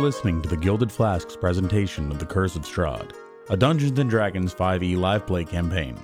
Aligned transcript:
listening 0.00 0.40
to 0.40 0.48
the 0.48 0.56
Gilded 0.56 0.90
Flask's 0.90 1.36
presentation 1.36 2.10
of 2.10 2.18
The 2.18 2.24
Curse 2.24 2.56
of 2.56 2.62
Strahd, 2.62 3.12
a 3.50 3.56
Dungeons 3.56 4.02
& 4.04 4.08
Dragons 4.10 4.54
5e 4.54 4.96
live 4.96 5.26
play 5.26 5.44
campaign. 5.44 5.94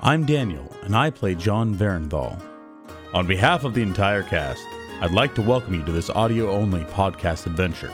I'm 0.00 0.24
Daniel, 0.24 0.72
and 0.84 0.94
I 0.94 1.10
play 1.10 1.34
Jon 1.34 1.74
Varenthal. 1.74 2.40
On 3.14 3.26
behalf 3.26 3.64
of 3.64 3.74
the 3.74 3.82
entire 3.82 4.22
cast, 4.22 4.64
I'd 5.00 5.10
like 5.10 5.34
to 5.34 5.42
welcome 5.42 5.74
you 5.74 5.82
to 5.84 5.90
this 5.90 6.08
audio-only 6.08 6.84
podcast 6.84 7.46
adventure. 7.46 7.92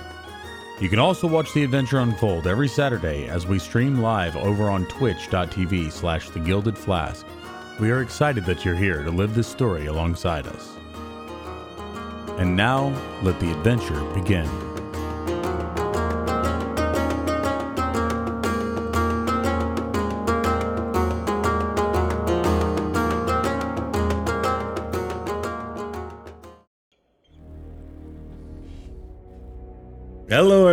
You 0.81 0.91
can 0.91 0.99
also 0.99 1.27
watch 1.27 1.55
the 1.55 1.65
adventure 1.65 2.01
unfold 2.01 2.47
every 2.47 2.69
Saturday 2.69 3.27
as 3.27 3.47
we 3.47 3.59
stream 3.59 4.03
live 4.03 4.37
over 4.37 4.69
on 4.69 4.85
twitch.tv 4.87 5.91
slash 5.93 6.29
the 6.29 6.41
Gilded 6.41 6.77
Flask. 6.77 7.27
We 7.81 7.91
are 7.91 8.03
excited 8.03 8.45
that 8.45 8.67
you're 8.67 8.75
here 8.75 9.03
to 9.03 9.11
live 9.11 9.35
this 9.35 9.49
story 9.49 9.87
alongside 9.87 10.47
us. 10.47 10.77
And 12.39 12.55
now, 12.55 12.89
let 13.23 13.41
the 13.41 13.51
adventure 13.51 14.05
begin. 14.13 14.72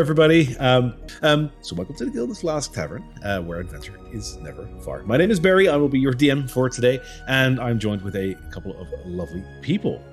Everybody. 0.09 0.57
Um, 0.57 0.95
um, 1.21 1.51
so, 1.61 1.75
welcome 1.75 1.95
to 1.97 2.05
the 2.05 2.09
Gilded 2.09 2.35
Flask 2.35 2.73
Tavern, 2.73 3.03
uh, 3.23 3.41
where 3.41 3.59
adventure 3.59 3.93
is 4.11 4.37
never 4.37 4.67
far. 4.83 5.03
My 5.03 5.17
name 5.17 5.29
is 5.29 5.39
Barry. 5.39 5.69
I 5.69 5.75
will 5.75 5.87
be 5.87 5.99
your 5.99 6.13
DM 6.13 6.49
for 6.49 6.67
today, 6.67 6.99
and 7.27 7.59
I'm 7.59 7.77
joined 7.77 8.01
with 8.01 8.15
a 8.15 8.33
couple 8.49 8.75
of 8.81 8.87
lovely 9.05 9.43
people. 9.61 10.03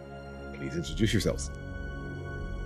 Please 0.52 0.76
introduce 0.76 1.14
yourselves. 1.14 1.50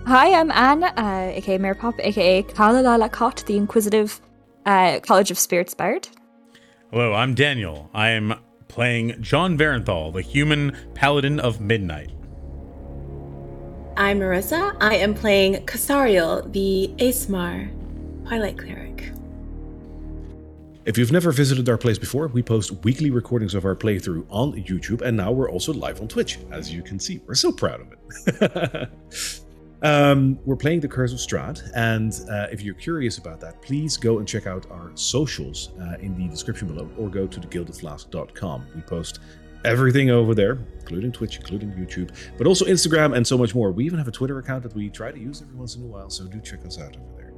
Hi, 0.05 0.37
I'm 0.37 0.51
Anne, 0.51 0.83
uh, 0.83 1.31
aka 1.33 1.57
Mare 1.57 1.73
Pop, 1.73 1.95
aka 1.99 2.43
Kalalala 2.43 3.09
Cot, 3.09 3.45
the 3.47 3.55
Inquisitive 3.55 4.19
uh, 4.65 4.99
College 4.99 5.31
of 5.31 5.39
Spirits 5.39 5.73
Bard. 5.73 6.09
Hello, 6.91 7.13
I'm 7.13 7.33
Daniel. 7.33 7.89
I 7.93 8.09
am 8.09 8.33
playing 8.67 9.21
Jon 9.21 9.57
Varenthal, 9.57 10.11
the 10.11 10.21
human 10.21 10.75
paladin 10.95 11.39
of 11.39 11.61
midnight. 11.61 12.11
I'm 14.01 14.19
Marissa. 14.19 14.75
I 14.81 14.95
am 14.95 15.13
playing 15.13 15.63
Casariel, 15.67 16.51
the 16.51 16.91
Aasimar 16.97 17.69
Twilight 18.27 18.57
Cleric. 18.57 19.11
If 20.85 20.97
you've 20.97 21.11
never 21.11 21.31
visited 21.31 21.69
our 21.69 21.77
place 21.77 21.99
before, 21.99 22.25
we 22.25 22.41
post 22.41 22.71
weekly 22.83 23.11
recordings 23.11 23.53
of 23.53 23.63
our 23.63 23.75
playthrough 23.75 24.25
on 24.31 24.53
YouTube, 24.53 25.03
and 25.03 25.15
now 25.15 25.31
we're 25.31 25.51
also 25.51 25.71
live 25.71 26.01
on 26.01 26.07
Twitch. 26.07 26.39
As 26.49 26.73
you 26.73 26.81
can 26.81 26.99
see, 26.99 27.21
we're 27.27 27.35
so 27.35 27.51
proud 27.51 27.81
of 27.81 27.93
it. 27.93 28.89
um, 29.83 30.39
we're 30.45 30.55
playing 30.55 30.79
The 30.79 30.87
Curse 30.87 31.13
of 31.13 31.19
Strahd, 31.19 31.61
and 31.75 32.11
uh, 32.27 32.47
if 32.51 32.63
you're 32.63 32.73
curious 32.73 33.19
about 33.19 33.39
that, 33.41 33.61
please 33.61 33.97
go 33.97 34.17
and 34.17 34.27
check 34.27 34.47
out 34.47 34.65
our 34.71 34.89
socials 34.95 35.73
uh, 35.79 35.97
in 35.99 36.17
the 36.17 36.27
description 36.27 36.67
below, 36.67 36.89
or 36.97 37.07
go 37.07 37.27
to 37.27 37.39
thegildedflask.com. 37.39 38.65
We 38.73 38.81
post 38.81 39.19
everything 39.65 40.09
over 40.09 40.33
there, 40.33 40.59
including 40.79 41.11
Twitch, 41.11 41.37
including 41.37 41.71
YouTube, 41.71 42.11
but 42.37 42.47
also 42.47 42.65
Instagram 42.65 43.15
and 43.15 43.25
so 43.25 43.37
much 43.37 43.55
more. 43.55 43.71
We 43.71 43.85
even 43.85 43.97
have 43.97 44.07
a 44.07 44.11
Twitter 44.11 44.39
account 44.39 44.63
that 44.63 44.73
we 44.75 44.89
try 44.89 45.11
to 45.11 45.19
use 45.19 45.41
every 45.41 45.55
once 45.55 45.75
in 45.75 45.83
a 45.83 45.87
while, 45.87 46.09
so 46.09 46.25
do 46.25 46.39
check 46.41 46.65
us 46.65 46.79
out 46.79 46.95
over 46.97 47.13
there. 47.17 47.33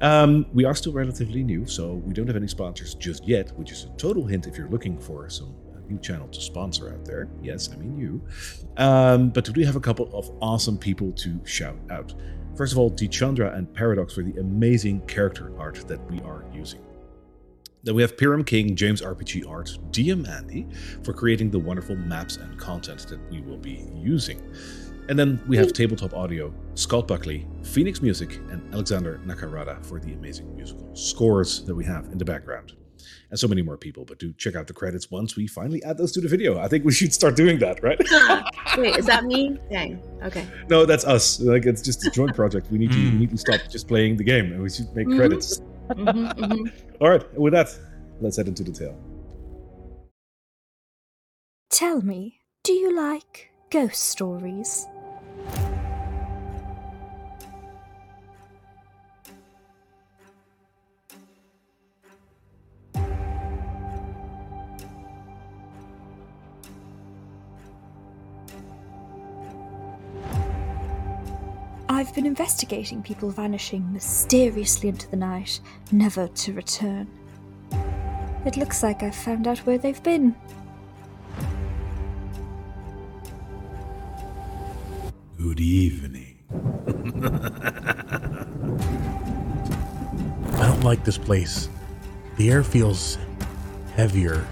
Um, 0.00 0.46
we 0.52 0.64
are 0.64 0.74
still 0.74 0.92
relatively 0.92 1.44
new, 1.44 1.66
so 1.66 1.94
we 1.94 2.12
don't 2.12 2.26
have 2.26 2.36
any 2.36 2.48
sponsors 2.48 2.94
just 2.94 3.26
yet, 3.26 3.56
which 3.56 3.70
is 3.70 3.84
a 3.84 3.96
total 3.96 4.26
hint 4.26 4.46
if 4.46 4.56
you're 4.56 4.68
looking 4.68 4.98
for 4.98 5.28
some 5.28 5.54
new 5.88 5.98
channel 5.98 6.28
to 6.28 6.40
sponsor 6.40 6.92
out 6.92 7.04
there. 7.04 7.28
Yes, 7.42 7.70
I 7.72 7.76
mean 7.76 7.98
you. 7.98 8.22
Um, 8.76 9.30
but 9.30 9.46
we 9.48 9.54
do 9.54 9.62
have 9.64 9.76
a 9.76 9.80
couple 9.80 10.10
of 10.16 10.30
awesome 10.40 10.78
people 10.78 11.12
to 11.12 11.40
shout 11.44 11.78
out. 11.90 12.14
First 12.56 12.72
of 12.72 12.78
all, 12.78 12.90
Chandra 12.90 13.52
and 13.54 13.72
Paradox 13.72 14.14
for 14.14 14.22
the 14.22 14.38
amazing 14.40 15.00
character 15.06 15.52
art 15.58 15.86
that 15.88 16.00
we 16.10 16.20
are 16.20 16.44
using. 16.52 16.80
Then 17.82 17.94
we 17.94 18.02
have 18.02 18.16
Pyram 18.16 18.44
King, 18.44 18.76
James 18.76 19.00
RPG 19.00 19.48
Art, 19.48 19.76
DM 19.90 20.28
Andy 20.28 20.66
for 21.02 21.12
creating 21.14 21.50
the 21.50 21.58
wonderful 21.58 21.96
maps 21.96 22.36
and 22.36 22.58
content 22.58 23.06
that 23.08 23.18
we 23.30 23.40
will 23.40 23.56
be 23.56 23.86
using. 23.94 24.40
And 25.08 25.18
then 25.18 25.42
we 25.48 25.56
have 25.56 25.72
Tabletop 25.72 26.14
Audio, 26.14 26.52
Scott 26.74 27.08
Buckley, 27.08 27.46
Phoenix 27.62 28.00
Music, 28.02 28.36
and 28.50 28.62
Alexander 28.72 29.20
Nakarada 29.26 29.84
for 29.84 29.98
the 29.98 30.12
amazing 30.12 30.54
musical 30.54 30.94
scores 30.94 31.64
that 31.64 31.74
we 31.74 31.84
have 31.86 32.04
in 32.12 32.18
the 32.18 32.24
background. 32.24 32.74
And 33.30 33.38
so 33.38 33.48
many 33.48 33.62
more 33.62 33.76
people, 33.76 34.04
but 34.04 34.18
do 34.18 34.32
check 34.34 34.56
out 34.56 34.66
the 34.66 34.72
credits 34.72 35.10
once 35.10 35.34
we 35.36 35.46
finally 35.46 35.82
add 35.84 35.96
those 35.96 36.12
to 36.12 36.20
the 36.20 36.28
video. 36.28 36.58
I 36.60 36.68
think 36.68 36.84
we 36.84 36.92
should 36.92 37.14
start 37.14 37.34
doing 37.34 37.58
that, 37.60 37.82
right? 37.82 37.98
Wait, 38.78 38.96
is 38.98 39.06
that 39.06 39.24
me? 39.24 39.56
Dang. 39.70 40.00
Okay. 40.22 40.46
no, 40.68 40.84
that's 40.84 41.04
us. 41.06 41.40
Like 41.40 41.64
it's 41.64 41.80
just 41.80 42.06
a 42.06 42.10
joint 42.10 42.34
project. 42.36 42.70
We 42.70 42.78
need 42.78 42.92
to 42.92 42.98
we 42.98 43.04
Mm. 43.10 43.18
need 43.20 43.30
to 43.30 43.38
stop 43.38 43.60
just 43.70 43.88
playing 43.88 44.16
the 44.16 44.24
game 44.24 44.52
and 44.52 44.62
we 44.62 44.68
should 44.68 44.94
make 44.94 45.06
Mhm. 45.06 45.16
credits. 45.16 45.62
Mhm, 45.90 46.34
mhm. 46.36 46.72
All 47.00 47.10
right, 47.10 47.34
with 47.38 47.52
that, 47.52 47.76
let's 48.20 48.36
head 48.36 48.48
into 48.48 48.62
the 48.62 48.72
tale. 48.72 48.96
Tell 51.70 52.02
me, 52.02 52.40
do 52.62 52.72
you 52.72 52.94
like 52.94 53.50
ghost 53.70 54.04
stories? 54.04 54.86
I've 72.00 72.14
been 72.14 72.24
investigating 72.24 73.02
people 73.02 73.28
vanishing 73.28 73.92
mysteriously 73.92 74.88
into 74.88 75.06
the 75.10 75.18
night, 75.18 75.60
never 75.92 76.28
to 76.28 76.52
return. 76.54 77.06
It 78.46 78.56
looks 78.56 78.82
like 78.82 79.02
I've 79.02 79.14
found 79.14 79.46
out 79.46 79.58
where 79.66 79.76
they've 79.76 80.02
been. 80.02 80.34
Good 85.36 85.60
evening. 85.60 86.38
I 90.54 90.68
don't 90.68 90.82
like 90.82 91.04
this 91.04 91.18
place. 91.18 91.68
The 92.38 92.50
air 92.50 92.64
feels 92.64 93.18
heavier. 93.94 94.46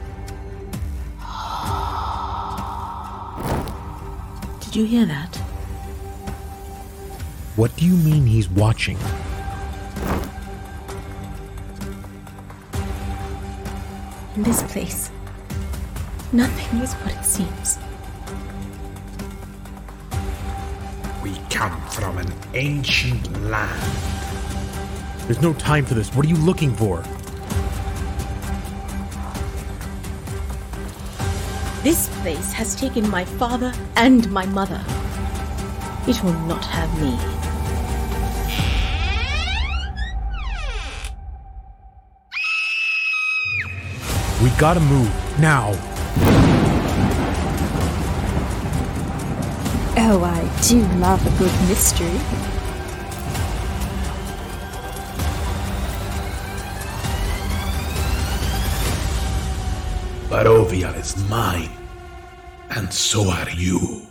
Did 4.60 4.76
you 4.76 4.84
hear 4.84 5.06
that? 5.06 5.47
What 7.58 7.74
do 7.74 7.84
you 7.84 7.96
mean 7.96 8.24
he's 8.24 8.48
watching? 8.48 8.96
In 14.36 14.44
this 14.44 14.62
place, 14.70 15.10
nothing 16.32 16.78
is 16.78 16.94
what 16.94 17.12
it 17.16 17.24
seems. 17.24 17.78
We 21.20 21.36
come 21.50 21.84
from 21.88 22.18
an 22.18 22.32
ancient 22.54 23.42
land. 23.42 23.92
There's 25.26 25.42
no 25.42 25.52
time 25.54 25.84
for 25.84 25.94
this. 25.94 26.14
What 26.14 26.26
are 26.26 26.28
you 26.28 26.36
looking 26.36 26.72
for? 26.72 27.02
This 31.82 32.08
place 32.20 32.52
has 32.52 32.76
taken 32.76 33.10
my 33.10 33.24
father 33.24 33.72
and 33.96 34.30
my 34.30 34.46
mother. 34.46 34.80
It 36.06 36.22
will 36.22 36.38
not 36.46 36.64
have 36.64 37.02
me. 37.02 37.37
We 44.42 44.50
gotta 44.50 44.78
move 44.78 45.10
now. 45.40 45.72
Oh, 50.00 50.22
I 50.22 50.62
do 50.62 50.80
love 51.00 51.20
a 51.26 51.38
good 51.38 51.52
mystery. 51.68 52.06
Barovia 60.28 60.96
is 60.96 61.16
mine. 61.28 61.70
And 62.70 62.92
so 62.92 63.28
are 63.30 63.50
you. 63.50 64.07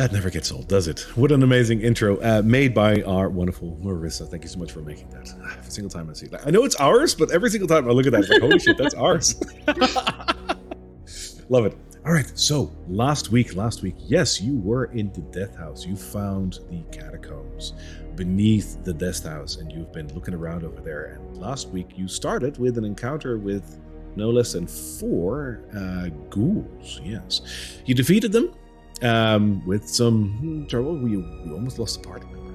That 0.00 0.12
never 0.12 0.30
gets 0.30 0.50
old, 0.50 0.66
does 0.66 0.88
it? 0.88 1.00
What 1.14 1.30
an 1.30 1.42
amazing 1.42 1.82
intro 1.82 2.16
uh, 2.22 2.40
made 2.42 2.72
by 2.72 3.02
our 3.02 3.28
wonderful 3.28 3.78
Marissa. 3.82 4.26
Thank 4.26 4.44
you 4.44 4.48
so 4.48 4.58
much 4.58 4.72
for 4.72 4.80
making 4.80 5.10
that. 5.10 5.30
Every 5.58 5.70
single 5.70 5.90
time 5.90 6.08
I 6.08 6.14
see 6.14 6.26
that, 6.28 6.46
I 6.46 6.48
know 6.48 6.64
it's 6.64 6.76
ours, 6.76 7.14
but 7.14 7.30
every 7.30 7.50
single 7.50 7.68
time 7.68 7.86
I 7.86 7.92
look 7.92 8.06
at 8.06 8.12
that, 8.12 8.20
it's 8.20 8.30
like, 8.30 8.40
holy 8.40 8.58
shit, 8.58 8.78
that's 8.78 8.94
ours. 8.94 9.38
Love 11.50 11.66
it. 11.66 11.76
All 12.06 12.14
right. 12.14 12.32
So 12.34 12.72
last 12.88 13.30
week, 13.30 13.54
last 13.56 13.82
week, 13.82 13.94
yes, 13.98 14.40
you 14.40 14.56
were 14.60 14.86
in 14.86 15.12
the 15.12 15.20
death 15.38 15.54
house. 15.54 15.84
You 15.84 15.96
found 15.96 16.60
the 16.70 16.82
catacombs 16.96 17.74
beneath 18.14 18.82
the 18.82 18.94
death 18.94 19.22
house, 19.22 19.56
and 19.56 19.70
you've 19.70 19.92
been 19.92 20.08
looking 20.14 20.32
around 20.32 20.64
over 20.64 20.80
there. 20.80 21.20
And 21.20 21.36
last 21.36 21.68
week, 21.68 21.90
you 21.94 22.08
started 22.08 22.56
with 22.56 22.78
an 22.78 22.86
encounter 22.86 23.36
with 23.36 23.78
no 24.16 24.30
less 24.30 24.54
than 24.54 24.66
four 24.66 25.60
uh, 25.76 26.08
ghouls. 26.30 27.02
Yes, 27.04 27.42
you 27.84 27.94
defeated 27.94 28.32
them 28.32 28.54
um, 29.02 29.64
with 29.66 29.88
some 29.88 30.30
hmm, 30.38 30.66
trouble. 30.66 30.96
We, 30.96 31.16
we 31.16 31.52
almost 31.52 31.78
lost 31.78 31.98
a 31.98 32.00
party 32.08 32.26
member 32.26 32.52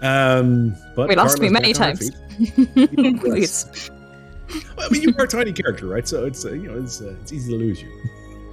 there. 0.00 0.10
Um, 0.10 0.76
but 0.96 1.08
We 1.08 1.16
lost 1.16 1.40
me 1.40 1.48
many 1.48 1.72
back 1.72 1.82
on 1.82 1.88
her 1.88 1.94
times. 1.96 2.10
feet. 2.68 3.20
Please. 3.20 3.90
I 4.78 4.88
mean, 4.90 5.02
you 5.02 5.14
are 5.18 5.24
a 5.24 5.28
tiny 5.28 5.52
character, 5.52 5.86
right? 5.86 6.06
So 6.06 6.26
it's 6.26 6.44
uh, 6.44 6.52
you 6.52 6.68
know 6.70 6.82
it's 6.82 7.00
uh, 7.00 7.16
it's 7.22 7.32
easy 7.32 7.52
to 7.52 7.58
lose 7.58 7.82
you. 7.82 7.90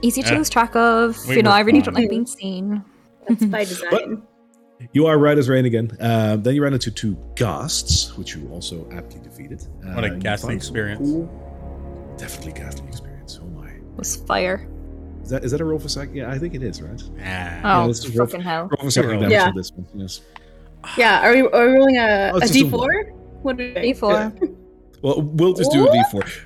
Easy 0.01 0.23
to 0.23 0.29
Yeah. 0.31 0.37
lose 0.37 0.49
track 0.49 0.75
of. 0.75 1.17
We 1.27 1.35
you 1.37 1.43
know, 1.43 1.51
I 1.51 1.59
really 1.59 1.81
don't 1.81 1.93
like 1.93 2.09
being 2.09 2.25
seen. 2.25 2.83
That's 3.27 3.45
by 3.45 3.65
design. 3.65 4.23
You 4.93 5.05
are 5.05 5.17
right 5.19 5.37
as 5.37 5.47
rain 5.47 5.65
again. 5.65 5.91
Um, 5.99 6.41
then 6.41 6.55
you 6.55 6.63
ran 6.63 6.73
into 6.73 6.89
two 6.89 7.15
ghasts, 7.35 8.17
which 8.17 8.35
you 8.35 8.49
also 8.51 8.87
aptly 8.91 9.19
defeated. 9.21 9.61
What 9.93 10.03
a 10.05 10.13
Uh, 10.13 10.15
ghastly 10.15 10.55
experience. 10.55 11.07
cool- 11.07 11.29
definitely 12.17 12.53
ghastly 12.53 12.87
experience. 12.87 13.39
Oh 13.43 13.45
my! 13.47 13.69
was 13.95 14.15
fire. 14.15 14.67
Is 15.23 15.29
that 15.29 15.43
is 15.43 15.51
that 15.51 15.61
a 15.61 15.65
roll 15.65 15.79
for 15.79 15.89
psychic? 15.89 16.15
Yeah, 16.15 16.29
I 16.31 16.37
think 16.39 16.55
it 16.55 16.63
is, 16.63 16.81
right? 16.81 17.01
Ah. 17.23 17.81
Oh, 17.83 17.87
let's 17.87 17.99
just 18.01 18.15
roll- 18.17 18.27
fucking 18.27 18.41
hell. 18.41 18.63
Roll 18.69 18.85
for 18.85 18.91
psychic 18.91 19.11
Yeah. 19.11 19.17
damage 19.19 19.31
Yeah. 19.31 19.47
for 19.51 19.53
this 19.59 19.71
one. 19.71 19.87
Yes. 19.95 20.21
Yeah, 20.97 21.27
are 21.27 21.33
we, 21.33 21.41
are 21.41 21.67
we 21.67 21.73
rolling 21.73 21.97
a, 21.97 22.31
Oh, 22.33 22.37
a 22.37 22.37
it's 22.39 22.51
just 22.51 22.59
a 22.59 22.63
d4? 22.65 23.11
What 23.43 23.53
are 23.53 23.57
we 23.57 23.73
doing? 23.73 23.93
D4. 23.95 24.55
Well, 25.03 25.21
we'll 25.21 25.53
just 25.53 25.71
do 25.71 25.85
a 25.87 25.89
What? 25.89 26.07
d4. 26.11 26.39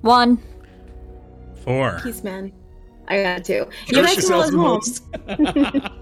One. 0.00 0.38
Four. 1.64 2.00
Peace, 2.02 2.22
man. 2.24 2.52
I 3.08 3.22
got 3.22 3.44
two. 3.44 3.66
You 3.88 4.02
Curse 4.02 4.06
guys 4.14 4.24
can 4.26 4.30
roll 4.58 4.76
yourself 4.76 5.00
at 5.28 5.38
home. 5.46 5.82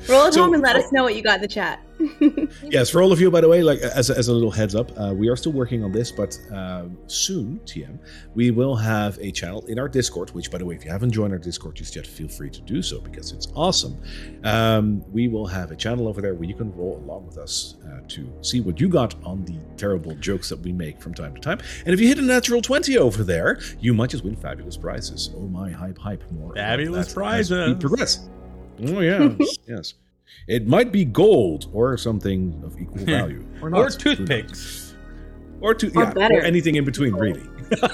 Roll 0.08 0.22
at 0.26 0.32
So- 0.34 0.42
home 0.42 0.54
and 0.54 0.62
let 0.62 0.76
us 0.76 0.90
know 0.92 1.02
what 1.04 1.14
you 1.14 1.22
got 1.22 1.36
in 1.36 1.40
the 1.42 1.48
chat. 1.48 1.80
Yes, 2.64 2.90
for 2.90 3.02
all 3.02 3.12
of 3.12 3.20
you, 3.20 3.30
by 3.30 3.40
the 3.40 3.48
way, 3.48 3.62
like 3.62 3.78
as 3.80 4.10
a, 4.10 4.16
as 4.16 4.28
a 4.28 4.32
little 4.32 4.50
heads 4.50 4.74
up, 4.74 4.90
uh, 4.98 5.12
we 5.14 5.28
are 5.28 5.36
still 5.36 5.52
working 5.52 5.84
on 5.84 5.92
this, 5.92 6.10
but 6.10 6.38
uh, 6.52 6.84
soon, 7.06 7.60
TM, 7.64 7.98
we 8.34 8.50
will 8.50 8.74
have 8.76 9.18
a 9.18 9.30
channel 9.30 9.64
in 9.66 9.78
our 9.78 9.88
Discord. 9.88 10.30
Which, 10.30 10.50
by 10.50 10.58
the 10.58 10.64
way, 10.64 10.74
if 10.74 10.84
you 10.84 10.90
haven't 10.90 11.12
joined 11.12 11.32
our 11.32 11.38
Discord 11.38 11.76
just 11.76 11.94
yet, 11.96 12.06
feel 12.06 12.28
free 12.28 12.50
to 12.50 12.60
do 12.62 12.82
so 12.82 13.00
because 13.00 13.32
it's 13.32 13.48
awesome. 13.54 13.96
Um, 14.44 15.04
we 15.12 15.28
will 15.28 15.46
have 15.46 15.70
a 15.70 15.76
channel 15.76 16.08
over 16.08 16.20
there 16.20 16.34
where 16.34 16.48
you 16.48 16.54
can 16.54 16.74
roll 16.74 16.96
along 17.04 17.26
with 17.26 17.38
us 17.38 17.76
uh, 17.86 18.00
to 18.08 18.32
see 18.42 18.60
what 18.60 18.80
you 18.80 18.88
got 18.88 19.14
on 19.24 19.44
the 19.44 19.56
terrible 19.76 20.14
jokes 20.16 20.48
that 20.48 20.60
we 20.60 20.72
make 20.72 21.00
from 21.00 21.14
time 21.14 21.34
to 21.34 21.40
time. 21.40 21.58
And 21.86 21.94
if 21.94 22.00
you 22.00 22.08
hit 22.08 22.18
a 22.18 22.22
natural 22.22 22.60
twenty 22.60 22.98
over 22.98 23.22
there, 23.24 23.60
you 23.80 23.94
might 23.94 24.10
just 24.10 24.24
win 24.24 24.36
fabulous 24.36 24.76
prizes. 24.76 25.30
Oh 25.36 25.46
my, 25.48 25.70
hype, 25.70 25.98
hype! 25.98 26.22
More 26.32 26.54
Fabulous 26.54 27.12
prizes. 27.12 27.76
progress. 27.78 28.28
Oh 28.86 29.00
yeah, 29.00 29.34
yes. 29.68 29.94
It 30.46 30.66
might 30.66 30.92
be 30.92 31.04
gold 31.04 31.70
or 31.72 31.96
something 31.96 32.60
of 32.64 32.78
equal 32.80 32.98
value, 33.04 33.46
or 33.62 33.70
not. 33.70 33.80
Or 33.80 33.90
toothpicks. 33.90 34.94
or 35.60 35.74
to 35.74 35.88
Or 35.94 36.12
yeah, 36.16 36.28
or 36.28 36.40
anything 36.42 36.76
in 36.76 36.84
between, 36.84 37.14
really. 37.14 37.42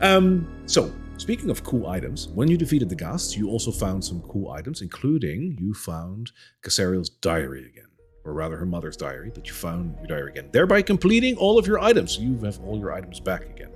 um. 0.00 0.48
So, 0.66 0.92
speaking 1.18 1.50
of 1.50 1.64
cool 1.64 1.86
items, 1.86 2.28
when 2.28 2.48
you 2.48 2.56
defeated 2.56 2.88
the 2.88 2.96
ghasts, 2.96 3.36
you 3.36 3.48
also 3.48 3.70
found 3.70 4.04
some 4.04 4.22
cool 4.22 4.50
items, 4.50 4.82
including 4.82 5.56
you 5.60 5.74
found 5.74 6.32
Casariel's 6.62 7.08
diary 7.08 7.66
again, 7.66 7.88
or 8.24 8.32
rather, 8.32 8.56
her 8.56 8.66
mother's 8.66 8.96
diary. 8.96 9.30
But 9.34 9.46
you 9.46 9.52
found 9.54 9.96
your 9.98 10.06
diary 10.06 10.30
again, 10.30 10.48
thereby 10.52 10.82
completing 10.82 11.36
all 11.36 11.58
of 11.58 11.66
your 11.66 11.80
items. 11.80 12.18
You 12.18 12.38
have 12.44 12.60
all 12.60 12.78
your 12.78 12.92
items 12.92 13.20
back 13.20 13.44
again. 13.44 13.70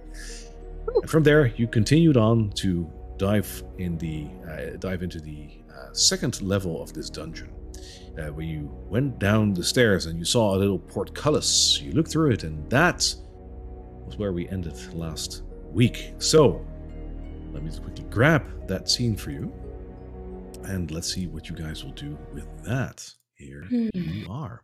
And 1.02 1.10
from 1.10 1.22
there, 1.22 1.46
you 1.46 1.66
continued 1.66 2.16
on 2.16 2.50
to 2.56 2.90
dive 3.18 3.62
in 3.78 3.98
the 3.98 4.26
uh, 4.48 4.76
dive 4.78 5.02
into 5.02 5.20
the 5.20 5.50
uh, 5.78 5.92
second 5.92 6.40
level 6.42 6.82
of 6.82 6.92
this 6.92 7.08
dungeon, 7.10 7.50
uh, 8.18 8.28
where 8.32 8.44
you 8.46 8.68
went 8.88 9.18
down 9.18 9.54
the 9.54 9.62
stairs 9.64 10.06
and 10.06 10.18
you 10.18 10.24
saw 10.24 10.54
a 10.54 10.58
little 10.58 10.78
portcullis. 10.78 11.80
You 11.80 11.92
looked 11.92 12.10
through 12.10 12.32
it, 12.32 12.44
and 12.44 12.68
that 12.70 13.14
was 14.06 14.16
where 14.16 14.32
we 14.32 14.48
ended 14.48 14.76
last 14.94 15.42
week. 15.70 16.12
So, 16.18 16.64
let 17.52 17.62
me 17.62 17.70
quickly 17.70 18.04
grab 18.10 18.42
that 18.68 18.88
scene 18.88 19.16
for 19.16 19.30
you, 19.30 19.52
and 20.64 20.90
let's 20.90 21.12
see 21.12 21.26
what 21.26 21.48
you 21.48 21.56
guys 21.56 21.84
will 21.84 21.92
do 21.92 22.18
with 22.34 22.46
that. 22.64 23.08
Here 23.34 23.64
Hmm. 23.68 23.88
you 23.94 24.26
are. 24.28 24.62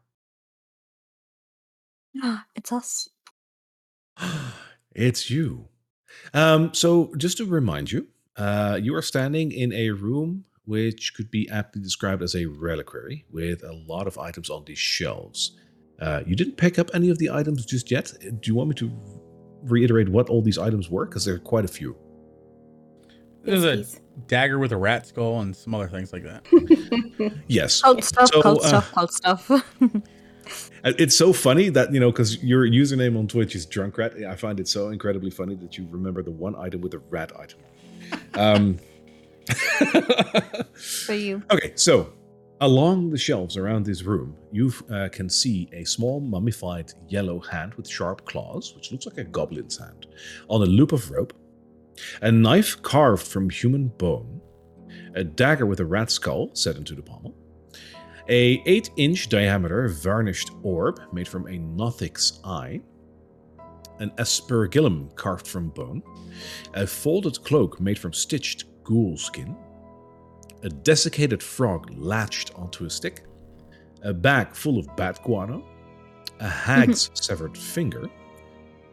it's 2.56 2.72
us. 2.72 3.08
it's 4.94 5.30
you. 5.30 5.68
Um, 6.32 6.72
so, 6.74 7.12
just 7.16 7.38
to 7.38 7.46
remind 7.46 7.90
you, 7.92 8.06
uh, 8.36 8.78
you 8.82 8.94
are 8.94 9.02
standing 9.02 9.52
in 9.52 9.72
a 9.72 9.90
room 9.90 10.44
which 10.66 11.14
could 11.14 11.30
be 11.30 11.48
aptly 11.50 11.82
described 11.82 12.22
as 12.22 12.34
a 12.34 12.46
reliquary 12.46 13.24
with 13.30 13.62
a 13.64 13.72
lot 13.86 14.06
of 14.06 14.18
items 14.18 14.50
on 14.50 14.64
these 14.64 14.78
shelves. 14.78 15.58
Uh, 16.00 16.22
you 16.26 16.34
didn't 16.34 16.56
pick 16.56 16.78
up 16.78 16.90
any 16.94 17.10
of 17.10 17.18
the 17.18 17.30
items 17.30 17.64
just 17.64 17.90
yet. 17.90 18.12
Do 18.20 18.40
you 18.44 18.54
want 18.54 18.70
me 18.70 18.74
to 18.76 18.90
reiterate 19.62 20.08
what 20.08 20.28
all 20.28 20.42
these 20.42 20.58
items 20.58 20.90
were? 20.90 21.06
Because 21.06 21.24
there 21.24 21.34
are 21.34 21.38
quite 21.38 21.64
a 21.64 21.68
few. 21.68 21.96
There's 23.42 23.64
a 23.64 23.84
dagger 24.26 24.58
with 24.58 24.72
a 24.72 24.76
rat 24.76 25.06
skull 25.06 25.40
and 25.40 25.54
some 25.54 25.74
other 25.74 25.88
things 25.88 26.12
like 26.12 26.24
that. 26.24 26.44
Yes. 27.46 27.82
Cult 27.82 28.02
stuff, 28.02 28.28
So, 28.28 28.42
cult 28.42 28.64
uh, 28.64 28.68
stuff, 28.68 28.92
cult 28.92 29.12
stuff. 29.12 29.50
It's 30.84 31.16
so 31.16 31.32
funny 31.32 31.70
that, 31.70 31.94
you 31.94 32.00
know, 32.00 32.12
because 32.12 32.42
your 32.44 32.66
username 32.66 33.18
on 33.18 33.26
Twitch 33.26 33.54
is 33.54 33.66
Drunkrat. 33.66 34.26
I 34.26 34.36
find 34.36 34.60
it 34.60 34.68
so 34.68 34.88
incredibly 34.90 35.30
funny 35.30 35.54
that 35.54 35.78
you 35.78 35.86
remember 35.90 36.22
the 36.22 36.30
one 36.30 36.54
item 36.56 36.82
with 36.82 36.92
the 36.92 36.98
rat 36.98 37.32
item. 37.38 37.60
Um, 38.34 38.78
For 40.74 41.14
you. 41.14 41.42
Okay, 41.50 41.72
so 41.76 42.12
along 42.60 43.10
the 43.10 43.18
shelves 43.18 43.56
around 43.56 43.84
this 43.84 44.02
room, 44.02 44.36
you 44.52 44.72
uh, 44.90 45.08
can 45.10 45.28
see 45.28 45.68
a 45.72 45.84
small 45.84 46.20
mummified 46.20 46.92
yellow 47.08 47.40
hand 47.40 47.74
with 47.74 47.88
sharp 47.88 48.24
claws, 48.26 48.74
which 48.74 48.92
looks 48.92 49.06
like 49.06 49.18
a 49.18 49.24
goblin's 49.24 49.78
hand, 49.78 50.06
on 50.48 50.62
a 50.62 50.66
loop 50.66 50.92
of 50.92 51.10
rope, 51.10 51.32
a 52.22 52.32
knife 52.32 52.80
carved 52.82 53.26
from 53.26 53.50
human 53.50 53.88
bone, 53.88 54.40
a 55.14 55.24
dagger 55.24 55.66
with 55.66 55.80
a 55.80 55.84
rat 55.84 56.10
skull 56.10 56.50
set 56.54 56.76
into 56.76 56.94
the 56.94 57.02
pommel, 57.02 57.34
a 58.28 58.58
8-inch 58.64 59.28
diameter 59.28 59.88
varnished 59.88 60.50
orb 60.62 61.00
made 61.12 61.28
from 61.28 61.46
a 61.46 61.58
Nothic's 61.58 62.40
eye, 62.44 62.80
an 64.00 64.10
aspergillum 64.12 65.14
carved 65.14 65.46
from 65.46 65.68
bone, 65.68 66.02
a 66.74 66.86
folded 66.86 67.42
cloak 67.44 67.80
made 67.80 67.98
from 67.98 68.12
stitched 68.12 68.64
ghoul 68.84 69.16
skin, 69.16 69.56
a 70.62 70.68
desiccated 70.68 71.42
frog 71.42 71.90
latched 71.96 72.54
onto 72.54 72.84
a 72.84 72.90
stick, 72.90 73.24
a 74.02 74.12
bag 74.12 74.54
full 74.54 74.78
of 74.78 74.94
bat 74.96 75.20
guano, 75.22 75.64
a 76.40 76.48
hag's 76.48 77.10
severed 77.14 77.56
finger, 77.56 78.08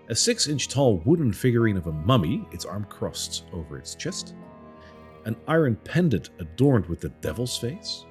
a 0.10 0.16
six 0.16 0.48
inch 0.48 0.68
tall 0.68 0.98
wooden 1.06 1.32
figurine 1.32 1.78
of 1.78 1.88
a 1.88 1.92
mummy, 1.92 2.46
its 2.52 2.66
arm 2.66 2.86
crossed 2.86 3.46
over 3.54 3.78
its 3.78 3.96
chest, 3.96 4.36
an 5.26 5.36
iron 5.48 5.76
pendant 5.84 6.32
adorned 6.40 6.86
with 6.88 7.00
the 7.00 7.10
devil's 7.22 7.58
face, 7.58 8.06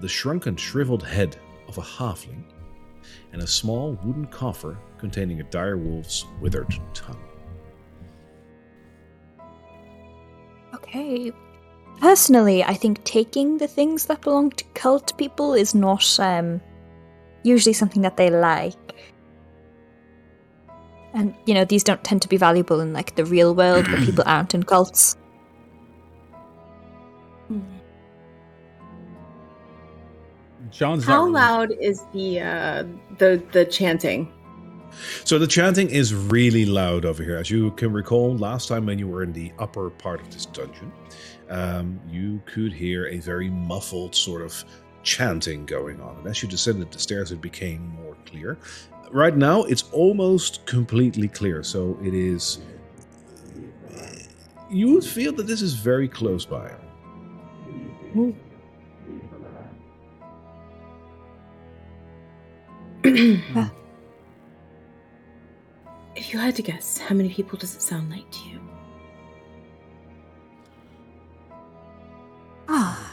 the 0.00 0.08
shrunken, 0.08 0.56
shriveled 0.56 1.02
head 1.02 1.36
of 1.68 1.78
a 1.78 1.82
halfling, 1.82 2.44
and 3.32 3.42
a 3.42 3.46
small 3.46 3.98
wooden 4.04 4.26
coffer 4.26 4.78
containing 4.98 5.40
a 5.40 5.44
dire 5.44 5.76
wolf's 5.76 6.24
withered 6.40 6.74
tongue. 6.94 7.25
Okay. 10.88 11.32
Personally, 12.00 12.62
I 12.62 12.74
think 12.74 13.02
taking 13.04 13.58
the 13.58 13.66
things 13.66 14.06
that 14.06 14.20
belong 14.20 14.50
to 14.50 14.64
cult 14.74 15.16
people 15.16 15.54
is 15.54 15.74
not 15.74 16.18
um, 16.20 16.60
usually 17.42 17.72
something 17.72 18.02
that 18.02 18.16
they 18.16 18.30
like. 18.30 18.76
And, 21.14 21.34
you 21.46 21.54
know, 21.54 21.64
these 21.64 21.82
don't 21.82 22.04
tend 22.04 22.20
to 22.22 22.28
be 22.28 22.36
valuable 22.36 22.80
in, 22.80 22.92
like, 22.92 23.16
the 23.16 23.24
real 23.24 23.54
world 23.54 23.88
where 23.88 24.04
people 24.04 24.24
aren't 24.26 24.54
in 24.54 24.62
cults. 24.62 25.16
John's 30.70 31.04
How 31.04 31.26
loud 31.26 31.72
is 31.80 32.04
the 32.12 32.40
uh, 32.40 32.84
the 33.18 33.42
the 33.52 33.64
chanting? 33.64 34.30
So 35.24 35.38
the 35.38 35.46
chanting 35.46 35.90
is 35.90 36.14
really 36.14 36.64
loud 36.64 37.04
over 37.04 37.22
here. 37.22 37.36
As 37.36 37.50
you 37.50 37.70
can 37.72 37.92
recall, 37.92 38.36
last 38.36 38.68
time 38.68 38.86
when 38.86 38.98
you 38.98 39.08
were 39.08 39.22
in 39.22 39.32
the 39.32 39.52
upper 39.58 39.90
part 39.90 40.20
of 40.20 40.30
this 40.32 40.46
dungeon, 40.46 40.92
um, 41.48 42.00
you 42.08 42.40
could 42.46 42.72
hear 42.72 43.06
a 43.06 43.18
very 43.18 43.50
muffled 43.50 44.14
sort 44.14 44.42
of 44.42 44.64
chanting 45.02 45.64
going 45.66 46.00
on. 46.00 46.18
And 46.18 46.26
as 46.26 46.42
you 46.42 46.48
descended 46.48 46.90
the 46.90 46.98
stairs, 46.98 47.32
it 47.32 47.40
became 47.40 47.88
more 47.88 48.16
clear. 48.26 48.58
Right 49.10 49.36
now, 49.36 49.62
it's 49.64 49.84
almost 49.92 50.66
completely 50.66 51.28
clear. 51.28 51.62
So 51.62 51.98
it 52.02 52.12
is. 52.14 52.58
You 54.68 54.92
would 54.94 55.04
feel 55.04 55.32
that 55.34 55.46
this 55.46 55.62
is 55.62 55.74
very 55.74 56.08
close 56.08 56.44
by. 56.44 56.72
If 66.16 66.32
you 66.32 66.38
had 66.38 66.56
to 66.56 66.62
guess, 66.62 66.98
how 66.98 67.14
many 67.14 67.28
people 67.28 67.58
does 67.58 67.74
it 67.76 67.82
sound 67.82 68.10
like 68.10 68.28
to 68.30 68.48
you? 68.48 68.60
Ah. 72.68 73.12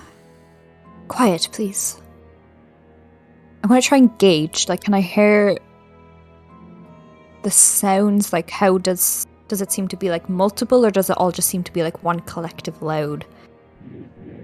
Quiet, 1.10 1.50
please. 1.52 2.02
I 3.64 3.68
want 3.68 3.84
to 3.84 3.88
try 3.88 3.98
and 3.98 4.18
gauge. 4.18 4.68
Like, 4.70 4.82
can 4.82 4.94
I 4.94 5.02
hear 5.02 5.58
the 7.44 7.52
sounds? 7.52 8.32
Like, 8.32 8.50
how 8.50 8.78
does 8.78 9.28
does 9.50 9.62
it 9.62 9.72
seem 9.72 9.88
to 9.90 9.98
be 9.98 10.10
like 10.10 10.30
multiple, 10.30 10.86
or 10.86 10.90
does 10.90 11.10
it 11.10 11.18
all 11.18 11.32
just 11.32 11.50
seem 11.50 11.64
to 11.64 11.74
be 11.74 11.84
like 11.84 12.04
one 12.04 12.22
collective 12.22 12.82
loud? 12.82 13.26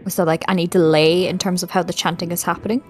Is 0.05 0.17
there 0.17 0.25
like 0.25 0.43
any 0.49 0.67
delay 0.67 1.27
in 1.27 1.37
terms 1.37 1.63
of 1.63 1.71
how 1.71 1.81
the 1.81 1.93
chanting 1.93 2.31
is 2.31 2.43
happening? 2.43 2.83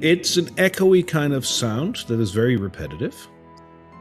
It's 0.00 0.36
an 0.36 0.46
echoey 0.56 1.06
kind 1.06 1.32
of 1.32 1.46
sound 1.46 1.96
that 2.08 2.18
is 2.18 2.32
very 2.32 2.56
repetitive 2.56 3.28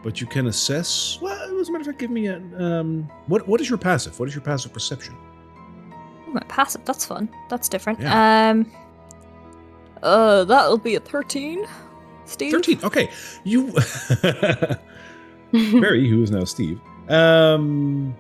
but 0.04 0.20
you 0.22 0.28
can 0.28 0.48
assess. 0.48 1.20
Well, 1.22 1.60
as 1.60 1.70
a 1.70 1.72
matter 1.72 1.82
of 1.82 1.88
fact, 1.88 2.00
give 2.00 2.12
me 2.12 2.28
a. 2.28 2.38
Um, 2.58 3.10
what 3.28 3.48
What 3.48 3.62
is 3.62 3.70
your 3.70 3.78
passive? 3.78 4.20
What 4.20 4.28
is 4.28 4.36
your 4.36 4.44
passive 4.44 4.74
perception? 4.74 5.16
Oh, 6.28 6.32
my 6.32 6.42
passive. 6.48 6.84
That's 6.86 7.06
fun. 7.06 7.30
That's 7.50 7.70
different. 7.70 8.00
Yeah. 8.00 8.50
Um. 8.50 8.72
Uh, 10.02 10.44
that'll 10.46 10.78
be 10.78 10.96
a 10.96 11.00
thirteen. 11.00 11.66
Steve. 12.26 12.52
13. 12.54 12.80
Okay. 12.84 13.10
You. 13.44 13.74
Barry, 15.52 16.08
who 16.08 16.24
is 16.24 16.32
now 16.32 16.46
Steve. 16.46 16.80
Um, 17.10 18.16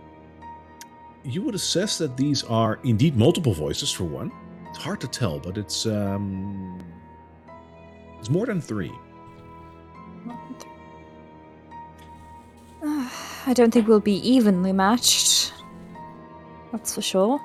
you 1.24 1.42
would 1.44 1.56
assess 1.56 1.98
that 2.00 2.18
these 2.18 2.44
are 2.44 2.80
indeed 2.84 3.16
multiple 3.16 3.54
voices 3.54 3.90
for 3.92 4.04
one. 4.04 4.32
It's 4.70 4.80
hard 4.80 5.00
to 5.02 5.08
tell, 5.08 5.40
but 5.40 5.58
it's 5.58 5.86
um, 5.86 6.84
it's 8.20 8.30
more 8.30 8.46
than 8.46 8.60
three. 8.60 8.92
I 12.84 13.54
don't 13.54 13.72
think 13.72 13.88
we'll 13.88 14.00
be 14.00 14.18
evenly 14.28 14.74
matched. 14.74 15.54
That's 16.72 16.96
for 16.96 17.02
sure. 17.02 17.40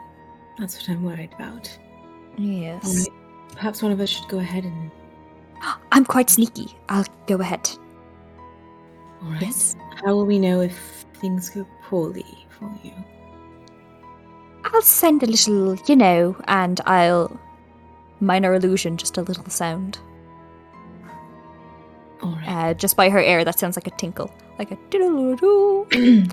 That's 0.59 0.77
what 0.77 0.89
I'm 0.89 1.05
worried 1.05 1.33
about. 1.35 1.79
Yes. 2.39 2.85
Alright, 2.85 3.55
Perhaps 3.55 3.83
one 3.83 3.93
of 3.93 4.01
us 4.01 4.09
should 4.09 4.29
go 4.29 4.39
ahead 4.39 4.65
and. 4.65 4.91
I'm 5.93 6.05
quite 6.05 6.31
sneaky. 6.31 6.77
I'll 6.89 7.07
go 7.27 7.37
ahead. 7.37 7.69
Alright. 9.23 9.43
Yes. 9.43 9.77
How 10.05 10.15
will 10.15 10.27
we 10.27 10.39
know 10.39 10.61
if 10.61 11.05
things 11.15 11.51
go 11.51 11.67
poorly 11.83 12.47
for 12.49 12.71
you? 12.83 12.93
I'll 14.65 14.83
send 14.83 15.23
a 15.23 15.27
little, 15.27 15.77
you 15.87 15.97
know, 15.97 16.37
and 16.49 16.81
I'll 16.87 17.39
minor 18.21 18.55
illusion, 18.55 18.97
just 18.97 19.17
a 19.17 19.23
little 19.23 19.49
sound. 19.49 19.99
Alright. 22.23 22.49
Uh, 22.49 22.75
just 22.75 22.97
by 22.97 23.11
her 23.11 23.19
air, 23.19 23.45
that 23.45 23.59
sounds 23.59 23.77
like 23.77 23.87
a 23.87 23.91
tinkle, 23.91 24.33
like 24.59 24.71
a 24.71 24.79
doo 24.91 25.87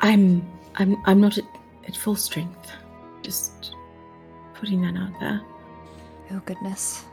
I'm 0.00 0.46
I'm 0.76 0.96
I'm 1.06 1.20
not 1.20 1.38
at, 1.38 1.44
at 1.86 1.96
full 1.96 2.16
strength. 2.16 2.70
Just 3.22 3.74
putting 4.54 4.82
that 4.82 4.96
out 4.96 5.18
there. 5.20 5.40
Oh 6.32 6.40
goodness. 6.44 7.04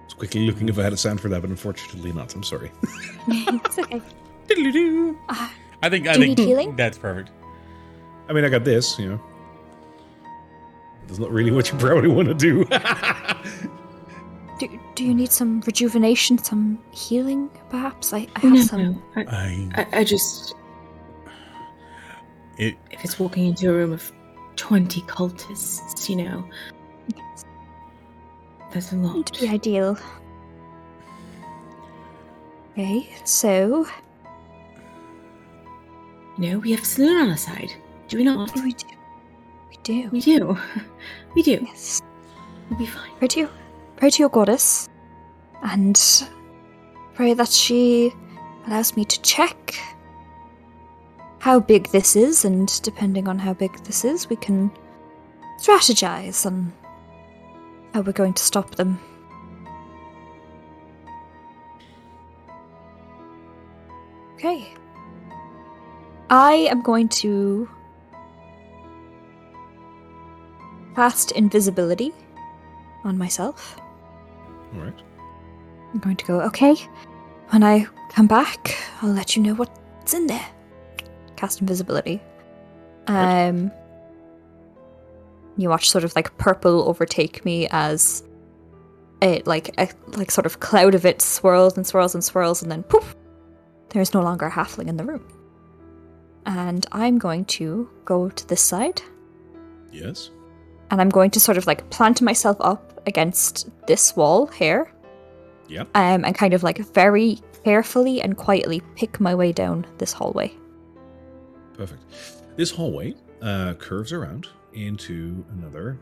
I 0.00 0.04
was 0.04 0.14
quickly 0.14 0.46
looking 0.46 0.68
if 0.68 0.78
I 0.78 0.82
had 0.82 0.92
a 0.92 0.96
sound 0.96 1.20
for 1.20 1.28
that, 1.28 1.40
but 1.40 1.50
unfortunately 1.50 2.12
not. 2.12 2.34
I'm 2.34 2.42
sorry. 2.42 2.70
it's 3.28 3.78
okay. 3.78 4.02
Diddly-doo. 4.48 5.18
Uh, 5.28 5.48
I 5.82 5.88
think 5.88 6.06
I 6.06 6.14
think 6.14 6.38
healing? 6.38 6.76
that's 6.76 6.98
perfect. 6.98 7.30
I 8.28 8.32
mean, 8.32 8.44
I 8.44 8.48
got 8.48 8.64
this, 8.64 8.98
you 8.98 9.08
know. 9.10 9.20
That's 11.06 11.18
not 11.18 11.30
really 11.30 11.50
what 11.50 11.70
you 11.70 11.78
probably 11.78 12.08
want 12.08 12.28
to 12.28 12.34
do. 12.34 12.64
do, 14.68 14.80
do 14.94 15.04
you 15.04 15.14
need 15.14 15.32
some 15.32 15.60
rejuvenation, 15.66 16.38
some 16.38 16.78
healing, 16.92 17.50
perhaps? 17.70 18.12
I, 18.12 18.26
I 18.36 18.40
have 18.40 18.52
No, 18.52 18.60
some. 18.62 18.82
no. 18.82 19.02
I, 19.16 19.20
I 19.22 19.68
I, 19.74 19.86
I 20.00 20.04
just 20.04 20.54
it 22.58 22.76
if 22.90 23.04
it's 23.04 23.18
walking 23.18 23.46
into 23.46 23.68
a 23.70 23.72
room 23.72 23.92
of 23.92 24.12
twenty 24.56 25.00
cultists, 25.02 26.08
you 26.08 26.16
know, 26.16 26.44
that's 28.72 28.92
a 28.92 28.96
lot. 28.96 29.14
Won't 29.14 29.40
be 29.40 29.48
ideal. 29.48 29.98
Okay, 32.72 33.08
so 33.24 33.86
You 36.38 36.50
know, 36.52 36.58
we 36.58 36.70
have 36.72 36.80
Selûne 36.80 37.22
on 37.22 37.30
our 37.30 37.36
side. 37.36 37.70
Do 38.08 38.16
we 38.16 38.24
not? 38.24 38.54
we 38.56 38.72
do. 38.72 38.86
We 39.70 39.76
do. 39.82 40.08
We 40.10 40.20
do. 40.20 40.58
We 41.34 41.42
do. 41.42 41.58
Yes. 41.66 42.00
We'll 42.68 42.78
be 42.78 42.86
fine. 42.86 43.10
Pray 43.18 43.28
to 43.28 43.40
you. 43.40 43.48
Pray 44.02 44.10
to 44.10 44.18
your 44.18 44.30
goddess. 44.30 44.88
And 45.62 45.96
pray 47.14 47.34
that 47.34 47.50
she 47.50 48.12
allows 48.66 48.96
me 48.96 49.04
to 49.04 49.22
check 49.22 49.76
how 51.38 51.60
big 51.60 51.88
this 51.90 52.16
is, 52.16 52.44
and 52.44 52.82
depending 52.82 53.28
on 53.28 53.38
how 53.38 53.54
big 53.54 53.72
this 53.84 54.04
is, 54.04 54.28
we 54.28 54.34
can 54.34 54.72
strategize 55.60 56.44
on 56.44 56.72
how 57.94 58.00
we're 58.00 58.10
going 58.10 58.34
to 58.34 58.42
stop 58.42 58.74
them. 58.74 58.98
Okay. 64.34 64.74
I 66.28 66.54
am 66.54 66.82
going 66.82 67.08
to 67.20 67.70
cast 70.96 71.30
invisibility 71.30 72.12
on 73.04 73.16
myself. 73.16 73.78
All 74.74 74.80
right. 74.80 74.94
I'm 75.92 76.00
going 76.00 76.16
to 76.16 76.24
go, 76.24 76.40
okay, 76.42 76.74
when 77.50 77.62
I 77.62 77.86
come 78.10 78.26
back, 78.26 78.76
I'll 79.02 79.10
let 79.12 79.36
you 79.36 79.42
know 79.42 79.54
what's 79.54 80.14
in 80.14 80.26
there. 80.26 80.46
Cast 81.36 81.60
invisibility. 81.60 82.22
Um, 83.08 83.70
you 85.56 85.68
watch 85.68 85.90
sort 85.90 86.04
of 86.04 86.14
like 86.16 86.36
purple 86.38 86.88
overtake 86.88 87.44
me 87.44 87.68
as 87.70 88.22
it 89.20 89.46
like 89.46 89.78
a 89.78 89.88
like 90.16 90.30
sort 90.30 90.46
of 90.46 90.60
cloud 90.60 90.94
of 90.94 91.04
it 91.04 91.20
swirls 91.20 91.76
and 91.76 91.86
swirls 91.86 92.14
and 92.14 92.24
swirls, 92.24 92.62
and 92.62 92.70
then 92.72 92.82
poof, 92.84 93.14
there's 93.90 94.14
no 94.14 94.22
longer 94.22 94.46
a 94.46 94.50
halfling 94.50 94.88
in 94.88 94.96
the 94.96 95.04
room. 95.04 95.26
And 96.46 96.86
I'm 96.92 97.18
going 97.18 97.44
to 97.46 97.88
go 98.04 98.28
to 98.30 98.48
this 98.48 98.60
side, 98.62 99.02
Yes. 99.92 100.30
and 100.90 101.00
I'm 101.00 101.08
going 101.10 101.30
to 101.32 101.40
sort 101.40 101.58
of 101.58 101.66
like 101.66 101.88
plant 101.90 102.22
myself 102.22 102.56
up 102.60 102.91
against 103.06 103.68
this 103.86 104.16
wall 104.16 104.46
here. 104.46 104.92
Yeah. 105.68 105.82
Um, 105.94 106.24
and 106.24 106.34
kind 106.34 106.54
of 106.54 106.62
like 106.62 106.78
very 106.92 107.38
carefully 107.64 108.20
and 108.20 108.36
quietly 108.36 108.82
pick 108.96 109.20
my 109.20 109.34
way 109.34 109.52
down 109.52 109.86
this 109.98 110.12
hallway. 110.12 110.52
Perfect. 111.74 112.02
This 112.56 112.70
hallway 112.70 113.14
uh, 113.40 113.74
curves 113.74 114.12
around 114.12 114.48
into 114.74 115.44
another 115.52 115.98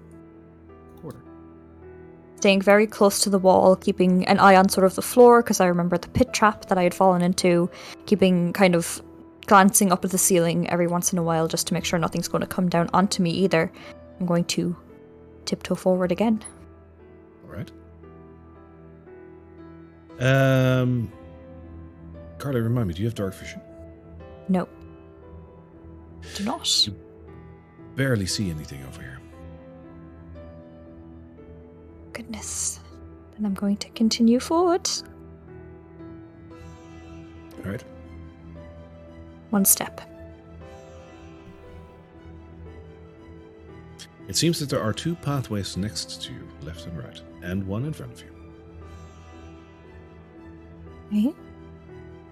corridor. 1.00 1.23
Staying 2.37 2.62
very 2.62 2.87
close 2.87 3.21
to 3.21 3.30
the 3.30 3.38
wall, 3.38 3.76
keeping 3.76 4.26
an 4.26 4.38
eye 4.38 4.57
on 4.57 4.69
sort 4.69 4.87
of 4.87 4.95
the 4.95 5.02
floor 5.02 5.42
because 5.42 5.61
I 5.61 5.66
remember 5.66 5.99
the 5.99 6.09
pit 6.09 6.33
trap 6.33 6.66
that 6.66 6.78
I 6.78 6.83
had 6.83 6.95
fallen 6.95 7.23
into, 7.23 7.71
keeping 8.07 8.52
kind 8.52 8.75
of 8.75 9.02
glancing 9.47 9.92
up 9.92 10.04
at 10.04 10.11
the 10.11 10.19
ceiling 10.19 10.69
every 10.71 10.87
once 10.87 11.12
in 11.12 11.19
a 11.19 11.23
while 11.23 11.49
just 11.49 11.66
to 11.66 11.75
make 11.75 11.85
sure 11.85 11.99
nothing's 11.99 12.28
going 12.28 12.40
to 12.40 12.47
come 12.47 12.69
down 12.69 12.88
onto 12.92 13.23
me 13.23 13.30
either. 13.30 13.71
I'm 14.19 14.26
going 14.26 14.45
to 14.47 14.76
tiptoe 15.45 15.75
forward 15.75 16.12
again. 16.12 16.42
Um, 20.21 21.11
Karla, 22.39 22.61
remind 22.61 22.89
me, 22.89 22.95
do 22.95 23.03
you 23.03 23.09
have 23.09 23.15
dark 23.15 23.35
vision? 23.35 23.61
No. 24.49 24.69
Do 26.35 26.45
not. 26.45 26.89
Barely 27.97 28.27
see 28.27 28.50
anything 28.50 28.85
over 28.85 29.00
here. 29.00 29.21
Goodness. 32.12 32.81
Then 33.33 33.47
I'm 33.47 33.55
going 33.55 33.79
to 33.79 33.89
continue 33.91 34.41
forward. 34.41 34.89
All 37.65 37.71
right. 37.71 37.83
One 39.50 39.65
step. 39.65 40.00
It 44.29 44.37
seems 44.37 44.61
that 44.61 44.69
there 44.69 44.83
are 44.83 44.93
two 44.93 45.17
pathways 45.17 45.77
next 45.77 46.23
to 46.23 46.33
you, 46.33 46.47
left 46.62 46.87
and 46.87 46.97
right, 46.97 47.21
and 47.43 47.67
one 47.67 47.85
in 47.85 47.93
front 47.93 48.12
of 48.12 48.21
you. 48.23 48.30
Okay. 51.12 51.35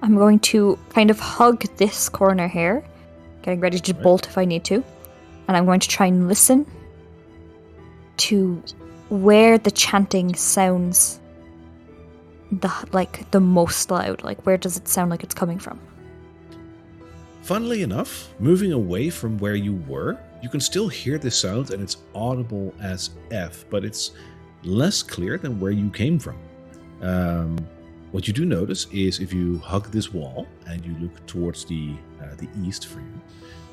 I'm 0.02 0.14
going 0.16 0.38
to 0.40 0.78
kind 0.90 1.10
of 1.10 1.18
hug 1.18 1.64
this 1.76 2.08
corner 2.08 2.46
here, 2.46 2.84
getting 3.42 3.60
ready 3.60 3.78
to 3.80 3.92
Right. 3.92 4.02
bolt 4.02 4.26
if 4.26 4.38
I 4.38 4.44
need 4.44 4.64
to. 4.64 4.84
And 5.48 5.56
I'm 5.56 5.64
going 5.66 5.80
to 5.80 5.88
try 5.88 6.06
and 6.06 6.28
listen 6.28 6.66
to 8.18 8.62
where 9.08 9.58
the 9.58 9.70
chanting 9.70 10.34
sounds 10.34 11.18
the 12.52 12.70
like 12.92 13.30
the 13.30 13.40
most 13.40 13.90
loud. 13.90 14.22
Like 14.22 14.44
where 14.46 14.56
does 14.56 14.76
it 14.76 14.88
sound 14.88 15.10
like 15.10 15.22
it's 15.24 15.34
coming 15.34 15.58
from? 15.58 15.80
Funnily 17.42 17.82
enough, 17.82 18.28
moving 18.38 18.72
away 18.72 19.08
from 19.10 19.38
where 19.38 19.54
you 19.54 19.76
were, 19.88 20.18
you 20.42 20.48
can 20.48 20.60
still 20.60 20.88
hear 20.88 21.18
the 21.18 21.30
sound 21.30 21.70
and 21.70 21.82
it's 21.82 21.96
audible 22.14 22.74
as 22.80 23.10
F, 23.30 23.64
but 23.70 23.84
it's 23.84 24.12
less 24.62 25.02
clear 25.02 25.38
than 25.38 25.58
where 25.58 25.70
you 25.70 25.88
came 25.90 26.18
from. 26.18 26.36
Um, 27.00 27.56
what 28.12 28.26
you 28.26 28.32
do 28.32 28.44
notice 28.44 28.86
is 28.92 29.20
if 29.20 29.32
you 29.32 29.58
hug 29.58 29.90
this 29.90 30.12
wall 30.12 30.46
and 30.66 30.84
you 30.84 30.96
look 30.98 31.26
towards 31.26 31.64
the 31.64 31.94
uh, 32.20 32.34
the 32.36 32.48
east 32.62 32.86
for 32.86 33.00
you, 33.00 33.20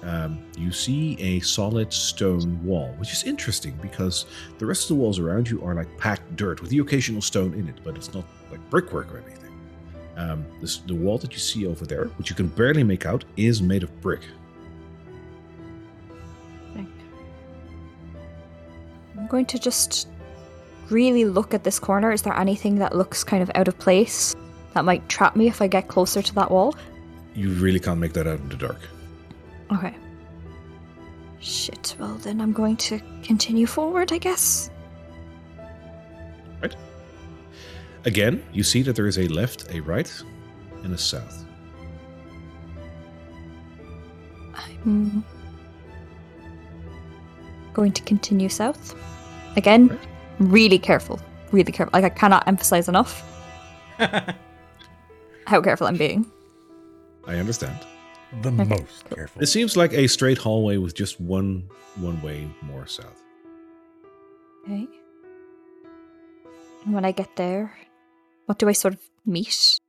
um, 0.03 0.43
you 0.57 0.71
see 0.71 1.17
a 1.19 1.39
solid 1.39 1.91
stone 1.91 2.63
wall, 2.63 2.93
which 2.97 3.11
is 3.11 3.23
interesting 3.23 3.77
because 3.81 4.25
the 4.59 4.65
rest 4.65 4.83
of 4.83 4.89
the 4.89 5.01
walls 5.01 5.19
around 5.19 5.49
you 5.49 5.63
are 5.63 5.73
like 5.73 5.97
packed 5.97 6.35
dirt 6.35 6.61
with 6.61 6.69
the 6.69 6.79
occasional 6.79 7.21
stone 7.21 7.53
in 7.53 7.67
it, 7.67 7.79
but 7.83 7.95
it's 7.95 8.13
not 8.13 8.25
like 8.51 8.59
brickwork 8.69 9.13
or 9.13 9.17
anything. 9.17 9.41
Um, 10.17 10.45
this, 10.61 10.77
the 10.77 10.95
wall 10.95 11.17
that 11.17 11.33
you 11.33 11.39
see 11.39 11.65
over 11.65 11.85
there, 11.85 12.05
which 12.17 12.29
you 12.29 12.35
can 12.35 12.47
barely 12.47 12.83
make 12.83 13.05
out, 13.05 13.25
is 13.35 13.61
made 13.61 13.83
of 13.83 14.01
brick. 14.01 14.21
I'm 19.25 19.27
going 19.27 19.45
to 19.47 19.57
just 19.57 20.07
really 20.89 21.25
look 21.25 21.53
at 21.53 21.63
this 21.63 21.79
corner. 21.79 22.11
Is 22.11 22.21
there 22.21 22.37
anything 22.37 22.75
that 22.75 22.95
looks 22.95 23.23
kind 23.23 23.41
of 23.41 23.51
out 23.55 23.67
of 23.67 23.77
place 23.79 24.35
that 24.73 24.85
might 24.85 25.07
trap 25.09 25.35
me 25.35 25.47
if 25.47 25.61
I 25.61 25.67
get 25.67 25.87
closer 25.87 26.21
to 26.21 26.35
that 26.35 26.51
wall? 26.51 26.75
You 27.33 27.51
really 27.53 27.79
can't 27.79 27.99
make 27.99 28.13
that 28.13 28.27
out 28.27 28.39
in 28.39 28.49
the 28.49 28.55
dark. 28.55 28.79
Okay. 29.71 29.95
Shit, 31.39 31.95
well 31.99 32.15
then 32.15 32.41
I'm 32.41 32.53
going 32.53 32.77
to 32.77 32.99
continue 33.23 33.67
forward, 33.67 34.11
I 34.11 34.17
guess. 34.17 34.69
Right. 36.61 36.75
Again, 38.05 38.43
you 38.53 38.63
see 38.63 38.81
that 38.83 38.95
there 38.95 39.07
is 39.07 39.17
a 39.17 39.27
left, 39.27 39.71
a 39.73 39.79
right, 39.79 40.11
and 40.83 40.93
a 40.93 40.97
south. 40.97 41.45
I'm 44.53 45.23
going 47.73 47.91
to 47.91 48.03
continue 48.03 48.49
south. 48.49 48.95
Again, 49.55 49.87
Right. 49.87 49.99
Really 50.39 50.79
careful. 50.79 51.19
Really 51.51 51.71
careful. 51.71 51.91
Like, 51.93 52.03
I 52.03 52.09
cannot 52.09 52.47
emphasize 52.47 52.89
enough 52.89 53.23
how 55.45 55.61
careful 55.61 55.87
I'm 55.87 55.97
being. 55.97 56.25
I 57.27 57.35
understand. 57.35 57.79
The 58.41 58.51
most 58.51 59.09
careful. 59.09 59.41
It 59.41 59.47
seems 59.47 59.77
like 59.77 59.93
a 59.93 60.07
straight 60.07 60.37
hallway 60.37 60.77
with 60.77 60.95
just 60.95 61.21
one 61.21 61.69
one 61.95 62.21
way 62.21 62.47
more 62.61 62.85
south. 62.85 63.23
Okay. 64.65 64.87
And 66.83 66.93
when 66.93 67.05
I 67.05 67.11
get 67.11 67.35
there, 67.35 67.71
what 68.45 68.59
do 68.59 68.67
I 68.67 68.73
sort 68.73 68.95
of 68.95 68.99
meet? 69.25 69.79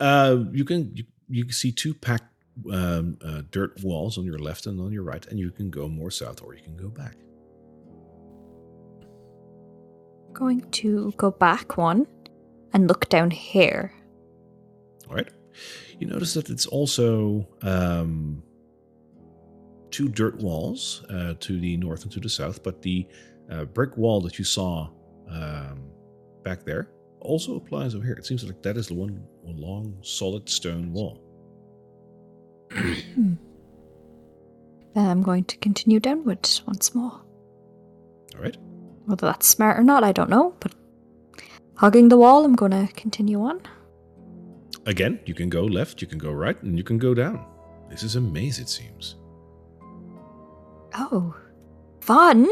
Uh, 0.00 0.38
you 0.52 0.64
can 0.64 0.90
you, 0.94 1.04
you 1.28 1.44
can 1.44 1.52
see 1.52 1.70
two 1.70 1.94
packed 1.94 2.32
um, 2.72 3.18
uh, 3.24 3.42
dirt 3.50 3.82
walls 3.82 4.18
on 4.18 4.24
your 4.24 4.38
left 4.38 4.66
and 4.66 4.80
on 4.80 4.92
your 4.92 5.02
right, 5.02 5.24
and 5.26 5.38
you 5.38 5.50
can 5.50 5.70
go 5.70 5.88
more 5.88 6.10
south 6.10 6.42
or 6.42 6.54
you 6.54 6.62
can 6.62 6.76
go 6.76 6.88
back. 6.88 7.16
Going 10.36 10.70
to 10.72 11.14
go 11.16 11.30
back 11.30 11.78
one 11.78 12.06
and 12.74 12.88
look 12.88 13.08
down 13.08 13.30
here. 13.30 13.90
All 15.08 15.16
right. 15.16 15.30
You 15.98 16.06
notice 16.06 16.34
that 16.34 16.50
it's 16.50 16.66
also 16.66 17.48
um, 17.62 18.42
two 19.90 20.10
dirt 20.10 20.36
walls 20.36 21.06
uh, 21.08 21.32
to 21.40 21.58
the 21.58 21.78
north 21.78 22.02
and 22.02 22.12
to 22.12 22.20
the 22.20 22.28
south, 22.28 22.62
but 22.62 22.82
the 22.82 23.08
uh, 23.50 23.64
brick 23.64 23.96
wall 23.96 24.20
that 24.20 24.38
you 24.38 24.44
saw 24.44 24.90
um, 25.30 25.88
back 26.44 26.66
there 26.66 26.90
also 27.20 27.56
applies 27.56 27.94
over 27.94 28.04
here. 28.04 28.16
It 28.16 28.26
seems 28.26 28.44
like 28.44 28.62
that 28.62 28.76
is 28.76 28.88
the 28.88 28.94
one, 28.94 29.24
one 29.40 29.56
long, 29.56 29.96
solid 30.02 30.50
stone 30.50 30.92
wall. 30.92 31.18
I'm 34.94 35.22
going 35.22 35.44
to 35.44 35.56
continue 35.56 35.98
downwards 35.98 36.62
once 36.66 36.94
more. 36.94 37.22
All 38.34 38.42
right. 38.42 38.58
Whether 39.06 39.26
that's 39.26 39.46
smart 39.46 39.78
or 39.78 39.82
not, 39.84 40.04
I 40.04 40.12
don't 40.12 40.30
know, 40.30 40.54
but 40.60 40.74
hugging 41.76 42.08
the 42.08 42.16
wall, 42.16 42.44
I'm 42.44 42.54
going 42.56 42.72
to 42.72 42.92
continue 42.94 43.40
on. 43.42 43.60
Again, 44.84 45.18
you 45.26 45.34
can 45.34 45.48
go 45.48 45.64
left, 45.64 46.00
you 46.00 46.06
can 46.06 46.18
go 46.18 46.30
right, 46.32 46.60
and 46.62 46.76
you 46.76 46.84
can 46.84 46.98
go 46.98 47.14
down. 47.14 47.44
This 47.88 48.02
is 48.02 48.16
a 48.16 48.20
maze, 48.20 48.58
it 48.58 48.68
seems. 48.68 49.16
Oh, 50.94 51.34
fun! 52.00 52.48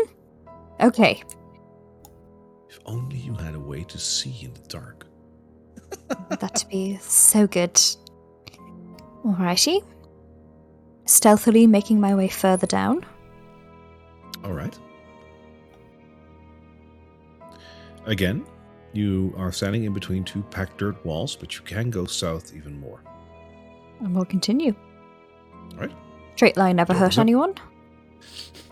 Okay, 0.81 1.23
If 2.69 2.81
only 2.87 3.17
you 3.19 3.35
had 3.35 3.55
a 3.55 3.61
way 3.61 3.85
to 3.85 3.99
see 3.99 4.37
in 4.43 4.53
the 4.55 4.69
dark. 4.69 5.07
that'd 6.41 6.69
be 6.69 6.99
so 7.01 7.47
good. 7.47 7.75
Alrighty. 9.25 9.83
Stealthily 11.07 11.67
making 11.67 12.01
my 12.01 12.15
way 12.15 12.29
further 12.29 12.67
down. 12.67 13.07
All 14.43 14.53
Again, 18.07 18.47
you 18.93 19.35
are 19.37 19.51
standing 19.51 19.85
in 19.85 19.93
between 19.93 20.25
two 20.25 20.43
packed 20.51 20.79
dirt 20.79 21.05
walls, 21.05 21.37
but 21.37 21.55
you 21.57 21.63
can 21.63 21.91
go 21.91 22.05
south 22.05 22.55
even 22.55 22.79
more. 22.79 23.03
And 24.01 24.15
we'll 24.15 24.25
continue. 24.25 24.75
All 25.73 25.79
right. 25.79 25.93
Straight 26.37 26.57
line 26.57 26.77
never 26.77 26.95
hurt 26.95 27.15
yep. 27.15 27.23
anyone. 27.23 27.55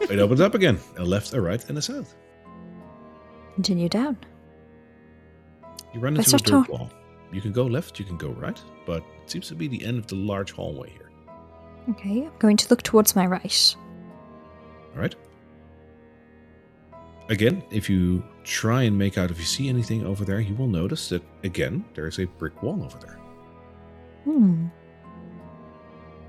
It 0.00 0.18
opens 0.18 0.40
up 0.40 0.54
again. 0.54 0.78
A 0.98 1.04
left, 1.04 1.32
a 1.32 1.40
right, 1.40 1.66
and 1.68 1.78
a 1.78 1.82
south. 1.82 2.14
Continue 3.54 3.88
down. 3.88 4.16
You 5.94 6.00
run 6.00 6.14
Let's 6.14 6.32
into 6.32 6.56
a 6.56 6.62
dirt 6.62 6.68
wall. 6.68 6.90
You 7.32 7.40
can 7.40 7.52
go 7.52 7.64
left, 7.64 7.98
you 7.98 8.04
can 8.04 8.16
go 8.16 8.30
right, 8.30 8.60
but 8.84 9.02
it 9.22 9.30
seems 9.30 9.48
to 9.48 9.54
be 9.54 9.68
the 9.68 9.84
end 9.84 9.98
of 9.98 10.06
the 10.06 10.16
large 10.16 10.52
hallway 10.52 10.90
here. 10.90 11.10
Okay, 11.90 12.26
I'm 12.26 12.38
going 12.38 12.56
to 12.58 12.68
look 12.68 12.82
towards 12.82 13.16
my 13.16 13.26
right. 13.26 13.76
All 14.94 15.00
right. 15.00 15.14
Again, 17.32 17.64
if 17.70 17.88
you 17.88 18.22
try 18.44 18.82
and 18.82 18.98
make 18.98 19.16
out 19.16 19.30
if 19.30 19.38
you 19.38 19.46
see 19.46 19.66
anything 19.66 20.04
over 20.04 20.22
there, 20.22 20.38
you 20.38 20.54
will 20.54 20.66
notice 20.66 21.08
that 21.08 21.22
again 21.44 21.82
there 21.94 22.06
is 22.06 22.18
a 22.18 22.26
brick 22.26 22.62
wall 22.62 22.84
over 22.84 22.98
there. 22.98 23.18
Hmm. 24.24 24.66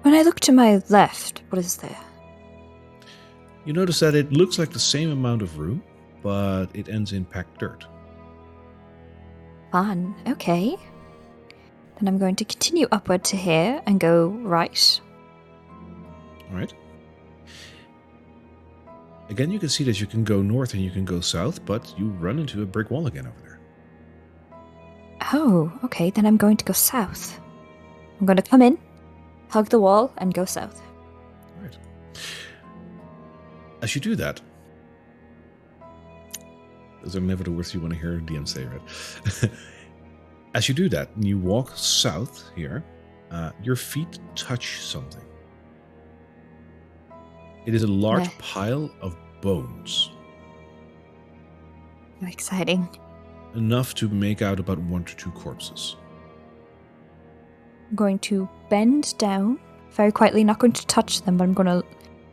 When 0.03 0.13
I 0.13 0.21
look 0.21 0.39
to 0.39 0.53
my 0.53 0.81
left, 0.87 1.43
what 1.49 1.59
is 1.59 1.75
there? 1.75 1.99
You 3.65 3.73
notice 3.73 3.99
that 3.99 4.15
it 4.15 4.31
looks 4.31 4.57
like 4.57 4.71
the 4.71 4.79
same 4.79 5.11
amount 5.11 5.41
of 5.41 5.59
room, 5.59 5.83
but 6.21 6.67
it 6.73 6.87
ends 6.87 7.11
in 7.11 7.25
packed 7.25 7.59
dirt. 7.59 7.85
Fun. 9.73 10.15
Okay. 10.25 10.77
Then 11.99 12.07
I'm 12.07 12.17
going 12.17 12.37
to 12.37 12.45
continue 12.45 12.87
upward 12.93 13.25
to 13.25 13.35
here 13.35 13.81
and 13.85 13.99
go 13.99 14.27
right. 14.27 15.01
All 16.49 16.57
right. 16.57 16.73
Again, 19.29 19.51
you 19.51 19.59
can 19.59 19.69
see 19.69 19.83
that 19.85 19.99
you 19.99 20.07
can 20.07 20.23
go 20.23 20.41
north 20.41 20.73
and 20.73 20.83
you 20.83 20.91
can 20.91 21.05
go 21.05 21.21
south, 21.21 21.65
but 21.65 21.93
you 21.97 22.09
run 22.09 22.39
into 22.39 22.61
a 22.61 22.65
brick 22.65 22.91
wall 22.91 23.07
again 23.07 23.27
over 23.27 23.39
there. 23.41 23.59
Oh, 25.33 25.71
okay. 25.85 26.09
Then 26.09 26.25
I'm 26.25 26.37
going 26.37 26.57
to 26.57 26.65
go 26.65 26.73
south. 26.73 27.39
I'm 28.19 28.25
going 28.25 28.37
to 28.37 28.43
come 28.43 28.61
in, 28.61 28.77
hug 29.49 29.69
the 29.69 29.79
wall, 29.79 30.13
and 30.17 30.33
go 30.33 30.45
south. 30.45 30.81
All 31.57 31.63
right. 31.63 31.77
As 33.81 33.95
you 33.95 34.01
do 34.01 34.15
that, 34.15 34.41
those 37.03 37.15
are 37.15 37.21
never 37.21 37.43
the 37.43 37.51
words 37.51 37.73
you 37.73 37.81
want 37.81 37.93
to 37.93 37.99
hear 37.99 38.17
a 38.17 38.21
DM 38.21 38.47
say, 38.47 38.65
right? 38.65 39.51
As 40.53 40.69
you 40.69 40.75
do 40.75 40.87
that, 40.89 41.09
and 41.15 41.25
you 41.25 41.37
walk 41.37 41.71
south 41.75 42.49
here, 42.55 42.83
uh, 43.31 43.51
your 43.61 43.75
feet 43.75 44.19
touch 44.35 44.79
something. 44.79 45.23
It 47.65 47.73
is 47.73 47.83
a 47.83 47.87
large 47.87 48.29
pile 48.39 48.89
of 49.01 49.15
bones, 49.41 50.11
Exciting. 52.25 52.87
enough 53.55 53.93
to 53.95 54.07
make 54.09 54.41
out 54.41 54.59
about 54.59 54.79
one 54.79 55.03
to 55.05 55.15
two 55.15 55.31
corpses. 55.31 55.95
I'm 57.89 57.95
going 57.95 58.19
to 58.19 58.47
bend 58.69 59.17
down 59.17 59.59
very 59.91 60.11
quietly, 60.11 60.43
not 60.43 60.59
going 60.59 60.71
to 60.73 60.87
touch 60.87 61.21
them, 61.21 61.37
but 61.37 61.43
I'm 61.43 61.53
going 61.53 61.67
to 61.67 61.83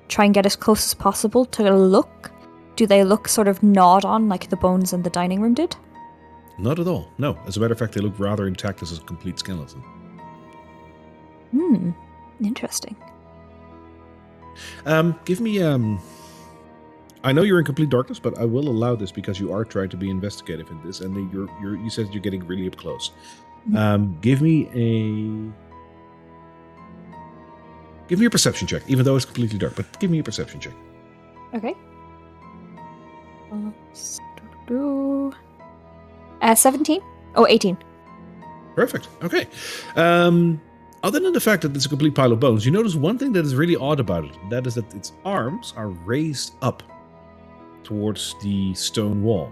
try 0.08 0.24
and 0.24 0.34
get 0.34 0.46
as 0.46 0.56
close 0.56 0.84
as 0.86 0.94
possible 0.94 1.44
to 1.46 1.74
look. 1.74 2.30
Do 2.76 2.86
they 2.86 3.04
look 3.04 3.28
sort 3.28 3.48
of 3.48 3.62
gnawed 3.62 4.04
on 4.04 4.28
like 4.28 4.48
the 4.48 4.56
bones 4.56 4.92
in 4.92 5.02
the 5.02 5.10
dining 5.10 5.40
room 5.40 5.54
did? 5.54 5.76
Not 6.58 6.78
at 6.78 6.86
all. 6.86 7.10
No. 7.18 7.38
As 7.46 7.56
a 7.56 7.60
matter 7.60 7.72
of 7.72 7.78
fact, 7.78 7.94
they 7.94 8.00
look 8.00 8.18
rather 8.18 8.46
intact 8.46 8.82
as 8.82 8.96
a 8.96 9.00
complete 9.02 9.38
skeleton. 9.38 9.82
Hmm. 11.52 11.90
Interesting. 12.42 12.96
Um, 14.86 15.18
give 15.24 15.40
me 15.40 15.62
um. 15.62 16.00
I 17.22 17.32
know 17.32 17.42
you're 17.42 17.58
in 17.58 17.66
complete 17.66 17.90
darkness, 17.90 18.18
but 18.18 18.38
I 18.38 18.46
will 18.46 18.68
allow 18.68 18.96
this 18.96 19.12
because 19.12 19.38
you 19.38 19.52
are 19.52 19.62
trying 19.64 19.90
to 19.90 19.96
be 19.96 20.08
investigative 20.08 20.70
in 20.70 20.82
this, 20.82 21.00
and 21.00 21.14
you're 21.32 21.48
you're 21.60 21.76
you 21.76 21.90
said 21.90 22.08
you're 22.12 22.22
getting 22.22 22.46
really 22.46 22.66
up 22.66 22.76
close. 22.76 23.10
Mhm. 23.68 23.76
Um, 23.76 24.18
give 24.22 24.40
me 24.40 24.68
a 24.74 25.52
give 28.08 28.18
me 28.18 28.26
a 28.26 28.30
perception 28.30 28.66
check, 28.66 28.82
even 28.88 29.04
though 29.04 29.16
it's 29.16 29.26
completely 29.26 29.58
dark. 29.58 29.76
But 29.76 30.00
give 30.00 30.10
me 30.10 30.18
a 30.18 30.22
perception 30.24 30.60
check. 30.60 30.74
Okay. 31.54 31.74
Uh, 36.40 36.54
17? 36.54 37.00
Oh, 37.34 37.46
18. 37.46 37.76
Perfect. 38.76 39.08
Okay. 39.22 39.46
Um, 39.96 40.60
other 41.02 41.18
than 41.20 41.32
the 41.32 41.40
fact 41.40 41.62
that 41.62 41.74
it's 41.74 41.86
a 41.86 41.88
complete 41.88 42.14
pile 42.14 42.32
of 42.32 42.40
bones, 42.40 42.64
you 42.66 42.72
notice 42.72 42.94
one 42.94 43.18
thing 43.18 43.32
that 43.32 43.44
is 43.44 43.54
really 43.54 43.76
odd 43.76 44.00
about 44.00 44.24
it. 44.24 44.36
That 44.50 44.66
is 44.66 44.74
that 44.74 44.92
its 44.94 45.12
arms 45.24 45.72
are 45.76 45.88
raised 45.88 46.54
up 46.62 46.82
towards 47.84 48.34
the 48.42 48.74
stone 48.74 49.22
wall. 49.22 49.50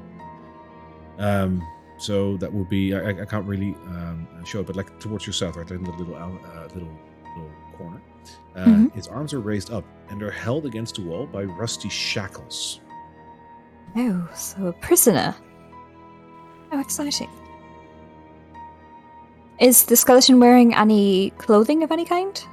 Um, 1.19 1.67
so 1.97 2.37
that 2.37 2.53
would 2.53 2.69
be 2.69 2.95
I, 2.95 3.11
I 3.23 3.25
can't 3.25 3.47
really 3.47 3.75
um, 3.89 4.29
show 4.45 4.61
it, 4.61 4.67
but 4.67 4.77
like 4.77 5.01
towards 5.01 5.27
your 5.27 5.33
south, 5.35 5.57
right 5.57 5.69
in 5.71 5.83
the 5.83 5.91
little 5.93 6.15
uh, 6.15 6.29
little 6.75 6.97
little 7.37 7.53
corner. 7.77 8.01
Uh, 8.55 8.65
Mhm. 8.67 8.95
His 8.95 9.09
arms 9.09 9.33
are 9.33 9.41
raised 9.41 9.71
up 9.73 9.85
and 10.11 10.23
are 10.23 10.31
held 10.31 10.67
against 10.67 10.97
the 10.97 11.03
wall 11.03 11.27
by 11.27 11.45
rusty 11.45 11.89
shackles. 11.89 12.81
Oh, 13.97 14.29
so 14.35 14.67
a 14.67 14.73
prisoner. 14.75 15.35
How 16.71 16.81
exciting. 16.81 17.31
Is 19.61 19.85
the 19.87 19.97
skeleton 19.97 20.39
wearing 20.41 20.75
any 20.75 21.31
clothing 21.39 21.83
of 21.83 21.91
any 21.91 22.05
kind? 22.05 22.45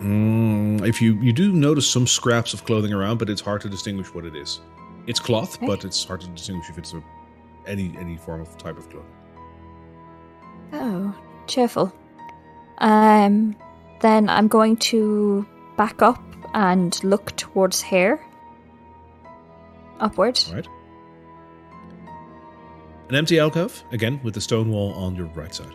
Mm, 0.00 0.86
if 0.86 1.00
you 1.02 1.14
you 1.20 1.32
do 1.32 1.52
notice 1.52 1.90
some 1.90 2.06
scraps 2.06 2.54
of 2.54 2.64
clothing 2.64 2.92
around, 2.92 3.18
but 3.18 3.28
it's 3.30 3.40
hard 3.40 3.60
to 3.62 3.68
distinguish 3.68 4.12
what 4.14 4.24
it 4.24 4.36
is. 4.36 4.60
It's 5.06 5.18
cloth, 5.18 5.56
Okay. 5.56 5.66
but 5.66 5.84
it's 5.84 6.04
hard 6.04 6.20
to 6.20 6.28
distinguish 6.28 6.68
if 6.70 6.78
it's 6.78 6.92
a, 6.92 7.02
any 7.66 7.96
any 7.98 8.16
form 8.16 8.40
of 8.40 8.56
type 8.58 8.76
of 8.78 8.88
clothing. 8.90 9.10
Oh, 10.72 11.14
cheerful. 11.46 11.92
Um, 12.78 13.56
then 14.00 14.28
I'm 14.28 14.48
going 14.48 14.76
to 14.92 15.46
back 15.76 16.02
up 16.02 16.22
and 16.54 17.02
look 17.02 17.34
towards 17.36 17.80
here. 17.82 18.20
Upward. 19.98 20.38
All 20.48 20.54
right. 20.56 20.68
An 23.08 23.14
empty 23.16 23.38
alcove, 23.40 23.82
again 23.90 24.20
with 24.22 24.34
the 24.34 24.40
stone 24.40 24.70
wall 24.70 24.92
on 24.92 25.16
your 25.16 25.26
right 25.28 25.52
side. 25.54 25.74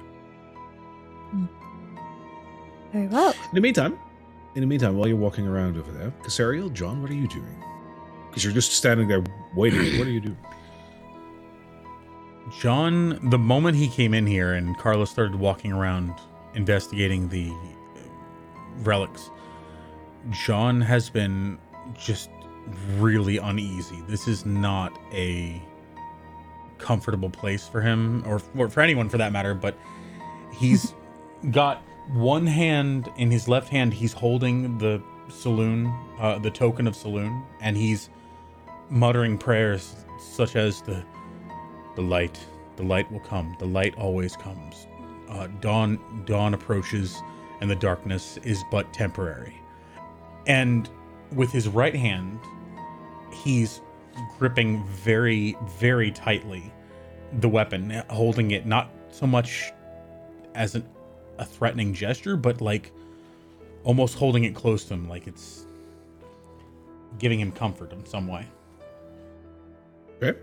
Very 2.93 3.07
well. 3.07 3.31
In 3.31 3.55
the 3.55 3.61
meantime, 3.61 3.97
in 4.53 4.61
the 4.61 4.67
meantime, 4.67 4.95
while 4.95 5.07
you're 5.07 5.17
walking 5.17 5.47
around 5.47 5.77
over 5.77 5.91
there, 5.91 6.13
Casariel, 6.21 6.71
Jon, 6.71 7.01
what 7.01 7.09
are 7.09 7.15
you 7.15 7.27
doing? 7.27 7.63
Because 8.29 8.43
you're 8.43 8.53
just 8.53 8.73
standing 8.73 9.07
there 9.07 9.23
waiting. 9.55 9.97
what 9.97 10.07
are 10.07 10.11
you 10.11 10.19
doing? 10.19 10.37
Jon, 12.59 13.29
the 13.31 13.39
moment 13.39 13.77
he 13.77 13.87
came 13.87 14.13
in 14.13 14.27
here 14.27 14.53
and 14.53 14.77
Carlos 14.77 15.09
started 15.09 15.35
walking 15.35 15.73
around 15.73 16.13
investigating 16.53 17.29
the 17.29 17.49
uh, 17.49 17.99
relics, 18.83 19.31
Jon 20.29 20.79
has 20.79 21.09
been 21.09 21.57
just 21.97 22.29
really 22.97 23.37
uneasy. 23.37 24.03
This 24.07 24.27
is 24.27 24.45
not 24.45 24.95
a 25.11 25.59
comfortable 26.77 27.29
place 27.29 27.67
for 27.67 27.81
him, 27.81 28.23
or 28.27 28.37
for, 28.37 28.69
for 28.69 28.81
anyone 28.81 29.09
for 29.09 29.17
that 29.17 29.31
matter, 29.31 29.55
but 29.55 29.75
he's 30.53 30.93
got 31.51 31.81
one 32.11 32.45
hand 32.45 33.11
in 33.17 33.31
his 33.31 33.47
left 33.47 33.69
hand, 33.69 33.93
he's 33.93 34.13
holding 34.13 34.77
the 34.77 35.01
Selûne, 35.29 35.93
uh, 36.19 36.39
the 36.39 36.51
token 36.51 36.87
of 36.87 36.95
Selûne, 36.95 37.43
and 37.61 37.77
he's 37.77 38.09
muttering 38.89 39.37
prayers 39.37 39.95
such 40.19 40.55
as 40.55 40.81
the 40.81 41.03
the 41.95 42.01
light 42.01 42.39
the 42.75 42.83
light 42.83 43.11
will 43.11 43.19
come 43.21 43.55
the 43.59 43.65
light 43.65 43.95
always 43.97 44.35
comes. 44.35 44.87
Uh, 45.29 45.47
dawn 45.61 45.99
dawn 46.25 46.53
approaches 46.53 47.21
and 47.61 47.69
the 47.69 47.75
darkness 47.75 48.37
is 48.43 48.63
but 48.69 48.91
temporary. 48.93 49.55
And 50.45 50.89
with 51.31 51.51
his 51.51 51.67
right 51.67 51.95
hand 51.95 52.39
he's 53.31 53.81
gripping 54.37 54.83
very 54.85 55.57
very 55.77 56.11
tightly 56.11 56.71
the 57.39 57.49
weapon 57.49 58.03
holding 58.09 58.51
it 58.51 58.65
not 58.65 58.91
so 59.11 59.25
much 59.25 59.71
as 60.53 60.75
an, 60.75 60.87
a 61.43 61.45
threatening 61.45 61.93
gesture 61.93 62.35
but 62.35 62.61
like 62.61 62.91
almost 63.83 64.17
holding 64.17 64.43
it 64.45 64.55
close 64.55 64.85
to 64.85 64.93
him 64.93 65.07
like 65.07 65.27
it's 65.27 65.65
giving 67.19 67.39
him 67.39 67.51
comfort 67.51 67.91
in 67.91 68.05
some 68.05 68.27
way 68.27 68.47
Okay. 70.23 70.39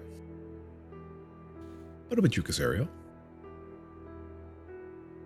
What 2.09 2.19
about 2.19 2.37
you, 2.37 2.43
Casario? 2.43 2.89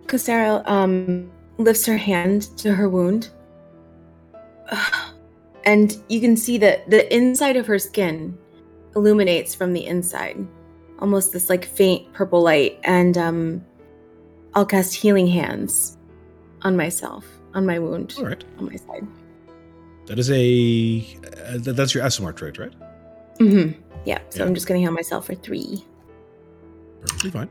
Casaro 0.05 0.67
um, 0.69 1.31
lifts 1.57 1.85
her 1.85 1.97
hand 1.97 2.43
to 2.57 2.73
her 2.73 2.89
wound. 2.89 3.29
And 5.67 5.97
you 6.09 6.21
can 6.21 6.37
see 6.37 6.59
that 6.59 6.87
the 6.91 7.11
inside 7.11 7.57
of 7.57 7.65
her 7.65 7.79
skin 7.79 8.37
illuminates 8.95 9.55
from 9.55 9.73
the 9.73 9.83
inside. 9.83 10.37
Almost 10.99 11.33
this 11.33 11.49
like 11.49 11.65
faint 11.65 12.13
purple 12.13 12.43
light. 12.43 12.79
And 12.83 13.17
um, 13.17 13.65
I'll 14.55 14.65
cast 14.65 14.93
healing 14.95 15.27
hands 15.27 15.97
on 16.61 16.75
myself, 16.77 17.25
on 17.53 17.65
my 17.65 17.77
wound, 17.77 18.15
All 18.17 18.25
right. 18.25 18.43
on 18.57 18.65
my 18.67 18.75
side. 18.75 19.05
That 20.07 20.17
is 20.19 20.29
a 20.31 21.05
uh, 21.47 21.51
th- 21.59 21.75
that's 21.75 21.93
your 21.93 22.03
Aasimar 22.03 22.35
trait, 22.35 22.57
right? 22.57 22.73
Mm-hmm. 23.39 23.79
Yeah, 24.05 24.19
so 24.29 24.39
Yeah. 24.39 24.45
I'm 24.47 24.53
just 24.53 24.67
going 24.67 24.79
to 24.79 24.83
heal 24.83 24.91
myself 24.91 25.25
for 25.25 25.35
three. 25.35 25.83
Perfectly 27.01 27.31
fine. 27.31 27.49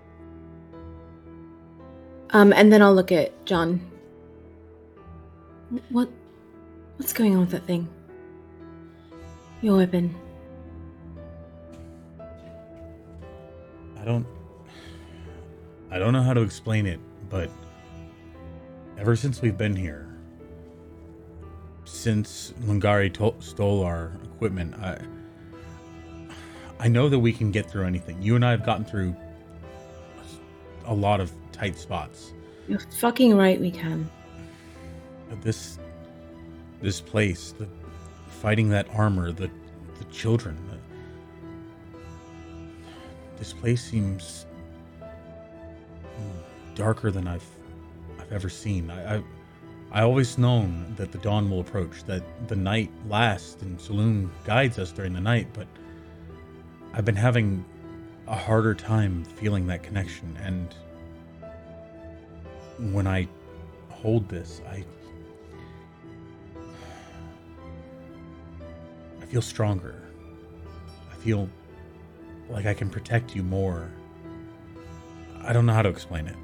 Um, 2.31 2.53
and 2.53 2.73
then 2.73 2.81
I'll 2.83 2.95
look 2.95 3.13
at 3.13 3.45
Jon. 3.45 3.81
What? 5.91 6.09
What's 6.97 7.13
going 7.13 7.35
on 7.35 7.41
with 7.41 7.51
that 7.51 7.67
thing? 7.67 7.89
Your 9.63 9.77
weapon. 9.77 10.15
I 14.01 14.05
don't 14.05 14.27
I 15.95 15.99
don't 16.01 16.13
know 16.13 16.23
how 16.23 16.35
to 16.35 16.41
explain 16.41 16.87
it, 16.87 16.99
but 17.31 17.49
ever 18.99 19.15
since 19.15 19.41
we've 19.41 19.57
been 19.57 19.77
here, 19.77 20.09
since 21.85 22.53
Lungari 22.63 23.15
to- 23.15 23.37
stole 23.39 23.85
our 23.85 24.11
equipment, 24.25 24.75
I 24.75 24.99
I 26.81 26.89
know 26.89 27.09
that 27.09 27.21
we 27.21 27.33
can 27.33 27.53
get 27.53 27.71
through 27.71 27.85
anything. 27.85 28.21
You 28.21 28.35
and 28.35 28.45
I 28.45 28.51
have 28.51 28.67
gotten 28.67 28.85
through 28.85 29.15
a 30.87 30.93
lot 30.93 31.21
of 31.21 31.31
tight 31.53 31.79
spots. 31.79 32.33
You're 32.67 32.81
fucking 32.99 33.37
right, 33.37 33.61
we 33.61 33.71
can. 33.71 34.11
But 35.31 35.43
this 35.43 35.79
this 36.83 37.01
place, 37.01 37.53
the 37.57 37.69
fighting 38.43 38.69
that 38.71 38.89
armor, 38.93 39.31
the 39.31 39.49
the 40.01 40.05
children, 40.07 40.59
the, 40.69 41.99
this 43.39 43.53
place 43.53 43.89
seems 43.89 44.47
darker 46.75 47.11
than 47.11 47.27
I've 47.27 47.47
I've 48.19 48.33
ever 48.33 48.49
seen. 48.49 48.91
I, 48.91 49.17
I 49.17 49.23
I 49.93 50.03
always 50.03 50.39
known 50.39 50.95
that 50.97 51.13
the 51.13 51.19
dawn 51.19 51.49
will 51.49 51.61
approach, 51.61 52.03
that 52.05 52.23
the 52.49 52.57
night 52.57 52.91
lasts 53.09 53.63
and 53.63 53.79
Selûne 53.79 54.29
guides 54.45 54.79
us 54.79 54.91
during 54.91 55.13
the 55.13 55.21
night, 55.21 55.47
but 55.53 55.69
I've 56.93 57.05
been 57.05 57.15
having 57.17 57.65
a 58.27 58.35
harder 58.35 58.75
time 58.75 59.25
feeling 59.25 59.67
that 59.69 59.83
connection 59.83 60.37
and 60.43 60.75
when 62.93 63.07
I 63.07 63.29
hold 63.91 64.29
this, 64.29 64.61
I 64.69 64.85
I 69.21 69.27
feel 69.27 69.43
stronger. 69.43 70.03
I 71.11 71.17
feel 71.17 71.49
like 72.51 72.67
I 72.67 72.75
can 72.75 72.91
protect 72.91 73.35
you 73.35 73.43
more. 73.43 73.91
I 75.41 75.53
don't 75.53 75.67
know 75.67 75.73
how 75.73 75.83
to 75.83 75.89
explain 75.89 76.27
it. 76.27 76.37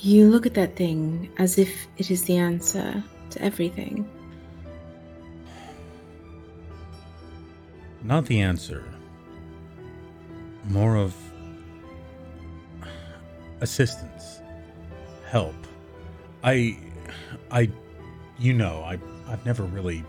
You 0.00 0.30
look 0.30 0.46
at 0.46 0.54
that 0.54 0.76
thing 0.76 1.28
as 1.38 1.58
if 1.58 1.88
it 1.96 2.08
is 2.10 2.22
the 2.24 2.36
answer 2.36 3.02
to 3.30 3.42
everything. 3.42 4.08
Not 8.04 8.26
the 8.26 8.40
answer. 8.40 8.84
More 10.68 10.96
of 10.96 11.16
assistance, 13.60 14.40
help. 15.26 15.56
I, 16.44 16.78
I, 17.50 17.68
you 18.38 18.52
know, 18.52 18.84
I, 18.84 19.00
I've 19.26 19.44
never 19.44 19.64
really, 19.64 20.04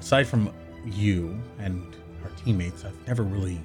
aside 0.00 0.26
from 0.26 0.52
you 0.84 1.40
and 1.58 1.96
our 2.24 2.30
teammates, 2.44 2.84
I've 2.84 3.06
never 3.06 3.22
really 3.22 3.58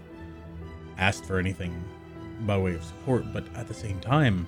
asked 0.97 1.25
for 1.25 1.37
anything 1.37 1.83
by 2.45 2.57
way 2.57 2.75
of 2.75 2.83
support. 2.83 3.25
But 3.33 3.43
at 3.55 3.67
the 3.67 3.73
same 3.73 3.99
time, 3.99 4.47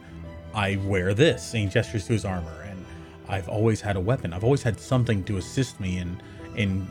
I 0.56 0.78
wear 0.78 1.14
this, 1.14 1.54
and 1.54 1.64
he 1.64 1.70
gestures 1.70 2.08
to 2.08 2.14
his 2.14 2.24
armor, 2.24 2.64
and 2.66 2.86
I've 3.28 3.50
always 3.50 3.82
had 3.82 3.98
a 3.98 4.00
weapon. 4.00 4.32
I've 4.32 4.46
always 4.46 4.64
had 4.64 4.80
something 4.80 5.24
to 5.26 5.36
assist 5.36 5.82
me 5.82 5.98
in, 5.98 6.22
in 6.56 6.88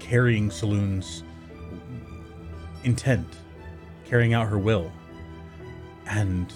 carrying 0.00 0.50
Selûne's 0.50 1.22
intent, 2.82 3.28
carrying 4.04 4.34
out 4.34 4.48
her 4.48 4.58
will. 4.58 4.90
And 6.06 6.52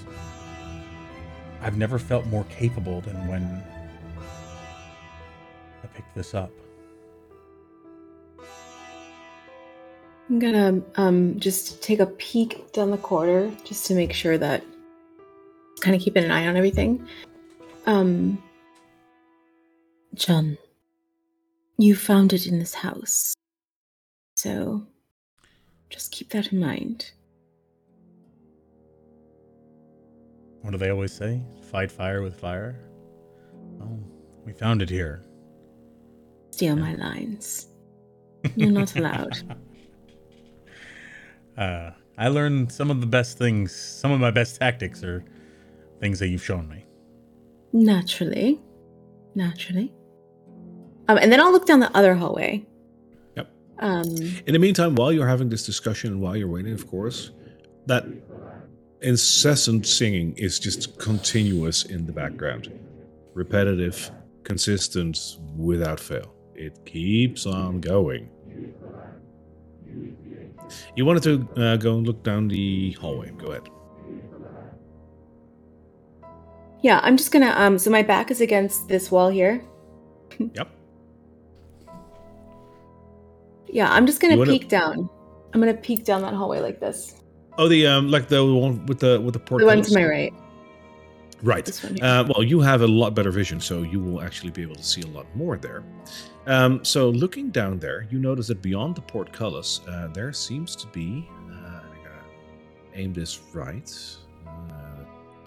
I've 1.60 1.76
never 1.76 2.00
felt 2.00 2.26
more 2.26 2.44
capable 2.44 3.00
than 3.00 3.28
when 3.28 3.62
I 5.84 5.86
picked 5.94 6.14
this 6.16 6.34
up. 6.34 6.50
I'm 10.28 10.38
gonna 10.38 10.80
um 10.96 11.38
just 11.38 11.82
take 11.82 12.00
a 12.00 12.06
peek 12.06 12.72
down 12.72 12.90
the 12.90 12.96
corridor 12.96 13.54
just 13.64 13.84
to 13.86 13.94
make 13.94 14.14
sure 14.14 14.38
that 14.38 14.64
kind 15.82 15.94
of 15.94 16.00
keeping 16.00 16.24
an 16.24 16.30
eye 16.30 16.46
on 16.46 16.56
everything. 16.56 17.06
Um 17.86 18.42
Jon, 20.14 20.56
you 21.78 21.94
found 21.94 22.32
it 22.32 22.46
in 22.46 22.58
this 22.58 22.74
house. 22.74 23.34
So 24.36 24.86
just 25.90 26.12
keep 26.12 26.30
that 26.30 26.52
in 26.52 26.60
mind. 26.60 27.12
what 30.62 30.70
do 30.70 30.78
they 30.78 30.90
always 30.90 31.12
say? 31.12 31.40
Fight 31.70 31.90
fire 31.90 32.22
with 32.22 32.38
fire. 32.38 32.78
Oh, 33.80 33.98
we 34.46 34.52
found 34.52 34.80
it 34.80 34.88
here. 34.88 35.24
Steal 36.52 36.76
my 36.76 36.94
lines. 36.94 37.66
You're 38.56 38.70
not 38.70 38.96
allowed. 38.96 39.38
Uh, 41.54 41.90
I 42.16 42.28
learned 42.28 42.72
some 42.72 42.90
of 42.90 43.02
the 43.02 43.06
best 43.06 43.36
things. 43.36 43.76
Some 43.76 44.10
of 44.10 44.18
my 44.20 44.30
best 44.30 44.58
tactics 44.58 45.04
are 45.04 45.22
things 46.02 46.18
that 46.18 46.28
you've 46.28 46.44
shown 46.44 46.68
me. 46.68 46.84
Naturally. 47.72 48.60
Naturally. 49.36 49.94
Um, 51.08 51.16
and 51.16 51.32
then 51.32 51.40
I'll 51.40 51.52
look 51.52 51.64
down 51.64 51.78
the 51.80 51.96
other 51.96 52.14
hallway. 52.14 52.66
Yep. 53.36 53.50
Um, 53.78 54.04
In 54.46 54.52
the 54.52 54.58
meantime, 54.58 54.96
while 54.96 55.12
you're 55.12 55.28
having 55.28 55.48
this 55.48 55.64
discussion 55.64 56.12
and 56.12 56.20
while 56.20 56.36
you're 56.36 56.48
waiting, 56.48 56.74
of 56.74 56.86
course, 56.88 57.30
that 57.86 58.04
incessant 59.00 59.86
singing 59.86 60.36
is 60.36 60.58
just 60.58 60.98
continuous 60.98 61.84
in 61.84 62.04
the 62.04 62.12
background. 62.12 62.70
Repetitive, 63.34 64.10
consistent, 64.42 65.38
without 65.56 66.00
fail. 66.00 66.34
It 66.54 66.84
keeps 66.84 67.46
on 67.46 67.80
going. 67.80 68.28
You 70.96 71.04
wanted 71.04 71.22
to 71.24 71.62
uh, 71.62 71.76
go 71.76 71.96
and 71.96 72.06
look 72.06 72.24
down 72.24 72.48
the 72.48 72.92
hallway. 72.92 73.30
Go 73.30 73.48
ahead. 73.48 73.68
Yeah, 76.82 77.00
I'm 77.02 77.16
just 77.16 77.32
gonna. 77.32 77.54
Um, 77.56 77.78
so 77.78 77.90
my 77.90 78.02
back 78.02 78.30
is 78.30 78.40
against 78.40 78.88
this 78.88 79.10
wall 79.10 79.28
here. 79.30 79.64
Yep. 80.38 80.68
Yeah, 83.68 83.90
I'm 83.90 84.06
just 84.06 84.20
gonna 84.20 84.36
wanna- 84.36 84.52
peek 84.52 84.68
down. 84.68 85.08
I'm 85.54 85.60
gonna 85.60 85.74
peek 85.74 86.04
down 86.04 86.22
that 86.22 86.34
hallway 86.34 86.60
like 86.60 86.80
this. 86.80 87.22
Oh, 87.58 87.68
the 87.68 87.86
um, 87.86 88.08
like 88.10 88.28
the 88.28 88.44
one 88.44 88.86
with 88.86 89.00
the 89.00 89.20
with 89.20 89.34
the 89.34 89.56
The 89.58 89.66
one 89.66 89.82
to 89.82 89.94
my 89.94 90.04
right. 90.06 90.32
Right. 91.42 91.64
This 91.64 91.82
one 91.82 91.96
here. 91.96 92.04
Uh, 92.04 92.24
well, 92.28 92.42
you 92.44 92.60
have 92.60 92.82
a 92.82 92.86
lot 92.86 93.14
better 93.14 93.30
vision, 93.32 93.60
so 93.60 93.82
you 93.82 93.98
will 93.98 94.22
actually 94.22 94.50
be 94.52 94.62
able 94.62 94.76
to 94.76 94.82
see 94.82 95.02
a 95.02 95.06
lot 95.08 95.26
more 95.34 95.58
there. 95.58 95.82
Um, 96.46 96.84
so, 96.84 97.10
looking 97.10 97.50
down 97.50 97.78
there, 97.80 98.06
you 98.10 98.18
notice 98.20 98.46
that 98.46 98.62
beyond 98.62 98.94
the 98.94 99.02
portcullis, 99.02 99.80
uh, 99.88 100.08
there 100.14 100.32
seems 100.32 100.76
to 100.76 100.86
be. 100.88 101.28
Uh, 101.50 101.54
I 101.56 101.96
gotta 102.04 103.00
aim 103.00 103.12
this 103.12 103.40
right. 103.52 103.92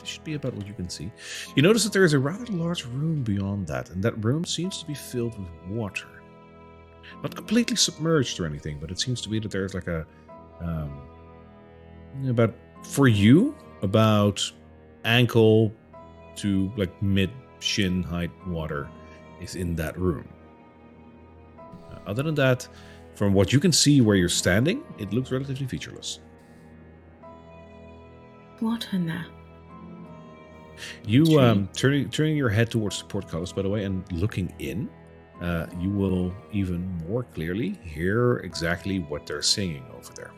This 0.06 0.14
should 0.14 0.24
be 0.24 0.36
about 0.36 0.54
what 0.54 0.68
you 0.68 0.76
can 0.76 0.88
see. 0.88 1.12
You 1.56 1.64
notice 1.64 1.84
that 1.84 1.92
there 1.92 2.04
is 2.04 2.14
a 2.14 2.20
rather 2.20 2.46
large 2.54 2.86
room 2.86 3.24
beyond 3.24 3.66
that, 3.66 3.90
and 3.90 4.04
that 4.04 4.24
room 4.24 4.46
seems 4.46 4.78
to 4.78 4.86
be 4.86 4.94
filled 4.94 5.36
with 5.40 5.50
water. 5.68 6.06
Not 7.24 7.36
completely 7.36 7.76
submerged 7.76 8.40
or 8.40 8.46
anything, 8.46 8.78
but 8.80 8.92
it 8.92 9.00
seems 9.00 9.20
to 9.22 9.30
be 9.30 9.40
that 9.40 9.50
there's 9.50 9.74
like 9.74 9.88
a. 9.88 10.06
Um, 10.62 11.02
about 12.28 12.54
for 12.84 13.08
you 13.08 13.56
about 13.82 14.40
ankle 15.06 15.74
to 16.36 16.72
like 16.78 17.02
mid 17.02 17.32
shin 17.58 18.04
height 18.04 18.30
water 18.46 18.88
is 19.42 19.56
in 19.56 19.76
that 19.78 19.98
room. 19.98 20.30
Uh, 21.90 21.98
other 22.06 22.22
than 22.22 22.36
that, 22.36 22.68
from 23.16 23.34
what 23.34 23.52
you 23.52 23.60
can 23.60 23.72
see 23.72 24.02
where 24.02 24.16
you're 24.16 24.30
standing, 24.30 24.84
it 25.00 25.12
looks 25.14 25.32
relatively 25.32 25.66
featureless. 25.66 26.20
Water 28.62 29.00
there. 29.00 29.26
You 31.06 31.40
um, 31.40 31.70
turning 31.74 32.10
turning 32.10 32.38
your 32.38 32.50
head 32.50 32.70
towards 32.72 33.00
the 33.00 33.06
portcullis, 33.06 33.52
by 33.52 33.62
the 33.62 33.70
way, 33.70 33.84
and 33.84 34.10
looking 34.12 34.54
in, 34.60 34.90
uh, 35.42 35.68
you 35.80 35.90
will 35.90 36.34
even 36.52 36.88
more 37.08 37.24
clearly 37.24 37.80
hear 37.84 38.38
exactly 38.38 39.00
what 39.00 39.26
they're 39.26 39.42
singing 39.42 39.86
over 39.96 40.14
there. 40.14 40.32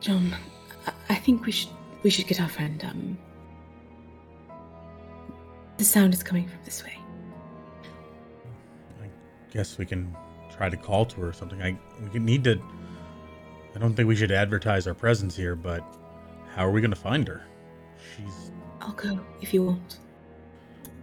Jon, 0.00 0.34
I, 0.86 0.92
I 1.10 1.14
think 1.16 1.44
we 1.44 1.52
should 1.52 1.70
we 2.02 2.10
should 2.10 2.26
get 2.26 2.40
our 2.40 2.48
friend. 2.48 2.82
Um, 2.84 3.18
the 5.76 5.84
sound 5.84 6.14
is 6.14 6.22
coming 6.22 6.48
from 6.48 6.58
this 6.64 6.84
way. 6.84 6.97
I 9.48 9.52
guess 9.52 9.78
we 9.78 9.86
can 9.86 10.14
try 10.54 10.68
to 10.68 10.76
call 10.76 11.06
to 11.06 11.20
her 11.20 11.28
or 11.28 11.32
something. 11.32 11.62
I 11.62 11.76
we 12.12 12.18
need 12.18 12.44
to. 12.44 12.60
I 13.74 13.78
don't 13.78 13.94
think 13.94 14.08
we 14.08 14.16
should 14.16 14.32
advertise 14.32 14.86
our 14.86 14.94
presence 14.94 15.36
here, 15.36 15.54
but 15.54 15.82
how 16.54 16.66
are 16.66 16.70
we 16.70 16.80
going 16.80 16.90
to 16.90 16.96
find 16.96 17.26
her? 17.28 17.42
She's. 18.16 18.50
I'll 18.80 18.92
go 18.92 19.18
if 19.40 19.54
you 19.54 19.64
want. 19.64 19.98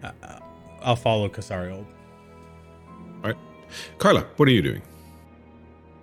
Uh, 0.04 0.12
uh, 0.24 0.40
I'll 0.82 0.96
follow 0.96 1.30
Casario. 1.30 1.86
All 3.24 3.32
right, 3.32 3.38
Karla, 3.98 4.22
what 4.38 4.48
are 4.48 4.52
you 4.52 4.62
doing? 4.62 4.82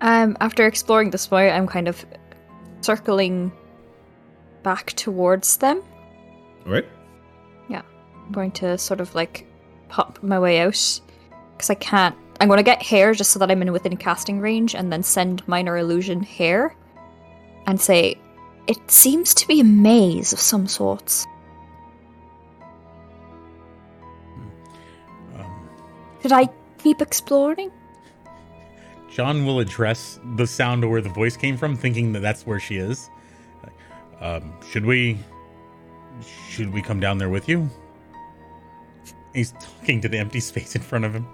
Um, 0.00 0.36
after 0.40 0.66
exploring 0.66 1.10
this 1.10 1.30
way, 1.30 1.50
I'm 1.50 1.68
kind 1.68 1.86
of 1.86 2.04
circling 2.80 3.52
back 4.62 4.92
towards 4.94 5.58
them. 5.58 5.82
All 6.66 6.72
right. 6.72 6.86
Yeah, 7.68 7.82
I'm 8.26 8.32
going 8.32 8.50
to 8.52 8.76
sort 8.78 9.00
of 9.00 9.14
like 9.14 9.46
pop 9.88 10.20
my 10.22 10.38
way 10.38 10.60
out 10.60 11.00
because 11.52 11.70
I 11.70 11.74
can't. 11.74 12.16
I'm 12.42 12.48
to 12.48 12.64
get 12.64 12.82
hair 12.82 13.14
just 13.14 13.30
so 13.30 13.38
that 13.38 13.52
I'm 13.52 13.62
in 13.62 13.70
within 13.70 13.96
casting 13.96 14.40
range, 14.40 14.74
and 14.74 14.92
then 14.92 15.04
send 15.04 15.46
minor 15.46 15.78
illusion 15.78 16.24
hair, 16.24 16.74
and 17.68 17.80
say, 17.80 18.16
"It 18.66 18.90
seems 18.90 19.32
to 19.34 19.46
be 19.46 19.60
a 19.60 19.64
maze 19.64 20.32
of 20.32 20.40
some 20.40 20.66
sorts. 20.66 21.24
Um, 25.38 25.68
Should 26.20 26.32
I 26.32 26.48
keep 26.78 27.00
exploring?" 27.00 27.70
Jon 29.08 29.46
will 29.46 29.60
address 29.60 30.18
the 30.34 30.46
sound 30.46 30.82
of 30.82 30.90
where 30.90 31.00
the 31.00 31.10
voice 31.10 31.36
came 31.36 31.56
from, 31.56 31.76
thinking 31.76 32.12
that 32.14 32.22
that's 32.22 32.44
where 32.44 32.58
she 32.58 32.76
is. 32.76 33.08
Um, 34.20 34.52
should 34.68 34.84
we? 34.84 35.16
Should 36.48 36.72
we 36.72 36.82
come 36.82 36.98
down 36.98 37.18
there 37.18 37.28
with 37.28 37.48
you? 37.48 37.70
He's 39.32 39.52
talking 39.52 40.00
to 40.00 40.08
the 40.08 40.18
empty 40.18 40.40
space 40.40 40.74
in 40.74 40.82
front 40.82 41.04
of 41.04 41.14
him. 41.14 41.24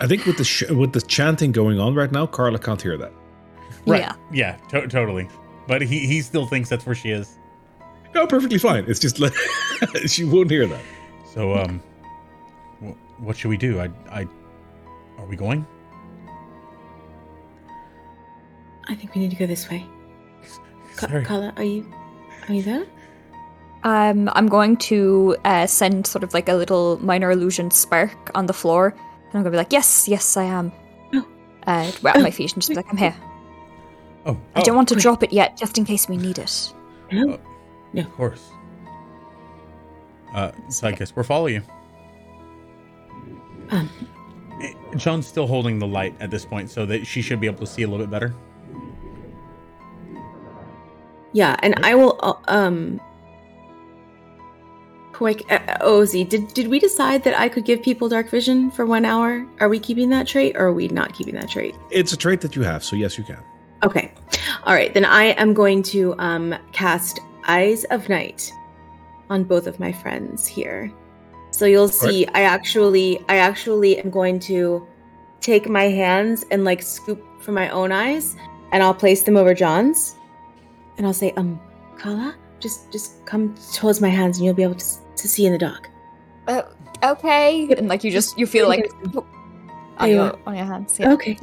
I 0.00 0.06
think 0.06 0.24
with 0.26 0.36
the 0.38 0.44
sh- 0.44 0.70
with 0.70 0.92
the 0.92 1.00
chanting 1.00 1.52
going 1.52 1.78
on 1.80 1.94
right 1.94 2.10
now, 2.12 2.26
Karla 2.26 2.58
can't 2.58 2.80
hear 2.80 2.96
that. 2.98 3.12
Right. 3.86 4.00
Yeah. 4.00 4.14
Yeah. 4.32 4.56
To- 4.70 4.88
totally. 4.88 5.28
But 5.66 5.82
he 5.82 6.06
he 6.06 6.22
still 6.22 6.46
thinks 6.46 6.68
that's 6.68 6.86
where 6.86 6.94
she 6.94 7.10
is. 7.10 7.38
No, 8.14 8.26
perfectly 8.26 8.58
fine. 8.58 8.84
It's 8.88 9.00
just 9.00 9.18
like 9.20 9.34
she 10.06 10.24
won't 10.24 10.50
hear 10.50 10.66
that. 10.66 10.80
So 11.34 11.54
um, 11.54 11.82
wh- 12.80 13.20
what 13.22 13.36
should 13.36 13.48
we 13.48 13.56
do? 13.56 13.80
I 13.80 13.90
I 14.10 14.26
are 15.18 15.26
we 15.26 15.36
going? 15.36 15.66
I 18.88 18.94
think 18.94 19.14
we 19.14 19.20
need 19.20 19.30
to 19.30 19.36
go 19.36 19.46
this 19.46 19.68
way. 19.68 19.84
Ka- 20.96 21.06
Sorry. 21.08 21.24
Karla, 21.24 21.52
are 21.56 21.64
you 21.64 21.86
are 22.48 22.54
you 22.54 22.62
there? 22.62 22.86
Um, 23.84 24.28
I'm 24.32 24.48
going 24.48 24.76
to 24.90 25.36
uh, 25.44 25.66
send 25.66 26.06
sort 26.06 26.24
of 26.24 26.34
like 26.34 26.48
a 26.48 26.54
little 26.54 26.98
minor 27.04 27.30
illusion 27.30 27.70
spark 27.70 28.30
on 28.34 28.46
the 28.46 28.52
floor, 28.52 28.86
and 28.88 28.98
I'm 29.28 29.32
going 29.42 29.44
to 29.44 29.50
be 29.50 29.56
like, 29.56 29.72
"Yes, 29.72 30.08
yes, 30.08 30.36
I 30.36 30.44
am." 30.44 30.72
Oh. 31.14 31.26
Uh, 31.66 31.90
at 32.06 32.20
my 32.22 32.30
feet 32.30 32.52
and 32.54 32.62
just 32.62 32.70
be 32.70 32.74
like, 32.74 32.86
"I'm 32.90 32.96
here." 32.96 33.14
Oh, 34.26 34.38
I 34.54 34.62
don't 34.62 34.74
want 34.76 34.88
to 34.88 34.94
great. 34.94 35.02
drop 35.02 35.22
it 35.22 35.32
yet, 35.32 35.56
just 35.56 35.78
in 35.78 35.84
case 35.84 36.08
we 36.08 36.16
need 36.16 36.38
it. 36.38 36.72
No. 37.12 37.38
Of 37.96 38.10
course. 38.12 38.44
Uh, 40.34 40.52
so 40.68 40.88
I 40.88 40.92
guess 40.92 41.14
we'll 41.16 41.24
follow 41.24 41.46
you. 41.46 41.62
Um, 43.70 43.88
Eh, 44.62 44.72
Jon's 44.96 45.26
still 45.26 45.46
holding 45.46 45.78
the 45.78 45.86
light 45.86 46.14
at 46.20 46.30
this 46.30 46.44
point, 46.44 46.68
so 46.70 46.84
that 46.86 47.06
she 47.06 47.22
should 47.22 47.40
be 47.40 47.46
able 47.46 47.60
to 47.60 47.66
see 47.66 47.82
a 47.82 47.88
little 47.88 48.04
bit 48.04 48.10
better. 48.10 48.34
yeah, 51.32 51.56
and 51.62 51.74
I 51.84 51.94
will. 51.94 52.18
Uh, 52.22 52.34
um. 52.48 53.00
Quick, 55.18 55.50
uh, 55.50 55.58
Ozzy, 55.80 56.28
did 56.28 56.54
did 56.54 56.68
we 56.68 56.78
decide 56.78 57.24
that 57.24 57.36
I 57.36 57.48
could 57.48 57.64
give 57.64 57.82
people 57.82 58.08
dark 58.08 58.30
vision 58.30 58.70
for 58.70 58.86
one 58.86 59.04
hour? 59.04 59.44
Are 59.58 59.68
we 59.68 59.80
keeping 59.80 60.10
that 60.10 60.28
trait, 60.28 60.54
or 60.54 60.66
are 60.66 60.72
we 60.72 60.86
not 60.86 61.12
keeping 61.12 61.34
that 61.34 61.50
trait? 61.50 61.74
It's 61.90 62.12
a 62.12 62.16
trait 62.16 62.40
that 62.42 62.54
you 62.54 62.62
have, 62.62 62.84
so 62.84 62.94
yes, 62.94 63.18
you 63.18 63.24
can. 63.24 63.42
Okay. 63.82 64.12
All 64.62 64.74
right. 64.74 64.94
Then 64.94 65.04
I 65.04 65.24
am 65.42 65.54
going 65.54 65.82
to 65.94 66.14
um, 66.18 66.54
cast 66.70 67.18
Eyes 67.48 67.82
of 67.86 68.08
Night 68.08 68.52
on 69.28 69.42
both 69.42 69.66
of 69.66 69.80
my 69.80 69.90
friends 69.90 70.46
here. 70.46 70.92
So 71.50 71.66
you'll 71.66 71.88
see 71.88 72.24
I 72.28 72.42
actually 72.42 73.18
I 73.28 73.38
actually 73.38 73.98
am 73.98 74.10
going 74.10 74.38
to 74.40 74.86
take 75.40 75.68
my 75.68 75.88
hands 75.88 76.44
and 76.52 76.64
like 76.64 76.80
scoop 76.80 77.20
for 77.42 77.50
my 77.50 77.68
own 77.70 77.90
eyes 77.90 78.36
and 78.70 78.84
I'll 78.84 78.94
place 78.94 79.24
them 79.24 79.36
over 79.36 79.52
Jon's. 79.52 80.14
And 80.96 81.04
I'll 81.08 81.12
say, 81.12 81.32
um, 81.32 81.60
Kala, 81.98 82.36
just 82.60 82.92
just 82.92 83.26
come 83.26 83.56
towards 83.74 84.00
my 84.00 84.10
hands 84.10 84.38
and 84.38 84.44
you'll 84.44 84.54
be 84.54 84.62
able 84.62 84.76
to, 84.76 84.86
to 85.18 85.28
see 85.28 85.46
in 85.46 85.52
the 85.52 85.58
dark. 85.58 85.88
Uh, 86.46 86.62
okay. 87.04 87.68
And 87.76 87.88
like 87.88 88.02
you 88.04 88.10
just 88.10 88.38
you 88.38 88.46
feel 88.46 88.68
like 88.68 88.90
on 89.98 90.10
your 90.10 90.20
are. 90.32 90.38
on 90.46 90.56
your 90.56 90.64
hands. 90.66 90.98
Yeah. 90.98 91.12
Okay. 91.12 91.38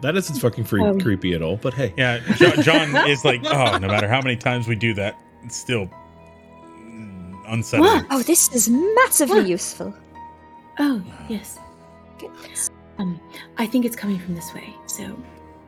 That 0.00 0.16
isn't 0.16 0.40
fucking 0.40 0.64
free- 0.64 0.82
Um, 0.82 0.98
creepy 0.98 1.34
at 1.34 1.42
all, 1.42 1.56
but 1.58 1.74
hey. 1.74 1.92
Yeah, 1.98 2.18
jo- 2.36 2.56
Jon 2.62 2.96
is 3.08 3.22
like, 3.22 3.42
oh, 3.44 3.76
no 3.76 3.86
matter 3.88 4.08
how 4.08 4.22
many 4.22 4.34
times 4.34 4.66
we 4.66 4.76
do 4.76 4.94
that, 4.94 5.18
it's 5.42 5.56
still 5.56 5.90
unsettling. 7.46 7.90
What? 7.90 8.06
Oh, 8.10 8.22
this 8.22 8.50
is 8.54 8.70
massively 8.70 9.40
What? 9.40 9.48
useful. 9.48 9.94
Oh, 10.78 11.02
yes. 11.28 11.58
Goodness. 12.18 12.70
Um, 12.96 13.20
I 13.58 13.66
think 13.66 13.84
it's 13.84 13.94
coming 13.96 14.18
from 14.18 14.34
this 14.34 14.54
way. 14.54 14.74
So, 14.86 15.04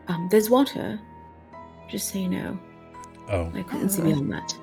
um, 0.09 0.29
there's 0.31 0.49
water. 0.49 0.99
Just 1.91 2.09
so 2.11 2.19
you 2.19 2.29
know, 2.31 2.59
Oh, 3.29 3.51
I 3.55 3.63
couldn't 3.63 3.91
see 3.91 4.03
beyond 4.03 4.33
that. 4.33 4.57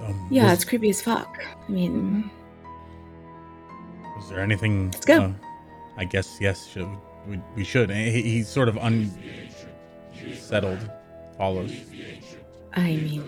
Um, 0.00 0.28
Yeah, 0.30 0.44
was, 0.44 0.52
it's 0.54 0.64
creepy 0.64 0.90
as 0.90 1.02
fuck. 1.02 1.38
I 1.68 1.70
mean, 1.70 2.30
was 4.16 4.28
there 4.28 4.40
anything? 4.40 4.90
Let's 4.90 5.06
go. 5.06 5.22
uh, 5.22 5.32
I 5.96 6.04
guess 6.04 6.38
yes. 6.40 6.66
Should, 6.66 6.88
we, 7.26 7.40
we 7.54 7.64
should. 7.64 7.90
He, 7.90 8.22
he's 8.22 8.48
sort 8.48 8.68
of 8.68 8.76
unsettled. 8.76 10.78
Follows. 11.36 11.72
I 12.74 12.96
mean, 12.96 13.22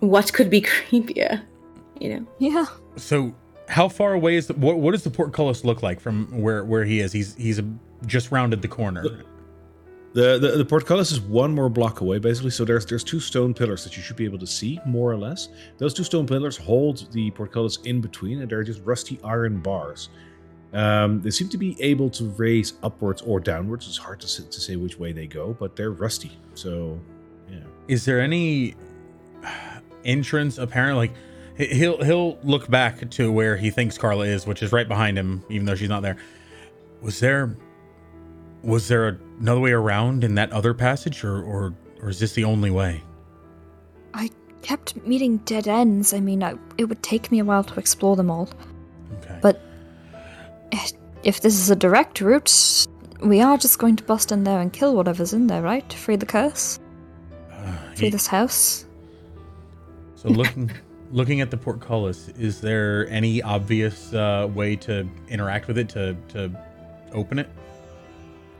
what 0.00 0.32
could 0.32 0.50
be 0.50 0.60
creepier? 0.62 1.42
You 2.00 2.14
know, 2.14 2.26
Yeah. 2.38 2.66
So, 2.96 3.34
how 3.68 3.88
far 3.88 4.14
away 4.14 4.36
is 4.36 4.46
the, 4.48 4.54
what? 4.54 4.78
What 4.78 4.92
does 4.92 5.04
the 5.04 5.10
portcullis 5.10 5.64
look 5.64 5.82
like 5.82 6.00
from 6.00 6.40
where 6.40 6.64
where 6.64 6.84
he 6.84 7.00
is? 7.00 7.12
He's 7.12 7.34
he's 7.36 7.60
just 8.06 8.32
rounded 8.32 8.62
the 8.62 8.68
corner. 8.68 9.24
The, 10.12 10.38
the 10.38 10.48
the 10.58 10.64
portcullis 10.64 11.12
is 11.12 11.20
one 11.20 11.54
more 11.54 11.68
block 11.68 12.00
away, 12.00 12.18
basically. 12.18 12.50
So 12.50 12.64
there's 12.64 12.84
there's 12.84 13.04
two 13.04 13.20
stone 13.20 13.54
pillars 13.54 13.84
that 13.84 13.96
you 13.96 14.02
should 14.02 14.16
be 14.16 14.24
able 14.24 14.38
to 14.38 14.46
see, 14.46 14.80
more 14.84 15.10
or 15.10 15.16
less. 15.16 15.48
Those 15.78 15.94
two 15.94 16.02
stone 16.02 16.26
pillars 16.26 16.56
hold 16.56 17.12
the 17.12 17.30
portcullis 17.30 17.78
in 17.84 18.00
between, 18.00 18.40
and 18.40 18.50
they're 18.50 18.64
just 18.64 18.80
rusty 18.84 19.20
iron 19.22 19.60
bars. 19.60 20.08
Um, 20.72 21.20
they 21.20 21.30
seem 21.30 21.48
to 21.50 21.58
be 21.58 21.80
able 21.80 22.10
to 22.10 22.24
raise 22.30 22.74
upwards 22.82 23.22
or 23.22 23.38
downwards. 23.38 23.86
It's 23.86 23.96
hard 23.96 24.20
to 24.20 24.26
to 24.26 24.60
say 24.60 24.74
which 24.74 24.98
way 24.98 25.12
they 25.12 25.28
go, 25.28 25.56
but 25.58 25.76
they're 25.76 25.92
rusty. 25.92 26.32
So, 26.54 27.00
yeah. 27.48 27.58
Is 27.86 28.04
there 28.04 28.20
any 28.20 28.74
entrance 30.04 30.58
apparent? 30.58 30.96
Like 30.96 31.12
he'll 31.56 32.02
he'll 32.02 32.38
look 32.42 32.68
back 32.68 33.08
to 33.10 33.30
where 33.30 33.56
he 33.56 33.70
thinks 33.70 33.96
Karla 33.96 34.24
is, 34.24 34.44
which 34.44 34.62
is 34.62 34.72
right 34.72 34.88
behind 34.88 35.16
him, 35.16 35.44
even 35.48 35.66
though 35.66 35.76
she's 35.76 35.88
not 35.88 36.02
there. 36.02 36.16
Was 37.00 37.20
there 37.20 37.56
was 38.62 38.88
there 38.88 39.18
another 39.40 39.60
way 39.60 39.72
around 39.72 40.24
in 40.24 40.34
that 40.36 40.52
other 40.52 40.74
passage, 40.74 41.24
or 41.24 41.42
or 41.42 41.74
or 42.02 42.08
is 42.08 42.18
this 42.18 42.32
the 42.32 42.44
only 42.44 42.70
way? 42.70 43.02
I 44.14 44.30
kept 44.62 44.96
meeting 45.06 45.38
dead 45.38 45.68
ends. 45.68 46.12
I 46.12 46.20
mean, 46.20 46.42
I, 46.42 46.54
it 46.78 46.84
would 46.84 47.02
take 47.02 47.30
me 47.30 47.38
a 47.38 47.44
while 47.44 47.64
to 47.64 47.78
explore 47.78 48.16
them 48.16 48.30
all. 48.30 48.48
Okay. 49.18 49.38
But 49.40 49.60
if 51.22 51.40
this 51.40 51.54
is 51.54 51.70
a 51.70 51.76
direct 51.76 52.20
route, 52.20 52.86
we 53.22 53.40
are 53.40 53.58
just 53.58 53.78
going 53.78 53.96
to 53.96 54.04
bust 54.04 54.32
in 54.32 54.44
there 54.44 54.60
and 54.60 54.72
kill 54.72 54.94
whatever's 54.94 55.32
in 55.32 55.46
there, 55.46 55.62
right? 55.62 55.90
Free 55.92 56.16
the 56.16 56.26
curse? 56.26 56.78
Uh, 57.52 57.76
Free 57.94 58.10
this 58.10 58.26
house? 58.26 58.86
so 60.14 60.28
looking 60.28 60.70
looking 61.12 61.40
at 61.40 61.50
the 61.50 61.56
portcullis, 61.56 62.28
is 62.38 62.60
there 62.60 63.08
any 63.08 63.42
obvious 63.42 64.12
uh, 64.14 64.48
way 64.52 64.76
to 64.76 65.08
interact 65.28 65.66
with 65.66 65.78
it 65.78 65.88
to 65.90 66.16
to 66.28 66.50
open 67.12 67.38
it? 67.38 67.48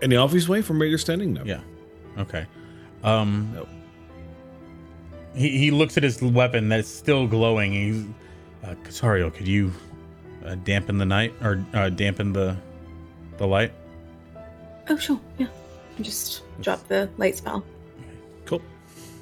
Any 0.02 0.16
obvious 0.16 0.48
way 0.48 0.62
from 0.62 0.78
where 0.78 0.88
you're 0.88 0.98
standing? 0.98 1.34
No. 1.34 1.44
Yeah. 1.44 1.60
Okay. 2.18 2.46
Um 3.04 3.52
Nope. 3.54 3.68
he, 5.34 5.58
he 5.58 5.70
looks 5.70 5.96
at 5.96 6.02
his 6.02 6.20
weapon 6.22 6.68
that's 6.68 6.88
still 6.88 7.26
glowing. 7.26 7.72
He's 7.72 8.04
uh, 8.64 8.74
Casariel, 8.84 9.32
could 9.32 9.48
you 9.48 9.72
uh, 10.44 10.54
dampen 10.56 10.98
the 10.98 11.06
night 11.06 11.32
or 11.42 11.64
uh, 11.74 11.88
dampen 11.90 12.32
the 12.32 12.56
the 13.38 13.46
light? 13.46 13.72
oh 14.88 14.96
sure, 14.96 15.20
yeah. 15.38 15.46
Just 16.00 16.42
drop 16.60 16.86
the 16.88 17.08
light 17.16 17.36
spell. 17.36 17.64
Cool. 18.44 18.60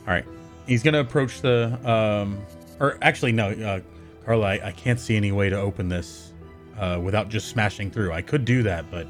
All 0.06 0.14
right. 0.14 0.24
He's 0.66 0.82
gonna 0.82 1.00
approach 1.00 1.40
the 1.40 1.78
um 1.88 2.38
or 2.80 2.98
actually 3.02 3.32
no, 3.32 3.50
uh, 3.50 3.80
Karla, 4.24 4.46
I, 4.46 4.68
I 4.68 4.72
can't 4.72 5.00
see 5.00 5.16
any 5.16 5.32
way 5.32 5.48
to 5.50 5.56
open 5.56 5.88
this 5.88 6.32
uh, 6.78 7.00
without 7.02 7.28
just 7.28 7.48
smashing 7.48 7.90
through. 7.90 8.12
I 8.12 8.22
could 8.22 8.44
do 8.44 8.62
that, 8.64 8.90
but 8.90 9.06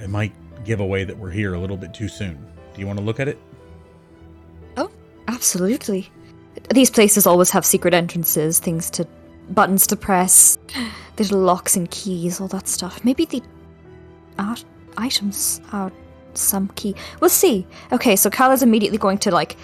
it 0.00 0.08
might 0.08 0.32
give 0.64 0.80
away 0.80 1.04
that 1.04 1.16
we're 1.16 1.30
here 1.30 1.54
a 1.54 1.58
little 1.58 1.76
bit 1.76 1.94
too 1.94 2.08
soon. 2.08 2.36
Do 2.74 2.80
you 2.80 2.86
want 2.86 2.98
to 2.98 3.04
look 3.04 3.20
at 3.20 3.28
it? 3.28 3.38
Oh, 4.76 4.90
absolutely. 5.26 6.10
These 6.74 6.90
places 6.90 7.26
always 7.26 7.50
have 7.50 7.64
secret 7.64 7.94
entrances, 7.94 8.58
things 8.58 8.90
to. 8.90 9.06
buttons 9.50 9.86
to 9.86 9.96
press, 9.96 10.58
little 11.18 11.40
locks 11.40 11.76
and 11.76 11.90
keys, 11.90 12.40
all 12.40 12.48
that 12.48 12.68
stuff. 12.68 13.04
Maybe 13.04 13.24
the 13.24 13.42
art 14.38 14.64
items 14.96 15.60
are 15.72 15.90
some 16.34 16.68
key. 16.76 16.94
We'll 17.20 17.30
see. 17.30 17.66
Okay, 17.92 18.14
so 18.16 18.30
Karla's 18.30 18.62
immediately 18.62 18.98
going 18.98 19.18
to, 19.18 19.30
like, 19.30 19.56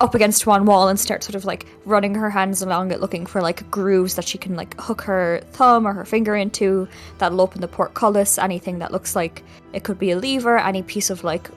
up 0.00 0.14
against 0.14 0.46
one 0.46 0.64
wall 0.64 0.88
and 0.88 0.98
start 0.98 1.22
sort 1.22 1.34
of 1.34 1.44
like 1.44 1.66
running 1.84 2.14
her 2.14 2.30
hands 2.30 2.62
along 2.62 2.90
it, 2.90 3.00
looking 3.00 3.26
for 3.26 3.40
like 3.40 3.68
grooves 3.70 4.14
that 4.14 4.26
she 4.26 4.38
can 4.38 4.54
like 4.54 4.78
hook 4.80 5.02
her 5.02 5.40
thumb 5.52 5.86
or 5.86 5.92
her 5.92 6.04
finger 6.04 6.36
into 6.36 6.88
that'll 7.18 7.40
open 7.40 7.60
the 7.60 7.68
portcullis. 7.68 8.38
Anything 8.38 8.78
that 8.78 8.92
looks 8.92 9.16
like 9.16 9.42
it 9.72 9.84
could 9.84 9.98
be 9.98 10.10
a 10.10 10.16
lever, 10.16 10.58
any 10.58 10.82
piece 10.82 11.10
of 11.10 11.24
like 11.24 11.48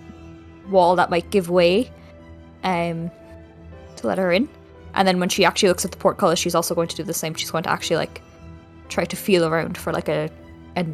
wall 0.70 0.96
that 0.96 1.10
might 1.10 1.30
give 1.30 1.50
way, 1.50 1.92
um, 2.64 3.12
to 3.98 4.08
let 4.08 4.18
her 4.18 4.32
in. 4.32 4.50
And 4.94 5.08
then 5.08 5.20
when 5.20 5.30
she 5.30 5.46
actually 5.46 5.70
looks 5.70 5.86
at 5.86 5.92
the 5.92 5.98
portcullis, 5.98 6.40
she's 6.40 6.56
also 6.56 6.76
going 6.76 6.88
to 6.90 6.96
do 6.96 7.04
the 7.04 7.14
same. 7.14 7.34
She's 7.34 7.52
going 7.52 7.64
to 7.64 7.72
actually 7.72 7.98
like 7.98 8.22
try 8.90 9.06
to 9.06 9.16
feel 9.16 9.46
around 9.46 9.78
for 9.78 9.94
like 9.94 10.10
a 10.10 10.30
a 10.78 10.86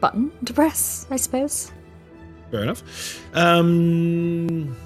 button 0.00 0.30
to 0.44 0.52
press, 0.52 1.06
I 1.10 1.16
suppose. 1.16 1.72
Fair 2.50 2.62
enough. 2.62 2.82
Um, 3.34 4.76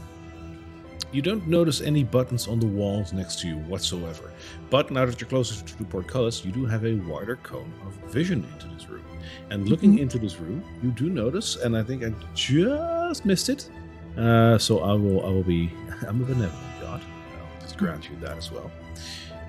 you 1.12 1.22
don't 1.22 1.46
notice 1.46 1.80
any 1.80 2.04
buttons 2.04 2.46
on 2.46 2.60
the 2.60 2.66
walls 2.66 3.12
next 3.12 3.40
to 3.40 3.48
you 3.48 3.56
whatsoever. 3.56 4.32
But 4.70 4.90
now 4.90 5.06
that 5.06 5.20
you're 5.20 5.28
closer 5.28 5.64
to 5.64 5.78
the 5.78 5.84
portcullis, 5.84 6.44
you 6.44 6.52
do 6.52 6.66
have 6.66 6.84
a 6.84 6.94
wider 6.94 7.36
cone 7.36 7.72
of 7.86 7.92
vision 8.12 8.46
into 8.52 8.68
this 8.74 8.88
room. 8.88 9.04
And 9.50 9.68
looking 9.68 9.98
into 9.98 10.18
this 10.18 10.38
room, 10.38 10.64
you 10.82 10.90
do 10.90 11.10
notice, 11.10 11.56
and 11.56 11.76
I 11.76 11.82
think 11.82 12.04
I 12.04 12.12
just 12.34 13.24
missed 13.24 13.48
it. 13.48 13.68
Uh, 14.16 14.58
so 14.58 14.80
I 14.80 14.92
will, 14.92 15.24
I 15.24 15.30
will 15.30 15.42
be, 15.42 15.72
I'm 16.06 16.22
a 16.22 16.24
benevolent 16.24 16.80
god. 16.80 17.00
I'll 17.02 17.60
just 17.62 17.76
grant 17.76 18.08
you 18.08 18.16
that 18.20 18.36
as 18.38 18.50
well. 18.52 18.70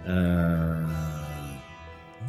Uh, 0.08 1.21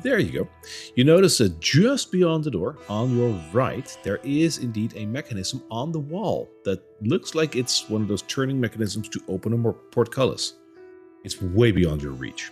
there 0.03 0.19
you 0.19 0.33
go. 0.33 0.49
You 0.95 1.05
notice 1.05 1.39
that 1.39 1.61
just 1.61 2.13
beyond 2.13 2.45
the 2.45 2.51
door, 2.51 2.77
on 2.89 3.17
your 3.17 3.31
right, 3.53 3.97
there 4.03 4.21
is 4.23 4.59
indeed 4.59 4.93
a 4.97 5.07
mechanism 5.07 5.63
on 5.71 5.93
the 5.93 5.99
wall 5.99 6.49
that 6.65 6.83
looks 7.01 7.35
like 7.35 7.57
it's 7.57 7.89
one 7.89 8.03
of 8.03 8.09
those 8.09 8.23
turning 8.23 8.61
mechanisms 8.61 9.09
to 9.11 9.23
open 9.29 9.53
a 9.53 9.57
more 9.57 9.73
portcullis. 9.73 10.55
It's 11.25 11.41
way 11.41 11.71
beyond 11.73 12.03
your 12.03 12.13
reach. 12.13 12.51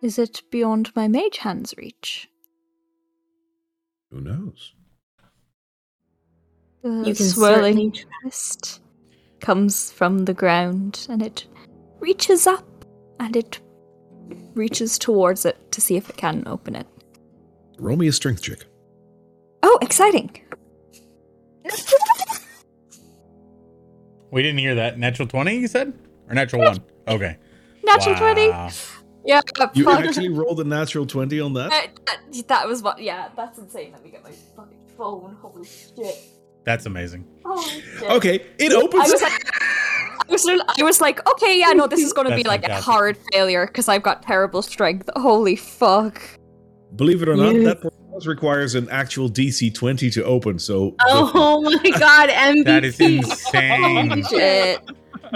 Is 0.00 0.18
it 0.18 0.42
beyond 0.50 0.94
my 0.96 1.08
mage 1.08 1.38
hand's 1.38 1.74
reach? 1.76 2.28
Who 4.10 4.20
knows? 4.20 4.74
The 6.82 6.88
You 7.06 7.14
can 7.14 7.26
swirling 7.26 7.74
certainly 7.74 7.90
try. 7.92 8.10
mist 8.24 8.80
comes 9.40 9.92
from 9.92 10.24
the 10.24 10.34
ground 10.34 11.06
and 11.08 11.22
it 11.22 11.46
reaches 12.00 12.46
up 12.46 12.84
and 13.20 13.36
it 13.36 13.60
reaches 14.54 14.98
towards 14.98 15.44
it 15.44 15.72
to 15.72 15.80
see 15.80 15.96
if 15.96 16.08
it 16.10 16.16
can 16.16 16.42
open 16.46 16.74
it. 16.76 16.86
Roll 17.78 17.96
me 17.96 18.08
a 18.08 18.12
strength 18.12 18.42
check. 18.42 18.58
Oh, 19.62 19.78
exciting! 19.80 20.30
We 24.30 24.42
didn't 24.42 24.58
hear 24.58 24.74
that. 24.76 24.98
Natural 24.98 25.28
20, 25.28 25.56
you 25.58 25.68
said? 25.68 25.92
Or 26.28 26.34
natural 26.34 26.62
1? 26.62 26.80
Okay. 27.08 27.36
Natural 27.84 28.14
20! 28.16 28.46
Yeah, 29.24 29.40
You 29.74 29.84
fuck. 29.84 30.00
actually 30.04 30.30
rolled 30.30 30.58
a 30.60 30.64
natural 30.64 31.06
20 31.06 31.38
on 31.40 31.52
that? 31.54 31.70
Uh, 31.72 31.86
that, 32.06 32.48
that 32.48 32.66
was 32.68 32.82
what. 32.82 33.00
Yeah, 33.00 33.28
that's 33.36 33.56
insane. 33.58 33.92
Let 33.92 34.02
me 34.02 34.10
get 34.10 34.24
my 34.24 34.32
fucking 34.56 34.78
phone. 34.98 35.36
Holy 35.40 35.64
shit. 35.64 36.16
That's 36.64 36.86
amazing. 36.86 37.24
Holy 37.44 37.62
shit. 37.62 38.02
Okay, 38.02 38.44
it 38.58 38.72
I 38.72 38.76
opens. 38.76 39.12
was 39.12 39.22
like, 39.22 39.32
I 39.32 40.01
was, 40.28 40.46
I 40.46 40.82
was 40.82 41.00
like, 41.00 41.26
okay, 41.28 41.58
yeah, 41.58 41.70
no, 41.72 41.86
this 41.86 42.00
is 42.00 42.12
going 42.12 42.28
to 42.28 42.36
be 42.36 42.42
like 42.44 42.62
fantastic. 42.62 42.88
a 42.88 42.90
hard 42.92 43.18
failure 43.32 43.66
because 43.66 43.88
I've 43.88 44.02
got 44.02 44.22
terrible 44.22 44.62
strength. 44.62 45.08
Holy 45.16 45.56
fuck. 45.56 46.22
Believe 46.96 47.22
it 47.22 47.28
or 47.28 47.36
not, 47.36 47.54
Yes. 47.54 47.64
that 47.64 47.80
portcullis 47.82 48.26
requires 48.26 48.74
an 48.74 48.88
actual 48.90 49.28
DC 49.30 49.72
20 49.74 50.10
to 50.10 50.24
open, 50.24 50.58
so. 50.58 50.94
Oh 51.06 51.60
my 51.82 51.90
god, 51.98 52.28
MVP. 52.30 52.64
That 52.64 52.84
is 52.84 53.00
insane. 53.00 54.24
Shit. 54.24 54.80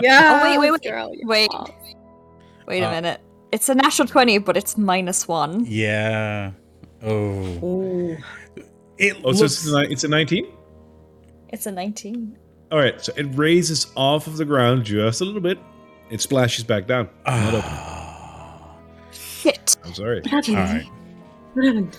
Yeah. 0.03 0.41
Oh, 0.45 0.61
wait, 0.61 0.71
wait, 0.71 0.83
wait. 0.83 1.21
Wait. 1.25 1.51
Wait 2.67 2.83
a 2.83 2.87
Uh, 2.89 2.91
minute. 2.91 3.21
It's 3.53 3.69
a 3.69 3.75
natural 3.75 4.07
20, 4.09 4.39
but 4.39 4.57
it's 4.57 4.77
minus 4.77 5.27
one. 5.27 5.65
Yeah. 5.67 6.51
Oh. 7.03 7.09
Ooh. 7.65 8.17
It 8.99 9.17
Oh, 9.25 9.33
so 9.33 9.43
looks... 9.43 9.65
it's 9.65 9.73
a, 9.73 9.81
it's 9.91 10.05
a 10.05 10.09
19? 10.09 10.47
It's 11.51 11.67
a 11.67 11.71
19. 11.73 12.37
All 12.73 12.79
right, 12.79 13.01
so 13.01 13.13
it 13.17 13.25
raises 13.35 13.87
off 13.97 14.27
of 14.27 14.37
the 14.37 14.45
ground 14.45 14.85
just 14.85 15.21
a 15.21 15.25
little 15.25 15.41
bit. 15.41 15.59
It 16.11 16.21
splashes 16.21 16.65
back 16.65 16.87
down. 16.87 17.09
Not 17.27 17.55
open. 17.55 17.71
Ah. 17.73 18.77
Shit. 19.13 19.77
I'm 19.85 19.95
sorry. 19.95 20.21
What 20.21 20.31
happened? 20.31 20.57
All 20.59 20.65
right. 20.65 20.87
What 21.55 21.65
happened? 21.65 21.99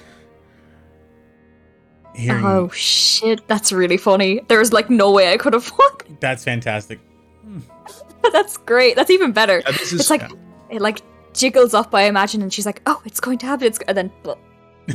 Hearing 2.16 2.46
Oh 2.46 2.70
shit, 2.70 3.48
that's 3.48 3.72
really 3.72 3.98
funny. 3.98 4.42
There's 4.48 4.74
like 4.74 4.90
no 4.90 5.12
way 5.12 5.32
I 5.32 5.38
could 5.38 5.54
have 5.54 5.72
won. 5.78 5.92
that's 6.20 6.44
fantastic. 6.44 7.00
that's 8.34 8.58
great. 8.58 8.96
That's 8.96 9.12
even 9.12 9.32
better. 9.32 9.62
This 9.68 9.94
is- 9.94 10.00
It's 10.02 10.10
like 10.10 10.24
it 10.70 10.82
like 10.82 11.02
jiggles 11.34 11.74
up, 11.74 11.94
I 11.94 12.04
imagine, 12.04 12.42
and 12.42 12.52
she's 12.52 12.66
like, 12.66 12.82
"Oh, 12.88 13.02
it's 13.06 13.20
going 13.20 13.38
to 13.40 13.46
happen." 13.46 13.68
It's 13.68 13.78
and 13.88 13.96
then 13.98 14.12
bl- 14.24 14.34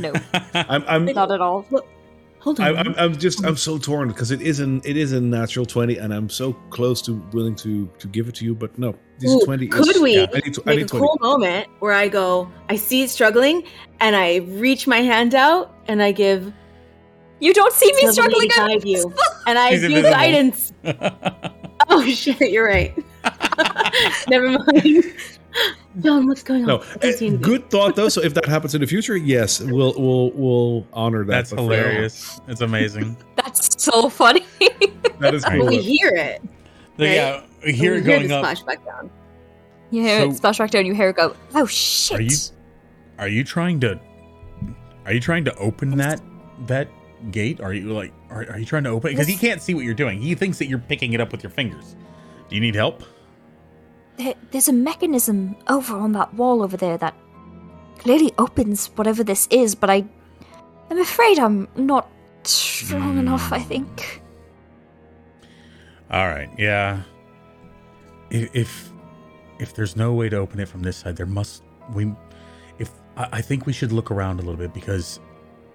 No, 0.01 0.13
I'm, 0.53 0.83
I'm, 0.87 1.05
not 1.05 1.31
at 1.31 1.39
all. 1.41 1.65
Hold 2.43 2.59
on. 2.59 2.65
I, 2.75 2.79
I'm, 2.79 2.93
I'm 2.97 3.17
just 3.17 3.45
I'm 3.45 3.55
so 3.55 3.77
torn 3.77 4.09
because 4.09 4.31
it 4.31 4.41
is 4.41 4.59
an 4.59 4.81
it 4.83 4.97
is 4.97 5.13
a 5.13 5.21
natural 5.21 5.65
twenty, 5.65 5.97
and 5.97 6.13
I'm 6.13 6.29
so 6.29 6.51
close 6.71 7.01
to 7.03 7.13
willing 7.31 7.55
to 7.57 7.89
to 7.99 8.07
give 8.07 8.27
it 8.27 8.35
to 8.35 8.45
you, 8.45 8.53
but 8.53 8.77
no, 8.77 8.95
this 9.19 9.31
Ooh, 9.31 9.39
twenty. 9.45 9.67
could 9.67 9.87
is, 9.95 10.01
we 10.01 10.19
I 10.19 10.25
need, 10.43 10.53
to, 10.55 10.61
I 10.65 10.69
make 10.71 10.77
need 10.79 10.85
a 10.85 10.87
twenty. 10.89 11.07
cool 11.07 11.17
moment 11.21 11.67
where 11.79 11.93
I 11.93 12.09
go, 12.09 12.51
I 12.67 12.75
see 12.75 13.03
it 13.03 13.09
struggling, 13.09 13.63
and 14.01 14.15
I 14.17 14.37
reach 14.37 14.87
my 14.87 14.99
hand 14.99 15.33
out 15.35 15.73
and 15.87 16.03
I 16.03 16.11
give 16.11 16.51
You 17.39 17.53
don't 17.53 17.71
see 17.73 17.91
me 17.93 18.07
struggling. 18.11 18.39
Lady 18.41 18.53
guide 18.55 18.83
you, 18.85 19.13
and 19.47 19.57
I 19.57 19.69
She's 19.71 19.79
do 19.81 19.85
invisible. 19.87 20.11
guidance. 20.11 20.73
Oh 21.89 22.05
shit, 22.09 22.39
you're 22.51 22.65
right. 22.65 22.93
Never 24.29 24.49
mind. 24.51 25.03
Jon, 26.01 26.27
what's 26.27 26.41
going 26.43 26.61
on? 26.63 26.67
No, 26.67 26.75
I 26.77 26.79
don't 26.79 27.01
see 27.01 27.07
eh, 27.07 27.07
anything. 27.29 27.41
good 27.41 27.69
thought 27.69 27.95
though. 27.95 28.09
So 28.09 28.21
if 28.21 28.33
that 28.33 28.45
happens 28.45 28.73
in 28.73 28.81
the 28.81 28.87
future, 28.87 29.15
yes, 29.15 29.59
we'll 29.61 29.93
we'll 29.97 30.31
we'll 30.31 30.87
honor 30.93 31.23
that. 31.25 31.31
That's 31.31 31.49
but 31.51 31.57
for 31.57 31.61
hilarious. 31.63 32.39
It's 32.47 32.61
amazing. 32.61 33.15
That's 33.35 33.81
so 33.83 34.09
funny. 34.09 34.45
That 35.19 35.33
is 35.35 35.43
Right. 35.47 35.59
cool. 35.59 35.67
We 35.67 35.77
hear 35.81 36.09
it. 36.09 36.41
So, 36.97 37.03
yeah, 37.03 37.43
we 37.63 37.69
and 37.69 37.75
hear 37.77 37.93
we 37.93 37.99
it 37.99 38.03
going 38.03 38.27
the 38.27 38.37
up. 38.37 38.45
Splashback 38.45 38.83
down. 38.85 39.09
you 39.91 40.01
hear 40.03 40.21
So- 40.21 40.29
it 40.29 40.35
splash 40.37 40.57
back 40.57 40.71
down. 40.71 40.85
You 40.85 40.93
hear 40.95 41.09
it 41.09 41.15
go. 41.15 41.35
Oh 41.53 41.65
shit! 41.67 42.19
Are 42.19 42.21
you 42.23 42.37
are 43.19 43.27
you 43.27 43.43
trying 43.43 43.79
to 43.81 43.99
are 45.05 45.13
you 45.13 45.19
trying 45.19 45.45
to 45.45 45.55
open 45.57 45.97
that 45.97 46.21
that 46.67 46.87
gate? 47.31 47.61
Are 47.61 47.73
you 47.73 47.93
like 47.93 48.11
are, 48.31 48.49
are 48.49 48.57
you 48.57 48.65
trying 48.65 48.83
to 48.85 48.89
open 48.89 49.09
it? 49.09 49.13
Because 49.13 49.27
he 49.27 49.35
can't 49.35 49.61
see 49.61 49.73
what 49.75 49.85
you're 49.85 49.93
doing. 49.93 50.19
He 50.19 50.33
thinks 50.33 50.57
that 50.57 50.65
you're 50.67 50.79
picking 50.79 51.13
it 51.13 51.21
up 51.21 51.31
with 51.31 51.43
your 51.43 51.51
fingers. 51.51 51.95
Do 52.49 52.55
you 52.55 52.61
need 52.61 52.73
help? 52.75 53.03
There, 54.17 54.35
there's 54.51 54.67
a 54.67 54.73
mechanism 54.73 55.55
over 55.67 55.95
on 55.95 56.11
that 56.13 56.33
wall 56.33 56.61
over 56.61 56.77
there 56.77 56.97
that 56.97 57.15
clearly 57.97 58.31
opens 58.37 58.87
whatever 58.95 59.23
this 59.23 59.47
is, 59.49 59.75
but 59.75 59.89
I, 59.89 60.05
I'm 60.89 60.99
afraid 60.99 61.39
I'm 61.39 61.67
not 61.75 62.09
strong 62.43 63.17
enough. 63.17 63.51
I 63.51 63.59
think. 63.59 64.21
All 66.11 66.27
right. 66.27 66.49
Yeah. 66.57 67.01
If, 68.29 68.55
if 68.55 68.89
if 69.59 69.73
there's 69.73 69.95
no 69.95 70.13
way 70.13 70.29
to 70.29 70.37
open 70.37 70.59
it 70.59 70.67
from 70.67 70.81
this 70.81 70.97
side, 70.97 71.15
there 71.15 71.25
must 71.25 71.63
we. 71.93 72.13
If 72.79 72.91
I, 73.17 73.29
I 73.33 73.41
think 73.41 73.65
we 73.65 73.73
should 73.73 73.91
look 73.91 74.11
around 74.11 74.39
a 74.39 74.43
little 74.43 74.57
bit 74.57 74.73
because 74.73 75.19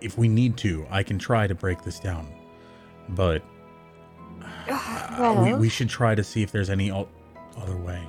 if 0.01 0.17
we 0.17 0.29
need 0.29 0.57
to, 0.59 0.87
I 0.91 1.03
can 1.03 1.19
try 1.19 1.47
to 1.47 1.55
break 1.55 1.83
this 1.83 1.99
down, 1.99 2.33
but 3.11 3.43
well, 4.69 5.43
we, 5.45 5.55
we 5.55 5.69
should 5.69 5.89
try 5.89 6.15
to 6.15 6.23
see 6.23 6.43
if 6.43 6.53
there's 6.53 6.71
any 6.71 6.93
o- 6.93 7.09
other 7.57 7.77
way. 7.77 8.01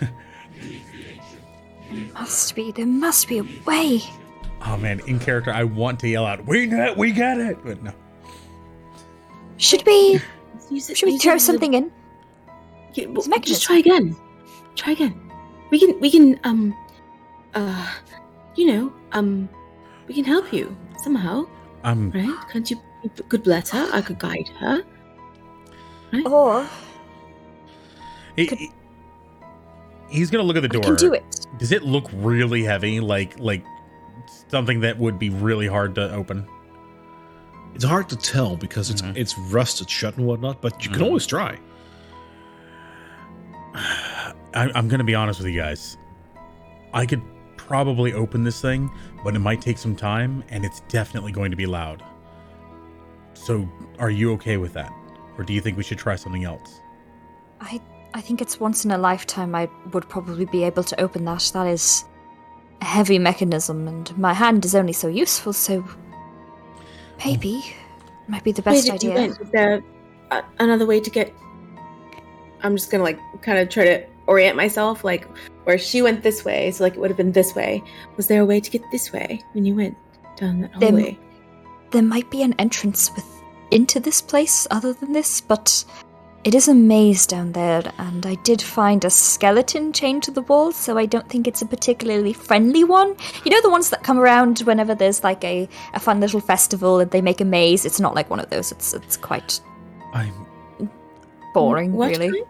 must 2.14 2.54
be. 2.54 2.72
There 2.72 2.86
must 2.86 3.28
be 3.28 3.38
a 3.38 3.44
way. 3.64 4.00
Oh 4.64 4.76
man, 4.76 5.00
in 5.06 5.18
character, 5.18 5.52
I 5.52 5.64
want 5.64 6.00
to 6.00 6.08
yell 6.08 6.26
out, 6.26 6.44
"We 6.46 6.66
got, 6.66 6.96
we 6.96 7.12
got 7.12 7.38
it!" 7.38 7.58
But 7.64 7.82
no. 7.82 7.92
Should 9.58 9.84
we? 9.86 10.20
Use 10.70 10.90
it- 10.90 10.98
Should 10.98 11.06
we 11.06 11.18
throw 11.18 11.34
as 11.34 11.42
a- 11.42 11.46
something 11.46 11.74
in? 11.74 11.92
Yeah, 12.94 13.06
well, 13.06 13.18
It's 13.18 13.26
a 13.26 13.30
mechanism. 13.30 13.54
just 13.54 13.62
try 13.62 13.76
again. 13.78 14.16
Try 14.74 14.92
again. 14.92 15.30
We 15.70 15.78
can. 15.78 16.00
We 16.00 16.10
can. 16.10 16.40
Um. 16.44 16.74
Uh. 17.54 17.86
You 18.56 18.66
know. 18.66 18.92
Um. 19.12 19.48
We 20.08 20.14
can 20.14 20.24
help 20.24 20.52
you 20.52 20.76
somehow, 21.02 21.46
I'm 21.82 22.10
right? 22.12 22.34
Can't 22.52 22.70
you? 22.70 22.80
You 23.02 23.10
could 23.28 23.42
bless 23.42 23.70
her. 23.70 23.88
I 23.92 24.00
could 24.00 24.18
guide 24.18 24.48
her. 24.60 24.82
Or 26.24 26.66
he- 28.36 28.46
Could- 28.46 28.58
he- 28.58 28.70
he's 30.10 30.30
gonna 30.30 30.44
look 30.44 30.56
at 30.56 30.62
the 30.62 30.68
I 30.68 30.80
door. 30.80 30.82
can 30.82 30.94
do 30.96 31.12
it. 31.14 31.24
Does 31.58 31.72
it 31.72 31.82
look 31.82 32.08
really 32.12 32.62
heavy? 32.64 33.00
Like 33.00 33.38
like 33.38 33.64
something 34.48 34.80
that 34.80 34.98
would 34.98 35.18
be 35.18 35.30
really 35.30 35.66
hard 35.66 35.94
to 35.96 36.12
open? 36.12 36.46
It's 37.74 37.84
hard 37.84 38.08
to 38.08 38.16
tell 38.16 38.56
because 38.56 38.90
it's 38.90 39.02
Mhm. 39.02 39.16
it's 39.16 39.36
rusted 39.38 39.90
shut 39.90 40.16
and 40.16 40.26
whatnot, 40.26 40.62
but 40.62 40.84
you 40.84 40.90
can 40.90 41.00
Mhm. 41.02 41.06
always 41.06 41.26
try. 41.26 41.58
I, 43.74 44.70
I'm 44.74 44.88
gonna 44.88 45.04
be 45.04 45.14
honest 45.14 45.40
with 45.40 45.48
you 45.52 45.60
guys. 45.60 45.96
I 46.94 47.04
could 47.06 47.22
probably 47.56 48.12
open 48.12 48.44
this 48.44 48.60
thing, 48.60 48.90
but 49.24 49.34
it 49.34 49.40
might 49.40 49.60
take 49.60 49.76
some 49.76 49.94
time, 49.96 50.42
and 50.50 50.64
it's 50.64 50.80
definitely 50.88 51.32
going 51.32 51.50
to 51.50 51.56
be 51.56 51.66
loud. 51.66 52.02
So, 53.34 53.68
are 53.98 54.08
you 54.10 54.32
okay 54.34 54.56
with 54.56 54.72
that, 54.74 54.92
or 55.36 55.44
do 55.44 55.52
you 55.52 55.60
think 55.60 55.76
we 55.76 55.82
should 55.82 55.98
try 55.98 56.16
something 56.16 56.44
else? 56.44 56.80
I 57.60 57.80
I 58.14 58.20
think 58.20 58.40
it's 58.40 58.58
once 58.58 58.84
in 58.84 58.90
a 58.90 58.98
lifetime 58.98 59.54
I 59.54 59.68
would 59.92 60.08
probably 60.08 60.46
be 60.46 60.64
able 60.64 60.82
to 60.84 61.00
open 61.00 61.24
that. 61.26 61.50
That 61.52 61.66
is 61.66 62.04
a 62.80 62.84
heavy 62.84 63.18
mechanism, 63.18 63.86
and 63.88 64.16
my 64.18 64.32
hand 64.32 64.64
is 64.64 64.74
only 64.74 64.92
so 64.92 65.08
useful. 65.08 65.52
So 65.52 65.84
maybe 67.24 67.62
might 68.28 68.44
be 68.44 68.52
the 68.52 68.62
best 68.62 68.88
Wait, 68.88 68.94
idea. 68.94 69.14
is 69.16 69.38
there 69.52 69.82
a, 70.30 70.42
another 70.58 70.86
way 70.86 71.00
to 71.00 71.10
get? 71.10 71.32
I'm 72.62 72.76
just 72.76 72.90
gonna 72.90 73.04
like 73.04 73.18
kind 73.42 73.58
of 73.58 73.68
try 73.68 73.84
to 73.84 74.04
orient 74.26 74.56
myself, 74.56 75.04
like 75.04 75.24
where 75.64 75.78
she 75.78 76.02
went 76.02 76.22
this 76.22 76.44
way, 76.44 76.70
so 76.70 76.84
like 76.84 76.94
it 76.94 76.98
would 77.00 77.10
have 77.10 77.16
been 77.16 77.32
this 77.32 77.54
way. 77.54 77.82
Was 78.16 78.28
there 78.28 78.40
a 78.40 78.46
way 78.46 78.60
to 78.60 78.70
get 78.70 78.82
this 78.90 79.12
way 79.12 79.42
when 79.52 79.64
you 79.64 79.74
went 79.74 79.96
down 80.36 80.60
that 80.62 80.78
There- 80.80 80.90
hallway? 80.90 81.18
There 81.92 82.02
might 82.02 82.28
be 82.30 82.42
an 82.42 82.54
entrance 82.58 83.10
with 83.14 83.24
into 83.70 84.00
this 84.00 84.20
place 84.20 84.66
other 84.70 84.92
than 84.92 85.12
this, 85.12 85.40
but 85.40 85.84
it 86.46 86.54
is 86.54 86.68
a 86.68 86.74
maze 86.74 87.26
down 87.26 87.50
there, 87.50 87.82
and 87.98 88.24
I 88.24 88.36
did 88.36 88.62
find 88.62 89.04
a 89.04 89.10
skeleton 89.10 89.92
chained 89.92 90.22
to 90.22 90.30
the 90.30 90.42
wall, 90.42 90.70
so 90.70 90.96
I 90.96 91.04
don't 91.04 91.28
think 91.28 91.48
it's 91.48 91.60
a 91.60 91.66
particularly 91.66 92.32
friendly 92.32 92.84
one. 92.84 93.16
You 93.44 93.50
know 93.50 93.60
the 93.62 93.68
ones 93.68 93.90
that 93.90 94.04
come 94.04 94.16
around 94.16 94.60
whenever 94.60 94.94
there's 94.94 95.24
like 95.24 95.42
a, 95.42 95.68
a 95.92 95.98
fun 95.98 96.20
little 96.20 96.38
festival 96.38 97.00
and 97.00 97.10
they 97.10 97.20
make 97.20 97.40
a 97.40 97.44
maze. 97.44 97.84
It's 97.84 97.98
not 97.98 98.14
like 98.14 98.30
one 98.30 98.38
of 98.38 98.48
those. 98.50 98.70
It's 98.70 98.94
it's 98.94 99.16
quite 99.16 99.60
I'm 100.12 100.32
boring, 101.52 101.94
What 101.94 102.10
really. 102.10 102.30
kind? 102.30 102.46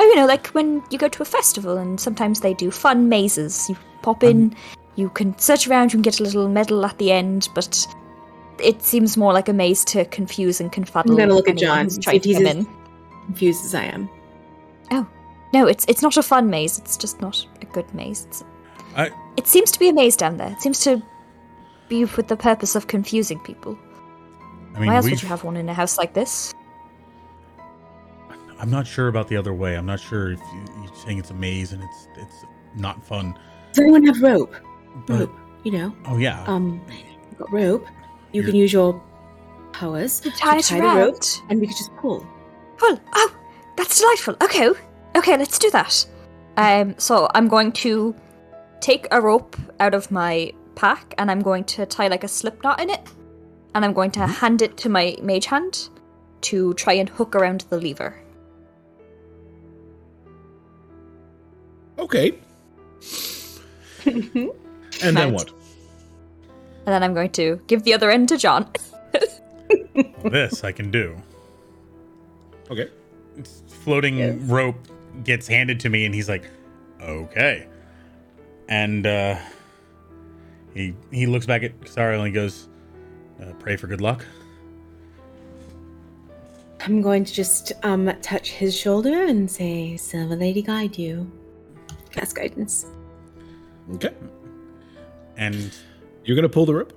Oh, 0.00 0.04
you 0.04 0.16
know, 0.16 0.26
like 0.26 0.48
when 0.48 0.82
you 0.90 0.98
go 0.98 1.08
to 1.08 1.22
a 1.22 1.24
festival 1.24 1.76
and 1.76 2.00
sometimes 2.00 2.40
they 2.40 2.52
do 2.54 2.72
fun 2.72 3.08
mazes. 3.08 3.68
You 3.68 3.76
pop 4.02 4.24
in, 4.24 4.42
um, 4.42 4.56
you 4.96 5.08
can 5.10 5.38
search 5.38 5.68
around, 5.68 5.92
you 5.92 5.98
can 5.98 6.02
get 6.02 6.18
a 6.18 6.24
little 6.24 6.48
medal 6.48 6.84
at 6.84 6.98
the 6.98 7.12
end, 7.12 7.48
but 7.54 7.86
it 8.60 8.82
seems 8.82 9.16
more 9.16 9.32
like 9.32 9.48
a 9.48 9.52
maze 9.52 9.84
to 9.84 10.04
confuse 10.06 10.60
and 10.60 10.72
confuddle. 10.72 11.10
I'm 11.12 11.16
gonna 11.16 11.34
look 11.34 11.48
at 11.48 11.58
Jon 11.58 11.90
see 11.90 12.00
trying 12.00 12.16
if 12.16 12.22
to 12.22 12.28
he's 12.28 12.38
come 12.38 12.46
in. 12.46 12.77
Confused 13.28 13.64
as 13.64 13.74
I 13.74 13.84
am. 13.84 14.08
Oh, 14.90 15.06
no, 15.52 15.66
it's 15.66 15.84
it's 15.86 16.02
not 16.02 16.16
a 16.16 16.22
fun 16.22 16.48
maze. 16.50 16.78
It's 16.78 16.96
just 16.96 17.20
not 17.20 17.46
a 17.62 17.66
good 17.66 17.92
maze. 17.94 18.24
It's, 18.26 18.42
I 18.96 19.10
it 19.36 19.46
seems 19.46 19.70
to 19.72 19.78
be 19.78 19.88
a 19.90 19.92
maze 19.92 20.16
down 20.16 20.38
there. 20.38 20.50
It 20.50 20.60
seems 20.62 20.80
to 20.80 21.02
be 21.88 22.04
with 22.04 22.28
the 22.28 22.36
purpose 22.36 22.74
of 22.74 22.86
confusing 22.86 23.38
people. 23.40 23.78
I 24.74 24.80
mean 24.80 24.88
Why 24.88 24.96
else 24.96 25.04
would 25.10 25.22
you 25.22 25.28
have 25.28 25.44
one 25.44 25.56
in 25.56 25.68
a 25.68 25.74
house 25.74 25.98
like 25.98 26.14
this? 26.14 26.54
I'm 28.58 28.70
not 28.70 28.86
sure 28.86 29.08
about 29.08 29.28
the 29.28 29.36
other 29.36 29.52
way. 29.54 29.76
I'm 29.76 29.86
not 29.86 30.00
sure 30.00 30.32
if 30.32 30.40
you, 30.52 30.82
you're 30.82 30.94
saying 30.96 31.18
it's 31.18 31.30
a 31.30 31.34
maze 31.34 31.72
and 31.72 31.82
it's 31.82 32.08
it's 32.16 32.44
not 32.74 33.04
fun. 33.04 33.38
Does 33.72 33.80
anyone 33.84 34.04
have 34.06 34.20
rope? 34.22 34.54
But 35.06 35.20
Rope, 35.20 35.36
you 35.64 35.72
know. 35.72 35.94
oh 36.06 36.16
yeah, 36.16 36.42
Um, 36.46 36.80
you've 37.30 37.38
got 37.38 37.52
rope. 37.52 37.86
You 38.32 38.40
You're- 38.40 38.46
can 38.52 38.56
use 38.58 38.72
your 38.72 39.00
powers 39.72 40.18
To 40.20 40.30
tie 40.30 40.58
it 40.58 40.64
tie 40.64 40.80
the 40.80 41.00
rope, 41.00 41.22
and 41.50 41.60
we 41.60 41.66
could 41.68 41.76
just 41.76 41.94
pull. 41.96 42.26
Pull. 42.78 42.98
Oh, 43.14 43.36
that's 43.76 44.00
delightful. 44.00 44.36
Okay, 44.42 44.70
okay, 45.16 45.36
let's 45.36 45.58
do 45.58 45.70
that. 45.70 46.06
Um, 46.56 46.94
so 46.98 47.28
I'm 47.34 47.48
going 47.48 47.72
to 47.72 48.14
take 48.80 49.06
a 49.10 49.20
rope 49.20 49.56
out 49.80 49.94
of 49.94 50.10
my 50.10 50.52
pack, 50.74 51.14
and 51.18 51.30
I'm 51.30 51.40
going 51.40 51.64
to 51.64 51.86
tie 51.86 52.08
like 52.08 52.24
a 52.24 52.28
slip 52.28 52.62
knot 52.62 52.80
in 52.80 52.90
it, 52.90 53.00
and 53.74 53.84
I'm 53.84 53.92
going 53.92 54.10
to 54.12 54.26
hand 54.26 54.62
it 54.62 54.76
to 54.78 54.88
my 54.88 55.16
mage 55.22 55.46
hand 55.46 55.88
to 56.40 56.74
try 56.74 56.94
and 56.94 57.08
hook 57.08 57.34
around 57.34 57.66
the 57.68 57.78
lever. 57.78 58.14
Okay. 61.98 62.38
And 65.02 65.16
then 65.16 65.32
what? 65.32 65.50
And 65.50 66.94
then 66.94 67.02
I'm 67.02 67.14
going 67.14 67.30
to 67.32 67.60
give 67.66 67.84
the 67.84 67.94
other 67.94 68.10
end 68.10 68.28
to 68.30 68.38
Jon. 68.38 68.68
this 70.24 70.64
I 70.64 70.72
can 70.72 70.90
do. 70.90 71.20
Okay. 72.70 72.88
Floating 73.84 74.18
Yes. 74.18 74.36
rope 74.42 74.88
gets 75.24 75.46
handed 75.48 75.80
to 75.80 75.88
me, 75.88 76.04
and 76.04 76.14
he's 76.14 76.28
like, 76.28 76.44
"Okay," 77.00 77.66
and 78.68 79.06
uh, 79.06 79.36
he 80.74 80.94
he 81.10 81.26
looks 81.26 81.46
back 81.46 81.62
at 81.62 81.78
Casariel 81.80 82.18
and 82.18 82.26
he 82.26 82.32
goes, 82.32 82.68
uh, 83.40 83.52
"Pray 83.58 83.76
for 83.76 83.86
good 83.86 84.00
luck." 84.00 84.24
I'm 86.84 87.02
going 87.02 87.24
to 87.24 87.32
just 87.34 87.72
um 87.82 88.10
touch 88.22 88.50
his 88.50 88.76
shoulder 88.76 89.24
and 89.24 89.50
say, 89.50 89.96
"Silver 89.96 90.36
Lady, 90.36 90.62
guide 90.62 90.98
you." 90.98 91.30
Cast 92.10 92.34
guidance. 92.36 92.86
Okay. 93.94 94.12
And 95.36 95.72
You're 96.24 96.34
gonna 96.36 96.48
pull 96.48 96.66
the 96.66 96.74
rope? 96.74 96.92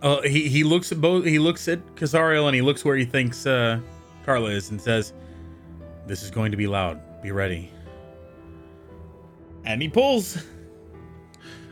Uh, 0.00 0.22
he 0.22 0.48
he 0.48 0.64
looks 0.64 0.90
at 0.92 1.00
both. 1.00 1.24
He 1.24 1.38
looks 1.38 1.68
at 1.68 1.84
Casariel 1.96 2.46
and 2.46 2.54
he 2.54 2.62
looks 2.62 2.84
where 2.84 2.96
he 2.96 3.04
thinks 3.04 3.46
uh, 3.46 3.78
Karla 4.24 4.50
is 4.50 4.70
and 4.70 4.80
says, 4.80 5.12
"This 6.06 6.22
is 6.22 6.30
going 6.30 6.50
to 6.50 6.56
be 6.56 6.66
loud. 6.66 7.00
Be 7.22 7.32
ready." 7.32 7.70
And 9.64 9.80
he 9.80 9.88
pulls. 9.88 10.42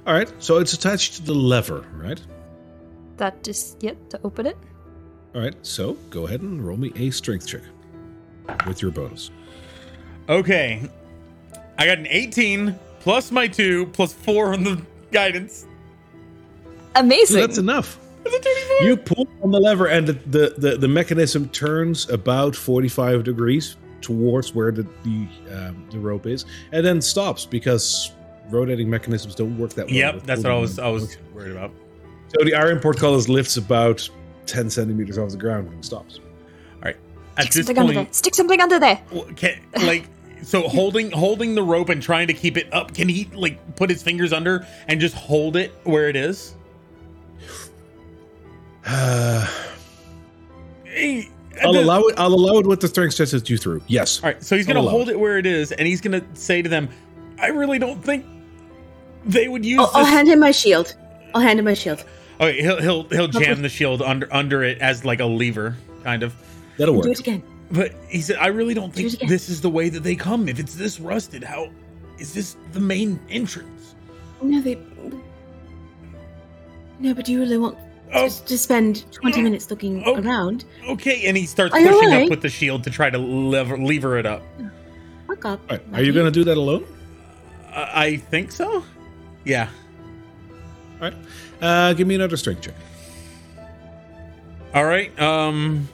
All 0.06 0.14
right, 0.14 0.32
so 0.42 0.58
it's 0.58 0.72
attached 0.72 1.16
to 1.16 1.22
the 1.22 1.34
lever, 1.34 1.86
right? 1.94 2.20
That 3.18 3.46
is 3.46 3.76
yet 3.80 4.10
to 4.10 4.20
open 4.24 4.46
it. 4.46 4.56
All 5.34 5.42
right, 5.42 5.54
so 5.62 5.92
go 6.08 6.26
ahead 6.26 6.40
and 6.40 6.66
roll 6.66 6.76
me 6.76 6.90
a 6.96 7.10
strength 7.10 7.46
check 7.46 7.62
with 8.66 8.82
your 8.82 8.90
bonus. 8.90 9.30
Okay. 10.28 10.88
I 11.78 11.86
got 11.86 11.98
an 11.98 12.08
18 12.08 12.78
plus 13.00 13.30
my 13.30 13.46
2 13.46 13.86
plus 13.86 14.12
4 14.12 14.54
on 14.54 14.64
the 14.64 14.82
guidance. 15.12 15.66
Amazing. 16.96 17.26
So 17.26 17.40
that's 17.46 17.58
enough. 17.58 17.99
You 18.80 18.96
pull 18.96 19.28
on 19.42 19.50
the 19.50 19.60
lever, 19.60 19.86
and 19.86 20.06
the, 20.06 20.12
the, 20.12 20.54
the, 20.56 20.76
the 20.76 20.88
mechanism 20.88 21.48
turns 21.50 22.08
about 22.08 22.56
45 22.56 23.24
degrees 23.24 23.76
towards 24.00 24.54
where 24.54 24.72
the 24.72 24.86
the, 25.02 25.28
um, 25.52 25.86
the 25.90 25.98
rope 25.98 26.26
is, 26.26 26.46
and 26.72 26.84
then 26.84 27.00
stops 27.02 27.44
because 27.44 28.12
rotating 28.48 28.88
mechanisms 28.88 29.34
don't 29.34 29.58
work 29.58 29.74
that 29.74 29.86
well. 29.86 29.94
Yep, 29.94 30.22
that's 30.24 30.42
what 30.42 30.52
I 30.52 30.58
was. 30.58 30.78
I 30.78 30.88
was 30.88 31.18
worried 31.34 31.52
about. 31.52 31.72
So 32.28 32.44
the 32.44 32.54
iron 32.54 32.78
portcullis 32.80 33.28
lifts 33.28 33.56
about 33.56 34.08
10 34.46 34.70
centimeters 34.70 35.18
off 35.18 35.30
the 35.30 35.36
ground 35.36 35.68
and 35.72 35.84
stops. 35.84 36.20
At 37.36 37.44
Stick 37.44 37.54
this 37.54 37.66
something 37.66 37.78
under 37.78 37.92
there. 37.92 38.04
point, 38.04 38.14
Stick 38.14 38.34
something 38.34 38.60
under 38.60 38.78
there. 38.78 39.02
well, 39.10 39.24
can, 39.36 39.60
like 39.82 40.08
so 40.42 40.68
holding 40.68 41.10
holding 41.10 41.54
the 41.54 41.62
rope 41.62 41.88
and 41.88 42.02
trying 42.02 42.26
to 42.26 42.34
keep 42.34 42.56
it 42.56 42.72
up, 42.72 42.92
can 42.94 43.08
he 43.08 43.30
like 43.34 43.76
put 43.76 43.88
his 43.88 44.02
fingers 44.02 44.32
under 44.32 44.66
and 44.88 45.00
just 45.00 45.14
hold 45.14 45.56
it 45.56 45.72
where 45.84 46.08
it 46.08 46.16
is? 46.16 46.56
I'll 48.86 49.46
Eh, 50.86 51.22
the- 51.62 51.80
allow 51.80 52.00
it. 52.02 52.14
I'll 52.18 52.32
allow 52.34 52.58
it 52.58 52.66
with 52.66 52.80
the 52.80 52.88
strength 52.88 53.16
test 53.16 53.32
that 53.32 53.48
you 53.50 53.56
threw. 53.58 53.82
Yes. 53.86 54.20
All 54.22 54.30
right, 54.30 54.42
so 54.42 54.56
he's 54.56 54.66
gonna 54.66 54.80
hold 54.82 55.08
it. 55.08 55.12
it 55.12 55.20
where 55.20 55.38
it 55.38 55.46
is, 55.46 55.72
and 55.72 55.86
he's 55.86 56.00
gonna 56.00 56.22
say 56.34 56.62
to 56.62 56.68
them, 56.68 56.88
"I 57.38 57.48
really 57.48 57.78
don't 57.78 58.02
think 58.02 58.24
they 59.26 59.48
would 59.48 59.64
use 59.64 59.78
I'll, 59.80 59.90
I'll 59.94 60.04
hand 60.04 60.28
him 60.28 60.40
my 60.40 60.50
shield. 60.50 60.94
I'll 61.34 61.42
hand 61.42 61.58
him 61.58 61.64
my 61.66 61.74
shield. 61.74 62.04
okay, 62.40 62.60
he'll 62.62 62.80
he'll 62.80 63.04
he'll 63.10 63.28
jam 63.28 63.62
the 63.62 63.68
shield 63.68 64.00
under 64.02 64.32
under 64.32 64.62
it 64.64 64.78
as 64.78 65.04
like 65.04 65.20
a 65.20 65.26
lever, 65.26 65.76
kind 66.02 66.22
of. 66.22 66.34
That'll 66.78 66.94
work. 66.94 67.04
Do 67.04 67.10
it 67.10 67.20
again. 67.20 67.42
But 67.70 67.92
he 68.08 68.20
said, 68.22 68.36
"I 68.40 68.46
really 68.48 68.74
don't 68.74 68.92
think 68.92 69.08
it 69.08 69.14
again. 69.14 69.28
this 69.28 69.48
is 69.48 69.60
the 69.60 69.70
way 69.70 69.90
that 69.90 70.02
they 70.02 70.16
come. 70.16 70.48
If 70.48 70.58
it's 70.58 70.74
this 70.74 70.98
rusted, 70.98 71.44
how 71.44 71.68
is 72.18 72.32
this 72.32 72.56
the 72.72 72.80
main 72.80 73.20
entrance?" 73.30 73.94
No, 74.42 74.60
they. 74.60 74.78
No, 76.98 77.14
but 77.14 77.24
do 77.26 77.32
you 77.32 77.40
really 77.40 77.58
want 77.58 77.76
Oh, 78.12 78.28
to, 78.28 78.44
to 78.46 78.58
spend 78.58 79.04
20 79.12 79.42
minutes 79.42 79.70
looking 79.70 80.02
Oh. 80.06 80.20
around? 80.20 80.64
okay. 80.88 81.26
And 81.26 81.36
he 81.36 81.46
starts 81.46 81.74
Are 81.74 81.78
pushing 81.78 81.94
alright? 81.94 82.24
up 82.24 82.30
with 82.30 82.42
the 82.42 82.48
shield 82.48 82.82
to 82.84 82.90
try 82.90 83.08
to 83.10 83.18
lever 83.18 83.76
lever 83.78 84.18
it 84.18 84.26
up. 84.26 84.42
Fuck 85.26 85.44
up. 85.44 85.60
All 85.70 85.76
right, 85.76 85.82
Are 85.94 86.02
you 86.02 86.12
going 86.12 86.26
to 86.26 86.30
do 86.32 86.44
that 86.44 86.56
alone? 86.56 86.84
I 87.72 88.04
I 88.04 88.16
think 88.16 88.50
so. 88.52 88.82
Yeah. 89.44 89.68
All 91.00 91.08
right. 91.08 91.14
Uh, 91.62 91.92
give 91.94 92.06
me 92.08 92.14
another 92.14 92.36
strength 92.36 92.62
check. 92.62 92.74
All 94.74 94.84
right. 94.84 95.18
Um, 95.20 95.88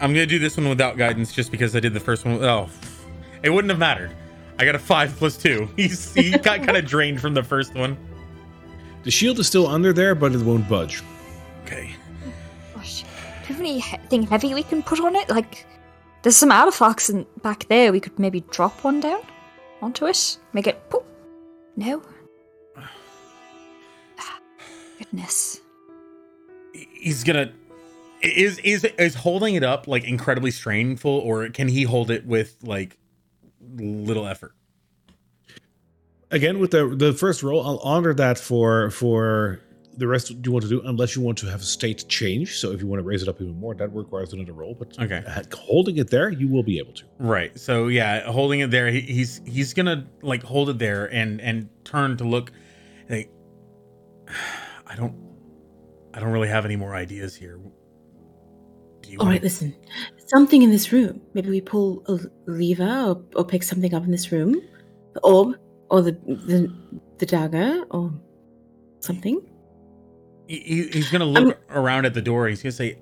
I'm 0.00 0.12
gonna 0.12 0.26
do 0.26 0.38
this 0.38 0.56
one 0.56 0.68
without 0.68 0.96
guidance, 0.96 1.32
just 1.32 1.50
because 1.50 1.74
I 1.74 1.80
did 1.80 1.94
the 1.94 2.00
first 2.00 2.24
one. 2.24 2.42
Oh, 2.44 2.68
it 3.42 3.50
wouldn't 3.50 3.70
have 3.70 3.78
mattered. 3.78 4.10
I 4.58 4.64
got 4.64 4.74
a 4.74 4.78
five 4.78 5.14
plus 5.16 5.36
two. 5.36 5.68
He's 5.76 6.12
he 6.14 6.30
got 6.32 6.62
kind 6.62 6.76
of 6.76 6.84
drained 6.94 7.20
from 7.20 7.34
the 7.34 7.42
first 7.42 7.74
one. 7.74 7.96
The 9.04 9.10
shield 9.10 9.38
is 9.38 9.46
still 9.46 9.66
under 9.66 9.92
there, 9.92 10.14
but 10.14 10.32
it 10.32 10.40
won't 10.42 10.68
budge. 10.68 11.02
Okay. 11.66 11.96
Gosh. 12.76 13.02
Do 13.02 13.48
you 13.48 13.80
have 13.80 13.98
anything 14.00 14.22
heavy 14.22 14.54
we 14.54 14.62
can 14.62 14.84
put 14.84 15.00
on 15.00 15.16
it? 15.16 15.28
Like, 15.28 15.66
there's 16.22 16.36
some 16.36 16.52
artifacts 16.52 17.10
in, 17.10 17.26
back 17.42 17.66
there. 17.68 17.90
We 17.90 17.98
could 17.98 18.16
maybe 18.20 18.42
drop 18.52 18.84
one 18.84 19.00
down 19.00 19.20
onto 19.82 20.06
it. 20.06 20.38
Make 20.52 20.68
it 20.68 20.88
poof. 20.90 21.02
No. 21.76 22.02
Ah, 22.76 22.90
Goodness. 24.98 25.60
He's 26.72 27.24
gonna. 27.24 27.52
Is 28.22 28.58
is 28.60 28.84
is 28.84 29.14
holding 29.14 29.56
it 29.56 29.62
up 29.62 29.86
like 29.88 30.04
incredibly 30.04 30.50
strainful, 30.50 31.10
or 31.10 31.48
can 31.50 31.68
he 31.68 31.82
hold 31.82 32.10
it 32.10 32.24
with 32.26 32.56
like 32.62 32.96
little 33.76 34.26
effort? 34.26 34.54
Again, 36.30 36.58
with 36.58 36.70
the 36.70 36.88
the 36.88 37.12
first 37.12 37.42
roll, 37.42 37.64
I'll 37.66 37.78
honor 37.78 38.14
that 38.14 38.38
for 38.38 38.90
for 38.90 39.60
the 39.96 40.06
rest 40.06 40.30
you 40.30 40.52
want 40.52 40.62
to 40.64 40.68
do, 40.68 40.82
unless 40.84 41.16
you 41.16 41.22
want 41.22 41.38
to 41.38 41.46
have 41.46 41.60
a 41.60 41.64
state 41.64 42.04
change. 42.08 42.58
So 42.58 42.70
if 42.72 42.80
you 42.80 42.86
want 42.86 43.00
to 43.00 43.04
raise 43.04 43.22
it 43.22 43.28
up 43.28 43.40
even 43.40 43.58
more, 43.58 43.74
that 43.74 43.88
requires 43.94 44.32
another 44.32 44.52
roll. 44.52 44.74
But 44.74 44.98
Okay. 45.00 45.22
holding 45.54 45.96
it 45.98 46.10
there, 46.10 46.30
you 46.30 46.48
will 46.48 46.62
be 46.62 46.78
able 46.78 46.92
to. 46.94 47.04
Right. 47.18 47.58
So 47.58 47.88
yeah, 47.88 48.30
holding 48.30 48.60
it 48.60 48.70
there, 48.70 48.88
he, 48.90 49.00
he's 49.00 49.40
he's 49.46 49.72
gonna 49.74 50.06
like 50.22 50.42
hold 50.42 50.68
it 50.70 50.78
there 50.78 51.06
and 51.12 51.40
and 51.40 51.68
turn 51.84 52.16
to 52.18 52.24
look. 52.24 52.52
Like, 53.08 53.30
I 54.86 54.94
don't, 54.96 55.14
I 56.14 56.20
don't 56.20 56.30
really 56.32 56.48
have 56.48 56.64
any 56.64 56.76
more 56.76 56.94
ideas 56.94 57.34
here. 57.34 57.58
Do 59.02 59.10
you? 59.10 59.18
All 59.18 59.26
wanna- 59.26 59.40
listen. 59.40 59.74
Something 60.28 60.62
in 60.62 60.70
this 60.70 60.92
room. 60.92 61.20
Maybe 61.34 61.50
we 61.50 61.60
pull 61.60 62.02
a 62.08 62.18
lever 62.50 62.84
or, 63.10 63.22
or 63.36 63.44
pick 63.44 63.62
something 63.62 63.94
up 63.94 64.04
in 64.04 64.10
this 64.10 64.32
room. 64.32 64.60
The 65.14 65.20
orb 65.20 65.56
or 65.88 66.02
the 66.02 66.12
the, 66.12 66.70
the 67.18 67.26
dagger 67.26 67.84
or 67.90 68.12
something. 69.00 69.40
He- 70.46 70.60
he- 70.60 70.88
he's 70.88 71.10
gonna 71.10 71.24
look 71.24 71.58
around 71.70 72.04
at 72.06 72.14
the 72.14 72.22
door. 72.22 72.46
He's 72.48 72.62
gonna 72.62 72.72
say, 72.72 72.98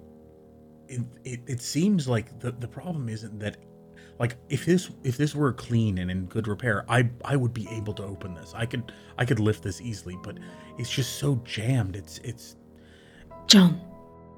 it, 0.88 1.00
it, 1.24 1.40
"It 1.46 1.62
seems 1.62 2.08
like 2.08 2.38
the 2.40 2.52
the 2.52 2.68
problem 2.68 3.08
isn't 3.08 3.38
that." 3.40 3.56
Like 4.18 4.36
if 4.48 4.64
this 4.64 4.90
if 5.02 5.16
this 5.16 5.34
were 5.34 5.52
clean 5.52 5.98
and 5.98 6.08
in 6.10 6.26
good 6.26 6.46
repair, 6.46 6.84
I 6.88 7.10
I 7.24 7.34
would 7.36 7.52
be 7.52 7.66
able 7.70 7.92
to 7.94 8.04
open 8.04 8.34
this. 8.34 8.52
I 8.56 8.64
could 8.64 8.92
I 9.18 9.24
could 9.24 9.40
lift 9.40 9.62
this 9.64 9.80
easily, 9.80 10.16
but 10.22 10.38
it's 10.78 10.88
just 10.90 11.18
so 11.18 11.40
jammed. 11.44 11.96
It's 11.96 12.18
it's 12.18 12.54
Jon. 13.48 13.80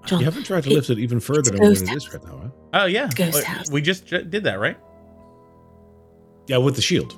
Jon. 0.06 0.20
You 0.20 0.24
haven't 0.24 0.44
tried 0.44 0.62
to 0.64 0.70
it- 0.70 0.74
lift 0.74 0.88
it 0.90 0.98
even 0.98 1.20
further 1.20 1.50
than 1.50 1.60
what 1.60 1.72
it 1.82 1.92
is 1.94 2.10
right 2.12 2.24
now, 2.24 2.38
huh? 2.42 2.48
oh 2.82 2.86
yeah. 2.86 3.10
Ghost 3.14 3.44
house. 3.44 3.70
We 3.70 3.82
just 3.82 4.06
j- 4.06 4.22
did 4.24 4.44
that, 4.44 4.58
right? 4.58 4.78
Yeah, 6.46 6.56
with 6.58 6.76
the 6.76 6.82
shield. 6.82 7.14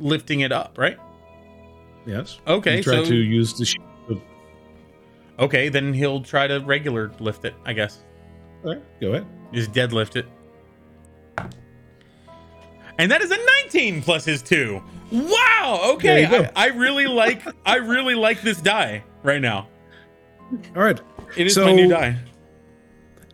Lifting 0.00 0.40
it 0.40 0.52
up, 0.52 0.76
right? 0.76 0.98
Yes. 2.06 2.40
Okay, 2.46 2.78
You 2.78 2.82
try 2.82 2.96
so 2.96 3.04
to 3.04 3.14
use 3.14 3.54
the 3.54 3.64
shield. 3.64 4.20
okay, 5.38 5.68
then 5.68 5.92
he'll 5.94 6.20
try 6.22 6.46
to 6.46 6.58
regular 6.60 7.12
lift 7.20 7.44
it. 7.44 7.54
I 7.64 7.72
guess 7.72 8.02
All 8.64 8.72
right, 8.74 8.82
go 9.00 9.12
ahead. 9.12 9.26
just 9.52 9.72
deadlift 9.72 10.16
it. 10.16 10.26
And 12.98 13.10
that 13.10 13.22
is 13.22 13.30
a 13.30 13.38
19 13.64 14.02
plus 14.02 14.24
his 14.24 14.42
two. 14.42 14.82
Wow. 15.10 15.92
Okay. 15.94 16.08
There 16.08 16.18
you 16.20 16.28
go. 16.44 16.50
I, 16.54 16.64
I 16.64 16.66
really 16.68 17.06
like 17.06 17.42
I 17.64 17.76
really 17.76 18.14
like 18.14 18.42
this 18.42 18.60
die 18.60 19.02
right 19.22 19.40
now. 19.40 19.68
All 20.76 20.82
right. 20.82 21.00
It 21.36 21.46
is 21.46 21.54
So- 21.54 21.64
my 21.64 21.72
new 21.72 21.88
die. 21.88 22.18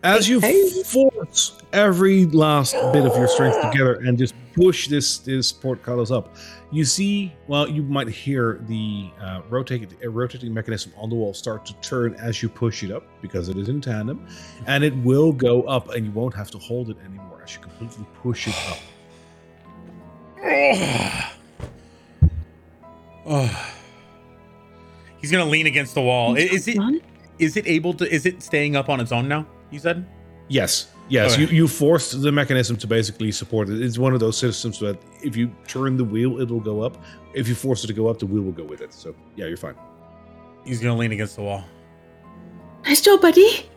As 0.01 0.29
you 0.29 0.39
force 0.83 1.61
every 1.73 2.25
last 2.27 2.73
bit 2.93 3.05
of 3.05 3.15
your 3.17 3.27
strength 3.27 3.61
together 3.69 3.95
and 3.95 4.17
just 4.17 4.33
push 4.55 4.87
this 4.87 5.17
this 5.17 5.51
portcullis 5.51 6.09
up, 6.09 6.35
you 6.71 6.85
see. 6.85 7.33
Well, 7.47 7.67
you 7.69 7.83
might 7.83 8.07
hear 8.07 8.61
the 8.67 9.09
uh, 9.21 9.41
rotating 9.49 9.89
uh, 10.01 10.09
rotating 10.09 10.53
mechanism 10.53 10.93
on 10.95 11.09
the 11.09 11.15
wall 11.15 11.33
start 11.33 11.65
to 11.65 11.73
turn 11.81 12.13
as 12.15 12.41
you 12.41 12.47
push 12.47 12.81
it 12.81 12.91
up 12.91 13.03
because 13.21 13.49
it 13.49 13.57
is 13.57 13.67
in 13.67 13.81
tandem, 13.81 14.25
and 14.67 14.85
it 14.85 14.95
will 14.97 15.33
go 15.33 15.63
up, 15.63 15.89
and 15.89 16.05
you 16.05 16.11
won't 16.13 16.33
have 16.33 16.49
to 16.51 16.57
hold 16.57 16.89
it 16.89 16.97
anymore 17.05 17.41
as 17.43 17.53
you 17.55 17.59
completely 17.61 18.05
push 18.21 18.47
it 18.47 18.55
up. 18.69 18.77
Oh. 23.31 23.73
He's 25.21 25.31
gonna 25.31 25.45
lean 25.45 25.67
against 25.67 25.93
the 25.93 26.01
wall. 26.01 26.35
I- 26.35 26.39
Is 26.39 26.67
it 26.67 26.75
Jon? 26.77 26.99
is 27.37 27.57
it 27.57 27.67
able 27.67 27.93
to 27.95 28.11
is 28.11 28.25
it 28.25 28.41
staying 28.41 28.75
up 28.75 28.89
on 28.89 28.99
its 28.99 29.11
own 29.11 29.27
now? 29.27 29.45
You 29.71 29.79
said? 29.79 30.05
Yes, 30.47 30.87
yes. 31.09 31.33
Okay. 31.33 31.43
You 31.43 31.47
you 31.47 31.67
forced 31.67 32.21
the 32.21 32.31
mechanism 32.31 32.75
to 32.77 32.87
basically 32.87 33.31
support 33.31 33.69
it. 33.69 33.81
It's 33.81 33.99
one 33.99 34.13
of 34.13 34.19
those 34.19 34.37
systems 34.37 34.79
that 34.79 34.99
if 35.23 35.35
you 35.35 35.51
turn 35.67 35.95
the 35.95 36.03
wheel, 36.03 36.41
it 36.41 36.49
will 36.49 36.59
go 36.59 36.81
up. 36.81 36.97
If 37.35 37.47
you 37.47 37.53
force 37.55 37.83
it 37.83 37.87
to 37.87 37.93
go 37.93 38.07
up, 38.07 38.17
the 38.17 38.25
wheel 38.25 38.41
will 38.41 38.51
go 38.51 38.63
with 38.63 38.81
it. 38.81 38.91
So 38.93 39.15
yeah, 39.35 39.45
you're 39.45 39.57
fine. 39.57 39.75
He's 40.65 40.79
gonna 40.79 40.97
lean 40.97 41.11
against 41.11 41.35
the 41.35 41.43
wall. 41.43 41.63
Nice 42.83 43.01
job, 43.01 43.21
buddy. 43.21 43.69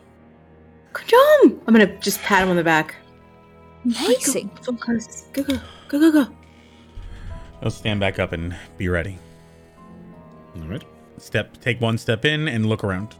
Good 0.93 1.07
job. 1.07 1.61
I'm 1.67 1.73
gonna 1.73 1.95
just 1.99 2.21
pat 2.21 2.43
him 2.43 2.49
on 2.49 2.55
the 2.55 2.63
back. 2.63 2.95
Amazing. 3.85 4.49
Go, 4.63 4.71
go, 4.71 4.97
go, 5.33 5.43
go, 5.43 5.59
go, 5.89 5.99
go, 5.99 6.11
go. 6.11 6.27
He'll 7.61 7.71
stand 7.71 7.99
back 7.99 8.17
up 8.17 8.31
and 8.31 8.55
be 8.77 8.89
ready. 8.89 9.19
All 10.55 10.67
right. 10.67 10.83
Step 11.17 11.59
take 11.61 11.79
one 11.79 11.97
step 11.97 12.25
in 12.25 12.47
and 12.47 12.65
look 12.65 12.83
around. 12.83 13.15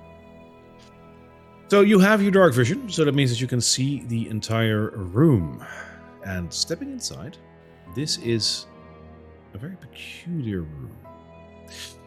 So 1.73 1.81
you 1.81 1.97
have 1.97 2.21
your 2.21 2.29
dark 2.29 2.53
vision, 2.53 2.87
so 2.87 3.03
that 3.03 3.15
means 3.15 3.31
that 3.31 3.41
you 3.41 3.47
can 3.47 3.59
see 3.59 4.03
the 4.03 4.29
entire 4.29 4.91
room. 4.91 5.65
And 6.23 6.53
stepping 6.53 6.91
inside, 6.91 7.35
this 7.95 8.19
is 8.19 8.67
a 9.55 9.57
very 9.57 9.75
peculiar 9.77 10.61
room. 10.61 10.95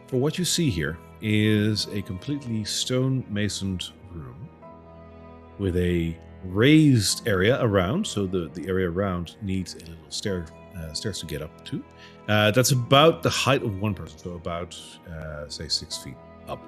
For 0.06 0.18
what 0.18 0.38
you 0.38 0.44
see 0.44 0.70
here 0.70 0.96
is 1.20 1.88
a 1.88 2.00
completely 2.02 2.62
stone 2.62 3.24
masoned 3.28 3.86
room 4.12 4.48
with 5.58 5.76
a 5.76 6.16
raised 6.44 7.26
area 7.26 7.60
around, 7.60 8.06
so 8.06 8.24
the, 8.24 8.48
the 8.54 8.68
area 8.68 8.88
around 8.88 9.34
needs 9.42 9.74
a 9.74 9.78
little 9.80 9.96
stair 10.10 10.46
uh, 10.78 10.92
stairs 10.92 11.18
to 11.18 11.26
get 11.26 11.42
up 11.42 11.64
to. 11.64 11.82
Uh, 12.28 12.52
that's 12.52 12.70
about 12.70 13.20
the 13.24 13.30
height 13.30 13.64
of 13.64 13.80
one 13.80 13.94
person, 13.94 14.16
so 14.16 14.34
about, 14.34 14.80
uh, 15.10 15.48
say, 15.48 15.66
six 15.66 15.96
feet 15.96 16.14
up. 16.46 16.64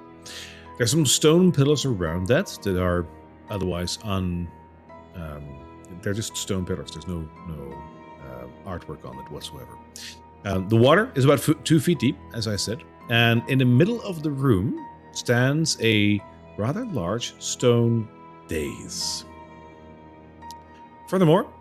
There's 0.79 0.91
some 0.91 1.05
stone 1.05 1.51
pillars 1.51 1.83
around 1.83 2.27
that 2.27 2.57
that 2.63 2.81
are 2.81 3.05
otherwise 3.49 3.99
un. 4.03 4.49
Um, 5.13 5.43
they're 6.01 6.13
just 6.13 6.37
stone 6.37 6.65
pillars. 6.65 6.91
There's 6.91 7.05
no 7.05 7.27
no 7.47 7.83
uh, 8.23 8.69
artwork 8.69 9.05
on 9.05 9.19
it 9.19 9.29
whatsoever. 9.29 9.77
Um, 10.45 10.69
the 10.69 10.77
water 10.77 11.11
is 11.15 11.25
about 11.25 11.39
f- 11.47 11.61
two 11.65 11.81
feet 11.81 11.99
deep, 11.99 12.17
as 12.33 12.47
I 12.47 12.55
said, 12.55 12.81
and 13.09 13.43
in 13.49 13.57
the 13.57 13.65
middle 13.65 14.01
of 14.03 14.23
the 14.23 14.31
room 14.31 14.79
stands 15.11 15.77
a 15.81 16.23
rather 16.57 16.85
large 16.85 17.33
stone 17.41 18.07
dais. 18.47 19.25
Furthermore, 21.09 21.51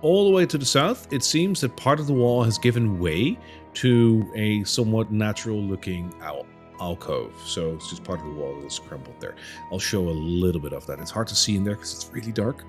all 0.00 0.24
the 0.24 0.30
way 0.34 0.46
to 0.46 0.56
the 0.56 0.64
south, 0.64 1.12
it 1.12 1.22
seems 1.22 1.60
that 1.60 1.76
part 1.76 2.00
of 2.00 2.06
the 2.06 2.14
wall 2.14 2.42
has 2.42 2.56
given 2.56 2.98
way 2.98 3.38
to 3.74 4.26
a 4.34 4.64
somewhat 4.64 5.12
natural 5.12 5.60
looking 5.60 6.14
al- 6.22 6.46
alcove. 6.80 7.34
So 7.44 7.72
it's 7.74 7.88
just 7.88 8.04
part 8.04 8.20
of 8.20 8.26
the 8.26 8.32
wall 8.32 8.58
that's 8.60 8.78
crumbled 8.78 9.20
there. 9.20 9.34
I'll 9.70 9.78
show 9.78 10.08
a 10.08 10.10
little 10.10 10.60
bit 10.60 10.72
of 10.72 10.86
that. 10.86 10.98
It's 10.98 11.10
hard 11.10 11.26
to 11.28 11.34
see 11.34 11.56
in 11.56 11.64
there 11.64 11.74
because 11.74 11.94
it's 11.94 12.08
really 12.12 12.32
dark, 12.32 12.64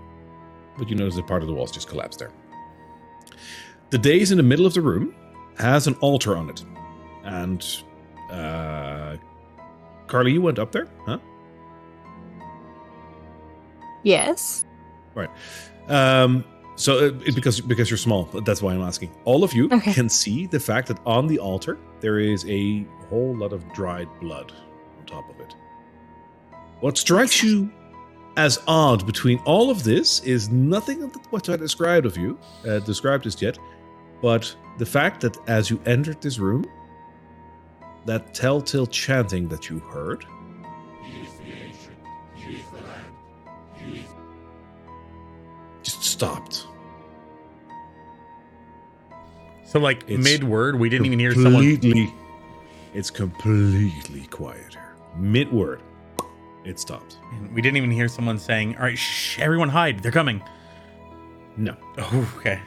but 0.77 0.89
you 0.89 0.95
notice 0.95 1.15
that 1.15 1.27
part 1.27 1.41
of 1.41 1.47
the 1.47 1.53
wall's 1.53 1.71
just 1.71 1.87
collapsed 1.87 2.19
there. 2.19 2.31
The 3.89 3.97
dais 3.97 4.31
in 4.31 4.37
the 4.37 4.43
middle 4.43 4.65
of 4.65 4.73
the 4.73 4.81
room 4.81 5.15
has 5.57 5.87
an 5.87 5.95
altar 5.95 6.35
on 6.35 6.49
it. 6.49 6.63
And, 7.23 7.65
uh, 8.31 9.17
Carly, 10.07 10.33
you 10.33 10.41
went 10.41 10.59
up 10.59 10.71
there, 10.71 10.87
huh? 11.05 11.19
Yes. 14.03 14.65
Right. 15.15 15.29
Um, 15.87 16.43
so 16.75 16.97
uh, 16.97 17.11
it, 17.25 17.35
because 17.35 17.61
because 17.61 17.89
you're 17.89 17.97
small, 17.97 18.23
that's 18.45 18.61
why 18.61 18.73
I'm 18.73 18.81
asking. 18.81 19.11
All 19.25 19.43
of 19.43 19.53
you 19.53 19.69
Okay. 19.71 19.93
can 19.93 20.09
see 20.09 20.45
the 20.47 20.59
fact 20.59 20.87
that 20.89 20.99
on 21.05 21.27
the 21.27 21.39
altar 21.39 21.77
there 22.01 22.19
is 22.19 22.45
a 22.47 22.85
whole 23.09 23.35
lot 23.35 23.53
of 23.53 23.61
dried 23.73 24.07
blood 24.19 24.51
on 24.99 25.05
top 25.05 25.29
of 25.29 25.39
it. 25.39 25.55
What 26.81 26.97
strikes 26.97 27.41
you 27.43 27.71
as 28.37 28.61
odd 28.67 29.05
between 29.05 29.39
all 29.45 29.69
of 29.69 29.83
this 29.83 30.19
is 30.23 30.49
nothing 30.49 31.03
of 31.03 31.15
what 31.29 31.47
I 31.49 31.55
described 31.55 32.05
of 32.05 32.17
you, 32.17 32.37
uh, 32.67 32.79
described 32.79 33.23
just 33.23 33.41
yet, 33.41 33.57
but 34.21 34.53
the 34.77 34.85
fact 34.85 35.21
that 35.21 35.37
as 35.47 35.69
you 35.69 35.79
entered 35.85 36.21
this 36.21 36.37
room, 36.37 36.65
that 38.05 38.33
telltale 38.33 38.85
chanting 38.87 39.47
that 39.47 39.69
you 39.69 39.79
heard 39.79 40.25
stopped. 46.15 46.65
So 49.65 49.79
like 49.79 50.07
mid 50.07 50.43
word, 50.43 50.79
we 50.79 50.87
didn't 50.87 51.05
even 51.07 51.19
hear 51.19 51.33
someone. 51.33 51.63
completely. 51.63 52.13
It's 52.93 53.11
completely 53.11 54.25
quiet 54.27 54.71
here. 54.71 54.95
Mid 55.17 55.51
word, 55.51 55.81
it 56.63 56.79
stopped. 56.79 57.17
We 57.53 57.61
didn't 57.61 57.75
even 57.77 57.91
hear 57.91 58.07
someone 58.07 58.39
saying, 58.39 58.77
"All 58.77 58.83
right, 58.83 58.97
shh, 58.97 59.37
everyone 59.39 59.67
hide. 59.69 59.99
They're 59.99 60.11
coming." 60.11 60.41
No. 61.57 61.75
Oh, 61.97 62.33
okay. 62.37 62.61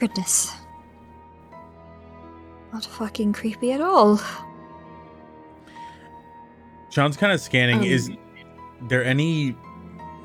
Goodness. 0.00 0.52
Not 2.72 2.84
fucking 2.84 3.32
creepy 3.34 3.70
at 3.72 3.80
all. 3.80 4.20
Jon's 6.90 7.16
kind 7.16 7.32
of 7.32 7.40
scanning. 7.40 7.78
Um, 7.78 7.84
Is 7.84 8.10
there 8.88 9.04
any 9.04 9.54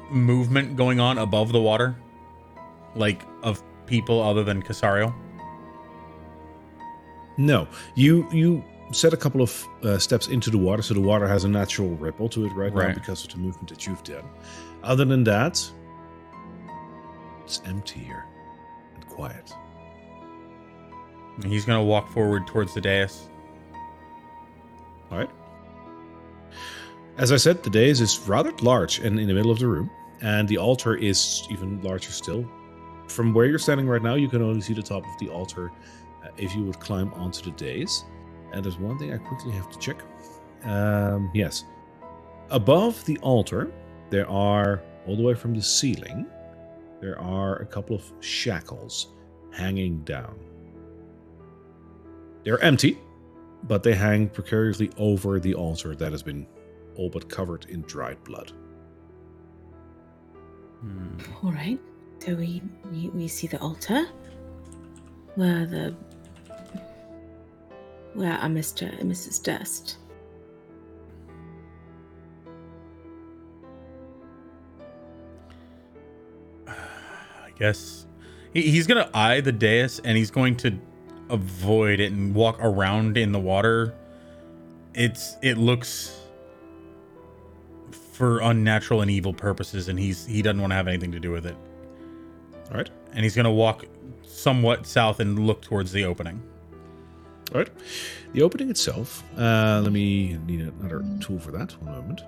movement 0.10 0.76
going 0.76 1.00
on 1.00 1.18
above 1.18 1.52
the 1.52 1.62
water, 1.62 1.96
like 2.96 3.24
of 3.44 3.62
people 3.86 4.22
other 4.22 4.44
than 4.44 4.62
Casariel? 4.62 5.14
No. 7.38 7.68
You 7.96 8.28
you 8.32 8.64
set 8.92 9.14
a 9.14 9.18
couple 9.18 9.42
of 9.42 9.68
uh, 9.84 9.98
steps 9.98 10.28
into 10.28 10.50
the 10.50 10.58
water, 10.58 10.82
so 10.82 10.94
the 10.94 11.02
water 11.02 11.28
has 11.28 11.44
a 11.44 11.50
natural 11.50 11.90
ripple 11.90 12.30
to 12.30 12.46
it 12.46 12.54
right, 12.54 12.74
now 12.74 12.94
because 12.94 13.24
of 13.24 13.32
the 13.32 13.38
movement 13.38 13.70
that 13.70 13.86
you've 13.86 14.04
done. 14.04 14.24
Other 14.84 15.06
than 15.06 15.24
that, 15.26 15.70
it's 17.44 17.62
empty 17.66 18.00
here 18.00 18.26
and 18.96 19.08
quiet. 19.08 19.54
He's 21.46 21.66
gonna 21.66 21.84
walk 21.84 22.10
forward 22.10 22.48
towards 22.48 22.74
the 22.74 22.82
dais. 22.82 23.30
All 25.12 25.20
right. 25.20 25.30
As 27.18 27.32
I 27.32 27.38
said, 27.38 27.64
the 27.64 27.70
dais 27.70 28.00
is 28.00 28.20
rather 28.28 28.52
large 28.62 29.00
and 29.00 29.20
in 29.20 29.28
the 29.28 29.34
middle 29.34 29.52
of 29.52 29.60
the 29.60 29.68
room, 29.68 29.90
and 30.22 30.48
the 30.48 30.58
altar 30.58 30.96
is 30.96 31.48
even 31.50 31.82
larger 31.82 32.12
still. 32.12 32.50
From 33.08 33.34
where 33.34 33.46
you're 33.46 33.60
standing 33.60 33.88
right 33.88 34.02
now, 34.02 34.16
you 34.16 34.28
can 34.28 34.42
only 34.42 34.62
see 34.62 34.74
the 34.74 34.82
top 34.82 35.04
of 35.04 35.20
the 35.20 35.30
altar 35.30 35.72
uh, 36.24 36.30
if 36.38 36.56
you 36.56 36.64
would 36.64 36.80
climb 36.80 37.14
onto 37.14 37.44
the 37.44 37.52
dais. 37.52 38.06
And 38.52 38.64
there's 38.64 38.78
one 38.78 38.98
thing 38.98 39.14
I 39.14 39.18
quickly 39.18 39.52
have 39.52 39.70
to 39.70 39.80
check. 39.80 40.02
Um, 40.64 41.32
yes. 41.34 41.64
Above 42.50 43.04
the 43.06 43.18
altar, 43.20 43.72
there 44.10 44.30
are, 44.30 44.82
all 45.06 45.16
the 45.16 45.24
way 45.24 45.34
from 45.34 45.54
the 45.54 45.62
ceiling, 45.62 46.26
there 47.02 47.20
are 47.20 47.58
a 47.58 47.66
couple 47.66 47.96
of 47.96 48.12
shackles 48.20 49.10
hanging 49.52 50.00
down. 50.04 50.40
They're 52.44 52.60
empty, 52.60 52.98
but 53.64 53.84
they 53.84 53.94
hang 53.94 54.30
precariously 54.30 54.92
over 54.98 55.40
the 55.40 55.54
altar 55.54 55.96
that 55.96 56.12
has 56.12 56.24
been 56.24 56.48
all 56.96 57.10
but 57.10 57.30
covered 57.30 57.66
in 57.66 57.82
dried 57.82 58.24
blood. 58.24 58.54
Hmm. 60.82 61.18
All 61.44 61.52
right. 61.52 61.80
So 62.20 62.36
we, 62.36 62.62
we 62.92 63.10
we 63.10 63.28
see 63.28 63.48
the 63.48 63.60
altar 63.60 64.06
where 65.36 65.66
the 65.66 65.96
where 68.14 68.34
are 68.34 68.50
Mr. 68.50 69.00
and 69.00 69.12
Mrs. 69.12 69.42
Durst. 69.44 69.98
I 76.68 77.52
guess 77.58 78.08
he, 78.54 78.64
he's 78.64 78.88
gonna 78.88 79.10
eye 79.14 79.42
the 79.42 79.52
dais 79.52 80.00
and 80.00 80.18
he's 80.18 80.32
going 80.32 80.58
to 80.58 80.78
avoid 81.30 82.00
it 82.00 82.12
and 82.12 82.34
walk 82.34 82.58
around 82.60 83.18
in 83.18 83.32
the 83.32 83.40
water. 83.40 83.94
It's 84.94 85.38
it 85.44 85.58
looks 85.58 86.17
for 88.18 88.40
unnatural 88.40 89.02
and 89.02 89.12
evil 89.12 89.32
purposes, 89.32 89.90
and 89.90 90.00
he's 90.00 90.26
he 90.26 90.42
doesn't 90.42 90.60
want 90.60 90.72
to 90.72 90.76
have 90.76 90.88
anything 90.88 91.12
to 91.12 91.20
do 91.20 91.32
with 91.32 91.46
it. 91.46 91.56
All 92.72 92.78
right. 92.78 92.90
And 93.14 93.24
he's 93.24 93.36
gonna 93.36 93.52
walk 93.52 93.86
somewhat 94.24 94.88
south 94.88 95.20
and 95.20 95.38
look 95.46 95.62
towards 95.62 95.92
the 95.92 96.04
opening. 96.04 96.42
All 97.54 97.60
right. 97.60 97.70
The 98.34 98.42
opening 98.42 98.70
itself, 98.70 99.24
uh, 99.38 99.82
let 99.84 99.94
me 99.94 100.38
need 100.48 100.62
another 100.62 101.06
tool 101.20 101.40
for 101.40 101.52
that. 101.52 101.72
One 101.84 101.96
moment. 101.96 102.22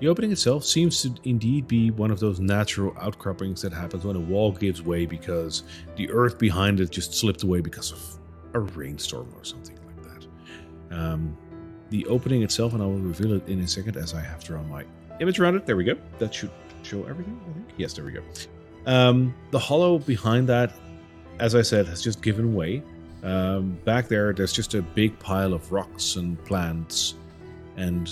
The 0.00 0.08
opening 0.08 0.32
itself 0.32 0.64
seems 0.64 1.02
to 1.02 1.14
indeed 1.24 1.66
be 1.66 1.90
one 1.90 2.10
of 2.10 2.20
those 2.20 2.38
natural 2.40 2.94
outcroppings 3.00 3.62
that 3.62 3.72
happens 3.72 4.04
when 4.04 4.16
a 4.16 4.20
wall 4.20 4.52
gives 4.52 4.82
way 4.82 5.06
because 5.06 5.64
the 5.96 6.10
earth 6.10 6.38
behind 6.38 6.80
it 6.80 6.90
just 6.90 7.14
slipped 7.14 7.42
away 7.42 7.60
because 7.60 7.92
of 7.92 8.18
a 8.54 8.60
rainstorm 8.60 9.32
or 9.36 9.44
something 9.44 9.78
like 9.86 10.02
that. 10.04 10.96
Um, 10.96 11.36
the 11.90 12.06
opening 12.06 12.42
itself, 12.42 12.72
and 12.72 12.82
I 12.82 12.86
will 12.86 12.98
reveal 12.98 13.32
it 13.34 13.48
in 13.48 13.60
a 13.60 13.68
second 13.68 13.96
as 13.96 14.14
I 14.14 14.20
have 14.20 14.42
drawn 14.42 14.68
my 14.68 14.84
image 15.20 15.38
around 15.38 15.56
it. 15.56 15.66
There 15.66 15.76
we 15.76 15.84
go. 15.84 15.96
That 16.18 16.32
should 16.34 16.50
show 16.82 17.04
everything, 17.04 17.38
I 17.48 17.52
think. 17.52 17.66
Yes, 17.76 17.92
there 17.92 18.04
we 18.04 18.12
go. 18.12 18.22
Um, 18.86 19.34
the 19.50 19.58
hollow 19.58 19.98
behind 19.98 20.48
that, 20.48 20.72
as 21.38 21.54
I 21.54 21.62
said, 21.62 21.86
has 21.86 22.00
just 22.00 22.22
given 22.22 22.54
way. 22.54 22.82
Um, 23.22 23.78
back 23.84 24.08
there, 24.08 24.32
there's 24.32 24.52
just 24.52 24.74
a 24.74 24.82
big 24.82 25.18
pile 25.18 25.52
of 25.52 25.70
rocks 25.70 26.16
and 26.16 26.42
plants, 26.44 27.14
and 27.76 28.10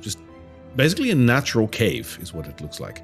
just 0.00 0.18
basically 0.74 1.10
a 1.10 1.14
natural 1.14 1.68
cave 1.68 2.18
is 2.20 2.34
what 2.34 2.46
it 2.46 2.60
looks 2.60 2.80
like. 2.80 3.02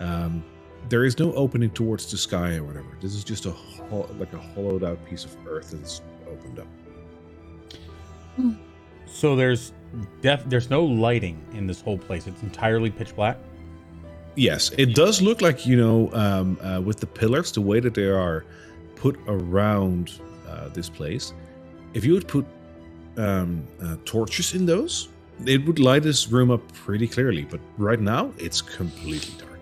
Um, 0.00 0.42
there 0.88 1.04
is 1.04 1.18
no 1.18 1.32
opening 1.34 1.70
towards 1.70 2.10
the 2.10 2.18
sky 2.18 2.56
or 2.56 2.64
whatever. 2.64 2.98
This 3.00 3.14
is 3.14 3.22
just 3.24 3.46
a 3.46 3.52
ho- 3.52 4.08
like 4.18 4.32
a 4.32 4.38
hollowed 4.38 4.82
out 4.82 5.02
piece 5.06 5.24
of 5.24 5.34
earth 5.46 5.70
that's 5.70 6.02
opened 6.26 6.58
up. 6.58 6.66
So 9.06 9.36
there's 9.36 9.72
def 10.22 10.44
there's 10.46 10.70
no 10.70 10.84
lighting 10.84 11.40
in 11.52 11.66
this 11.66 11.80
whole 11.80 11.98
place. 11.98 12.26
It's 12.26 12.42
entirely 12.42 12.90
pitch 12.90 13.14
black. 13.14 13.36
Yes, 14.36 14.72
it 14.76 14.94
does 14.96 15.22
look 15.22 15.40
like 15.40 15.64
you 15.66 15.76
know 15.76 16.10
um, 16.12 16.58
uh, 16.60 16.80
with 16.80 16.98
the 16.98 17.06
pillars, 17.06 17.52
the 17.52 17.60
way 17.60 17.80
that 17.80 17.94
they 17.94 18.08
are 18.08 18.44
put 18.96 19.18
around 19.28 20.18
uh, 20.48 20.68
this 20.68 20.88
place. 20.88 21.32
If 21.92 22.04
you 22.04 22.14
would 22.14 22.26
put 22.26 22.44
um, 23.16 23.64
uh, 23.80 23.96
torches 24.04 24.54
in 24.54 24.66
those, 24.66 25.08
it 25.46 25.64
would 25.66 25.78
light 25.78 26.02
this 26.02 26.28
room 26.28 26.50
up 26.50 26.60
pretty 26.72 27.06
clearly. 27.06 27.42
But 27.44 27.60
right 27.78 28.00
now, 28.00 28.32
it's 28.38 28.60
completely 28.60 29.34
dark. 29.38 29.60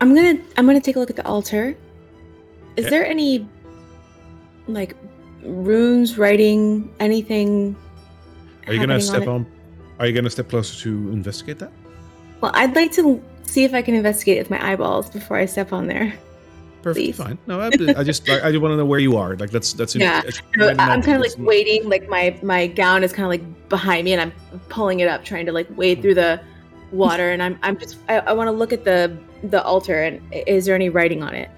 I'm 0.00 0.14
gonna 0.14 0.38
I'm 0.56 0.66
gonna 0.66 0.80
take 0.80 0.96
a 0.96 0.98
look 0.98 1.10
at 1.10 1.16
the 1.16 1.26
altar. 1.26 1.76
Is 2.76 2.86
Okay. 2.86 2.90
there 2.90 3.06
any 3.06 3.46
like 4.66 4.96
runes, 5.42 6.18
writing, 6.18 6.90
anything? 7.00 7.76
Are 8.66 8.72
you 8.74 8.80
gonna 8.80 9.00
step 9.00 9.22
it? 9.22 9.28
on? 9.28 9.46
Are 9.98 10.06
you 10.06 10.12
gonna 10.12 10.30
step 10.30 10.48
closer 10.48 10.80
to 10.84 10.90
investigate 11.12 11.58
that? 11.60 11.72
Well, 12.40 12.52
I'd 12.54 12.74
like 12.76 12.92
to 12.92 13.22
see 13.44 13.64
if 13.64 13.74
I 13.74 13.82
can 13.82 13.94
investigate 13.94 14.36
it 14.36 14.40
with 14.40 14.50
my 14.50 14.72
eyeballs 14.72 15.10
before 15.10 15.36
I 15.38 15.46
step 15.46 15.72
on 15.72 15.86
there. 15.86 16.12
Perfectly 16.82 17.06
Please. 17.12 17.16
fine. 17.16 17.38
No, 17.48 17.60
I, 17.60 17.66
I 17.96 18.04
just 18.04 18.28
I, 18.28 18.48
I 18.48 18.52
just 18.52 18.62
want 18.62 18.72
to 18.72 18.76
know 18.76 18.86
where 18.86 19.00
you 19.00 19.16
are. 19.16 19.34
Like 19.36 19.50
that's 19.50 19.72
that's 19.72 19.96
Yeah. 19.96 20.20
that's- 20.22 20.40
I'm 20.78 21.02
kind 21.02 21.16
of 21.16 21.22
like 21.22 21.34
waiting, 21.38 21.88
like 21.88 22.08
my 22.08 22.38
my 22.42 22.66
gown 22.68 23.02
is 23.02 23.12
kind 23.12 23.24
of 23.24 23.30
like 23.30 23.68
behind 23.68 24.04
me, 24.04 24.12
and 24.12 24.20
I'm 24.22 24.32
pulling 24.68 25.00
it 25.00 25.08
up, 25.08 25.24
trying 25.24 25.46
to 25.46 25.52
like 25.52 25.66
wade 25.76 26.00
through 26.02 26.14
the 26.14 26.40
water, 26.92 27.30
and 27.30 27.42
I'm 27.42 27.58
I'm 27.62 27.76
just 27.78 27.96
I, 28.08 28.18
I 28.20 28.32
want 28.32 28.48
to 28.48 28.52
look 28.52 28.72
at 28.72 28.84
the 28.84 29.16
the 29.42 29.62
altar, 29.64 30.02
and 30.02 30.20
is 30.32 30.66
there 30.66 30.74
any 30.74 30.88
writing 30.88 31.22
on 31.22 31.34
it? 31.34 31.50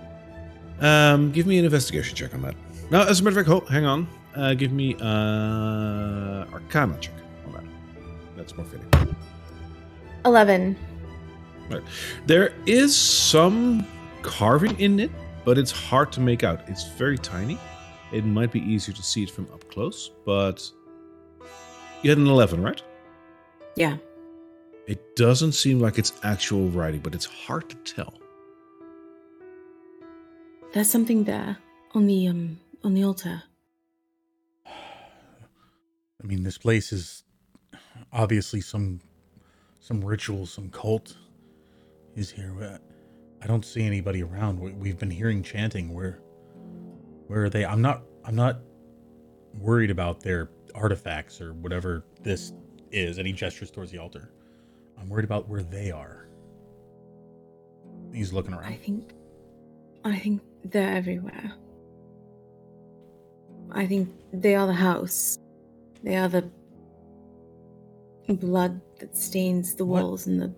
Um, 0.81 1.31
give 1.33 1.47
me 1.47 1.59
an 1.59 1.65
investigation 1.67 2.17
check 2.17 2.33
on 2.35 2.41
that. 2.43 2.55
No, 2.91 3.03
as 3.03 3.21
a 3.21 3.25
matter 3.25 3.41
of 3.41 3.47
fact, 3.47 3.63
oh, 3.63 3.73
hang 3.73 3.85
on. 3.85 4.09
Uh, 4.35 4.55
give 4.55 4.73
me 4.73 4.95
uh 5.01 6.45
Arcana 6.53 6.97
check 7.01 7.15
on 7.47 7.53
that. 7.53 7.65
That's 8.37 8.57
more 8.57 8.67
fitting. 8.67 9.17
Eleven. 10.25 10.77
There 12.27 12.53
is 12.67 12.97
some 12.97 13.87
carving 14.23 14.79
in 14.81 14.99
it, 14.99 15.11
but 15.45 15.57
it's 15.57 15.71
hard 15.71 16.11
to 16.13 16.21
make 16.21 16.43
out. 16.43 16.69
It's 16.69 16.89
very 16.93 17.17
tiny. 17.17 17.59
It 18.13 18.25
might 18.25 18.51
be 18.51 18.61
easier 18.61 18.95
to 18.95 19.03
see 19.03 19.23
it 19.23 19.31
from 19.31 19.47
up 19.53 19.69
close, 19.71 20.11
but 20.27 20.69
you 22.03 22.11
had 22.11 22.19
an 22.19 22.27
11, 22.27 22.61
right? 22.61 22.83
Yeah. 23.77 23.99
It 24.89 25.15
doesn't 25.15 25.53
seem 25.53 25.79
like 25.79 25.97
it's 25.99 26.13
actual 26.25 26.69
writing, 26.71 27.01
but 27.01 27.15
it's 27.15 27.27
hard 27.27 27.71
to 27.71 27.77
tell. 27.77 28.15
There's 30.73 30.91
something 30.91 31.25
there 31.25 31.57
on 31.95 32.07
the 32.07 32.27
um 32.29 32.59
on 32.85 32.95
the 32.95 33.05
altar. 33.05 33.43
I 34.67 36.27
mean, 36.27 36.43
this 36.43 36.59
place 36.59 36.93
is 36.93 37.25
obviously 38.13 38.61
some 38.61 39.01
some 39.81 40.05
ritual, 40.05 40.47
some 40.47 40.69
cult 40.71 41.17
is 42.15 42.31
here. 42.31 42.79
I 43.43 43.47
don't 43.47 43.65
see 43.65 43.83
anybody 43.83 44.23
around. 44.23 44.61
We- 44.61 44.73
We've 44.73 44.99
been 44.99 45.11
hearing 45.11 45.43
chanting. 45.43 45.95
Where 45.95 46.21
where 47.27 47.45
are 47.45 47.51
they? 47.51 47.65
I'm 47.65 47.81
not 47.83 48.03
I'm 48.25 48.35
not 48.37 48.61
worried 49.59 49.91
about 49.91 50.21
their 50.21 50.51
artifacts 50.75 51.41
or 51.41 51.55
whatever 51.55 52.05
this 52.23 52.53
is. 52.93 53.17
He 53.17 53.33
gestures 53.33 53.71
towards 53.71 53.91
the 53.91 53.99
altar. 53.99 54.31
I'm 54.99 55.09
worried 55.09 55.25
about 55.25 55.49
where 55.49 55.63
they 55.63 55.91
are. 55.91 56.29
He's 58.13 58.33
looking 58.33 58.53
around. 58.53 58.65
I 58.73 58.77
think 58.77 59.13
I 60.05 60.19
think 60.19 60.43
they're 60.65 60.95
everywhere. 60.97 61.53
I 63.73 63.87
think 63.87 64.09
they 64.33 64.55
are 64.55 64.67
the 64.67 64.73
house. 64.73 65.39
They 66.03 66.17
are 66.17 66.29
the 66.29 66.49
blood 68.29 68.81
that 68.99 69.17
stains 69.17 69.75
the 69.75 69.85
What? 69.85 70.03
walls 70.03 70.27
and 70.27 70.41
the 70.41 70.55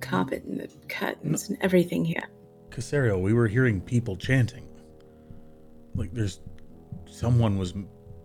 carpet 0.00 0.44
and 0.44 0.60
the 0.60 0.68
curtains 0.88 1.48
and 1.48 1.58
everything 1.60 2.04
here. 2.04 2.28
Casariel, 2.70 3.20
we 3.20 3.32
were 3.32 3.48
hearing 3.48 3.80
people 3.80 4.16
chanting. 4.16 4.66
Like 5.94 6.12
there's 6.14 6.40
someone 7.06 7.58
was 7.58 7.74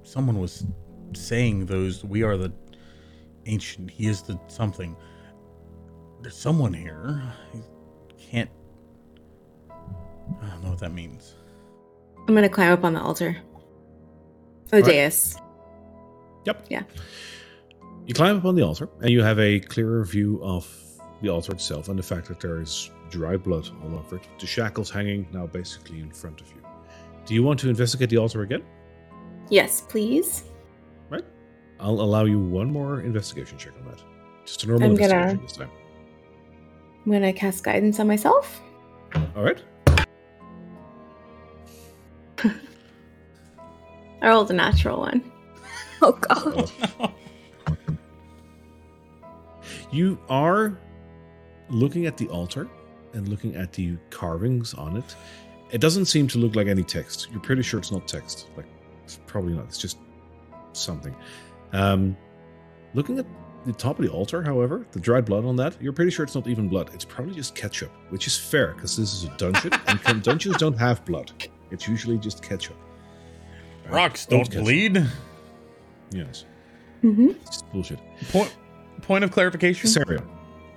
someone 0.04 0.40
was 0.40 0.66
saying 1.14 1.66
those 1.66 2.04
we 2.04 2.24
are 2.24 2.38
the 2.38 2.54
ancient 3.48 3.90
he 3.90 4.08
is 4.08 4.22
the 4.22 4.40
something. 4.48 4.96
There's 6.22 6.38
someone 6.38 6.74
here. 6.74 7.22
I 7.54 7.62
can't 8.20 8.50
I 9.70 10.50
don't 10.50 10.64
know 10.64 10.70
what 10.70 10.80
that 10.80 10.94
means. 10.94 11.36
I'm 12.28 12.34
gonna 12.36 12.50
climb 12.50 12.72
up 12.72 12.84
on 12.84 12.94
the 12.94 13.02
altar. 13.02 13.38
Oh, 14.76 14.82
the 14.82 14.92
Alright. 14.92 14.96
dais. 15.12 15.38
Yep. 16.46 16.66
Yeah. 16.70 16.84
You 18.06 18.14
climb 18.14 18.38
up 18.38 18.46
on 18.46 18.56
the 18.56 18.62
altar, 18.62 18.90
and 19.02 19.10
you 19.10 19.24
have 19.24 19.40
a 19.40 19.60
clearer 19.60 20.04
view 20.06 20.40
of 20.44 20.68
the 21.22 21.30
altar 21.30 21.54
itself 21.54 21.90
and 21.90 21.98
the 21.98 22.04
fact 22.04 22.28
that 22.28 22.40
there 22.40 22.62
is 22.62 22.92
dried 23.10 23.44
blood 23.44 23.68
all 23.84 23.96
over 23.98 24.18
it. 24.18 24.28
The 24.40 24.46
shackles 24.46 24.90
hanging 24.92 25.28
now 25.32 25.48
basically 25.48 26.00
in 26.00 26.12
front 26.12 26.42
of 26.42 26.48
you. 26.50 26.62
Do 27.26 27.34
you 27.34 27.42
want 27.42 27.60
to 27.62 27.70
investigate 27.70 28.10
the 28.10 28.18
altar 28.18 28.42
again? 28.44 28.64
Yes, 29.50 29.82
please. 29.88 30.44
Right. 31.10 31.24
I'll 31.80 32.00
allow 32.02 32.26
you 32.26 32.38
one 32.40 32.72
more 32.72 33.02
investigation 33.02 33.58
check 33.58 33.74
on 33.80 33.86
that. 33.88 34.04
Just 34.46 34.64
a 34.64 34.68
normal 34.68 34.90
I'm 34.90 34.96
gonna- 34.96 35.14
investigation 35.14 35.42
this 35.44 35.54
time. 35.58 35.70
I'm 37.06 37.12
gonna 37.12 37.34
cast 37.34 37.64
guidance 37.64 38.00
on 38.00 38.08
myself. 38.08 38.62
All 39.36 39.44
right. 39.44 39.62
I 44.26 44.30
rolled 44.30 44.50
a 44.50 44.54
natural 44.54 45.00
one. 45.00 45.24
Oh 46.02 46.12
god. 46.12 46.72
You 49.92 50.20
are 50.28 50.78
looking 51.70 52.06
at 52.06 52.18
the 52.18 52.28
altar 52.28 52.68
and 53.14 53.30
looking 53.30 53.56
at 53.56 53.72
the 53.72 53.98
carvings 54.10 54.74
on 54.74 54.98
it. 54.98 55.16
It 55.72 55.80
doesn't 55.80 56.06
seem 56.06 56.28
to 56.28 56.38
look 56.38 56.54
like 56.56 56.68
any 56.68 56.84
text. 56.84 57.30
You're 57.32 57.40
pretty 57.40 57.62
sure 57.62 57.80
it's 57.80 57.94
not 57.94 58.10
text. 58.10 58.50
Like, 58.58 58.66
it's 59.06 59.20
probably 59.26 59.54
not. 59.54 59.66
It's 59.66 59.78
just 59.78 60.00
something. 60.74 61.16
Um, 61.72 62.18
looking 62.94 63.20
at 63.20 63.26
the 63.66 63.72
top 63.72 63.98
of 63.98 64.06
the 64.06 64.12
altar, 64.12 64.44
however, 64.44 64.86
the 64.92 65.00
dried 65.00 65.24
blood 65.26 65.46
on 65.46 65.56
that, 65.56 65.82
you're 65.82 65.94
pretty 65.94 66.12
sure 66.12 66.26
it's 66.26 66.36
not 66.36 66.48
even 66.48 66.68
blood. 66.68 66.90
It's 66.94 67.06
probably 67.06 67.34
just 67.34 67.56
ketchup, 67.56 67.92
which 68.10 68.28
is 68.28 68.38
fair 68.38 68.74
because 68.74 68.98
this 68.98 69.14
is 69.14 69.24
a 69.24 69.38
dungeon 69.38 69.72
and 70.08 70.24
dungeons 70.24 70.58
don't 70.58 70.78
have 70.78 71.06
blood. 71.06 71.32
It's 71.72 71.88
usually 71.88 72.18
just 72.18 72.44
ketchup. 72.44 72.76
Right? 73.86 73.94
Rocks 73.94 74.26
don't 74.26 74.44
ketchup. 74.46 74.64
bleed. 74.64 75.06
Yes, 76.12 76.46
Mm-hmm. 77.04 77.30
it's 77.30 77.50
just 77.50 77.72
bullshit. 77.72 78.00
Point 78.32 78.56
point 79.02 79.24
of 79.24 79.32
clarification. 79.32 79.90
Scenario. 79.90 80.24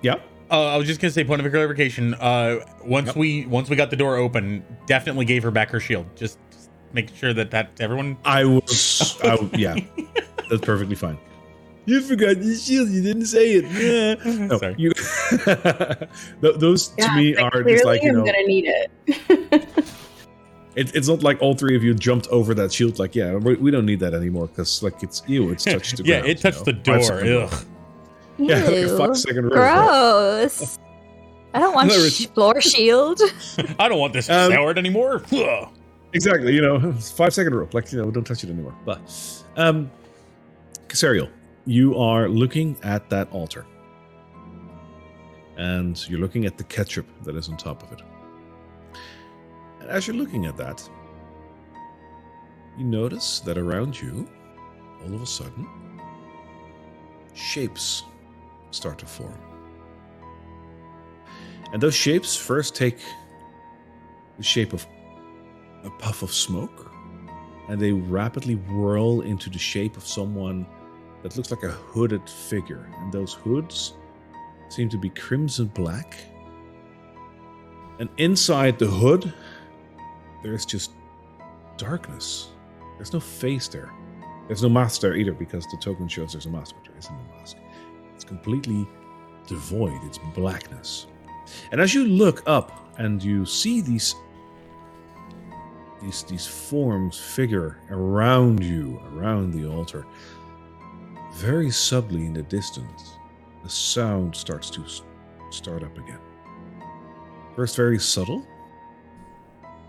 Yeah. 0.03 0.17
Uh, 0.51 0.67
I 0.69 0.77
was 0.77 0.87
just 0.87 1.01
gonna 1.01 1.11
say 1.11 1.25
point 1.25 1.45
of 1.45 1.51
clarification. 1.53 2.15
Uh, 2.15 2.61
once 2.85 3.09
Yep. 3.09 3.17
we 3.17 3.47
once 3.47 3.69
we 3.71 3.77
got 3.77 3.91
the 3.91 3.97
door 3.97 4.17
open, 4.17 4.65
definitely 4.87 5.25
gave 5.27 5.43
her 5.43 5.51
back 5.51 5.71
her 5.71 5.81
shield. 5.81 6.07
Just, 6.17 6.39
just 6.51 6.71
make 6.93 7.15
sure 7.15 7.33
that 7.35 7.51
that 7.51 7.71
everyone. 7.81 8.17
I 8.25 8.45
was, 8.45 9.19
I, 9.23 9.29
w- 9.37 9.51
yeah, 9.55 9.77
that's 10.51 10.63
perfectly 10.63 10.97
fine. 10.97 11.19
You 11.87 12.01
forgot 12.03 12.37
your 12.43 12.55
shield. 12.55 12.89
You 12.91 13.03
didn't 13.03 13.27
say 13.27 13.55
it. 13.55 13.65
Yeah. 14.27 14.47
No, 14.47 14.59
Sorry. 14.59 14.75
you. 14.77 14.93
Th- 16.43 16.57
those 16.57 16.89
to 16.89 17.13
me 17.17 17.35
are 17.37 17.63
just 17.63 17.85
like 17.85 18.03
you 18.03 18.13
know. 18.13 18.21
I'm 18.21 18.27
gonna 18.27 18.43
need 18.47 18.67
it. 18.67 19.69
It, 20.79 20.95
it's 20.95 21.09
not 21.09 21.22
like 21.22 21.43
all 21.43 21.55
three 21.55 21.74
of 21.76 21.83
you 21.83 21.93
jumped 21.95 22.29
over 22.29 22.55
that 22.55 22.72
shield. 22.72 22.99
Like, 22.99 23.14
yeah, 23.16 23.35
we, 23.35 23.55
we 23.57 23.70
don't 23.70 23.85
need 23.87 24.01
that 24.01 24.14
anymore 24.14 24.47
because 24.47 24.83
like 24.83 25.03
it's 25.03 25.22
ew. 25.26 25.51
It's 25.51 25.64
touched 25.74 25.97
the 25.97 26.03
door. 26.05 26.07
yeah, 26.14 26.20
ground, 26.20 26.31
it 26.31 26.41
touched 26.41 26.59
you 26.59 26.64
the 26.64 26.72
door. 26.72 26.95
Five 26.97 27.05
second 27.07 27.26
rule. 27.29 27.49
Ugh. 27.51 27.64
Yeah, 28.39 28.57
like 28.64 28.74
a 28.74 28.97
five 28.99 29.16
second 29.16 29.45
rule. 29.45 29.53
Gross. 29.55 30.79
I 31.55 31.59
don't 31.61 31.74
want 31.74 31.89
No, 31.89 32.09
sh- 32.09 32.26
floor 32.29 32.61
shield. 32.61 33.20
I 33.79 33.89
don't 33.89 33.99
want 33.99 34.12
this 34.12 34.31
Um, 34.31 34.53
soured 34.53 34.79
anymore. 34.79 35.22
Exactly. 36.14 36.55
You 36.55 36.62
know, 36.62 36.93
five 36.95 37.35
second 37.35 37.55
rule. 37.55 37.68
Like 37.74 37.93
you 37.93 37.99
know, 37.99 38.11
don't 38.11 38.24
touch 38.24 38.43
it 38.43 38.49
anymore. 38.49 38.74
But, 38.87 39.01
um, 39.57 39.91
Casariel, 40.87 41.29
you 41.66 41.99
are 41.99 42.31
looking 42.31 42.76
at 42.83 43.11
that 43.11 43.31
altar, 43.31 43.66
and 45.59 46.09
you're 46.09 46.20
looking 46.20 46.47
at 46.47 46.57
the 46.57 46.64
ketchup 46.64 47.05
that 47.24 47.37
is 47.37 47.49
on 47.51 47.57
top 47.59 47.83
of 47.83 47.93
it. 47.93 48.01
As 49.89 50.07
you're 50.07 50.16
looking 50.16 50.45
at 50.45 50.59
that, 50.59 50.86
you 52.76 52.84
notice 52.84 53.41
that 53.41 53.57
around 53.57 53.99
you, 53.99 54.28
all 55.03 55.14
of 55.14 55.22
a 55.22 55.26
sudden, 55.26 55.66
shapes 57.32 58.03
start 58.70 58.99
to 58.99 59.07
form. 59.07 59.41
And 61.72 61.82
those 61.82 61.95
shapes 61.95 62.36
first 62.36 62.74
take 62.74 62.99
the 64.36 64.43
shape 64.43 64.74
of 64.74 64.86
a 65.84 65.91
puff 65.91 66.22
of 66.22 66.34
smoke, 66.34 66.93
and 67.70 67.80
they 67.80 67.93
rapidly 67.93 68.57
whirl 68.57 69.22
into 69.22 69.49
the 69.49 69.59
shape 69.59 69.97
of 69.97 70.07
someone 70.07 70.66
that 71.22 71.34
looks 71.34 71.51
like 71.51 71.62
a 71.62 71.70
hooded 71.70 72.28
figure. 72.28 72.91
And 73.01 73.11
those 73.11 73.32
hoods 73.32 73.95
seem 74.68 74.91
to 74.91 74.99
be 74.99 75.09
crimson 75.09 75.68
black. 75.68 76.18
And 77.99 78.11
inside 78.18 78.78
the 78.78 78.86
hood, 78.86 79.32
there's 80.49 80.66
just 80.66 80.92
darkness. 81.76 82.49
There's 82.96 83.12
no 83.12 83.20
face 83.20 83.68
there. 83.68 83.92
There's 84.46 84.62
no 84.62 84.68
mask 84.68 85.03
there 85.03 85.14
either 85.14 85.32
because 85.32 85.66
the 85.66 85.76
token 85.76 86.09
shows 86.09 86.32
there's 86.32 86.46
a 86.46 86.51
mask, 86.51 86.74
but 86.74 86.84
there 86.84 86.99
isn't 86.99 87.14
a 87.14 87.38
mask. 87.38 87.57
It's 88.14 88.24
completely 88.24 88.88
devoid, 89.46 90.03
it's 90.05 90.18
blackness. 90.34 91.07
And 91.70 91.80
as 91.80 91.94
you 91.94 92.07
look 92.07 92.42
up 92.46 92.94
and 92.99 93.22
you 93.22 93.44
see 93.46 93.80
these 93.80 94.14
these 96.01 96.22
these 96.24 96.46
forms 96.46 97.18
figure 97.18 97.80
around 97.90 98.62
you, 98.64 99.01
around 99.12 99.53
the 99.53 99.68
altar, 99.68 100.07
very 101.34 101.70
subtly 101.70 102.24
in 102.24 102.32
the 102.32 102.42
distance, 102.42 103.18
the 103.62 103.68
sound 103.68 104.34
starts 104.34 104.70
to 104.70 104.84
start 105.51 105.82
up 105.82 105.96
again. 105.99 106.20
First, 107.55 107.76
very 107.76 107.99
subtle, 107.99 108.46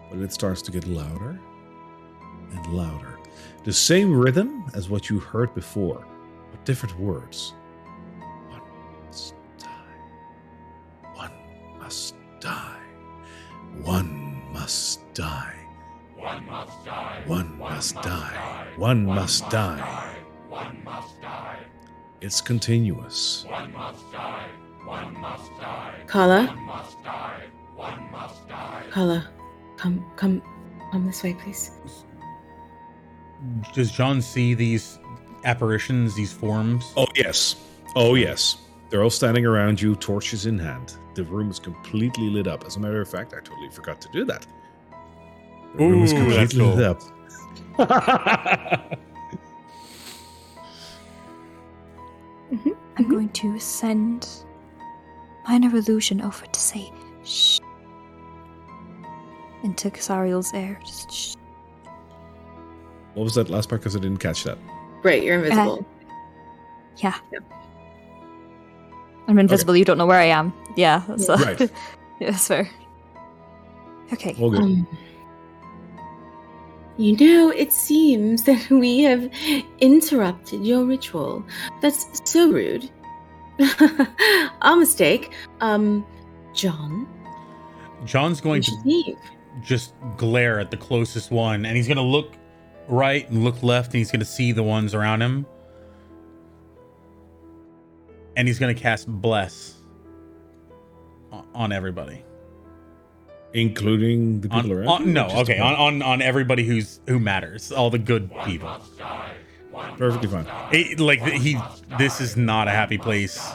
but 0.10 0.20
it 0.20 0.34
starts 0.34 0.62
to 0.64 0.72
get 0.72 0.88
louder 0.88 1.39
and 2.51 2.68
louder. 2.68 3.20
The 3.64 3.74
same 3.74 4.18
rhythm 4.18 4.66
as 4.74 4.89
what 4.89 5.10
you 5.10 5.20
heard 5.20 5.53
before, 5.53 6.05
but 6.51 6.66
different 6.66 6.97
words. 6.99 7.53
One 8.49 8.62
must 9.05 9.36
die. 9.57 9.70
One 11.14 11.32
must 11.78 12.16
die. 12.39 12.80
One 13.84 14.41
must 14.51 15.14
die. 15.14 15.55
One 16.16 16.45
must 16.45 16.86
die. 16.86 17.24
One 17.28 17.57
must 17.57 17.95
die. 17.95 18.68
One 18.78 19.05
must 19.05 19.49
die. 19.49 20.16
One 20.49 20.82
must 20.84 21.22
die. 21.22 21.60
It's 22.22 22.41
continuous. 22.41 23.45
One 23.47 23.72
must 23.72 24.12
die. 24.12 24.47
One 24.86 25.14
must 25.14 25.51
die. 25.60 25.93
Karla. 26.07 26.47
One 26.47 26.66
must 26.66 27.03
die. 27.03 27.43
One 27.76 28.12
must 28.12 28.47
die. 28.47 28.84
Karla 28.89 29.30
come, 29.80 30.06
come, 30.18 30.42
come 30.92 31.06
this 31.06 31.24
way, 31.24 31.34
please. 31.34 31.72
Does 33.74 33.92
Jon 33.92 34.22
see 34.22 34.54
these 34.54 35.00
apparitions, 35.46 36.14
these 36.16 36.34
forms? 36.34 36.92
Oh, 36.98 37.08
yes. 37.16 37.56
Oh, 37.96 38.16
yes. 38.16 38.58
They're 38.90 39.04
all 39.04 39.10
standing 39.10 39.46
around 39.46 39.82
you, 39.82 39.96
torches 39.96 40.46
in 40.46 40.60
hand. 40.60 40.96
The 41.14 41.24
room 41.24 41.50
is 41.50 41.60
completely 41.60 42.30
lit 42.30 42.48
up. 42.48 42.66
As 42.66 42.76
a 42.76 42.80
matter 42.80 43.00
of 43.02 43.10
fact, 43.10 43.34
I 43.34 43.40
totally 43.40 43.70
forgot 43.70 44.02
to 44.02 44.10
do 44.12 44.26
that. 44.26 44.46
The 45.76 45.86
room 45.86 46.04
is 46.04 46.12
Ooh, 46.12 46.30
that's 46.32 46.54
completely 46.54 46.60
cool. 46.60 46.76
lit 46.76 46.86
up. 46.86 47.02
Mm-hmm. 52.52 52.72
I'm 52.98 53.08
going 53.08 53.30
to 53.30 53.60
send 53.60 54.28
minor 55.48 55.70
illusion 55.76 56.20
over 56.20 56.48
to 56.48 56.60
say 56.60 56.92
shh 57.24 57.60
into 59.64 59.89
Casariel's 59.89 60.53
ear. 60.53 60.80
Just 60.86 61.12
shh. 61.12 61.36
what 63.14 63.24
was 63.24 63.36
that 63.36 63.49
last 63.49 63.70
part? 63.70 63.82
Because 63.82 63.95
I 63.95 63.99
didn't 63.99 64.20
catch 64.20 64.43
that. 64.43 64.57
Right, 65.03 65.24
you're 65.24 65.36
invisible. 65.36 65.86
Yeah. 66.97 67.18
I'm 69.28 69.39
invisible. 69.39 69.76
You 69.76 69.86
don't 69.86 69.97
know 69.97 70.05
where 70.05 70.20
I 70.20 70.26
am. 70.26 70.53
Yeah. 70.76 71.03
So. 71.18 71.36
Right. 71.36 71.60
yeah, 72.20 72.32
that's 72.32 72.47
fair. 72.47 72.70
Okay. 74.12 74.36
All 74.39 74.49
good. 74.49 74.62
Um, 74.62 74.88
you 76.97 77.16
know, 77.16 77.49
it 77.49 77.72
seems 77.72 78.43
that 78.49 78.70
we 78.70 79.01
have 79.01 79.32
interrupted 79.80 80.66
your 80.66 80.84
ritual. 80.84 81.45
That's 81.82 82.22
so 82.30 82.51
rude. 82.51 82.89
Our 84.62 84.76
mistake. 84.76 85.34
Um, 85.62 86.05
Jon, 86.53 87.07
Jon's 88.05 88.41
going 88.41 88.62
to 88.64 88.72
leave. 88.84 89.18
Just 89.64 89.93
glare 90.18 90.60
at 90.60 90.72
the 90.72 90.78
closest 90.78 91.32
one, 91.32 91.66
and 91.66 91.76
he's 91.78 91.88
to 91.97 92.03
look 92.03 92.34
right 92.88 93.30
and 93.30 93.43
look 93.43 93.62
left, 93.64 93.88
and 93.88 93.95
he's 93.95 94.12
to 94.20 94.26
see 94.26 94.51
the 94.51 94.64
ones 94.64 94.93
around 94.93 95.22
him. 95.22 95.45
And 98.36 98.47
he's 98.47 98.60
to 98.74 98.80
cast 98.82 99.07
Bless 99.07 99.76
on 101.53 101.72
everybody. 101.72 102.24
Including 103.53 104.41
the 104.41 104.49
people 104.49 104.72
On, 104.72 104.78
around 104.78 104.88
on- 104.88 105.14
no, 105.14 105.28
okay, 105.41 105.57
on, 105.60 105.74
on 105.76 106.01
on 106.03 106.22
everybody 106.22 106.64
who's 106.64 106.99
who 107.07 107.18
matters, 107.20 107.72
all 107.72 107.89
the 107.89 107.97
good 107.97 108.30
people. 108.45 108.70
Perfectly 109.97 110.30
fine. 110.30 110.45
It- 110.72 110.99
like 110.99 111.22
he, 111.22 111.57
this 111.97 112.22
is 112.22 112.38
not 112.38 112.68
a 112.68 112.72
happy 112.72 112.97
place. 112.99 113.51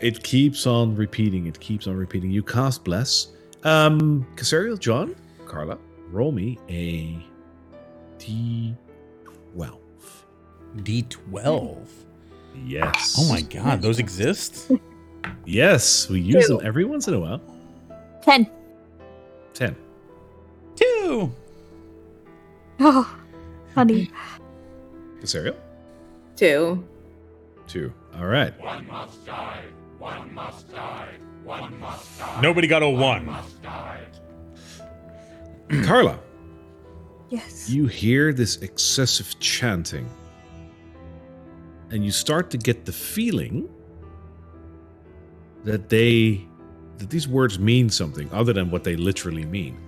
It 0.00 0.24
keeps 0.24 0.66
on 0.66 0.96
repeating. 0.96 1.46
It 1.46 1.60
keeps 1.60 1.86
on 1.86 1.94
repeating. 1.96 2.32
You 2.32 2.42
cast 2.42 2.82
bless. 2.82 3.28
Um, 3.64 4.26
Casariel, 4.36 4.78
Jon, 4.78 5.14
Karla, 5.46 5.78
roll 6.10 6.32
me 6.32 6.58
a 6.68 7.16
d12. 8.18 8.74
D 10.82 11.02
twelve. 11.02 11.90
Yes. 12.64 13.16
Oh 13.18 13.28
my 13.28 13.42
god, 13.42 13.82
those 13.82 13.98
exist. 13.98 14.70
Yes, 15.44 16.08
we 16.08 16.20
use 16.20 16.46
Two. 16.46 16.56
them 16.56 16.66
every 16.66 16.84
once 16.84 17.06
in 17.08 17.14
a 17.14 17.20
while. 17.20 17.40
Ten. 18.22 18.48
Ten. 19.54 19.76
Two. 20.74 21.32
Oh, 22.80 23.16
honey. 23.74 24.10
Casariel, 25.20 25.54
Two. 26.36 26.82
two. 27.68 27.92
All 28.16 28.26
right. 28.26 28.52
Nobody 32.40 32.66
got 32.66 32.82
a 32.82 32.88
one. 32.88 33.34
Karla, 35.84 36.18
Yes. 37.30 37.68
you 37.70 37.86
hear 37.86 38.32
this 38.32 38.56
excessive 38.58 39.38
chanting, 39.40 40.08
and 41.90 42.04
you 42.04 42.10
start 42.10 42.50
to 42.50 42.58
get 42.58 42.84
the 42.84 42.92
feeling 42.92 43.68
that 45.64 45.88
they 45.88 46.46
that 46.98 47.10
these 47.10 47.26
words 47.26 47.58
mean 47.58 47.88
something 47.88 48.28
other 48.32 48.52
than 48.52 48.70
what 48.70 48.84
they 48.84 48.96
literally 48.96 49.44
mean. 49.44 49.78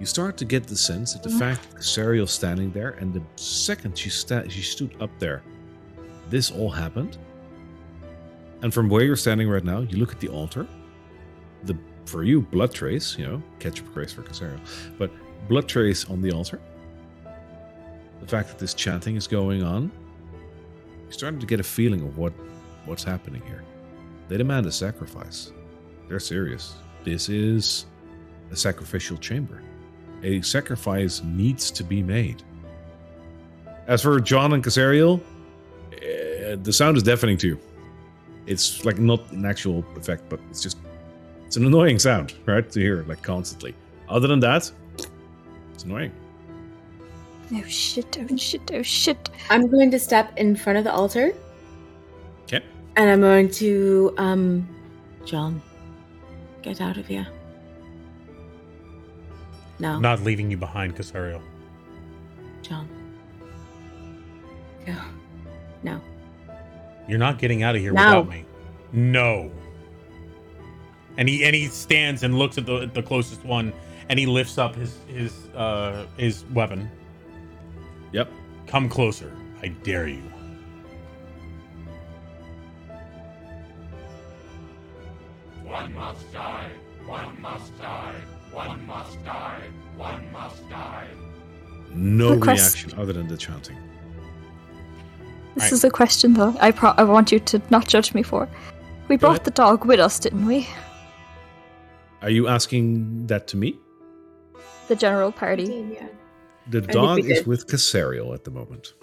You 0.00 0.06
start 0.06 0.36
to 0.38 0.44
get 0.44 0.66
the 0.66 0.76
sense 0.76 1.12
that 1.12 1.22
the 1.22 1.28
mm-hmm. 1.28 1.38
fact 1.38 1.70
that 1.70 1.80
Casariel's 1.80 2.32
standing 2.32 2.70
there, 2.72 2.90
and 3.00 3.12
the 3.12 3.22
second 3.36 3.96
she 3.96 4.10
sta- 4.10 4.48
she 4.48 4.62
stood 4.62 4.94
up 5.00 5.10
there, 5.18 5.42
this 6.28 6.50
all 6.50 6.70
happened. 6.70 7.18
And 8.62 8.72
from 8.72 8.88
where 8.88 9.04
you're 9.04 9.16
standing 9.16 9.48
right 9.48 9.64
now, 9.64 9.80
you 9.80 9.98
look 9.98 10.12
at 10.12 10.20
the 10.20 10.28
altar. 10.28 10.66
The 11.64 11.76
for 12.04 12.22
you 12.22 12.40
blood 12.40 12.72
trace, 12.72 13.18
you 13.18 13.26
know, 13.26 13.42
ketchup 13.58 13.92
grace 13.92 14.12
for 14.12 14.22
Casariel, 14.22 14.60
but 14.98 15.10
blood 15.48 15.68
trace 15.68 16.08
on 16.08 16.22
the 16.22 16.32
altar. 16.32 16.60
The 18.20 18.26
fact 18.26 18.48
that 18.48 18.58
this 18.58 18.74
chanting 18.74 19.16
is 19.16 19.26
going 19.26 19.62
on, 19.62 19.90
you're 21.02 21.12
starting 21.12 21.40
to 21.40 21.46
get 21.46 21.60
a 21.60 21.64
feeling 21.64 22.02
of 22.02 22.18
what 22.18 22.32
what's 22.84 23.04
happening 23.04 23.42
here. 23.42 23.62
They 24.28 24.36
demand 24.36 24.66
a 24.66 24.72
sacrifice. 24.72 25.52
They're 26.08 26.20
serious. 26.20 26.74
This 27.04 27.28
is 27.28 27.86
a 28.50 28.56
sacrificial 28.56 29.16
chamber. 29.16 29.62
A 30.22 30.40
sacrifice 30.42 31.22
needs 31.22 31.70
to 31.72 31.84
be 31.84 32.02
made. 32.02 32.42
As 33.86 34.02
for 34.02 34.18
Jon 34.18 34.52
and 34.52 34.64
Casariel, 34.64 35.20
eh, 36.02 36.56
the 36.60 36.72
sound 36.72 36.96
is 36.96 37.02
deafening 37.02 37.36
to 37.38 37.48
you. 37.48 37.60
It's 38.46 38.84
like 38.84 38.98
not 38.98 39.30
an 39.32 39.44
actual 39.44 39.84
effect, 39.96 40.28
but 40.28 40.40
it's 40.50 40.62
just 40.62 40.78
it's 41.46 41.56
an 41.56 41.64
annoying 41.64 41.98
sound, 41.98 42.34
right? 42.46 42.68
To 42.70 42.80
hear 42.80 43.04
like 43.08 43.22
constantly. 43.22 43.74
Other 44.08 44.28
than 44.28 44.40
that, 44.40 44.70
it's 45.74 45.84
annoying. 45.84 46.12
Oh 47.54 47.62
shit! 47.62 48.18
Oh 48.20 48.36
shit! 48.36 48.70
Oh 48.74 48.82
shit! 48.82 49.30
I'm 49.50 49.70
going 49.70 49.90
to 49.92 49.98
step 49.98 50.36
in 50.36 50.56
front 50.56 50.78
of 50.78 50.84
the 50.84 50.92
altar 50.92 51.32
Okay. 52.44 52.64
and 52.96 53.08
I'm 53.10 53.20
going 53.20 53.50
to, 53.52 54.12
um, 54.18 54.68
Jon, 55.24 55.62
get 56.62 56.80
out 56.80 56.96
of 56.96 57.06
here. 57.06 57.26
No, 59.78 60.00
not 60.00 60.22
leaving 60.22 60.50
you 60.50 60.56
behind, 60.56 60.96
Casariel. 60.96 61.42
Jon. 62.62 62.88
Go. 64.84 64.94
No. 65.82 66.00
You're 67.08 67.18
not 67.18 67.38
getting 67.38 67.62
out 67.62 67.76
of 67.76 67.80
here 67.80 67.92
No. 67.92 68.04
without 68.04 68.28
me. 68.28 68.44
No. 68.92 69.50
And 71.18 71.28
he 71.28 71.44
and 71.44 71.54
he 71.56 71.66
stands 71.68 72.22
and 72.22 72.38
looks 72.38 72.58
at 72.58 72.66
the 72.66 72.90
the 72.92 73.02
closest 73.02 73.44
one, 73.44 73.72
and 74.08 74.18
he 74.18 74.26
lifts 74.26 74.58
up 74.58 74.74
his 74.74 74.96
his 75.08 75.32
uh 75.54 76.06
his 76.16 76.44
weapon. 76.52 76.90
Yep. 78.12 78.30
Come 78.66 78.88
closer. 78.88 79.32
I 79.62 79.68
dare 79.68 80.08
you. 80.08 80.22
One 85.64 85.92
must 85.94 86.32
die. 86.32 86.70
One 87.06 87.40
must 87.40 87.76
die. 87.78 88.14
One 88.52 88.86
must 88.86 89.24
die. 89.24 89.62
One 89.96 90.32
must 90.32 90.68
die. 90.70 91.06
No 91.92 92.34
Request- 92.34 92.82
reaction 92.84 92.98
other 93.00 93.12
than 93.12 93.28
the 93.28 93.36
chanting. 93.36 93.76
This 95.54 95.64
Right. 95.64 95.72
is 95.72 95.84
a 95.84 95.90
question 95.90 96.34
though. 96.34 96.54
I 96.60 96.70
pro- 96.70 96.94
I 96.96 97.04
want 97.04 97.32
you 97.32 97.40
to 97.40 97.60
not 97.70 97.88
judge 97.88 98.12
me 98.14 98.22
for. 98.22 98.48
We 99.08 99.16
Go 99.16 99.20
brought 99.20 99.36
ahead. 99.36 99.44
the 99.44 99.50
dog 99.52 99.84
with 99.86 100.00
us, 100.00 100.18
didn't 100.18 100.44
we? 100.46 100.68
Are 102.22 102.30
you 102.30 102.48
asking 102.48 103.26
that 103.26 103.46
to 103.48 103.56
me? 103.56 103.78
The 104.88 104.96
general 104.96 105.32
party. 105.32 105.64
Yeah. 105.64 106.08
The 106.68 106.80
think 106.80 106.92
dog 106.92 107.18
is 107.20 107.38
did. 107.38 107.46
with 107.46 107.66
Casariel 107.66 108.34
at 108.34 108.44
the 108.44 108.50
moment. 108.50 108.94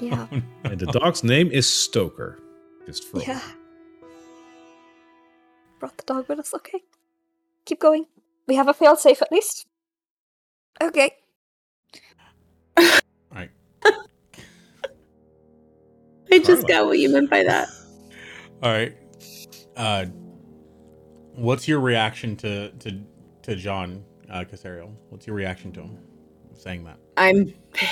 Yeah. 0.00 0.26
And 0.64 0.78
the 0.78 0.86
dog's 0.86 1.22
name 1.24 1.50
is 1.50 1.66
Stoker. 1.68 2.38
Just 2.86 3.04
for 3.04 3.20
yeah. 3.20 3.40
Brought 5.78 5.96
the 5.96 6.04
dog 6.04 6.28
with 6.28 6.38
us. 6.38 6.54
Okay. 6.54 6.80
Keep 7.64 7.80
going. 7.80 8.06
We 8.46 8.54
have 8.56 8.68
a 8.68 8.74
fail 8.74 8.96
safe 8.96 9.22
at 9.22 9.30
least. 9.30 9.66
Okay. 10.80 11.12
Alright. 12.78 13.50
I 16.32 16.38
just 16.38 16.62
Karla. 16.62 16.68
got 16.68 16.86
what 16.86 16.98
you 16.98 17.10
meant 17.12 17.30
by 17.30 17.44
that. 17.44 17.68
Alright. 18.62 18.96
Uh 19.76 20.06
what's 21.34 21.66
your 21.68 21.80
reaction 21.80 22.36
to 22.36 22.70
to 22.70 23.00
to 23.42 23.56
Jon 23.56 24.04
uh 24.30 24.44
Casariel? 24.44 24.92
What's 25.10 25.26
your 25.26 25.36
reaction 25.36 25.72
to 25.72 25.82
him 25.82 25.98
saying 26.54 26.84
that? 26.84 26.98
I'm 27.16 27.52
p- 27.72 27.86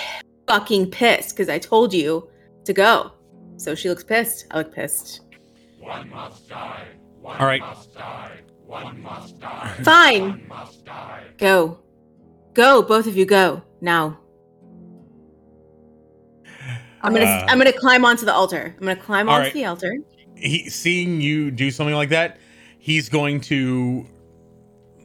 fucking 0.46 0.90
pissed 0.90 1.30
because 1.30 1.48
I 1.48 1.58
told 1.58 1.92
you 1.92 2.28
to 2.64 2.72
go. 2.72 3.12
So 3.56 3.74
she 3.74 3.88
looks 3.88 4.04
pissed. 4.04 4.46
I 4.50 4.58
look 4.58 4.74
pissed. 4.74 5.22
One 5.78 6.08
must 6.10 6.48
die. 6.48 6.86
One 7.20 7.36
Alright. 7.38 7.62
Fine. 9.82 10.50
Go. 11.38 11.80
Go, 12.54 12.82
both 12.82 13.06
of 13.06 13.16
you 13.16 13.24
go. 13.24 13.62
Now. 13.80 14.18
I'm 17.02 17.12
gonna 17.14 17.24
Uh, 17.24 17.46
I'm 17.48 17.58
gonna 17.58 17.72
climb 17.72 18.04
onto 18.04 18.24
the 18.24 18.32
altar. 18.32 18.74
I'm 18.78 18.86
gonna 18.86 19.00
climb 19.00 19.28
onto 19.28 19.44
right. 19.44 19.54
the 19.54 19.64
altar. 19.64 19.94
he 20.36 20.68
seeing 20.68 21.20
you 21.20 21.50
do 21.50 21.70
something 21.70 21.94
like 21.94 22.10
that, 22.10 22.38
he's 22.80 23.08
going 23.08 23.40
to 23.42 24.06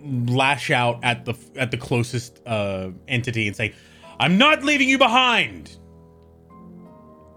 lash 0.02 0.72
out 0.72 1.04
at 1.04 1.26
the 1.26 1.36
at 1.56 1.70
the 1.70 1.78
closest 1.78 2.42
uh, 2.48 2.90
entity 3.08 3.46
and 3.48 3.56
say, 3.56 3.76
"I'm 4.20 4.40
not 4.40 4.64
leaving 4.64 4.90
you 4.90 4.98
behind." 4.98 5.78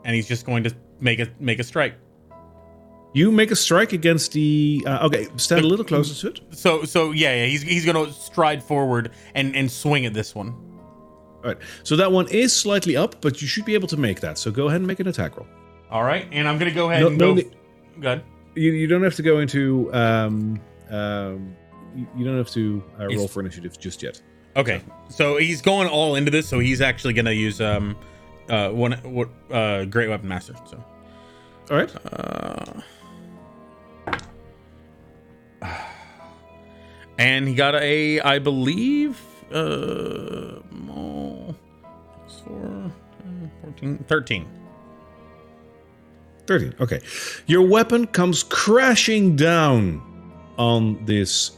And 0.05 0.15
he's 0.15 0.29
just 0.29 0.47
going 0.47 0.65
to 0.65 0.75
make 1.01 1.19
a 1.19 1.29
make 1.39 1.59
a 1.59 1.65
strike. 1.65 1.95
You 3.15 3.33
make 3.33 3.51
a 3.51 3.57
strike 3.57 3.93
against 3.93 4.33
the. 4.33 4.83
Uh, 4.87 5.07
okay, 5.07 5.27
stand 5.37 5.65
a 5.65 5.69
little 5.69 5.85
closer 5.85 6.15
to 6.15 6.29
it. 6.29 6.57
So 6.57 6.85
so 6.85 7.11
yeah, 7.11 7.35
yeah 7.35 7.47
he's 7.47 7.63
he's 7.63 7.85
going 7.85 8.07
to 8.07 8.13
stride 8.13 8.63
forward 8.63 9.11
and 9.35 9.55
and 9.55 9.71
swing 9.71 10.07
at 10.07 10.15
this 10.15 10.35
one. 10.35 10.55
All 11.39 11.45
right. 11.45 11.59
So 11.85 11.97
that 11.97 12.11
one 12.11 12.29
is 12.29 12.55
slightly 12.55 12.97
up, 12.97 13.21
but 13.21 13.41
you 13.41 13.49
should 13.49 13.65
be 13.65 13.75
able 13.75 13.89
to 13.89 13.97
make 13.97 14.21
that. 14.21 14.39
So 14.39 14.51
go 14.51 14.69
ahead 14.69 14.81
and 14.81 14.87
make 14.87 15.01
an 15.01 15.09
attack 15.09 15.37
roll. 15.37 15.47
All 15.91 16.05
right, 16.05 16.29
and 16.33 16.47
I'm 16.47 16.59
going 16.59 16.71
to 16.71 16.75
go 16.75 16.91
ahead 16.91 17.01
No, 17.01 17.09
and 17.09 17.19
no, 17.19 17.35
go. 17.35 17.43
Go 18.01 18.13
ahead. 18.13 18.25
You, 18.59 18.73
you 18.73 18.87
don't 18.87 19.03
have 19.03 19.15
to 19.17 19.23
go 19.23 19.39
into. 19.39 19.93
Um, 19.95 20.61
um, 20.91 21.57
you, 21.95 22.07
you 22.17 22.25
don't 22.25 22.37
have 22.37 22.51
to 22.51 22.83
uh, 23.01 23.07
roll 23.07 23.29
for 23.29 23.41
initiative 23.41 23.79
just 23.79 24.03
yet. 24.03 24.21
Okay, 24.57 24.83
so 25.09 25.37
he's 25.37 25.63
going 25.63 25.89
all 25.89 26.15
into 26.17 26.31
this. 26.31 26.49
So 26.49 26.59
he's 26.59 26.81
actually 26.81 27.15
going 27.15 27.27
to 27.27 27.35
use 27.35 27.61
um 27.61 27.97
uh 28.49 28.71
one 28.71 28.93
what 29.05 29.29
uh 29.51 29.85
great 29.85 30.09
weapon 30.09 30.29
master. 30.29 30.55
So. 30.69 30.83
All 31.71 31.77
right. 31.77 31.95
Uh, 32.13 32.81
and 37.19 37.47
he 37.47 37.55
got 37.55 37.75
a, 37.75 38.21
I 38.21 38.39
believe, 38.39 39.21
uh, 39.53 40.61
oh, 40.91 41.55
four, 42.45 42.91
uh, 43.27 43.49
14, 43.63 44.05
13. 44.09 44.58
13. 46.49 46.75
Okay. 46.81 47.01
Your 47.47 47.63
weapon 47.63 48.07
comes 48.07 48.43
crashing 48.43 49.37
down 49.37 50.03
on 50.57 51.05
this 51.05 51.53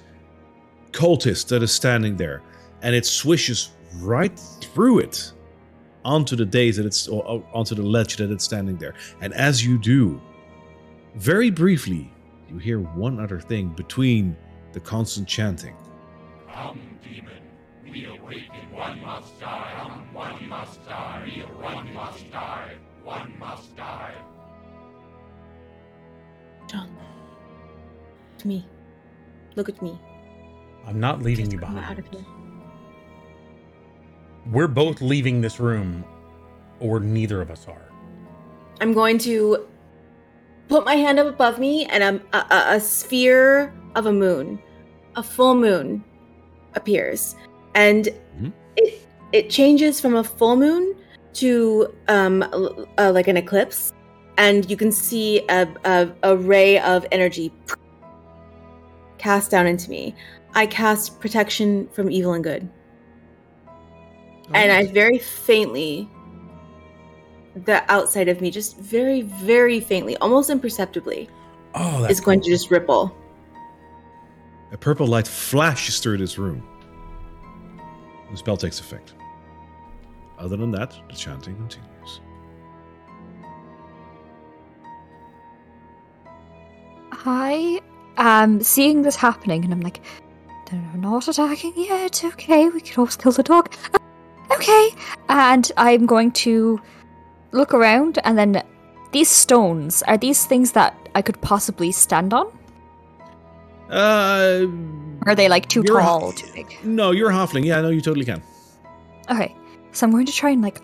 cultist 0.90 1.48
that 1.48 1.62
is 1.62 1.72
standing 1.72 2.16
there, 2.16 2.42
and 2.82 2.94
it 2.94 3.06
swishes 3.06 3.70
right 3.98 4.38
through 4.60 4.98
it 4.98 5.32
onto 6.04 6.34
the 6.34 6.44
days 6.44 6.76
that 6.76 6.86
it's 6.86 7.06
or 7.08 7.44
onto 7.52 7.74
the 7.74 7.82
ledge 7.82 8.16
that 8.16 8.30
it's 8.30 8.44
standing 8.44 8.76
there. 8.76 8.94
And 9.20 9.32
as 9.34 9.64
you 9.64 9.78
do, 9.78 10.20
very 11.14 11.50
briefly, 11.50 12.12
you 12.50 12.58
hear 12.58 12.80
one 12.80 13.20
other 13.20 13.40
thing 13.40 13.68
between 13.68 14.36
the 14.72 14.80
constant 14.80 15.28
chanting. 15.28 15.76
Come, 16.52 16.80
demon. 17.02 17.32
We 17.84 18.06
awaken. 18.06 18.72
One 18.72 19.00
must 19.02 19.38
die. 19.38 20.02
One 20.12 20.48
must 20.48 20.84
die. 20.86 21.44
One 21.60 21.94
must 21.94 22.30
die. 22.32 22.74
One 23.04 23.38
must 23.38 23.76
die. 23.76 24.14
To 28.40 28.48
me. 28.48 28.66
Look 29.56 29.68
at 29.68 29.80
me. 29.82 29.98
I'm 30.86 30.98
not 31.00 31.22
leaving 31.22 31.50
you 31.50 31.58
Come 31.58 31.76
out 31.78 31.96
behind. 31.96 32.26
We're 34.50 34.68
both 34.68 35.00
leaving 35.00 35.40
this 35.40 35.60
room, 35.60 36.04
or 36.80 36.98
neither 37.00 37.40
of 37.42 37.50
us 37.50 37.66
are. 37.68 37.90
I'm 38.80 38.92
going 38.94 39.18
to 39.18 39.66
put 40.68 40.84
my 40.84 40.94
hand 40.94 41.18
up 41.18 41.26
above 41.26 41.58
me, 41.58 41.84
and 41.86 42.02
a, 42.02 42.36
a, 42.36 42.46
a- 42.54 42.76
a 42.76 42.80
sphere 42.80 43.72
of 43.94 44.06
a 44.06 44.12
moon, 44.12 44.58
a 45.16 45.22
full 45.22 45.54
moon, 45.54 46.02
appears, 46.74 47.36
and 47.74 48.08
Mhm. 48.40 48.52
it 48.76 49.06
it 49.32 49.50
changes 49.50 50.00
from 50.00 50.14
a 50.16 50.24
full 50.24 50.56
moon 50.56 50.94
to 51.34 51.92
um 52.08 52.42
uh, 52.98 53.12
like 53.12 53.28
an 53.28 53.36
eclipse, 53.36 53.92
and 54.38 54.68
you 54.70 54.76
can 54.76 54.90
see 54.90 55.42
a, 55.50 55.68
a 55.84 56.10
a 56.22 56.36
ray 56.36 56.78
of 56.78 57.06
energy 57.12 57.52
cast 59.20 59.50
down 59.50 59.66
into 59.66 59.90
me. 59.90 60.14
I 60.54 60.66
cast 60.66 61.20
protection 61.20 61.86
from 61.88 62.10
evil 62.10 62.32
and 62.32 62.42
good, 62.42 62.68
and 64.54 64.72
I 64.72 64.86
very 64.86 65.18
faintly 65.18 66.08
the 67.66 67.82
outside 67.92 68.28
of 68.28 68.40
me 68.40 68.50
just 68.50 68.76
very 68.78 69.22
very 69.22 69.80
faintly 69.80 70.16
almost 70.18 70.50
imperceptibly 70.50 71.28
Oh, 71.74 72.00
that's 72.00 72.14
is 72.14 72.20
going 72.20 72.38
cool. 72.38 72.44
to 72.44 72.50
just 72.50 72.70
ripple 72.70 73.12
A 74.72 74.76
purple 74.76 75.06
light 75.08 75.26
flashes 75.26 75.98
through 75.98 76.18
this 76.18 76.38
room. 76.38 76.62
The 78.30 78.36
spell 78.36 78.56
takes 78.56 78.78
effect. 78.78 79.14
Other 80.38 80.56
than 80.56 80.70
that, 80.70 80.96
the 81.08 81.16
chanting 81.16 81.56
continues. 81.56 82.20
I 87.12 87.80
am 88.20 88.62
seeing 88.62 89.02
this 89.02 89.16
happening, 89.16 89.64
and 89.64 89.72
I'm 89.72 89.80
like, 89.80 90.00
they're 90.70 90.80
not 90.96 91.26
attacking 91.26 91.72
yet. 91.76 92.22
Okay, 92.24 92.68
we 92.68 92.80
can 92.80 92.98
always 92.98 93.16
kill 93.16 93.32
the 93.32 93.42
dog. 93.42 93.74
Okay, 94.52 94.90
and 95.28 95.70
I'm 95.76 96.06
going 96.06 96.32
to 96.32 96.80
look 97.52 97.74
around, 97.74 98.18
and 98.24 98.38
then 98.38 98.62
these 99.12 99.28
stones 99.28 100.02
are 100.04 100.16
these 100.16 100.46
things 100.46 100.72
that 100.72 100.94
I 101.14 101.22
could 101.22 101.40
possibly 101.40 101.92
stand 101.92 102.32
on? 102.32 102.46
Uh, 103.90 104.66
are 105.26 105.34
they 105.34 105.48
like 105.48 105.68
too 105.68 105.82
tall, 105.82 106.32
too 106.32 106.46
big? 106.54 106.76
no, 106.84 107.10
you're 107.10 107.30
a 107.30 107.34
halfling. 107.34 107.64
Yeah, 107.64 107.80
no, 107.80 107.88
you 107.88 108.00
totally 108.00 108.24
can. 108.24 108.42
Okay, 109.30 109.54
so 109.92 110.06
I'm 110.06 110.12
going 110.12 110.26
to 110.26 110.32
try 110.32 110.50
and 110.50 110.62
like 110.62 110.80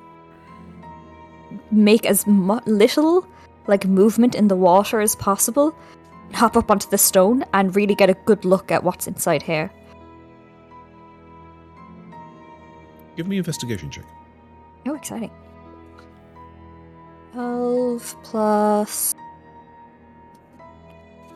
make 1.71 2.07
as 2.07 2.27
mu- 2.27 2.61
little 2.67 3.27
like 3.69 3.87
movement 3.87 4.35
in 4.35 4.49
the 4.49 4.57
water 4.57 5.01
as 5.01 5.15
possible, 5.15 5.77
hop 6.33 6.57
up 6.57 6.71
onto 6.71 6.89
the 6.89 6.99
stone, 6.99 7.45
and 7.53 7.75
really 7.75 7.95
get 7.95 8.11
a 8.11 8.15
good 8.15 8.45
look 8.45 8.71
at 8.71 8.85
what's 8.85 9.07
inside 9.07 9.43
here. 9.43 9.71
Give 13.17 13.27
me 13.27 13.37
an 13.37 13.39
investigation 13.39 13.91
check. 13.91 14.05
Oh, 14.87 14.95
exciting. 14.95 15.31
12 17.33 18.17
plus 18.23 19.15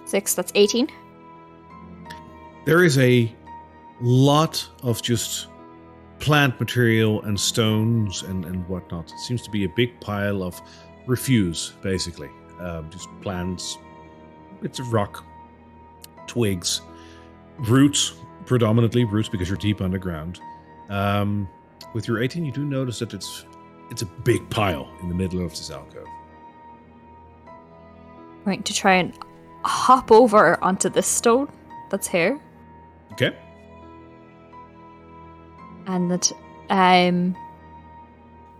6, 0.04 0.34
that's 0.34 0.52
18. 0.54 0.88
There 2.64 2.84
is 2.84 2.98
a 2.98 3.34
lot 4.00 4.66
of 4.82 5.02
just 5.02 5.48
plant 6.18 6.58
material 6.60 7.22
and 7.22 7.38
stones 7.38 8.22
and, 8.22 8.44
and 8.44 8.66
whatnot. 8.68 9.10
It 9.10 9.18
seems 9.18 9.42
to 9.42 9.50
be 9.50 9.64
a 9.64 9.68
big 9.68 9.98
pile 10.00 10.42
of 10.42 10.60
refuse, 11.06 11.72
basically. 11.82 12.30
Um, 12.58 12.90
just 12.90 13.08
plants, 13.22 13.78
bits 14.60 14.78
of 14.78 14.92
rock, 14.92 15.24
twigs, 16.26 16.80
roots, 17.58 18.14
predominantly 18.46 19.04
roots 19.04 19.28
because 19.28 19.48
you're 19.48 19.58
deep 19.58 19.80
underground. 19.80 20.40
Um, 20.88 21.48
with 21.94 22.06
your 22.08 22.22
18, 22.22 22.44
you 22.44 22.52
do 22.52 22.64
notice 22.64 22.98
that 23.00 23.14
it's 23.14 23.44
it's 23.90 24.02
a 24.02 24.06
big 24.06 24.48
pile 24.50 24.88
in 25.02 25.08
the 25.08 25.14
middle 25.14 25.44
of 25.44 25.50
this 25.50 25.70
alcove. 25.70 26.06
going 28.44 28.62
to 28.62 28.72
try 28.72 28.94
and 28.94 29.12
hop 29.64 30.12
over 30.12 30.62
onto 30.62 30.88
this 30.88 31.06
stone 31.06 31.48
that's 31.90 32.06
here. 32.08 32.40
Okay. 33.12 33.34
and 35.86 36.10
that 36.10 36.32
um 36.70 37.36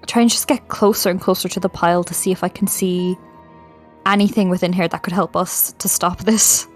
try 0.07 0.23
and 0.23 0.31
just 0.31 0.49
get 0.49 0.69
closer 0.69 1.11
and 1.11 1.21
closer 1.21 1.49
to 1.49 1.61
the 1.61 1.69
pile 1.69 2.03
to 2.03 2.15
see 2.15 2.33
if 2.33 2.43
I 2.43 2.49
can 2.49 2.67
see 2.67 3.17
anything 4.07 4.51
within 4.51 4.73
here 4.73 4.89
that 4.89 5.03
could 5.03 5.13
help 5.13 5.37
us 5.37 5.73
to 5.79 5.89
stop 5.89 6.21
this. 6.21 6.67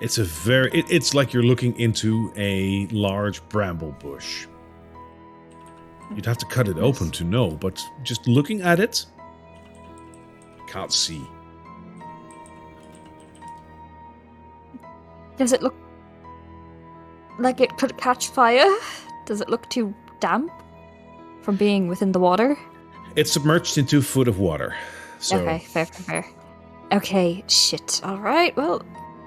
It's 0.00 0.18
a 0.18 0.24
very. 0.24 0.70
It, 0.72 0.90
it's 0.90 1.14
like 1.14 1.32
you're 1.32 1.42
looking 1.42 1.78
into 1.78 2.32
a 2.36 2.86
large 2.88 3.46
bramble 3.48 3.92
bush. 3.92 4.46
You'd 6.14 6.26
have 6.26 6.38
to 6.38 6.46
cut 6.46 6.68
it 6.68 6.78
open 6.78 7.10
to 7.12 7.24
know, 7.24 7.50
but 7.50 7.84
just 8.02 8.26
looking 8.26 8.62
at 8.62 8.80
it, 8.80 9.04
can't 10.66 10.92
see. 10.92 11.22
Does 15.36 15.52
it 15.52 15.62
look 15.62 15.74
like 17.38 17.60
it 17.60 17.76
could 17.76 17.96
catch 17.96 18.28
fire? 18.28 18.68
Does 19.26 19.40
it 19.40 19.48
look 19.48 19.68
too 19.68 19.94
damp 20.20 20.50
from 21.42 21.56
being 21.56 21.88
within 21.88 22.12
the 22.12 22.18
water? 22.18 22.58
It's 23.16 23.32
submerged 23.32 23.78
in 23.78 23.86
two 23.86 24.02
foot 24.02 24.28
of 24.28 24.38
water. 24.38 24.74
So 25.18 25.38
Okay, 25.38 25.58
fair, 25.58 25.86
fair, 25.86 26.22
fair. 26.22 26.32
Okay, 26.92 27.44
shit. 27.48 28.00
All 28.04 28.18
right, 28.18 28.56
well, 28.56 28.82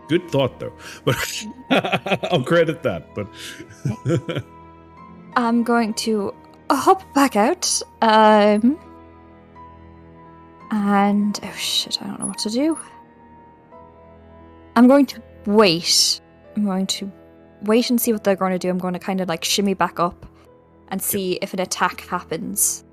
good 0.07 0.29
thought 0.29 0.59
though. 0.59 0.73
But 1.05 1.45
I'll 2.31 2.43
credit 2.43 2.83
that. 2.83 3.13
But 3.13 3.27
I'm 5.35 5.63
going 5.63 5.93
to 5.95 6.33
hop 6.69 7.01
back 7.13 7.35
out. 7.35 7.81
Um, 8.01 8.79
and 10.71 11.39
oh 11.43 11.51
shit, 11.57 12.01
I 12.01 12.07
don't 12.07 12.19
know 12.19 12.27
what 12.27 12.39
to 12.39 12.49
do. 12.49 12.77
I'm 14.75 14.87
going 14.87 15.05
to 15.07 15.21
wait. 15.45 16.21
I'm 16.55 16.65
going 16.65 16.87
to 16.87 17.11
wait 17.63 17.89
and 17.89 17.99
see 17.99 18.13
what 18.13 18.23
they're 18.23 18.35
going 18.35 18.53
to 18.53 18.59
do. 18.59 18.69
I'm 18.69 18.77
going 18.77 18.93
to 18.93 18.99
kind 18.99 19.21
of 19.21 19.29
like 19.29 19.43
shimmy 19.43 19.73
back 19.73 19.99
up 19.99 20.25
and 20.87 21.01
see 21.01 21.33
if 21.41 21.53
an 21.53 21.59
attack 21.61 22.01
happens. 22.01 22.83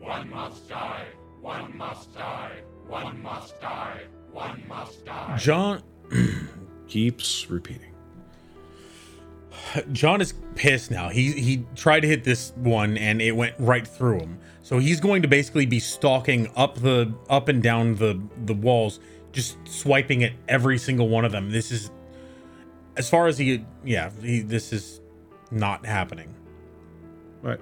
One 0.00 0.30
must 0.30 0.68
die. 0.68 1.06
One 1.42 1.76
must 1.76 2.14
die. 2.14 2.52
One 2.86 3.20
must 3.20 3.60
die. 3.60 4.00
One 4.30 4.62
must 4.68 5.04
die. 5.04 5.36
Jon 5.36 5.82
Keeps 6.88 7.50
repeating. 7.50 7.94
Jon 9.92 10.20
is 10.20 10.34
pissed 10.54 10.90
now. 10.90 11.08
He 11.08 11.32
he 11.32 11.64
tried 11.74 12.00
to 12.00 12.08
hit 12.08 12.22
this 12.22 12.52
one 12.56 12.96
and 12.96 13.20
it 13.22 13.32
went 13.32 13.54
right 13.58 13.86
through 13.86 14.20
him. 14.20 14.38
So 14.62 14.78
he's 14.78 15.00
going 15.00 15.22
to 15.22 15.28
basically 15.28 15.66
be 15.66 15.80
stalking 15.80 16.50
up 16.54 16.76
the 16.76 17.12
up 17.28 17.48
and 17.48 17.62
down 17.62 17.96
the 17.96 18.20
the 18.44 18.54
walls, 18.54 19.00
just 19.32 19.56
swiping 19.66 20.22
at 20.22 20.32
every 20.48 20.78
single 20.78 21.08
one 21.08 21.24
of 21.24 21.32
them. 21.32 21.50
This 21.50 21.72
is 21.72 21.90
as 22.96 23.08
far 23.08 23.26
as 23.26 23.38
he 23.38 23.64
yeah, 23.84 24.10
he, 24.20 24.40
this 24.40 24.72
is 24.72 25.00
not 25.50 25.86
happening. 25.86 26.34
Right. 27.40 27.60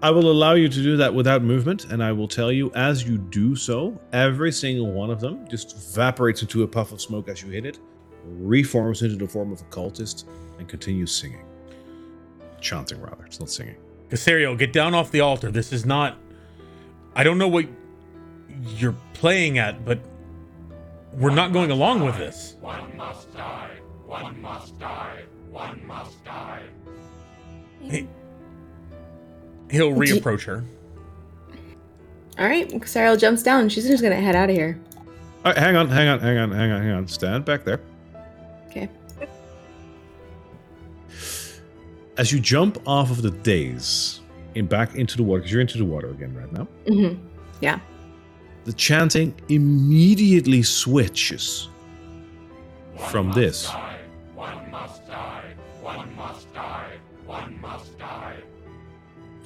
I 0.00 0.10
will 0.10 0.30
allow 0.30 0.54
you 0.54 0.68
to 0.68 0.82
do 0.82 0.96
that 0.98 1.12
without 1.12 1.42
movement, 1.42 1.86
and 1.86 2.02
I 2.02 2.12
will 2.12 2.28
tell 2.28 2.52
you 2.52 2.70
as 2.74 3.04
you 3.04 3.18
do 3.18 3.56
so, 3.56 4.00
every 4.12 4.52
single 4.52 4.92
one 4.92 5.10
of 5.10 5.20
them 5.20 5.48
just 5.48 5.74
evaporates 5.76 6.42
into 6.42 6.62
a 6.62 6.68
puff 6.68 6.92
of 6.92 7.00
smoke 7.00 7.28
as 7.28 7.42
you 7.42 7.50
hit 7.50 7.66
it, 7.66 7.80
reforms 8.24 9.02
into 9.02 9.16
the 9.16 9.26
form 9.26 9.52
of 9.52 9.60
a 9.60 9.64
cultist, 9.64 10.24
and 10.58 10.68
continues 10.68 11.10
singing. 11.12 11.44
Chanting, 12.60 13.00
rather. 13.00 13.24
It's 13.24 13.40
not 13.40 13.50
singing. 13.50 13.76
Casario, 14.08 14.56
get 14.56 14.72
down 14.72 14.94
off 14.94 15.10
the 15.10 15.20
altar. 15.20 15.50
This 15.50 15.72
is 15.72 15.84
not 15.84 16.16
I 17.18 17.24
don't 17.24 17.38
know 17.38 17.48
what 17.48 17.66
you're 18.76 18.94
playing 19.14 19.58
at, 19.58 19.84
but 19.84 19.98
we're 21.14 21.34
not 21.34 21.52
going 21.52 21.72
along 21.72 22.04
with 22.04 22.16
this. 22.16 22.54
One 22.60 22.96
must 22.96 23.34
die. 23.34 23.70
One 24.06 24.40
must 24.40 24.78
die. 24.78 25.24
One 25.50 25.84
must 25.84 26.24
die. 26.24 26.62
He, 27.80 28.06
he'll 29.70 29.92
reapproach 29.92 30.44
her. 30.44 30.64
All 32.38 32.46
right, 32.46 32.68
Xariel 32.70 33.18
jumps 33.18 33.42
down. 33.42 33.68
She's 33.68 33.86
just 33.88 34.02
gonna 34.02 34.16
head 34.20 34.36
out 34.36 34.48
of 34.50 34.56
here. 34.56 34.78
All 35.44 35.52
right, 35.52 35.58
hang 35.58 35.76
on, 35.76 35.88
hang 35.88 36.08
on, 36.08 36.20
hang 36.20 36.38
on, 36.38 36.50
hang 36.52 36.70
on, 36.70 36.82
hang 36.82 36.92
on. 36.92 37.08
Stand 37.08 37.44
back 37.44 37.64
there. 37.64 37.80
Okay. 38.68 38.88
As 42.16 42.32
you 42.32 42.40
jump 42.40 42.78
off 42.86 43.10
of 43.10 43.22
the 43.22 43.30
daze 43.30 44.20
and 44.56 44.68
back 44.68 44.94
into 44.96 45.16
the 45.16 45.22
water, 45.22 45.40
because 45.40 45.52
you're 45.52 45.60
into 45.60 45.78
the 45.78 45.84
water 45.84 46.10
again 46.10 46.34
right 46.34 46.52
now, 46.52 46.66
Mm-hmm. 46.86 47.20
Yeah. 47.60 47.78
the 48.64 48.72
chanting 48.72 49.34
immediately 49.48 50.62
switches 50.62 51.68
from 53.10 53.28
must 53.28 53.38
this 53.38 53.68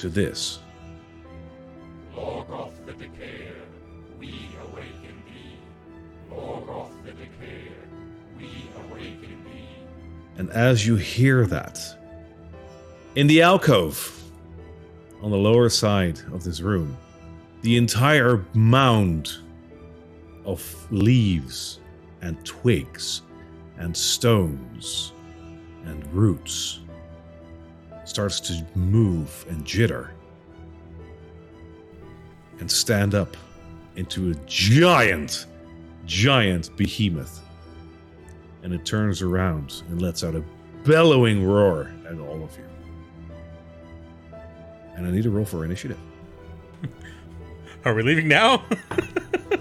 to 0.02 0.08
this. 0.08 0.58
The 2.12 2.20
we 4.18 4.48
awaken 4.60 5.22
thee. 5.26 5.58
The 6.28 6.34
we 8.36 8.68
awaken 8.76 9.44
thee. 9.44 9.86
And 10.38 10.50
as 10.50 10.84
you 10.84 10.96
hear 10.96 11.46
that, 11.46 11.78
in 13.14 13.28
the 13.28 13.42
alcove 13.42 14.20
on 15.22 15.30
the 15.30 15.36
lower 15.36 15.68
side 15.68 16.18
of 16.32 16.42
this 16.42 16.60
room, 16.60 16.96
the 17.60 17.76
entire 17.76 18.44
mound 18.54 19.36
of 20.44 20.60
leaves 20.90 21.78
and 22.22 22.44
twigs 22.44 23.22
and 23.78 23.96
stones 23.96 25.12
and 25.84 26.04
roots 26.12 26.80
starts 28.04 28.40
to 28.40 28.64
move 28.74 29.44
and 29.48 29.64
jitter 29.64 30.10
and 32.58 32.70
stand 32.70 33.14
up 33.14 33.36
into 33.96 34.30
a 34.30 34.34
giant, 34.46 35.46
giant 36.06 36.74
behemoth 36.76 37.40
and 38.62 38.72
it 38.72 38.84
turns 38.84 39.22
around 39.22 39.82
and 39.88 40.00
lets 40.00 40.22
out 40.22 40.34
a 40.34 40.44
bellowing 40.84 41.44
roar 41.44 41.92
at 42.06 42.18
all 42.18 42.42
of 42.42 42.56
you. 42.56 42.64
And 44.94 45.06
I 45.06 45.10
need 45.10 45.26
a 45.26 45.30
roll 45.30 45.44
for 45.44 45.64
initiative. 45.64 45.98
Are 47.84 47.94
we 47.94 48.02
leaving 48.02 48.28
now? 48.28 48.64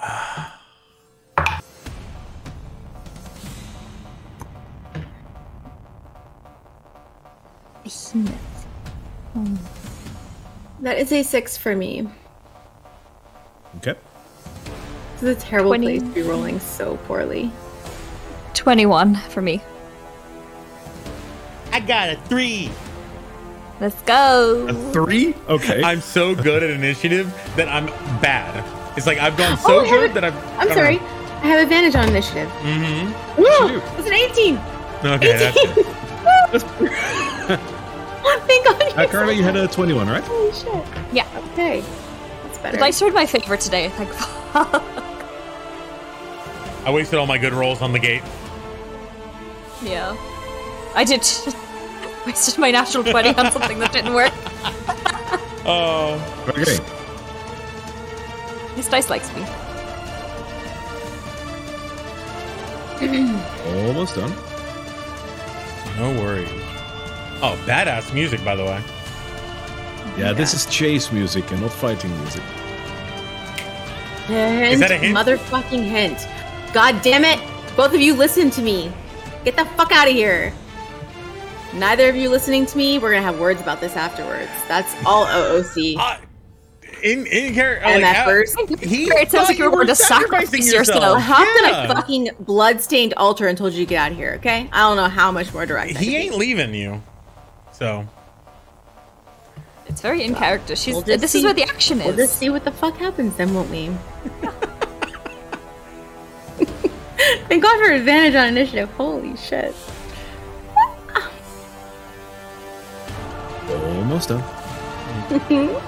Ah. 0.02 0.49
Behemoth. 7.90 8.66
That 10.80 10.98
is 10.98 11.12
a 11.12 11.22
six 11.22 11.56
for 11.56 11.74
me. 11.76 12.06
Okay. 13.78 13.94
This 15.14 15.22
is 15.22 15.28
a 15.36 15.40
terrible 15.40 15.70
Twenty. 15.70 15.98
place 15.98 16.08
to 16.08 16.14
be 16.14 16.22
rolling 16.22 16.60
so 16.60 16.96
poorly. 17.06 17.50
21 18.54 19.14
for 19.16 19.42
me. 19.42 19.60
I 21.72 21.80
got 21.80 22.10
a 22.10 22.16
three. 22.28 22.70
Let's 23.80 24.00
go. 24.02 24.66
A 24.68 24.74
three? 24.92 25.34
Okay. 25.48 25.82
I'm 25.82 26.00
so 26.00 26.34
good 26.34 26.62
at 26.62 26.70
initiative 26.70 27.32
that 27.56 27.68
I'm 27.68 27.86
bad. 28.20 28.64
It's 28.96 29.06
like 29.06 29.18
I've 29.18 29.36
gone 29.36 29.56
so 29.58 29.80
Oh, 29.80 29.84
good 29.84 30.10
it. 30.10 30.14
that 30.14 30.24
I've. 30.24 30.34
I'm 30.58 30.68
sorry. 30.68 30.98
I 30.98 31.46
have 31.46 31.60
advantage 31.62 31.94
on 31.94 32.08
initiative. 32.08 32.48
Mm-hmm. 32.60 33.40
Woo! 33.40 33.80
It's 33.98 34.06
an 34.06 34.12
18. 34.12 34.58
Okay, 35.14 35.38
that's 35.38 35.56
18. 37.56 37.70
good. 38.22 38.40
oh, 38.40 38.44
thank 38.46 38.64
God. 38.64 38.98
uh, 38.98 39.06
Karla, 39.10 39.32
you 39.32 39.42
had 39.42 39.56
a 39.56 39.68
21, 39.68 40.08
right? 40.08 40.22
Holy 40.24 40.52
shit. 40.52 40.84
Yeah. 41.12 41.26
Okay. 41.52 41.82
That's 42.44 42.58
better. 42.58 42.76
The 42.76 42.80
dice 42.80 43.02
rolled 43.02 43.14
my 43.14 43.26
favor 43.26 43.56
today. 43.56 43.88
Thank 43.90 44.10
fuck. 44.10 44.82
I 46.86 46.90
wasted 46.90 47.18
all 47.18 47.26
my 47.26 47.38
good 47.38 47.52
rolls 47.52 47.82
on 47.82 47.92
the 47.92 47.98
gate. 47.98 48.22
Yeah. 49.82 50.16
I 50.94 51.04
did. 51.04 51.20
Wasted 52.26 52.58
my 52.58 52.70
natural 52.70 53.02
20 53.02 53.30
on 53.36 53.50
something 53.50 53.78
that 53.78 53.92
didn't 53.92 54.12
work. 54.12 54.32
Oh. 55.64 56.18
Okay. 56.50 56.78
This 58.76 58.88
dice 58.88 59.08
likes 59.10 59.28
me. 59.34 59.42
Almost 63.88 64.16
done. 64.16 64.32
No 65.96 66.12
worries. 66.22 66.50
Oh, 67.42 67.58
badass 67.66 68.12
music, 68.12 68.44
by 68.44 68.54
the 68.54 68.64
way. 68.64 68.82
Yeah, 70.18 70.32
this 70.32 70.52
is 70.52 70.66
chase 70.66 71.10
music 71.10 71.50
and 71.50 71.62
not 71.62 71.72
fighting 71.72 72.14
music. 72.20 72.42
Hint, 74.26 74.74
Is 74.74 74.80
that 74.80 74.90
a 74.90 74.98
hint? 74.98 75.16
Motherfucking 75.16 75.84
hint. 75.84 76.28
God 76.72 77.00
damn 77.02 77.24
it. 77.24 77.40
Both 77.76 77.94
of 77.94 78.00
you 78.00 78.14
listen 78.14 78.50
to 78.50 78.62
me. 78.62 78.92
Get 79.44 79.56
the 79.56 79.64
fuck 79.64 79.92
out 79.92 80.06
of 80.08 80.14
here. 80.14 80.52
Neither 81.74 82.08
of 82.08 82.16
you 82.16 82.28
listening 82.28 82.66
to 82.66 82.76
me. 82.76 82.98
We're 82.98 83.12
gonna 83.12 83.22
have 83.22 83.38
words 83.40 83.60
about 83.60 83.80
this 83.80 83.96
afterwards. 83.96 84.50
That's 84.68 84.94
all 85.06 85.24
OOC. 85.26 85.96
Uh, 85.98 86.18
in 87.02 87.26
in 87.26 87.54
character, 87.54 87.86
like, 87.86 88.04
at 88.04 88.28
uh, 88.28 88.76
he 88.86 89.04
It 89.04 89.30
sounds 89.30 89.48
like 89.48 89.58
you 89.58 89.64
were 89.64 89.70
going 89.70 89.86
to 89.86 89.94
sacrifice 89.94 90.70
yourself. 90.70 91.02
I 91.02 91.20
hopped 91.20 91.40
on 91.40 91.68
Yeah. 91.70 91.84
a 91.84 91.94
fucking 91.94 92.30
blood-stained 92.40 93.14
altar 93.16 93.46
and 93.46 93.56
told 93.56 93.72
you 93.72 93.86
to 93.86 93.88
get 93.88 93.96
out 93.98 94.12
of 94.12 94.18
here. 94.18 94.34
Okay? 94.34 94.68
I 94.72 94.80
don't 94.80 94.96
know 94.96 95.08
how 95.08 95.32
much 95.32 95.52
more 95.54 95.64
direct. 95.64 95.96
He 95.96 96.16
ain't 96.16 96.32
be. 96.32 96.38
leaving 96.38 96.74
you. 96.74 97.02
So 97.80 98.06
It's 99.86 100.02
very 100.02 100.22
in 100.22 100.34
character. 100.34 100.76
She's. 100.76 100.94
We'll 100.94 101.02
this 101.02 101.32
see- 101.32 101.38
is 101.38 101.44
where 101.44 101.54
the 101.54 101.62
action 101.62 101.98
is. 102.00 102.06
We'll 102.06 102.16
just 102.16 102.36
see 102.38 102.50
what 102.50 102.64
the 102.64 102.70
fuck 102.70 102.94
happens 102.98 103.34
then, 103.36 103.54
won't 103.54 103.70
we? 103.70 103.88
Thank 107.48 107.62
God 107.62 107.78
for 107.84 107.90
advantage 107.92 108.34
on 108.34 108.48
initiative. 108.48 108.90
Holy 108.92 109.34
shit. 109.36 109.74
Almost 113.70 114.28
done. 114.28 114.42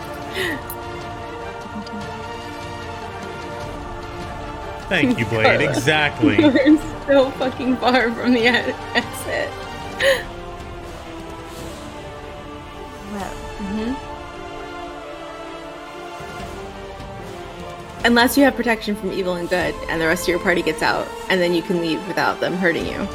thank 4.89 5.19
you, 5.19 5.27
Blade. 5.27 5.61
exactly. 5.61 6.39
You're 6.41 6.79
so 7.07 7.31
fucking 7.33 7.77
far 7.79 8.13
from 8.13 8.33
the 8.35 8.41
e- 8.41 8.75
exit. 13.15 13.39
Well, 13.61 13.97
Unless 18.05 18.37
you 18.37 18.43
have 18.43 18.57
protection 18.57 18.97
from 18.97 19.13
evil 19.13 19.35
and 19.35 19.49
good, 19.49 19.75
and 19.89 20.01
the 20.01 20.07
rest 20.07 20.25
of 20.25 20.29
your 20.29 20.41
party 20.41 20.61
gets 20.61 20.83
out, 20.83 21.07
and 21.29 21.41
then 21.41 21.55
you 21.55 21.63
can 21.63 21.81
leave 21.81 22.05
without 22.09 22.41
them 22.41 22.55
hurting 22.55 22.85
you. 22.85 23.07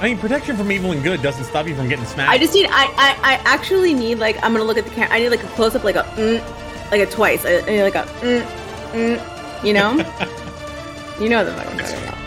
I 0.00 0.04
mean, 0.04 0.18
protection 0.18 0.56
from 0.56 0.70
evil 0.70 0.92
and 0.92 1.02
good 1.02 1.22
doesn't 1.22 1.44
stop 1.44 1.66
you 1.66 1.74
from 1.74 1.88
getting 1.88 2.04
smacked. 2.04 2.30
I 2.30 2.38
just 2.38 2.54
need. 2.54 2.66
I. 2.70 2.86
I. 2.96 3.18
I 3.22 3.34
actually 3.44 3.94
need 3.94 4.18
like. 4.18 4.36
I'm 4.44 4.52
gonna 4.52 4.62
look 4.62 4.78
at 4.78 4.84
the 4.84 4.90
camera. 4.90 5.12
I 5.12 5.18
need 5.18 5.30
like 5.30 5.42
a 5.42 5.48
close 5.48 5.74
up, 5.74 5.82
like 5.82 5.96
a. 5.96 6.04
Mm, 6.14 6.90
like 6.92 7.00
a 7.00 7.06
twice. 7.06 7.44
I 7.44 7.58
I 7.58 7.66
need 7.66 7.82
like 7.82 7.96
a. 7.96 8.04
Mm, 8.20 8.46
mm, 8.92 9.64
you 9.64 9.72
know. 9.72 9.90
you 11.20 11.28
know 11.28 11.44
the 11.44 11.52
fuck 11.52 11.66
I'm 11.66 11.78
talking 11.78 12.04
about. 12.04 12.18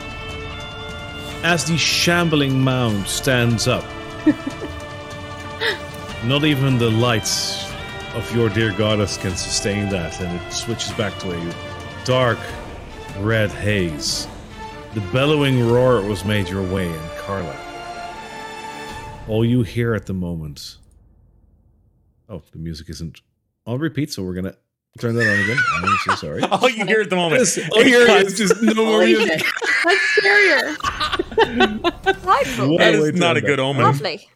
As 1.45 1.64
the 1.65 1.77
shambling 1.77 2.60
mound 2.60 3.07
stands 3.07 3.69
up, 3.69 3.85
not 6.23 6.43
even 6.45 6.77
the 6.77 6.89
lights 6.89 7.72
of 8.14 8.35
your 8.35 8.49
dear 8.49 8.72
goddess 8.73 9.18
can 9.18 9.35
sustain 9.35 9.89
that, 9.89 10.19
and 10.22 10.39
it 10.39 10.52
switches 10.53 10.91
back 10.93 11.18
to 11.19 11.31
a 11.31 11.53
dark 12.06 12.38
red 13.19 13.49
haze. 13.49 14.27
The 14.93 15.02
bellowing 15.11 15.68
roar 15.68 16.02
was 16.02 16.23
made 16.23 16.48
your 16.49 16.64
way, 16.64 16.88
and 16.88 17.11
Karla. 17.18 17.57
All 19.27 19.43
you 19.43 19.64
hear 19.64 19.95
at 19.95 20.06
the 20.06 20.14
moment. 20.14 20.77
Oh, 22.30 22.41
the 22.52 22.60
music 22.60 22.89
isn't 22.89 23.22
on 23.65 23.80
repeat, 23.80 24.11
so 24.11 24.23
we're 24.23 24.34
gonna 24.34 24.56
turn 24.99 25.15
that 25.15 25.27
on 25.27 25.39
again. 25.39 25.57
I'm 25.76 25.98
so 26.06 26.15
sorry. 26.15 26.41
All 26.52 26.69
you 26.69 26.85
hear 26.85 27.02
at 27.02 27.10
the 27.10 27.15
moment. 27.15 27.39
Yes, 27.39 27.60
all 27.72 27.84
you 27.84 28.06
hear 28.06 28.26
is 28.26 28.38
just 28.38 28.61
no 28.61 28.73
more 28.73 29.03
music. 29.06 29.39
shit. 29.39 29.53
That's 29.85 30.19
scarier. 30.19 30.76
Delightful. 32.03 32.77
That 32.77 32.93
Way 32.93 32.99
is 32.99 33.11
to 33.11 33.18
not 33.18 33.38
a 33.38 33.41
good 33.41 33.60
that. 33.60 33.64
omen. 33.64 33.84
Lovely. 33.84 34.30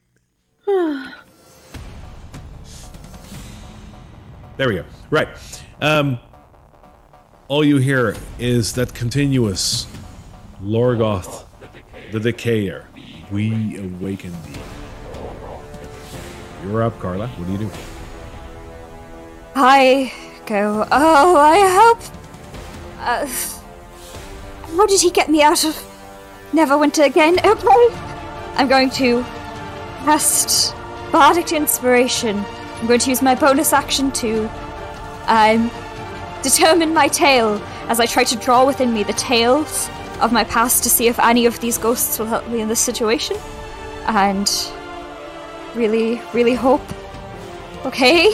There 4.58 4.70
we 4.70 4.76
go. 4.76 4.86
Right. 5.10 5.28
Um, 5.82 6.20
all 7.48 7.64
you 7.64 7.78
hear 7.78 8.16
is 8.40 8.74
that 8.74 8.94
continuous 8.94 9.88
Lorgoth, 10.62 11.46
the 12.12 12.20
Decayer. 12.20 12.86
We 13.32 13.78
awaken 13.78 14.32
thee. 14.44 14.60
You're 16.64 16.84
up, 16.84 16.98
Karla. 17.00 17.28
What 17.28 17.46
do 17.46 17.52
you 17.52 17.58
do? 17.58 17.72
I 19.56 20.12
go, 20.46 20.88
oh, 20.92 21.36
I 21.38 21.60
hope. 21.80 22.02
Uh, 23.00 24.76
how 24.76 24.86
did 24.86 25.02
he 25.02 25.12
get 25.12 25.30
me 25.30 25.44
out 25.44 25.64
of 25.64 25.76
Neverwinter 26.52 27.06
again? 27.06 27.38
Okay. 27.46 27.88
I'm 28.56 28.68
going 28.68 28.90
to 28.92 29.22
cast 30.06 30.74
Bardic 31.12 31.52
Inspiration. 31.52 32.44
I'm 32.80 32.88
going 32.88 33.00
to 33.00 33.10
use 33.10 33.22
my 33.22 33.36
bonus 33.36 33.74
action 33.74 34.12
to 34.12 34.50
um, 35.28 35.72
determine 36.44 36.94
my 36.94 37.08
tale 37.08 37.62
as 37.88 38.00
I 38.00 38.06
try 38.06 38.24
to 38.24 38.36
draw 38.36 38.66
within 38.66 38.94
me 38.94 39.04
the 39.04 39.14
tales 39.14 39.90
of 40.22 40.32
my 40.32 40.44
past 40.44 40.84
to 40.84 40.90
see 40.90 41.08
if 41.08 41.20
any 41.20 41.46
of 41.46 41.60
these 41.60 41.78
ghosts 41.78 42.20
will 42.20 42.28
help 42.28 42.48
me 42.48 42.62
in 42.62 42.68
this 42.68 42.80
situation. 42.80 43.38
And 44.08 44.50
really, 45.74 46.22
really 46.34 46.54
hope. 46.54 46.84
Okay. 47.86 48.32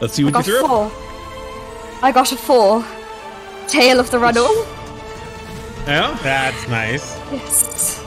Let's 0.00 0.14
see 0.14 0.22
I 0.22 0.26
what 0.26 0.28
you 0.28 0.30
got 0.32 0.44
threw. 0.44 0.60
four. 0.60 0.92
I 2.02 2.12
got 2.12 2.32
a 2.32 2.36
four. 2.36 2.84
Tale 3.68 3.98
of 3.98 4.10
the 4.10 4.18
Runaway. 4.18 4.64
Yeah? 5.86 6.18
That's 6.22 6.68
nice. 6.68 7.18
Yes. 7.32 7.98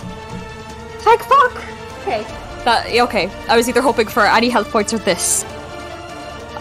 Thank 0.99 1.21
fuck. 1.23 1.63
Okay. 2.01 2.23
That 2.65 2.87
okay. 3.07 3.29
I 3.47 3.55
was 3.55 3.67
either 3.69 3.81
hoping 3.81 4.07
for 4.07 4.25
any 4.25 4.49
health 4.49 4.69
points 4.69 4.93
or 4.93 4.99
this. 4.99 5.45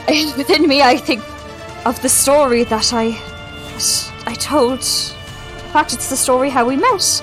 Within 0.38 0.66
me, 0.66 0.80
I 0.80 0.96
think 0.96 1.22
of 1.84 2.00
the 2.00 2.08
story 2.08 2.64
that 2.64 2.94
I 2.94 3.10
that 3.10 4.12
I 4.26 4.34
told. 4.34 4.78
In 4.78 5.72
fact, 5.74 5.92
it's 5.92 6.08
the 6.08 6.16
story 6.16 6.48
how 6.48 6.66
we 6.66 6.76
met. 6.76 7.22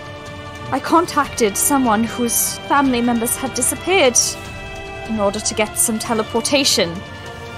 I 0.71 0.79
contacted 0.79 1.57
someone 1.57 2.03
whose 2.03 2.59
family 2.69 3.01
members 3.01 3.35
had 3.35 3.55
disappeared 3.55 4.17
in 5.09 5.19
order 5.19 5.39
to 5.39 5.53
get 5.55 5.79
some 5.79 5.97
teleportation 5.97 6.95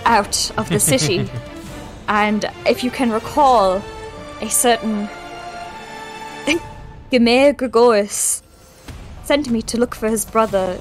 out 0.06 0.50
of 0.58 0.70
the 0.70 0.80
city. 0.80 1.30
and 2.08 2.50
if 2.66 2.82
you 2.82 2.90
can 2.90 3.12
recall, 3.12 3.82
a 4.40 4.50
certain 4.50 5.10
Gemir 7.12 7.56
Gregorius 7.58 8.44
sent 9.24 9.50
me 9.50 9.62
to 9.64 9.78
look 9.78 9.94
for 9.94 10.08
his 10.08 10.24
brother. 10.24 10.80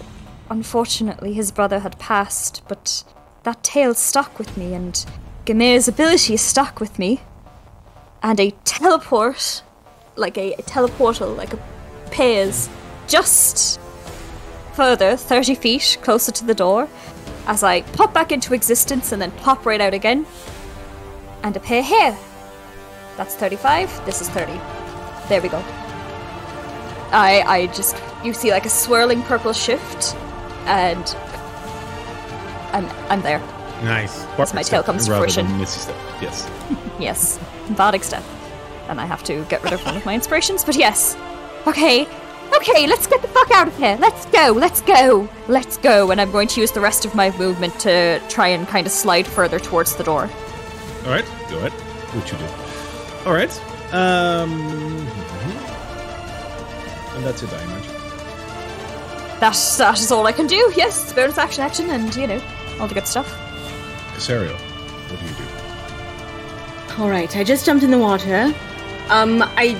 Unfortunately, 0.51 1.33
his 1.33 1.51
brother 1.51 1.81
had 1.81 1.99
passed, 1.99 2.63
but 2.69 3.03
that 3.47 3.63
tale 3.63 3.95
stuck 3.95 4.39
with 4.39 4.57
me, 4.57 4.75
and 4.75 5.07
Gemir's 5.47 5.89
ability 5.89 6.37
stuck 6.37 6.81
with 6.81 6.99
me. 6.99 7.21
And 8.23 8.41
a 8.41 8.51
teleport, 8.65 9.63
like 10.17 10.37
a, 10.37 10.55
a 10.55 10.63
teleportal, 10.63 11.37
like 11.37 11.55
a 11.55 11.59
appears 12.07 12.69
just 13.09 13.81
further, 14.73 15.17
30 15.17 15.55
feet 15.55 15.99
closer 16.03 16.33
to 16.33 16.45
the 16.45 16.55
door, 16.55 16.89
as 17.47 17.63
I 17.63 17.83
pop 17.83 18.13
back 18.13 18.33
into 18.33 18.53
existence 18.53 19.13
and 19.13 19.23
then 19.23 19.31
pop 19.31 19.65
right 19.65 19.81
out 19.81 19.95
again, 19.95 20.27
and 21.43 21.57
appear 21.57 21.83
here. 21.83 22.17
That's 23.17 23.37
35, 23.37 24.05
this 24.07 24.21
is 24.21 24.29
30. 24.31 24.53
There 25.29 25.41
we 25.41 25.49
go. 25.49 25.63
I 27.13 27.43
I 27.47 27.67
just 27.69 27.97
you 28.25 28.33
see 28.33 28.51
like 28.51 28.67
a 28.67 28.71
swirling 28.71 29.23
purple 29.23 29.53
shift 29.53 30.17
and 30.67 31.17
I'm 32.77 32.89
I'm 33.11 33.23
there. 33.23 33.41
Nice. 33.83 34.25
As 34.39 34.55
my 34.55 34.63
tail 34.63 34.83
comes 34.83 35.07
to 35.07 35.11
Rather 35.13 35.23
fruition. 35.25 35.47
than 35.47 35.59
Misty 35.59 35.81
step. 35.81 35.97
Yes. 36.21 36.49
Yes. 36.99 37.39
Bardic 37.77 38.05
step. 38.05 38.23
And 38.89 39.01
I 39.01 39.05
have 39.05 39.23
to 39.25 39.45
get 39.51 39.63
rid 39.63 39.73
of 39.75 39.85
one 39.85 39.97
of 39.97 40.07
my 40.07 40.15
inspirations, 40.15 40.65
but 40.65 40.77
yes. 40.77 41.17
Okay. 41.67 42.07
Okay, 42.57 42.87
let's 42.87 43.07
get 43.07 43.21
the 43.21 43.29
fuck 43.29 43.51
out 43.51 43.69
of 43.69 43.77
here. 43.77 43.99
Let's 44.01 44.25
go. 44.27 44.53
Let's 44.57 44.81
go. 44.81 45.29
Let's 45.49 45.77
go. 45.77 46.11
And 46.11 46.21
I'm 46.21 46.31
going 46.31 46.49
to 46.49 46.61
use 46.61 46.71
the 46.73 46.81
rest 46.81 47.05
of 47.05 47.15
my 47.15 47.37
movement 47.37 47.79
to 47.81 48.21
try 48.29 48.49
and 48.49 48.67
kind 48.69 48.87
of 48.87 48.93
slide 48.93 49.27
further 49.27 49.59
towards 49.59 49.97
the 49.97 50.05
door. 50.05 50.31
All 51.05 51.11
right. 51.11 51.27
Go 51.51 51.59
ahead. 51.59 51.73
What 51.73 52.33
you 52.33 52.39
do? 52.39 53.29
All 53.29 53.35
right. 53.35 53.53
Um. 53.93 55.07
And 57.17 57.25
that's 57.25 57.43
it, 57.43 57.51
I 57.51 57.63
imagine. 57.63 57.93
That 59.41 59.55
that 59.79 59.99
is 59.99 60.13
all 60.13 60.27
I 60.27 60.33
can 60.33 60.47
do. 60.47 60.71
Yes, 60.77 61.03
it's 61.03 61.13
bonus 61.15 61.39
action 61.39 61.63
action 61.65 61.89
and 61.91 62.15
you 62.15 62.27
know, 62.27 62.41
all 62.81 62.89
the 62.89 62.95
good 62.95 63.07
stuff. 63.07 63.29
Casario, 64.15 64.55
what 65.11 65.21
do 65.21 65.27
you 65.27 65.35
do? 65.35 67.03
All 67.03 67.11
right, 67.11 67.37
I 67.37 67.45
just 67.45 67.67
jumped 67.67 67.85
in 67.85 67.91
the 67.91 67.99
water. 67.99 68.55
Um, 69.09 69.43
I 69.57 69.77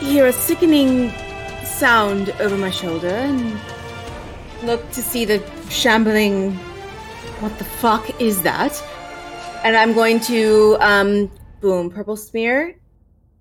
hear 0.00 0.26
a 0.26 0.32
sickening 0.32 1.10
sound 1.64 2.30
over 2.40 2.56
my 2.56 2.70
shoulder 2.70 3.08
and 3.08 3.58
look 4.62 4.90
to 4.92 5.02
see 5.02 5.24
the 5.24 5.42
shambling. 5.68 6.52
What 7.40 7.56
the 7.58 7.64
fuck 7.64 8.20
is 8.20 8.42
that? 8.42 8.82
And 9.62 9.76
I'm 9.76 9.92
going 9.92 10.20
to 10.20 10.76
um, 10.80 11.30
boom, 11.60 11.90
purple 11.90 12.16
smear, 12.16 12.78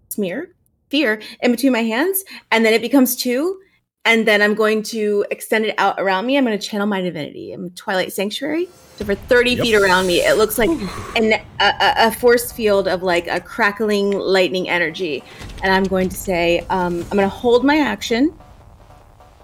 smear, 0.09 0.53
fear 0.89 1.21
in 1.41 1.51
between 1.51 1.71
my 1.71 1.83
hands, 1.83 2.23
and 2.51 2.65
then 2.65 2.73
it 2.73 2.81
becomes 2.81 3.15
two. 3.15 3.61
And 4.05 4.27
then 4.27 4.41
I'm 4.41 4.53
going 4.53 4.83
to 4.83 5.25
extend 5.31 5.65
it 5.65 5.73
out 5.79 5.99
around 5.99 6.27
me. 6.27 6.37
I'm 6.37 6.45
going 6.45 6.57
to 6.57 6.65
channel 6.65 6.85
my 6.85 7.01
divinity. 7.01 7.51
I'm 7.51 7.71
Twilight 7.71 8.13
Sanctuary. 8.13 8.67
So 8.97 9.03
for 9.03 9.15
30 9.15 9.51
Yep. 9.51 9.61
feet 9.61 9.75
around 9.75 10.07
me, 10.07 10.19
it 10.19 10.37
looks 10.37 10.57
like 10.57 10.69
an, 11.17 11.33
a, 11.59 11.63
a, 11.65 11.93
a 12.07 12.11
force 12.11 12.51
field 12.51 12.87
of 12.87 13.03
like 13.03 13.27
a 13.27 13.41
crackling 13.41 14.11
lightning 14.11 14.69
energy. 14.69 15.23
And 15.63 15.73
I'm 15.73 15.83
going 15.83 16.07
to 16.09 16.15
say, 16.15 16.59
um, 16.69 17.01
I'm 17.11 17.17
going 17.17 17.29
to 17.29 17.29
hold 17.29 17.65
my 17.65 17.77
action. 17.77 18.33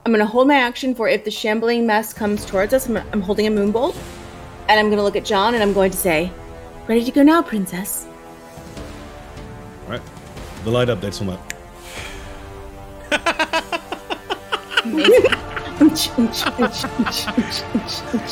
I'm 0.05 0.11
going 0.11 0.25
to 0.25 0.31
hold 0.31 0.47
my 0.47 0.55
action 0.55 0.95
for 0.95 1.09
if 1.09 1.25
the 1.25 1.31
shambling 1.31 1.85
mess 1.85 2.13
comes 2.13 2.45
towards 2.45 2.73
us. 2.73 2.87
I'm, 2.87 2.97
I'm 2.97 3.21
holding 3.21 3.47
a 3.47 3.51
moonbolt. 3.51 3.95
And 4.69 4.79
I'm 4.79 4.85
going 4.87 4.97
to 4.97 5.03
look 5.03 5.15
at 5.15 5.25
Jon 5.25 5.53
and 5.55 5.63
I'm 5.63 5.73
going 5.73 5.91
to 5.91 5.97
say, 5.97 6.31
Ready 6.87 7.03
to 7.03 7.11
go 7.11 7.23
now, 7.23 7.41
princess. 7.41 8.07
All 9.85 9.91
right. 9.91 10.01
The 10.63 10.71
light 10.71 10.87
updates 10.87 11.21
on 11.21 11.27
that. 11.27 11.39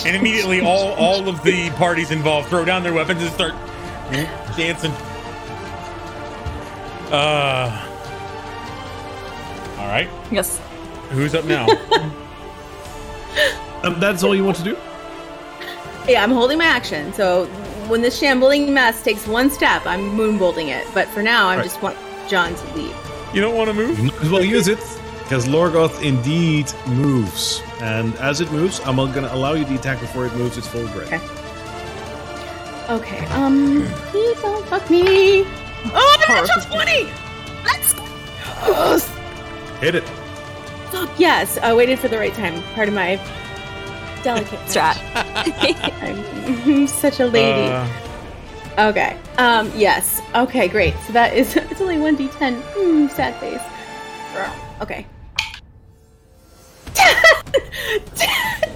And 0.06 0.16
immediately, 0.16 0.62
all 0.62 0.94
all 0.94 1.28
of 1.28 1.42
the 1.44 1.70
parties 1.72 2.12
involved 2.12 2.50
throw 2.50 2.64
down 2.64 2.84
their 2.84 2.94
weapons 2.94 3.22
and 3.24 3.32
start 3.32 3.54
dancing. 4.56 4.92
Uh. 7.12 7.86
All 9.80 9.88
right. 9.88 10.10
Yes. 10.32 10.60
Who's 11.10 11.34
up 11.36 11.46
now? 11.46 11.68
Um, 13.82 13.98
that's 13.98 14.24
all 14.24 14.36
you 14.36 14.44
want 14.44 14.58
to 14.58 14.64
do? 14.64 14.76
Yeah, 16.06 16.22
I'm 16.22 16.32
holding 16.32 16.58
my 16.58 16.66
action. 16.66 17.14
So 17.14 17.46
when 17.88 18.02
this 18.02 18.20
shambling 18.20 18.74
mess 18.74 19.02
takes 19.02 19.26
one 19.26 19.50
step, 19.50 19.86
I'm 19.86 20.02
moonbolting 20.18 20.68
it. 20.68 20.86
But 20.94 21.08
for 21.08 21.24
now, 21.24 21.48
I 21.48 21.56
Right. 21.56 21.64
just 21.64 21.82
want 21.82 21.96
Jon 22.28 22.54
to 22.56 22.74
leave. 22.76 22.94
you 23.34 23.40
don't 23.40 23.56
want 23.56 23.70
to 23.70 23.74
move? 23.74 23.98
You 23.98 24.06
might 24.12 24.22
as 24.22 24.30
well 24.30 24.44
use 24.44 24.68
it, 24.68 24.80
because 25.30 25.48
Lorgoth 25.48 26.02
indeed 26.02 26.74
moves. 26.88 27.62
And 27.82 28.16
as 28.16 28.42
it 28.42 28.52
moves, 28.52 28.80
I'm 28.84 28.96
going 28.96 29.14
to 29.14 29.32
allow 29.32 29.54
you 29.54 29.64
the 29.64 29.76
attack 29.76 30.00
before 30.00 30.26
it 30.26 30.34
moves 30.34 30.58
its 30.58 30.66
full 30.66 30.88
breath. 30.88 31.14
Okay. 31.14 31.22
Okay, 32.90 33.26
um, 33.28 33.86
please 34.08 34.42
don't 34.42 34.66
fuck 34.66 34.90
me. 34.90 35.44
Oh, 35.86 36.18
I'm 36.28 36.36
at 36.36 36.48
natural 36.48 36.66
20! 36.66 37.04
Let's 37.64 37.94
go! 37.94 39.80
Hit 39.82 39.94
it. 39.94 40.04
Fuck 40.90 41.12
yes! 41.20 41.60
I 41.60 41.76
waited 41.76 42.00
for 42.00 42.08
the 42.08 42.18
right 42.18 42.34
time. 42.34 42.64
Part 42.74 42.88
of 42.88 42.96
my 42.96 43.18
delicate 44.24 44.60
Strat. 44.62 44.98
I'm 46.02 46.88
such 46.88 47.20
a 47.20 47.28
lady. 47.28 47.72
Uh, 47.72 47.88
Okay. 48.80 49.20
Um. 49.38 49.70
Yes. 49.76 50.22
Okay. 50.34 50.70
Great. 50.70 50.96
So 51.06 51.12
that 51.12 51.34
is. 51.34 51.54
It's 51.70 51.82
only 51.82 52.00
one 52.00 52.16
d10. 52.16 52.62
Hmm. 52.62 53.08
Sad 53.10 53.36
face. 53.42 53.60
Okay. 54.82 55.06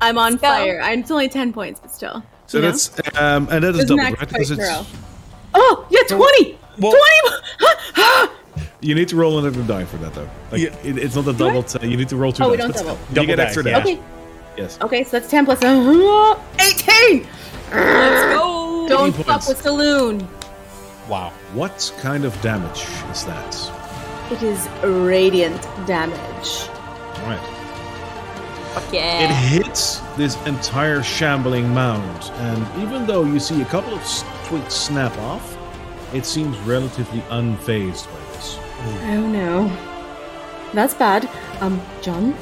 I'm 0.00 0.18
on 0.18 0.32
Let's 0.32 0.42
go. 0.42 0.48
fire. 0.48 0.80
I'm, 0.82 1.00
it's 1.00 1.10
only 1.10 1.28
ten 1.28 1.52
points, 1.52 1.80
but 1.80 1.90
still. 1.90 2.22
So 2.46 2.58
you 2.58 2.62
know? 2.62 2.70
that's 2.70 2.98
um, 3.18 3.48
and 3.50 3.64
that 3.64 3.74
is 3.74 3.80
Doesn't 3.82 3.96
double, 3.96 4.00
act 4.08 4.20
right? 4.20 4.28
quite 4.28 4.38
Because 4.38 4.50
it's 4.52 4.60
row. 4.60 4.86
Oh, 5.54 5.86
yeah, 5.90 6.00
20! 6.08 6.58
well- 6.78 6.94
20! 7.96 8.32
you 8.82 8.94
need 8.94 9.08
to 9.08 9.16
roll 9.16 9.38
another 9.38 9.62
die 9.62 9.84
for 9.86 9.96
that 9.98 10.12
though. 10.14 10.28
Like, 10.52 10.60
Yeah. 10.60 10.68
it, 10.84 10.98
it's 10.98 11.16
not 11.16 11.26
a 11.26 11.32
double. 11.32 11.62
T- 11.62 11.86
you 11.88 11.96
need 11.96 12.08
to 12.10 12.16
roll 12.16 12.30
two. 12.32 12.44
Oh, 12.44 12.50
we 12.50 12.56
dice, 12.58 12.66
don't 12.66 12.72
but 12.72 12.78
double. 12.84 12.96
still, 12.96 13.08
You 13.08 13.14
Double 13.14 13.26
get 13.26 13.36
dice, 13.36 13.46
extra 13.46 13.64
yeah. 13.64 13.70
damage. 13.80 13.98
Okay, 13.98 14.02
Yes. 14.58 14.78
okay, 14.82 15.04
so 15.04 15.10
that's 15.18 15.30
10 15.30 15.44
uh, 15.64 16.38
18! 16.60 17.26
Let's 17.72 18.34
go. 18.34 18.86
Don't 18.88 19.12
fuck 19.14 19.26
points. 19.26 19.48
with 19.48 19.62
Selûne. 19.62 20.26
Wow. 21.08 21.30
What 21.54 21.92
kind 22.00 22.24
of 22.24 22.38
damage 22.42 22.84
is 23.10 23.24
that? 23.26 23.54
It 24.30 24.42
is 24.42 24.68
radiant 24.82 25.60
damage. 25.86 26.68
All 26.68 27.26
right. 27.26 27.52
Fuck 28.74 28.92
It 28.92 29.30
hits 29.30 30.00
this 30.16 30.36
entire 30.46 31.02
shambling 31.02 31.72
mound, 31.72 32.24
and 32.34 32.82
even 32.82 33.06
though 33.06 33.24
you 33.24 33.38
see 33.40 33.62
a 33.62 33.64
couple 33.66 33.94
of 33.94 34.02
twigs 34.44 34.74
snap 34.74 35.16
off, 35.18 35.56
it 36.12 36.26
seems 36.26 36.58
relatively 36.60 37.20
unfazed 37.30 38.06
by 38.12 38.32
this. 38.32 38.58
Oh 39.04 39.26
no. 39.26 39.76
That's 40.74 40.94
bad. 40.94 41.28
Um, 41.60 41.80
Jon? 42.02 42.36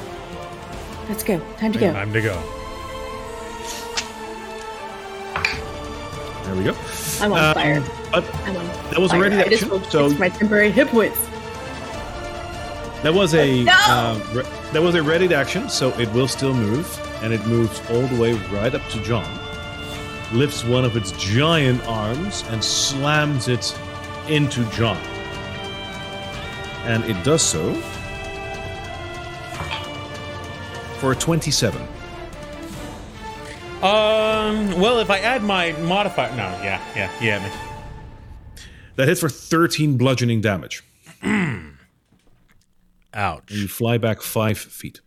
Let's 1.07 1.23
go. 1.23 1.39
Time 1.57 1.71
to 1.71 1.79
go. 1.79 1.93
Time 1.93 2.11
to 2.11 2.21
go. 2.21 2.33
There 6.43 6.55
we 6.55 6.63
go. 6.63 6.75
I'm 7.21 7.31
on 7.31 7.39
Um, 7.39 7.53
fire. 7.53 7.83
But 8.11 8.35
I'm 8.45 8.57
on 8.57 8.65
that 8.89 8.99
was 8.99 9.11
a 9.11 9.13
fire. 9.13 9.21
ready 9.21 9.35
I 9.37 9.47
just 9.49 9.63
action, 9.63 9.83
so 9.89 10.07
six 10.09 10.13
for 10.13 10.19
my 10.19 10.29
temporary 10.29 10.71
hit 10.71 10.87
points. 10.89 11.17
That 13.05 13.13
was 13.13 13.35
a 13.35 13.63
No! 13.63 13.71
uh, 13.71 14.19
re- 14.33 14.45
that 14.73 14.81
was 14.81 14.95
a 14.95 15.03
ready 15.03 15.31
action, 15.31 15.69
so 15.69 15.89
it 15.99 16.11
will 16.11 16.27
still 16.27 16.55
move, 16.55 16.99
and 17.21 17.31
it 17.31 17.45
moves 17.45 17.79
all 17.91 18.01
the 18.01 18.19
way 18.19 18.33
right 18.51 18.73
up 18.73 18.81
to 18.89 19.03
Jon. 19.03 19.23
Lifts 20.33 20.63
one 20.63 20.83
of 20.83 20.97
its 20.97 21.11
giant 21.11 21.85
arms 21.85 22.43
and 22.47 22.63
slams 22.63 23.47
it 23.47 23.77
into 24.27 24.67
Jon, 24.71 24.97
and 26.85 27.03
it 27.03 27.23
does 27.23 27.43
so 27.43 27.75
for 30.97 31.11
a 31.11 31.15
twenty-seven. 31.15 31.83
Um. 33.83 34.81
Well, 34.81 34.97
if 34.97 35.11
I 35.11 35.19
add 35.19 35.43
my 35.43 35.73
modifier, 35.73 36.31
no. 36.31 36.47
Yeah. 36.63 36.81
Yeah. 36.95 37.11
Yeah. 37.21 37.55
That 38.95 39.07
hits 39.07 39.19
for 39.19 39.29
thirteen 39.29 39.95
bludgeoning 39.95 40.41
damage. 40.41 40.83
Ouch. 43.15 43.49
You 43.49 43.67
fly 43.67 43.97
back 43.97 44.21
five 44.21 44.57
feet. 44.57 45.01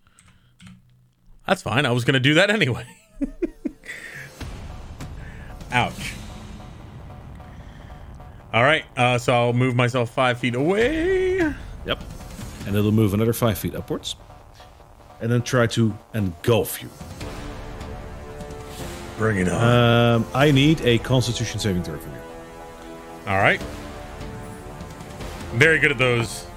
That's 1.47 1.63
fine. 1.63 1.87
I 1.87 1.93
was 1.93 2.05
gonna 2.05 2.21
do 2.21 2.35
that 2.35 2.51
anyway. 2.51 2.87
Ouch. 5.71 6.15
All 8.53 8.63
right. 8.63 8.85
Uh, 8.97 9.19
so 9.19 9.33
I'll 9.35 9.53
move 9.53 9.77
myself 9.77 10.11
five 10.11 10.39
feet 10.39 10.55
away. 10.55 11.37
Yep. 11.87 12.03
And 12.67 12.75
it'll 12.75 12.93
move 12.93 13.13
another 13.15 13.35
five 13.35 13.59
feet 13.59 13.75
upwards. 13.75 14.17
And 15.21 15.31
then 15.31 15.43
try 15.43 15.67
to 15.69 15.97
engulf 16.15 16.83
you. 16.83 16.89
Bring 19.19 19.39
it 19.39 19.49
on. 19.49 20.15
Um, 20.23 20.27
I 20.33 20.51
need 20.51 20.81
a 20.83 20.99
constitution 20.99 21.61
saving 21.61 21.83
throw 21.83 21.99
from 21.99 22.13
you. 22.13 22.21
All 23.27 23.39
right. 23.39 23.61
Very 25.55 25.79
good 25.79 25.91
at 25.91 25.99
those. 25.99 26.48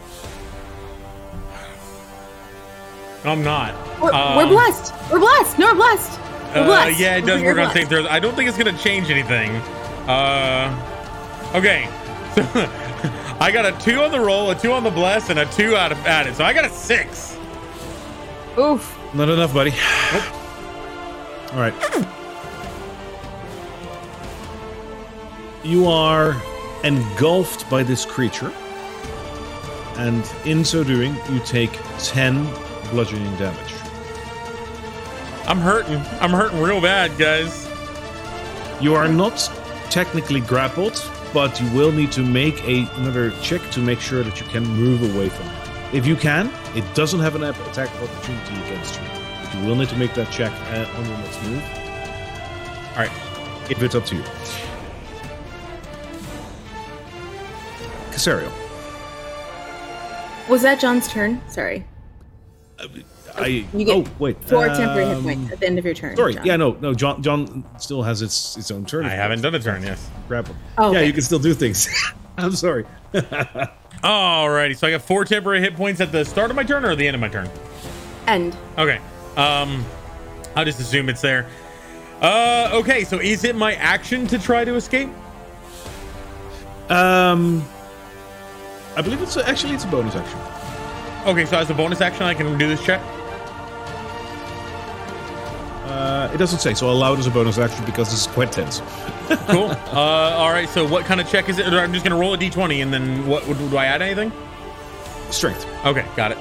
I'm 3.23 3.43
not. 3.43 3.73
We're, 4.01 4.11
Um, 4.13 4.35
we're 4.37 4.47
blessed. 4.47 4.93
We're 5.11 5.19
blessed. 5.19 5.59
No, 5.59 5.67
we're 5.67 5.75
blessed. 5.75 6.19
We're 6.55 6.61
Uh, 6.71 6.87
yeah, 6.87 7.15
it 7.17 7.21
does 7.25 7.41
We're 7.41 7.47
work 7.49 7.57
on 7.57 7.63
blessed. 7.65 7.73
saving 7.73 7.89
throws. 7.89 8.07
I 8.09 8.19
don't 8.19 8.35
think 8.35 8.49
it's 8.49 8.57
gonna 8.57 8.77
change 8.77 9.09
anything. 9.09 9.55
Uh, 10.07 11.51
okay. 11.55 11.87
So 12.35 12.41
I 13.39 13.51
got 13.51 13.65
a 13.65 13.71
two 13.83 14.01
on 14.01 14.11
the 14.11 14.19
roll, 14.19 14.49
a 14.51 14.55
two 14.55 14.71
on 14.73 14.83
the 14.83 14.89
bless, 14.91 15.29
and 15.29 15.39
a 15.39 15.45
two 15.45 15.75
out 15.75 15.91
of 15.91 15.97
added. 16.05 16.35
So 16.35 16.43
I 16.43 16.53
got 16.53 16.65
a 16.65 16.69
six. 16.69 17.37
Oof. 18.57 18.97
Not 19.13 19.29
enough, 19.29 19.53
buddy. 19.53 19.71
All 21.53 21.59
right. 21.59 21.73
You 25.63 25.87
are 25.87 26.35
engulfed 26.83 27.69
by 27.69 27.83
this 27.83 28.05
creature. 28.05 28.51
And 29.97 30.25
in 30.45 30.65
so 30.65 30.83
doing, 30.83 31.15
you 31.31 31.39
take 31.45 31.71
10 31.99 32.47
bludgeoning 32.91 33.35
damage. 33.37 33.73
I'm 35.47 35.59
hurting. 35.59 35.97
I'm 36.19 36.31
hurting 36.31 36.61
real 36.61 36.79
bad, 36.79 37.17
guys. 37.17 37.67
You 38.79 38.95
are 38.95 39.07
not 39.07 39.37
technically 39.89 40.41
grappled, 40.41 41.03
but 41.33 41.59
you 41.59 41.69
will 41.71 41.91
need 41.91 42.11
to 42.13 42.21
make 42.23 42.63
a, 42.63 42.87
another 42.97 43.31
check 43.41 43.61
to 43.71 43.79
make 43.79 43.99
sure 43.99 44.23
that 44.23 44.39
you 44.39 44.45
can 44.47 44.63
move 44.63 45.03
away 45.15 45.29
from 45.29 45.47
it. 45.47 45.61
If 45.93 46.05
you 46.05 46.15
can, 46.15 46.51
it 46.75 46.85
doesn't 46.95 47.19
have 47.19 47.35
an 47.35 47.43
attack 47.43 47.89
opportunity 48.01 48.55
against 48.65 48.95
you. 48.95 49.07
But 49.43 49.55
you 49.55 49.65
will 49.65 49.75
need 49.75 49.89
to 49.89 49.97
make 49.97 50.13
that 50.13 50.31
check 50.31 50.51
uh, 50.71 50.97
on 50.97 51.05
your 51.05 51.17
next 51.17 51.43
move. 51.43 51.63
All 52.91 52.97
right. 52.97 53.11
If 53.69 53.81
it's 53.83 53.95
up 53.95 54.05
to 54.05 54.15
you. 54.15 54.23
Casario. 58.11 58.51
Was 60.47 60.61
that 60.61 60.79
Jon's 60.79 61.07
turn? 61.07 61.41
Sorry. 61.47 61.85
I, 63.35 63.65
You 63.73 63.85
get 63.85 63.95
oh, 63.95 64.05
wait. 64.19 64.43
Four 64.43 64.67
temporary 64.67 65.05
hit 65.05 65.17
um, 65.17 65.23
points 65.23 65.51
at 65.53 65.59
the 65.59 65.67
end 65.67 65.79
of 65.79 65.85
your 65.85 65.93
turn. 65.93 66.15
Sorry, 66.15 66.33
Jon. 66.33 66.45
yeah, 66.45 66.57
no, 66.57 66.71
no. 66.81 66.93
Jon, 66.93 67.23
Jon 67.23 67.63
still 67.79 68.03
has 68.03 68.21
its 68.21 68.57
its 68.57 68.71
own 68.71 68.85
turn. 68.85 69.05
I 69.05 69.09
haven't 69.09 69.41
done 69.41 69.55
a 69.55 69.59
turn, 69.59 69.83
yes. 69.83 70.09
grapple. 70.27 70.55
Oh, 70.77 70.91
yeah, 70.91 70.99
okay. 70.99 71.07
you 71.07 71.13
can 71.13 71.21
still 71.21 71.39
do 71.39 71.53
things. 71.53 71.87
I'm 72.37 72.53
sorry. 72.53 72.85
Alrighty, 73.13 74.75
so 74.75 74.87
I 74.87 74.91
got 74.91 75.01
four 75.03 75.25
temporary 75.25 75.61
hit 75.61 75.75
points 75.75 76.01
at 76.01 76.11
the 76.11 76.25
start 76.25 76.49
of 76.49 76.55
my 76.55 76.63
turn 76.63 76.85
or 76.85 76.95
the 76.95 77.05
end 77.05 77.15
of 77.15 77.21
my 77.21 77.27
turn? 77.27 77.49
End. 78.27 78.57
Okay. 78.77 78.99
Um, 79.37 79.85
I'll 80.55 80.65
just 80.65 80.79
assume 80.79 81.07
it's 81.07 81.21
there. 81.21 81.47
Uh, 82.21 82.69
okay, 82.73 83.03
so 83.03 83.19
is 83.19 83.43
it 83.43 83.55
my 83.55 83.73
action 83.75 84.27
to 84.27 84.39
try 84.39 84.65
to 84.65 84.75
escape? 84.75 85.09
Um, 86.89 87.63
I 88.95 89.01
believe 89.01 89.21
it's 89.21 89.37
a, 89.37 89.47
actually 89.47 89.73
it's 89.73 89.85
a 89.85 89.87
bonus 89.87 90.15
action. 90.15 90.39
Okay, 91.25 91.45
so 91.45 91.57
as 91.57 91.69
a 91.69 91.73
bonus 91.73 92.01
action, 92.01 92.23
I 92.23 92.33
can 92.33 92.57
do 92.57 92.67
this 92.67 92.83
check. 92.83 92.99
Uh, 95.85 96.29
it 96.33 96.37
doesn't 96.37 96.59
say, 96.59 96.73
so 96.73 96.87
I'll 96.87 96.95
allow 96.95 97.13
it 97.13 97.19
as 97.19 97.27
a 97.27 97.31
bonus 97.31 97.57
action 97.57 97.83
because 97.85 98.09
this 98.09 98.21
is 98.21 98.27
quite 98.27 98.51
tense. 98.51 98.81
Cool. 99.47 99.69
uh, 99.71 100.35
all 100.37 100.51
right. 100.51 100.67
So 100.67 100.85
what 100.85 101.05
kind 101.05 101.21
of 101.21 101.29
check 101.29 101.47
is 101.47 101.57
it? 101.57 101.65
I'm 101.67 101.93
just 101.93 102.03
gonna 102.03 102.19
roll 102.19 102.33
a 102.33 102.37
d20 102.37 102.81
and 102.83 102.93
then 102.93 103.25
what? 103.25 103.45
Do 103.45 103.77
I 103.77 103.85
add 103.85 104.01
anything? 104.01 104.29
Strength. 105.29 105.65
Okay, 105.85 106.05
got 106.17 106.31
it. 106.33 106.37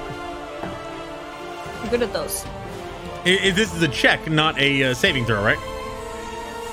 I'm 1.81 1.89
good 1.89 2.01
at 2.01 2.11
those. 2.11 2.45
I- 3.25 3.39
I- 3.43 3.51
this 3.51 3.73
is 3.73 3.81
a 3.81 3.87
check, 3.87 4.29
not 4.29 4.57
a 4.59 4.83
uh, 4.83 4.93
saving 4.93 5.25
throw, 5.25 5.41
right? 5.41 5.57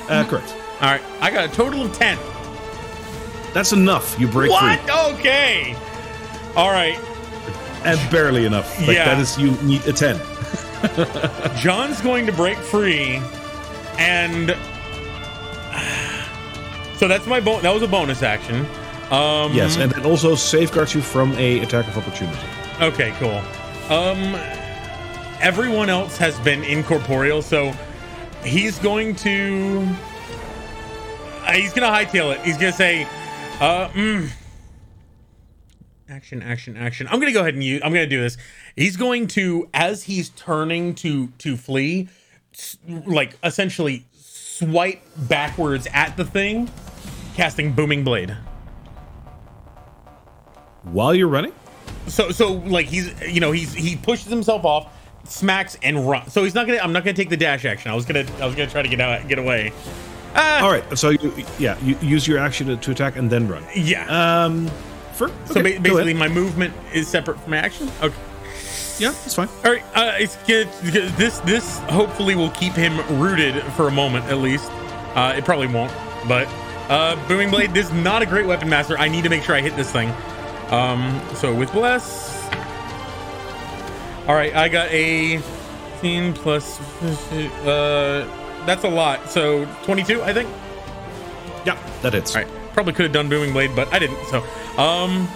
Uh, 0.09 0.24
correct. 0.28 0.56
All 0.80 0.90
right. 0.90 1.01
I 1.20 1.30
got 1.30 1.44
a 1.44 1.48
total 1.52 1.82
of 1.85 1.93
ten. 1.93 2.18
That's 3.55 3.72
enough. 3.72 4.18
You 4.18 4.26
break 4.26 4.51
What? 4.51 4.80
free, 4.80 4.93
Okay. 5.14 5.76
All 6.56 6.70
right. 6.72 6.98
And 7.84 8.10
barely 8.10 8.44
enough. 8.44 8.78
Like 8.80 8.96
Yeah. 8.96 9.05
that 9.14 9.20
is 9.20 9.38
you 9.38 9.52
need 9.62 9.86
a 9.86 9.92
ten. 9.92 10.20
Jon's 11.59 12.00
going 12.00 12.26
to 12.26 12.32
break 12.32 12.56
free, 12.59 13.20
and 13.98 14.50
so 16.96 17.06
that's 17.09 17.26
my 17.26 17.40
bon- 17.40 17.62
That 17.62 17.72
was 17.74 17.82
a 17.82 17.88
bonus 17.88 18.22
action. 18.22 18.66
Um, 19.10 19.52
Yes, 19.55 19.76
and 19.76 19.90
it 19.92 20.05
also 20.05 20.34
safeguards 20.34 20.94
you 20.94 21.00
from 21.00 21.32
a 21.34 21.60
attack 21.60 21.88
of 21.88 21.96
opportunity. 21.96 22.38
Okay, 22.80 23.14
cool. 23.18 23.40
Um, 23.94 24.34
everyone 25.40 25.88
else 25.88 26.16
has 26.18 26.38
been 26.40 26.62
incorporeal, 26.64 27.40
so 27.42 27.72
he's 28.44 28.78
going 28.80 29.14
to 29.16 29.88
uh, 31.46 31.52
he's 31.52 31.72
gonna 31.72 31.86
hightail 31.88 32.34
it. 32.34 32.40
He's 32.42 32.56
gonna 32.59 32.72
say, 32.72 33.05
uh, 33.60 33.88
mm, 33.88 34.28
action, 36.09 36.43
action, 36.43 36.76
action. 36.76 37.06
I'm 37.09 37.20
gonna 37.20 37.32
go 37.32 37.40
ahead 37.40 37.55
and 37.55 37.62
use. 37.62 37.80
I'm 37.85 37.93
gonna 37.93 38.06
do 38.06 38.20
this. 38.20 38.36
He's 38.76 38.97
going 38.97 39.26
to, 39.28 39.68
as 39.74 40.05
he's 40.05 40.30
turning 40.30 40.94
to 40.97 41.28
to 41.39 41.56
flee, 41.56 42.09
like 43.06 43.36
essentially 43.44 44.05
swipe 44.12 45.02
backwards 45.16 45.86
at 45.93 46.16
the 46.16 46.24
thing, 46.24 46.70
casting 47.35 47.72
booming 47.72 48.05
blade. 48.05 48.36
While 50.85 51.14
you're 51.14 51.28
running, 51.28 51.52
so 52.06 52.30
so 52.30 52.55
like 52.55 52.86
he's 52.86 53.12
you 53.22 53.40
know 53.40 53.52
he's 53.52 53.74
he 53.74 53.97
pushes 53.97 54.30
himself 54.30 54.64
off 54.64 54.93
smacks 55.24 55.76
and 55.82 56.09
runs 56.09 56.32
so 56.32 56.43
he's 56.43 56.55
not 56.55 56.66
gonna 56.66 56.78
i'm 56.78 56.93
not 56.93 57.05
gonna 57.05 57.12
take 57.12 57.28
the 57.28 57.36
dash 57.36 57.66
action 57.66 57.90
i 57.90 57.94
was 57.94 58.06
gonna 58.06 58.24
i 58.40 58.47
was 58.47 58.55
gonna 58.55 58.70
try 58.70 58.80
to 58.80 58.89
get 58.89 58.98
out 58.98 59.28
get 59.28 59.39
away 59.39 59.70
ah, 60.35 60.62
all 60.64 60.70
right. 60.70 60.98
So 60.98 61.10
you, 61.10 61.35
yeah, 61.59 61.78
you 61.85 61.98
use 62.01 62.26
your 62.26 62.39
action 62.39 62.66
to, 62.68 62.76
to 62.78 62.90
attack 62.93 63.16
and 63.16 63.28
then 63.28 63.47
run. 63.47 63.62
yeah 63.74 64.06
Um, 64.44 64.70
for, 65.19 65.28
so 65.47 65.61
okay, 65.61 65.77
ba- 65.77 65.82
basically 65.82 66.15
my 66.15 66.28
movement 66.28 66.73
is 66.95 67.07
separate 67.09 67.39
from 67.40 67.51
my 67.51 67.59
action 67.59 67.90
okay 68.03 68.15
Yeah, 68.99 69.11
that's 69.11 69.35
fine. 69.35 69.49
All 69.65 69.70
right, 69.73 69.85
uh, 69.95 70.15
it's, 70.19 70.36
it's- 70.49 70.81
this 71.16 71.39
this 71.40 71.78
hopefully 71.90 72.35
will 72.35 72.51
keep 72.51 72.73
him 72.73 72.99
rooted 73.20 73.62
for 73.77 73.86
a 73.89 73.90
moment 73.93 74.24
at 74.27 74.39
least. 74.39 74.70
Uh, 75.15 75.35
it 75.36 75.45
probably 75.45 75.69
won't, 75.69 75.93
but 76.27 76.47
uh, 76.89 77.15
booming 77.28 77.51
blade. 77.51 77.73
This 77.74 77.86
is 77.86 77.93
not 77.93 78.23
a 78.23 78.27
great 78.27 78.47
weapon 78.47 78.69
master. 78.69 78.99
I 78.99 79.09
need 79.09 79.23
to 79.24 79.31
make 79.31 79.43
sure 79.45 79.55
I 79.55 79.61
hit 79.61 79.77
this 79.77 79.90
thing. 79.93 80.11
Um, 80.70 81.20
so 81.35 81.55
with 81.55 81.70
bless. 81.73 82.36
All 84.27 84.35
right, 84.35 84.55
I 84.55 84.69
got 84.69 84.89
a 84.90 85.39
15 85.39 86.35
plus. 86.35 86.81
Uh, 87.65 88.27
that's 88.66 88.85
a 88.85 88.89
lot. 88.89 89.31
So 89.31 89.65
22, 89.85 90.23
I 90.23 90.32
think. 90.35 90.49
Yeah, 91.65 91.78
that 92.03 92.12
hits. 92.15 92.35
All 92.36 92.43
right, 92.43 92.51
probably 92.78 92.92
could 92.92 93.02
have 93.06 93.12
done 93.12 93.28
booming 93.28 93.52
blade, 93.52 93.74
but 93.74 93.92
I 93.92 93.98
didn't. 93.98 94.24
So, 94.26 94.38
um, 94.80 95.28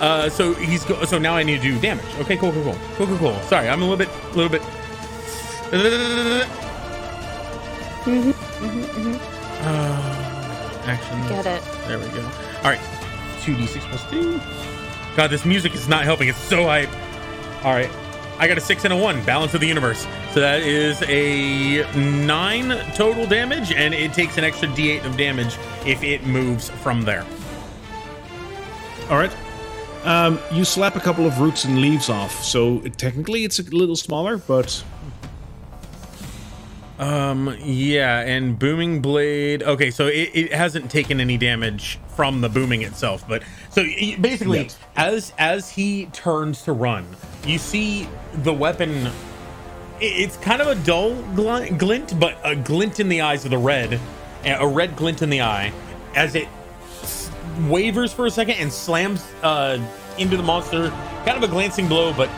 uh, 0.00 0.30
so 0.30 0.54
he's 0.54 0.82
go- 0.82 1.04
so 1.04 1.18
now 1.18 1.36
I 1.36 1.42
need 1.42 1.60
to 1.60 1.62
do 1.62 1.78
damage. 1.78 2.06
Okay, 2.20 2.38
cool, 2.38 2.50
cool, 2.52 2.62
cool, 2.62 2.78
cool, 2.96 3.06
cool, 3.06 3.18
cool. 3.18 3.40
Sorry, 3.42 3.68
I'm 3.68 3.82
a 3.82 3.84
little 3.86 3.98
bit, 3.98 4.08
a 4.08 4.34
little 4.34 4.48
bit. 4.48 4.62
Mhm, 8.06 8.32
mhm, 8.32 9.20
Uh, 9.60 10.82
action. 10.86 11.28
Get 11.28 11.44
it. 11.44 11.62
There 11.86 11.98
we 11.98 12.06
go. 12.08 12.22
All 12.64 12.70
right, 12.70 12.80
two 13.42 13.54
d 13.54 13.66
six 13.66 13.84
plus 13.84 14.02
two. 14.10 14.40
God, 15.14 15.28
this 15.28 15.44
music 15.44 15.74
is 15.74 15.86
not 15.88 16.04
helping. 16.04 16.28
It's 16.28 16.38
so 16.38 16.64
hype. 16.64 16.88
All 17.62 17.72
right, 17.74 17.90
I 18.42 18.48
got 18.48 18.58
a 18.58 18.60
six 18.60 18.82
and 18.82 18.92
a 18.92 18.96
one. 18.96 19.24
Balance 19.24 19.54
of 19.54 19.60
the 19.60 19.68
universe. 19.68 20.04
So 20.32 20.40
that 20.40 20.62
is 20.62 21.00
a 21.02 21.88
nine 21.96 22.70
total 22.92 23.24
damage, 23.24 23.70
and 23.70 23.94
it 23.94 24.12
takes 24.14 24.36
an 24.36 24.42
extra 24.42 24.66
d8 24.66 25.04
of 25.04 25.16
damage 25.16 25.56
if 25.86 26.02
it 26.02 26.26
moves 26.26 26.68
from 26.68 27.02
there. 27.02 27.24
All 29.08 29.16
right. 29.16 29.30
Um, 30.02 30.40
you 30.50 30.64
slap 30.64 30.96
a 30.96 31.00
couple 31.00 31.24
of 31.24 31.38
roots 31.38 31.66
and 31.66 31.80
leaves 31.80 32.08
off, 32.08 32.42
so 32.42 32.80
technically 32.80 33.44
it's 33.44 33.60
a 33.60 33.62
little 33.62 33.94
smaller, 33.94 34.38
but 34.38 34.82
Um, 36.98 37.56
yeah, 37.60 38.20
and 38.20 38.58
booming 38.58 39.00
blade. 39.00 39.62
Okay, 39.62 39.90
so 39.90 40.06
it, 40.06 40.30
it 40.34 40.52
hasn't 40.52 40.90
taken 40.90 41.20
any 41.20 41.38
damage 41.38 41.98
from 42.08 42.42
the 42.42 42.48
booming 42.48 42.82
itself, 42.82 43.26
but 43.26 43.42
so 43.70 43.82
basically, 44.20 44.68
as 44.94 45.32
as 45.38 45.70
he 45.70 46.06
turns 46.06 46.62
to 46.62 46.72
run, 46.72 47.06
you 47.46 47.58
see 47.58 48.08
the 48.34 48.52
weapon. 48.52 49.10
It's 50.00 50.36
kind 50.38 50.60
of 50.60 50.66
a 50.66 50.74
dull 50.74 51.14
glint, 51.32 52.18
but 52.20 52.38
a 52.44 52.56
glint 52.56 53.00
in 53.00 53.08
the 53.08 53.20
eyes 53.20 53.44
of 53.44 53.50
the 53.50 53.58
red, 53.58 53.98
a 54.44 54.66
red 54.66 54.96
glint 54.96 55.22
in 55.22 55.30
the 55.30 55.42
eye, 55.42 55.72
as 56.14 56.34
it 56.34 56.48
wavers 57.68 58.12
for 58.12 58.26
a 58.26 58.30
second 58.30 58.56
and 58.56 58.72
slams 58.72 59.24
uh, 59.42 59.78
into 60.18 60.36
the 60.36 60.42
monster. 60.42 60.90
Kind 61.24 61.42
of 61.42 61.42
a 61.42 61.48
glancing 61.48 61.88
blow, 61.88 62.12
but 62.12 62.28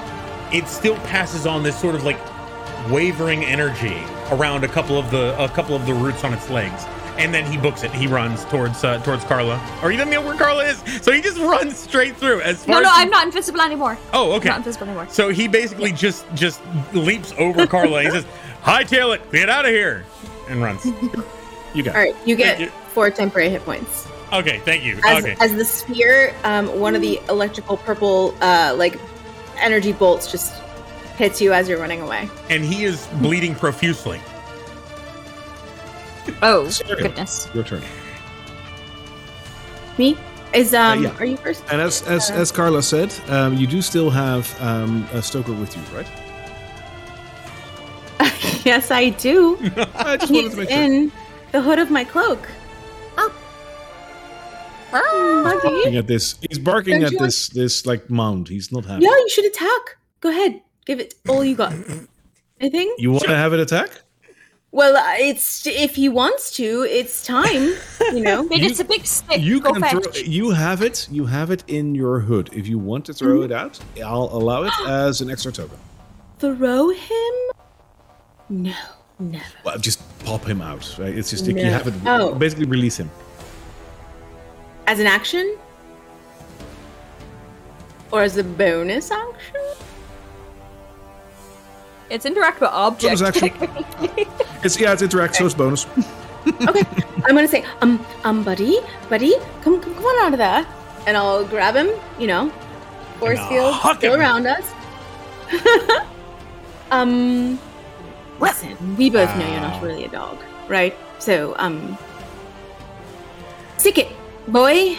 it 0.55 0.69
still 0.69 0.97
passes 0.97 1.47
on 1.47 1.63
this 1.63 1.79
sort 1.81 1.95
of 1.95 2.05
like 2.05 2.19
wavering 2.91 3.45
energy 3.45 4.03
around 4.31 4.65
a 4.65 4.69
couple 4.69 4.99
of 4.99 5.11
the 5.11 5.35
a 5.43 5.49
couple 5.49 5.75
of 5.77 5.87
the 5.87 5.95
roots 5.95 6.25
on 6.25 6.33
its 6.33 6.51
legs. 6.51 6.85
And 7.17 7.33
then 7.33 7.45
he 7.51 7.57
books 7.57 7.85
it. 7.85 7.93
He 7.93 8.09
runs 8.09 8.45
towards 8.47 8.83
uh, 8.83 8.99
towards 9.05 9.23
Karla, 9.25 9.55
or 9.85 9.91
he 9.93 9.97
doesn't 9.97 10.11
know 10.11 10.21
where 10.21 10.35
Karla 10.37 10.65
is, 10.65 10.79
so 11.01 11.13
he 11.13 11.21
just 11.21 11.39
runs 11.55 11.79
straight 11.79 12.17
through. 12.17 12.41
As 12.41 12.65
far 12.65 12.75
No, 12.75 12.81
no, 12.81 12.89
as 12.89 12.95
I'm 12.97 13.11
not 13.11 13.25
invisible 13.25 13.61
anymore. 13.61 13.97
Oh, 14.13 14.33
okay. 14.33 14.49
I'm 14.49 14.55
not 14.55 14.59
invisible 14.59 14.87
anymore. 14.89 15.07
So 15.09 15.29
he 15.29 15.47
basically 15.47 15.93
just 15.93 16.27
just 16.35 16.61
leaps 16.93 17.33
over 17.39 17.69
Karla. 17.69 17.99
and 17.99 18.09
he 18.09 18.13
says, 18.15 18.27
"Hightail 18.65 19.15
it, 19.15 19.31
get 19.31 19.49
out 19.49 19.65
of 19.65 19.71
here," 19.71 20.05
and 20.49 20.61
runs. 20.61 20.85
you 21.75 21.85
got 21.85 21.95
All 21.95 22.03
right, 22.03 22.17
you 22.27 22.35
get 22.35 22.59
you. 22.59 22.67
four 22.89 23.11
temporary 23.11 23.49
hit 23.49 23.65
points. 23.65 24.09
Okay, 24.33 24.59
thank 24.65 24.83
you. 24.83 24.99
As, 25.05 25.23
okay, 25.23 25.37
as 25.39 25.55
the 25.55 25.65
spear, 25.65 26.35
um, 26.43 26.81
one 26.81 26.97
of 26.97 27.01
the 27.01 27.21
electrical 27.29 27.77
purple, 27.77 28.35
uh, 28.41 28.75
like 28.77 28.99
energy 29.59 29.93
bolts, 29.93 30.29
just 30.33 30.53
hits 31.17 31.41
you 31.41 31.53
as 31.53 31.69
you're 31.69 31.79
running 31.79 32.01
away. 32.01 32.29
and 32.51 32.65
he 32.65 32.85
is 32.85 33.07
bleeding 33.21 33.55
profusely. 33.55 34.21
Oh, 36.43 36.69
Sorry. 36.71 37.03
goodness. 37.03 37.49
Your 37.55 37.65
turn. 37.65 37.83
Me 39.99 40.17
is 40.53 40.75
um. 40.75 41.03
yeah. 41.05 41.17
Are 41.19 41.25
you 41.27 41.37
first? 41.37 41.63
And 41.71 41.81
as 41.81 42.03
as, 42.09 42.31
as 42.31 42.51
Karla 42.51 42.83
said, 42.83 43.15
um, 43.29 43.55
you 43.55 43.67
do 43.67 43.81
still 43.83 44.11
have 44.11 44.61
um, 44.61 45.07
a 45.13 45.23
Stoker 45.23 45.53
with 45.53 45.77
you, 45.77 45.83
right? 45.97 46.09
yes, 48.65 48.91
I 48.91 49.11
do. 49.11 49.59
I 49.95 50.17
just 50.17 50.33
He's 50.33 50.51
to 50.53 50.57
make 50.57 50.71
sure. 50.71 50.79
in 50.83 51.13
the 51.53 51.61
hood 51.61 51.79
of 51.79 51.91
my 51.91 52.05
cloak. 52.05 52.49
Oh. 53.19 53.33
Ah. 54.93 55.43
Buggy. 55.45 55.69
Barking 55.69 55.97
at 55.97 56.07
this, 56.07 56.37
he's 56.49 56.59
barking 56.59 56.95
Don't 57.01 57.05
at 57.05 57.13
you 57.13 57.19
this 57.19 57.49
this 57.49 57.87
like 57.87 58.09
mound. 58.11 58.49
He's 58.49 58.73
not 58.73 58.85
happy. 58.85 59.05
Yeah, 59.05 59.11
you 59.11 59.29
should 59.29 59.45
attack. 59.45 59.97
Go 60.21 60.31
ahead, 60.31 60.61
give 60.85 61.01
it 61.01 61.15
all 61.29 61.45
you 61.45 61.55
got. 61.57 61.73
Anything? 62.61 62.95
You 62.99 63.11
want 63.11 63.25
to 63.25 63.37
have 63.37 63.53
it 63.53 63.61
attack? 63.61 63.91
Well, 64.71 64.97
uh, 64.97 65.15
it's 65.19 65.67
if 65.67 65.95
he 65.95 66.09
wants 66.09 66.51
to. 66.57 66.83
It's 66.83 67.25
time. 67.25 67.75
You 68.13 68.21
know. 68.21 68.41
I 68.41 68.43
mean, 68.47 68.65
it's 68.65 68.81
a 68.81 68.85
big 68.85 69.07
stick. 69.07 69.41
You 69.41 69.61
Go 69.61 69.73
can 69.73 69.83
fetch. 69.83 69.93
throw. 69.93 70.23
You 70.23 70.51
have 70.51 70.83
it. 70.83 71.07
You 71.13 71.27
have 71.27 71.51
it 71.53 71.63
in 71.69 71.95
your 71.95 72.19
hood. 72.21 72.51
If 72.53 72.67
you 72.67 72.79
want 72.79 73.05
to 73.07 73.15
throw 73.15 73.35
Mm-hmm. 73.37 73.45
it 73.45 73.53
out, 73.53 73.79
I'll 74.05 74.31
allow 74.33 74.65
it 74.65 74.73
as 74.89 75.21
an 75.21 75.31
extra 75.31 75.53
token. 75.53 75.79
Throw 76.41 76.91
him? 76.91 77.35
No, 78.49 78.75
never. 79.21 79.45
Well, 79.65 79.79
just 79.79 80.01
pop 80.25 80.45
him 80.45 80.61
out. 80.61 80.97
Right? 80.99 81.17
It's 81.17 81.31
just 81.31 81.47
if 81.49 81.57
you 81.57 81.65
have 81.71 81.87
it. 81.87 81.95
Oh. 82.05 82.35
Basically, 82.35 82.67
release 82.67 82.97
him. 82.97 83.11
As 84.89 84.99
an 84.99 85.07
action? 85.07 85.57
Or 88.11 88.23
as 88.23 88.37
a 88.37 88.45
bonus 88.45 89.11
action? 89.11 89.63
It's 92.15 92.25
interact 92.25 92.61
with 92.61 92.71
objects. 92.71 93.21
Bonus 93.21 93.43
action. 93.43 93.51
It's 94.63 94.79
yeah, 94.79 94.93
it's 94.93 95.03
interact, 95.03 95.35
so 95.35 95.47
it's 95.47 95.55
bonus. 95.55 95.87
Okay, 96.69 96.83
I'm 97.25 97.35
gonna 97.35 97.49
say, 97.49 97.65
um, 97.81 98.05
um, 98.25 98.45
buddy, 98.45 98.79
buddy, 99.09 99.33
come, 99.63 99.81
come, 99.81 99.95
come 99.95 100.05
on 100.05 100.27
out 100.27 100.33
of 100.35 100.39
there, 100.39 100.67
and 101.07 101.17
I'll 101.17 101.43
grab 101.47 101.75
him. 101.75 101.89
You 102.19 102.27
know, 102.27 102.51
force 103.19 103.41
field 103.49 103.75
still 103.97 104.13
him. 104.13 104.21
around 104.21 104.47
us. 104.47 104.71
um, 106.91 107.59
listen, 108.41 108.77
we 108.99 109.09
both 109.09 109.35
know 109.39 109.51
you're 109.51 109.61
not 109.63 109.83
really 109.83 110.05
a 110.05 110.09
dog, 110.09 110.37
right? 110.69 110.95
So, 111.19 111.55
um, 111.57 111.97
stick 113.79 113.97
it, 113.97 114.09
boy. 114.47 114.97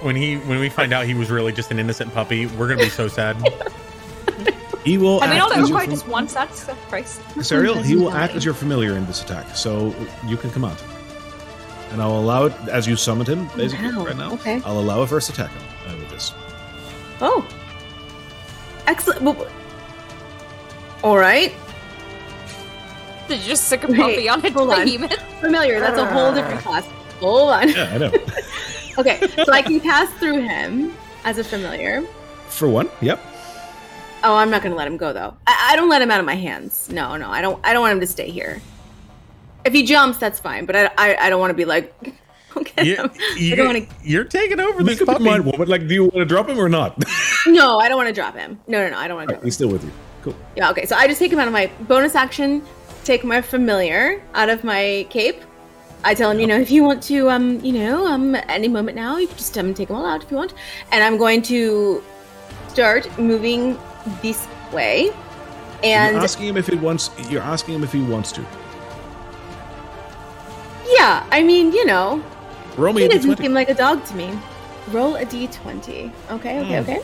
When 0.00 0.16
he 0.16 0.36
when 0.38 0.60
we 0.60 0.70
find 0.70 0.94
out 0.94 1.04
he 1.04 1.12
was 1.12 1.30
really 1.30 1.52
just 1.52 1.70
an 1.70 1.78
innocent 1.78 2.14
puppy, 2.14 2.46
we're 2.46 2.68
gonna 2.68 2.82
be 2.82 2.88
so 2.88 3.06
sad. 3.06 3.36
He 4.84 4.98
will. 4.98 5.20
I 5.22 5.28
mean, 5.30 5.40
all 5.40 5.46
act 5.46 5.54
that 5.54 5.62
as 5.62 5.68
your 5.68 5.78
required 5.78 5.84
fam- 5.86 5.92
is 5.92 6.04
one 6.12 6.28
sacrifice. 6.28 7.20
Serial, 7.40 7.76
he 7.82 7.94
will 7.96 8.12
act 8.12 8.34
as 8.34 8.44
your 8.44 8.54
familiar 8.64 8.96
in 8.96 9.06
this 9.06 9.22
attack, 9.22 9.54
so 9.54 9.94
you 10.26 10.36
can 10.36 10.50
come 10.50 10.64
out. 10.64 10.82
And 11.92 12.00
I'll 12.02 12.18
allow 12.18 12.46
it 12.46 12.52
as 12.68 12.86
you 12.88 12.96
summoned 12.96 13.28
him, 13.28 13.48
basically, 13.56 13.88
Wow, 13.94 14.04
right 14.06 14.16
now. 14.16 14.32
okay. 14.34 14.60
I'll 14.64 14.80
allow 14.80 15.02
a 15.02 15.06
first 15.06 15.28
attack 15.28 15.50
uh, 15.86 15.94
with 15.98 16.08
this. 16.10 16.32
Oh, 17.20 17.46
excellent. 18.86 19.22
Well, 19.22 19.46
All 21.04 21.18
right, 21.18 21.52
Did 23.28 23.40
you 23.40 23.46
just 23.46 23.66
stick 23.66 23.84
a 23.84 23.88
puppy 23.88 24.28
on 24.28 24.44
a 24.44 24.50
hold 24.50 24.70
behemoth? 24.70 25.20
familiar. 25.40 25.80
That's 25.80 25.98
a 25.98 26.06
whole 26.06 26.32
different 26.34 26.60
class. 26.64 26.86
Hold 27.20 27.50
on. 27.50 27.68
Yeah, 27.68 27.90
I 27.94 27.98
know. 27.98 28.12
Okay, 28.98 29.26
so 29.46 29.50
I 29.50 29.62
can 29.62 29.80
pass 29.80 30.10
through 30.18 30.42
him 30.42 30.92
as 31.24 31.38
a 31.38 31.44
familiar. 31.44 32.02
For 32.48 32.68
one, 32.68 32.90
yep. 33.00 33.24
Oh, 34.24 34.36
I'm 34.36 34.50
not 34.50 34.62
gonna 34.62 34.74
let 34.74 34.86
him 34.86 34.96
go 34.96 35.12
though. 35.12 35.34
I, 35.46 35.70
I 35.72 35.76
don't 35.76 35.88
let 35.88 36.00
him 36.02 36.10
out 36.10 36.20
of 36.20 36.26
my 36.26 36.34
hands. 36.34 36.88
No, 36.90 37.16
no, 37.16 37.30
I 37.30 37.40
don't. 37.40 37.64
I 37.64 37.72
don't 37.72 37.82
want 37.82 37.92
him 37.94 38.00
to 38.00 38.06
stay 38.06 38.30
here. 38.30 38.60
If 39.64 39.72
he 39.72 39.84
jumps, 39.84 40.18
that's 40.18 40.40
fine. 40.40 40.64
But 40.66 40.76
I, 40.76 40.90
I, 40.98 41.16
I 41.26 41.30
don't 41.30 41.40
want 41.40 41.50
to 41.50 41.54
be 41.56 41.64
like, 41.64 41.94
okay. 42.56 42.84
you, 42.84 43.52
I 43.52 43.56
don't 43.56 43.74
want 43.74 43.88
to. 43.88 43.94
you're 44.02 44.24
taking 44.24 44.60
over 44.60 44.82
this 44.82 45.00
Make 45.00 45.02
up 45.02 45.06
your 45.08 45.14
puppy. 45.14 45.24
mind, 45.24 45.46
woman. 45.46 45.68
Like, 45.68 45.86
do 45.86 45.94
you 45.94 46.02
want 46.04 46.14
to 46.16 46.24
drop 46.24 46.48
him 46.48 46.58
or 46.58 46.68
not? 46.68 47.02
No, 47.44 47.78
I 47.80 47.88
don't 47.88 47.96
want 47.96 48.06
to 48.08 48.14
drop 48.14 48.36
him. 48.36 48.60
No, 48.68 48.84
no, 48.84 48.90
no, 48.90 48.96
I 48.96 49.08
don't 49.08 49.16
want 49.16 49.28
to 49.28 49.34
drop 49.34 49.42
him. 49.42 49.46
He's 49.46 49.54
still 49.54 49.68
with 49.68 49.82
you. 49.82 49.90
Cool. 50.22 50.36
Yeah, 50.54 50.70
okay. 50.70 50.86
So 50.86 50.94
I 50.94 51.08
just 51.08 51.18
take 51.18 51.32
him 51.32 51.40
out 51.40 51.48
of 51.48 51.52
my 51.52 51.66
bonus 51.88 52.14
action. 52.14 52.62
Take 53.02 53.24
my 53.24 53.42
familiar 53.42 54.22
out 54.34 54.48
of 54.48 54.62
my 54.62 55.08
cape. 55.10 55.42
I 56.04 56.14
tell 56.14 56.30
him, 56.30 56.38
you 56.38 56.46
know, 56.46 56.56
if 56.60 56.70
you 56.70 56.84
want 56.84 57.02
to, 57.04 57.28
um, 57.30 57.58
you 57.64 57.72
know, 57.72 58.06
um, 58.06 58.36
at 58.36 58.48
any 58.48 58.68
moment 58.68 58.94
now, 58.94 59.16
you 59.18 59.26
can 59.26 59.36
just 59.36 59.58
um, 59.58 59.74
take 59.74 59.88
them 59.88 59.96
all 59.96 60.06
out 60.06 60.22
if 60.22 60.30
you 60.30 60.36
want. 60.36 60.54
And 60.92 61.02
I'm 61.02 61.16
going 61.18 61.42
to 61.42 62.00
start 62.68 63.08
moving 63.18 63.76
this 64.22 64.46
way. 64.72 65.10
And 65.84 66.14
you're 66.16 66.22
asking 66.24 66.46
him 66.48 66.56
if 66.56 66.66
he 66.66 66.76
wants. 66.76 67.10
You're 67.28 67.42
asking 67.42 67.74
him 67.76 67.84
if 67.84 67.92
he 67.92 68.00
wants 68.02 68.32
to. 68.32 68.44
yeah, 70.98 71.26
I 71.30 71.42
mean, 71.42 71.72
you 71.72 71.84
know, 71.86 72.22
Roll 72.76 72.92
me 72.92 73.02
he 73.02 73.06
a 73.06 73.10
doesn't 73.10 73.30
d20. 73.32 73.38
seem 73.42 73.54
like 73.54 73.68
a 73.70 73.74
dog 73.74 74.04
to 74.06 74.14
me. 74.16 74.30
Roll 74.92 75.16
a 75.16 75.24
d20. 75.24 76.10
Okay, 76.30 76.60
okay, 76.60 76.60
Mm. 76.60 76.82
okay. 76.82 77.00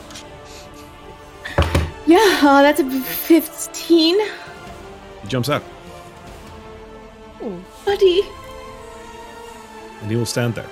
Yeah, 2.05 2.39
uh, 2.41 2.61
that's 2.61 2.79
a 2.79 2.89
15. 2.89 4.19
He 4.19 5.27
jumps 5.27 5.49
out, 5.49 5.61
Buddy, 7.85 8.21
and 10.01 10.09
he 10.09 10.15
will 10.17 10.25
stand 10.25 10.55
there. 10.55 10.69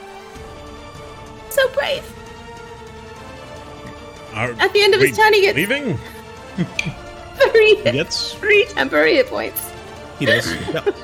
so 1.49 1.67
brave. 1.69 2.03
Are- 4.33 4.55
At 4.59 4.73
the 4.73 4.81
end 4.81 4.93
of 4.93 5.01
his 5.01 5.11
wait, 5.11 5.15
turn, 5.17 5.33
he 5.33 5.41
gets 5.41 5.55
leaving. 5.57 5.97
Three, 7.51 7.75
He 7.75 7.91
gets. 7.91 8.33
three 8.33 8.65
temporary 8.65 9.15
hit 9.15 9.27
points. 9.27 9.71
He 10.19 10.25
does. 10.25 10.47
Yep. 10.73 10.95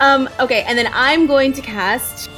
Um, 0.00 0.28
okay, 0.40 0.62
and 0.62 0.76
then 0.78 0.90
I'm 0.92 1.26
going 1.26 1.52
to 1.52 1.60
cast. 1.60 2.28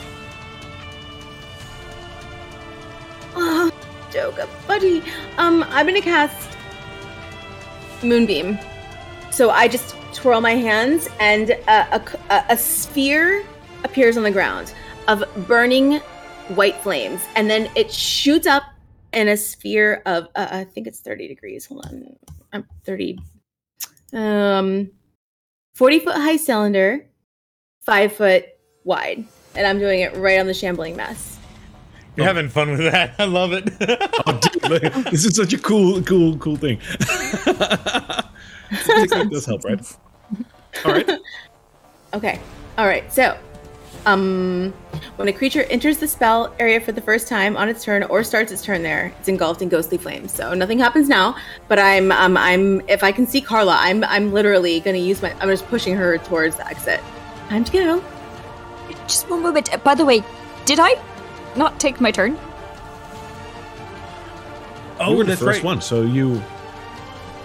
Oh, 3.35 3.71
Joga, 4.11 4.49
buddy. 4.67 5.03
Um, 5.39 5.63
I'm 5.69 5.87
gonna 5.87 6.01
cast 6.03 6.57
Moonbeam. 8.03 8.59
So 9.31 9.51
I 9.51 9.69
just 9.69 9.97
twirl 10.13 10.41
my 10.41 10.53
hands, 10.55 11.09
and 11.21 11.51
a, 11.51 12.03
a- 12.31 12.45
a 12.51 12.57
sphere 12.57 13.45
appears 13.85 14.17
on 14.17 14.23
the 14.23 14.31
ground 14.31 14.75
of 15.09 15.25
burning 15.49 15.99
white 16.49 16.77
flames, 16.77 17.23
and 17.37 17.49
then 17.49 17.71
it 17.75 17.91
shoots 17.93 18.47
up 18.47 18.65
in 19.13 19.29
a 19.29 19.37
sphere 19.37 20.03
of 20.07 20.29
uh, 20.35 20.49
I 20.51 20.65
think 20.65 20.87
it's 20.87 21.01
30 21.01 21.29
degrees. 21.29 21.67
Hold 21.67 21.87
on, 21.87 22.17
I'm 22.53 22.67
30. 22.85 23.19
Um, 24.13 24.91
40 25.75 26.01
foot 26.01 26.17
high 26.17 26.37
cylinder 26.37 27.07
five 27.83 28.13
foot 28.13 28.47
wide, 28.85 29.25
and 29.55 29.67
I'm 29.67 29.79
doing 29.79 30.01
it 30.01 30.15
right 30.17 30.39
on 30.39 30.47
the 30.47 30.55
shambling 30.55 30.97
mess. 30.97 31.39
You're 32.17 32.27
having 32.27 32.49
fun 32.49 32.71
with 32.71 32.81
that. 32.81 33.15
I 33.19 33.25
love 33.25 33.53
it. 33.53 33.71
Oh, 34.27 34.39
dude, 34.39 34.71
like, 34.71 35.11
this 35.11 35.25
is 35.25 35.35
such 35.35 35.55
a 35.55 35.59
cool, 35.59 36.03
cool, 36.03 36.37
cool 36.37 36.57
thing. 36.57 36.79
that 36.99 38.29
does 39.31 39.47
help, 39.47 39.65
right? 39.65 39.97
All 40.85 40.93
right. 40.93 41.11
Okay, 42.15 42.39
all 42.77 42.87
right. 42.87 43.11
So, 43.11 43.39
um, 44.07 44.73
when 45.17 45.29
a 45.29 45.33
creature 45.33 45.63
enters 45.65 45.99
the 45.99 46.09
spell 46.09 46.55
area 46.59 46.81
for 46.81 46.93
the 46.93 47.01
first 47.01 47.29
time 47.29 47.57
on 47.57 47.69
its 47.69 47.85
turn 47.85 48.03
or 48.05 48.25
starts 48.25 48.51
its 48.51 48.63
turn 48.63 48.83
there, 48.83 49.13
it's 49.19 49.29
engulfed 49.29 49.63
in 49.63 49.69
ghostly 49.69 49.99
flames. 49.99 50.33
So 50.33 50.55
nothing 50.55 50.79
happens 50.79 51.09
now. 51.09 51.37
But 51.69 51.79
I'm, 51.79 52.11
um, 52.13 52.37
I'm. 52.37 52.81
If 52.89 53.05
I 53.05 53.13
can 53.13 53.27
see 53.27 53.41
Karla, 53.41 53.77
I'm, 53.79 54.05
I'm 54.05 54.33
literally 54.33 54.81
going 54.81 54.97
to 54.97 55.03
use 55.03 55.23
my. 55.23 55.33
I'm 55.41 55.49
just 55.49 55.67
pushing 55.67 55.95
her 55.95 56.19
towards 56.19 56.57
the 56.57 56.67
exit. 56.67 57.01
Time 57.49 57.65
to 57.65 57.73
go. 57.73 58.05
Just 59.07 59.29
one 59.31 59.43
moment. 59.43 59.73
Uh, 59.73 59.79
By 59.79 59.95
the 59.95 60.05
way, 60.05 60.23
did 60.65 60.79
I 60.81 61.01
not 61.57 61.79
take 61.79 62.01
my 62.01 62.11
turn? 62.11 62.39
Oh, 65.01 65.13
you 65.13 65.17
were 65.19 65.25
the 65.25 65.31
that's 65.31 65.41
first 65.41 65.59
right. 65.59 65.65
one, 65.65 65.81
so 65.81 66.03
you. 66.03 66.43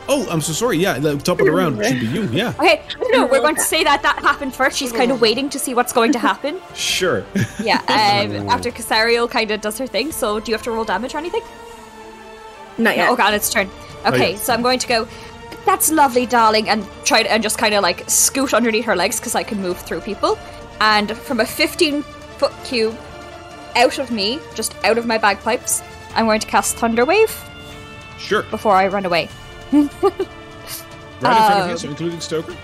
Oh, 0.10 0.26
I'm 0.30 0.42
so 0.42 0.54
sorry. 0.54 0.78
Yeah, 0.78 1.00
the 1.00 1.18
top 1.18 1.40
of 1.40 1.46
the 1.46 1.52
round 1.52 1.84
should 1.84 2.00
be 2.00 2.06
you. 2.08 2.24
Yeah, 2.32 2.54
Okay, 2.60 2.82
no, 3.12 3.26
we're 3.26 3.42
going 3.42 3.56
to 3.56 3.62
say 3.62 3.84
that 3.84 4.02
that 4.04 4.20
happened 4.20 4.56
first. 4.56 4.78
She's 4.78 4.92
kind 4.92 5.12
of 5.12 5.20
waiting 5.20 5.50
to 5.50 5.60
see 5.60 5.74
what's 5.74 5.92
going 5.92 6.12
to 6.14 6.20
happen. 6.20 6.60
sure. 6.76 7.26
Yeah, 7.62 7.80
um, 7.90 8.48
after 8.50 8.72
Casariel 8.72 9.30
kind 9.30 9.52
of 9.52 9.62
does 9.62 9.78
her 9.80 9.88
thing. 9.88 10.12
So, 10.12 10.40
do 10.40 10.52
you 10.52 10.56
have 10.56 10.64
to 10.64 10.72
roll 10.72 10.86
damage 10.86 11.14
or 11.14 11.18
anything? 11.18 11.42
Not 12.78 12.96
yet. 12.96 13.08
No, 13.08 13.14
okay, 13.14 13.24
on 13.24 13.34
its 13.34 13.50
turn. 13.50 13.70
Okay, 14.06 14.34
yeah. 14.34 14.38
so 14.38 14.54
I'm 14.54 14.62
going 14.62 14.80
to 14.80 14.88
go. 14.88 15.08
That's 15.66 15.92
lovely, 15.92 16.26
darling, 16.26 16.70
and 16.70 16.88
try 17.04 17.24
to, 17.24 17.32
and 17.32 17.44
just 17.44 17.58
kind 17.58 17.74
of 17.74 17.82
like 17.84 18.10
scoot 18.10 18.54
underneath 18.54 18.86
her 18.86 18.96
legs 18.96 19.20
because 19.20 19.36
I 19.36 19.44
can 19.44 19.62
move 19.62 19.78
through 19.80 20.02
people. 20.02 20.38
And 20.80 21.18
from 21.18 21.40
a 21.42 21.46
15 21.46 22.04
foot 22.04 22.54
cube 22.64 22.98
out 23.76 23.98
of 24.00 24.12
me, 24.12 24.40
just 24.56 24.74
out 24.86 24.98
of 24.98 25.06
my 25.06 25.18
bagpipes, 25.18 25.82
I'm 26.16 26.26
going 26.26 26.40
to 26.40 26.48
cast 26.48 26.78
Thunder 26.78 27.04
Wave 27.04 27.36
Sure. 28.18 28.44
before 28.44 28.74
I 28.74 28.88
run 28.88 29.06
away. 29.06 29.28
Right 31.20 31.32
in 31.32 31.48
front 31.50 31.60
of 31.60 31.66
you, 31.68 31.72
Um, 31.74 31.78
so 31.78 31.90
including 31.90 32.20
Stoker. 32.22 32.56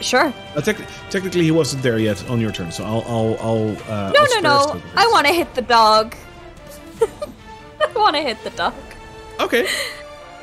Sure. 0.00 0.34
Uh, 0.54 0.60
tec- 0.60 0.86
technically, 1.08 1.42
he 1.44 1.50
wasn't 1.50 1.82
there 1.82 1.98
yet 1.98 2.28
on 2.28 2.38
your 2.40 2.52
turn, 2.52 2.70
so 2.70 2.84
I'll, 2.84 3.02
I'll, 3.06 3.36
I'll. 3.40 3.70
Uh, 3.90 4.12
No, 4.14 4.20
I'll 4.20 4.42
no, 4.42 4.74
no. 4.74 4.82
I 4.96 5.06
want 5.12 5.26
to 5.26 5.32
hit 5.32 5.54
the 5.54 5.62
dog. 5.62 6.14
I 7.00 7.86
want 7.96 8.16
to 8.16 8.22
hit 8.22 8.42
the 8.44 8.50
dog. 8.50 8.74
Okay. 9.40 9.66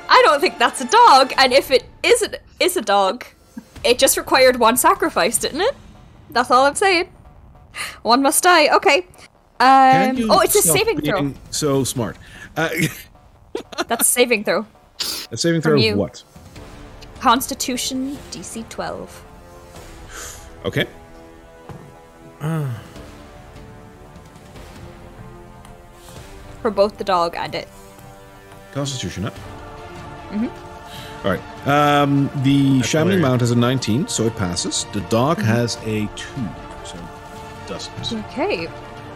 I 0.09 0.21
don't 0.25 0.41
think 0.41 0.57
that's 0.57 0.81
a 0.81 0.85
dog, 0.87 1.33
and 1.37 1.53
if 1.53 1.69
it 1.69 1.85
is 2.01 2.23
a, 2.23 2.31
is 2.59 2.75
a 2.75 2.81
dog, 2.81 3.23
it 3.83 3.99
just 3.99 4.17
required 4.17 4.57
one 4.57 4.75
sacrifice, 4.77 5.37
didn't 5.37 5.61
it? 5.61 5.75
That's 6.31 6.49
all 6.49 6.65
I'm 6.65 6.75
saying. 6.75 7.09
One 8.01 8.21
must 8.21 8.41
die. 8.43 8.75
Okay. 8.75 9.05
Um, 9.59 10.29
oh, 10.31 10.39
it's 10.41 10.55
a 10.55 10.61
saving 10.61 11.01
throw. 11.01 11.33
So 11.51 11.83
smart. 11.83 12.17
Uh, 12.57 12.69
That's 13.87 14.01
a 14.09 14.11
saving 14.11 14.43
throw. 14.43 14.65
A 15.31 15.37
saving 15.37 15.61
From 15.61 15.71
throw 15.73 15.79
you. 15.79 15.93
of 15.93 15.97
what? 15.99 16.23
Constitution 17.19 18.17
DC 18.31 18.67
12. 18.69 19.25
Okay. 20.65 20.85
For 26.61 26.69
both 26.71 26.97
the 26.97 27.03
dog 27.03 27.35
and 27.35 27.55
it. 27.55 27.67
Constitution 28.73 29.25
up. 29.25 29.33
Mhm. 30.31 30.49
All 31.23 31.31
right. 31.31 31.67
Um, 31.67 32.29
the 32.43 32.81
Shambling 32.81 33.17
hilarious. 33.17 33.21
Mound 33.21 33.41
has 33.41 33.51
a 33.51 33.55
19, 33.55 34.07
so 34.07 34.23
it 34.25 34.35
passes. 34.35 34.85
The 34.93 35.01
dog 35.01 35.39
has 35.41 35.77
a 35.85 36.07
2, 36.15 36.25
so 36.83 36.95
it 36.97 37.67
doesn't. 37.67 38.13
Okay. 38.31 38.67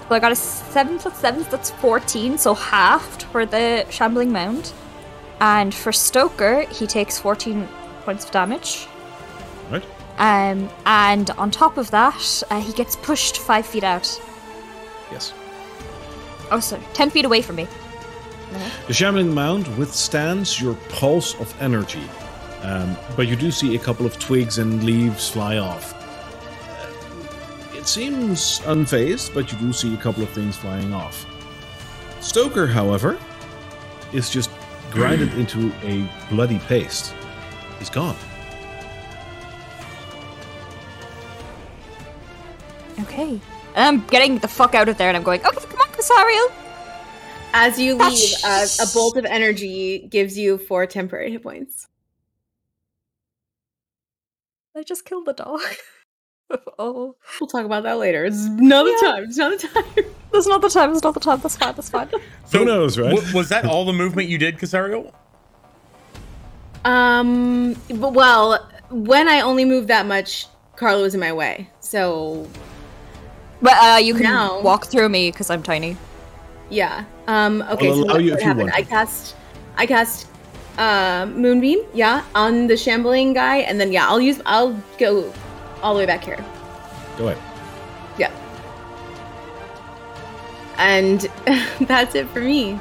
So 0.08 0.14
I 0.16 0.20
got 0.20 0.32
a 0.32 0.36
7 0.36 1.00
plus 1.00 1.18
7, 1.18 1.44
so 1.44 1.50
that's 1.50 1.72
14, 1.72 2.38
so 2.38 2.54
halved 2.54 3.24
for 3.24 3.46
the 3.46 3.86
Shambling 3.90 4.32
Mound. 4.32 4.72
And 5.40 5.74
for 5.74 5.92
Stoker, 5.92 6.62
he 6.72 6.88
takes 6.88 7.20
14 7.20 7.68
points 8.04 8.26
of 8.26 8.32
damage. 8.32 8.88
Right? 9.70 9.84
Um, 10.18 10.70
and 10.86 11.30
on 11.32 11.52
top 11.52 11.78
of 11.78 11.92
that, 11.92 12.44
uh, 12.50 12.62
he 12.62 12.72
gets 12.74 12.96
pushed 12.96 13.38
5 13.40 13.66
feet 13.66 13.84
out. 13.84 14.22
Yes. 15.12 15.34
Oh, 16.52 16.60
sorry, 16.60 16.84
10 16.94 17.10
feet 17.10 17.26
away 17.26 17.42
from 17.42 17.58
me. 17.58 17.68
The 18.88 18.94
Shambling 18.94 19.34
Mound 19.34 19.68
withstands 19.78 20.62
your 20.62 20.76
pulse 20.88 21.36
of 21.42 21.54
energy, 21.62 22.04
um, 22.62 22.96
but 23.18 23.28
you 23.28 23.36
do 23.36 23.52
see 23.52 23.76
a 23.76 23.80
couple 23.80 24.06
of 24.06 24.18
twigs 24.20 24.60
and 24.60 24.84
leaves 24.84 25.30
fly 25.30 25.58
off. 25.58 25.94
Uh, 26.70 27.78
It 27.78 27.88
seems 27.88 28.60
unfazed, 28.62 29.34
but 29.34 29.52
you 29.52 29.58
do 29.58 29.74
see 29.74 29.94
a 29.94 29.98
couple 29.98 30.24
of 30.24 30.30
things 30.30 30.56
flying 30.56 30.94
off. 30.94 31.26
Stoker, 32.22 32.68
however, 32.68 33.18
is 34.14 34.30
just 34.30 34.50
grinded 34.96 35.34
into 35.34 35.72
a 35.84 36.10
bloody 36.30 36.58
paste. 36.60 37.14
He's 37.78 37.90
gone. 37.90 38.16
Okay. 43.02 43.32
And 43.32 43.42
I'm 43.76 44.08
getting 44.08 44.40
the 44.40 44.48
fuck 44.48 44.74
out 44.74 44.88
of 44.88 44.98
there 44.98 45.10
and 45.10 45.18
I'm 45.18 45.24
going, 45.24 45.46
okay, 45.46 45.66
come 45.68 45.80
on, 45.82 45.88
Casariel. 45.90 46.52
As 47.54 47.78
you 47.78 47.96
leave, 47.96 48.34
uh, 48.46 48.66
a 48.82 48.88
bolt 48.94 49.18
of 49.18 49.26
energy 49.26 50.08
gives 50.10 50.38
you 50.38 50.58
four 50.58 50.86
temporary 50.88 51.32
hit 51.32 51.44
points. 51.44 51.88
I 54.76 54.84
just 54.84 55.06
killed 55.06 55.26
the 55.26 55.34
dog. 55.34 55.62
oh. 56.80 57.16
We'll 57.40 57.48
talk 57.48 57.66
about 57.66 57.84
that 57.84 57.98
later. 57.98 58.26
It's 58.26 58.46
not 58.46 58.86
another 58.88 58.98
time. 59.02 59.24
It's 59.24 59.38
another 59.38 59.58
time. 59.58 59.84
That's 60.32 60.48
not 60.48 60.62
the 60.62 60.70
time, 60.70 60.92
It's 60.92 61.02
not 61.04 61.14
the 61.14 61.20
time, 61.22 61.40
that's 61.40 61.56
fine, 61.56 61.74
that's 61.76 61.90
fine. 61.90 62.10
Who 62.52 62.66
knows, 62.66 62.98
right? 63.00 63.16
w- 63.16 63.34
was 63.34 63.48
that 63.50 63.64
all 63.66 63.86
the 63.86 63.94
movement 63.94 64.28
you 64.28 64.38
did, 64.38 64.58
Casario? 64.58 65.14
Um. 66.84 67.74
But 67.90 68.14
well, 68.14 68.68
when 68.90 69.28
I 69.30 69.42
only 69.42 69.64
moved 69.66 69.88
that 69.88 70.06
much, 70.06 70.48
Karla 70.76 71.02
was 71.04 71.14
in 71.14 71.20
my 71.22 71.32
way. 71.34 71.70
So 71.80 72.48
But 73.62 73.74
uh, 73.82 73.98
you 73.98 74.14
can 74.14 74.24
Now- 74.24 74.60
walk 74.62 74.88
through 74.88 75.08
me 75.10 75.32
because 75.32 75.50
I'm 75.50 75.64
tiny. 75.64 75.96
yeah. 76.70 77.06
Um. 77.28 77.62
Okay. 77.72 77.88
I'll 77.88 77.96
so 77.96 78.04
allow 78.04 78.14
what, 78.16 78.24
you 78.24 78.32
what 78.32 78.40
if 78.40 78.44
you 78.44 78.48
happened? 78.50 78.70
want 78.72 78.76
I 78.76 78.84
cast. 78.84 79.36
I 79.78 79.86
cast. 79.86 80.28
Uh, 80.78 81.26
moonbeam. 81.34 81.80
Yeah, 81.94 82.26
on 82.36 82.68
the 82.68 82.76
shambling 82.76 83.32
guy, 83.32 83.58
and 83.60 83.80
then 83.80 83.94
yeah, 83.94 84.06
I'll 84.10 84.20
use. 84.20 84.42
I'll 84.46 84.78
go 85.00 85.32
all 85.86 85.94
the 85.94 86.00
way 86.00 86.06
back 86.08 86.24
here. 86.24 86.44
Go 87.18 87.28
ahead. 87.30 87.42
Yeah. 88.18 88.32
And 90.78 91.22
that's 91.88 92.16
it 92.16 92.28
for 92.30 92.42
me. 92.42 92.80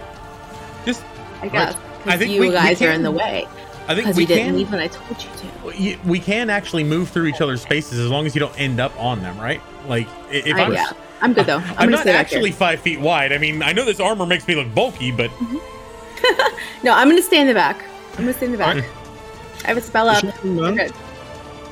Just, 0.86 1.04
I 1.42 1.48
guess. 1.48 1.74
I 1.74 1.78
'cause 2.10 2.18
think 2.18 2.32
you 2.32 2.40
we- 2.40 2.48
we 2.48 2.52
guys 2.54 2.80
are 2.82 2.90
in 2.90 3.02
the 3.02 3.10
way 3.10 3.46
I 3.86 3.94
think 3.94 3.98
because 4.06 4.16
we 4.16 4.22
you 4.22 4.26
didn't 4.28 4.46
can. 4.46 4.56
leave 4.56 4.70
when 4.72 4.80
I 4.80 4.88
told 4.88 5.22
you 5.22 5.28
to. 5.94 6.08
We 6.08 6.18
can 6.18 6.48
actually 6.50 6.84
move 6.84 7.10
through 7.10 7.26
each 7.26 7.40
other's 7.42 7.60
spaces 7.62 7.98
as 7.98 8.10
long 8.10 8.24
as 8.26 8.34
you 8.34 8.40
don't 8.40 8.58
end 8.58 8.80
up 8.80 8.98
on 8.98 9.20
them, 9.20 9.38
right? 9.38 9.60
Like 9.86 10.08
if 10.30 10.56
I, 10.56 10.62
I'm, 10.62 10.72
yeah, 10.72 10.90
I'm 11.20 11.32
good 11.34 11.44
though. 11.46 11.58
I'm, 11.58 11.64
I'm 11.70 11.74
gonna 11.76 11.90
not 11.90 12.00
stay 12.00 12.12
back 12.12 12.20
actually 12.20 12.52
five 12.52 12.80
feet 12.80 12.98
wide. 13.00 13.32
I 13.32 13.38
mean, 13.38 13.62
I 13.62 13.72
know 13.72 13.84
this 13.84 14.00
armor 14.00 14.24
makes 14.24 14.48
me 14.48 14.54
look 14.54 14.74
bulky, 14.74 15.10
but 15.12 15.30
mm-hmm. 15.30 16.56
No, 16.82 16.94
I'm 16.94 17.08
gonna 17.10 17.20
stay 17.22 17.40
in 17.40 17.46
the 17.46 17.52
back. 17.54 17.84
I'm 18.12 18.20
gonna 18.24 18.32
stay 18.32 18.46
in 18.46 18.52
the 18.52 18.58
back. 18.58 18.76
Alright. 18.76 18.90
I 19.64 19.68
have 19.68 19.76
a 19.76 19.80
spell 19.82 20.06
The 20.06 20.12
up. 20.12 21.13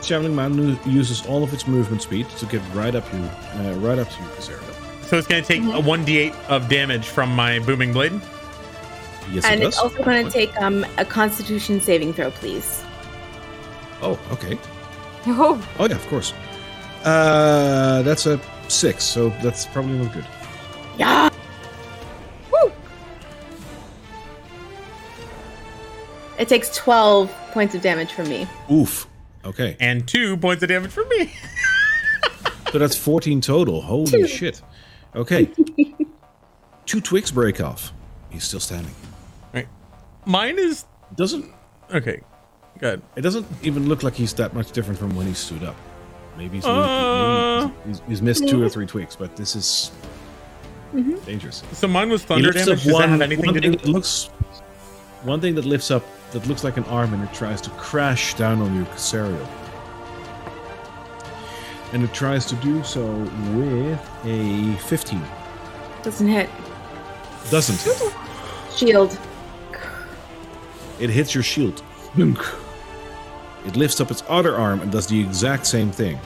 Shambling 0.03 0.33
We're 0.33 0.37
Mound, 0.49 0.57
good. 0.57 0.65
Shambling 0.67 0.77
Mound 0.85 0.95
uses 0.95 1.27
all 1.27 1.43
of 1.43 1.53
its 1.55 1.67
movement 1.67 2.03
speed 2.03 2.29
to 2.31 2.47
get 2.47 2.61
right 2.75 2.95
up 2.95 3.05
you, 3.13 3.19
uh, 3.21 3.73
right 3.77 3.99
up 3.99 4.09
to 4.09 4.23
you, 4.23 4.29
Casariel. 4.31 5.05
so 5.05 5.17
it's 5.19 5.27
going 5.27 5.43
to 5.43 5.47
take 5.49 5.61
Mm-hmm. 5.63 5.77
a 5.77 5.81
one 5.81 6.05
d8 6.05 6.35
of 6.49 6.69
damage 6.69 7.07
from 7.09 7.35
my 7.35 7.59
booming 7.61 7.93
blade. 7.93 8.13
Yes, 9.31 9.45
And 9.45 9.63
it 9.63 9.67
it's 9.67 9.79
also 9.79 10.03
gonna 10.03 10.29
take 10.29 10.55
um 10.61 10.85
a 10.99 11.05
Constitution 11.05 11.81
saving 11.81 12.13
throw, 12.13 12.31
please. 12.33 12.83
Oh, 14.03 14.19
okay. 14.33 14.59
Oh, 15.27 15.65
Oh 15.79 15.87
yeah, 15.87 15.95
of 15.95 16.07
course. 16.09 16.33
Uh, 17.05 18.03
that's 18.03 18.27
a 18.27 18.41
six, 18.69 19.05
so 19.05 19.29
that's 19.43 19.65
probably 19.67 19.97
not 19.99 20.13
good. 20.13 20.27
Yeah. 20.99 21.31
Woo. 22.53 22.73
It 26.39 26.49
takes 26.49 26.75
12 26.77 27.31
points 27.53 27.75
of 27.77 27.81
damage 27.81 28.13
from 28.13 28.29
me. 28.29 28.49
Oof. 28.71 29.07
Okay. 29.45 29.77
And 29.81 30.07
two 30.07 30.37
points 30.37 30.63
of 30.63 30.69
damage 30.69 30.91
for 30.93 31.05
me. 31.07 31.33
So 32.73 32.79
that's 32.79 32.97
14 32.97 33.41
total. 33.41 33.83
Holy 33.83 34.27
shit. 34.27 34.63
Okay. 35.15 35.51
Two 36.87 37.01
twigs 37.01 37.31
break 37.31 37.61
off. 37.61 37.93
He's 38.31 38.45
still 38.45 38.61
standing. 38.61 38.95
right. 39.53 39.69
Mine 40.25 40.59
is 40.59 40.85
Doesn't 41.17 41.51
okay. 41.93 42.21
Good. 42.79 43.03
it 43.17 43.21
doesn't 43.21 43.47
even 43.63 43.89
look 43.89 44.03
like 44.03 44.15
he's 44.15 44.33
that 44.35 44.55
much 44.55 44.73
different 44.73 44.99
from 44.99 45.15
when 45.15 45.27
he 45.27 45.35
stood 45.35 45.63
up. 45.65 45.77
Maybe 46.39 46.57
he's, 46.57 46.65
Uh. 46.65 47.69
maybe 47.69 47.89
he's, 47.89 48.03
he's 48.09 48.23
missed 48.23 48.49
two 48.49 48.63
or 48.63 48.69
three 48.69 48.87
twigs, 48.87 49.15
but 49.17 49.37
this 49.37 49.55
is 49.55 49.91
dangerous. 51.27 51.63
So 51.73 51.87
mine 51.87 52.09
was 52.09 52.25
thunder 52.25 52.51
damage. 52.53 52.69
up 52.69 52.79
Does 52.83 52.99
that 52.99 53.09
have 53.09 53.21
anything 53.21 53.45
one 53.47 53.55
to 53.55 53.61
do? 53.61 53.71
that 53.73 53.87
looks 53.87 54.31
one 55.25 55.41
thing 55.41 55.55
that 55.55 55.65
lifts 55.65 55.91
up 55.91 56.05
that 56.33 56.47
looks 56.47 56.65
like 56.65 56.77
an 56.77 56.85
arm 56.85 57.15
and 57.15 57.23
it 57.23 57.33
tries 57.33 57.61
to 57.63 57.71
crash 57.71 58.35
down 58.35 58.61
on 58.61 58.75
you, 58.75 58.85
Casariel. 58.85 59.47
And 61.93 62.03
it 62.03 62.13
tries 62.13 62.47
to 62.47 62.57
do 62.57 62.83
so 62.83 63.05
with 63.55 64.11
a 64.25 64.75
15. 64.89 65.23
Doesn't 66.03 66.27
hit. 66.29 66.49
Doesn't. 67.51 68.13
Shield. 68.77 69.19
It 70.99 71.11
hits 71.11 71.35
your 71.35 71.43
shield. 71.43 71.83
It 72.17 73.77
lifts 73.77 74.01
up 74.01 74.11
its 74.11 74.23
other 74.29 74.57
arm 74.57 74.81
and 74.81 74.91
does 74.91 75.07
the 75.07 75.21
exact 75.21 75.67
same 75.67 75.91
thing. 75.91 76.19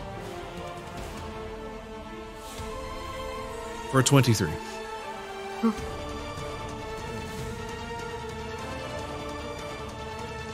For 3.91 4.01
a 4.01 4.05
23. 4.05 4.51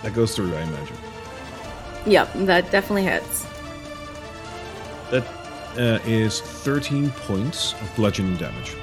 That 0.02 0.14
goes 0.14 0.34
through, 0.34 0.54
I 0.54 0.62
imagine. 0.62 0.96
Yep, 2.06 2.32
that 2.46 2.70
definitely 2.70 3.04
hits. 3.04 3.46
That 5.10 5.26
uh, 5.76 6.00
is 6.04 6.40
13 6.40 7.10
points 7.10 7.74
of 7.74 7.94
bludgeoning 7.94 8.36
damage. 8.36 8.74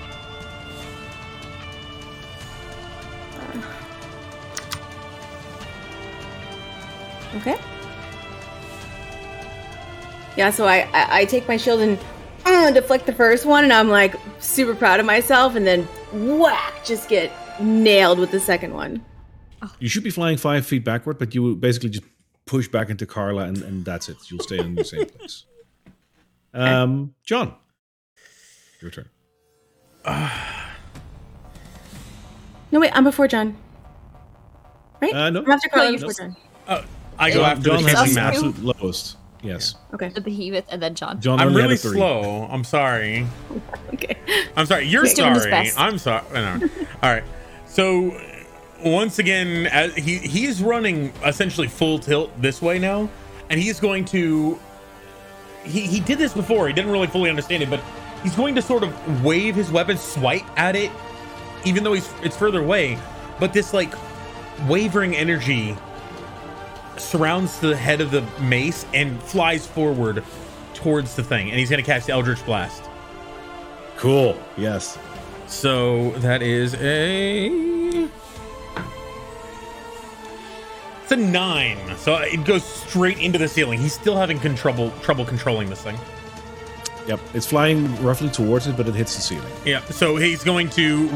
Okay. 7.35 7.57
Yeah, 10.35 10.51
so 10.51 10.65
I, 10.65 10.87
I, 10.93 11.19
I 11.19 11.25
take 11.25 11.47
my 11.47 11.57
shield 11.57 11.81
and 11.81 11.99
uh, 12.45 12.71
deflect 12.71 13.05
the 13.05 13.13
first 13.13 13.45
one, 13.45 13.63
and 13.63 13.73
I'm 13.73 13.89
like 13.89 14.15
super 14.39 14.73
proud 14.73 14.99
of 14.99 15.05
myself, 15.05 15.55
and 15.55 15.67
then 15.67 15.87
whack, 16.13 16.85
just 16.85 17.09
get 17.09 17.31
nailed 17.61 18.19
with 18.19 18.31
the 18.31 18.39
second 18.39 18.73
one. 18.73 19.03
You 19.79 19.89
should 19.89 20.03
be 20.03 20.09
flying 20.09 20.37
five 20.37 20.65
feet 20.65 20.83
backward, 20.85 21.17
but 21.19 21.33
you 21.35 21.55
basically 21.55 21.89
just 21.89 22.05
push 22.45 22.67
back 22.67 22.89
into 22.89 23.05
Karla, 23.05 23.43
and, 23.45 23.61
and 23.61 23.85
that's 23.85 24.09
it. 24.09 24.17
You'll 24.31 24.39
stay 24.41 24.57
in 24.59 24.75
the 24.75 24.83
same 24.83 25.05
place. 25.05 25.45
Um, 26.53 27.13
Jon, 27.25 27.53
your 28.81 28.91
turn. 28.91 29.09
No, 32.71 32.79
wait, 32.79 32.91
I'm 32.93 33.03
before 33.03 33.27
Jon. 33.27 33.57
Right? 35.01 35.13
Uh, 35.13 35.29
no. 35.31 35.41
I'm 35.41 35.49
after 35.51 35.69
Karla, 35.69 35.85
No, 35.85 35.87
I'm 35.87 35.93
you- 35.95 35.99
before 36.07 36.13
Jon. 36.27 36.35
Uh, 36.67 36.83
I 37.17 37.29
go 37.31 37.39
Jon, 37.39 37.45
after 37.49 37.63
Jon 37.63 37.83
the 37.83 37.89
has 37.89 37.99
kissing 37.99 38.13
the 38.15 38.21
absolute 38.21 38.59
lowest. 38.63 39.17
Yes. 39.41 39.75
Okay. 39.93 40.09
The 40.09 40.21
behemoth 40.21 40.65
and 40.69 40.81
then 40.81 40.93
Jon. 40.95 41.19
Jon 41.19 41.39
I'm 41.39 41.49
really 41.49 41.61
had 41.61 41.71
a 41.71 41.77
three. 41.77 41.97
slow. 41.97 42.47
I'm 42.51 42.63
sorry. 42.63 43.25
Okay. 43.93 44.15
I'm 44.55 44.65
sorry. 44.67 44.85
You're 44.85 45.03
He's 45.03 45.15
doing 45.15 45.33
his 45.33 45.41
sorry. 45.43 45.51
best. 45.51 45.79
I'm 45.79 45.97
sorry. 45.97 46.23
No. 46.33 46.59
All 47.01 47.11
right. 47.11 47.23
So 47.65 48.11
once 48.83 49.19
again, 49.19 49.67
as 49.67 49.93
he 49.95 50.17
he's 50.17 50.61
running 50.61 51.13
essentially 51.25 51.67
full 51.67 51.99
tilt 51.99 52.31
this 52.41 52.61
way 52.61 52.79
now, 52.79 53.09
and 53.49 53.59
he's 53.59 53.79
going 53.79 54.05
to. 54.05 54.59
He 55.63 55.81
he 55.81 55.99
did 55.99 56.17
this 56.17 56.33
before. 56.33 56.67
He 56.67 56.73
didn't 56.73 56.91
really 56.91 57.07
fully 57.07 57.29
understand 57.29 57.63
it, 57.63 57.69
but 57.69 57.81
he's 58.23 58.35
going 58.35 58.55
to 58.55 58.61
sort 58.61 58.83
of 58.83 59.23
wave 59.23 59.55
his 59.55 59.71
weapon, 59.71 59.97
swipe 59.97 60.45
at 60.57 60.75
it, 60.75 60.91
even 61.65 61.83
though 61.83 61.93
he's 61.93 62.09
it's 62.23 62.37
further 62.37 62.61
away. 62.61 62.97
But 63.39 63.53
this 63.53 63.73
like 63.73 63.93
wavering 64.67 65.15
energy 65.15 65.75
surrounds 66.97 67.59
the 67.59 67.75
head 67.75 68.01
of 68.01 68.11
the 68.11 68.21
mace 68.41 68.85
and 68.93 69.21
flies 69.23 69.65
forward 69.65 70.23
towards 70.73 71.15
the 71.15 71.23
thing, 71.23 71.49
and 71.49 71.59
he's 71.59 71.69
going 71.69 71.83
to 71.83 71.85
cast 71.85 72.07
the 72.07 72.13
Eldritch 72.13 72.43
Blast. 72.45 72.83
Cool. 73.97 74.41
Yes. 74.57 74.97
So 75.47 76.11
that 76.19 76.41
is 76.41 76.75
a. 76.75 78.07
It's 81.09 81.19
a 81.19 81.25
nine. 81.25 81.97
So 81.97 82.17
it 82.17 82.45
goes 82.45 82.63
straight 82.63 83.17
into 83.17 83.39
the 83.39 83.47
ceiling. 83.47 83.79
He's 83.79 83.95
still 83.95 84.15
having 84.15 84.39
con- 84.39 84.53
trouble 84.53 84.91
trouble 85.01 85.25
controlling 85.25 85.67
this 85.67 85.81
thing. 85.81 85.97
Yep. 87.07 87.19
It's 87.33 87.47
flying 87.47 87.99
roughly 88.03 88.29
towards 88.29 88.67
it, 88.67 88.77
but 88.77 88.87
it 88.87 88.93
hits 88.93 89.15
the 89.15 89.21
ceiling. 89.21 89.51
Yeah. 89.65 89.83
So 89.85 90.17
he's 90.17 90.43
going 90.43 90.69
to 90.69 91.09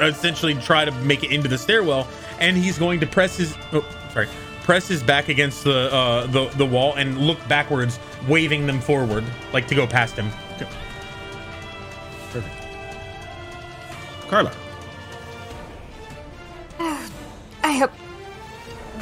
essentially 0.00 0.54
try 0.54 0.86
to 0.86 0.92
make 0.92 1.24
it 1.24 1.30
into 1.30 1.46
the 1.46 1.58
stairwell, 1.58 2.08
and 2.38 2.56
he's 2.56 2.78
going 2.78 3.00
to 3.00 3.06
press 3.06 3.36
his 3.36 3.54
oh, 3.74 3.84
sorry, 4.14 4.28
press 4.62 4.88
his 4.88 5.02
back 5.02 5.28
against 5.28 5.62
the 5.62 5.92
uh, 5.92 6.26
the 6.28 6.48
the 6.56 6.64
wall 6.64 6.94
and 6.94 7.18
look 7.18 7.46
backwards, 7.46 8.00
waving 8.26 8.66
them 8.66 8.80
forward, 8.80 9.24
like 9.52 9.68
to 9.68 9.74
go 9.74 9.86
past 9.86 10.16
him. 10.16 10.30
Perfect. 12.32 12.66
Carla. 14.26 14.52
I 17.62 17.72
hope 17.72 17.90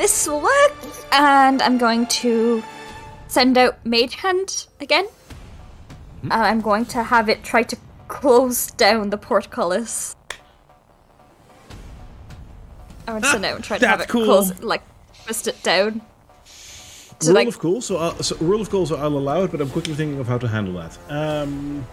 this 0.02 0.26
will 0.26 0.40
work. 0.40 0.74
And 1.12 1.62
I'm 1.62 1.78
going 1.78 2.06
to 2.06 2.62
send 3.28 3.56
out 3.56 3.84
Mage 3.86 4.16
Hand 4.16 4.66
again. 4.80 5.06
And 6.22 6.32
I'm 6.32 6.60
going 6.60 6.86
to 6.86 7.02
have 7.02 7.28
it 7.28 7.44
try 7.44 7.62
to 7.62 7.76
close 8.08 8.72
down 8.72 9.10
the 9.10 9.18
portcullis. 9.18 10.16
I 13.06 13.14
would 13.14 13.24
send 13.24 13.44
out 13.44 13.56
and 13.56 13.64
try 13.64 13.78
to 13.78 13.86
have 13.86 14.00
it 14.00 14.08
cool. 14.08 14.24
close, 14.24 14.60
like, 14.62 14.82
twist 15.24 15.48
it 15.48 15.60
down. 15.62 16.02
To, 17.20 17.28
rule 17.28 17.34
like, 17.34 17.48
of 17.48 17.58
cool. 17.58 17.80
So, 17.80 17.96
I'll, 17.96 18.22
so 18.22 18.36
rule 18.36 18.60
of 18.60 18.70
cool. 18.70 18.86
So 18.86 18.96
I'll 18.96 19.16
allow 19.16 19.44
it, 19.44 19.52
but 19.52 19.60
I'm 19.60 19.70
quickly 19.70 19.94
thinking 19.94 20.18
of 20.18 20.26
how 20.26 20.38
to 20.38 20.48
handle 20.48 20.74
that. 20.74 20.98
Um, 21.08 21.86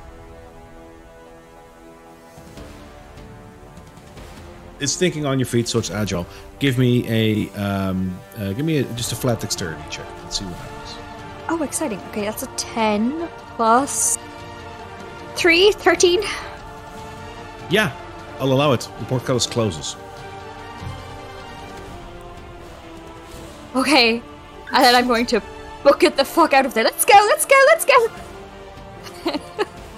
it's 4.79 4.95
thinking 4.95 5.25
on 5.25 5.39
your 5.39 5.45
feet, 5.45 5.67
so 5.67 5.79
it's 5.79 5.91
agile. 5.91 6.25
Give 6.59 6.77
me 6.77 7.07
a 7.07 7.49
um, 7.61 8.17
uh, 8.37 8.53
give 8.53 8.65
me 8.65 8.77
a, 8.77 8.83
just 8.93 9.11
a 9.11 9.15
flat 9.15 9.39
dexterity 9.39 9.81
check. 9.89 10.05
Let's 10.23 10.39
see 10.39 10.45
what 10.45 10.55
happens. 10.55 10.95
oh, 11.49 11.63
exciting. 11.63 11.99
Okay, 12.09 12.21
that's 12.21 12.43
a 12.43 12.47
10 12.57 13.27
plus 13.55 14.17
3, 15.35 15.71
13. 15.71 16.21
Yeah, 17.69 17.91
I'll 18.39 18.51
allow 18.51 18.73
it. 18.73 18.87
The 18.99 19.05
portcullis 19.05 19.45
closes. 19.45 19.95
Okay. 23.75 24.21
And 24.71 24.83
then 24.83 24.95
I'm 24.95 25.07
going 25.07 25.25
to 25.27 25.41
book 25.83 26.03
it 26.03 26.15
the 26.15 26.25
fuck 26.25 26.53
out 26.53 26.65
of 26.65 26.73
there. 26.73 26.83
Let's 26.83 27.05
go, 27.05 27.13
let's 27.13 27.45
go, 27.45 27.65
let's 27.67 27.85
go. 27.85 28.07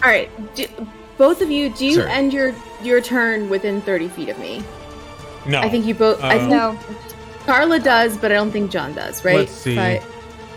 All 0.03 0.09
right. 0.09 0.29
Do, 0.55 0.67
both 1.21 1.39
of 1.39 1.51
you, 1.51 1.69
do 1.69 1.85
you 1.85 1.93
Sorry. 1.97 2.09
end 2.11 2.33
your 2.33 2.51
your 2.81 2.99
turn 2.99 3.47
within 3.47 3.79
30 3.81 4.07
feet 4.07 4.29
of 4.29 4.39
me? 4.39 4.63
No. 5.45 5.59
I 5.61 5.69
think 5.69 5.85
you 5.85 5.93
both. 5.93 6.19
I 6.23 6.29
Uh, 6.35 6.39
think 6.39 6.49
No. 6.49 6.79
Karla 7.45 7.79
does, 7.79 8.17
but 8.17 8.31
I 8.31 8.33
don't 8.33 8.49
think 8.49 8.71
Jon 8.71 8.95
does. 8.95 9.23
Right? 9.23 9.35
Let's 9.35 9.51
see. 9.51 9.75
But- 9.75 10.01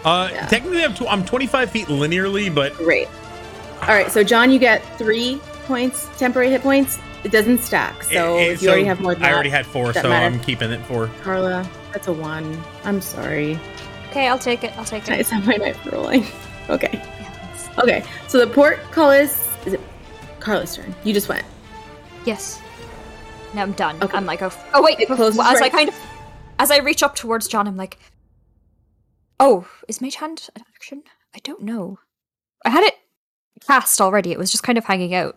Uh, 0.06 0.28
Yeah. 0.32 0.46
technically, 0.46 0.82
I'm, 0.82 0.94
tw- 0.94 1.06
I'm 1.10 1.22
25 1.24 1.70
feet 1.70 1.88
linearly, 1.88 2.54
but 2.54 2.74
Great. 2.78 3.08
All 3.82 3.88
right, 3.88 4.10
so 4.10 4.22
Jon, 4.24 4.50
you 4.50 4.58
get 4.58 4.82
three 4.98 5.38
points, 5.66 6.08
temporary 6.18 6.50
hit 6.50 6.62
points. 6.62 6.98
It 7.24 7.30
doesn't 7.30 7.58
stack, 7.62 8.02
so 8.04 8.36
it- 8.38 8.42
it- 8.42 8.52
if 8.52 8.62
you 8.62 8.68
already 8.70 8.84
have 8.84 9.00
more 9.00 9.14
than 9.14 9.22
I 9.24 9.28
that, 9.28 9.34
already 9.34 9.50
had 9.50 9.66
four, 9.66 9.86
doesn't 9.88 10.02
so 10.02 10.08
matter. 10.08 10.24
I'm 10.26 10.40
keeping 10.40 10.70
it 10.72 10.80
four. 10.88 11.10
Karla, 11.22 11.66
that's 11.92 12.08
a 12.08 12.12
one. 12.12 12.62
I'm 12.86 13.00
sorry. 13.02 13.58
Okay, 14.10 14.28
I'll 14.28 14.38
take 14.38 14.64
it. 14.64 14.72
I'll 14.78 14.84
take 14.86 15.04
it. 15.08 15.12
I 15.12 15.16
it. 15.16 15.26
send 15.26 15.46
my 15.46 15.56
knife 15.56 15.78
rolling? 15.92 16.26
Okay. 16.70 16.88
Yes. 17.20 17.68
Okay. 17.78 18.02
So 18.28 18.38
the 18.38 18.46
portcullis 18.46 19.46
is 19.66 19.74
it 19.74 19.80
Karla's 20.44 20.76
turn. 20.76 20.94
You 21.04 21.14
just 21.14 21.28
went. 21.28 21.44
Yes. 22.26 22.60
Now 23.54 23.62
I'm 23.62 23.72
done. 23.72 24.02
Okay. 24.02 24.16
I'm 24.16 24.26
like, 24.26 24.42
oh, 24.42 24.52
oh 24.74 24.82
wait. 24.82 25.00
It 25.00 25.08
bef- 25.08 25.16
closes 25.16 25.40
as 25.40 25.60
I 25.60 25.70
kind 25.70 25.88
of, 25.88 25.94
as 26.58 26.70
I 26.70 26.78
reach 26.78 27.02
up 27.02 27.14
towards 27.14 27.48
Jon, 27.48 27.66
I'm 27.66 27.76
like, 27.76 27.98
oh, 29.40 29.66
is 29.88 30.00
Mage 30.00 30.16
Hand 30.16 30.48
an 30.54 30.62
action? 30.74 31.02
I 31.34 31.38
don't 31.42 31.62
know. 31.62 31.98
I 32.64 32.70
had 32.70 32.84
it 32.84 32.94
cast 33.66 34.00
already. 34.00 34.32
It 34.32 34.38
was 34.38 34.50
just 34.50 34.62
kind 34.62 34.76
of 34.76 34.84
hanging 34.84 35.14
out. 35.14 35.36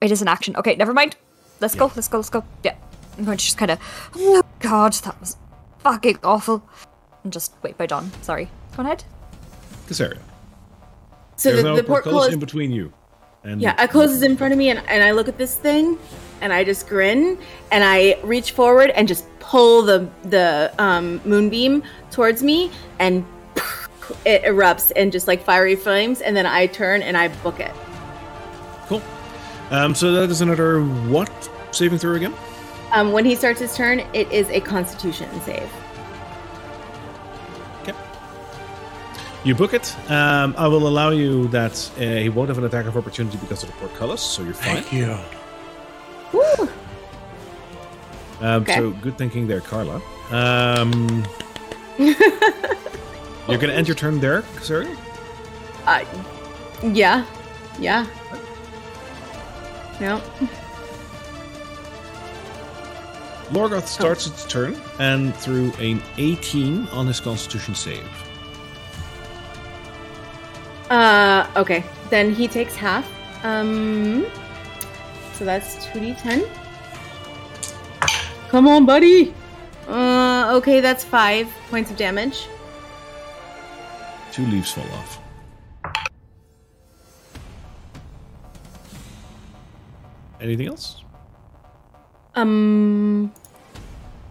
It 0.00 0.12
is 0.12 0.22
an 0.22 0.28
action. 0.28 0.54
Okay, 0.56 0.76
never 0.76 0.92
mind. 0.92 1.16
Let's 1.60 1.74
go. 1.74 1.90
Let's 1.94 2.08
go. 2.08 2.18
Let's 2.18 2.30
go. 2.30 2.44
Yeah. 2.62 2.76
I'm 3.18 3.24
going 3.24 3.38
to 3.38 3.44
just 3.44 3.58
kind 3.58 3.70
of, 3.70 3.78
oh 4.16 4.42
god, 4.60 4.92
that 4.94 5.18
was 5.20 5.36
fucking 5.78 6.18
awful. 6.22 6.62
And 7.24 7.32
just 7.32 7.54
wait 7.62 7.76
by 7.76 7.86
Jon. 7.86 8.10
Sorry. 8.22 8.48
Go 8.76 8.82
ahead. 8.82 9.04
Casariel. 9.86 10.18
So 11.36 11.50
There's 11.50 11.62
the, 11.62 11.68
no 11.68 11.76
the 11.76 11.84
portcullis 11.84 12.28
portcullis, 12.28 12.32
in 12.34 12.40
between 12.40 12.70
you. 12.70 12.92
And 13.44 13.60
yeah, 13.60 13.80
it 13.82 13.90
closes 13.90 14.22
in 14.22 14.36
front 14.36 14.52
of 14.52 14.58
me, 14.58 14.70
and, 14.70 14.80
and 14.88 15.02
I 15.02 15.12
look 15.12 15.28
at 15.28 15.38
this 15.38 15.54
thing, 15.54 15.98
and 16.40 16.52
I 16.52 16.64
just 16.64 16.88
grin 16.88 17.38
and 17.70 17.84
I 17.84 18.18
reach 18.22 18.52
forward 18.52 18.90
and 18.90 19.06
just 19.06 19.26
pull 19.38 19.82
the 19.82 20.08
the 20.24 20.72
um, 20.78 21.20
moonbeam 21.24 21.82
towards 22.10 22.42
me 22.42 22.70
and 22.98 23.24
it 24.24 24.42
erupts 24.42 24.90
in 24.92 25.10
just 25.10 25.26
like 25.26 25.42
fiery 25.42 25.76
flames 25.76 26.20
and 26.20 26.36
then 26.36 26.46
I 26.46 26.66
turn 26.66 27.02
and 27.02 27.16
I 27.16 27.28
book 27.28 27.60
it. 27.60 27.72
Cool. 28.86 29.02
Um, 29.70 29.94
so 29.94 30.12
that 30.12 30.30
is 30.30 30.40
another 30.40 30.82
what 30.82 31.30
saving 31.70 31.98
throw 31.98 32.14
again? 32.14 32.34
Um, 32.92 33.12
when 33.12 33.24
he 33.24 33.36
starts 33.36 33.60
his 33.60 33.76
turn, 33.76 34.00
it 34.12 34.30
is 34.32 34.48
a 34.50 34.60
Constitution 34.60 35.28
save. 35.42 35.70
You 39.42 39.54
book 39.54 39.72
it. 39.72 39.94
Um, 40.10 40.54
I 40.58 40.68
will 40.68 40.86
allow 40.86 41.10
you 41.10 41.48
that 41.48 41.90
uh, 41.96 42.00
he 42.00 42.28
won't 42.28 42.48
have 42.48 42.58
an 42.58 42.64
attack 42.64 42.86
of 42.86 42.96
opportunity 42.96 43.38
because 43.38 43.62
of 43.62 43.70
the 43.70 43.76
portcullis, 43.76 44.20
so 44.22 44.42
you're 44.42 44.52
fine. 44.52 44.82
Thank 44.82 44.92
you. 44.92 45.16
Woo! 46.32 46.68
Um, 48.42 48.62
Okay. 48.62 48.74
So 48.74 48.90
good 48.90 49.16
thinking 49.18 49.46
there, 49.46 49.60
Karla. 49.60 50.00
Um, 50.30 51.24
you're 51.98 52.14
going 53.46 53.68
to 53.68 53.74
end 53.74 53.88
your 53.88 53.94
turn 53.94 54.20
there, 54.20 54.42
sorry? 54.62 54.88
Uh, 55.86 56.04
yeah, 56.82 57.24
yeah. 57.78 58.06
No. 60.00 60.22
Lorghoth 63.50 63.86
starts 63.86 64.26
its 64.26 64.44
turn 64.46 64.80
and 64.98 65.34
through 65.34 65.72
an 65.80 66.02
18 66.18 66.86
on 66.88 67.06
his 67.06 67.20
Constitution 67.20 67.74
save. 67.74 68.06
Uh, 70.90 71.46
okay. 71.56 71.84
Then 72.10 72.34
he 72.34 72.48
takes 72.48 72.74
half. 72.74 73.08
Um, 73.44 74.26
so 75.34 75.44
that's 75.44 75.86
2d10. 75.86 76.48
Come 78.48 78.66
on, 78.66 78.84
buddy. 78.84 79.32
Uh, 79.88 80.52
okay, 80.56 80.80
that's 80.80 81.04
five 81.04 81.48
points 81.70 81.90
of 81.90 81.96
damage. 81.96 82.48
Two 84.32 84.44
leaves 84.46 84.72
fall 84.72 84.84
off. 84.92 85.18
Anything 90.40 90.68
else? 90.68 91.04
Um, 92.34 93.32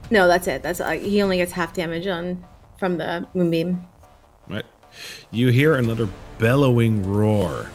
no, 0.10 0.28
that's 0.28 0.48
it. 0.48 0.64
That's 0.64 0.82
uh, 0.82 0.92
he 0.92 1.22
only 1.22 1.38
gets 1.38 1.52
half 1.52 1.74
damage 1.74 2.08
on 2.08 2.44
from 2.78 2.98
the 2.98 3.28
moonbeam. 3.34 3.86
Right. 4.48 4.66
You 5.32 5.50
hear 5.50 5.76
another 5.76 6.10
bellowing 6.40 7.04
roar 7.04 7.70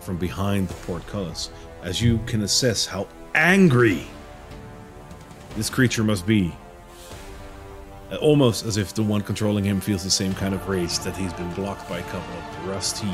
from 0.00 0.16
behind 0.16 0.68
the 0.68 0.74
portcullis 0.74 1.50
as 1.82 2.00
you 2.00 2.18
can 2.26 2.42
assess 2.42 2.86
how 2.86 3.06
angry 3.34 4.06
this 5.56 5.68
creature 5.68 6.04
must 6.04 6.26
be. 6.26 6.54
Almost 8.20 8.64
as 8.64 8.76
if 8.76 8.94
the 8.94 9.02
one 9.02 9.20
controlling 9.20 9.64
him 9.64 9.80
feels 9.80 10.04
the 10.04 10.10
same 10.10 10.32
kind 10.34 10.54
of 10.54 10.68
rage 10.68 11.00
that 11.00 11.16
he's 11.16 11.32
been 11.32 11.52
blocked 11.54 11.88
by 11.88 11.98
a 11.98 12.02
couple 12.04 12.38
of 12.38 12.68
rusty, 12.68 13.12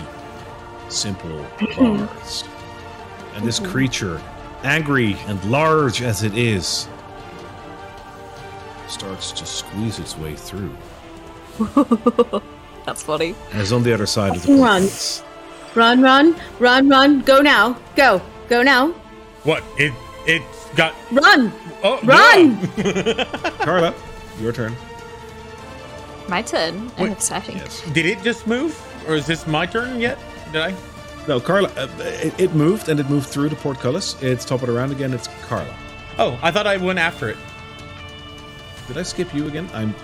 simple 0.88 1.44
bars. 1.76 2.44
and 3.34 3.46
this 3.46 3.58
creature, 3.58 4.20
angry 4.62 5.16
and 5.26 5.42
large 5.50 6.02
as 6.02 6.22
it 6.22 6.36
is, 6.36 6.86
starts 8.86 9.32
to 9.32 9.46
squeeze 9.46 9.98
its 9.98 10.18
way 10.18 10.36
through. 10.36 10.76
That's 12.86 13.02
funny. 13.02 13.34
And 13.52 13.60
is 13.60 13.72
on 13.72 13.82
the 13.82 13.92
other 13.92 14.06
side 14.06 14.36
of 14.36 14.42
the 14.42 14.48
Run. 14.54 14.82
portcullis. 14.82 15.22
Run, 15.74 16.02
run, 16.02 16.36
run, 16.58 16.88
run. 16.88 17.20
Go 17.22 17.40
now. 17.40 17.78
Go. 17.96 18.20
Go 18.48 18.62
now. 18.62 18.88
What? 19.44 19.64
It 19.78 19.92
it's 20.26 20.68
got 20.76 20.94
Run. 21.10 21.52
oh 21.82 21.98
Run! 22.04 22.60
no. 22.76 23.24
Karla, 23.64 23.94
your 24.40 24.52
turn. 24.52 24.76
My 26.28 26.42
turn. 26.42 26.90
Wait. 26.98 27.10
Exciting. 27.12 27.56
Yes. 27.56 27.82
Did 27.92 28.06
it 28.06 28.22
just 28.22 28.46
move, 28.46 28.78
or 29.08 29.16
is 29.16 29.26
this 29.26 29.46
my 29.46 29.66
turn 29.66 29.98
yet? 30.00 30.18
Did 30.52 30.62
I? 30.62 30.74
No, 31.26 31.40
Karla. 31.40 31.68
Uh, 31.76 31.88
it, 32.00 32.38
it 32.38 32.54
moved 32.54 32.88
and 32.88 33.00
it 33.00 33.08
moved 33.08 33.28
through 33.28 33.48
the 33.48 33.56
portcullis. 33.56 34.20
It's 34.22 34.44
top 34.44 34.62
it 34.62 34.68
around 34.68 34.92
again. 34.92 35.12
It's 35.14 35.28
Karla. 35.46 35.74
Oh, 36.18 36.38
I 36.42 36.50
thought 36.50 36.66
I 36.66 36.76
went 36.76 36.98
after 36.98 37.28
it. 37.28 37.36
Did 38.88 38.98
I 38.98 39.02
skip 39.02 39.34
you 39.34 39.46
again? 39.48 39.68
I'm. 39.72 39.94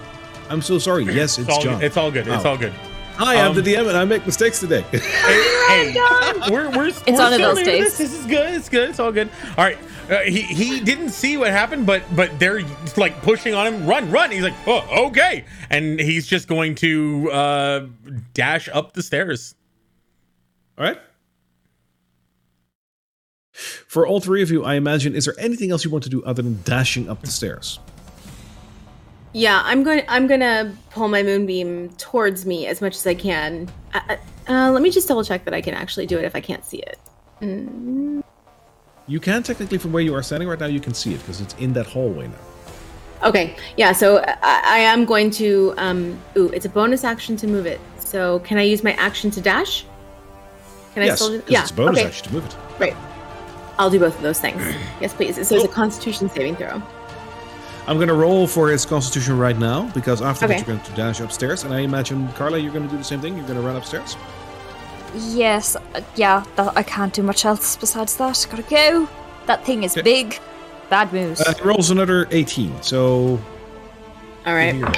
I'm 0.50 0.62
so 0.62 0.78
sorry. 0.78 1.04
Yes, 1.14 1.38
it's, 1.38 1.48
It's 1.48 1.56
all 1.56 1.62
Jon. 1.62 1.82
it's 1.82 1.96
all 1.96 2.10
good. 2.10 2.26
It's 2.28 2.44
Oh. 2.44 2.50
all 2.50 2.56
good. 2.58 2.72
Hi, 3.16 3.34
I'm 3.44 3.52
the 3.54 3.60
um, 3.76 3.84
DM 3.84 3.88
and 3.88 3.98
I 3.98 4.04
make 4.04 4.24
mistakes 4.26 4.60
today. 4.60 4.84
Hey, 4.92 5.90
hey, 5.92 6.50
we're 6.50 6.70
we're 6.70 6.86
it's 6.88 7.02
one 7.06 7.32
of 7.32 7.38
those 7.40 7.62
days. 7.62 7.84
This. 7.84 7.98
this 7.98 8.14
is 8.14 8.26
good. 8.26 8.54
It's 8.54 8.68
good. 8.68 8.88
It's 8.90 8.98
all 9.00 9.12
good. 9.12 9.28
All 9.58 9.64
right. 9.64 9.76
Uh, 10.08 10.20
he 10.20 10.40
he 10.40 10.80
didn't 10.80 11.10
see 11.10 11.36
what 11.36 11.50
happened, 11.50 11.84
but 11.84 12.02
but 12.16 12.38
they're 12.38 12.62
like 12.96 13.20
pushing 13.22 13.52
on 13.52 13.66
him. 13.66 13.86
Run, 13.86 14.10
run. 14.10 14.30
He's 14.30 14.42
like, 14.42 14.54
oh, 14.66 15.08
okay, 15.08 15.44
and 15.68 16.00
he's 16.00 16.26
just 16.26 16.48
going 16.48 16.74
to 16.76 17.30
uh 17.30 17.86
dash 18.32 18.68
up 18.72 18.94
the 18.94 19.02
stairs. 19.02 19.54
all 20.78 20.84
right. 20.84 20.98
For 23.52 24.06
all 24.06 24.20
three 24.20 24.42
of 24.42 24.50
you, 24.50 24.64
I 24.64 24.74
imagine, 24.74 25.14
is 25.16 25.24
there 25.24 25.34
anything 25.38 25.70
else 25.72 25.84
you 25.84 25.90
want 25.90 26.04
to 26.04 26.10
do 26.10 26.22
other 26.22 26.42
than 26.42 26.62
dashing 26.62 27.08
up 27.10 27.20
the 27.22 27.30
stairs? 27.30 27.80
Yeah, 29.32 29.60
I'm 29.64 29.82
going. 29.82 30.02
I'm 30.08 30.26
gonna 30.26 30.74
pull 30.90 31.08
my 31.08 31.22
moonbeam 31.22 31.90
towards 31.90 32.46
me 32.46 32.66
as 32.66 32.80
much 32.80 32.96
as 32.96 33.06
I 33.06 33.14
can. 33.14 33.68
Uh, 33.92 34.00
uh, 34.08 34.16
uh, 34.48 34.70
let 34.70 34.82
me 34.82 34.90
just 34.90 35.06
double 35.06 35.22
check 35.22 35.44
that 35.44 35.54
I 35.54 35.60
can 35.60 35.74
actually 35.74 36.06
do 36.06 36.18
it 36.18 36.24
if 36.24 36.34
I 36.34 36.40
can't 36.40 36.64
see 36.64 36.78
it. 36.78 36.98
Mm, 37.42 38.22
You 39.06 39.20
can 39.20 39.42
technically, 39.42 39.78
from 39.78 39.92
where 39.92 40.02
you 40.02 40.14
are 40.14 40.22
standing 40.22 40.48
right 40.48 40.58
now, 40.58 40.66
you 40.66 40.80
can 40.80 40.94
see 40.94 41.14
it 41.14 41.18
because 41.18 41.40
it's 41.40 41.54
in 41.54 41.72
that 41.74 41.86
hallway 41.86 42.28
now. 42.28 43.28
Okay, 43.28 43.56
yeah. 43.76 43.92
So 43.92 44.18
I, 44.18 44.62
I 44.64 44.78
am 44.78 45.04
going 45.04 45.30
to. 45.32 45.74
Um, 45.76 46.18
ooh, 46.36 46.48
it's 46.50 46.66
a 46.66 46.70
bonus 46.70 47.04
action 47.04 47.36
to 47.36 47.46
move 47.46 47.66
it. 47.66 47.80
So 47.98 48.38
can 48.40 48.56
I 48.56 48.62
use 48.62 48.82
my 48.82 48.92
action 48.94 49.30
to 49.32 49.40
dash? 49.40 49.84
Can 50.94 51.02
I 51.02 51.06
yes, 51.06 51.20
still 51.20 51.38
do? 51.38 51.44
Yeah. 51.48 51.62
it's 51.62 51.70
a 51.70 51.74
bonus 51.74 51.98
okay. 51.98 52.08
action 52.08 52.28
to 52.28 52.32
move 52.32 52.46
it. 52.46 52.56
Right. 52.78 52.96
I'll 53.78 53.90
do 53.90 54.00
both 54.00 54.16
of 54.16 54.22
those 54.22 54.40
things. 54.40 54.62
Yes, 55.00 55.14
please. 55.14 55.34
So 55.46 55.54
it's 55.54 55.64
a 55.64 55.68
Constitution 55.68 56.28
saving 56.30 56.56
throw. 56.56 56.82
I'm 57.88 57.96
going 57.96 58.08
to 58.08 58.14
roll 58.14 58.46
for 58.46 58.68
his 58.68 58.84
constitution 58.84 59.38
right 59.38 59.58
now 59.58 59.88
because 59.94 60.20
after 60.20 60.46
that 60.46 60.58
you're 60.58 60.66
going 60.66 60.80
to 60.80 60.92
dash 60.92 61.20
upstairs, 61.20 61.64
and 61.64 61.72
I 61.72 61.80
imagine 61.80 62.28
Karla, 62.34 62.58
you're 62.58 62.70
going 62.70 62.84
to 62.84 62.90
do 62.90 62.98
the 62.98 63.02
same 63.04 63.22
thing. 63.22 63.34
You're 63.34 63.46
going 63.46 63.58
to 63.58 63.66
run 63.66 63.76
upstairs. 63.76 64.14
Yes, 65.14 65.74
uh, 65.74 66.02
yeah, 66.14 66.44
that, 66.56 66.76
I 66.76 66.82
can't 66.82 67.14
do 67.14 67.22
much 67.22 67.46
else 67.46 67.76
besides 67.76 68.14
that. 68.18 68.46
Gotta 68.50 68.62
go. 68.64 69.08
That 69.46 69.64
thing 69.64 69.84
is 69.84 69.96
Okay. 69.96 70.02
big. 70.02 70.38
Bad 70.90 71.14
moves. 71.14 71.40
Uh, 71.40 71.54
he 71.54 71.62
rolls 71.62 71.90
another 71.90 72.28
18. 72.30 72.82
So 72.82 73.40
All 74.44 74.52
right. 74.54 74.74
here 74.74 74.86
you 74.86 74.92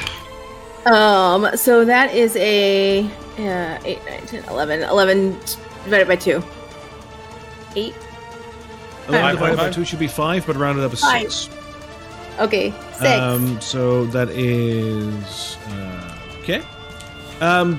go. 0.84 0.92
Um. 0.92 1.56
So 1.56 1.84
that 1.84 2.12
is 2.12 2.34
a 2.34 3.04
uh, 3.38 3.78
8, 3.84 4.04
9, 4.04 4.26
10, 4.26 4.44
11. 4.48 4.82
11 4.82 5.38
divided 5.84 6.08
by 6.08 6.16
two. 6.16 6.42
Eight. 7.76 7.94
11 9.06 9.36
divided 9.36 9.56
by 9.56 9.70
2 9.70 9.84
should 9.84 10.00
be 10.00 10.08
5, 10.08 10.44
but 10.44 10.56
rounded 10.56 10.84
up 10.84 10.92
is 10.92 11.00
Five. 11.02 11.59
6. 12.40 12.46
Okay. 12.46 12.70
Six. 12.92 13.02
Um, 13.20 13.60
so 13.60 14.06
that 14.06 14.30
is. 14.30 15.56
Uh, 15.68 16.18
okay. 16.40 16.62
Um, 17.40 17.76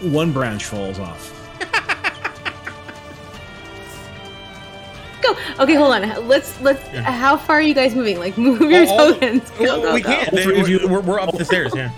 one 0.00 0.32
branch 0.32 0.64
falls 0.64 0.98
off. 0.98 1.30
go. 5.22 5.34
Okay, 5.62 5.74
hold 5.74 5.92
on. 5.94 6.28
Let's 6.28 6.60
let's. 6.60 6.82
Yeah. 6.92 7.02
How 7.10 7.36
far 7.36 7.56
are 7.56 7.60
you 7.62 7.74
guys 7.74 7.94
moving? 7.94 8.18
Like 8.18 8.36
move 8.38 8.60
your 8.70 8.86
All- 8.86 9.00
all- 9.00 9.12
tokens. 9.14 9.50
Go, 9.58 9.82
go, 9.82 9.94
we 9.94 10.00
go. 10.02 10.10
can't. 10.10 10.32
All 10.32 10.38
three 10.42 10.60
of 10.60 10.68
We're, 10.68 10.80
you- 10.80 10.88
we're, 10.88 11.00
we're 11.00 11.20
up 11.20 11.36
the 11.36 11.44
stairs. 11.44 11.72
Yeah. 11.74 11.90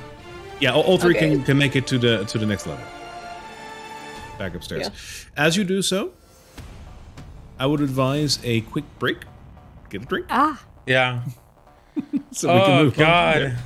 Yeah, 0.58 0.72
all, 0.72 0.82
all 0.82 0.98
three 0.98 1.14
Okay. 1.16 1.30
can, 1.30 1.42
can 1.44 1.58
make 1.58 1.76
it 1.76 1.86
to 1.88 1.98
the 1.98 2.24
to 2.26 2.38
the 2.38 2.46
next 2.46 2.66
level. 2.66 2.84
Back 4.38 4.54
upstairs. 4.54 4.90
As 5.36 5.56
you 5.56 5.64
do 5.64 5.82
so, 5.82 6.12
I 7.58 7.66
would 7.66 7.80
advise 7.80 8.38
a 8.44 8.60
quick 8.62 8.84
break. 8.98 9.18
Get 9.90 10.02
a 10.02 10.06
drink 10.06 10.26
ah, 10.30 10.62
Yeah. 10.86 11.22
so 12.32 12.52
we 12.52 12.60
can 12.60 12.70
oh 12.70 12.84
move 12.84 12.92
on. 12.94 12.98
God. 12.98 13.40
Yeah. 13.42 13.56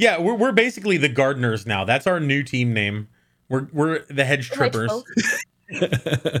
Yeah, 0.00 0.20
we're 0.20 0.34
we're 0.34 0.52
basically 0.52 0.96
the 0.96 1.08
gardeners 1.08 1.66
now. 1.66 1.84
That's 1.84 2.06
our 2.06 2.20
new 2.20 2.42
team 2.44 2.72
name. 2.72 3.08
We're 3.48 3.66
we're 3.72 4.04
the 4.08 4.24
hedge 4.24 4.48
trippers. 4.50 4.90
delightful. 5.70 6.40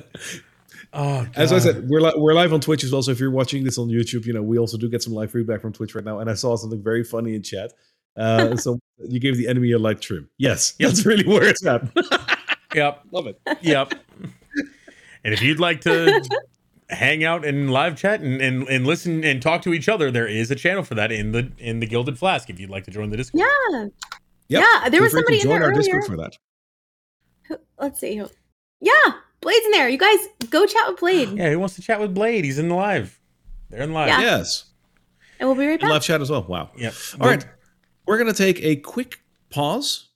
Oh, 0.94 1.26
As 1.36 1.52
I 1.52 1.58
said, 1.58 1.86
we're 1.90 2.00
li- 2.00 2.14
we're 2.16 2.32
live 2.32 2.52
on 2.54 2.60
Twitch 2.62 2.82
as 2.82 2.90
well. 2.90 3.02
So 3.02 3.10
if 3.10 3.20
you're 3.20 3.30
watching 3.30 3.62
this 3.62 3.76
on 3.76 3.88
YouTube, 3.88 4.24
you 4.24 4.32
know 4.32 4.40
we 4.42 4.58
also 4.58 4.78
do 4.78 4.88
get 4.88 5.02
some 5.02 5.12
live 5.12 5.30
feedback 5.30 5.60
from 5.60 5.70
Twitch 5.72 5.94
right 5.94 6.04
now. 6.04 6.18
And 6.20 6.30
I 6.30 6.34
saw 6.34 6.56
something 6.56 6.82
very 6.82 7.04
funny 7.04 7.34
in 7.34 7.42
chat. 7.42 7.74
Uh, 8.16 8.56
so 8.56 8.78
you 9.06 9.20
gave 9.20 9.36
the 9.36 9.48
enemy 9.48 9.70
a 9.72 9.78
light 9.78 10.00
trim. 10.00 10.30
Yes, 10.38 10.74
Yep. 10.78 10.88
that's 10.88 11.04
really 11.04 11.26
where 11.26 11.44
it's 11.44 11.64
at. 11.66 11.82
Yep. 12.74 13.02
Love 13.12 13.26
it. 13.26 13.38
Yep. 13.60 13.92
and 15.24 15.34
if 15.34 15.42
you'd 15.42 15.60
like 15.60 15.82
to 15.82 16.22
hang 16.90 17.24
out 17.24 17.44
in 17.44 17.68
live 17.68 17.96
chat 17.96 18.20
and, 18.20 18.40
and, 18.40 18.66
and 18.68 18.86
listen 18.86 19.24
and 19.24 19.42
talk 19.42 19.62
to 19.62 19.74
each 19.74 19.88
other, 19.88 20.10
there 20.10 20.26
is 20.26 20.50
a 20.50 20.54
channel 20.54 20.82
for 20.82 20.94
that 20.94 21.12
in 21.12 21.32
the 21.32 21.52
in 21.58 21.80
the 21.80 21.86
Gilded 21.86 22.18
Flask. 22.18 22.48
If 22.50 22.58
you'd 22.60 22.70
like 22.70 22.84
to 22.84 22.90
join 22.90 23.10
the 23.10 23.16
Discord. 23.16 23.44
Yeah. 23.70 23.86
Yep. 24.50 24.62
Yeah, 24.62 24.88
there 24.88 24.92
Feel 24.92 25.02
was 25.02 25.12
free 25.12 25.20
to 25.20 25.26
somebody 25.26 25.36
in 25.36 25.42
join 25.42 25.60
there 25.60 25.68
our 25.68 25.74
Discord 25.74 25.96
earlier. 26.04 26.06
for 26.10 26.16
that. 26.16 26.36
Who- 27.48 27.58
Let's 27.78 28.00
see. 28.00 28.16
who- 28.16 28.30
Yeah, 28.80 28.92
Blade's 29.40 29.64
in 29.66 29.72
there. 29.72 29.88
You 29.88 29.98
guys 29.98 30.18
go 30.48 30.64
chat 30.66 30.88
with 30.88 30.98
Blade. 31.00 31.30
Yeah, 31.36 31.50
who 31.50 31.58
wants 31.58 31.74
to 31.76 31.82
chat 31.82 32.00
with 32.00 32.14
Blade? 32.14 32.44
He's 32.44 32.58
in 32.58 32.68
the 32.68 32.74
live. 32.74 33.20
They're 33.70 33.82
in 33.82 33.92
live. 33.92 34.08
Yeah. 34.08 34.20
Yes. 34.22 34.64
And 35.38 35.48
we'll 35.48 35.56
be 35.58 35.66
right 35.66 35.78
back. 35.80 35.90
live 35.90 36.02
chat 36.02 36.20
as 36.22 36.30
well. 36.30 36.44
Wow. 36.48 36.70
Yep. 36.76 36.94
All 37.20 37.28
right. 37.28 37.44
We're 38.06 38.16
going 38.18 38.32
to 38.32 38.36
take 38.36 38.62
a 38.64 38.76
quick 38.76 39.20
pause 39.50 40.08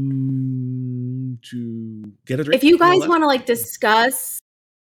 um, 0.00 1.38
to 1.42 2.12
get 2.26 2.40
a 2.40 2.44
drink. 2.44 2.56
If 2.56 2.64
you 2.64 2.78
guys 2.78 3.06
want 3.06 3.22
to 3.22 3.26
like 3.26 3.44
discuss 3.46 4.39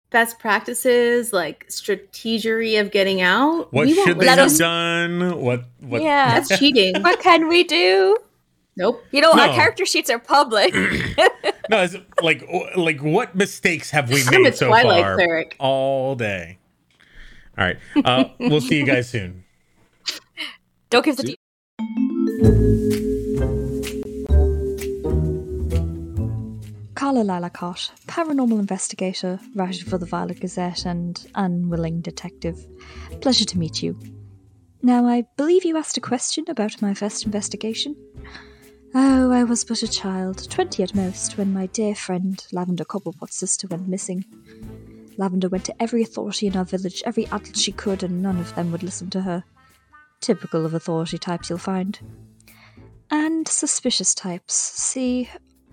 best 0.10 0.40
practices, 0.40 1.34
like 1.34 1.68
strategery 1.70 2.80
of 2.80 2.92
getting 2.92 3.22
out, 3.22 3.72
What 3.74 3.88
we 3.88 3.94
should 3.94 4.20
they 4.20 4.26
let 4.26 4.38
have 4.38 4.48
us- 4.48 4.58
done? 4.58 5.42
What? 5.42 5.66
What? 5.82 6.02
Yeah. 6.02 6.40
That's 6.40 6.58
cheating. 6.60 7.02
what 7.02 7.20
can 7.20 7.48
we 7.48 7.64
do? 7.64 8.18
nope. 8.80 9.04
You 9.12 9.22
know, 9.22 9.32
our 9.32 9.54
character 9.56 9.86
sheets 9.86 10.10
are 10.10 10.20
public. 10.20 10.74
No, 11.70 11.82
it's 11.84 11.98
like 12.22 12.48
like 12.78 13.02
what 13.02 13.36
mistakes 13.36 13.90
have 13.92 14.10
we 14.10 14.24
made 14.32 14.56
so 14.56 14.68
Twilight 14.68 15.04
far? 15.04 15.16
cleric. 15.16 15.56
All 15.60 16.16
day. 16.16 16.60
All 17.58 17.66
right. 17.66 17.78
Uh, 18.06 18.24
we'll 18.40 18.62
see 18.62 18.78
you 18.80 18.86
guys 18.86 19.10
soon. 19.16 19.44
Don't 20.90 21.04
give 21.04 21.18
the 21.18 21.36
Karla 27.08 27.24
Lalacott, 27.24 27.90
paranormal 28.08 28.60
investigator, 28.60 29.40
writer 29.56 29.86
for 29.86 29.98
the 29.98 30.06
Violet 30.06 30.42
Gazette, 30.42 30.86
and 30.86 31.26
unwilling 31.36 32.02
detective. 32.02 32.68
Pleasure 33.22 33.46
to 33.46 33.58
meet 33.58 33.82
you. 33.82 33.98
Now, 34.82 35.06
I 35.06 35.24
believe 35.38 35.64
you 35.64 35.78
asked 35.78 35.96
a 35.96 36.02
question 36.02 36.44
about 36.50 36.82
my 36.82 36.94
first 36.94 37.26
investigation. 37.26 37.96
Oh, 38.94 39.32
I 39.32 39.46
was 39.46 39.64
but 39.64 39.84
a 39.84 39.88
child, 39.88 40.52
twenty 40.52 40.84
at 40.84 40.96
most, 40.96 41.38
when 41.38 41.54
my 41.54 41.68
dear 41.68 41.96
friend 41.96 42.46
Lavender 42.52 42.84
Cobblepot's 42.84 43.38
sister 43.38 43.68
went 43.70 43.88
missing. 43.88 44.26
Lavender 45.16 45.48
went 45.48 45.64
to 45.64 45.82
every 45.82 46.04
authority 46.04 46.48
in 46.48 46.58
our 46.58 46.66
village, 46.66 47.04
every 47.06 47.26
adult 47.28 47.56
she 47.56 47.72
could, 47.72 48.04
and 48.04 48.22
none 48.22 48.38
of 48.38 48.54
them 48.56 48.70
would 48.74 48.84
listen 48.84 49.10
to 49.12 49.22
her. 49.22 49.46
Typical 50.20 50.66
of 50.66 50.74
authority 50.74 51.18
types 51.18 51.50
you'll 51.50 51.58
find. 51.58 52.00
And 53.10 53.48
suspicious 53.48 54.14
types. 54.14 54.54
See, 54.54 55.30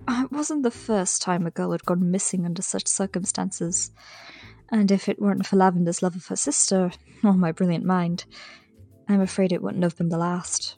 Ah, 0.07 0.25
it 0.25 0.31
wasn't 0.31 0.63
the 0.63 0.71
first 0.71 1.21
time 1.21 1.45
a 1.45 1.51
girl 1.51 1.71
had 1.71 1.85
gone 1.85 2.11
missing 2.11 2.45
under 2.45 2.61
such 2.61 2.87
circumstances. 2.87 3.91
And 4.69 4.91
if 4.91 5.09
it 5.09 5.21
weren't 5.21 5.45
for 5.45 5.55
Lavender's 5.55 6.01
love 6.03 6.15
of 6.15 6.27
her 6.27 6.35
sister, 6.35 6.91
or 7.23 7.33
my 7.33 7.51
brilliant 7.51 7.85
mind, 7.85 8.25
I'm 9.07 9.21
afraid 9.21 9.51
it 9.51 9.61
wouldn't 9.61 9.83
have 9.83 9.97
been 9.97 10.09
the 10.09 10.17
last. 10.17 10.77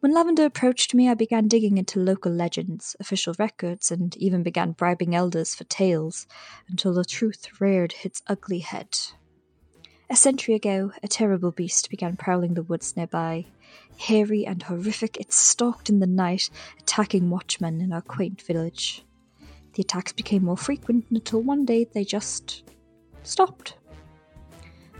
When 0.00 0.12
Lavender 0.12 0.44
approached 0.44 0.94
me, 0.94 1.08
I 1.08 1.14
began 1.14 1.46
digging 1.46 1.78
into 1.78 2.00
local 2.00 2.32
legends, 2.32 2.96
official 2.98 3.34
records, 3.38 3.92
and 3.92 4.16
even 4.16 4.42
began 4.42 4.72
bribing 4.72 5.14
elders 5.14 5.54
for 5.54 5.64
tales 5.64 6.26
until 6.68 6.92
the 6.92 7.04
truth 7.04 7.60
reared 7.60 7.94
its 8.02 8.20
ugly 8.26 8.58
head. 8.58 8.98
A 10.12 10.14
century 10.14 10.54
ago, 10.54 10.92
a 11.02 11.08
terrible 11.08 11.52
beast 11.52 11.88
began 11.88 12.18
prowling 12.18 12.52
the 12.52 12.62
woods 12.62 12.98
nearby. 12.98 13.46
Hairy 13.96 14.44
and 14.44 14.62
horrific, 14.62 15.16
it 15.18 15.32
stalked 15.32 15.88
in 15.88 16.00
the 16.00 16.06
night, 16.06 16.50
attacking 16.80 17.30
watchmen 17.30 17.80
in 17.80 17.94
our 17.94 18.02
quaint 18.02 18.42
village. 18.42 19.06
The 19.72 19.80
attacks 19.80 20.12
became 20.12 20.44
more 20.44 20.58
frequent 20.58 21.06
until 21.08 21.40
one 21.40 21.64
day 21.64 21.84
they 21.84 22.04
just 22.04 22.62
stopped. 23.22 23.78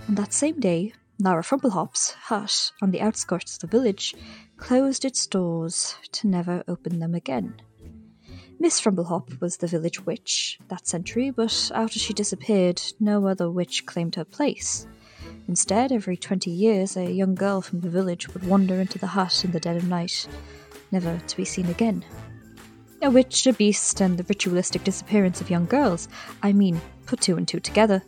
On 0.09 0.15
that 0.15 0.33
same 0.33 0.59
day, 0.59 0.95
Lara 1.19 1.43
Frumplehop's 1.43 2.13
hut 2.13 2.73
on 2.81 2.91
the 2.91 3.03
outskirts 3.03 3.57
of 3.57 3.61
the 3.61 3.67
village 3.79 4.15
closed 4.57 5.05
its 5.05 5.27
doors 5.27 5.95
to 6.13 6.27
never 6.27 6.65
open 6.67 7.01
them 7.01 7.15
again. 7.15 7.61
Miss 8.59 8.81
Frumplehop 8.81 9.43
was 9.43 9.59
the 9.59 9.67
village 9.67 10.07
witch 10.07 10.59
that 10.69 10.87
century, 10.89 11.31
but 11.31 11.71
after 11.75 11.99
she 11.99 12.15
disappeared, 12.15 12.81
no 12.99 13.27
other 13.27 13.51
witch 13.51 13.85
claimed 13.85 14.15
her 14.15 14.25
place. 14.25 14.87
Instead, 15.49 15.93
every 15.93 16.17
twenty 16.17 16.51
years, 16.51 16.97
a 16.97 17.11
young 17.11 17.35
girl 17.35 17.61
from 17.61 17.81
the 17.81 17.91
village 17.91 18.29
would 18.29 18.47
wander 18.47 18.81
into 18.81 18.99
the 18.99 19.09
hut 19.09 19.45
in 19.45 19.51
the 19.51 19.61
dead 19.61 19.77
of 19.77 19.89
night, 19.89 20.27
never 20.91 21.21
to 21.27 21.37
be 21.37 21.45
seen 21.45 21.67
again. 21.67 22.05
A 23.03 23.11
witch, 23.11 23.47
a 23.47 23.53
beast, 23.53 24.01
and 24.01 24.17
the 24.17 24.25
ritualistic 24.25 24.85
disappearance 24.85 25.41
of 25.41 25.51
young 25.51 25.67
girls. 25.67 26.09
I 26.43 26.53
mean, 26.53 26.81
put 27.07 27.21
two 27.21 27.37
and 27.37 27.49
two 27.49 27.59
together. 27.59 28.03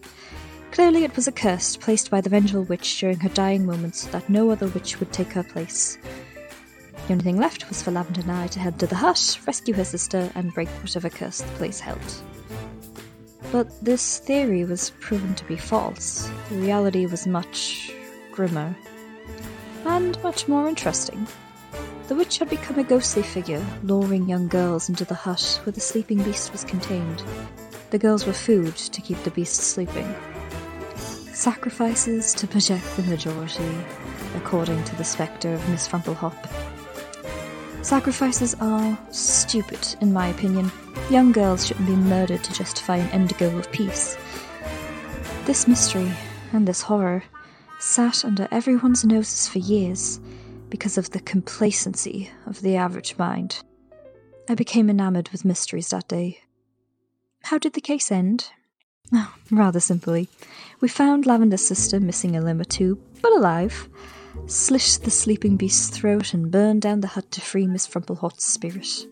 Clearly, 0.71 1.05
it 1.05 1.17
was 1.17 1.27
a 1.27 1.33
curse 1.33 1.77
placed 1.77 2.11
by 2.11 2.21
the 2.21 2.31
vengeful 2.31 2.63
witch 2.63 3.01
during 3.01 3.19
her 3.21 3.29
dying 3.29 3.67
moments 3.67 4.07
that 4.07 4.29
no 4.29 4.51
other 4.51 4.69
witch 4.69 5.01
would 5.01 5.13
take 5.13 5.33
her 5.33 5.43
place. 5.43 5.99
The 7.07 7.13
only 7.13 7.25
thing 7.25 7.37
left 7.37 7.69
was 7.69 7.83
for 7.83 7.91
Lavender 7.91 8.23
and 8.23 8.33
I 8.33 8.47
to 8.47 8.61
head 8.61 8.79
to 8.79 8.87
the 8.87 8.95
hut, 8.95 9.39
rescue 9.47 9.75
her 9.75 9.85
sister, 9.85 10.31
and 10.35 10.55
break 10.55 10.69
whatever 10.69 11.11
curse 11.11 11.43
the 11.43 11.53
place 11.59 11.81
held. 11.81 12.01
But 13.55 13.85
this 13.85 14.19
theory 14.19 14.65
was 14.65 14.91
proven 14.99 15.37
to 15.37 15.45
be 15.45 15.57
false. 15.57 16.29
The 16.51 16.57
reality 16.57 17.07
was 17.07 17.25
much 17.25 17.93
grimmer 18.33 18.75
and 19.85 20.21
much 20.25 20.49
more 20.49 20.69
interesting. 20.69 21.29
The 22.09 22.17
witch 22.17 22.39
had 22.39 22.51
become 22.51 22.81
a 22.81 22.83
ghostly 22.83 23.23
figure, 23.23 23.65
luring 23.85 24.29
young 24.29 24.49
girls 24.49 24.89
into 24.89 25.05
the 25.05 25.15
hut 25.15 25.61
where 25.63 25.73
the 25.73 25.81
sleeping 25.81 26.21
beast 26.25 26.51
was 26.51 26.65
contained. 26.65 27.23
The 27.91 27.99
girls 27.99 28.27
were 28.27 28.33
food 28.33 28.75
to 28.75 29.01
keep 29.01 29.23
the 29.23 29.31
beast 29.31 29.61
sleeping. 29.61 30.13
Sacrifices 31.33 32.35
to 32.35 32.49
project 32.49 32.97
the 32.97 33.05
majority, 33.05 33.71
according 34.35 34.83
to 34.83 34.97
the 34.97 35.05
spectre 35.05 35.55
of 35.55 35.69
Miss 35.69 35.87
Frumplehop. 35.87 36.74
Sacrifices 37.85 38.55
are 38.63 38.99
stupid, 39.11 39.79
in 40.01 40.11
my 40.11 40.29
opinion. 40.29 40.73
Young 41.11 41.33
girls 41.33 41.67
shouldn't 41.67 41.87
be 41.87 41.95
murdered 41.95 42.43
to 42.43 42.55
justify 42.55 42.97
an 42.97 43.11
end 43.11 43.37
goal 43.37 43.59
of 43.59 43.71
peace. 43.73 44.17
This 45.45 45.69
mystery 45.69 46.11
and 46.55 46.67
this 46.67 46.81
horror 46.81 47.25
sat 47.79 48.25
under 48.25 48.49
everyone's 48.51 49.05
noses 49.05 49.47
for 49.47 49.59
years 49.59 50.19
because 50.71 50.97
of 50.97 51.11
the 51.11 51.21
complacency 51.21 52.31
of 52.47 52.63
the 52.63 52.75
average 52.75 53.19
mind. 53.19 53.63
I 54.49 54.55
became 54.55 54.89
enamored 54.89 55.29
with 55.29 55.45
mysteries 55.45 55.91
that 55.91 56.09
day. 56.09 56.41
How 57.43 57.59
did 57.59 57.75
the 57.75 57.83
case 57.83 58.11
end? 58.11 58.49
Oh, 59.13 59.35
rather 59.51 59.79
simply. 59.79 60.31
We 60.81 60.89
found 60.89 61.27
Lavender's 61.27 61.67
sister 61.67 62.01
missing 62.01 62.35
a 62.35 62.41
limb 62.41 62.63
or 62.63 62.65
two, 62.65 62.99
but 63.21 63.33
alive, 63.37 63.91
slit 64.47 65.01
the 65.03 65.11
sleeping 65.11 65.57
beast's 65.57 65.89
throat, 65.97 66.35
and 66.35 66.51
burn 66.51 66.81
down 66.81 67.01
the 67.01 67.09
hut 67.09 67.31
to 67.33 67.41
free 67.41 67.67
Miss 67.67 67.87
Frumplehop's 67.87 68.45
spirit. 68.45 69.07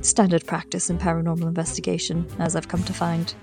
Standard 0.00 0.46
practice 0.46 0.90
in 0.90 0.98
paranormal 0.98 1.46
investigation, 1.46 2.26
as 2.38 2.56
I've 2.56 2.68
come 2.68 2.84
to 2.84 2.92
find. 2.92 3.34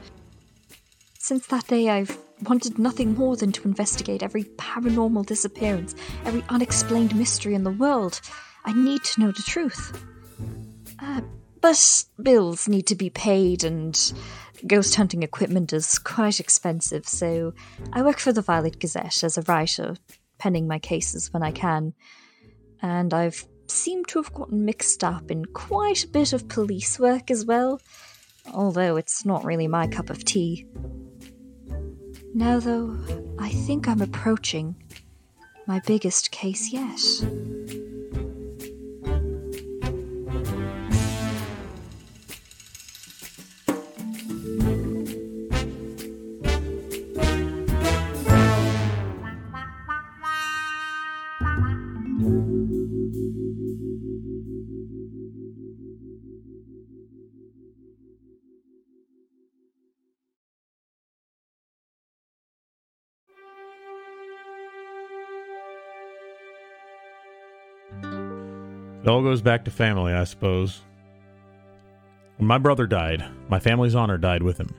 Since 1.18 1.48
that 1.48 1.68
day, 1.68 1.90
I've 1.90 2.18
wanted 2.48 2.80
nothing 2.80 3.16
more 3.16 3.36
than 3.36 3.52
to 3.52 3.64
investigate 3.64 4.24
every 4.24 4.44
paranormal 4.44 5.26
disappearance, 5.26 5.96
every 6.26 6.44
unexplained 6.50 7.16
mystery 7.16 7.54
in 7.54 7.64
the 7.64 7.72
world. 7.72 8.20
I 8.66 8.74
need 8.74 9.04
to 9.04 9.22
know 9.22 9.32
the 9.32 9.44
truth. 9.44 10.04
Uh, 11.00 11.22
but 11.62 12.06
bills 12.22 12.68
need 12.68 12.88
to 12.88 12.96
be 12.96 13.10
paid, 13.10 13.64
and 13.64 14.14
ghost 14.68 14.96
hunting 14.96 15.24
equipment 15.24 15.74
is 15.74 15.98
quite 16.00 16.40
expensive, 16.40 17.08
so 17.08 17.54
I 17.94 18.02
work 18.02 18.20
for 18.20 18.34
the 18.34 18.42
Violet 18.42 18.80
Gazette 18.80 19.24
as 19.24 19.38
a 19.38 19.44
writer, 19.44 19.96
penning 20.42 20.68
my 20.68 20.80
cases 20.80 21.32
when 21.32 21.44
I 21.44 21.52
mm. 21.52 21.56
can. 21.56 21.94
And 22.82 23.14
I've 23.14 23.46
seemed 23.68 24.08
to 24.08 24.22
have 24.22 24.34
gotten 24.34 24.66
mixed 24.66 25.04
up 25.04 25.30
in 25.30 25.46
quite 25.46 26.04
a 26.04 26.08
bit 26.08 26.34
of 26.34 26.50
police 26.50 27.00
work 27.00 27.30
as 27.30 27.46
well, 27.46 27.80
although 28.52 28.98
it's 28.98 29.24
not 29.24 29.46
really 29.46 29.68
my 29.68 29.86
cup 29.88 30.10
of 30.10 30.26
tea. 30.26 30.66
Now, 32.34 32.60
though, 32.60 32.98
I 33.40 33.50
think 33.50 33.88
I'm 33.88 34.02
approaching 34.02 34.76
my 35.68 35.80
biggest 35.86 36.32
case 36.32 36.74
yet. 36.74 37.00
It 69.04 69.10
all 69.10 69.24
goes 69.24 69.42
back 69.42 69.66
to 69.66 69.72
family, 69.72 70.14
I 70.14 70.24
suppose. 70.26 70.82
When 72.38 72.48
my 72.48 72.60
brother 72.60 72.86
died, 72.86 73.26
my 73.50 73.60
family's 73.60 73.96
honor 73.96 74.18
died 74.18 74.44
with 74.44 74.60
him. 74.60 74.74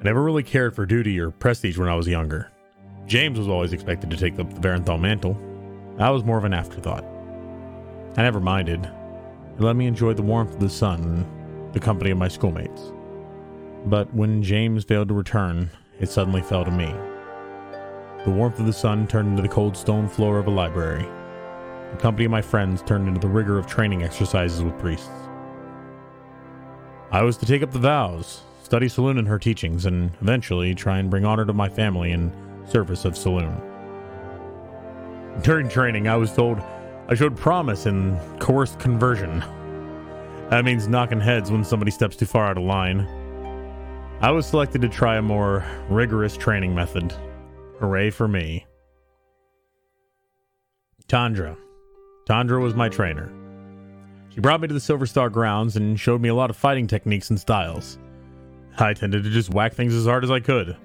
I 0.00 0.04
never 0.04 0.22
really 0.22 0.42
cared 0.42 0.74
for 0.74 0.86
duty 0.86 1.18
or 1.18 1.30
prestige 1.30 1.78
when 1.78 1.88
I 1.88 1.94
was 1.94 2.06
younger. 2.06 2.50
James 3.06 3.38
was 3.38 3.48
always 3.48 3.72
expected 3.72 4.10
to 4.10 4.16
take 4.16 4.38
up 4.38 4.52
the 4.52 4.60
Varenthal 4.60 5.00
mantle. 5.00 5.40
I 5.98 6.10
was 6.10 6.24
more 6.24 6.36
of 6.36 6.44
an 6.44 6.52
afterthought. 6.52 7.04
I 8.16 8.22
never 8.22 8.38
minded. 8.38 8.84
It 8.84 9.62
let 9.62 9.76
me 9.76 9.86
enjoy 9.86 10.12
the 10.12 10.22
warmth 10.22 10.54
of 10.54 10.60
the 10.60 10.68
sun 10.68 11.02
and 11.02 11.72
the 11.72 11.80
company 11.80 12.10
of 12.10 12.18
my 12.18 12.28
schoolmates. 12.28 12.92
But 13.86 14.12
when 14.12 14.42
James 14.42 14.84
failed 14.84 15.08
to 15.08 15.14
return, 15.14 15.70
it 16.00 16.10
suddenly 16.10 16.42
fell 16.42 16.64
to 16.64 16.70
me. 16.70 16.92
The 18.24 18.30
warmth 18.30 18.60
of 18.60 18.66
the 18.66 18.72
sun 18.72 19.06
turned 19.06 19.28
into 19.28 19.42
the 19.42 19.48
cold 19.48 19.76
stone 19.76 20.06
floor 20.06 20.38
of 20.38 20.46
a 20.46 20.50
library. 20.50 21.08
The 21.92 21.96
company 21.98 22.24
of 22.24 22.30
my 22.30 22.42
friends 22.42 22.82
turned 22.82 23.08
into 23.08 23.20
the 23.20 23.28
rigor 23.28 23.58
of 23.58 23.66
training 23.66 24.02
exercises 24.02 24.62
with 24.62 24.78
priests. 24.78 25.08
I 27.10 27.22
was 27.22 27.36
to 27.38 27.46
take 27.46 27.62
up 27.62 27.72
the 27.72 27.78
vows, 27.78 28.42
study 28.62 28.86
Selûne 28.86 29.18
and 29.18 29.28
her 29.28 29.38
teachings, 29.38 29.86
and 29.86 30.10
eventually 30.20 30.74
try 30.74 30.98
and 30.98 31.08
bring 31.08 31.24
honor 31.24 31.46
to 31.46 31.52
my 31.52 31.68
family 31.68 32.12
in 32.12 32.30
service 32.68 33.04
of 33.04 33.14
Selûne. 33.14 33.64
During 35.42 35.68
training, 35.68 36.08
I 36.08 36.16
was 36.16 36.32
told 36.32 36.60
I 37.08 37.14
showed 37.14 37.36
promise 37.36 37.86
in 37.86 38.18
coerced 38.38 38.78
conversion. 38.78 39.40
That 40.50 40.64
means 40.64 40.88
knocking 40.88 41.20
heads 41.20 41.50
when 41.50 41.64
somebody 41.64 41.90
steps 41.90 42.16
too 42.16 42.26
far 42.26 42.46
out 42.46 42.58
of 42.58 42.64
line. 42.64 43.06
I 44.20 44.30
was 44.30 44.46
selected 44.46 44.82
to 44.82 44.88
try 44.88 45.16
a 45.16 45.22
more 45.22 45.64
rigorous 45.88 46.36
training 46.36 46.74
method. 46.74 47.14
Hooray 47.80 48.10
for 48.10 48.28
me. 48.28 48.66
Tandra. 51.06 51.56
Tandra 52.28 52.60
was 52.60 52.74
my 52.74 52.90
trainer. 52.90 53.32
She 54.28 54.40
brought 54.40 54.60
me 54.60 54.68
to 54.68 54.74
the 54.74 54.80
Silver 54.80 55.06
Star 55.06 55.30
grounds 55.30 55.76
and 55.76 55.98
showed 55.98 56.20
me 56.20 56.28
a 56.28 56.34
lot 56.34 56.50
of 56.50 56.58
fighting 56.58 56.86
techniques 56.86 57.30
and 57.30 57.40
styles. 57.40 57.98
I 58.78 58.92
tended 58.92 59.24
to 59.24 59.30
just 59.30 59.54
whack 59.54 59.72
things 59.72 59.94
as 59.94 60.04
hard 60.04 60.24
as 60.24 60.30
I 60.30 60.38
could. 60.38 60.76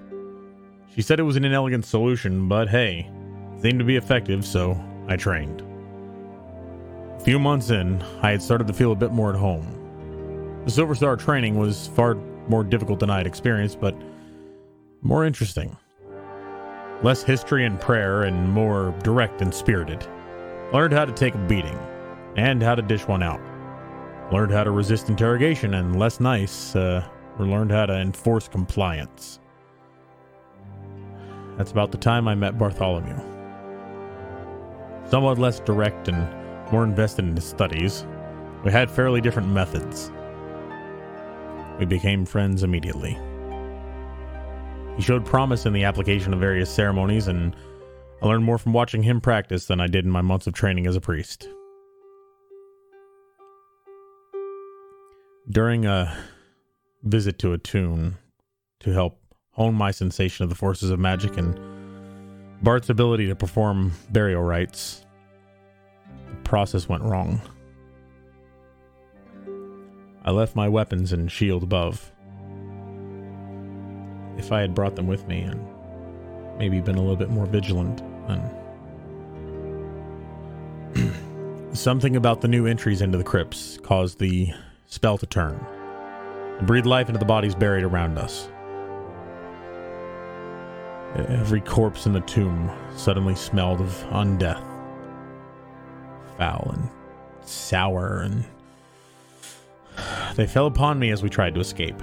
She 0.94 1.02
said 1.02 1.20
it 1.20 1.24
was 1.24 1.36
an 1.36 1.44
inelegant 1.44 1.84
solution, 1.84 2.48
but 2.48 2.70
hey, 2.70 3.10
it 3.54 3.60
seemed 3.60 3.78
to 3.78 3.84
be 3.84 3.96
effective, 3.96 4.46
so 4.46 4.82
I 5.06 5.16
trained. 5.16 5.62
A 7.18 7.20
few 7.20 7.38
months 7.38 7.68
in, 7.68 8.00
I 8.22 8.30
had 8.30 8.40
started 8.40 8.66
to 8.68 8.72
feel 8.72 8.92
a 8.92 8.96
bit 8.96 9.12
more 9.12 9.28
at 9.28 9.38
home. 9.38 10.62
The 10.64 10.70
Silver 10.70 10.94
Star 10.94 11.14
training 11.14 11.58
was 11.58 11.88
far 11.88 12.14
more 12.48 12.64
difficult 12.64 13.00
than 13.00 13.10
I 13.10 13.18
had 13.18 13.26
experienced, 13.26 13.82
but 13.82 13.94
more 15.02 15.26
interesting. 15.26 15.76
Less 17.02 17.22
history 17.22 17.66
and 17.66 17.78
prayer, 17.78 18.22
and 18.22 18.50
more 18.50 18.94
direct 19.02 19.42
and 19.42 19.54
spirited. 19.54 20.06
Learned 20.72 20.92
how 20.92 21.04
to 21.04 21.12
take 21.12 21.34
a 21.34 21.38
beating, 21.38 21.78
and 22.36 22.62
how 22.62 22.74
to 22.74 22.82
dish 22.82 23.06
one 23.06 23.22
out. 23.22 23.40
Learned 24.32 24.52
how 24.52 24.64
to 24.64 24.70
resist 24.70 25.08
interrogation, 25.08 25.74
and 25.74 25.98
less 25.98 26.18
nice, 26.18 26.74
uh, 26.74 27.06
learned 27.38 27.70
how 27.70 27.86
to 27.86 27.94
enforce 27.94 28.48
compliance. 28.48 29.40
That's 31.56 31.70
about 31.70 31.92
the 31.92 31.98
time 31.98 32.26
I 32.26 32.34
met 32.34 32.58
Bartholomew. 32.58 33.16
Somewhat 35.08 35.38
less 35.38 35.60
direct 35.60 36.08
and 36.08 36.72
more 36.72 36.82
invested 36.82 37.26
in 37.26 37.36
his 37.36 37.44
studies, 37.44 38.06
we 38.64 38.72
had 38.72 38.90
fairly 38.90 39.20
different 39.20 39.48
methods. 39.48 40.10
We 41.78 41.84
became 41.84 42.24
friends 42.24 42.62
immediately. 42.62 43.18
He 44.96 45.02
showed 45.02 45.24
promise 45.24 45.66
in 45.66 45.72
the 45.72 45.84
application 45.84 46.32
of 46.32 46.40
various 46.40 46.70
ceremonies, 46.70 47.28
and 47.28 47.54
I 48.24 48.26
learned 48.26 48.44
more 48.44 48.56
from 48.56 48.72
watching 48.72 49.02
him 49.02 49.20
practice 49.20 49.66
than 49.66 49.80
I 49.80 49.86
did 49.86 50.06
in 50.06 50.10
my 50.10 50.22
months 50.22 50.46
of 50.46 50.54
training 50.54 50.86
as 50.86 50.96
a 50.96 51.00
priest. 51.00 51.46
During 55.50 55.84
a 55.84 56.16
visit 57.02 57.38
to 57.40 57.52
Attune 57.52 58.16
to 58.80 58.94
help 58.94 59.20
hone 59.50 59.74
my 59.74 59.90
sensation 59.90 60.42
of 60.42 60.48
the 60.48 60.56
forces 60.56 60.88
of 60.88 60.98
magic 60.98 61.36
and 61.36 61.60
Bart's 62.62 62.88
ability 62.88 63.26
to 63.26 63.36
perform 63.36 63.92
burial 64.10 64.42
rites, 64.42 65.04
the 66.30 66.36
process 66.44 66.88
went 66.88 67.02
wrong. 67.02 67.42
I 70.24 70.30
left 70.30 70.56
my 70.56 70.70
weapons 70.70 71.12
and 71.12 71.30
shield 71.30 71.62
above. 71.62 72.10
If 74.38 74.50
I 74.50 74.62
had 74.62 74.74
brought 74.74 74.96
them 74.96 75.08
with 75.08 75.28
me 75.28 75.42
and 75.42 75.62
maybe 76.56 76.80
been 76.80 76.96
a 76.96 77.02
little 77.02 77.16
bit 77.16 77.28
more 77.28 77.44
vigilant, 77.44 78.02
then. 78.28 78.50
Something 81.74 82.16
about 82.16 82.40
the 82.40 82.48
new 82.48 82.66
entries 82.66 83.00
into 83.00 83.18
the 83.18 83.24
crypts 83.24 83.78
caused 83.82 84.18
the 84.18 84.52
spell 84.86 85.18
to 85.18 85.26
turn 85.26 85.58
and 86.58 86.66
breathe 86.66 86.86
life 86.86 87.08
into 87.08 87.18
the 87.18 87.24
bodies 87.24 87.54
buried 87.54 87.84
around 87.84 88.18
us. 88.18 88.48
Every 91.14 91.60
corpse 91.60 92.06
in 92.06 92.12
the 92.12 92.20
tomb 92.22 92.70
suddenly 92.96 93.36
smelled 93.36 93.80
of 93.80 93.88
undeath, 94.10 94.64
foul 96.36 96.70
and 96.74 96.88
sour, 97.46 98.22
and 98.22 98.44
they 100.34 100.46
fell 100.46 100.66
upon 100.66 100.98
me 100.98 101.10
as 101.10 101.22
we 101.22 101.30
tried 101.30 101.54
to 101.54 101.60
escape. 101.60 102.00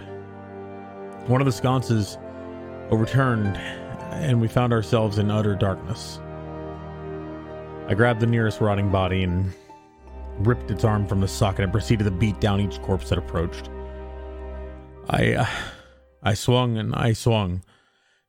One 1.28 1.42
of 1.42 1.46
the 1.46 1.52
sconces 1.52 2.18
overturned, 2.90 3.58
and 4.12 4.40
we 4.40 4.48
found 4.48 4.74
ourselves 4.74 5.18
in 5.18 5.32
utter 5.32 5.56
darkness. 5.56 6.20
I 7.88 7.94
grabbed 7.94 8.20
the 8.20 8.28
nearest 8.28 8.62
rotting 8.62 8.92
body 8.92 9.24
and 9.24 9.54
ripped 10.40 10.72
its 10.72 10.84
arm 10.84 11.08
from 11.08 11.22
the 11.22 11.28
socket 11.28 11.64
and 11.64 11.72
proceeded 11.72 12.04
to 12.04 12.12
beat 12.12 12.40
down 12.40 12.62
each 12.62 12.82
corpse 12.82 13.10
that 13.10 13.18
approached. 13.18 13.70
I, 15.10 15.34
uh, 15.34 15.46
I 16.24 16.34
swung 16.34 16.78
and 16.78 16.94
I 16.96 17.14
swung, 17.14 17.64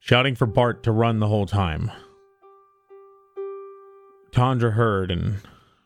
shouting 0.00 0.34
for 0.34 0.46
Bart 0.46 0.82
to 0.84 0.92
run 0.92 1.20
the 1.20 1.28
whole 1.28 1.46
time. 1.46 1.90
Tandra 4.32 4.70
heard, 4.70 5.10
and 5.10 5.36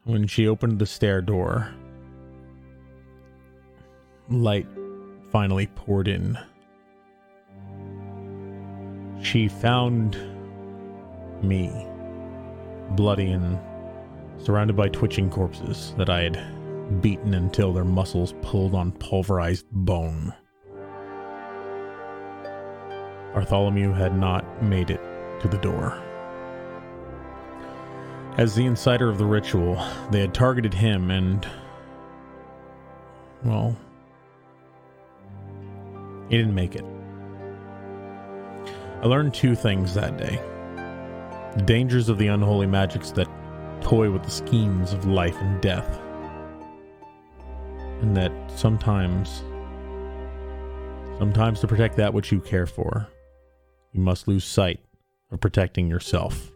when 0.05 0.27
she 0.27 0.47
opened 0.47 0.79
the 0.79 0.87
stair 0.87 1.21
door, 1.21 1.75
light 4.29 4.69
finally 5.33 5.67
poured 5.67 6.07
in. 6.07 6.39
She 9.27 9.49
found 9.49 10.17
me, 11.43 11.85
bloody 12.91 13.33
and 13.33 13.59
surrounded 14.39 14.77
by 14.77 14.89
twitching 14.89 15.31
corpses 15.31 15.95
that 15.99 16.09
I 16.09 16.21
had 16.21 17.03
beaten 17.03 17.35
until 17.35 17.73
their 17.73 17.85
muscles 17.85 18.35
pulled 18.41 18.77
on 18.77 18.93
pulverized 18.93 19.67
bone. 19.73 20.33
Bartholomew 23.35 23.95
had 23.95 24.17
not 24.17 24.63
made 24.63 24.91
it 24.91 25.01
to 25.41 25.49
the 25.49 25.59
door. 25.59 26.01
As 28.39 28.55
the 28.55 28.65
insider 28.65 29.09
of 29.09 29.19
the 29.19 29.27
ritual, 29.27 29.75
they 30.13 30.21
had 30.21 30.35
targeted 30.35 30.73
him 30.73 31.11
and. 31.11 31.45
Well. 33.43 33.77
He 36.29 36.37
didn't 36.37 36.55
make 36.55 36.77
it. 36.77 36.85
I 39.03 39.07
learned 39.07 39.35
two 39.35 39.55
things 39.55 39.95
that 39.95 40.17
day 40.17 40.41
the 41.57 41.63
dangers 41.63 42.09
of 42.09 42.19
the 42.19 42.27
unholy 42.29 42.67
magics 42.67 43.11
that 43.13 43.29
toy 43.81 44.11
with 44.11 44.23
the 44.23 44.31
schemes 44.31 44.93
of 44.93 45.07
life 45.07 45.37
and 45.41 45.61
death, 45.63 46.01
and 48.03 48.17
that 48.17 48.33
sometimes, 48.51 49.43
sometimes 51.19 51.61
to 51.61 51.67
protect 51.67 51.97
that 51.97 52.13
which 52.13 52.31
you 52.31 52.41
care 52.41 52.67
for, 52.67 53.09
you 53.93 54.01
must 54.01 54.29
lose 54.29 54.45
sight 54.45 54.81
of 55.31 55.41
protecting 55.41 55.89
yourself. 55.89 56.53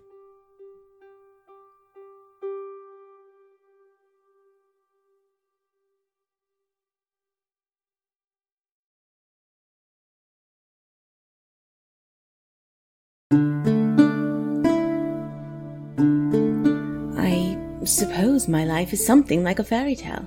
My 18.50 18.64
life 18.64 18.92
is 18.92 19.04
something 19.04 19.42
like 19.42 19.58
a 19.58 19.64
fairy 19.64 19.94
tale, 19.94 20.26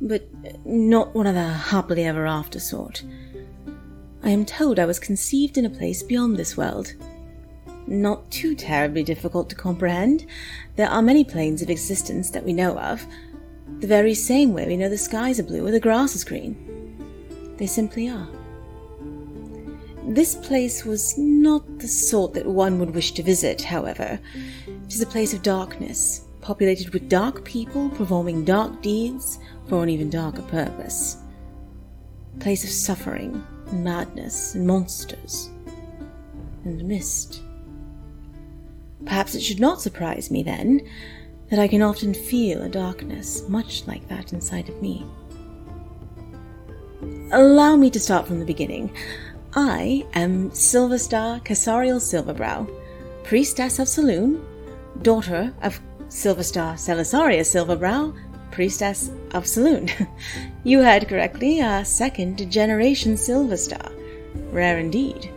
but 0.00 0.28
not 0.64 1.14
one 1.14 1.26
of 1.26 1.34
the 1.34 1.48
happily 1.48 2.04
ever 2.04 2.26
after 2.26 2.58
sort. 2.58 3.02
I 4.22 4.30
am 4.30 4.44
told 4.44 4.78
I 4.78 4.86
was 4.86 4.98
conceived 4.98 5.58
in 5.58 5.66
a 5.66 5.70
place 5.70 6.02
beyond 6.02 6.36
this 6.36 6.56
world. 6.56 6.94
Not 7.86 8.30
too 8.30 8.54
terribly 8.54 9.02
difficult 9.02 9.50
to 9.50 9.56
comprehend. 9.56 10.26
There 10.76 10.88
are 10.88 11.02
many 11.02 11.24
planes 11.24 11.62
of 11.62 11.70
existence 11.70 12.30
that 12.30 12.44
we 12.44 12.52
know 12.52 12.78
of, 12.78 13.04
the 13.80 13.86
very 13.88 14.14
same 14.14 14.52
way 14.52 14.66
we 14.66 14.76
know 14.76 14.88
the 14.88 14.96
skies 14.96 15.40
are 15.40 15.44
blue 15.44 15.66
or 15.66 15.72
the 15.72 15.80
grass 15.80 16.14
is 16.14 16.22
green. 16.22 17.54
They 17.56 17.66
simply 17.66 18.08
are. 18.08 18.28
This 20.06 20.34
place 20.34 20.84
was 20.84 21.16
not 21.18 21.78
the 21.78 21.88
sort 21.88 22.34
that 22.34 22.46
one 22.46 22.78
would 22.78 22.94
wish 22.94 23.12
to 23.12 23.22
visit, 23.22 23.62
however. 23.62 24.20
It 24.66 24.94
is 24.94 25.00
a 25.00 25.06
place 25.06 25.32
of 25.32 25.42
darkness, 25.42 26.24
populated 26.42 26.92
with 26.92 27.08
dark 27.08 27.44
people 27.44 27.88
performing 27.90 28.44
dark 28.44 28.82
deeds 28.82 29.38
for 29.68 29.82
an 29.82 29.88
even 29.88 30.10
darker 30.10 30.42
purpose. 30.42 31.16
A 32.36 32.40
place 32.40 32.64
of 32.64 32.70
suffering, 32.70 33.42
and 33.68 33.84
madness, 33.84 34.54
and 34.54 34.66
monsters, 34.66 35.48
and 36.64 36.84
mist. 36.84 37.42
Perhaps 39.06 39.34
it 39.34 39.40
should 39.40 39.60
not 39.60 39.80
surprise 39.80 40.30
me, 40.30 40.42
then, 40.42 40.86
that 41.48 41.58
I 41.58 41.68
can 41.68 41.82
often 41.82 42.12
feel 42.12 42.62
a 42.62 42.68
darkness 42.68 43.48
much 43.48 43.86
like 43.86 44.06
that 44.08 44.32
inside 44.32 44.68
of 44.68 44.82
me. 44.82 45.06
Allow 47.30 47.76
me 47.76 47.90
to 47.90 48.00
start 48.00 48.26
from 48.26 48.38
the 48.38 48.44
beginning. 48.44 48.94
I 49.54 50.06
am 50.14 50.50
Silverstar 50.50 51.44
Casariel 51.44 52.00
Silverbrow, 52.00 52.68
priestess 53.22 53.78
of 53.78 53.86
Selûne, 53.86 54.42
daughter 55.02 55.52
of 55.62 55.80
Silverstar 56.12 56.74
Celisaria 56.74 57.40
Silverbrow, 57.40 58.14
priestess 58.50 59.08
of 59.30 59.44
Selûne. 59.44 60.06
you 60.62 60.82
heard 60.82 61.08
correctly, 61.08 61.60
a 61.60 61.82
second 61.86 62.50
generation 62.52 63.14
Silverstar. 63.14 63.90
Rare 64.52 64.78
indeed. 64.78 65.30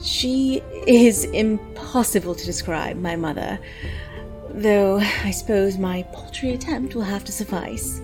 She 0.00 0.62
is 0.86 1.24
impossible 1.24 2.36
to 2.36 2.46
describe, 2.46 2.96
my 2.96 3.16
mother, 3.16 3.58
though 4.50 4.98
I 4.98 5.32
suppose 5.32 5.76
my 5.76 6.04
paltry 6.12 6.52
attempt 6.52 6.94
will 6.94 7.02
have 7.02 7.24
to 7.24 7.32
suffice. 7.32 8.00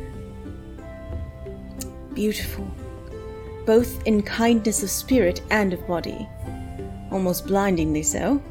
Beautiful, 2.14 2.68
both 3.64 4.04
in 4.08 4.22
kindness 4.22 4.82
of 4.82 4.90
spirit 4.90 5.40
and 5.50 5.72
of 5.72 5.86
body, 5.86 6.28
almost 7.12 7.46
blindingly 7.46 8.02
so. 8.02 8.42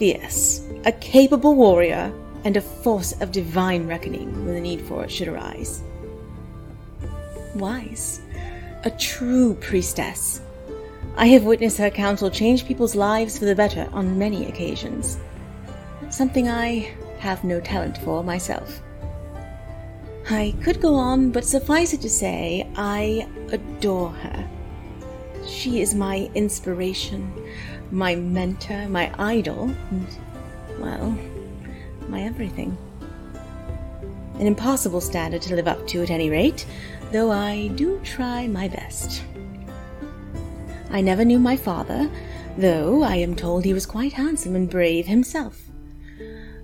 Fierce, 0.00 0.62
a 0.86 0.92
capable 0.92 1.54
warrior, 1.54 2.10
and 2.44 2.56
a 2.56 2.62
force 2.62 3.12
of 3.20 3.32
divine 3.32 3.86
reckoning 3.86 4.32
when 4.46 4.54
the 4.54 4.60
need 4.60 4.80
for 4.80 5.04
it 5.04 5.10
should 5.10 5.28
arise. 5.28 5.82
Wise, 7.54 8.22
a 8.84 8.90
true 8.92 9.52
priestess. 9.60 10.40
I 11.18 11.26
have 11.26 11.44
witnessed 11.44 11.76
her 11.76 11.90
counsel 11.90 12.30
change 12.30 12.64
people's 12.64 12.94
lives 12.94 13.38
for 13.38 13.44
the 13.44 13.54
better 13.54 13.90
on 13.92 14.18
many 14.18 14.48
occasions. 14.48 15.18
Something 16.08 16.48
I 16.48 16.94
have 17.18 17.44
no 17.44 17.60
talent 17.60 17.98
for 17.98 18.24
myself. 18.24 18.80
I 20.30 20.54
could 20.62 20.80
go 20.80 20.94
on, 20.94 21.30
but 21.30 21.44
suffice 21.44 21.92
it 21.92 22.00
to 22.00 22.08
say, 22.08 22.66
I 22.74 23.28
adore 23.52 24.12
her. 24.12 24.48
She 25.46 25.82
is 25.82 25.94
my 25.94 26.30
inspiration, 26.34 27.30
my 27.90 28.14
mentor, 28.14 28.88
my 28.88 29.12
idol, 29.18 29.74
and, 29.90 30.06
well, 30.78 31.16
my 32.08 32.22
everything. 32.22 32.76
An 34.34 34.46
impossible 34.46 35.00
standard 35.00 35.42
to 35.42 35.54
live 35.54 35.68
up 35.68 35.86
to 35.88 36.02
at 36.02 36.10
any 36.10 36.30
rate, 36.30 36.66
though 37.12 37.30
I 37.30 37.68
do 37.68 38.00
try 38.04 38.46
my 38.46 38.68
best. 38.68 39.22
I 40.90 41.00
never 41.00 41.24
knew 41.24 41.38
my 41.38 41.56
father, 41.56 42.10
though 42.56 43.02
I 43.02 43.16
am 43.16 43.36
told 43.36 43.64
he 43.64 43.74
was 43.74 43.86
quite 43.86 44.14
handsome 44.14 44.56
and 44.56 44.68
brave 44.68 45.06
himself. 45.06 45.62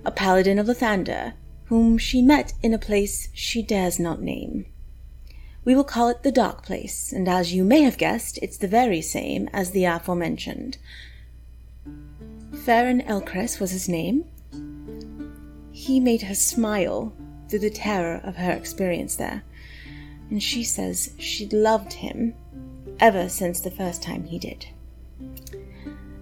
A 0.05 0.11
paladin 0.11 0.59
of 0.59 0.67
Lathander, 0.67 1.35
whom 1.67 1.99
she 1.99 2.23
met 2.23 2.53
in 2.63 2.73
a 2.73 2.79
place 2.79 3.29
she 3.33 3.63
dares 3.63 3.99
not 3.99 4.23
name. 4.23 4.67
We 5.65 5.75
will 5.75 5.85
call 5.85 6.09
it 6.09 6.23
the 6.23 6.31
Dark 6.31 6.65
Place, 6.65 7.13
and 7.13 7.29
as 7.29 7.53
you 7.53 7.65
may 7.65 7.83
have 7.83 7.99
guessed, 7.99 8.39
it's 8.41 8.57
the 8.57 8.69
very 8.69 9.03
same 9.03 9.49
as 9.53 9.73
the 9.73 9.85
aforementioned. 9.85 10.79
Farron 12.67 13.01
Elcrest 13.03 13.61
was 13.61 13.71
his 13.71 13.89
name. 13.89 14.25
He 15.71 16.01
made 16.01 16.23
her 16.23 16.35
smile 16.35 17.13
through 17.49 17.61
the 17.61 17.71
terror 17.71 18.21
of 18.25 18.35
her 18.35 18.51
experience 18.51 19.15
there, 19.15 19.45
and 20.31 20.43
she 20.43 20.65
says 20.65 21.13
she'd 21.17 21.53
loved 21.53 21.93
him 21.93 22.35
ever 22.99 23.29
since 23.29 23.61
the 23.61 23.71
first 23.71 24.03
time 24.03 24.25
he 24.25 24.41
did. 24.41 24.67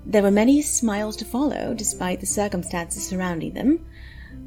There 0.05 0.23
were 0.23 0.31
many 0.31 0.61
smiles 0.61 1.17
to 1.17 1.25
follow, 1.25 1.73
despite 1.73 2.21
the 2.21 2.27
circumstances 2.27 3.09
surrounding 3.09 3.55
them, 3.55 3.87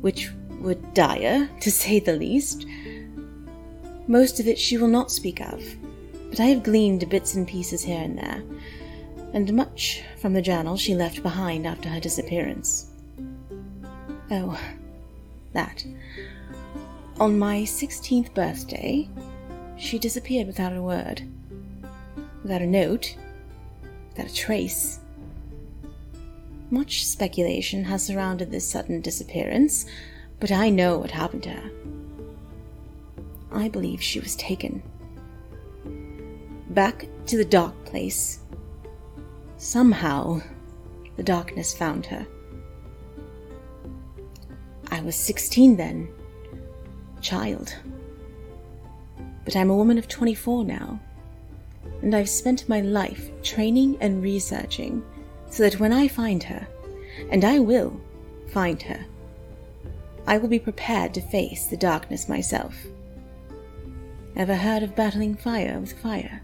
which 0.01 0.29
were 0.59 0.75
dire, 0.75 1.49
to 1.61 1.71
say 1.71 1.99
the 1.99 2.13
least. 2.13 2.67
Most 4.07 4.39
of 4.39 4.47
it 4.47 4.59
she 4.59 4.77
will 4.77 4.87
not 4.87 5.09
speak 5.09 5.41
of, 5.41 5.63
but 6.29 6.39
I 6.39 6.45
have 6.45 6.61
gleaned 6.61 7.09
bits 7.09 7.33
and 7.33 7.47
pieces 7.47 7.81
here 7.81 8.03
and 8.03 8.19
there, 8.19 8.43
and 9.33 9.51
much 9.51 10.03
from 10.27 10.33
the 10.33 10.41
journal 10.41 10.75
she 10.75 10.93
left 10.93 11.23
behind 11.23 11.65
after 11.65 11.87
her 11.87 12.01
disappearance. 12.01 12.87
Oh, 14.29 14.59
that. 15.53 15.85
On 17.17 17.39
my 17.39 17.63
sixteenth 17.63 18.33
birthday, 18.33 19.07
she 19.77 19.97
disappeared 19.97 20.47
without 20.47 20.75
a 20.75 20.81
word, 20.81 21.21
without 22.43 22.61
a 22.61 22.67
note, 22.67 23.15
without 24.09 24.29
a 24.29 24.35
trace. 24.35 24.99
Much 26.71 27.05
speculation 27.05 27.85
has 27.85 28.05
surrounded 28.05 28.51
this 28.51 28.69
sudden 28.69 28.99
disappearance, 28.99 29.85
but 30.41 30.51
I 30.51 30.69
know 30.69 30.97
what 30.97 31.11
happened 31.11 31.43
to 31.43 31.51
her. 31.51 31.71
I 33.53 33.69
believe 33.69 34.03
she 34.03 34.19
was 34.19 34.35
taken. 34.35 34.83
Back 36.71 37.07
to 37.27 37.37
the 37.37 37.45
dark 37.45 37.85
place. 37.85 38.39
Somehow, 39.57 40.41
the 41.15 41.23
darkness 41.23 41.73
found 41.73 42.05
her. 42.05 42.27
I 44.91 45.01
was 45.01 45.15
16 45.15 45.75
then, 45.77 46.07
child. 47.21 47.75
But 49.43 49.55
I'm 49.55 49.71
a 49.71 49.75
woman 49.75 49.97
of 49.97 50.07
24 50.07 50.63
now, 50.63 50.99
and 52.01 52.15
I've 52.15 52.29
spent 52.29 52.69
my 52.69 52.81
life 52.81 53.29
training 53.41 53.97
and 53.99 54.21
researching 54.21 55.03
so 55.49 55.63
that 55.63 55.79
when 55.79 55.91
I 55.91 56.07
find 56.07 56.43
her, 56.43 56.67
and 57.31 57.43
I 57.43 57.57
will 57.57 57.99
find 58.47 58.81
her, 58.83 59.05
I 60.27 60.37
will 60.37 60.49
be 60.49 60.59
prepared 60.59 61.15
to 61.15 61.21
face 61.21 61.65
the 61.65 61.77
darkness 61.77 62.29
myself. 62.29 62.75
Ever 64.35 64.55
heard 64.55 64.83
of 64.83 64.95
battling 64.95 65.35
fire 65.35 65.79
with 65.79 65.93
fire? 65.93 66.41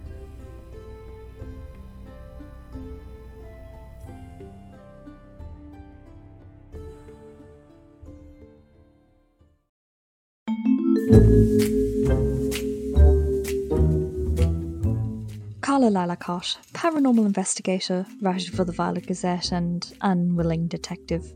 Karla 15.61 15.89
Lalacott, 15.89 16.57
paranormal 16.73 17.26
investigator, 17.26 18.05
writer 18.22 18.51
for 18.51 18.64
the 18.64 18.72
Violet 18.72 19.07
Gazette, 19.07 19.51
and 19.51 19.91
unwilling 20.01 20.68
detective. 20.68 21.34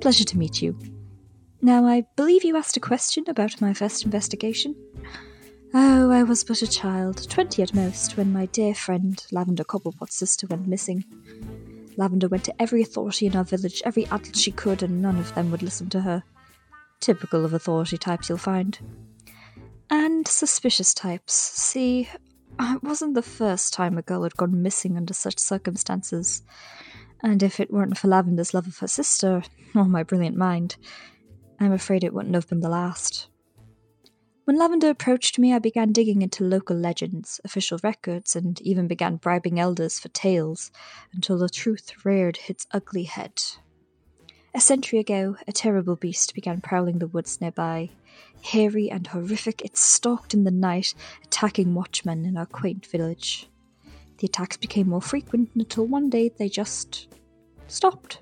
Pleasure 0.00 0.24
to 0.24 0.38
meet 0.38 0.60
you. 0.60 0.76
Now, 1.62 1.86
I 1.86 2.04
believe 2.16 2.44
you 2.44 2.56
asked 2.56 2.76
a 2.76 2.80
question 2.80 3.24
about 3.28 3.60
my 3.60 3.72
first 3.72 4.04
investigation. 4.04 4.74
Oh, 5.72 6.10
I 6.10 6.24
was 6.24 6.42
but 6.42 6.62
a 6.62 6.66
child, 6.66 7.28
twenty 7.30 7.62
at 7.62 7.74
most, 7.74 8.16
when 8.16 8.32
my 8.32 8.46
dear 8.46 8.74
friend 8.74 9.24
Lavender 9.30 9.64
Cobblepot's 9.64 10.16
sister 10.16 10.46
went 10.48 10.66
missing. 10.66 11.04
Lavender 11.96 12.28
went 12.28 12.44
to 12.44 12.62
every 12.62 12.82
authority 12.82 13.26
in 13.26 13.36
our 13.36 13.44
village, 13.44 13.82
every 13.84 14.06
adult 14.06 14.36
she 14.36 14.50
could, 14.50 14.82
and 14.82 15.00
none 15.00 15.18
of 15.18 15.34
them 15.34 15.50
would 15.50 15.62
listen 15.62 15.88
to 15.90 16.00
her. 16.00 16.24
Typical 17.00 17.44
of 17.44 17.54
authority 17.54 17.96
types 17.96 18.28
you'll 18.28 18.38
find. 18.38 18.78
And 19.90 20.26
suspicious 20.26 20.92
types. 20.92 21.32
See, 21.34 22.08
it 22.58 22.82
wasn't 22.82 23.14
the 23.14 23.22
first 23.22 23.72
time 23.72 23.96
a 23.96 24.02
girl 24.02 24.24
had 24.24 24.36
gone 24.36 24.62
missing 24.62 24.96
under 24.96 25.14
such 25.14 25.38
circumstances. 25.38 26.42
And 27.22 27.42
if 27.42 27.60
it 27.60 27.72
weren't 27.72 27.96
for 27.96 28.08
Lavender's 28.08 28.52
love 28.52 28.66
of 28.66 28.78
her 28.78 28.88
sister, 28.88 29.42
or 29.74 29.84
my 29.84 30.02
brilliant 30.02 30.36
mind, 30.36 30.76
I'm 31.60 31.72
afraid 31.72 32.04
it 32.04 32.12
wouldn't 32.12 32.34
have 32.34 32.48
been 32.48 32.60
the 32.60 32.68
last. 32.68 33.28
When 34.44 34.58
Lavender 34.58 34.90
approached 34.90 35.40
me, 35.40 35.52
I 35.52 35.58
began 35.58 35.92
digging 35.92 36.22
into 36.22 36.44
local 36.44 36.76
legends, 36.76 37.40
official 37.44 37.80
records, 37.82 38.36
and 38.36 38.60
even 38.62 38.86
began 38.86 39.16
bribing 39.16 39.58
elders 39.58 39.98
for 39.98 40.08
tales 40.10 40.70
until 41.12 41.36
the 41.36 41.48
truth 41.48 42.04
reared 42.04 42.38
its 42.46 42.66
ugly 42.70 43.04
head. 43.04 43.42
A 44.54 44.60
century 44.60 45.00
ago, 45.00 45.36
a 45.48 45.52
terrible 45.52 45.96
beast 45.96 46.32
began 46.34 46.60
prowling 46.60 46.98
the 47.00 47.08
woods 47.08 47.40
nearby. 47.40 47.90
Hairy 48.46 48.90
and 48.90 49.06
horrific, 49.08 49.62
it 49.62 49.76
stalked 49.76 50.32
in 50.32 50.44
the 50.44 50.50
night, 50.50 50.94
attacking 51.24 51.74
watchmen 51.74 52.24
in 52.24 52.36
our 52.36 52.46
quaint 52.46 52.86
village. 52.86 53.48
The 54.18 54.26
attacks 54.26 54.56
became 54.56 54.88
more 54.88 55.02
frequent 55.02 55.50
until 55.54 55.86
one 55.86 56.08
day 56.08 56.28
they 56.28 56.48
just 56.48 57.08
stopped. 57.66 58.20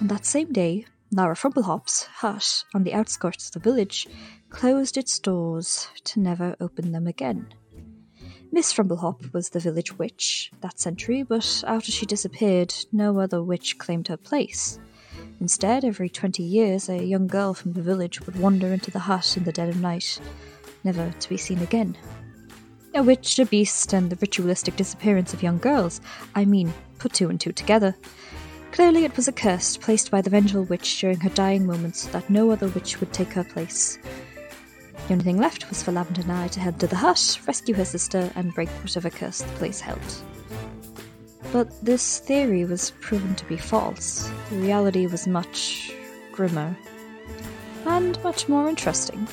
On 0.00 0.06
that 0.06 0.24
same 0.24 0.52
day, 0.52 0.86
Lara 1.10 1.34
Frumplehop's 1.34 2.04
hut 2.04 2.64
on 2.74 2.84
the 2.84 2.94
outskirts 2.94 3.48
of 3.48 3.52
the 3.54 3.70
village 3.70 4.06
closed 4.50 4.96
its 4.96 5.18
doors 5.18 5.88
to 6.04 6.20
never 6.20 6.56
open 6.60 6.92
them 6.92 7.06
again. 7.06 7.48
Miss 8.52 8.72
Frumplehop 8.72 9.32
was 9.32 9.48
the 9.48 9.60
village 9.60 9.98
witch 9.98 10.52
that 10.60 10.78
century, 10.78 11.24
but 11.24 11.64
after 11.66 11.90
she 11.90 12.06
disappeared, 12.06 12.72
no 12.92 13.18
other 13.18 13.42
witch 13.42 13.78
claimed 13.78 14.08
her 14.08 14.16
place. 14.16 14.78
Instead, 15.40 15.84
every 15.84 16.08
twenty 16.08 16.42
years, 16.42 16.88
a 16.88 17.04
young 17.04 17.26
girl 17.26 17.54
from 17.54 17.72
the 17.72 17.82
village 17.82 18.20
would 18.22 18.38
wander 18.38 18.72
into 18.72 18.90
the 18.90 19.00
hut 19.00 19.36
in 19.36 19.44
the 19.44 19.52
dead 19.52 19.68
of 19.68 19.80
night, 19.80 20.20
never 20.84 21.12
to 21.20 21.28
be 21.28 21.36
seen 21.36 21.58
again. 21.58 21.96
A 22.94 23.02
witch, 23.02 23.38
a 23.38 23.44
beast, 23.44 23.92
and 23.92 24.08
the 24.08 24.16
ritualistic 24.16 24.76
disappearance 24.76 25.34
of 25.34 25.42
young 25.42 25.58
girls, 25.58 26.00
I 26.34 26.44
mean, 26.44 26.72
put 26.98 27.12
two 27.12 27.28
and 27.28 27.40
two 27.40 27.52
together. 27.52 27.96
Clearly, 28.70 29.04
it 29.04 29.16
was 29.16 29.28
a 29.28 29.32
curse 29.32 29.76
placed 29.76 30.10
by 30.10 30.20
the 30.20 30.30
vengeful 30.30 30.64
witch 30.64 31.00
during 31.00 31.20
her 31.20 31.30
dying 31.30 31.66
moments 31.66 32.06
that 32.06 32.30
no 32.30 32.50
other 32.50 32.68
witch 32.68 33.00
would 33.00 33.12
take 33.12 33.32
her 33.32 33.44
place. 33.44 33.98
The 35.06 35.12
only 35.12 35.24
thing 35.24 35.38
left 35.38 35.68
was 35.68 35.82
for 35.82 35.92
Lavender 35.92 36.22
and 36.22 36.32
I 36.32 36.48
to 36.48 36.60
head 36.60 36.80
to 36.80 36.86
the 36.86 36.96
hut, 36.96 37.38
rescue 37.46 37.74
her 37.74 37.84
sister, 37.84 38.30
and 38.36 38.54
break 38.54 38.68
whatever 38.68 39.10
curse 39.10 39.42
the 39.42 39.52
place 39.54 39.80
held. 39.80 40.00
But 41.54 41.70
this 41.84 42.18
theory 42.18 42.64
was 42.64 42.90
proven 43.00 43.36
to 43.36 43.44
be 43.44 43.56
false. 43.56 44.28
The 44.50 44.56
reality 44.56 45.06
was 45.06 45.28
much 45.28 45.92
grimmer 46.32 46.76
and 47.86 48.20
much 48.24 48.48
more 48.48 48.68
interesting. 48.68 49.28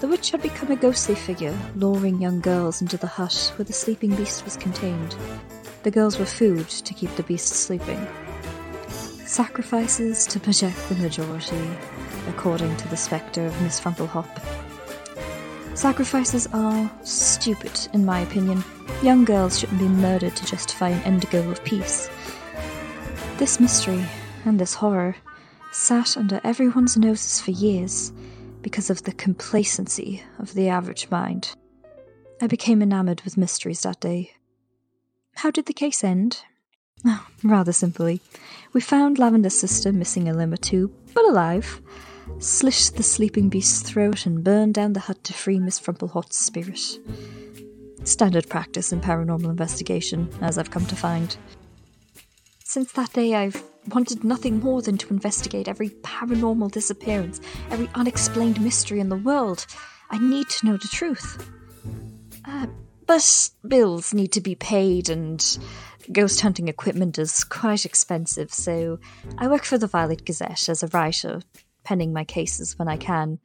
The 0.00 0.08
witch 0.08 0.32
had 0.32 0.42
become 0.42 0.72
a 0.72 0.76
ghostly 0.76 1.14
figure, 1.14 1.56
luring 1.76 2.20
young 2.20 2.40
girls 2.40 2.82
into 2.82 2.96
the 2.96 3.06
hut 3.06 3.52
where 3.54 3.64
the 3.64 3.72
sleeping 3.72 4.12
beast 4.16 4.44
was 4.44 4.56
contained. 4.56 5.14
The 5.84 5.92
girls 5.92 6.18
were 6.18 6.26
food 6.26 6.68
to 6.68 6.94
keep 6.94 7.14
the 7.14 7.22
beast 7.22 7.52
sleeping. 7.52 8.08
Sacrifices 9.24 10.26
to 10.26 10.40
protect 10.40 10.88
the 10.88 10.96
majority, 10.96 11.70
according 12.26 12.76
to 12.78 12.88
the 12.88 12.96
spectre 12.96 13.46
of 13.46 13.62
Miss 13.62 13.78
Frumplehop. 13.78 14.26
Sacrifices 15.76 16.48
are 16.54 16.90
stupid, 17.02 17.70
in 17.92 18.06
my 18.06 18.20
opinion. 18.20 18.64
Young 19.02 19.26
girls 19.26 19.58
shouldn't 19.58 19.78
be 19.78 19.88
murdered 19.88 20.34
to 20.34 20.46
justify 20.46 20.88
an 20.88 21.02
end 21.02 21.28
goal 21.28 21.50
of 21.50 21.62
peace. 21.64 22.08
This 23.36 23.60
mystery 23.60 24.02
and 24.46 24.58
this 24.58 24.72
horror 24.72 25.16
sat 25.72 26.16
under 26.16 26.40
everyone's 26.42 26.96
noses 26.96 27.42
for 27.42 27.50
years 27.50 28.10
because 28.62 28.88
of 28.88 29.02
the 29.02 29.12
complacency 29.12 30.22
of 30.38 30.54
the 30.54 30.70
average 30.70 31.10
mind. 31.10 31.54
I 32.40 32.46
became 32.46 32.80
enamored 32.80 33.20
with 33.20 33.36
mysteries 33.36 33.82
that 33.82 34.00
day. 34.00 34.32
How 35.34 35.50
did 35.50 35.66
the 35.66 35.74
case 35.74 36.02
end? 36.02 36.40
Oh, 37.04 37.26
rather 37.44 37.72
simply. 37.74 38.22
We 38.72 38.80
found 38.80 39.18
Lavender's 39.18 39.58
sister 39.58 39.92
missing 39.92 40.26
a 40.26 40.32
limb 40.32 40.54
or 40.54 40.56
two, 40.56 40.90
but 41.12 41.26
alive, 41.26 41.82
slit 42.38 42.92
the 42.96 43.02
sleeping 43.02 43.48
beast's 43.48 43.82
throat, 43.82 44.26
and 44.26 44.44
burned 44.44 44.74
down 44.74 44.92
the 44.92 45.00
hut 45.00 45.22
to 45.24 45.32
free 45.32 45.58
Miss 45.58 45.80
Frumplehop's 45.80 46.36
spirit. 46.36 46.98
Standard 48.04 48.48
practice 48.48 48.92
in 48.92 49.00
paranormal 49.00 49.50
investigation, 49.50 50.28
as 50.40 50.58
I've 50.58 50.70
come 50.70 50.86
to 50.86 50.96
find. 50.96 51.36
Since 52.64 52.92
that 52.92 53.12
day, 53.12 53.34
I've 53.34 53.62
wanted 53.88 54.24
nothing 54.24 54.60
more 54.60 54.82
than 54.82 54.98
to 54.98 55.08
investigate 55.08 55.68
every 55.68 55.90
paranormal 55.90 56.72
disappearance, 56.72 57.40
every 57.70 57.88
unexplained 57.94 58.60
mystery 58.60 59.00
in 59.00 59.08
the 59.08 59.16
world. 59.16 59.66
I 60.10 60.18
need 60.18 60.48
to 60.50 60.66
know 60.66 60.76
the 60.76 60.88
truth. 60.88 61.50
Uh, 62.44 62.66
but 63.06 63.50
bills 63.66 64.12
need 64.12 64.32
to 64.32 64.40
be 64.40 64.54
paid, 64.54 65.08
and 65.08 65.58
ghost 66.12 66.40
hunting 66.40 66.68
equipment 66.68 67.18
is 67.18 67.44
quite 67.44 67.84
expensive, 67.84 68.52
so 68.52 68.98
I 69.38 69.48
work 69.48 69.64
for 69.64 69.78
the 69.78 69.86
Violet 69.86 70.24
Gazette 70.24 70.68
as 70.68 70.82
a 70.82 70.88
writer, 70.88 71.42
penning 71.86 72.12
my 72.12 72.24
cases 72.24 72.76
when 72.78 72.88
I 72.88 72.96
can. 72.96 73.38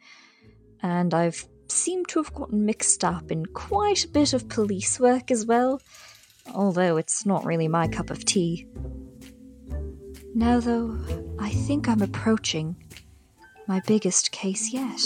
And 0.81 1.13
I've 1.13 1.47
seemed 1.69 2.07
to 2.09 2.19
have 2.21 2.33
gotten 2.33 2.65
mixed 2.65 3.03
up 3.03 3.31
in 3.31 3.45
quite 3.45 4.03
a 4.03 4.07
bit 4.09 4.33
of 4.33 4.49
police 4.49 4.99
work 4.99 5.29
as 5.29 5.45
well, 5.45 5.79
although 6.55 6.97
it's 6.97 7.23
not 7.23 7.45
really 7.45 7.67
my 7.67 7.87
cup 7.87 8.09
of 8.09 8.25
tea. 8.25 8.65
Now, 10.33 10.59
though, 10.59 10.97
I 11.39 11.49
think 11.49 11.87
I'm 11.87 12.01
approaching 12.01 12.75
my 13.67 13.79
biggest 13.85 14.31
case 14.31 14.73
yet. 14.73 14.99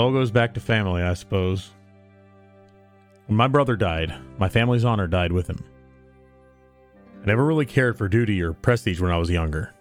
All 0.00 0.10
goes 0.10 0.30
back 0.30 0.54
to 0.54 0.60
family, 0.60 1.02
I 1.02 1.12
suppose. 1.12 1.72
When 3.26 3.36
my 3.36 3.48
brother 3.48 3.76
died, 3.76 4.14
my 4.38 4.48
family's 4.48 4.82
honor 4.82 5.06
died 5.06 5.30
with 5.30 5.46
him. 5.46 5.62
I 7.22 7.26
never 7.26 7.44
really 7.44 7.66
cared 7.66 7.98
for 7.98 8.08
duty 8.08 8.40
or 8.40 8.54
prestige 8.54 8.98
when 8.98 9.10
I 9.10 9.18
was 9.18 9.28
younger. 9.28 9.74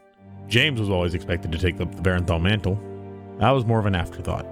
James 0.49 0.77
was 0.77 0.89
always 0.89 1.13
expected 1.13 1.53
to 1.53 1.57
take 1.57 1.79
up 1.79 1.95
the 1.95 2.01
Varenthal 2.01 2.41
mantle. 2.41 2.77
That 3.39 3.51
was 3.51 3.63
more 3.63 3.79
of 3.79 3.85
an 3.85 3.95
afterthought. 3.95 4.45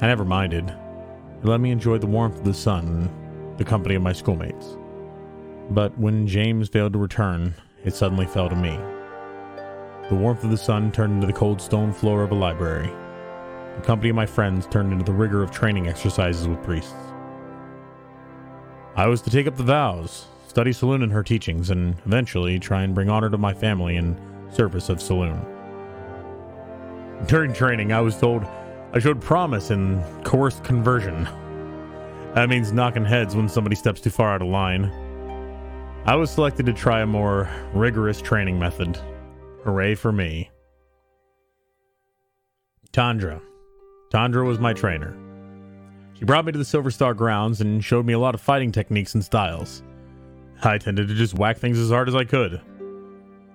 I 0.00 0.06
never 0.06 0.24
minded. 0.24 0.68
It 0.68 1.44
let 1.44 1.60
me 1.60 1.72
enjoy 1.72 1.98
the 1.98 2.06
warmth 2.06 2.38
of 2.38 2.44
the 2.44 2.54
sun 2.54 2.86
and 2.86 3.58
the 3.58 3.64
company 3.64 3.96
of 3.96 4.02
my 4.02 4.12
schoolmates. 4.12 4.78
But 5.70 5.98
when 5.98 6.28
James 6.28 6.68
failed 6.68 6.92
to 6.92 7.00
return, 7.00 7.54
it 7.84 7.96
suddenly 7.96 8.26
fell 8.26 8.48
to 8.48 8.54
me. 8.54 8.78
The 10.08 10.14
warmth 10.14 10.44
of 10.44 10.52
the 10.52 10.56
sun 10.56 10.92
turned 10.92 11.14
into 11.14 11.26
the 11.26 11.32
cold 11.32 11.60
stone 11.60 11.92
floor 11.92 12.22
of 12.22 12.30
a 12.30 12.36
library. 12.36 12.92
The 13.76 13.82
company 13.82 14.10
of 14.10 14.16
my 14.16 14.26
friends 14.26 14.66
turned 14.66 14.92
into 14.92 15.04
the 15.04 15.12
rigor 15.12 15.42
of 15.42 15.50
training 15.50 15.88
exercises 15.88 16.46
with 16.46 16.62
priests. 16.62 16.94
I 18.94 19.06
was 19.06 19.22
to 19.22 19.30
take 19.30 19.46
up 19.46 19.56
the 19.56 19.62
vows, 19.62 20.26
study 20.46 20.70
Selûne 20.70 21.02
and 21.02 21.12
her 21.12 21.22
teachings, 21.22 21.70
and 21.70 21.96
eventually 22.04 22.58
try 22.58 22.82
and 22.82 22.94
bring 22.94 23.08
honor 23.08 23.30
to 23.30 23.38
my 23.38 23.54
family 23.54 23.96
in 23.96 24.16
service 24.52 24.88
of 24.88 24.98
Selûne. 24.98 25.42
During 27.26 27.52
training, 27.52 27.92
I 27.92 28.00
was 28.00 28.18
told 28.18 28.44
I 28.92 28.98
showed 28.98 29.20
promise 29.20 29.70
in 29.70 30.02
coerced 30.24 30.62
conversion. 30.64 31.24
That 32.34 32.50
means 32.50 32.72
knocking 32.72 33.04
heads 33.04 33.34
when 33.34 33.48
somebody 33.48 33.76
steps 33.76 34.00
too 34.00 34.10
far 34.10 34.34
out 34.34 34.42
of 34.42 34.48
line. 34.48 34.90
I 36.04 36.16
was 36.16 36.30
selected 36.30 36.66
to 36.66 36.72
try 36.72 37.00
a 37.00 37.06
more 37.06 37.48
rigorous 37.72 38.20
training 38.20 38.58
method. 38.58 38.98
Hooray 39.64 39.94
for 39.94 40.12
me. 40.12 40.50
Tandra. 42.90 43.40
Tandra 44.12 44.44
was 44.44 44.58
my 44.58 44.74
trainer. 44.74 45.16
She 46.12 46.26
brought 46.26 46.44
me 46.44 46.52
to 46.52 46.58
the 46.58 46.66
Silver 46.66 46.90
Star 46.90 47.14
grounds 47.14 47.62
and 47.62 47.82
showed 47.82 48.04
me 48.04 48.12
a 48.12 48.18
lot 48.18 48.34
of 48.34 48.42
fighting 48.42 48.70
techniques 48.70 49.14
and 49.14 49.24
styles. 49.24 49.82
I 50.62 50.76
tended 50.76 51.08
to 51.08 51.14
just 51.14 51.38
whack 51.38 51.56
things 51.56 51.78
as 51.78 51.88
hard 51.88 52.10
as 52.10 52.14
I 52.14 52.24
could. 52.24 52.60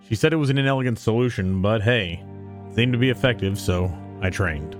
She 0.10 0.16
said 0.16 0.34
it 0.34 0.38
was 0.38 0.50
an 0.50 0.58
inelegant 0.58 0.98
solution, 0.98 1.62
but 1.62 1.84
hey, 1.84 2.24
it 2.68 2.76
seemed 2.76 2.92
to 2.94 2.98
be 2.98 3.12
effective, 3.12 3.60
so 3.60 3.96
I 4.20 4.32
trained. 4.32 4.76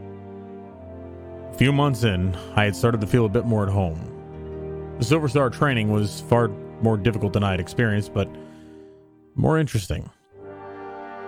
A 1.54 1.58
few 1.60 1.72
months 1.72 2.04
in, 2.04 2.36
I 2.56 2.64
had 2.64 2.76
started 2.76 3.00
to 3.02 3.08
feel 3.08 3.28
a 3.28 3.30
bit 3.30 3.46
more 3.46 3.62
at 3.62 3.72
home. 3.72 4.96
The 4.98 5.06
Silver 5.06 5.28
Star 5.28 5.52
training 5.52 5.92
was 5.92 6.22
far 6.22 6.48
more 6.82 6.98
difficult 6.98 7.34
than 7.34 7.44
I 7.44 7.52
had 7.52 7.60
experienced, 7.60 8.16
but 8.16 8.28
more 9.36 9.60
interesting. 9.60 10.10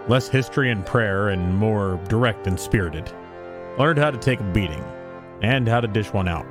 Less 0.08 0.28
history 0.28 0.72
and 0.72 0.84
prayer, 0.88 1.30
and 1.30 1.56
more 1.56 2.02
direct 2.08 2.48
and 2.48 2.60
spirited. 2.60 3.14
Learned 3.78 4.00
how 4.00 4.12
to 4.12 4.18
take 4.18 4.40
a 4.40 4.44
beating, 4.44 4.84
and 5.41 5.68
how 5.68 5.80
to 5.80 5.88
dish 5.88 6.12
one 6.12 6.28
out. 6.28 6.46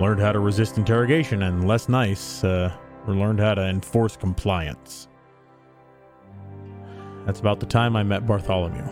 Learned 0.00 0.20
how 0.20 0.32
to 0.32 0.40
resist 0.40 0.78
interrogation, 0.78 1.42
and 1.42 1.68
less 1.68 1.88
nice, 1.88 2.42
uh, 2.42 2.72
learned 3.06 3.40
how 3.40 3.54
to 3.54 3.62
enforce 3.62 4.16
compliance. 4.16 5.08
That's 7.26 7.40
about 7.40 7.60
the 7.60 7.66
time 7.66 7.94
I 7.94 8.02
met 8.02 8.26
Bartholomew. 8.26 8.84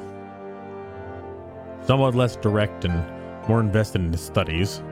Somewhat 1.84 2.14
less 2.14 2.36
direct 2.36 2.84
and 2.84 3.48
more 3.48 3.60
invested 3.60 4.02
in 4.02 4.12
his 4.12 4.20
studies, 4.20 4.82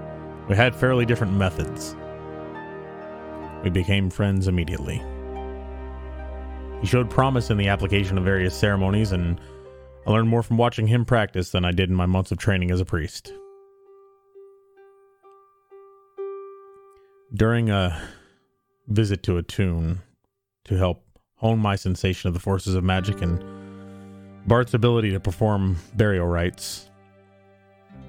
we 0.49 0.57
had 0.57 0.75
fairly 0.75 1.05
different 1.05 1.35
methods. 1.35 1.95
We 3.63 3.71
became 3.71 4.11
friends 4.11 4.49
immediately. 4.49 5.03
He 6.81 6.87
showed 6.87 7.11
promise 7.11 7.51
in 7.51 7.59
the 7.59 7.69
application 7.69 8.19
of 8.19 8.25
various 8.25 8.57
ceremonies, 8.57 9.13
and 9.13 9.41
I 10.09 10.11
learned 10.11 10.31
more 10.31 10.43
from 10.43 10.57
watching 10.57 10.87
him 10.87 11.05
practice 11.05 11.51
than 11.51 11.67
I 11.67 11.71
did 11.71 11.91
in 11.91 11.95
my 11.95 12.07
months 12.07 12.33
of 12.33 12.39
training 12.39 12.71
as 12.71 12.81
a 12.81 12.85
priest. 12.87 13.31
During 17.35 17.69
a 17.69 18.01
visit 18.87 19.23
to 19.25 19.37
Attune 19.37 20.01
to 20.65 20.79
help 20.79 21.05
hone 21.35 21.59
my 21.59 21.77
sensation 21.77 22.27
of 22.27 22.33
the 22.33 22.41
forces 22.41 22.75
of 22.75 22.83
magic 22.83 23.21
and 23.21 23.45
Bart's 24.49 24.73
ability 24.73 25.11
to 25.11 25.21
perform 25.21 25.77
burial 25.95 26.27
rites, 26.27 26.89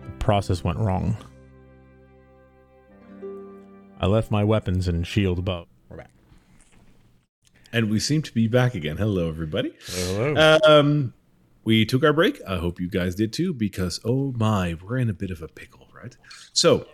the 0.02 0.12
process 0.20 0.64
went 0.64 0.80
wrong. 0.80 1.18
I 4.00 4.06
left 4.06 4.32
my 4.32 4.46
weapons 4.46 4.88
and 4.88 5.06
shield 5.06 5.38
above. 5.38 5.68
We're 5.90 5.98
back. 5.98 6.12
And 7.74 7.90
we 7.90 8.00
seem 8.00 8.22
to 8.22 8.34
be 8.34 8.48
back 8.48 8.74
again. 8.74 8.96
Hello, 8.96 9.28
everybody. 9.28 9.74
Hello. 9.86 10.60
Um, 10.64 11.14
we 11.70 11.86
took 11.86 12.04
our 12.04 12.14
break. 12.14 12.42
I 12.48 12.58
hope 12.58 12.80
you 12.80 12.90
guys 12.90 13.14
did 13.14 13.32
too, 13.32 13.54
because 13.54 14.00
oh 14.04 14.34
my, 14.36 14.76
we're 14.82 14.98
in 14.98 15.10
a 15.10 15.14
bit 15.14 15.30
of 15.30 15.42
a 15.44 15.48
pickle, 15.48 15.88
right? 15.94 16.16
So, 16.52 16.88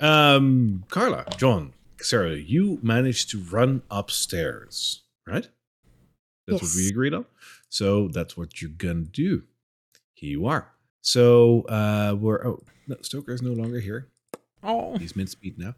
um, 0.00 0.84
Karla, 0.88 1.24
Jon, 1.36 1.72
Sarah, 2.00 2.36
you 2.36 2.78
managed 2.80 3.30
to 3.30 3.38
run 3.42 3.82
upstairs, 3.90 5.02
right? 5.26 5.48
That's 6.46 6.62
what 6.62 6.70
we 6.76 6.88
agreed 6.88 7.12
on. 7.14 7.26
So 7.68 8.08
that's 8.08 8.36
what 8.36 8.62
you're 8.62 8.70
gonna 8.70 9.02
do. 9.24 9.42
Here 10.14 10.30
you 10.30 10.46
are. 10.46 10.64
So 11.02 11.62
uh, 11.62 12.14
we're 12.18 12.46
oh 12.46 12.62
no, 12.86 12.96
Stoker 13.02 13.32
is 13.32 13.42
no 13.42 13.52
longer 13.52 13.80
here. 13.80 14.08
Oh, 14.62 14.96
He's 14.98 15.16
mid 15.16 15.28
speed 15.28 15.58
now. 15.58 15.74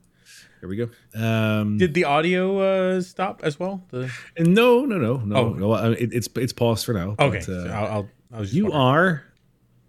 There 0.60 0.68
we 0.68 0.76
go. 0.76 0.88
Um, 1.14 1.78
did 1.78 1.94
the 1.94 2.04
audio 2.04 2.58
uh, 2.60 3.00
stop 3.00 3.40
as 3.42 3.58
well? 3.58 3.84
The 3.90 4.10
no, 4.38 4.84
no, 4.84 4.98
no, 4.98 5.16
no, 5.16 5.36
Oh. 5.36 5.48
no. 5.52 5.72
uh, 5.72 5.90
It, 5.98 6.12
it's 6.12 6.28
it's 6.36 6.52
paused 6.52 6.84
for 6.86 6.92
now. 6.94 7.10
okay, 7.18 7.38
but, 7.38 7.42
so 7.44 7.66
uh, 7.68 7.72
I'll, 7.72 7.86
I'll, 7.86 7.98
I 7.98 8.00
was 8.00 8.06
just 8.08 8.21
you 8.40 8.64
wondering. 8.64 8.82
are 8.82 9.24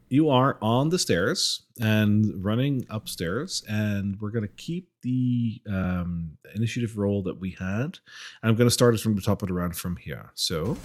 you 0.10 0.30
are 0.30 0.58
on 0.62 0.90
the 0.90 1.00
stairs 1.00 1.64
and 1.80 2.44
running 2.44 2.86
upstairs 2.90 3.64
and 3.68 4.20
we're 4.22 4.30
going 4.30 4.44
to 4.44 4.54
keep 4.56 4.90
the 5.02 5.62
um, 5.68 6.38
initiative 6.56 6.98
roll 6.98 7.24
that 7.24 7.40
we 7.40 7.52
had 7.52 7.98
and 8.42 8.50
i'm 8.50 8.56
going 8.56 8.68
to 8.68 8.74
start 8.74 8.94
it 8.94 9.00
from 9.02 9.16
the 9.16 9.22
top 9.22 9.42
of 9.42 9.48
the 9.48 9.54
round 9.54 9.76
from 9.76 9.96
here 9.96 10.32
so 10.36 10.78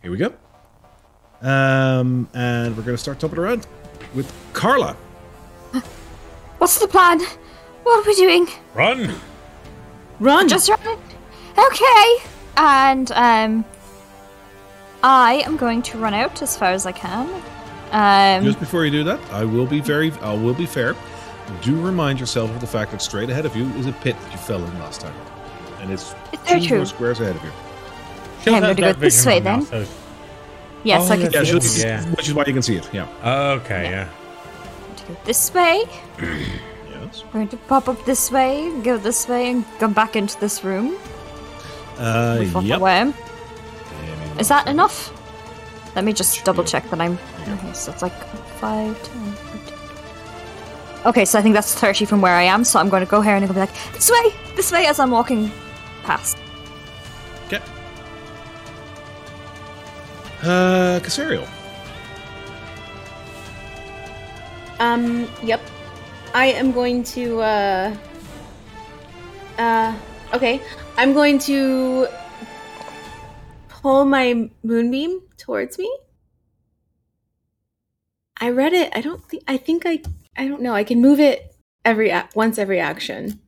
here 0.00 0.10
we 0.10 0.16
go 0.16 0.32
um, 1.42 2.28
and 2.34 2.76
we're 2.76 2.84
going 2.84 2.96
to 2.96 3.02
start 3.02 3.18
top 3.18 3.30
of 3.30 3.36
the 3.36 3.42
round 3.42 3.66
with 4.14 4.32
karla 4.52 4.96
What's 6.58 6.78
the 6.78 6.86
plan? 6.86 7.18
What 7.82 7.98
are 7.98 8.08
we 8.08 8.14
doing? 8.14 8.46
run. 8.74 9.12
Run. 10.20 10.48
Just 10.48 10.68
run. 10.68 10.98
Okay. 11.58 12.16
And 12.56 13.10
um, 13.12 13.64
I 15.02 15.42
am 15.46 15.56
going 15.56 15.82
to 15.82 15.98
run 15.98 16.14
out 16.14 16.42
as 16.42 16.56
far 16.56 16.70
as 16.70 16.86
I 16.86 16.92
can. 16.92 17.28
Um, 17.92 18.44
just 18.44 18.58
before 18.60 18.86
you 18.86 18.90
do 18.90 19.04
that 19.04 19.20
i 19.30 19.44
will 19.44 19.66
be 19.66 19.78
very 19.80 20.12
i 20.22 20.32
will 20.32 20.54
be 20.54 20.64
fair 20.64 20.96
do 21.60 21.78
remind 21.78 22.18
yourself 22.18 22.48
of 22.50 22.58
the 22.62 22.66
fact 22.66 22.90
that 22.92 23.02
straight 23.02 23.28
ahead 23.28 23.44
of 23.44 23.54
you 23.54 23.66
is 23.74 23.86
a 23.86 23.92
pit 23.92 24.16
that 24.18 24.32
you 24.32 24.38
fell 24.38 24.64
in 24.64 24.78
last 24.78 25.02
time 25.02 25.12
and 25.82 25.92
it's 25.92 26.14
It's 26.32 26.42
two 26.50 26.60
true. 26.68 26.76
more 26.78 26.86
squares 26.86 27.20
ahead 27.20 27.36
of 27.36 27.44
you 27.44 27.50
She'll 28.42 28.54
I'm 28.54 28.62
gonna 28.62 28.74
go 28.74 28.92
this 28.94 29.22
vision 29.22 29.26
way 29.30 29.40
now, 29.40 29.56
then. 29.60 29.66
so- 29.86 29.92
yes, 30.84 31.02
Oh, 31.02 31.12
I 31.12 31.16
can 31.18 31.32
yeah, 31.32 31.42
see 31.60 31.80
it. 31.82 31.84
Yeah. 31.86 32.04
which 32.16 32.28
is 32.28 32.32
why 32.34 32.44
you 32.46 32.54
can 32.54 32.62
see 32.62 32.76
it 32.76 32.88
yeah 32.94 33.06
Okay, 33.60 33.90
yeah. 33.90 34.08
to 34.96 35.04
go 35.08 35.16
this 35.26 35.52
way. 35.52 35.84
yes 36.18 37.24
We're 37.26 37.32
going 37.32 37.48
to 37.48 37.56
pop 37.58 37.90
up 37.90 38.02
this 38.06 38.30
way, 38.30 38.72
go 38.82 38.96
this 38.96 39.28
way, 39.28 39.50
and 39.50 39.64
come 39.78 39.92
back 39.92 40.16
into 40.16 40.40
this 40.40 40.64
room. 40.64 40.96
uh 41.98 42.38
We 42.40 42.46
yep 42.68 42.80
away. 42.80 43.04
Give 43.04 43.14
me 43.16 43.22
Is 44.38 44.48
that 44.48 44.66
enough? 44.68 45.12
Let 45.94 46.04
me 46.04 46.12
just 46.12 46.44
double 46.44 46.64
check 46.64 46.88
that 46.90 47.00
I'm. 47.00 47.18
Okay, 47.46 47.72
so 47.72 47.92
it's 47.92 48.02
like 48.02 48.12
5, 48.58 49.02
10, 49.02 49.32
15. 49.32 49.78
Okay, 51.04 51.24
so 51.24 51.38
I 51.38 51.42
think 51.42 51.54
that's 51.54 51.74
30 51.74 52.04
from 52.04 52.20
where 52.20 52.34
I 52.34 52.42
am, 52.42 52.64
so 52.64 52.78
I'm 52.78 52.88
going 52.88 53.04
to 53.04 53.10
go 53.10 53.20
here 53.20 53.34
and 53.34 53.44
I'm 53.44 53.52
going 53.52 53.66
to 53.66 53.72
be 53.72 53.78
like, 53.78 53.92
this 53.94 54.10
way, 54.10 54.34
this 54.56 54.70
way, 54.70 54.86
as 54.86 54.98
I'm 54.98 55.10
walking 55.10 55.50
past. 56.04 56.38
Okay. 57.46 57.60
Uh, 60.42 61.00
Casariel. 61.02 61.48
Um, 64.78 65.28
yep. 65.42 65.60
I 66.34 66.46
am 66.46 66.72
going 66.72 67.02
to, 67.04 67.40
uh. 67.40 67.96
Uh, 69.58 69.94
okay. 70.32 70.60
I'm 70.96 71.12
going 71.12 71.38
to 71.40 72.06
pull 73.82 74.04
my 74.04 74.48
moonbeam 74.62 75.20
towards 75.36 75.78
me. 75.78 75.90
I 78.40 78.50
read 78.50 78.72
it. 78.72 78.92
I 78.94 79.00
don't 79.00 79.22
think, 79.28 79.42
I 79.46 79.56
think 79.56 79.82
I, 79.86 80.02
I 80.36 80.48
don't 80.48 80.62
know. 80.62 80.74
I 80.74 80.84
can 80.84 81.00
move 81.00 81.20
it 81.20 81.54
every, 81.84 82.10
a- 82.10 82.28
once 82.34 82.58
every 82.58 82.80
action. 82.80 83.40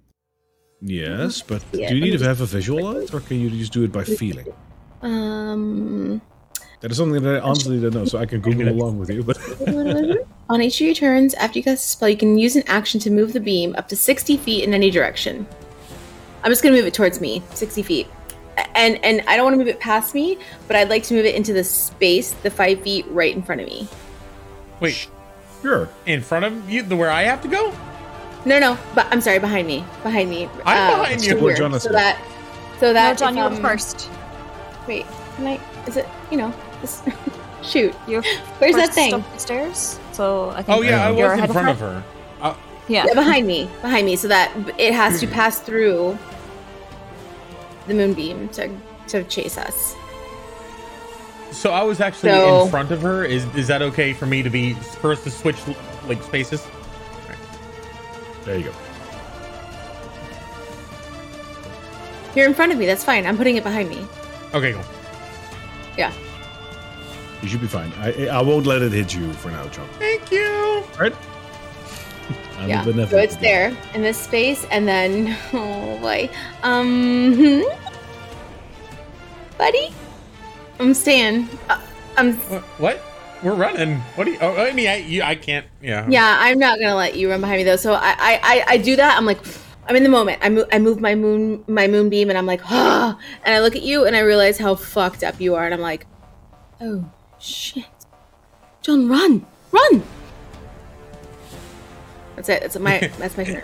Yes, 0.81 1.41
but 1.41 1.65
do 1.73 1.79
you 1.81 2.01
need 2.01 2.19
to 2.19 2.25
have 2.25 2.41
a 2.43 2.47
visual 2.47 2.85
on 2.87 2.97
it, 2.99 3.15
or 3.15 3.21
can 3.21 3.41
you 3.41 3.49
just 3.49 3.73
do 3.73 3.85
it 3.85 3.93
by 3.93 4.05
feeling? 4.05 4.47
Um, 5.01 6.21
That 6.81 6.91
is 6.91 6.99
something 6.99 7.23
that 7.23 7.37
I 7.37 7.41
honestly 7.41 7.81
don't 7.81 7.95
know, 7.95 8.05
so 8.05 8.19
I 8.19 8.27
can 8.27 8.41
Google 8.47 8.69
along 8.69 8.99
with 8.99 9.09
you. 9.09 9.23
But 9.23 9.39
on 10.51 10.61
each 10.61 10.79
of 10.83 10.87
your 10.87 10.95
turns, 10.95 11.33
after 11.35 11.59
you 11.59 11.63
cast 11.63 11.87
a 11.87 11.89
spell, 11.89 12.11
you 12.11 12.19
can 12.19 12.37
use 12.37 12.55
an 12.55 12.65
action 12.67 13.01
to 13.01 13.11
move 13.11 13.33
the 13.33 13.41
beam 13.41 13.75
up 13.79 13.89
to 13.89 13.97
60 13.97 14.37
feet 14.37 14.65
in 14.65 14.75
any 14.75 14.91
direction. 14.91 15.47
I'm 16.43 16.51
just 16.53 16.63
gonna 16.63 16.77
move 16.77 16.85
it 16.87 16.93
towards 16.93 17.19
me, 17.19 17.43
60 17.55 17.83
feet. 17.83 18.07
A- 18.57 18.77
And 18.77 19.05
and 19.05 19.23
I 19.27 19.37
don't 19.37 19.45
want 19.45 19.55
to 19.55 19.59
move 19.59 19.69
it 19.69 19.81
past 19.81 20.15
me, 20.15 20.39
but 20.69 20.77
I'd 20.77 20.89
like 20.89 21.03
to 21.05 21.15
move 21.15 21.25
it 21.25 21.35
into 21.35 21.53
the 21.53 21.65
space, 21.65 22.31
the 22.43 22.51
five 22.51 22.83
feet 22.83 23.07
right 23.11 23.35
in 23.35 23.43
front 23.43 23.61
of 23.61 23.67
me. 23.67 23.89
Wait, 24.81 25.09
sure, 25.63 25.89
in 26.07 26.21
front 26.21 26.45
of 26.45 26.71
you, 26.71 26.83
the 26.83 26.97
where 26.97 27.11
I 27.11 27.23
have 27.23 27.41
to 27.43 27.49
go? 27.49 27.73
No, 28.45 28.59
no, 28.59 28.77
but 28.95 29.07
I'm 29.11 29.21
sorry, 29.21 29.39
behind 29.39 29.67
me, 29.67 29.85
behind 30.03 30.29
me. 30.29 30.49
I'm 30.67 31.01
behind 31.01 31.21
to 31.21 31.27
you. 31.31 31.37
Where 31.37 31.55
here, 31.55 31.63
Jon 31.65 31.73
is 31.75 31.83
so 31.83 31.89
going. 31.91 32.03
that, 32.03 32.23
so 32.79 32.93
that. 32.93 33.11
no, 33.13 33.17
Jon, 33.17 33.37
you 33.37 33.43
were 33.43 33.49
um, 33.49 33.63
first. 33.63 34.11
Wait, 34.87 35.07
can 35.37 35.47
I? 35.47 35.61
Is 35.87 35.97
it? 35.97 36.07
You 36.31 36.37
know, 36.39 36.55
this. 36.81 37.03
Shoot. 37.63 37.95
You're 38.07 38.23
Where's 38.59 38.75
first 38.77 38.89
that 38.89 38.95
thing? 38.95 39.25
stairs, 39.39 39.99
so 40.13 40.51
I 40.51 40.63
think 40.63 40.79
Oh 40.79 40.83
yeah, 40.83 41.07
I 41.07 41.11
you're 41.13 41.31
was 41.31 41.33
in 41.33 41.45
ahead 41.45 41.53
front 41.53 41.67
her. 41.67 41.73
of 41.73 41.79
her. 41.81 42.05
Uh, 42.43 42.55
Yeah. 42.89 43.07
Yeah, 43.09 43.15
behind 43.15 43.47
me, 43.47 43.71
behind 43.81 44.05
me, 44.05 44.17
so 44.17 44.29
that 44.29 44.53
it 44.77 44.93
has 44.93 45.19
to 45.21 45.27
pass 45.27 45.59
through 45.61 46.19
the 47.87 47.95
moonbeam 47.95 48.49
to 48.51 48.69
to 49.09 49.23
chase 49.25 49.59
us. 49.59 49.95
so 51.53 51.71
I 51.71 51.83
was 51.83 52.01
actually 52.01 52.31
So- 52.33 52.65
in 52.65 52.71
front 52.71 52.91
of 52.91 53.03
her. 53.03 53.25
Is 53.25 53.45
is 53.55 53.67
that 53.69 53.83
okay 53.83 54.13
for 54.13 54.27
me 54.27 54.43
to 54.43 54.51
be 54.51 54.75
first 55.03 55.25
to 55.25 55.31
switch 55.31 55.57
like 56.09 56.23
spaces? 56.23 56.67
there 58.45 58.59
you 58.59 58.65
go. 58.65 58.73
You're 62.35 62.47
in 62.47 62.55
front 62.55 62.73
of 62.73 62.79
me. 62.79 62.87
That's 62.87 63.05
fine. 63.05 63.27
I'm 63.27 63.37
putting 63.37 63.57
it 63.57 63.63
behind 63.63 63.89
me. 63.89 64.07
Okay, 64.53 64.73
cool. 64.73 64.83
Yeah. 65.97 66.13
You 67.43 67.49
should 67.49 67.61
be 67.61 67.67
fine. 67.69 67.93
I 68.01 68.27
I 68.29 68.43
won't 68.43 68.67
let 68.67 68.83
it 68.83 68.93
hit 68.93 69.15
you 69.15 69.33
for 69.35 69.51
now, 69.51 69.67
Jon. 69.69 69.89
Thank 69.99 70.33
you. 70.33 70.47
All 70.95 70.99
right? 70.99 71.15
I'm 72.59 72.67
a 72.67 72.69
yeah. 72.69 73.07
So 73.07 73.19
it's 73.19 73.35
guy. 73.37 73.43
there 73.43 73.77
in 73.95 74.03
this 74.03 74.19
space, 74.19 74.65
and 74.71 74.87
then 74.87 75.37
oh 75.53 75.99
boy, 76.01 76.29
um, 76.63 77.35
buddy, 79.59 79.93
I'm 80.79 80.95
staying. 80.95 81.49
Uh, 81.69 81.81
I'm. 82.17 82.35
What? 82.35 82.63
what? 82.79 83.05
We're 83.43 83.55
running. 83.55 84.01
What 84.15 84.25
do 84.25 84.31
you? 84.31 84.39
Oh, 84.41 84.57
I 84.57 84.73
mean, 84.73 84.89
I 84.89 84.97
you, 84.97 85.23
I 85.23 85.35
can't. 85.35 85.67
Yeah. 85.83 86.07
Yeah, 86.09 86.37
I'm 86.41 86.59
not 86.59 86.79
gonna 86.81 86.95
let 86.95 87.15
you 87.15 87.31
run 87.31 87.43
behind 87.43 87.59
me 87.59 87.65
though. 87.65 87.77
So 87.77 87.93
I, 87.93 88.15
I, 88.19 88.41
I, 88.43 88.65
I 88.69 88.77
do 88.79 88.97
that. 88.97 89.19
I'm 89.19 89.27
like, 89.27 89.39
I'm 89.87 89.97
in 89.97 90.03
the 90.03 90.09
moment. 90.09 90.39
I 90.43 90.49
move, 90.49 90.67
I 90.73 90.79
move 90.79 91.01
my 91.01 91.15
moon, 91.15 91.63
my 91.69 91.87
moonbeam, 91.87 92.31
and 92.31 92.39
I'm 92.39 92.47
like, 92.47 92.63
ah, 92.71 93.19
and 93.45 93.55
I 93.55 93.61
look 93.61 93.77
at 93.77 93.83
you, 93.83 94.07
and 94.07 94.17
I 94.17 94.21
realize 94.21 94.57
how 94.59 94.75
fucked 94.75 95.23
up 95.23 95.41
you 95.41 95.55
are, 95.57 95.65
and 95.65 95.75
I'm 95.75 95.81
like, 95.81 96.07
oh 96.81 97.05
shit, 97.39 97.85
Jon, 98.81 99.09
run, 99.09 99.45
run. 99.73 100.03
That's 102.37 102.49
it. 102.49 102.61
That's 102.63 102.79
my, 102.79 102.99
that's 103.19 103.37
my 103.37 103.45
turn. 103.45 103.63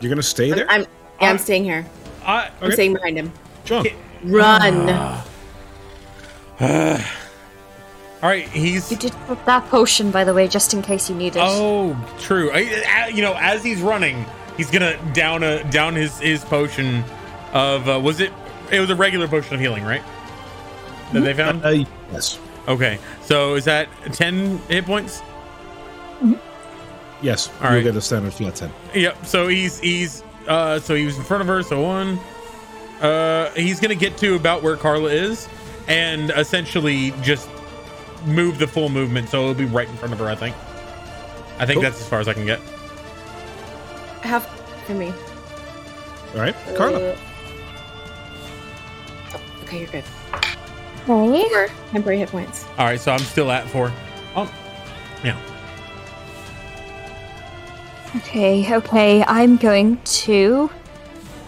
You're 0.00 0.10
gonna 0.10 0.22
stay 0.22 0.50
there, 0.52 0.68
I'm, 0.70 0.82
yeah, 0.82 1.30
I'm 1.30 1.38
staying 1.38 1.64
here. 1.64 1.86
I, 2.24 2.50
I'm 2.60 2.64
Okay. 2.66 2.74
staying 2.74 2.92
behind 2.94 3.16
him. 3.18 3.32
Jon. 3.64 3.86
Run. 4.24 4.90
all 6.60 6.98
right. 8.22 8.48
He's. 8.48 8.90
You 8.90 8.96
did 8.96 9.12
put 9.26 9.44
that 9.46 9.64
potion, 9.68 10.10
by 10.10 10.24
the 10.24 10.34
way, 10.34 10.48
just 10.48 10.74
in 10.74 10.82
case 10.82 11.08
you 11.08 11.16
need 11.16 11.36
it. 11.36 11.42
Oh, 11.42 11.96
true. 12.18 12.50
I, 12.52 12.84
I- 12.88 13.08
you 13.08 13.22
know, 13.22 13.34
as 13.38 13.62
he's 13.64 13.80
running, 13.80 14.24
he's 14.56 14.70
gonna 14.70 14.96
down 15.12 15.42
a 15.42 15.62
down 15.70 15.94
his 15.94 16.18
his 16.18 16.44
potion 16.44 17.04
of 17.52 17.88
uh, 17.88 18.00
was 18.00 18.20
it? 18.20 18.32
It 18.70 18.80
was 18.80 18.90
a 18.90 18.96
regular 18.96 19.28
potion 19.28 19.54
of 19.54 19.60
healing, 19.60 19.84
right? 19.84 20.02
That 21.12 21.20
they 21.20 21.34
found. 21.34 21.64
Uh, 21.64 21.84
yes, 22.12 22.38
Okay, 22.68 22.98
so 23.22 23.54
is 23.54 23.64
that 23.66 23.88
ten 24.12 24.58
hit 24.68 24.84
points? 24.86 25.22
Yes. 27.22 27.48
All 27.48 27.54
you'll 27.68 27.76
right. 27.76 27.84
get 27.84 27.96
a 27.96 28.00
standard 28.00 28.32
flat 28.34 28.54
ten. 28.56 28.70
Yep. 28.94 29.26
So 29.26 29.48
he's 29.48 29.78
he's 29.80 30.22
uh 30.48 30.78
so 30.78 30.94
he 30.94 31.04
was 31.04 31.16
in 31.16 31.24
front 31.24 31.40
of 31.40 31.46
her. 31.48 31.62
So 31.62 31.82
one, 31.82 32.18
uh, 33.00 33.50
he's 33.52 33.80
gonna 33.80 33.94
get 33.94 34.16
to 34.18 34.34
about 34.34 34.62
where 34.62 34.76
Karla 34.76 35.10
is, 35.10 35.48
and 35.88 36.30
essentially 36.30 37.12
just 37.22 37.48
move 38.26 38.58
the 38.58 38.66
full 38.66 38.88
movement. 38.88 39.28
So 39.28 39.42
it'll 39.42 39.54
be 39.54 39.64
right 39.64 39.88
in 39.88 39.96
front 39.96 40.12
of 40.12 40.18
her. 40.20 40.28
I 40.28 40.34
think. 40.34 40.54
I 41.58 41.64
think 41.64 41.76
Cool. 41.76 41.82
that's 41.82 42.00
as 42.00 42.08
far 42.08 42.20
as 42.20 42.28
I 42.28 42.34
can 42.34 42.44
get. 42.44 42.60
Half 44.22 44.46
for 44.86 44.92
me. 44.94 45.12
All 46.34 46.40
right, 46.40 46.54
Karla. 46.76 47.12
Uh, 47.12 47.16
oh, 49.34 49.40
okay, 49.62 49.78
you're 49.80 49.88
good. 49.88 50.04
Okay. 50.34 50.50
Four 51.06 51.68
temporary 51.92 52.18
hit 52.18 52.30
points. 52.30 52.66
All 52.76 52.84
right. 52.84 53.00
So 53.00 53.12
I'm 53.12 53.20
still 53.20 53.50
at 53.50 53.66
four. 53.68 53.92
Oh, 54.34 54.52
yeah. 55.24 55.38
Okay, 58.16 58.74
okay. 58.76 59.24
I'm 59.26 59.56
going 59.56 60.00
to. 60.24 60.70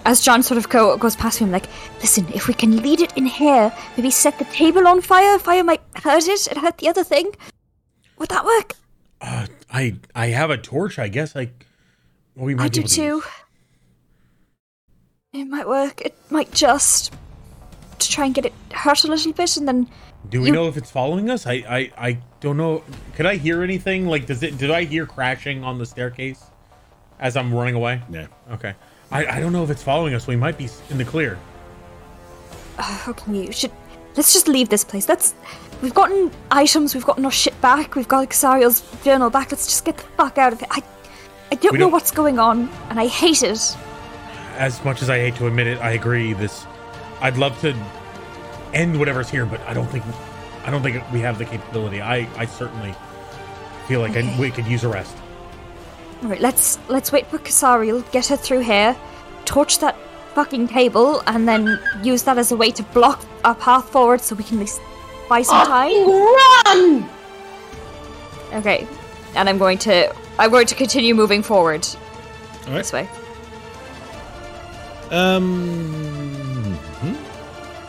As 0.04 0.20
Jon 0.20 0.42
sort 0.42 0.58
of 0.58 0.68
go, 0.68 0.96
goes 0.96 1.16
past 1.16 1.40
me, 1.40 1.46
I'm 1.46 1.52
like, 1.52 1.66
listen, 2.00 2.26
if 2.34 2.48
we 2.48 2.54
can 2.54 2.82
lead 2.82 3.00
it 3.00 3.14
in 3.16 3.26
here, 3.26 3.72
maybe 3.96 4.10
set 4.10 4.38
the 4.38 4.44
table 4.46 4.86
on 4.88 5.02
fire. 5.02 5.38
Fire 5.38 5.62
might 5.62 5.82
hurt 5.96 6.26
it 6.28 6.46
and 6.46 6.58
hurt 6.58 6.78
the 6.78 6.88
other 6.88 7.04
thing. 7.04 7.32
Would 8.18 8.30
that 8.30 8.44
work? 8.44 8.72
Uh, 9.20 9.46
I 9.70 9.96
I 10.14 10.26
have 10.28 10.50
a 10.50 10.56
torch. 10.58 10.98
I 10.98 11.08
guess 11.08 11.34
I. 11.36 11.50
Well, 12.34 12.46
we 12.46 12.54
might 12.54 12.64
I 12.64 12.68
do 12.68 12.82
to 12.82 12.88
too. 12.88 13.02
use- 13.02 13.24
It 15.32 15.44
might 15.44 15.68
work. 15.68 16.00
It 16.00 16.14
might 16.30 16.52
just. 16.52 17.12
to 17.98 18.08
try 18.08 18.26
and 18.26 18.34
get 18.34 18.46
it 18.46 18.52
hurt 18.72 19.04
a 19.04 19.08
little 19.08 19.32
bit, 19.32 19.56
and 19.56 19.66
then 19.68 19.88
Do 20.30 20.40
we 20.40 20.48
You- 20.48 20.52
know 20.54 20.68
if 20.68 20.76
it's 20.76 20.90
following 20.90 21.28
us? 21.30 21.46
I, 21.46 21.54
I 21.68 21.90
I 22.08 22.18
don't 22.40 22.56
know. 22.56 22.82
Could 23.14 23.26
I 23.26 23.36
hear 23.36 23.62
anything? 23.62 24.06
Like, 24.06 24.26
does 24.26 24.42
it? 24.42 24.56
Did 24.58 24.70
I 24.70 24.84
hear 24.84 25.04
crashing 25.06 25.64
on 25.64 25.78
the 25.78 25.86
staircase 25.86 26.44
as 27.20 27.36
I'm 27.36 27.52
running 27.54 27.74
away? 27.74 28.00
Yeah. 28.10 28.26
Okay. 28.52 28.74
I 29.10 29.26
I 29.26 29.40
don't 29.40 29.52
know 29.52 29.64
if 29.64 29.70
it's 29.70 29.82
following 29.82 30.14
us. 30.14 30.26
We 30.26 30.36
might 30.36 30.58
be 30.58 30.68
in 30.90 30.98
the 30.98 31.04
clear. 31.04 31.38
Uh, 32.78 33.04
okay, 33.08 33.46
you 33.46 33.52
should. 33.52 33.72
Let's 34.16 34.32
just 34.32 34.48
leave 34.48 34.68
this 34.68 34.84
place. 34.84 35.08
Let's. 35.08 35.34
We've 35.82 35.94
gotten 35.94 36.30
items. 36.50 36.94
We've 36.94 37.04
gotten 37.06 37.24
our 37.24 37.30
shit 37.30 37.58
back. 37.60 37.94
We've 37.94 38.08
got 38.08 38.28
Xariel's 38.30 38.82
journal 39.04 39.30
back. 39.30 39.50
Let's 39.52 39.66
just 39.66 39.84
get 39.84 39.96
the 39.96 40.02
fuck 40.16 40.36
out 40.38 40.52
of 40.52 40.58
here. 40.60 40.68
I, 40.70 40.82
I 41.52 41.54
don't 41.54 41.72
We 41.72 41.78
know 41.78 41.84
don't- 41.86 41.92
what's 41.92 42.10
going 42.10 42.38
on, 42.38 42.68
and 42.90 42.98
I 43.00 43.06
hate 43.06 43.42
it. 43.42 43.76
As 44.56 44.84
much 44.84 45.02
as 45.02 45.08
I 45.10 45.18
hate 45.18 45.36
to 45.36 45.46
admit 45.46 45.68
it, 45.68 45.78
I 45.78 45.90
agree. 45.92 46.32
This, 46.32 46.66
I'd 47.20 47.36
love 47.36 47.58
to 47.60 47.76
end 48.74 48.98
whatever's 48.98 49.30
here, 49.30 49.46
but 49.46 49.60
I 49.60 49.72
don't 49.72 49.86
think, 49.86 50.04
I 50.64 50.70
don't 50.70 50.82
think 50.82 51.00
we 51.12 51.20
have 51.20 51.38
the 51.38 51.44
capability. 51.44 52.02
I 52.02 52.28
I 52.36 52.44
certainly 52.46 52.92
feel 53.86 54.00
like 54.00 54.16
I, 54.16 54.36
we 54.38 54.50
could 54.50 54.66
use 54.66 54.82
a 54.84 54.88
rest. 54.88 55.16
All 56.22 56.28
right, 56.28 56.40
let's 56.40 56.78
let's 56.88 57.12
wait 57.12 57.26
for 57.28 57.38
Casariel. 57.38 58.10
Get 58.10 58.26
her 58.26 58.36
through 58.36 58.60
here. 58.60 58.96
Torch 59.44 59.78
that 59.78 59.96
fucking 60.34 60.68
cable, 60.68 61.22
and 61.26 61.48
then 61.48 61.78
use 62.02 62.22
that 62.24 62.38
as 62.38 62.52
a 62.52 62.56
way 62.56 62.70
to 62.72 62.82
block 62.82 63.24
our 63.44 63.54
path 63.54 63.88
forward, 63.88 64.20
so 64.20 64.34
we 64.34 64.44
can 64.44 64.58
at 64.58 64.60
least 64.60 64.80
buy 65.28 65.42
some 65.42 65.66
time. 65.66 66.08
Run! 66.08 67.08
Okay, 68.54 68.86
and 69.36 69.48
I'm 69.48 69.58
going 69.58 69.78
to 69.78 70.14
I'm 70.38 70.50
going 70.50 70.66
to 70.66 70.74
continue 70.74 71.14
moving 71.14 71.42
forward 71.42 71.86
All 72.66 72.72
right. 72.72 72.78
this 72.78 72.92
way. 72.92 73.08
Um. 75.10 76.78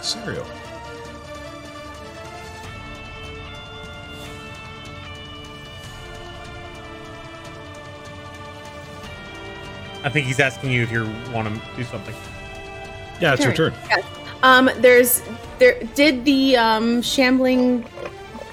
Cereal. 0.01 0.45
I 10.03 10.09
think 10.09 10.25
he's 10.27 10.39
asking 10.39 10.71
you 10.71 10.83
if 10.83 10.91
you 10.91 11.03
want 11.33 11.47
to 11.53 11.61
do 11.75 11.83
something. 11.83 12.15
Yeah, 13.19 13.33
it's 13.33 13.43
your 13.43 13.53
Sure. 13.55 13.71
turn. 13.71 14.03
Um, 14.43 14.69
there's 14.77 15.21
there 15.57 15.77
did 15.95 16.23
the 16.23 16.55
um 16.55 17.01
shambling 17.01 17.85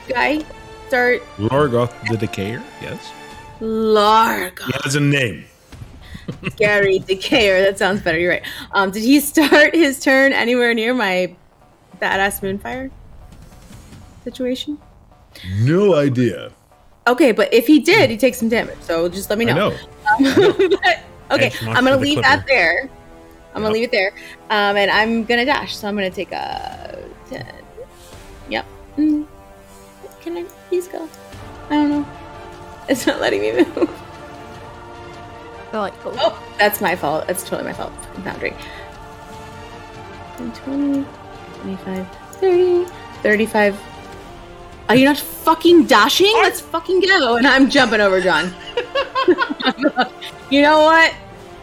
guy 0.09 0.44
start 0.89 1.23
Lorghoth 1.39 1.93
the 2.10 2.16
Decayer. 2.27 2.62
Yes. 2.82 3.12
Larg 3.60 4.59
He 4.60 4.73
has 4.82 4.97
a 4.97 5.01
name. 5.01 5.44
Gary 6.56 6.98
Decayer. 6.98 7.64
That 7.64 7.78
sounds 7.78 8.01
better. 8.02 8.18
You're 8.18 8.32
right. 8.32 8.43
Um, 8.73 8.90
did 8.90 9.02
he 9.05 9.20
start 9.20 9.74
his 9.74 10.01
turn 10.01 10.32
anywhere 10.32 10.74
near 10.74 10.93
my 10.93 11.35
badass 12.02 12.40
moonfire 12.40 12.90
situation? 14.24 14.78
No 15.60 15.94
idea. 15.94 16.51
Okay, 17.06 17.31
but 17.31 17.52
if 17.55 17.68
he 17.68 17.78
did, 17.78 18.10
he 18.10 18.16
takes 18.16 18.39
some 18.39 18.48
damage. 18.48 18.78
So 18.81 19.09
just 19.09 19.31
let 19.31 19.39
me 19.39 19.48
I 19.48 19.52
know. 19.52 19.77
know. 20.18 20.52
But- 20.82 21.01
okay, 21.30 21.52
I'm 21.62 21.84
gonna 21.84 21.96
leave 21.96 22.14
clipper. 22.14 22.28
that 22.28 22.46
there. 22.46 22.90
I'm 23.54 23.62
gonna 23.62 23.72
leave 23.72 23.84
it 23.84 23.90
there. 23.90 24.12
Um, 24.50 24.76
and 24.76 24.90
I'm 24.90 25.24
gonna 25.24 25.44
dash. 25.44 25.76
So 25.76 25.88
I'm 25.88 25.94
gonna 25.94 26.10
take 26.10 26.32
a 26.32 27.08
ten. 27.28 27.46
Yep. 28.48 28.66
Mm. 28.96 29.26
Can 30.20 30.36
I 30.38 30.42
please 30.68 30.88
go? 30.88 31.08
I 31.70 31.74
don't 31.74 31.90
know. 31.90 32.06
It's 32.88 33.04
not 33.04 33.20
letting 33.20 33.40
me 33.40 33.50
move. 33.52 33.90
Go 35.72 35.80
like, 35.80 35.94
oh. 36.06 36.14
Oh, 36.18 36.54
that's 36.56 36.80
my 36.80 36.94
fault. 36.94 37.26
That's 37.26 37.42
totally 37.42 37.64
my 37.64 37.72
fault. 37.72 37.92
Fucking 38.04 38.22
Foundry. 38.22 38.54
20, 40.36 41.04
25, 41.62 42.08
30, 42.34 42.84
35. 43.22 43.80
Are 44.88 44.94
you 44.94 45.04
not 45.04 45.18
fucking 45.18 45.86
dashing? 45.86 46.32
Let's 46.34 46.60
fucking 46.60 47.00
go. 47.00 47.36
And 47.36 47.46
I'm 47.46 47.68
jumping 47.68 48.00
over 48.00 48.20
Jon. 48.20 48.54
you 50.50 50.62
know 50.62 50.80
what? 50.80 51.12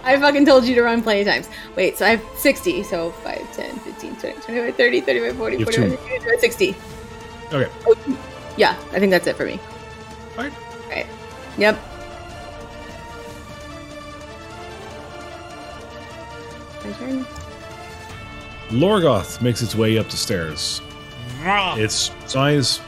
I 0.04 0.20
fucking 0.20 0.46
told 0.46 0.66
you 0.66 0.76
to 0.76 0.84
run 0.84 1.02
plenty 1.02 1.22
of 1.22 1.28
times. 1.28 1.50
Wait, 1.78 1.98
so 1.98 2.06
I 2.06 2.10
have 2.10 2.24
60. 2.38 2.84
So 2.84 3.12
5, 3.12 3.56
10, 3.56 3.80
15, 3.80 4.16
20, 4.18 4.42
25, 4.42 4.76
30, 4.76 5.02
35, 5.02 5.38
40, 5.38 5.58
You 5.58 5.66
have 5.66 5.74
45, 5.74 6.00
50, 6.24 6.40
60. 6.40 6.76
Okay. 7.54 7.72
Yeah, 8.58 8.78
I 8.92 9.00
think 9.00 9.12
that's 9.12 9.28
it 9.28 9.38
for 9.38 9.46
me. 9.46 9.60
All 10.38 10.44
right. 10.44 10.54
Right. 10.90 11.08
Yep. 11.58 11.80
My 16.84 16.92
turn. 16.92 17.26
Lorghoth 18.70 19.42
makes 19.42 19.62
its 19.62 19.76
way 19.76 19.98
up 19.98 20.10
the 20.10 20.18
stairs. 20.18 20.82
Its 21.46 22.12
size 22.26 22.82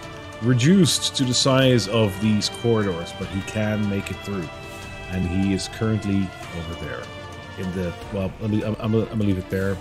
reduced 0.46 1.16
to 1.18 1.24
the 1.24 1.34
size 1.34 1.88
of 1.88 2.20
these 2.22 2.50
corridors, 2.50 3.14
but 3.20 3.28
he 3.30 3.42
can 3.42 3.88
make 3.90 4.12
it 4.12 4.18
through. 4.18 4.48
And 5.12 5.26
he 5.28 5.54
is 5.54 5.68
currently 5.70 6.28
over 6.58 6.86
there. 6.86 7.02
In 7.58 7.72
the 7.74 7.94
well, 8.14 8.32
I'm, 8.42 8.54
I'm, 8.64 8.76
I'm, 8.80 8.92
gonna- 8.92 9.04
I'm 9.04 9.10
gonna 9.20 9.24
leave 9.26 9.38
it 9.38 9.50
there. 9.50 9.78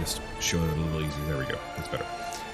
Just 0.00 0.20
show 0.40 0.58
it 0.58 0.68
a 0.70 0.74
little 0.80 1.00
easy. 1.00 1.20
There 1.26 1.38
we 1.38 1.44
go. 1.44 1.58
That's 1.76 1.88
better. 1.88 2.06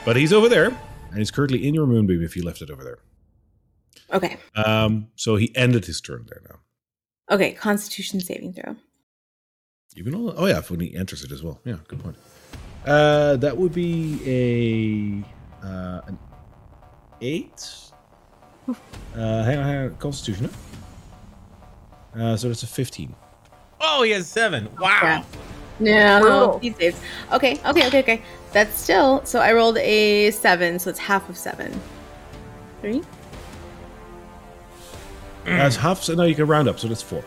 But 0.05 0.17
he's 0.17 0.33
over 0.33 0.49
there, 0.49 0.69
and 1.09 1.19
he's 1.19 1.31
currently 1.31 1.67
in 1.67 1.75
your 1.75 1.87
moonbeam 1.87 2.23
if 2.23 2.37
you 2.37 2.45
left 2.45 2.61
it 2.63 2.71
over 2.71 2.85
there. 2.85 2.99
Okay. 4.13 4.37
Um, 4.55 5.09
so 5.17 5.37
he 5.37 5.55
ended 5.57 5.87
his 5.87 6.01
turn 6.01 6.27
there 6.29 6.43
now. 6.49 6.57
Okay. 7.35 7.53
Constitution 7.53 8.21
saving 8.21 8.53
throw. 8.53 8.77
Even 9.97 10.13
though, 10.13 10.35
oh 10.37 10.47
yeah, 10.47 10.61
when 10.69 10.81
he 10.81 10.95
enters 10.95 11.25
it 11.25 11.33
as 11.33 11.43
well. 11.43 11.61
Yeah, 11.65 11.77
good 11.89 12.01
point. 12.03 12.17
Uh, 12.87 13.37
that 13.37 13.57
would 13.57 13.73
be 13.73 15.25
a 15.63 15.67
uh, 15.67 16.01
an 16.07 16.19
eight. 17.23 17.69
Uh, 18.69 18.75
hang 19.15 19.59
on, 19.59 19.65
hang 19.65 19.77
on. 19.87 19.97
Constitution. 19.97 20.51
huh? 22.15 22.23
Uh, 22.23 22.37
so 22.37 22.49
that's 22.49 22.63
a 22.63 22.67
fifteen. 22.67 23.15
Oh, 23.81 24.03
he 24.03 24.11
has 24.13 24.27
seven. 24.29 24.69
Wow. 24.79 25.01
Yeah. 25.03 25.25
No, 25.81 26.21
no, 26.21 26.59
he 26.59 26.73
saves. 26.73 27.01
Okay, 27.33 27.59
okay, 27.67 27.87
okay, 27.89 27.99
okay. 28.01 28.23
That's 28.53 28.79
still. 28.79 29.25
So 29.25 29.41
I 29.41 29.53
rolled 29.53 29.79
a 29.79 30.31
seven, 30.31 30.79
so 30.79 30.91
it's 30.91 30.99
half 30.99 31.29
of 31.29 31.37
seven. 31.37 31.81
Three. 32.81 33.03
That's 35.45 35.77
half. 35.77 36.03
So 36.03 36.15
now 36.15 36.25
you 36.25 36.35
can 36.35 36.47
round 36.47 36.69
up. 36.69 36.79
So 36.79 36.89
that's 36.89 37.03
four. 37.03 37.25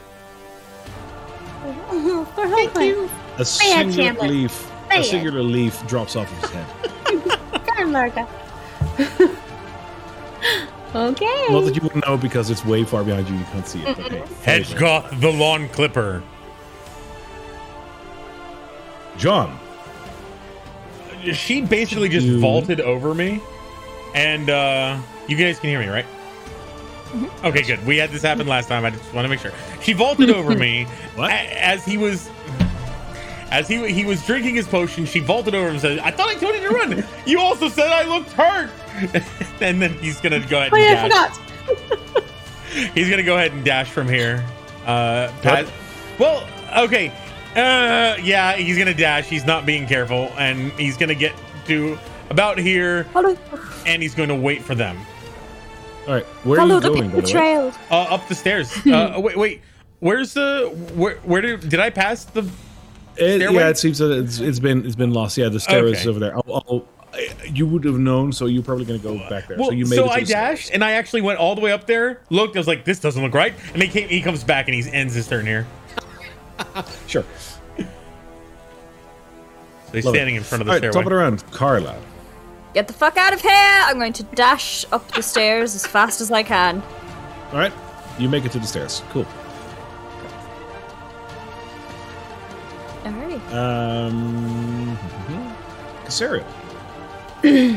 Thank 2.35 2.77
you. 2.79 3.09
A 3.37 3.45
singular 3.45 3.91
Chandler. 3.91 4.27
leaf. 4.27 4.71
A 4.91 5.03
singular 5.03 5.41
leaf 5.41 5.85
drops 5.87 6.15
off 6.15 6.31
of 6.31 6.41
his 6.41 6.51
head. 6.51 6.65
Come, 10.95 11.05
Larka. 11.07 11.25
okay. 11.25 11.53
Not 11.53 11.61
that 11.65 11.75
you 11.75 11.81
wouldn't 11.81 12.05
know 12.07 12.17
because 12.17 12.49
it's 12.49 12.63
way 12.65 12.83
far 12.83 13.03
behind 13.03 13.27
you. 13.29 13.35
You 13.35 13.43
can't 13.45 13.67
see 13.67 13.81
it. 13.83 13.99
Okay. 13.99 14.19
Hedgegoth 14.43 15.19
the 15.19 15.31
lawn 15.31 15.67
clipper. 15.69 16.23
Jon. 19.17 19.57
She 21.33 21.61
basically 21.61 22.09
just 22.09 22.27
You- 22.27 22.39
vaulted 22.39 22.81
over 22.81 23.13
me, 23.13 23.41
and 24.13 24.49
uh 24.49 24.97
you 25.27 25.35
guys 25.37 25.59
can 25.59 25.69
hear 25.69 25.79
me, 25.79 25.87
right? 25.87 26.05
Okay, 27.45 27.61
good. 27.61 27.83
We 27.85 27.97
had 27.97 28.11
this 28.11 28.21
happen 28.21 28.45
last 28.45 28.67
time. 28.67 28.83
I 28.85 28.89
just 28.89 29.13
want 29.13 29.25
to 29.25 29.29
make 29.29 29.39
sure. 29.39 29.53
She 29.81 29.93
vaulted 29.93 30.29
over 30.29 30.53
me 30.55 30.83
What? 31.15 31.31
a- 31.31 31.63
as 31.65 31.85
he 31.85 31.97
was 31.97 32.29
as 33.51 33.67
he 33.67 33.91
he 33.91 34.05
was 34.05 34.25
drinking 34.25 34.55
his 34.55 34.67
potion. 34.67 35.05
She 35.05 35.19
vaulted 35.19 35.55
over 35.55 35.67
him 35.67 35.73
and 35.73 35.81
said, 35.81 35.99
"I 35.99 36.11
thought 36.11 36.29
I 36.29 36.35
told 36.35 36.55
you 36.55 36.61
to 36.61 36.69
run. 36.69 37.03
You 37.25 37.39
also 37.39 37.69
said 37.69 37.87
I 37.87 38.03
looked 38.05 38.31
hurt." 38.31 38.69
and 39.61 39.81
then 39.81 39.93
he's 39.99 40.19
gonna 40.21 40.39
go 40.47 40.57
ahead 40.59 40.71
Oh 40.73 40.77
and 40.77 40.83
yeah, 40.83 41.03
I 41.03 41.07
dash. 41.09 41.37
forgot. 41.37 42.23
He's 42.93 43.09
gonna 43.09 43.23
go 43.23 43.35
ahead 43.37 43.53
and 43.53 43.63
dash 43.63 43.89
from 43.89 44.07
here. 44.09 44.43
Uh, 44.85 45.31
Pat, 45.41 45.65
well, 46.19 46.45
okay. 46.77 47.07
Uh, 47.55 48.17
yeah, 48.21 48.53
he's 48.57 48.77
gonna 48.77 48.93
dash. 48.93 49.27
He's 49.27 49.45
not 49.45 49.65
being 49.65 49.87
careful, 49.87 50.29
and 50.37 50.71
he's 50.73 50.97
gonna 50.97 51.15
get 51.15 51.33
to 51.67 51.97
about 52.29 52.57
here, 52.57 53.05
Follow, 53.05 53.37
and 53.85 54.01
he's 54.01 54.13
going 54.15 54.29
to 54.29 54.35
wait 54.35 54.61
for 54.63 54.75
them 54.75 54.97
All 56.07 56.13
right. 56.15 56.25
Where 56.43 56.57
follow 56.59 56.71
are 56.71 56.73
you 56.75 56.79
the 56.81 56.89
going? 56.89 57.09
paper 57.11 57.21
By 57.21 57.27
the 57.27 57.37
way? 57.37 57.73
uh, 57.91 57.95
up 58.15 58.27
the 58.27 58.35
stairs. 58.35 58.75
uh, 58.87 59.13
wait, 59.23 59.37
wait. 59.37 59.61
Where's 59.99 60.33
the 60.33 60.67
where? 60.95 61.15
Where 61.17 61.41
did 61.41 61.69
did 61.69 61.79
I 61.79 61.89
pass 61.91 62.25
the? 62.25 62.49
It, 63.17 63.41
yeah, 63.41 63.69
it 63.69 63.77
seems 63.77 63.97
that 63.99 64.11
it's, 64.11 64.39
it's 64.39 64.59
been 64.59 64.85
it's 64.85 64.95
been 64.95 65.11
lost. 65.13 65.37
Yeah, 65.37 65.49
the 65.49 65.59
stair 65.59 65.85
is 65.87 65.99
Okay. 66.01 66.09
over 66.09 66.19
there. 66.19 66.35
I'll, 66.35 66.63
I'll, 66.69 66.87
you 67.45 67.65
would 67.65 67.85
have 67.85 67.97
known, 67.97 68.33
so 68.33 68.45
you're 68.45 68.61
probably 68.63 68.83
going 68.85 68.99
to 68.99 69.03
go 69.07 69.17
back 69.29 69.47
there. 69.47 69.57
Well, 69.57 69.67
so 69.69 69.73
you 69.73 69.85
made 69.85 69.95
so 69.95 70.03
it 70.05 70.07
to 70.07 70.13
I 70.13 70.19
the 70.19 70.25
stairs. 70.25 70.59
dashed, 70.59 70.71
and 70.73 70.83
I 70.83 70.91
actually 70.93 71.21
went 71.21 71.39
all 71.39 71.55
the 71.55 71.61
way 71.61 71.71
up 71.71 71.87
there. 71.87 72.21
Looked, 72.29 72.57
I 72.57 72.59
was 72.59 72.67
like, 72.67 72.83
"This 72.83 72.99
doesn't 72.99 73.21
look 73.23 73.33
right," 73.33 73.53
and 73.73 73.81
he 73.81 73.87
came. 73.87 74.09
He 74.09 74.21
comes 74.21 74.43
back, 74.43 74.67
and 74.67 74.75
he 74.75 74.91
ends 74.91 75.13
his 75.13 75.27
turn 75.27 75.45
here. 75.45 75.65
Sure. 77.07 77.23
So 77.77 77.85
he's 79.93 80.05
Love 80.05 80.15
it. 80.15 80.17
standing 80.17 80.35
in 80.35 80.43
front 80.43 80.61
of 80.61 80.65
the 80.67 80.71
All 80.71 80.75
right, 80.75 80.79
stairway. 80.81 81.03
top 81.03 81.05
it 81.11 81.13
around, 81.13 81.51
Karla. 81.51 81.95
Get 82.73 82.87
the 82.87 82.93
fuck 82.93 83.15
out 83.17 83.33
of 83.33 83.41
here! 83.41 83.51
I'm 83.53 83.97
going 83.97 84.13
to 84.13 84.23
dash 84.23 84.83
up 84.91 85.09
the 85.13 85.21
stairs 85.23 85.75
as 85.75 85.85
fast 85.85 86.19
as 86.21 86.31
I 86.31 86.43
can. 86.43 86.81
All 87.51 87.59
right, 87.59 87.71
you 88.19 88.27
make 88.27 88.43
it 88.45 88.51
to 88.53 88.59
the 88.59 88.67
stairs. 88.67 89.01
Cool. 89.11 89.25
Alrighty. 93.39 93.53
Um, 93.53 94.97
Casariel. 96.05 96.45
This 97.41 97.75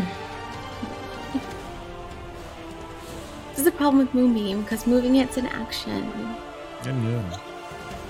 is 3.59 3.65
the 3.65 3.73
problem 3.73 3.99
with 3.99 4.15
Moonbeam 4.15 4.63
because 4.63 4.87
moving 4.87 5.17
it's 5.17 5.37
an 5.37 5.47
action. 5.47 6.11
Yeah. 6.85 7.39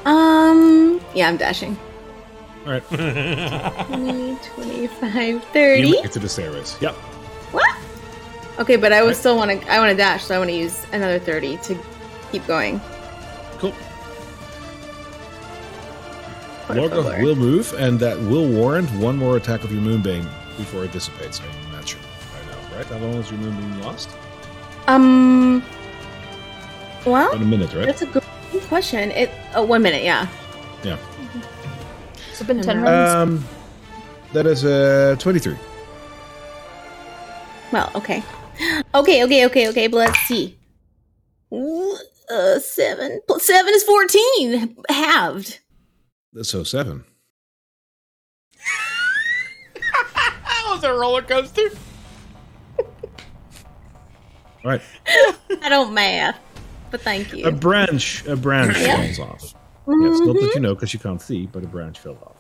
Um, 0.05 1.01
yeah, 1.15 1.29
I'm 1.29 1.37
dashing. 1.37 1.77
All 2.67 2.73
right. 2.73 2.85
20, 3.87 4.37
25, 4.55 5.29
You 5.35 5.41
30. 5.41 5.91
make 5.91 6.05
it 6.05 6.13
to 6.13 6.19
the 6.19 6.29
stairways. 6.29 6.77
Yep. 6.81 6.95
What? 7.53 7.77
Okay, 8.59 8.77
but 8.77 8.93
I 8.93 9.03
would 9.03 9.17
still 9.17 9.37
want 9.37 9.51
to. 9.51 9.73
I 9.73 9.79
want 9.79 9.91
to 9.91 9.97
dash, 9.97 10.25
so 10.25 10.35
I 10.35 10.39
want 10.39 10.51
to 10.51 10.57
use 10.57 10.85
another 10.93 11.19
30 11.19 11.57
to 11.59 11.79
keep 12.31 12.47
going. 12.47 12.81
Wonderful, 16.69 17.03
Lorga 17.03 17.05
Lord. 17.05 17.23
will 17.23 17.37
move, 17.37 17.75
and 17.79 17.99
that 18.01 18.19
will 18.21 18.47
warrant 18.49 18.91
one 18.93 19.17
more 19.17 19.37
attack 19.37 19.65
of 19.65 19.73
your 19.73 19.81
Moonbeam 19.81 20.23
before 20.57 20.85
it 20.85 20.93
dissipates. 20.93 21.41
I'm 21.41 21.73
not 21.73 21.89
sure. 21.89 22.01
I 22.01 22.47
know, 22.51 22.77
right? 22.77 22.87
How 22.87 22.99
long 22.99 23.15
has 23.15 23.31
your 23.31 23.41
Moonbeam 23.41 23.81
lost? 23.83 24.11
Um. 24.87 25.63
Well, 27.07 27.29
About 27.31 27.43
a 27.43 27.45
minute, 27.45 27.73
right? 27.75 27.87
that's 27.87 28.03
a 28.03 28.07
good 28.07 28.23
question. 28.69 29.11
It. 29.13 29.31
Oh, 29.55 29.65
one 29.65 29.83
minute. 29.83 30.03
Yeah. 30.03 30.27
Yeah. 30.83 30.99
It's 32.31 32.43
been 32.43 32.61
10 32.61 32.79
Um, 32.79 32.85
rounds. 32.85 33.15
Um, 33.15 33.45
that 34.33 34.47
is 34.47 34.65
uh, 34.65 35.17
23. 35.19 35.57
Well, 37.73 37.91
okay. 37.95 38.23
Okay, 38.95 39.25
okay, 39.25 39.47
okay, 39.47 39.69
okay, 39.69 39.87
but 39.87 39.97
let's 39.99 40.19
see. 40.21 40.59
Ooh, 41.53 41.97
Uh, 42.31 42.59
seven 42.59 43.21
plus 43.27 43.45
seven 43.47 43.73
is 43.73 43.83
14. 43.85 44.77
Halved. 44.91 45.61
So 46.43 46.63
seven. 46.63 47.05
That 49.75 50.65
was 50.75 50.85
a 50.85 50.93
roller 50.93 51.23
coaster. 51.23 51.69
All 52.79 52.85
right. 54.65 54.83
I 55.63 55.69
don't 55.69 55.95
math, 55.95 56.39
but 56.91 57.01
thank 57.01 57.33
you. 57.33 57.45
A 57.47 57.53
branch, 57.53 58.27
a 58.27 58.37
branch 58.37 58.77
Yeah. 58.79 58.97
falls 58.97 59.19
off. 59.19 59.55
Yes, 59.89 60.21
not 60.21 60.35
that 60.35 60.53
you 60.55 60.61
know 60.61 60.75
because 60.75 60.93
you 60.93 61.01
can't 61.01 61.23
see, 61.23 61.47
but 61.47 61.65
a 61.65 61.67
branch 61.67 61.99
fell 61.99 62.19
off. 62.23 62.35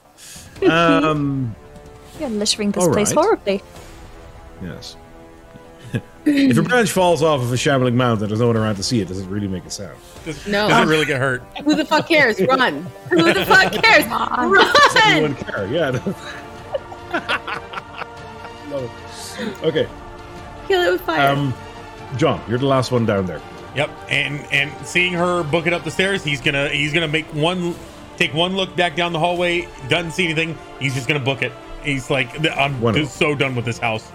Um, 0.68 1.54
You're 2.18 2.28
littering 2.30 2.72
this 2.72 2.88
place 2.88 3.14
right. 3.14 3.24
horribly. 3.24 3.62
yes. 4.60 4.96
If 6.24 6.58
a 6.58 6.62
branch 6.62 6.90
falls 6.90 7.22
off 7.22 7.40
of 7.40 7.52
a 7.52 7.56
shambling 7.56 7.96
mountain 7.96 8.28
there's 8.28 8.40
no 8.40 8.48
one 8.48 8.56
around 8.56 8.76
to 8.76 8.82
see 8.82 9.00
it, 9.00 9.08
does 9.08 9.18
it 9.20 9.26
really 9.28 9.48
make 9.48 9.64
a 9.64 9.70
sound? 9.70 9.96
Does, 10.24 10.46
No. 10.46 10.68
does 10.68 10.86
it 10.86 10.90
really 10.90 11.06
get 11.06 11.18
hurt? 11.20 11.42
Who 11.64 11.74
the 11.74 11.84
fuck 11.84 12.06
cares? 12.08 12.38
Run. 12.40 12.82
Who 13.10 13.32
the 13.32 13.44
fuck 13.46 13.72
cares? 13.72 14.04
Doesn't 14.08 14.50
Run. 14.52 15.02
anyone 15.06 15.34
care? 15.36 15.66
Yeah. 15.68 15.90
Love 18.70 18.84
it. 19.40 19.64
Okay. 19.64 19.88
Kill 20.66 20.82
it 20.82 20.92
with 20.92 21.00
fire. 21.02 21.30
Um, 21.30 21.54
Jon, 22.16 22.40
you're 22.48 22.58
the 22.58 22.66
last 22.66 22.92
one 22.92 23.06
down 23.06 23.26
there. 23.26 23.40
Yep, 23.74 23.90
and 24.10 24.40
and 24.52 24.72
seeing 24.86 25.12
her 25.12 25.42
book 25.44 25.66
it 25.66 25.72
up 25.72 25.84
the 25.84 25.90
stairs, 25.90 26.24
he's 26.24 26.40
gonna 26.40 26.68
he's 26.68 26.92
gonna 26.92 27.08
make 27.08 27.26
one 27.34 27.74
take 28.16 28.34
one 28.34 28.56
look 28.56 28.74
back 28.76 28.96
down 28.96 29.12
the 29.12 29.18
hallway. 29.18 29.68
Doesn't 29.88 30.12
see 30.12 30.24
anything. 30.24 30.56
He's 30.80 30.94
just 30.94 31.06
gonna 31.06 31.20
book 31.20 31.42
it. 31.42 31.52
He's 31.84 32.10
like, 32.10 32.28
I'm 32.56 32.80
just 32.94 33.16
so 33.16 33.34
done 33.34 33.54
with 33.54 33.64
this 33.64 33.78
house. 33.78 34.10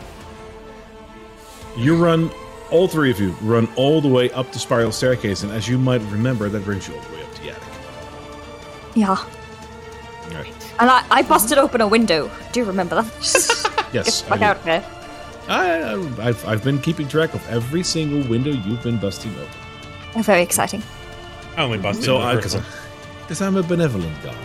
You 1.75 1.95
run, 1.95 2.29
all 2.71 2.87
three 2.87 3.09
of 3.11 3.19
you 3.19 3.31
run 3.41 3.67
all 3.75 3.99
the 4.01 4.07
way 4.07 4.29
up 4.31 4.51
the 4.51 4.59
spiral 4.59 4.91
staircase, 4.91 5.43
and 5.43 5.51
as 5.51 5.67
you 5.67 5.77
might 5.77 6.01
remember, 6.03 6.49
that 6.49 6.63
brings 6.63 6.87
you 6.87 6.95
all 6.95 7.01
the 7.01 7.15
way 7.15 7.23
up 7.23 7.33
to 7.35 7.41
the 7.41 7.49
attic. 7.51 7.63
Yeah. 8.95 9.25
Right. 10.37 10.53
And 10.79 10.89
I, 10.89 11.05
I 11.09 11.21
busted 11.23 11.57
open 11.57 11.81
a 11.81 11.87
window. 11.87 12.29
Do 12.51 12.59
you 12.59 12.65
remember 12.65 13.01
that? 13.01 13.83
Get 13.91 14.05
Yes. 14.05 14.21
the 14.21 14.27
fuck 14.29 14.41
I, 14.41 14.45
out 14.45 14.57
of 14.57 14.63
here. 14.65 14.85
I, 15.47 15.81
I- 15.81 16.27
I've, 16.29 16.47
I've 16.47 16.63
been 16.63 16.79
keeping 16.79 17.07
track 17.07 17.33
of 17.33 17.47
every 17.49 17.83
single 17.83 18.27
window 18.29 18.51
you've 18.51 18.81
been 18.83 18.97
busting 18.97 19.33
open. 19.35 19.47
Oh, 20.15 20.21
very 20.21 20.41
exciting. 20.43 20.81
I 21.57 21.63
only 21.63 21.77
busted 21.79 22.05
So 22.05 22.19
the 22.19 22.25
I, 22.25 22.35
first 22.39 22.57
because. 23.27 23.41
I'm 23.41 23.55
a 23.57 23.63
benevolent 23.63 24.15
god, 24.23 24.35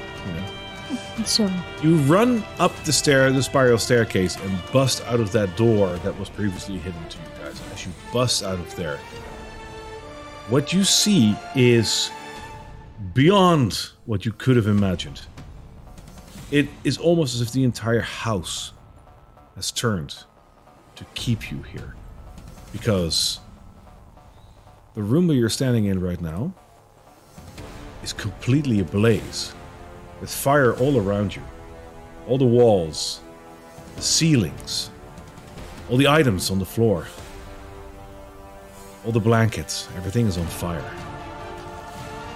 you. 1.83 1.97
Run 2.03 2.45
up 2.59 2.75
the 2.85 2.93
stair, 2.93 3.31
the 3.33 3.43
spiral 3.43 3.79
staircase, 3.79 4.37
and 4.37 4.59
bust 4.73 5.05
out 5.07 5.21
of 5.21 5.33
that 5.33 5.57
door 5.57 5.97
that 5.99 6.19
was 6.19 6.29
previously 6.29 6.79
hidden 6.79 7.09
to 7.09 7.19
you 7.19 7.25
guys. 7.43 7.61
As 7.73 7.87
you 7.87 7.93
bust 8.13 8.43
out 8.43 8.59
of 8.59 8.75
there, 8.77 8.99
what 10.49 10.73
you 10.73 10.85
see 10.85 11.37
is 11.55 12.11
beyond 13.15 13.91
what 14.07 14.25
you 14.25 14.33
could 14.33 14.57
have 14.57 14.67
imagined. 14.67 15.21
It 16.51 16.69
is 16.85 16.99
almost 16.99 17.35
as 17.35 17.43
if 17.43 17.53
the 17.53 17.65
entire 17.65 18.01
house 18.01 18.73
has 19.57 19.71
turned 19.71 20.17
to 20.97 21.05
keep 21.15 21.51
you 21.51 21.63
here. 21.63 21.95
Because 22.73 23.41
the 24.95 25.03
room 25.03 25.29
where 25.29 25.37
you're 25.37 25.49
standing 25.49 25.87
in 25.87 26.01
right 26.01 26.21
now 26.21 26.53
is 28.03 28.13
completely 28.13 28.81
ablaze 28.81 29.53
with 30.21 30.31
fire 30.31 30.75
all 30.75 30.99
around 30.99 31.35
you. 31.35 31.43
All 32.27 32.39
the 32.39 32.45
walls, 32.45 33.21
the 33.97 34.03
ceilings, 34.03 34.91
all 35.89 35.97
the 35.97 36.09
items 36.09 36.51
on 36.51 36.59
the 36.59 36.65
floor, 36.65 37.07
all 39.05 39.13
the 39.13 39.21
blankets, 39.21 39.89
everything 39.97 40.27
is 40.27 40.37
on 40.37 40.47
fire. 40.47 40.85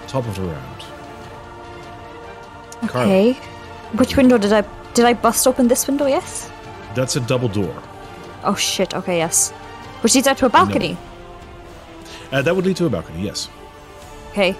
Top 0.06 0.26
of 0.26 0.34
the 0.36 0.42
round. 0.42 0.84
Karla. 2.88 3.12
okay. 3.12 3.32
Which 3.96 4.16
window 4.16 4.38
did 4.38 4.52
I 4.52 4.62
did 4.94 5.04
I 5.04 5.14
bust 5.14 5.46
open 5.46 5.68
this 5.68 5.86
window? 5.86 6.06
Yes. 6.06 6.50
That's 6.94 7.16
a 7.16 7.20
double 7.20 7.48
door. 7.48 7.74
Oh 8.44 8.54
shit. 8.54 8.94
Okay. 8.94 9.18
Yes. 9.18 9.50
Which 10.02 10.14
leads 10.14 10.26
out 10.26 10.38
to 10.38 10.46
a 10.46 10.48
balcony. 10.48 10.96
Uh, 12.32 12.42
that 12.42 12.56
would 12.56 12.64
lead 12.64 12.76
to 12.76 12.86
a 12.86 12.90
balcony, 12.90 13.22
yes. 13.22 13.48
Okay. 14.30 14.56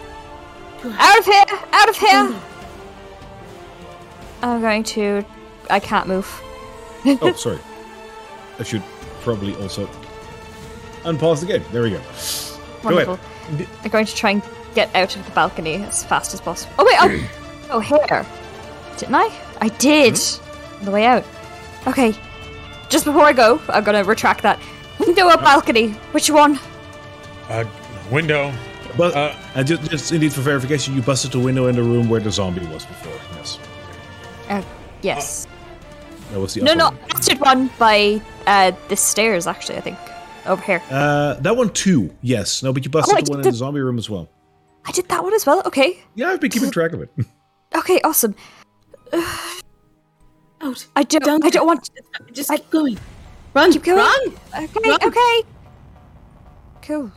Out 0.85 1.19
of 1.19 1.24
here! 1.24 1.44
Out 1.73 1.89
of 1.89 1.97
here! 1.97 2.40
I'm 4.43 4.60
going 4.60 4.82
to. 4.85 5.24
I 5.70 5.81
can't 5.81 6.09
move. 6.09 6.27
Oh, 7.05 7.32
sorry. 7.36 7.59
I 8.59 8.62
should 8.64 8.82
probably 9.23 9.55
also 9.56 9.86
unpause 11.05 11.40
the 11.40 11.47
game. 11.47 11.64
There 11.73 11.82
we 11.82 11.90
go. 11.90 11.98
Go 11.98 12.02
ahead. 12.97 13.09
Wonderful. 13.09 13.19
I'm 13.82 13.90
going 13.90 14.06
to 14.06 14.14
try 14.14 14.31
and 14.31 14.43
get 14.74 14.94
out 14.94 15.16
of 15.16 15.24
the 15.24 15.31
balcony 15.32 15.77
as 15.77 16.05
fast 16.05 16.35
as 16.35 16.40
possible. 16.40 16.74
Oh 16.78 16.85
wait! 16.85 16.97
Oh, 16.98 17.70
oh 17.70 17.81
here. 17.81 18.27
Didn't 18.98 19.14
I? 19.14 19.31
I 19.60 19.69
did. 19.69 20.19
On 20.81 20.85
the 20.85 20.90
way 20.90 21.05
out. 21.06 21.24
Okay. 21.86 22.14
Just 22.89 23.05
before 23.05 23.24
I 23.24 23.32
go, 23.32 23.60
I'm 23.69 23.85
gonna 23.85 24.05
retract 24.05 24.43
that. 24.43 24.60
Window 24.98 25.27
or 25.27 25.36
balcony? 25.39 25.90
Which 26.12 26.31
one? 26.31 26.59
Uh, 27.48 27.64
window. 28.10 28.52
But 28.97 29.16
Uh, 29.16 29.35
and 29.55 29.66
just, 29.66 29.90
just 29.90 30.12
indeed 30.12 30.32
for 30.32 30.43
verification, 30.43 30.94
you 30.94 31.01
busted 31.02 31.32
the 31.32 31.39
window 31.40 31.66
in 31.66 31.74
the 31.74 31.82
room 31.82 32.09
where 32.09 32.20
the 32.20 32.31
zombie 32.31 32.66
was 32.66 32.85
before. 32.85 33.19
Yes, 34.48 34.64
Uh, 34.64 34.69
yes. 35.02 35.47
that 36.32 36.40
was 36.40 36.55
the 36.55 36.62
no, 36.62 36.74
no. 36.74 36.85
one. 36.86 36.98
I 37.05 37.09
busted 37.14 37.40
one 37.40 37.70
by 37.78 38.20
uh 38.47 38.73
the 38.89 38.97
stairs. 38.97 39.47
Actually, 39.47 39.78
I 39.78 39.81
think 39.82 39.98
over 40.47 40.62
here. 40.62 40.82
Uh, 40.90 41.35
that 41.35 41.56
one 41.56 41.70
too. 41.70 42.14
Yes, 42.23 42.62
no, 42.62 42.73
but 42.73 42.85
you 42.85 42.90
busted 42.90 43.14
Oh, 43.14 43.20
the 43.20 43.31
one 43.31 43.39
did 43.39 43.39
in 43.39 43.43
the 43.43 43.51
the- 43.51 43.56
zombie 43.56 43.81
room 43.81 43.98
as 43.98 44.09
well. 44.10 44.28
I 44.85 44.90
did 44.93 45.09
that 45.09 45.23
one 45.23 45.32
as 45.35 45.47
well. 45.47 45.62
Okay. 45.66 46.02
Yeah, 46.16 46.31
I've 46.31 46.40
been 46.40 46.51
keeping 46.51 46.70
track 46.70 46.93
of 46.93 47.01
it. 47.02 47.10
Okay. 47.74 47.98
Awesome. 48.05 48.35
Out. 50.60 50.86
I 50.94 51.02
don't. 51.05 51.24
Don't- 51.24 51.44
I 51.44 51.48
don't 51.51 51.66
want. 51.66 51.89
Just 52.32 52.51
I- 52.51 52.56
keep 52.59 52.70
going. 52.70 52.98
Run. 53.55 53.73
Keep 53.73 53.85
going. 53.85 53.98
Run. 53.98 54.20
Okay. 54.64 54.90
Run. 54.90 54.98
Okay. 55.05 55.43
Cool. 56.82 57.10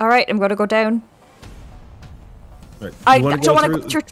All 0.00 0.08
right. 0.08 0.26
I'm 0.28 0.38
gonna 0.38 0.56
go 0.56 0.66
down. 0.66 1.02
Right. 2.80 2.92
I, 3.06 3.16
I 3.16 3.36
don't 3.36 3.54
want 3.54 3.66
to 3.72 3.78
go 3.80 3.88
through. 3.88 4.02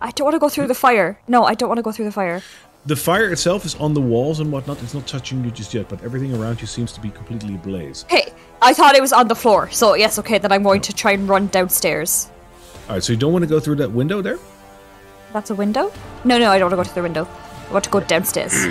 I 0.00 0.10
don't 0.12 0.24
want 0.24 0.34
to 0.34 0.38
go 0.38 0.48
through 0.48 0.66
the 0.66 0.74
fire. 0.74 1.20
No, 1.28 1.44
I 1.44 1.54
don't 1.54 1.68
want 1.68 1.78
to 1.78 1.82
go 1.82 1.92
through 1.92 2.06
the 2.06 2.12
fire. 2.12 2.42
The 2.86 2.96
fire 2.96 3.30
itself 3.30 3.66
is 3.66 3.74
on 3.74 3.92
the 3.92 4.00
walls 4.00 4.40
and 4.40 4.50
whatnot. 4.50 4.82
It's 4.82 4.94
not 4.94 5.06
touching 5.06 5.44
you 5.44 5.50
just 5.50 5.74
yet, 5.74 5.88
but 5.90 6.02
everything 6.02 6.34
around 6.34 6.62
you 6.62 6.66
seems 6.66 6.92
to 6.92 7.00
be 7.00 7.10
completely 7.10 7.54
ablaze. 7.54 8.04
Okay. 8.04 8.32
I 8.62 8.72
thought 8.72 8.94
it 8.94 9.02
was 9.02 9.12
on 9.12 9.28
the 9.28 9.34
floor. 9.34 9.70
So 9.70 9.94
yes. 9.94 10.18
Okay. 10.18 10.38
Then 10.38 10.52
I'm 10.52 10.62
going 10.62 10.80
to 10.80 10.94
try 10.94 11.12
and 11.12 11.28
run 11.28 11.48
downstairs. 11.48 12.30
All 12.88 12.94
right, 12.94 13.04
so 13.04 13.12
you 13.12 13.18
don't 13.18 13.32
want 13.32 13.42
to 13.42 13.48
go 13.48 13.60
through 13.60 13.76
that 13.76 13.92
window 13.92 14.22
there? 14.22 14.38
That's 15.34 15.50
a 15.50 15.54
window. 15.54 15.92
No, 16.24 16.38
no. 16.38 16.50
I 16.50 16.58
don't 16.58 16.70
want 16.70 16.72
to 16.72 16.76
go 16.76 16.88
to 16.88 16.94
the 16.94 17.02
window. 17.02 17.28
I 17.68 17.72
want 17.72 17.84
to 17.84 17.90
go 17.90 18.00
downstairs. 18.00 18.52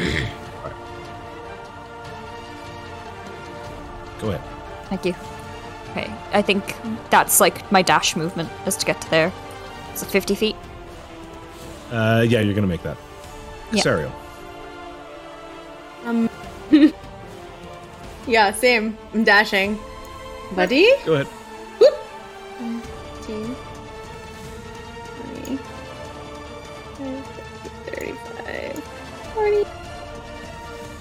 Go 4.19 4.31
ahead. 4.31 4.41
Thank 4.89 5.05
you. 5.05 5.15
Okay. 5.91 6.11
I 6.33 6.41
think 6.41 6.75
that's 7.09 7.39
like 7.39 7.71
my 7.71 7.81
dash 7.81 8.17
movement 8.17 8.49
is 8.65 8.75
to 8.77 8.85
get 8.85 8.99
to 9.01 9.09
there. 9.09 9.31
Is 9.93 10.03
it 10.03 10.07
50 10.07 10.35
feet? 10.35 10.55
Uh, 11.91 12.25
yeah, 12.27 12.39
you're 12.41 12.53
gonna 12.53 12.67
make 12.67 12.83
that. 12.83 12.97
Yeah. 13.71 13.81
Casariel. 13.83 14.11
Um. 16.05 16.29
yeah, 18.27 18.53
same. 18.53 18.97
I'm 19.13 19.23
dashing. 19.23 19.77
Buddy. 20.55 20.91
Go 21.05 21.13
ahead. 21.15 21.27
Two. 23.23 23.55
Three. 25.45 25.59
35. 27.85 28.83
40. 29.33 29.65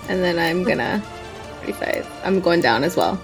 and 0.09 0.23
then 0.23 0.39
I'm 0.39 0.62
gonna 0.62 1.02
35. 1.60 2.06
I'm 2.24 2.40
going 2.40 2.60
down 2.60 2.85
as 2.85 2.97
well. 2.97 3.20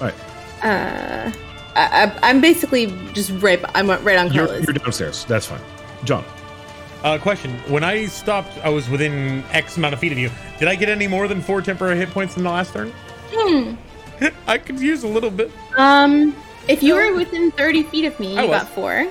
All 0.00 0.08
right. 0.08 0.14
Uh, 0.62 1.30
I, 1.74 2.04
I, 2.04 2.18
I'm 2.22 2.40
basically 2.40 2.86
just 3.12 3.30
right. 3.42 3.62
I'm 3.74 3.88
right 3.88 4.18
on 4.18 4.32
You're, 4.32 4.52
you're 4.58 4.72
downstairs. 4.74 5.24
That's 5.24 5.46
fine. 5.46 5.60
Jon. 6.04 6.24
Uh, 7.02 7.18
question: 7.18 7.58
When 7.68 7.82
I 7.84 8.06
stopped, 8.06 8.56
I 8.64 8.68
was 8.68 8.88
within 8.88 9.42
X 9.50 9.76
amount 9.76 9.94
of 9.94 10.00
feet 10.00 10.12
of 10.12 10.18
you. 10.18 10.30
Did 10.58 10.68
I 10.68 10.76
get 10.76 10.88
any 10.88 11.06
more 11.06 11.26
than 11.28 11.40
four 11.40 11.60
temporary 11.62 11.96
hit 11.96 12.10
points 12.10 12.36
in 12.36 12.44
the 12.44 12.50
last 12.50 12.72
turn? 12.72 12.92
Hmm. 13.30 13.74
I 14.46 14.58
could 14.58 14.78
use 14.78 15.02
a 15.02 15.08
little 15.08 15.30
bit. 15.30 15.50
Um, 15.76 16.36
if 16.68 16.82
you 16.82 16.94
were 16.94 17.14
within 17.14 17.50
30 17.52 17.82
feet 17.84 18.04
of 18.04 18.18
me, 18.20 18.38
I 18.38 18.42
you 18.44 18.48
was. 18.48 18.62
got 18.62 18.68
four. 18.70 19.10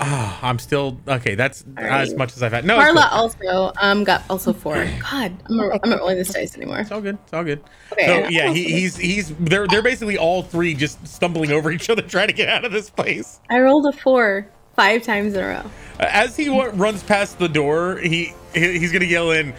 Ah, 0.00 0.38
I'm 0.42 0.60
still 0.60 0.98
okay. 1.08 1.34
That's 1.34 1.64
All 1.76 1.84
as 1.84 2.14
much 2.14 2.36
as 2.36 2.42
I've 2.42 2.52
had. 2.52 2.64
No, 2.64 2.76
Karla 2.76 3.08
also 3.10 3.72
um 3.80 4.04
got 4.04 4.22
also 4.30 4.52
four. 4.52 4.74
God, 5.10 5.36
I'm 5.46 5.56
not, 5.56 5.80
I'm 5.82 5.90
not 5.90 5.98
rolling 5.98 6.16
this 6.18 6.32
dice 6.32 6.56
anymore. 6.56 6.78
It's 6.78 6.92
all 6.92 7.00
good. 7.00 7.18
It's 7.24 7.32
all 7.32 7.42
good. 7.42 7.60
Okay. 7.92 8.06
So 8.06 8.28
yeah, 8.28 8.52
he, 8.52 8.64
he's 8.64 8.96
he's 8.96 9.34
they're 9.36 9.66
they're 9.66 9.82
basically 9.82 10.16
all 10.16 10.42
three 10.42 10.72
just 10.74 11.04
stumbling 11.06 11.50
over 11.50 11.72
each 11.72 11.90
other 11.90 12.02
trying 12.08 12.28
to 12.28 12.32
get 12.32 12.48
out 12.48 12.64
of 12.64 12.70
this 12.70 12.90
place. 12.90 13.40
I 13.50 13.58
rolled 13.58 13.86
a 13.86 13.92
four 13.92 14.48
five 14.78 15.02
times 15.02 15.34
in 15.34 15.42
a 15.42 15.48
row. 15.48 15.70
As 15.98 16.36
he 16.36 16.48
wa- 16.48 16.70
runs 16.74 17.02
past 17.02 17.38
the 17.40 17.48
door, 17.48 17.96
he, 17.98 18.32
he 18.54 18.78
he's 18.78 18.92
gonna 18.92 19.04
yell 19.04 19.32
in, 19.32 19.52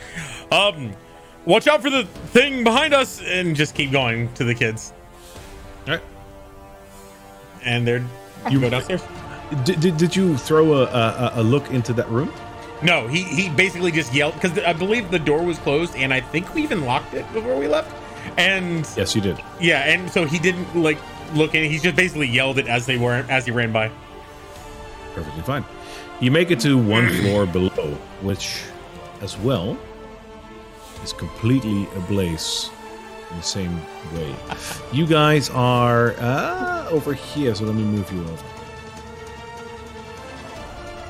um, 0.51 0.93
"Watch 1.45 1.67
out 1.67 1.81
for 1.81 1.89
the 1.89 2.05
thing 2.31 2.63
behind 2.63 2.93
us!" 2.93 3.21
and 3.21 3.53
just 3.55 3.75
keep 3.75 3.91
going 3.91 4.31
to 4.35 4.45
the 4.45 4.55
kids. 4.55 4.93
All 5.87 5.95
right. 5.95 6.03
And 7.65 7.85
they're 7.85 8.03
you 8.49 8.61
go 8.61 8.69
downstairs. 8.69 9.03
Did, 9.65 9.79
did, 9.81 9.97
did 9.97 10.15
you 10.15 10.37
throw 10.37 10.73
a, 10.75 10.83
a, 10.85 11.31
a 11.35 11.43
look 11.43 11.69
into 11.71 11.91
that 11.93 12.07
room? 12.09 12.31
No, 12.81 13.07
he 13.07 13.23
he 13.23 13.49
basically 13.49 13.91
just 13.91 14.13
yelled 14.13 14.35
because 14.35 14.57
I 14.59 14.71
believe 14.71 15.11
the 15.11 15.19
door 15.19 15.43
was 15.43 15.57
closed, 15.59 15.93
and 15.97 16.13
I 16.13 16.21
think 16.21 16.53
we 16.55 16.63
even 16.63 16.85
locked 16.85 17.13
it 17.15 17.25
before 17.33 17.57
we 17.59 17.67
left. 17.67 17.93
And 18.37 18.87
Yes, 18.95 19.13
you 19.15 19.21
did. 19.21 19.37
yeah, 19.59 19.79
and 19.91 20.09
so 20.09 20.25
he 20.25 20.39
didn't 20.39 20.73
like 20.73 20.97
look 21.33 21.53
in. 21.55 21.69
He 21.69 21.79
just 21.79 21.97
basically 21.97 22.27
yelled 22.29 22.57
it 22.59 22.67
as 22.69 22.85
they 22.85 22.97
were 22.97 23.25
as 23.27 23.45
he 23.45 23.51
ran 23.51 23.73
by. 23.73 23.91
Perfectly 25.19 25.43
fine. 25.43 25.65
You 26.21 26.31
make 26.31 26.49
it 26.49 26.59
to 26.61 26.77
one 26.77 27.09
floor 27.21 27.45
below, 27.45 27.93
which, 28.21 28.61
as 29.21 29.37
well, 29.37 29.77
is 31.03 31.11
completely 31.13 31.87
ablaze 31.95 32.69
in 33.31 33.37
the 33.37 33.43
same 33.43 33.81
way. 34.13 34.33
You 34.93 35.05
guys 35.05 35.49
are 35.49 36.11
uh, 36.19 36.87
over 36.89 37.13
here, 37.13 37.53
so 37.53 37.65
let 37.65 37.75
me 37.75 37.83
move 37.83 38.09
you 38.13 38.21
over. 38.21 38.45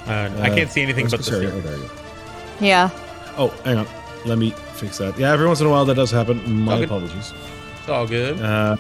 Uh, 0.08 0.42
I 0.42 0.50
can't 0.50 0.72
see 0.72 0.82
anything 0.82 1.04
where's 1.04 1.12
but 1.12 1.24
the 1.24 1.32
Casaria? 1.32 1.50
stair. 1.50 1.54
Oh, 1.54 1.62
there 1.62 1.78
you 1.78 1.84
go. 1.84 1.90
Yeah. 2.62 2.90
Oh, 3.38 3.50
hang 3.64 3.78
on. 3.78 3.88
Let 4.26 4.40
me 4.40 4.52
fix 4.74 4.98
that. 4.98 5.18
Yeah, 5.20 5.32
every 5.32 5.46
once 5.46 5.62
in 5.62 5.68
a 5.68 5.70
while 5.70 5.86
that 5.86 5.94
does 5.96 6.10
happen. 6.10 6.66
My 6.66 6.74
Okay. 6.76 6.86
apologies. 6.86 7.32
It's 7.80 7.90
all 7.90 8.08
good. 8.08 8.42
Uh, 8.42 8.76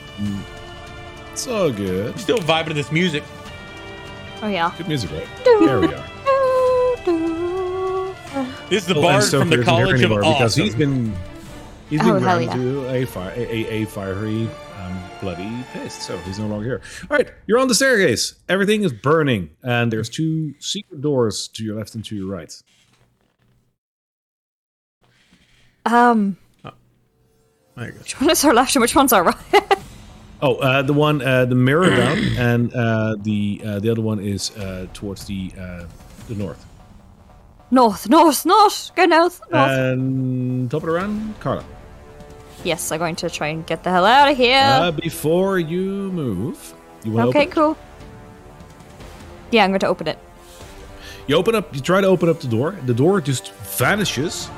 it's 1.31 1.47
all 1.47 1.71
good. 1.71 2.19
Still 2.19 2.39
vibing 2.39 2.69
to 2.69 2.73
this 2.73 2.91
music. 2.91 3.23
Oh 4.41 4.47
yeah. 4.47 4.71
Good 4.77 4.87
music, 4.87 5.11
right? 5.11 5.27
There 5.43 5.59
we 5.59 5.67
are. 5.87 6.05
This 8.69 8.83
is 8.83 8.85
the 8.87 8.95
Oh, 8.95 9.01
bard 9.01 9.15
and 9.15 9.23
Stoker 9.23 9.41
from 9.41 9.49
the 9.49 9.55
isn't 9.55 9.65
College 9.65 9.89
of 9.89 10.11
anymore 10.11 10.21
because 10.21 10.55
he's 10.55 10.75
been 10.75 11.13
he's 11.89 11.99
been 11.99 12.09
hell 12.09 12.19
ground 12.19 12.45
yeah. 12.45 12.53
to 12.53 12.87
a, 12.89 13.05
fire, 13.05 13.31
a, 13.35 13.41
a, 13.41 13.81
a 13.81 13.85
fiery 13.85 14.47
um, 14.79 15.03
bloody 15.19 15.51
paste, 15.73 16.03
so 16.03 16.17
he's 16.19 16.39
no 16.39 16.47
longer 16.47 16.65
here. 16.65 16.81
All 17.09 17.17
right, 17.17 17.31
you're 17.47 17.57
on 17.59 17.67
the 17.67 17.75
staircase. 17.75 18.35
Everything 18.47 18.83
is 18.83 18.93
burning, 18.93 19.49
and 19.63 19.91
there's 19.91 20.07
two 20.09 20.53
secret 20.59 21.01
doors 21.01 21.47
to 21.49 21.63
your 21.63 21.75
left 21.77 21.95
and 21.95 22.05
to 22.05 22.15
your 22.15 22.27
right. 22.27 22.53
Um, 25.85 26.37
oh. 26.63 26.71
There 27.75 27.87
you 27.87 27.91
go. 27.93 27.99
which 27.99 28.21
one 28.21 28.29
is 28.29 28.45
our 28.45 28.53
left 28.53 28.75
and 28.75 28.81
which 28.81 28.95
one's 28.95 29.11
our 29.11 29.23
right? 29.23 29.35
Oh, 30.41 30.55
uh, 30.55 30.81
the 30.81 30.93
one 30.93 31.21
uh, 31.21 31.45
the 31.45 31.55
mirror 31.55 31.89
down, 31.95 32.17
and 32.37 32.73
uh, 32.73 33.15
the 33.19 33.61
uh, 33.65 33.79
the 33.79 33.89
other 33.89 34.01
one 34.01 34.19
is 34.19 34.51
uh, 34.57 34.87
towards 34.93 35.25
the 35.25 35.51
uh, 35.59 35.85
the 36.27 36.35
north. 36.35 36.65
north, 37.71 38.07
north, 38.09 38.45
north. 38.45 38.91
Go 38.95 39.05
north, 39.05 39.41
north. 39.51 39.71
And 39.71 40.71
top 40.71 40.81
of 40.83 40.87
the 40.87 40.93
round, 40.93 41.39
Karla. 41.39 41.63
yes, 42.63 42.91
I'm 42.91 42.99
going 42.99 43.15
to 43.17 43.29
try 43.29 43.47
and 43.47 43.65
get 43.65 43.83
the 43.83 43.89
hell 43.91 44.05
out 44.05 44.31
of 44.31 44.37
here. 44.37 44.61
Uh, 44.63 44.91
before 44.91 45.59
you 45.59 46.11
move, 46.11 46.73
you 47.03 47.11
want 47.11 47.25
to 47.25 47.29
okay, 47.29 47.39
open 47.47 47.51
it? 47.51 47.55
cool. 47.55 47.77
Yeah, 49.51 49.63
I'm 49.63 49.71
going 49.71 49.79
to 49.81 49.87
open 49.87 50.07
it. 50.07 50.19
You 51.27 51.35
open 51.35 51.53
up, 51.55 51.73
you 51.75 51.81
try 51.81 52.01
to 52.01 52.07
open 52.07 52.29
up 52.29 52.39
the 52.39 52.47
door. 52.47 52.77
The 52.85 52.93
door 52.93 53.19
just 53.21 53.51
vanishes 53.77 54.49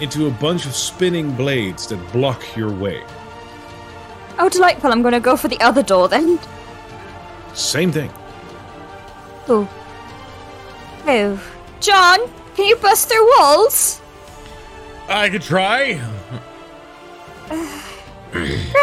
into 0.00 0.26
a 0.26 0.30
bunch 0.30 0.64
of 0.66 0.74
spinning 0.74 1.32
blades 1.32 1.86
that 1.88 2.12
block 2.12 2.42
your 2.56 2.70
way. 2.72 3.02
Oh, 4.38 4.48
delightful. 4.48 4.90
I'm 4.92 5.02
going 5.02 5.14
to 5.14 5.20
go 5.20 5.36
for 5.36 5.48
the 5.48 5.58
other 5.60 5.82
door 5.82 6.08
then. 6.08 6.38
Same 7.54 7.90
thing. 7.90 8.10
Oh. 9.48 9.68
Oh. 11.06 11.42
Jon, 11.80 12.18
can 12.54 12.66
you 12.66 12.76
bust 12.76 13.08
through 13.08 13.26
walls? 13.38 14.00
I 15.08 15.28
could 15.30 15.42
try. 15.42 16.00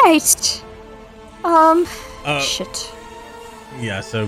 Right. 0.04 0.64
Um, 1.44 1.86
Uh, 2.26 2.40
shit. 2.40 2.92
yeah, 3.80 4.02
so 4.02 4.28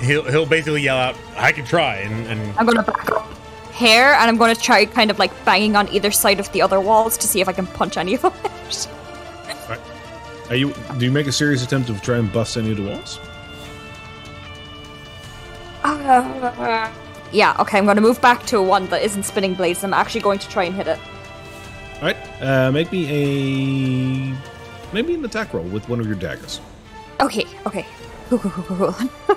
he'll 0.00 0.24
he'll 0.24 0.44
basically 0.44 0.82
yell 0.82 0.96
out, 0.98 1.16
"I 1.36 1.52
can 1.52 1.64
try," 1.64 1.96
and, 1.98 2.26
and 2.26 2.40
I'm 2.58 2.66
going 2.66 2.76
to 2.76 2.82
back 2.82 3.10
up 3.12 3.26
here 3.72 4.12
and 4.18 4.28
I'm 4.28 4.36
going 4.36 4.54
to 4.54 4.60
try 4.60 4.84
kind 4.84 5.10
of 5.10 5.18
like 5.18 5.32
banging 5.46 5.74
on 5.76 5.88
either 5.88 6.10
side 6.10 6.38
of 6.40 6.50
the 6.52 6.60
other 6.60 6.80
walls 6.80 7.16
to 7.18 7.26
see 7.26 7.40
if 7.40 7.48
I 7.48 7.52
can 7.52 7.66
punch 7.66 7.96
any 7.96 8.14
of 8.14 8.22
them. 8.22 8.32
Are 10.48 10.56
you? 10.56 10.74
Do 10.98 11.04
you 11.04 11.12
make 11.12 11.26
a 11.26 11.32
serious 11.32 11.64
attempt 11.64 11.88
to 11.88 11.98
try 12.00 12.18
and 12.18 12.30
bust 12.32 12.56
any 12.56 12.70
of 12.72 12.76
the 12.76 12.82
walls? 12.84 13.18
Uh, 15.84 16.92
yeah, 17.32 17.56
okay, 17.60 17.78
I'm 17.78 17.84
going 17.84 17.96
to 17.96 18.02
move 18.02 18.20
back 18.20 18.44
to 18.46 18.58
a 18.58 18.62
one 18.62 18.86
that 18.88 19.02
isn't 19.02 19.22
spinning 19.24 19.54
blades. 19.54 19.82
I'm 19.82 19.94
actually 19.94 20.20
going 20.20 20.38
to 20.40 20.48
try 20.48 20.64
and 20.64 20.74
hit 20.74 20.86
it. 20.86 20.98
All 21.96 22.02
right. 22.02 22.16
Uh, 22.42 22.70
make 22.72 22.90
me 22.92 24.32
a 24.32 24.36
maybe 24.92 25.14
an 25.14 25.24
attack 25.24 25.54
roll 25.54 25.64
with 25.64 25.88
one 25.88 26.00
of 26.00 26.06
your 26.06 26.16
daggers. 26.16 26.60
Okay, 27.20 27.46
okay. 27.66 27.86
Cool, 28.28 28.38
cool, 28.38 28.50
cool, 28.50 28.64
cool, 28.64 28.92
cool. 28.92 29.08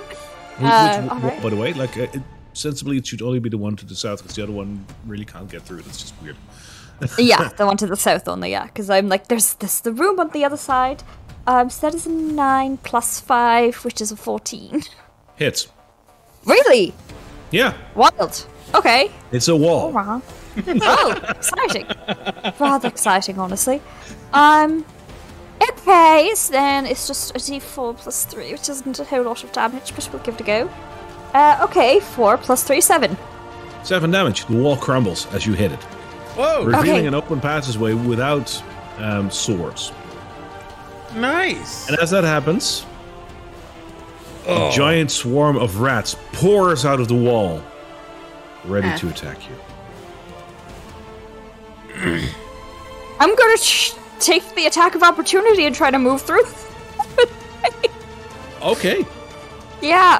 Which, 0.58 0.70
Uh, 0.70 1.00
which- 1.02 1.10
all 1.10 1.18
right. 1.20 1.42
by 1.42 1.50
the 1.50 1.56
way, 1.56 1.72
like 1.74 1.96
uh, 1.98 2.02
it, 2.12 2.22
sensibly, 2.54 2.96
it 2.96 3.06
should 3.06 3.20
only 3.22 3.38
be 3.40 3.50
the 3.50 3.58
one 3.58 3.76
to 3.76 3.84
the 3.84 3.94
south 3.94 4.22
because 4.22 4.36
the 4.36 4.42
other 4.42 4.52
one 4.52 4.86
really 5.06 5.24
can't 5.26 5.50
get 5.50 5.62
through. 5.62 5.82
That's 5.82 6.00
just 6.00 6.14
weird. 6.22 6.36
Yeah, 7.18 7.48
the 7.56 7.66
one 7.66 7.76
to 7.78 7.86
the 7.86 7.96
south 7.96 8.28
only, 8.28 8.50
yeah. 8.50 8.66
Because 8.66 8.90
I'm 8.90 9.08
like, 9.08 9.28
there's 9.28 9.54
this 9.54 9.80
the 9.80 9.92
room 9.92 10.18
on 10.20 10.30
the 10.30 10.44
other 10.44 10.56
side. 10.56 11.02
Um, 11.46 11.70
so 11.70 11.86
that 11.86 11.94
is 11.94 12.06
a 12.06 12.10
9 12.10 12.78
plus 12.78 13.20
5, 13.20 13.84
which 13.84 14.00
is 14.00 14.10
a 14.10 14.16
14. 14.16 14.82
Hits. 15.36 15.68
Really? 16.44 16.92
Yeah, 17.50 17.76
Wild. 17.94 18.46
Okay. 18.74 19.10
it's 19.30 19.46
a 19.48 19.54
wall. 19.54 19.86
Oh, 19.86 19.88
wow. 19.90 20.22
oh, 20.66 21.20
exciting. 21.28 21.86
Rather 22.58 22.88
exciting, 22.88 23.38
honestly. 23.38 23.80
Um, 24.32 24.84
okay, 25.62 26.32
so 26.34 26.52
then 26.52 26.86
it's 26.86 27.06
just 27.06 27.30
a 27.36 27.38
d4 27.38 27.96
plus 27.96 28.24
3, 28.24 28.52
which 28.52 28.68
isn't 28.68 28.98
a 28.98 29.04
whole 29.04 29.22
lot 29.22 29.44
of 29.44 29.52
damage, 29.52 29.94
but 29.94 30.08
we'll 30.12 30.22
give 30.22 30.34
it 30.34 30.40
a 30.40 30.44
go. 30.44 30.70
Uh, 31.32 31.60
okay, 31.62 32.00
4 32.00 32.38
plus 32.38 32.64
3, 32.64 32.80
7. 32.80 33.16
Seven 33.84 34.10
damage. 34.10 34.46
The 34.46 34.56
wall 34.56 34.76
crumbles 34.76 35.26
as 35.32 35.46
you 35.46 35.52
hit 35.52 35.70
it, 35.70 35.86
whoa, 36.36 36.64
revealing 36.64 36.90
Okay. 36.90 37.06
an 37.06 37.14
open 37.14 37.40
passageway 37.40 37.94
without 37.94 38.62
um, 38.98 39.30
swords. 39.30 39.92
nice. 41.14 41.88
And 41.88 41.98
as 41.98 42.10
that 42.10 42.24
happens, 42.24 42.84
Oh. 44.48 44.68
a 44.68 44.72
giant 44.72 45.10
swarm 45.10 45.56
of 45.56 45.80
rats 45.80 46.14
pours 46.32 46.84
out 46.84 47.00
of 47.00 47.08
the 47.08 47.14
wall, 47.16 47.60
ready 48.64 48.88
Ah. 48.88 48.96
to 48.98 49.08
attack 49.08 49.38
you. 49.48 49.56
I'm 53.20 53.34
gonna 53.34 53.56
ch- 53.58 53.94
take 54.20 54.54
the 54.54 54.66
attack 54.66 54.94
of 54.94 55.02
opportunity 55.02 55.64
and 55.66 55.74
try 55.74 55.90
to 55.90 55.98
move 55.98 56.22
through. 56.22 56.44
Okay. 58.62 59.04
yeah, 59.80 60.18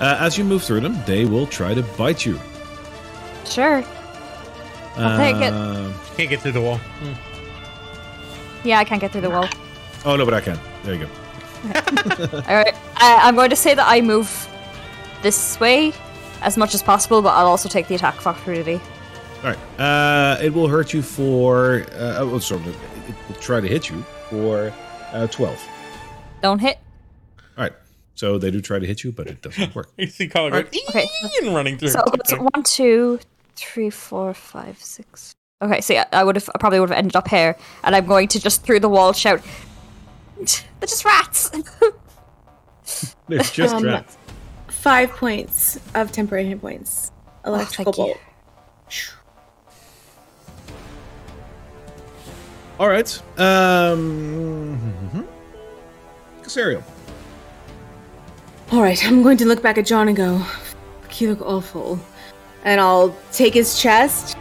Uh, 0.00 0.16
as 0.20 0.38
you 0.38 0.44
move 0.44 0.62
through 0.62 0.80
them, 0.80 0.96
they 1.06 1.24
will 1.24 1.46
try 1.46 1.74
to 1.74 1.82
bite 1.98 2.24
you. 2.24 2.38
sure. 3.44 3.82
I'll 4.96 5.18
take 5.18 5.36
it. 5.36 5.52
Uh, 5.52 5.92
Can't 6.16 6.28
get 6.30 6.40
through 6.40 6.52
the 6.52 6.60
wall. 6.60 6.80
Yeah, 8.64 8.78
I 8.78 8.84
can't 8.84 9.00
get 9.00 9.12
through 9.12 9.22
the 9.22 9.30
wall. 9.30 9.48
Oh 10.04 10.16
no, 10.16 10.24
but 10.24 10.34
I 10.34 10.40
can. 10.40 10.58
There 10.82 10.94
you 10.94 11.06
go. 11.06 11.10
Alright, 12.48 12.74
I- 12.96 13.20
I'm 13.22 13.34
going 13.34 13.50
to 13.50 13.56
say 13.56 13.74
that 13.74 13.86
I 13.88 14.00
move 14.00 14.48
this 15.22 15.58
way 15.60 15.92
as 16.42 16.56
much 16.56 16.74
as 16.74 16.82
possible, 16.82 17.20
but 17.22 17.30
I'll 17.30 17.46
also 17.46 17.68
take 17.68 17.86
the 17.88 17.94
attack 17.94 18.18
of 18.18 18.26
opportunity. 18.26 18.80
All 19.42 19.50
right. 19.54 19.80
Uh, 19.80 20.38
it 20.42 20.52
will 20.52 20.68
hurt 20.68 20.92
you 20.92 21.02
for. 21.02 21.86
Uh, 21.92 22.18
oh, 22.20 22.38
sorry. 22.38 22.60
It 22.62 23.14
will 23.28 23.36
try 23.36 23.60
to 23.60 23.68
hit 23.68 23.88
you 23.88 24.02
for 24.28 24.72
uh, 25.12 25.26
twelve. 25.28 25.60
Don't 26.42 26.58
hit. 26.58 26.78
All 27.56 27.64
right. 27.64 27.72
So 28.14 28.36
they 28.38 28.50
do 28.50 28.60
try 28.60 28.78
to 28.78 28.86
hit 28.86 29.02
you, 29.04 29.12
but 29.12 29.26
it 29.26 29.40
doesn't 29.42 29.74
work. 29.74 29.90
You 29.96 30.06
see 30.08 30.28
Colin 30.28 30.52
going, 30.52 30.66
Okay. 30.90 31.06
And 31.42 31.54
running 31.54 31.78
through. 31.78 31.88
So 31.90 32.02
it's 32.14 32.32
one, 32.34 32.62
two, 32.64 33.18
three, 33.60 33.90
four, 33.90 34.32
five, 34.34 34.78
six, 34.78 35.34
Okay, 35.62 35.80
so 35.82 35.92
yeah, 35.92 36.06
I 36.12 36.24
would 36.24 36.36
have 36.36 36.48
I 36.54 36.58
probably 36.58 36.80
would 36.80 36.88
have 36.88 36.96
ended 36.98 37.14
up 37.16 37.28
here, 37.28 37.54
and 37.84 37.94
I'm 37.94 38.06
going 38.06 38.28
to 38.28 38.40
just 38.40 38.62
through 38.64 38.80
the 38.80 38.88
wall 38.88 39.12
shout, 39.12 39.42
"They're 40.36 40.86
just 40.86 41.04
rats." 41.04 41.50
They're 43.28 43.40
just 43.40 43.74
Um, 43.74 43.84
rats. 43.84 44.16
Five 44.68 45.10
points 45.10 45.78
of 45.94 46.10
temporary 46.12 46.46
hit 46.46 46.60
points. 46.62 47.12
Electrical 47.44 47.92
thank 47.92 48.08
you. 48.08 48.14
bolt. 48.14 48.20
All 52.78 52.88
right. 52.88 53.22
Um. 53.38 55.26
Casariel. 56.42 56.82
All 58.72 58.80
right, 58.80 59.04
I'm 59.04 59.22
going 59.22 59.36
to 59.38 59.44
look 59.44 59.62
back 59.62 59.76
at 59.76 59.84
John 59.84 60.08
and 60.08 60.16
go, 60.16 60.42
"You 61.18 61.30
look 61.34 61.42
awful," 61.42 62.00
and 62.64 62.80
I'll 62.80 63.16
take 63.32 63.54
his 63.54 63.78
chest, 63.78 64.36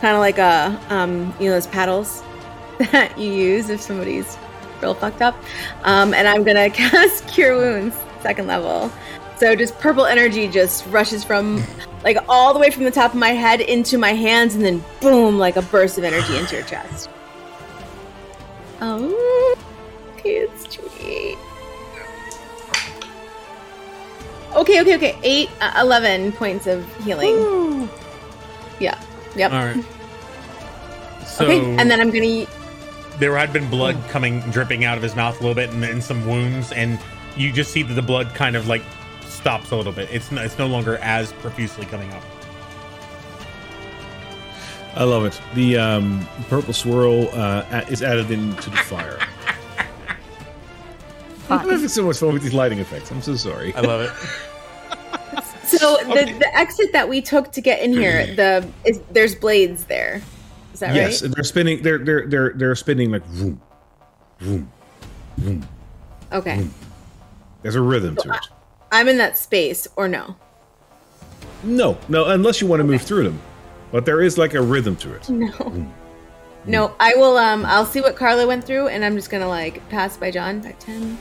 kind 0.00 0.14
of 0.14 0.20
like 0.20 0.38
a, 0.38 0.80
um, 0.90 1.34
you 1.38 1.46
know, 1.46 1.54
those 1.54 1.66
paddles 1.66 2.22
that 2.92 3.16
you 3.18 3.32
use 3.32 3.68
if 3.68 3.80
somebody's 3.80 4.36
real 4.80 4.94
fucked 4.94 5.22
up, 5.22 5.36
um, 5.84 6.12
and 6.14 6.26
I'm 6.26 6.44
gonna 6.44 6.70
cast 6.82 7.26
Cure 7.28 7.56
Wounds, 7.56 7.96
second 8.22 8.46
level. 8.46 8.90
So 9.36 9.56
just 9.56 9.78
purple 9.78 10.06
energy 10.06 10.46
just 10.46 10.86
rushes 10.86 11.24
from, 11.24 11.62
like, 12.04 12.16
all 12.28 12.52
the 12.52 12.60
way 12.60 12.70
from 12.70 12.84
the 12.84 12.90
top 12.90 13.12
of 13.12 13.18
my 13.18 13.30
head 13.30 13.60
into 13.60 13.98
my 13.98 14.12
hands, 14.12 14.54
and 14.54 14.64
then 14.64 14.84
boom, 15.00 15.38
like 15.38 15.56
a 15.56 15.62
burst 15.62 15.98
of 15.98 16.04
energy 16.04 16.36
into 16.36 16.56
your 16.56 16.64
chest. 16.64 17.08
Oh, 18.80 19.56
okay, 20.16 20.36
it's 20.36 20.64
28. 20.74 21.38
Okay, 24.56 24.80
okay, 24.80 24.94
okay. 24.96 25.18
Eight, 25.22 25.50
uh, 25.60 25.72
11 25.80 26.32
points 26.32 26.66
of 26.66 26.84
healing. 27.04 27.88
Yeah. 28.78 29.00
Yep. 29.36 29.52
All 29.52 29.64
right. 29.64 29.84
So 31.26 31.46
okay, 31.46 31.60
and 31.76 31.90
then 31.90 32.00
I'm 32.00 32.10
gonna. 32.10 32.46
there 33.18 33.36
had 33.36 33.52
been 33.52 33.68
blood 33.70 33.96
coming 34.10 34.40
dripping 34.50 34.84
out 34.84 34.96
of 34.96 35.02
his 35.02 35.16
mouth 35.16 35.38
a 35.40 35.42
little 35.42 35.54
bit 35.54 35.70
and, 35.70 35.82
and 35.82 36.04
some 36.04 36.26
wounds 36.26 36.72
and 36.72 36.98
you 37.36 37.50
just 37.50 37.70
see 37.70 37.82
that 37.82 37.94
the 37.94 38.02
blood 38.02 38.34
kind 38.34 38.54
of 38.54 38.68
like 38.68 38.82
stops 39.24 39.70
a 39.70 39.76
little 39.76 39.92
bit 39.92 40.10
it's 40.10 40.30
no, 40.30 40.42
it's 40.42 40.58
no 40.58 40.66
longer 40.66 40.98
as 40.98 41.32
profusely 41.34 41.86
coming 41.86 42.12
up 42.12 42.22
I 44.94 45.04
love 45.04 45.24
it. 45.24 45.40
The 45.54 45.78
um, 45.78 46.28
purple 46.48 46.74
swirl 46.74 47.28
uh, 47.32 47.84
is 47.88 48.02
added 48.02 48.30
into 48.30 48.68
the 48.68 48.76
fire. 48.76 49.18
I'm 51.50 51.68
having 51.68 51.88
so 51.88 52.04
much 52.04 52.18
fun 52.18 52.32
with 52.32 52.42
these 52.42 52.54
lighting 52.54 52.78
effects. 52.78 53.10
I'm 53.10 53.22
so 53.22 53.36
sorry. 53.36 53.74
i 53.74 53.80
love 53.80 54.00
it 54.00 54.12
So 55.78 55.96
the 56.04 56.34
the 56.38 56.50
exit 56.54 56.92
that 56.92 57.08
we 57.08 57.22
took 57.22 57.50
to 57.52 57.60
get 57.62 57.80
in 57.80 57.92
here, 57.92 58.26
the 58.36 58.68
is 58.84 59.00
there's 59.10 59.34
blades 59.34 59.84
there. 59.84 60.20
Is 60.74 60.80
that 60.80 60.94
yes, 60.94 61.22
right? 61.22 61.22
and 61.22 61.34
they're 61.34 61.44
spinning. 61.44 61.82
They're 61.82 61.98
they're 61.98 62.26
they're 62.26 62.52
they're 62.54 62.74
spinning 62.74 63.10
like 63.10 63.24
vroom, 63.26 63.60
vroom, 64.38 64.70
vroom. 65.38 65.66
Okay. 66.30 66.66
There's 67.62 67.74
a 67.74 67.80
rhythm 67.80 68.16
to 68.16 68.32
it. 68.32 68.48
I'm 68.90 69.08
in 69.08 69.16
that 69.18 69.38
space, 69.38 69.88
or 69.96 70.08
no? 70.08 70.36
No, 71.62 71.96
no, 72.08 72.26
unless 72.26 72.60
you 72.60 72.66
want 72.66 72.80
to 72.80 72.84
move 72.84 73.02
through 73.02 73.24
them, 73.24 73.40
but 73.92 74.04
there 74.04 74.20
is 74.20 74.36
like 74.36 74.52
a 74.54 74.60
rhythm 74.60 74.96
to 74.96 75.14
it. 75.14 75.28
No. 75.30 75.86
No, 76.64 76.94
I 77.00 77.14
will. 77.14 77.38
Um, 77.38 77.64
I'll 77.66 77.86
see 77.86 78.00
what 78.00 78.14
Karla 78.14 78.46
went 78.46 78.64
through, 78.64 78.88
and 78.88 79.04
I'm 79.04 79.16
just 79.16 79.30
gonna 79.30 79.48
like 79.48 79.86
pass 79.88 80.16
by 80.16 80.30
Jon 80.30 80.60
by 80.60 80.72
10, 80.72 81.18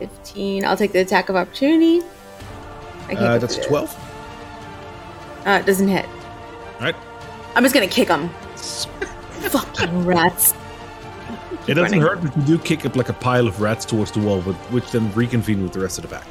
15. 0.00 0.64
I'll 0.64 0.76
take 0.76 0.92
the 0.92 1.00
attack 1.00 1.28
of 1.28 1.36
opportunity. 1.36 2.02
I 3.08 3.12
Uh, 3.14 3.14
go 3.14 3.38
that's 3.38 3.54
through 3.56 3.64
twelve. 3.64 3.96
Uh, 5.46 5.58
it 5.62 5.66
doesn't 5.66 5.88
hit. 5.88 6.06
All 6.06 6.80
right. 6.86 6.96
I'm 7.54 7.62
just 7.62 7.74
gonna 7.74 7.86
kick 7.86 8.08
him. 8.08 8.28
Fucking 8.56 10.04
rats. 10.06 10.54
It 11.66 11.74
doesn't 11.74 11.98
running. 11.98 12.00
hurt, 12.00 12.22
but 12.22 12.36
you 12.36 12.42
do 12.56 12.58
kick 12.58 12.84
up 12.86 12.96
like 12.96 13.08
a 13.10 13.12
pile 13.12 13.46
of 13.46 13.60
rats 13.60 13.84
towards 13.84 14.10
the 14.12 14.20
wall, 14.20 14.40
which 14.40 14.90
then 14.90 15.12
reconvene 15.14 15.62
with 15.62 15.72
the 15.72 15.80
rest 15.80 15.98
of 15.98 16.08
the 16.08 16.16
pack. 16.16 16.26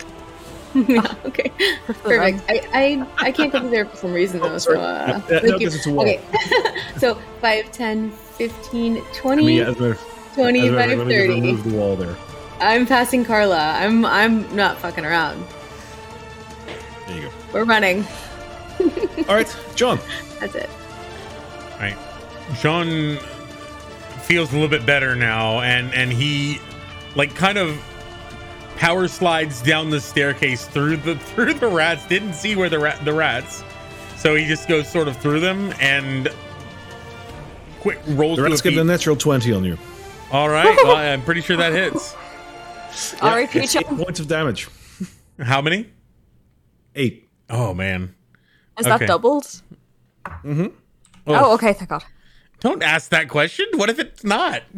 yeah, 0.88 1.16
okay. 1.26 1.52
Perfect. 1.88 2.44
I, 2.50 2.62
I 2.74 3.08
I 3.18 3.32
can't 3.32 3.52
go 3.52 3.68
there 3.70 3.86
for 3.86 3.96
some 3.98 4.14
reason 4.14 4.40
though. 4.40 4.58
So 4.60 4.74
sorry. 4.74 4.80
uh, 4.80 5.22
Yeah, 5.30 5.40
no, 5.44 5.58
it's 5.60 5.86
a 5.86 5.92
wall. 5.92 6.02
Okay. 6.08 6.20
so 6.98 7.16
5, 7.42 7.72
10, 7.72 8.12
15, 8.12 8.98
I 8.98 9.00
20, 9.14 9.46
mean, 9.46 9.58
yeah, 9.58 9.64
as 9.70 9.76
a 9.78 9.80
matter 9.80 9.92
of- 9.94 9.98
as 9.98 10.32
a 10.34 10.36
25, 10.42 10.72
matter 10.74 10.92
of- 10.94 10.98
let 11.00 11.08
me 11.08 11.14
just 11.16 11.28
30. 11.28 11.42
remove 11.42 11.64
the 11.72 11.78
wall 11.78 11.96
there. 11.96 12.16
I'm 12.60 12.86
passing 12.86 13.24
Karla. 13.26 13.74
I'm 13.78 14.06
I'm 14.06 14.54
not 14.56 14.78
fucking 14.78 15.06
around. 15.06 15.46
There 17.08 17.16
you 17.18 17.22
go. 17.24 17.32
We're 17.54 17.64
running. 17.66 18.06
All 19.28 19.36
right, 19.36 19.58
Jon. 19.76 20.00
That's 20.40 20.56
it. 20.56 20.70
All 21.74 21.80
right, 21.80 21.98
Jon 22.60 23.18
feels 24.24 24.52
a 24.52 24.54
little 24.54 24.70
bit 24.70 24.86
better 24.86 25.16
now 25.16 25.60
and 25.62 25.92
and 25.96 26.12
he 26.14 26.60
like 27.16 27.34
kind 27.34 27.58
of 27.58 27.82
power 28.78 29.08
slides 29.08 29.60
down 29.64 29.90
the 29.90 30.00
staircase 30.00 30.68
through 30.68 30.96
the 30.98 31.16
through 31.34 31.52
the 31.56 31.68
rats 31.68 32.06
didn't 32.06 32.34
see 32.34 32.56
where 32.56 32.70
the 32.70 32.78
rat 32.78 33.04
the 33.06 33.12
rats 33.14 33.64
so 34.18 34.36
he 34.36 34.46
just 34.46 34.68
goes 34.68 34.88
sort 34.88 35.08
of 35.08 35.18
through 35.18 35.40
them 35.40 35.74
and 35.82 36.30
quick 37.80 38.00
rolls 38.10 38.38
The 38.38 38.44
to 38.44 38.50
rats 38.52 38.62
a 38.62 38.70
get 38.70 38.78
a 38.78 38.84
natural 38.84 39.16
twenty 39.16 39.52
on 39.52 39.64
you. 39.64 39.80
all 40.32 40.48
right 40.48 40.78
well, 40.84 40.96
i'm 40.96 41.24
pretty 41.24 41.42
sure 41.42 41.58
that 41.58 41.74
hits 41.74 42.16
R.I.P. 43.22 43.60
It's 43.60 43.76
eight 43.76 43.86
Jon. 43.88 43.98
points 43.98 44.20
of 44.20 44.28
damage. 44.28 44.68
how 45.40 45.62
many 45.62 45.90
Eight. 46.96 47.30
oh 47.50 47.74
man 47.74 48.14
Is 48.80 48.86
Okay. 48.88 48.98
that 48.98 49.08
doubled? 49.08 49.46
Mm-hmm. 50.26 50.68
Oh, 51.28 51.54
okay. 51.54 51.74
Thank 51.74 51.90
God. 51.90 52.04
don't 52.60 52.84
ask 52.84 53.10
that 53.12 53.30
question 53.30 53.66
what 53.76 53.90
if 53.90 54.00
it's 54.00 54.24
not 54.24 54.64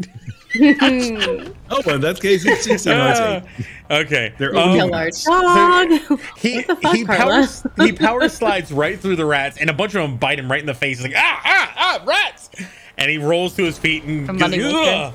Oh, 0.59 1.81
well, 1.85 1.95
in 1.95 2.01
that 2.01 2.19
case, 2.21 2.45
it's 2.45 2.65
six. 2.65 2.85
no, 2.85 3.41
it's 3.41 3.47
okay 3.89 4.33
They're 4.37 4.51
Um, 4.55 4.69
only 4.71 4.79
a 4.79 4.85
large 4.85 5.23
dog. 5.23 5.89
He 6.37 6.61
the 6.61 6.75
fuck, 6.75 6.93
he 6.95 7.05
Karla? 7.05 7.47
power 7.47 7.85
he 7.85 7.91
power 8.07 8.27
slides 8.29 8.71
right 8.71 8.99
through 8.99 9.15
the 9.15 9.25
rats, 9.25 9.57
and 9.57 9.69
a 9.69 9.73
bunch 9.73 9.95
of 9.95 10.01
them 10.01 10.17
bite 10.17 10.39
him 10.39 10.51
right 10.51 10.59
in 10.59 10.65
the 10.65 10.73
face. 10.73 10.97
He's 10.99 11.07
like 11.07 11.15
ah 11.17 11.41
ah 11.45 11.73
ah 11.77 12.03
rats, 12.05 12.49
and 12.97 13.09
he 13.09 13.17
rolls 13.17 13.55
to 13.55 13.63
his 13.63 13.77
feet 13.79 14.03
and 14.03 14.27
goes, 14.27 14.37
Moneymaker. 14.41 15.07
"Ugh," 15.07 15.13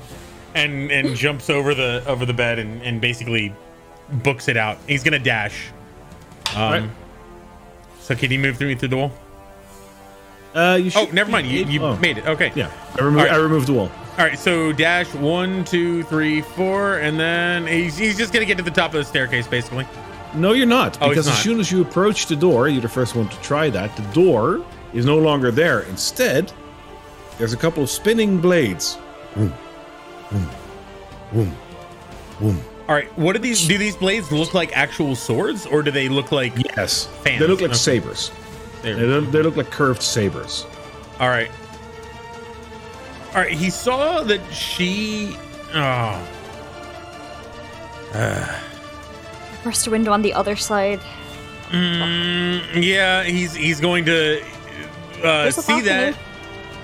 and 0.57 0.91
and 0.91 1.15
jumps 1.15 1.49
over 1.49 1.73
the 1.73 2.03
over 2.07 2.25
the 2.25 2.33
bed 2.33 2.59
and 2.59 2.81
and 2.81 2.99
basically 3.01 3.53
books 4.23 4.47
it 4.47 4.57
out. 4.57 4.77
He's 4.87 5.03
gonna 5.03 5.19
dash. 5.19 5.67
Um, 6.55 6.71
Right. 6.71 6.89
So 8.01 8.15
can 8.15 8.31
you 8.31 8.39
move 8.39 8.57
through 8.57 8.69
me 8.69 8.75
through 8.75 8.87
the 8.89 8.97
wall? 8.97 9.11
Uh, 10.55 10.79
you 10.81 10.91
Oh, 10.95 11.07
never 11.11 11.29
mind. 11.29 11.47
You, 11.47 11.65
you 11.65 11.81
Oh. 11.83 11.95
made 11.97 12.17
it. 12.17 12.25
Okay. 12.25 12.51
Yeah, 12.55 12.71
I 12.99 13.03
removed. 13.03 13.23
Right. 13.25 13.31
I 13.33 13.35
removed 13.35 13.67
the 13.67 13.73
wall. 13.73 13.91
All 14.17 14.25
right. 14.25 14.39
So 14.39 14.71
dash 14.71 15.13
one, 15.13 15.63
two, 15.65 16.03
three, 16.03 16.41
four, 16.41 16.97
and 16.99 17.19
then 17.19 17.67
he's 17.67 17.97
he's 17.97 18.17
just 18.17 18.33
gonna 18.33 18.45
get 18.45 18.57
to 18.57 18.63
the 18.63 18.71
top 18.71 18.93
of 18.93 18.99
the 18.99 19.03
staircase, 19.05 19.45
basically. 19.47 19.85
No, 20.33 20.53
you're 20.53 20.65
not. 20.65 20.97
Oh, 21.01 21.09
Because 21.09 21.27
as 21.27 21.37
soon 21.39 21.59
as 21.59 21.71
you 21.71 21.81
approach 21.81 22.27
the 22.27 22.35
door, 22.35 22.67
you're 22.69 22.81
the 22.81 22.89
first 22.89 23.15
one 23.15 23.27
to 23.29 23.41
try 23.41 23.69
that. 23.69 23.95
The 23.95 24.01
door 24.13 24.63
is 24.93 25.05
no 25.05 25.17
longer 25.17 25.51
there. 25.51 25.81
Instead, 25.81 26.51
there's 27.37 27.53
a 27.53 27.57
couple 27.57 27.81
of 27.83 27.89
spinning 27.89 28.39
blades. 28.39 28.97
Boom, 29.35 29.53
boom, 30.31 30.49
boom, 31.33 31.55
boom. 32.39 32.61
All 32.87 32.95
right. 32.95 33.09
What 33.17 33.33
do 33.33 33.39
these 33.39 33.67
do? 33.67 33.77
These 33.77 33.97
blades 33.97 34.31
look 34.31 34.53
like 34.53 34.75
actual 34.75 35.15
swords, 35.15 35.65
or 35.65 35.81
do 35.83 35.91
they 35.91 36.07
look 36.09 36.31
like? 36.31 36.53
Yes, 36.77 37.07
Fans. 37.23 37.39
they 37.39 37.47
look 37.47 37.59
like 37.61 37.71
Okay. 37.71 37.77
sabers. 37.77 38.31
They 38.81 38.93
look, 38.93 39.31
they 39.31 39.41
look 39.41 39.57
like 39.57 39.69
curved 39.71 40.01
sabers. 40.01 40.65
All 41.19 41.27
right. 41.29 41.51
All 43.35 43.41
right. 43.41 43.51
He 43.51 43.69
saw 43.69 44.23
that 44.23 44.39
she. 44.53 45.35
Oh. 45.73 46.25
Burst 49.63 49.87
a 49.87 49.91
window 49.91 50.11
on 50.13 50.21
the 50.21 50.33
other 50.33 50.55
side. 50.55 51.01
Mm, 51.71 52.81
yeah, 52.81 53.23
he's 53.23 53.53
he's 53.53 53.81
going 53.81 54.05
to 54.05 54.41
uh, 55.23 55.51
see 55.51 55.81
that 55.81 56.13
balcony. 56.13 56.26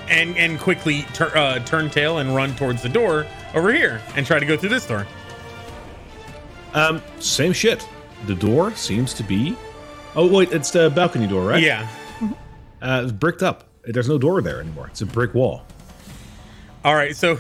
And 0.10 0.38
and 0.38 0.60
quickly 0.60 1.04
tur- 1.14 1.36
uh, 1.38 1.60
turn 1.60 1.90
tail 1.90 2.20
and 2.20 2.36
run 2.36 2.56
towards 2.56 2.82
the 2.82 2.90
door 2.90 3.26
over 3.54 3.74
here 3.74 4.02
and 4.16 4.26
try 4.26 4.40
to 4.40 4.46
go 4.46 4.58
through 4.58 4.70
this 4.70 4.86
door. 4.86 5.08
Um, 6.74 7.02
same 7.20 7.54
shit. 7.54 7.88
The 8.26 8.36
door 8.36 8.74
seems 8.76 9.14
to 9.16 9.24
be. 9.24 9.56
Oh 10.16 10.28
wait, 10.28 10.52
it's 10.52 10.72
the 10.72 10.90
balcony 10.90 11.28
door, 11.28 11.46
right? 11.46 11.62
Yeah. 11.62 11.88
Uh, 12.82 13.02
it's 13.04 13.12
bricked 13.12 13.44
up. 13.44 13.66
There's 13.86 14.10
no 14.10 14.18
door 14.18 14.42
there 14.42 14.60
anymore. 14.60 14.88
It's 14.88 15.02
a 15.02 15.06
brick 15.06 15.34
wall. 15.34 15.64
All 16.84 16.96
right. 16.96 17.16
So. 17.16 17.40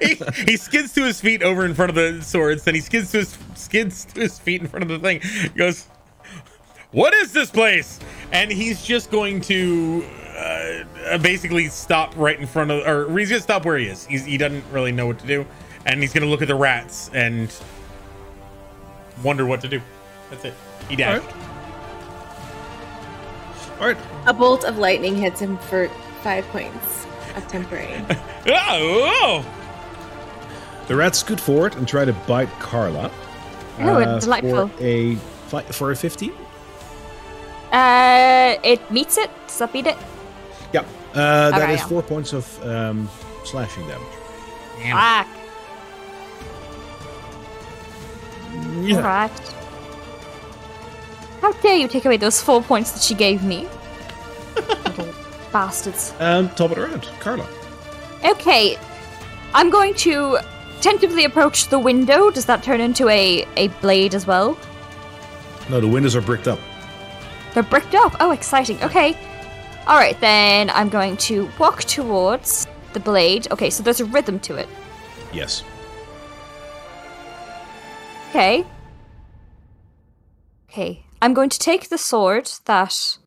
he, 0.00 0.14
he 0.46 0.56
skids 0.56 0.92
to 0.94 1.04
his 1.04 1.20
feet 1.20 1.42
over 1.42 1.64
in 1.64 1.74
front 1.74 1.90
of 1.90 1.94
the 1.96 2.22
swords, 2.22 2.64
then 2.64 2.74
he 2.74 2.80
skids 2.80 3.10
to 3.12 3.18
his 3.18 3.38
skids 3.54 4.04
to 4.06 4.20
his 4.20 4.38
feet 4.38 4.60
in 4.60 4.68
front 4.68 4.82
of 4.82 4.88
the 4.88 4.98
thing. 4.98 5.20
He 5.20 5.48
goes, 5.50 5.86
"What 6.90 7.14
is 7.14 7.32
this 7.32 7.50
place?" 7.50 8.00
And 8.32 8.50
he's 8.50 8.82
just 8.84 9.10
going 9.10 9.40
to 9.42 10.04
uh, 10.36 10.84
uh, 11.10 11.18
basically 11.18 11.68
stop 11.68 12.14
right 12.16 12.38
in 12.38 12.46
front 12.46 12.70
of, 12.70 12.86
or 12.86 13.16
he's 13.18 13.28
gonna 13.30 13.40
stop 13.40 13.64
where 13.64 13.76
he 13.78 13.86
is. 13.86 14.04
He's, 14.06 14.24
he 14.24 14.36
doesn't 14.36 14.64
really 14.72 14.92
know 14.92 15.06
what 15.06 15.18
to 15.20 15.26
do, 15.26 15.46
and 15.86 16.00
he's 16.00 16.12
gonna 16.12 16.26
look 16.26 16.42
at 16.42 16.48
the 16.48 16.54
rats 16.54 17.10
and 17.14 17.52
wonder 19.22 19.46
what 19.46 19.60
to 19.62 19.68
do. 19.68 19.80
That's 20.30 20.44
it. 20.44 20.54
He 20.88 20.96
dashed. 20.96 21.24
All 23.80 23.86
right. 23.88 23.96
A 24.26 24.32
bolt 24.32 24.64
of 24.64 24.78
lightning 24.78 25.16
hits 25.16 25.40
him 25.40 25.58
for 25.58 25.88
five 26.22 26.44
points 26.48 27.06
of 27.36 27.46
temporary. 27.48 28.02
Oh, 28.46 29.42
The 30.86 30.94
rats 30.94 31.18
scoot 31.18 31.40
forward 31.40 31.74
and 31.76 31.88
try 31.88 32.04
to 32.04 32.12
bite 32.12 32.50
Karla. 32.60 33.10
Oh, 33.78 33.94
uh, 34.02 34.20
delightful. 34.20 34.68
For 34.68 34.84
a 34.84 35.14
fi- 35.48 35.62
for 35.62 35.90
a 35.92 35.96
fifteen. 35.96 36.32
Uh, 37.72 38.56
it 38.62 38.88
meets 38.90 39.16
it. 39.16 39.30
Does 39.46 39.58
that 39.58 39.72
beat 39.72 39.86
it? 39.86 39.96
Yeah, 41.14 41.20
uh, 41.20 41.50
that 41.50 41.62
Okay, 41.62 41.74
is 41.74 41.80
yeah. 41.80 41.86
four 41.86 42.02
points 42.02 42.32
of 42.32 42.62
um, 42.66 43.08
slashing 43.44 43.86
damage. 43.86 44.06
Fuck. 44.78 45.28
Yeah. 48.82 48.96
Alright. 48.96 49.54
How 51.40 51.52
dare 51.52 51.76
you 51.76 51.88
take 51.88 52.04
away 52.04 52.16
those 52.16 52.40
four 52.40 52.62
points 52.62 52.92
that 52.92 53.02
she 53.02 53.14
gave 53.14 53.42
me? 53.44 53.68
Little 54.56 55.14
bastards. 55.52 56.12
Um, 56.18 56.48
top 56.50 56.70
it 56.72 56.78
around, 56.78 56.90
round, 57.04 57.10
Karla. 57.20 57.46
Okay, 58.24 58.78
I'm 59.52 59.70
going 59.70 59.94
to 59.94 60.38
tentatively 60.80 61.24
approach 61.24 61.68
the 61.68 61.78
window. 61.78 62.30
Does 62.30 62.46
that 62.46 62.62
turn 62.62 62.80
into 62.80 63.08
a, 63.08 63.46
a 63.56 63.68
blade 63.80 64.14
as 64.14 64.26
well? 64.26 64.56
No, 65.68 65.80
the 65.80 65.88
windows 65.88 66.16
are 66.16 66.20
bricked 66.22 66.48
up. 66.48 66.58
They're 67.52 67.62
bricked 67.62 67.94
up. 67.94 68.16
Oh, 68.20 68.30
exciting. 68.32 68.82
Okay. 68.82 69.16
Alright, 69.86 70.18
then 70.20 70.70
I'm 70.70 70.88
going 70.88 71.18
to 71.18 71.50
walk 71.58 71.84
towards 71.84 72.66
the 72.94 73.00
blade. 73.00 73.48
Okay, 73.50 73.68
so 73.68 73.82
there's 73.82 74.00
a 74.00 74.06
rhythm 74.06 74.40
to 74.40 74.56
it. 74.56 74.68
Yes. 75.32 75.62
Okay. 78.30 78.64
Okay. 80.70 81.04
I'm 81.20 81.34
going 81.34 81.50
to 81.50 81.58
take 81.58 81.90
the 81.90 81.98
sword 81.98 82.50
that. 82.64 83.18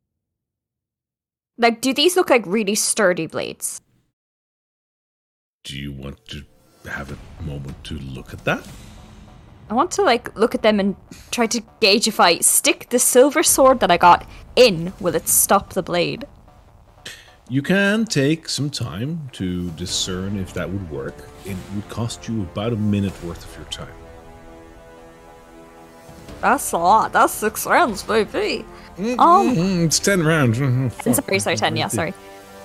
Like, 1.59 1.79
do 1.79 1.93
these 1.93 2.15
look 2.15 2.29
like 2.29 2.45
really 2.45 2.75
sturdy 2.75 3.27
blades? 3.27 3.81
Do 5.63 5.77
you 5.77 5.91
want 5.91 6.25
to 6.29 6.43
have 6.89 7.11
a 7.11 7.43
moment 7.43 7.83
to 7.85 7.95
look 7.95 8.33
at 8.33 8.43
that? 8.45 8.67
I 9.69 9.73
want 9.73 9.91
to, 9.91 10.01
like, 10.01 10.35
look 10.35 10.55
at 10.55 10.61
them 10.61 10.79
and 10.79 10.95
try 11.29 11.45
to 11.47 11.61
gauge 11.81 12.07
if 12.07 12.19
I 12.19 12.39
stick 12.39 12.87
the 12.89 12.99
silver 12.99 13.43
sword 13.43 13.79
that 13.81 13.91
I 13.91 13.97
got 13.97 14.27
in, 14.55 14.93
will 14.99 15.15
it 15.15 15.27
stop 15.27 15.73
the 15.73 15.83
blade? 15.83 16.25
You 17.49 17.61
can 17.61 18.05
take 18.05 18.49
some 18.49 18.69
time 18.69 19.29
to 19.33 19.69
discern 19.71 20.37
if 20.37 20.53
that 20.53 20.69
would 20.69 20.89
work. 20.91 21.15
It 21.45 21.55
would 21.75 21.87
cost 21.87 22.27
you 22.27 22.41
about 22.43 22.73
a 22.73 22.75
minute 22.75 23.13
worth 23.23 23.43
of 23.45 23.55
your 23.55 23.65
time. 23.71 23.93
That's 26.41 26.71
a 26.73 26.77
lot. 26.77 27.13
That's 27.13 27.33
six 27.33 27.65
rounds, 27.65 28.03
baby. 28.03 28.65
Um, 28.97 29.55
Mm, 29.55 29.85
it's 29.85 29.99
ten 29.99 30.23
rounds. 30.23 30.59
Mm, 30.59 30.91
fuck. 30.91 31.15
sorry, 31.15 31.39
sorry, 31.39 31.55
10, 31.57 31.75
yeah, 31.77 31.87
sorry. 31.87 32.13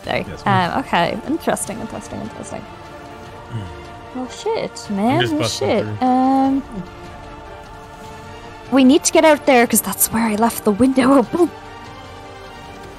Sorry. 0.05 0.25
Yes, 0.29 0.43
Um, 0.47 0.81
okay, 0.81 1.19
interesting, 1.29 1.79
interesting, 1.79 2.21
interesting. 2.21 2.65
Oh 4.15 4.29
shit, 4.29 4.91
man. 4.91 5.39
busting 5.39 5.69
shit. 5.69 6.03
Um, 6.03 6.63
we 8.73 8.85
need 8.85 9.05
to 9.05 9.13
get 9.13 9.25
out 9.25 9.47
there 9.47 9.65
because 9.67 9.81
that's 9.81 10.09
where 10.13 10.27
I 10.27 10.35
left 10.35 10.65
the 10.65 10.71
window 10.73 11.15
open. 11.19 11.51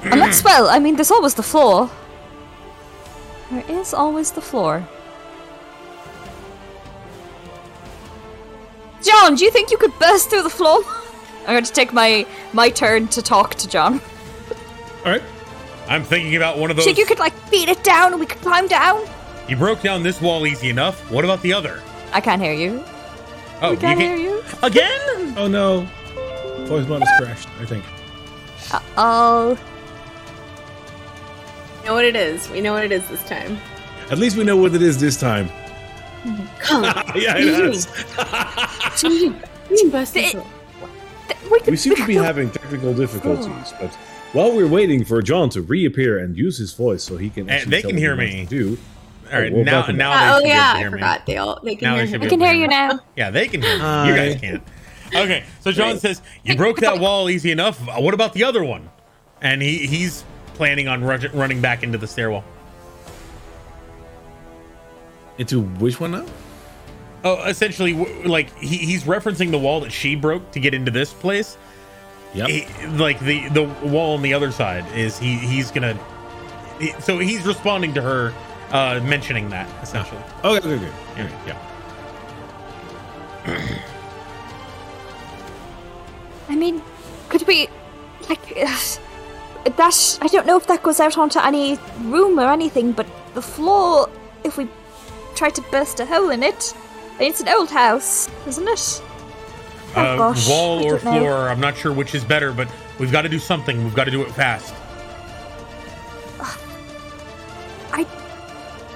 And 0.04 0.20
that's 0.20 0.42
well. 0.50 0.68
I 0.68 0.78
mean, 0.78 0.96
there's 0.96 1.10
always 1.10 1.34
the 1.34 1.42
floor. 1.42 1.90
There 3.50 3.64
is 3.68 3.94
always 3.94 4.32
the 4.32 4.40
floor. 4.40 4.86
Jon, 9.02 9.34
do 9.34 9.44
you 9.44 9.50
think 9.50 9.70
you 9.70 9.76
could 9.76 9.96
burst 9.98 10.30
through 10.30 10.42
the 10.42 10.50
floor? 10.50 10.82
I'm 11.40 11.52
going 11.54 11.64
to 11.64 11.72
take 11.72 11.92
my 11.92 12.26
my 12.52 12.70
turn 12.70 13.08
to 13.08 13.20
talk 13.22 13.54
to 13.56 13.68
Jon. 13.68 14.00
All 15.04 15.12
right. 15.12 15.22
I'm 15.88 16.02
thinking 16.02 16.36
about 16.36 16.56
one 16.58 16.70
of 16.70 16.76
those. 16.76 16.86
you 16.86 16.94
think 16.94 16.98
you 16.98 17.06
could 17.06 17.18
like 17.18 17.34
beat 17.50 17.68
it 17.68 17.84
down 17.84 18.12
and 18.12 18.20
we 18.20 18.24
could 18.26 18.40
climb 18.40 18.66
down? 18.66 19.02
You 19.46 19.56
broke 19.56 19.82
down 19.82 20.02
this 20.02 20.22
wall 20.22 20.46
easy 20.46 20.70
enough. 20.70 21.10
What 21.10 21.24
about 21.24 21.42
the 21.42 21.52
other? 21.52 21.82
I 22.12 22.22
can't 22.22 22.40
hear 22.40 22.54
you. 22.54 22.82
Oh, 23.60 23.72
I 23.72 23.76
can't 23.76 24.00
you 24.00 24.06
hear 24.06 24.16
you. 24.16 24.42
again? 24.62 25.34
Oh 25.36 25.46
no. 25.48 25.86
Voice 26.64 26.88
mod 26.88 27.02
is 27.02 27.08
crashed. 27.18 27.48
I 27.60 27.66
think. 27.66 27.84
Uh 28.72 28.80
oh, 28.96 29.50
We 29.50 29.73
know 31.84 31.94
what 31.94 32.04
it 32.04 32.16
is. 32.16 32.48
We 32.50 32.60
know 32.60 32.72
what 32.72 32.84
it 32.84 32.92
is 32.92 33.06
this 33.08 33.22
time. 33.28 33.58
At 34.10 34.18
least 34.18 34.36
we 34.36 34.44
know 34.44 34.56
what 34.56 34.74
it 34.74 34.82
is 34.82 35.00
this 35.00 35.16
time. 35.18 35.48
Come. 36.58 36.84
yeah, 37.14 37.36
it 37.36 37.46
is. 37.74 37.86
Bust 39.90 40.14
this 40.14 40.34
It- 40.34 40.44
we, 41.70 41.76
seem 41.76 41.94
to 41.96 42.06
be 42.06 42.14
having 42.14 42.50
technical 42.50 42.92
difficulties, 42.94 43.72
but 43.80 43.90
while 44.32 44.54
we're 44.54 44.66
waiting 44.66 45.04
for 45.04 45.22
John 45.22 45.48
to 45.50 45.62
reappear 45.62 46.18
and 46.18 46.36
use 46.36 46.58
his 46.58 46.72
voice 46.74 47.02
so 47.02 47.16
he 47.16 47.30
can 47.30 47.48
actually 47.48 47.70
they 47.70 47.82
can 47.82 47.96
hear 47.96 48.14
me. 48.16 48.44
to 48.44 48.46
do. 48.46 48.78
All 49.32 49.40
right, 49.40 49.50
Oh, 49.52 49.56
well, 49.56 49.64
now 49.64 49.86
now 49.86 50.12
Uh, 50.12 50.18
they 50.20 50.28
oh 50.30 50.36
should 50.38 50.44
be 50.44 50.48
able 50.48 50.48
yeah, 50.48 50.72
to 50.72 50.76
I 50.76 50.78
hear 50.78 50.90
me. 50.90 50.92
forgot. 50.98 51.26
They 51.26 51.36
all 51.38 51.60
they 51.62 51.76
can 51.76 51.86
Now 51.88 51.94
hear 51.96 52.04
they 52.06 52.12
should 52.12 52.22
I 52.22 52.28
can 52.28 52.40
hear 52.40 52.52
you 52.52 52.68
now. 52.68 53.00
Yeah, 53.16 53.30
they 53.30 53.48
can 53.48 53.62
hear. 53.62 53.74
me. 53.74 53.80
Hi. 53.80 54.08
You 54.08 54.14
guys 54.16 54.40
can't. 54.40 54.62
Okay, 55.14 55.44
so 55.60 55.72
Jon 55.72 55.98
says 55.98 56.20
you 56.44 56.56
broke 56.56 56.78
that 56.80 56.98
wall 56.98 57.30
easy 57.30 57.50
enough. 57.50 57.78
What 57.98 58.14
about 58.14 58.32
the 58.32 58.44
other 58.44 58.64
one? 58.64 58.90
And 59.40 59.62
he 59.62 59.86
he's 59.86 60.24
planning 60.54 60.88
on 60.88 61.04
run, 61.04 61.26
running 61.32 61.60
back 61.60 61.82
into 61.82 61.98
the 61.98 62.06
stairwell. 62.06 62.44
Into 65.38 65.62
which 65.62 66.00
one 66.00 66.12
now? 66.12 66.24
Oh, 67.24 67.42
essentially, 67.44 67.92
like 68.24 68.54
he, 68.58 68.76
he's 68.76 69.04
referencing 69.04 69.50
the 69.50 69.58
wall 69.58 69.80
that 69.80 69.90
she 69.90 70.14
broke 70.14 70.50
to 70.52 70.60
get 70.60 70.74
into 70.74 70.90
this 70.90 71.12
place. 71.12 71.56
Yep. 72.34 72.48
He- 72.48 72.86
like 72.88 73.18
the 73.20 73.48
the 73.48 73.62
wall 73.64 74.14
on 74.14 74.22
the 74.22 74.34
other 74.34 74.52
side 74.52 74.84
is 74.96 75.18
he 75.18 75.36
he's 75.36 75.70
gonna. 75.70 75.98
he- 76.78 76.92
so 77.00 77.18
he's 77.18 77.44
responding 77.46 77.94
to 77.94 78.02
her 78.02 78.32
uh 78.70 79.00
mentioning 79.04 79.48
that 79.50 79.68
essentially. 79.82 80.20
Okay, 80.44 80.68
okay, 80.68 80.74
okay. 80.74 80.92
Yeah. 81.46 81.58
yeah. 83.46 83.78
I 86.48 86.56
mean, 86.56 86.82
could 87.28 87.46
we, 87.46 87.68
like, 88.28 88.40
ugh, 88.62 88.98
that? 89.64 90.18
I 90.22 90.26
don't 90.28 90.46
know 90.46 90.56
if 90.56 90.66
that 90.66 90.82
goes 90.82 91.00
out 91.00 91.16
onto 91.18 91.38
any 91.38 91.78
room 92.02 92.38
or 92.38 92.50
anything, 92.52 92.92
but 92.92 93.06
the 93.34 93.42
floor, 93.42 94.08
if 94.44 94.56
we 94.56 94.68
try 95.34 95.50
to 95.50 95.62
burst 95.70 96.00
a 96.00 96.06
hole 96.06 96.30
in 96.30 96.42
it, 96.42 96.74
it's 97.18 97.40
an 97.40 97.48
old 97.48 97.70
house, 97.70 98.28
isn't 98.46 98.68
it? 98.68 99.02
Oh 99.96 100.00
Uh, 100.00 100.16
gosh, 100.16 100.48
wall 100.48 100.84
or 100.84 100.98
don't 100.98 101.04
know. 101.04 101.18
floor, 101.20 101.48
I'm 101.48 101.60
not 101.60 101.76
sure 101.76 101.92
which 101.92 102.14
is 102.14 102.24
better, 102.24 102.52
but 102.52 102.68
we've 102.98 103.12
got 103.12 103.22
to 103.22 103.28
do 103.28 103.38
something. 103.38 103.82
We've 103.84 103.94
got 103.94 104.04
to 104.04 104.10
do 104.10 104.22
it 104.22 104.30
fast. 104.32 104.74
I, 107.92 108.06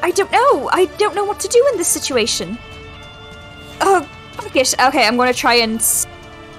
I 0.03 0.11
don't 0.11 0.31
know. 0.33 0.69
I 0.73 0.87
don't 0.99 1.15
know 1.15 1.25
what 1.25 1.39
to 1.41 1.49
do 1.49 1.65
in 1.73 1.79
this 1.79 1.87
situation. 1.89 2.59
Oh, 3.81 4.03
fuck 4.33 4.55
it. 4.57 4.75
Okay, 4.81 5.07
I'm 5.07 5.17
gonna 5.17 5.33
try 5.33 5.55
and. 5.55 5.81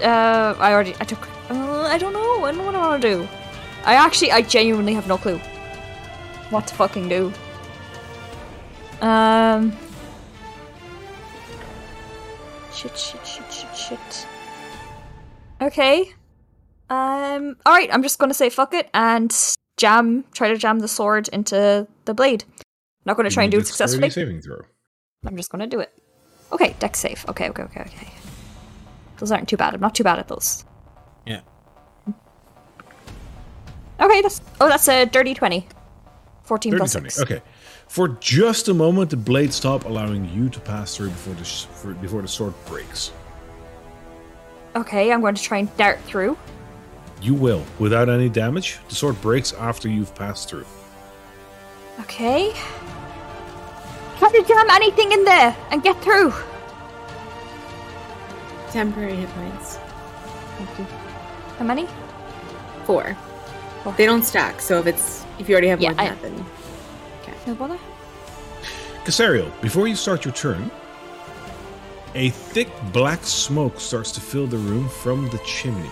Uh, 0.02 0.56
I 0.58 0.72
already. 0.72 0.96
I 1.02 1.04
took. 1.04 1.28
Uh, 1.50 1.82
I 1.84 1.98
don't 1.98 2.14
know. 2.14 2.46
I 2.46 2.52
don't 2.52 2.58
know 2.60 2.66
what 2.66 2.76
I 2.76 2.80
want 2.80 3.02
to 3.02 3.10
do. 3.10 3.28
I 3.86 3.96
actually, 3.96 4.32
I 4.32 4.42
genuinely 4.42 4.94
have 4.94 5.08
no 5.08 5.18
clue 5.18 5.40
what 6.50 6.68
to 6.68 6.76
fucking 6.76 7.10
do. 7.10 7.34
Um. 9.02 9.76
Shit, 12.74 12.98
shit, 12.98 13.26
shit, 13.26 13.52
shit, 13.52 13.76
shit. 13.76 14.28
Okay. 15.62 16.12
Um. 16.90 17.56
All 17.66 17.74
right. 17.74 17.90
I'm 17.94 18.04
just 18.04 18.20
gonna 18.20 18.34
say 18.34 18.50
fuck 18.50 18.74
it 18.74 18.90
and 18.94 19.36
jam. 19.78 20.26
Try 20.34 20.50
to 20.50 20.58
jam 20.58 20.80
the 20.80 20.88
sword 20.88 21.28
into 21.30 21.88
the 22.06 22.14
blade. 22.14 22.44
Not 23.06 23.16
gonna 23.16 23.30
try 23.30 23.44
and 23.44 23.52
do 23.52 23.60
it 23.60 23.68
successfully. 23.68 24.10
Saving 24.10 24.42
throw. 24.42 24.62
I'm 25.26 25.38
just 25.38 25.52
gonna 25.52 25.68
do 25.68 25.80
it. 25.80 25.94
Okay, 26.52 26.76
deck 26.80 26.96
safe. 26.96 27.26
Okay, 27.30 27.50
okay, 27.50 27.64
okay, 27.64 27.82
okay. 27.82 28.08
Those 29.18 29.32
aren't 29.32 29.48
too 29.48 29.58
bad. 29.58 29.74
I'm 29.74 29.82
not 29.82 29.96
too 29.96 30.04
bad 30.04 30.20
at 30.20 30.28
those. 30.28 30.66
Okay, 34.02 34.22
that's 34.22 34.42
oh, 34.62 34.68
that's 34.70 34.88
a 34.88 35.06
dirty 35.06 35.34
twenty. 35.34 35.68
Fourteen 36.44 36.72
30, 36.72 36.80
plus 36.80 36.92
20. 36.94 37.10
six. 37.10 37.22
Okay. 37.22 37.42
For 37.88 38.08
just 38.20 38.68
a 38.70 38.74
moment, 38.74 39.10
the 39.10 39.18
blade 39.18 39.52
stop, 39.52 39.86
allowing 39.86 40.30
you 40.30 40.48
to 40.50 40.60
pass 40.60 40.96
through 40.96 41.10
before 41.10 41.34
the 41.36 41.42
s- 41.42 41.68
for, 41.72 41.94
before 41.96 42.22
the 42.22 42.28
sword 42.28 42.54
breaks. 42.68 43.12
Okay, 44.76 45.12
I'm 45.12 45.22
going 45.22 45.36
to 45.36 45.42
try 45.42 45.58
and 45.58 45.78
dart 45.78 46.00
through. 46.02 46.38
You 47.22 47.34
will, 47.34 47.64
without 47.80 48.08
any 48.08 48.30
damage. 48.30 48.78
The 48.90 48.96
sword 48.96 49.20
breaks 49.22 49.54
after 49.54 49.90
you've 49.90 50.14
passed 50.16 50.50
through. 50.50 50.66
Okay. 52.02 52.54
Try 54.20 54.32
to 54.32 54.44
jam 54.48 54.70
anything 54.70 55.12
in 55.12 55.24
there 55.26 55.56
and 55.72 55.82
get 55.84 56.00
through. 56.02 56.32
Temporary 58.72 59.16
hit 59.16 59.30
points. 59.30 59.78
Thank 60.58 60.80
you. 60.80 60.86
How 61.58 61.66
many? 61.66 61.88
Four. 62.86 63.18
Four. 63.84 63.94
They 63.98 64.06
don't 64.06 64.24
stack, 64.24 64.62
so 64.62 64.80
if 64.80 64.88
it's 64.88 65.24
if 65.40 65.48
you 65.48 65.56
already 65.56 65.68
have 65.70 65.82
Yeah, 65.82 65.90
more 65.90 65.96
than 65.98 66.06
I- 66.06 66.10
that, 66.10 66.22
then 66.22 66.46
No 67.48 67.56
bother. 67.56 67.80
Casariel, 69.06 69.50
before 69.62 69.88
you 69.88 69.96
start 69.96 70.26
your 70.26 70.34
turn, 70.34 70.70
a 72.16 72.30
thick 72.30 72.70
black 72.92 73.24
smoke 73.24 73.80
starts 73.80 74.12
to 74.12 74.22
fill 74.22 74.46
the 74.46 74.58
room 74.58 74.90
from 74.90 75.30
the 75.30 75.38
chimney. 75.40 75.90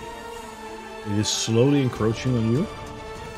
It 1.08 1.18
is 1.18 1.28
slowly 1.30 1.82
encroaching 1.82 2.36
on 2.36 2.52
you. 2.52 2.68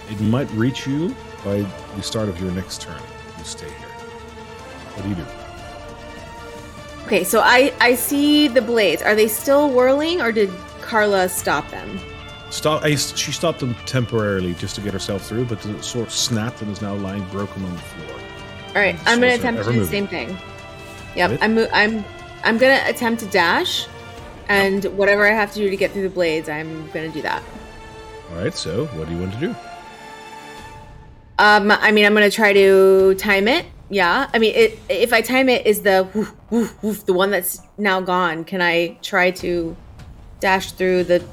It 0.09 0.19
might 0.21 0.49
reach 0.51 0.87
you 0.87 1.15
by 1.45 1.65
the 1.95 2.01
start 2.01 2.27
of 2.29 2.41
your 2.41 2.51
next 2.51 2.81
turn, 2.81 3.01
you 3.37 3.43
stay 3.43 3.67
here. 3.67 3.93
What 4.95 5.03
do 5.03 5.09
you 5.09 5.15
do? 5.15 5.25
Okay, 7.05 7.23
so 7.23 7.39
I 7.39 7.71
I 7.79 7.95
see 7.95 8.47
the 8.47 8.61
blades. 8.61 9.01
Are 9.01 9.15
they 9.15 9.27
still 9.27 9.69
whirling, 9.69 10.19
or 10.21 10.31
did 10.31 10.49
Karla 10.81 11.29
stop 11.29 11.69
them? 11.69 11.99
Stop. 12.49 12.83
I, 12.83 12.95
she 12.95 13.31
stopped 13.31 13.59
them 13.59 13.75
temporarily 13.85 14.53
just 14.55 14.75
to 14.75 14.81
get 14.81 14.91
herself 14.93 15.25
through, 15.27 15.45
but 15.45 15.61
the 15.61 15.81
sword 15.83 16.11
snapped 16.11 16.61
and 16.61 16.71
is 16.71 16.81
now 16.81 16.95
lying 16.95 17.23
broken 17.25 17.63
on 17.63 17.71
the 17.73 17.79
floor. 17.79 18.19
All 18.69 18.75
right, 18.75 18.95
I'm 19.05 19.19
gonna 19.19 19.31
So- 19.31 19.37
so 19.37 19.41
attempt 19.41 19.63
to 19.65 19.71
do 19.73 19.79
the 19.79 19.87
same 19.87 20.07
thing. 20.07 20.37
Yep. 21.15 21.39
I'm 21.41 21.57
I'm 21.73 22.05
I'm 22.43 22.57
gonna 22.57 22.81
attempt 22.85 23.21
to 23.23 23.27
dash, 23.27 23.87
and 24.47 24.83
whatever 24.97 25.27
I 25.27 25.31
have 25.33 25.51
to 25.53 25.59
do 25.59 25.69
to 25.69 25.75
get 25.77 25.91
through 25.91 26.03
the 26.03 26.09
blades, 26.09 26.49
I'm 26.49 26.87
gonna 26.91 27.09
do 27.09 27.21
that. 27.23 27.43
All 28.31 28.43
right. 28.43 28.53
So, 28.53 28.85
what 28.87 29.07
do 29.07 29.13
you 29.13 29.19
want 29.19 29.33
to 29.33 29.39
do? 29.39 29.55
Um, 31.39 31.71
I 31.71 31.91
mean, 31.91 32.05
I'm 32.05 32.13
gonna 32.13 32.29
try 32.29 32.53
to 32.53 33.15
time 33.15 33.47
it. 33.47 33.65
Yeah, 33.91 34.29
I 34.33 34.37
mean, 34.39 34.53
it, 34.55 34.79
if 34.87 35.13
I 35.13 35.21
time 35.21 35.49
it, 35.49 35.65
is 35.65 35.81
the 35.81 36.07
woof, 36.13 36.33
woof, 36.51 36.83
woof, 36.83 37.05
the 37.05 37.13
one 37.13 37.31
that's 37.31 37.61
now 37.77 38.01
gone? 38.01 38.43
Can 38.43 38.61
I 38.61 38.97
try 39.01 39.31
to 39.31 39.75
dash 40.39 40.73
through 40.73 41.05
the 41.05 41.23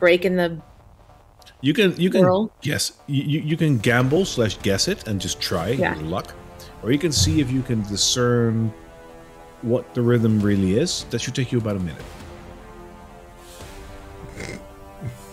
break 0.00 0.24
in 0.24 0.36
the? 0.36 0.60
You 1.60 1.74
can 1.74 1.94
you 2.00 2.10
can 2.10 2.22
Whirl? 2.22 2.50
guess 2.62 2.92
you, 3.06 3.40
you 3.40 3.56
can 3.56 3.78
gamble 3.78 4.24
slash 4.24 4.56
guess 4.58 4.88
it 4.88 5.06
and 5.06 5.20
just 5.20 5.40
try 5.40 5.68
Yeah. 5.70 5.94
your 5.94 6.04
luck, 6.04 6.34
or 6.82 6.90
you 6.90 6.98
can 6.98 7.12
see 7.12 7.40
if 7.40 7.50
you 7.50 7.62
can 7.62 7.82
discern 7.82 8.72
what 9.62 9.92
the 9.94 10.00
rhythm 10.02 10.40
really 10.40 10.78
is. 10.78 11.04
That 11.10 11.20
should 11.20 11.34
take 11.34 11.52
you 11.52 11.58
about 11.58 11.76
a 11.76 11.80
minute. 11.80 12.02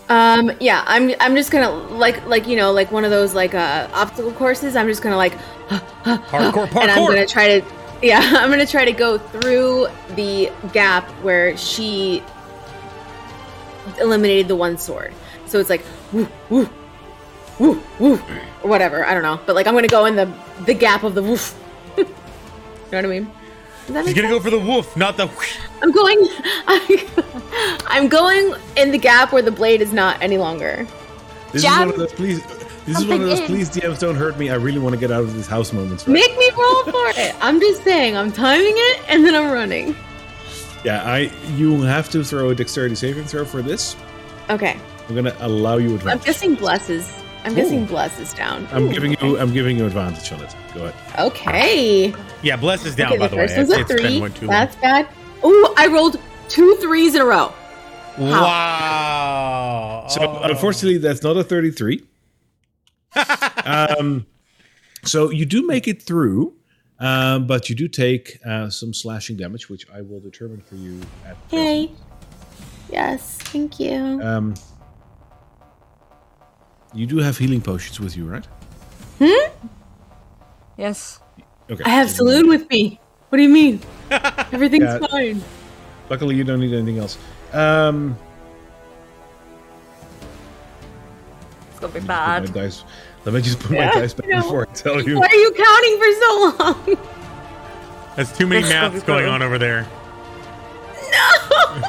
Um, 0.09 0.51
yeah, 0.61 0.83
I'm 0.87 1.13
I'm 1.19 1.35
just 1.35 1.51
gonna 1.51 1.69
like 1.69 2.25
like 2.27 2.47
you 2.47 2.55
know 2.55 2.71
like 2.71 2.91
one 2.91 3.03
of 3.03 3.11
those 3.11 3.33
like 3.33 3.53
uh 3.53 3.89
obstacle 3.93 4.31
courses. 4.31 4.75
I'm 4.75 4.87
just 4.87 5.01
gonna 5.01 5.17
like 5.17 5.33
Hardcore 6.03 6.67
and 6.81 6.91
I'm 6.91 7.05
gonna 7.07 7.25
try 7.25 7.59
to 7.59 7.65
yeah 8.03 8.19
i'm 8.37 8.51
gonna 8.51 8.63
try 8.63 8.85
to 8.85 8.91
go 8.91 9.17
through 9.17 9.87
the 10.15 10.51
gap 10.71 11.03
where 11.23 11.57
she 11.57 12.21
eliminated 13.99 14.47
the 14.47 14.55
one 14.55 14.77
sword 14.77 15.13
so 15.45 15.59
it's 15.59 15.69
like 15.69 15.83
woo 16.13 16.27
woo 16.49 16.69
woo 17.59 17.81
woo 17.99 18.13
or 18.63 18.69
whatever 18.69 19.05
i 19.05 19.13
don't 19.13 19.23
know 19.23 19.39
but 19.45 19.55
like 19.55 19.67
i'm 19.67 19.73
gonna 19.73 19.87
go 19.87 20.05
in 20.05 20.15
the 20.15 20.31
the 20.65 20.73
gap 20.73 21.03
of 21.03 21.15
the 21.15 21.23
woof 21.23 21.55
you 21.97 22.03
know 22.05 22.09
what 22.91 23.05
i 23.05 23.07
mean 23.07 23.29
Does 23.85 23.93
that 23.95 24.05
She's 24.05 24.13
gonna 24.15 24.27
sense? 24.29 24.43
go 24.43 24.49
for 24.49 24.49
the 24.49 24.59
wolf, 24.59 24.95
not 24.97 25.17
the. 25.17 25.29
i'm 25.81 25.91
going 25.91 26.27
i'm 27.87 28.07
going 28.07 28.53
in 28.75 28.91
the 28.91 28.97
gap 28.97 29.31
where 29.33 29.41
the 29.41 29.51
blade 29.51 29.81
is 29.81 29.93
not 29.93 30.21
any 30.21 30.37
longer 30.37 30.85
This 31.51 31.63
Jam 31.63 31.89
is 31.89 31.93
one 31.97 32.01
of 32.01 32.09
those 32.09 32.13
please. 32.13 32.41
This 32.85 32.99
is 32.99 33.05
one 33.05 33.21
of 33.21 33.27
those 33.27 33.39
in. 33.41 33.45
please 33.47 33.69
DMs 33.69 33.99
don't 33.99 34.15
hurt 34.15 34.37
me. 34.39 34.49
I 34.49 34.55
really 34.55 34.79
want 34.79 34.93
to 34.95 34.99
get 34.99 35.11
out 35.11 35.21
of 35.23 35.33
this 35.33 35.45
house 35.45 35.73
moments. 35.73 36.07
Right? 36.07 36.13
make 36.13 36.37
me 36.37 36.49
roll 36.57 36.83
for 36.85 37.09
it 37.19 37.35
i'm 37.41 37.59
just 37.59 37.83
saying 37.83 38.15
i'm 38.15 38.31
timing 38.31 38.75
it 38.75 39.01
and 39.09 39.25
then 39.25 39.35
i'm 39.35 39.51
running 39.51 39.95
Yeah, 40.83 41.03
I 41.03 41.31
you 41.55 41.81
have 41.81 42.09
to 42.11 42.23
throw 42.23 42.49
a 42.49 42.55
dexterity 42.55 42.95
saving 42.95 43.25
throw 43.25 43.45
for 43.45 43.61
this. 43.61 43.95
okay 44.49 44.79
I'm 45.09 45.15
gonna 45.15 45.35
allow 45.39 45.77
you 45.77 45.89
i'm 45.89 45.95
advantage. 45.95 46.25
guessing 46.25 46.55
blesses 46.55 47.11
i'm 47.45 47.55
guessing 47.55 47.83
Ooh. 47.83 47.87
bless 47.87 48.19
is 48.19 48.33
down 48.33 48.67
I'm 48.71 48.85
Ooh, 48.87 48.93
giving 48.93 49.13
okay. 49.13 49.27
you 49.27 49.37
I'm 49.39 49.51
giving 49.53 49.77
you 49.77 49.85
advantage 49.85 50.31
on 50.31 50.41
it. 50.41 50.55
Go 50.73 50.85
ahead. 50.85 51.19
Okay. 51.27 52.13
Yeah, 52.43 52.55
bless 52.57 52.85
is 52.85 52.95
down 52.95 53.11
okay, 53.13 53.17
by 53.19 53.27
the 53.27 53.35
the 53.35 53.41
way. 53.41 53.47
first 53.47 53.57
one's 53.57 53.69
a 53.71 53.79
It's, 53.81 53.91
it's 53.91 54.01
three. 54.01 54.11
been 54.13 54.21
one 54.21 54.33
too 54.33 54.45
long. 54.47 54.51
That's 54.51 54.75
bad. 54.77 55.07
Ooh, 55.45 55.73
I 55.77 55.87
rolled 55.87 56.19
two 56.49 56.75
threes 56.75 57.15
in 57.15 57.21
a 57.21 57.25
row. 57.25 57.51
Wow. 58.17 60.05
So 60.09 60.21
Oh. 60.21 60.41
unfortunately, 60.43 60.97
that's 60.99 61.23
not 61.23 61.37
a 61.37 61.43
33. 61.43 62.03
um, 63.65 64.25
so 65.03 65.29
you 65.31 65.45
do 65.45 65.65
make 65.65 65.87
it 65.87 66.01
through, 66.01 66.53
um, 66.99 67.47
but 67.47 67.69
you 67.69 67.75
do 67.75 67.87
take 67.87 68.39
uh, 68.45 68.69
some 68.69 68.93
slashing 68.93 69.37
damage, 69.37 69.69
which 69.69 69.87
I 69.93 70.01
will 70.01 70.19
determine 70.19 70.61
for 70.61 70.75
you 70.75 70.99
at. 71.25 71.37
Hey. 71.49 71.91
Yes, 72.91 73.37
thank 73.39 73.79
you. 73.79 74.19
Um, 74.23 74.53
you 76.93 77.05
do 77.05 77.17
have 77.17 77.37
healing 77.37 77.61
potions 77.61 77.99
with 77.99 78.15
you, 78.15 78.25
right? 78.25 78.45
Hmm. 79.19 79.51
Yes. 80.77 81.19
Okay. 81.69 81.83
I 81.83 81.89
have 81.89 82.07
Selûne 82.07 82.47
with 82.47 82.69
me. 82.69 82.99
What 83.29 83.37
do 83.37 83.43
you 83.43 83.49
mean? 83.49 83.81
Everything's 84.11 84.83
Yeah. 84.85 84.99
fine. 84.99 85.41
Luckily, 86.09 86.35
you 86.35 86.45
don't 86.45 86.61
need 86.61 86.73
anything 86.73 86.97
else. 86.99 87.17
Um, 87.51 88.17
It's 91.71 91.79
gonna 91.79 91.93
be 91.93 91.99
let 91.99 92.03
me 92.03 92.07
bad. 92.07 92.41
just 92.41 92.53
put 92.53 92.55
my 92.55 92.63
dice. 92.63 92.83
Let 93.25 93.33
me 93.35 93.41
just 93.41 93.59
put 93.59 93.71
Yeah, 93.75 93.85
my 93.87 93.91
dice 94.01 94.13
back 94.13 94.25
I 94.26 94.26
know. 94.37 94.43
before 94.43 94.67
I 94.69 94.73
tell 94.73 95.01
you. 95.01 95.19
Why 95.19 95.27
are 95.27 95.35
you 95.35 95.51
counting 95.51 95.97
for 95.97 96.13
so 96.13 96.63
long? 96.63 96.97
There's 98.15 98.31
too 98.35 98.47
many 98.47 98.61
That's 98.61 98.73
gonna 98.73 98.89
maths 98.93 99.03
going 99.05 99.27
on 99.27 99.41
over 99.41 99.57
there. 99.57 99.85
No! 101.11 101.81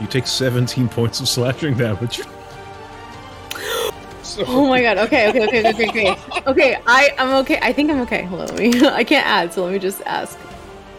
you 0.00 0.06
take 0.06 0.26
17 0.26 0.88
points 0.88 1.20
of 1.20 1.28
slashing 1.28 1.74
damage. 1.74 2.20
So- 4.22 4.44
Oh 4.46 4.68
my 4.68 4.82
god. 4.82 4.98
Okay, 4.98 5.28
okay, 5.30 5.46
okay, 5.46 5.68
okay, 5.70 5.88
okay, 5.88 6.10
okay. 6.12 6.42
Okay, 6.46 6.78
I, 6.86 7.10
I'm 7.18 7.30
okay. 7.42 7.58
I 7.62 7.72
think 7.72 7.90
I'm 7.90 8.00
okay. 8.02 8.22
Hold 8.24 8.42
on, 8.42 8.48
let 8.48 8.58
me. 8.58 8.86
I 8.88 9.02
can't 9.02 9.26
add, 9.26 9.52
so 9.52 9.64
let 9.64 9.72
me 9.72 9.78
just 9.78 10.02
ask. 10.02 10.38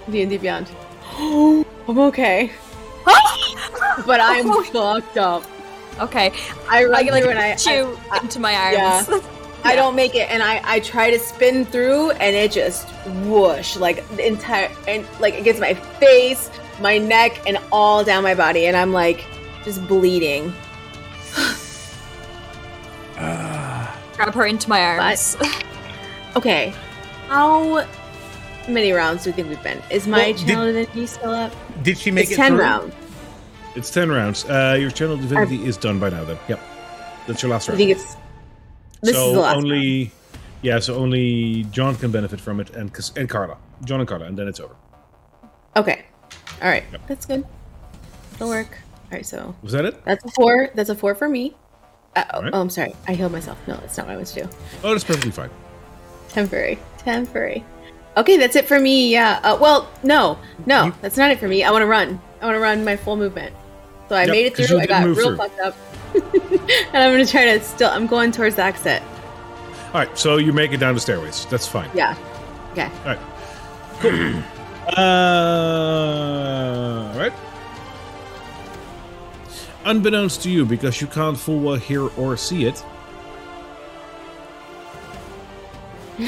D 0.10 0.22
and 0.22 0.30
D 0.32 0.38
Beyond. 0.38 0.70
I'm 1.20 2.00
okay, 2.00 2.52
but 3.06 4.20
I'm 4.20 4.64
fucked 4.66 5.18
up. 5.18 5.44
Okay. 6.00 6.32
I 6.70 6.84
regularly 6.86 7.26
when 7.28 7.38
I, 7.38 7.54
Put 7.54 7.66
you 7.66 8.00
I, 8.12 8.20
into 8.20 8.40
my 8.40 8.54
arms. 8.54 8.78
yeah. 8.78 9.06
arms. 9.10 9.26
I 9.64 9.76
don't 9.82 9.96
make 9.96 10.16
it, 10.16 10.30
and 10.30 10.44
I 10.44 10.62
I 10.64 10.80
try 10.80 11.10
to 11.12 11.20
spin 11.20 11.66
through, 11.66 12.12
and 12.12 12.36
it 12.36 12.52
just 12.52 12.88
whoosh 13.26 13.76
like 13.76 14.08
the 14.16 14.26
entire 14.28 14.72
and 14.88 15.06
like 15.20 15.34
it 15.34 15.44
gets 15.44 15.60
my 15.60 15.74
face, 15.74 16.50
my 16.80 16.98
neck, 17.00 17.42
and 17.48 17.58
all 17.72 18.04
down 18.04 18.24
my 18.24 18.36
body, 18.36 18.66
and 18.68 18.78
I'm 18.78 18.94
like 18.94 19.26
just 19.64 19.86
bleeding. 19.88 20.54
Uh. 23.18 23.92
Grab 24.16 24.34
her 24.36 24.46
into 24.46 24.70
my 24.70 24.82
arms. 24.82 25.38
Okay, 26.36 26.72
how 27.30 27.84
many 28.70 28.92
rounds 28.92 29.24
do 29.24 29.32
you 29.32 29.36
think 29.36 29.50
we've 29.50 29.64
been? 29.64 29.82
Is 29.90 30.06
my 30.06 30.18
Well, 30.20 30.34
did- 30.34 30.46
channel 30.48 30.66
divinity 30.68 31.08
still 31.08 31.32
up? 31.32 31.52
Did 31.82 31.98
she 31.98 32.12
make 32.12 32.26
it's 32.26 32.34
it 32.34 32.36
ten 32.36 32.52
through? 32.52 32.60
rounds. 32.62 32.94
It's 33.78 33.92
10 33.92 34.10
rounds. 34.10 34.44
Uh, 34.46 34.76
your 34.80 34.90
channel 34.90 35.18
divinity 35.18 35.64
is 35.66 35.78
done 35.78 36.00
by 36.00 36.10
now, 36.10 36.24
then. 36.24 36.38
Yep. 36.50 36.60
That's 37.28 37.44
your 37.44 37.52
last 37.52 37.68
round. 37.68 37.76
I 37.76 37.78
think 37.78 37.92
it's 37.92 38.16
this 39.02 39.16
so 39.16 39.28
is 39.28 39.34
the 39.36 39.40
last. 39.42 39.58
only, 39.58 40.12
yeah. 40.64 40.80
So 40.80 40.96
only 40.96 41.64
Jon 41.72 41.96
can 41.96 42.10
benefit 42.12 42.42
from 42.42 42.60
it, 42.60 42.72
and 42.72 42.92
and 43.16 43.30
Karla, 43.30 43.58
Jon 43.86 44.00
and 44.00 44.10
Karla, 44.10 44.26
and 44.26 44.36
then 44.38 44.48
it's 44.48 44.60
over. 44.60 44.76
Okay, 45.76 46.06
all 46.62 46.70
right, 46.70 46.84
Yep. 46.92 47.02
that's 47.08 47.26
good. 47.28 47.46
It'll 48.36 48.50
work. 48.50 48.70
All 49.12 49.18
right, 49.18 49.26
so 49.26 49.54
Was 49.62 49.74
that 49.74 49.86
it? 49.86 50.04
that's 50.06 50.26
a 50.26 50.30
four. 50.32 50.70
That's 50.74 50.90
a 50.90 50.96
four 50.96 51.14
for 51.14 51.30
me. 51.30 51.56
Uh, 52.16 52.24
oh, 52.34 52.50
oh, 52.54 52.62
I'm 52.62 52.70
sorry. 52.72 52.96
I 53.08 53.14
healed 53.14 53.32
myself. 53.34 53.60
No, 53.68 53.76
that's 53.76 53.96
not 53.98 54.08
what 54.08 54.14
I 54.14 54.18
was 54.18 54.32
to 54.32 54.44
do. 54.44 54.50
Oh, 54.84 54.92
that's 54.92 55.04
perfectly 55.04 55.32
fine. 55.32 55.52
Temporary. 56.30 56.80
Temporary. 56.98 57.64
Okay, 58.16 58.38
that's 58.38 58.56
it 58.56 58.68
for 58.68 58.80
me. 58.80 59.12
Yeah. 59.12 59.40
Uh, 59.44 59.58
well, 59.62 59.88
no, 60.02 60.40
no, 60.66 60.86
You- 60.86 60.94
that's 61.02 61.18
not 61.18 61.30
it 61.30 61.40
for 61.40 61.48
me. 61.48 61.64
I 61.64 61.70
want 61.72 61.84
to 61.84 61.88
run. 61.88 62.20
I 62.42 62.46
want 62.46 62.56
to 62.56 62.60
run 62.62 62.84
my 62.84 62.96
full 62.96 63.16
movement. 63.18 63.54
So 64.10 64.16
I 64.16 64.24
Yep, 64.24 64.32
made 64.32 64.46
it 64.48 64.56
through. 64.56 64.80
I 64.80 64.86
got 64.86 65.06
real 65.06 65.16
through. 65.16 65.38
fucked 65.38 65.60
up, 65.60 65.76
and 66.14 67.04
I'm 67.04 67.12
gonna 67.12 67.26
try 67.26 67.46
to 67.58 67.64
still. 67.64 67.90
I'm 67.90 68.08
going 68.08 68.32
towards 68.32 68.56
the 68.56 68.64
exit. 68.64 69.02
All 69.94 70.02
right, 70.02 70.18
so 70.18 70.38
you 70.38 70.54
make 70.54 70.72
it 70.72 70.78
down 70.78 70.94
the 70.96 71.00
stairways. 71.02 71.46
That's 71.48 71.68
fine. 71.68 71.90
Yeah. 71.94 72.16
Okay. 72.72 72.90
All 73.06 73.16
right. 73.16 73.20
Cool. 74.00 74.12
uh, 74.98 75.02
all 77.14 77.20
right. 77.20 77.34
Unbeknownst 79.86 80.42
to 80.44 80.50
you, 80.50 80.66
because 80.66 81.00
you 81.02 81.08
can't 81.08 81.38
full 81.38 81.60
well 81.60 81.76
hear 81.76 82.08
or 82.18 82.36
see 82.38 82.66
it, 82.66 82.84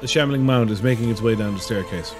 the 0.00 0.08
shambling 0.08 0.44
mound 0.44 0.70
is 0.70 0.82
making 0.82 1.10
its 1.10 1.20
way 1.20 1.34
down 1.34 1.54
the 1.54 1.60
staircase. 1.60 2.14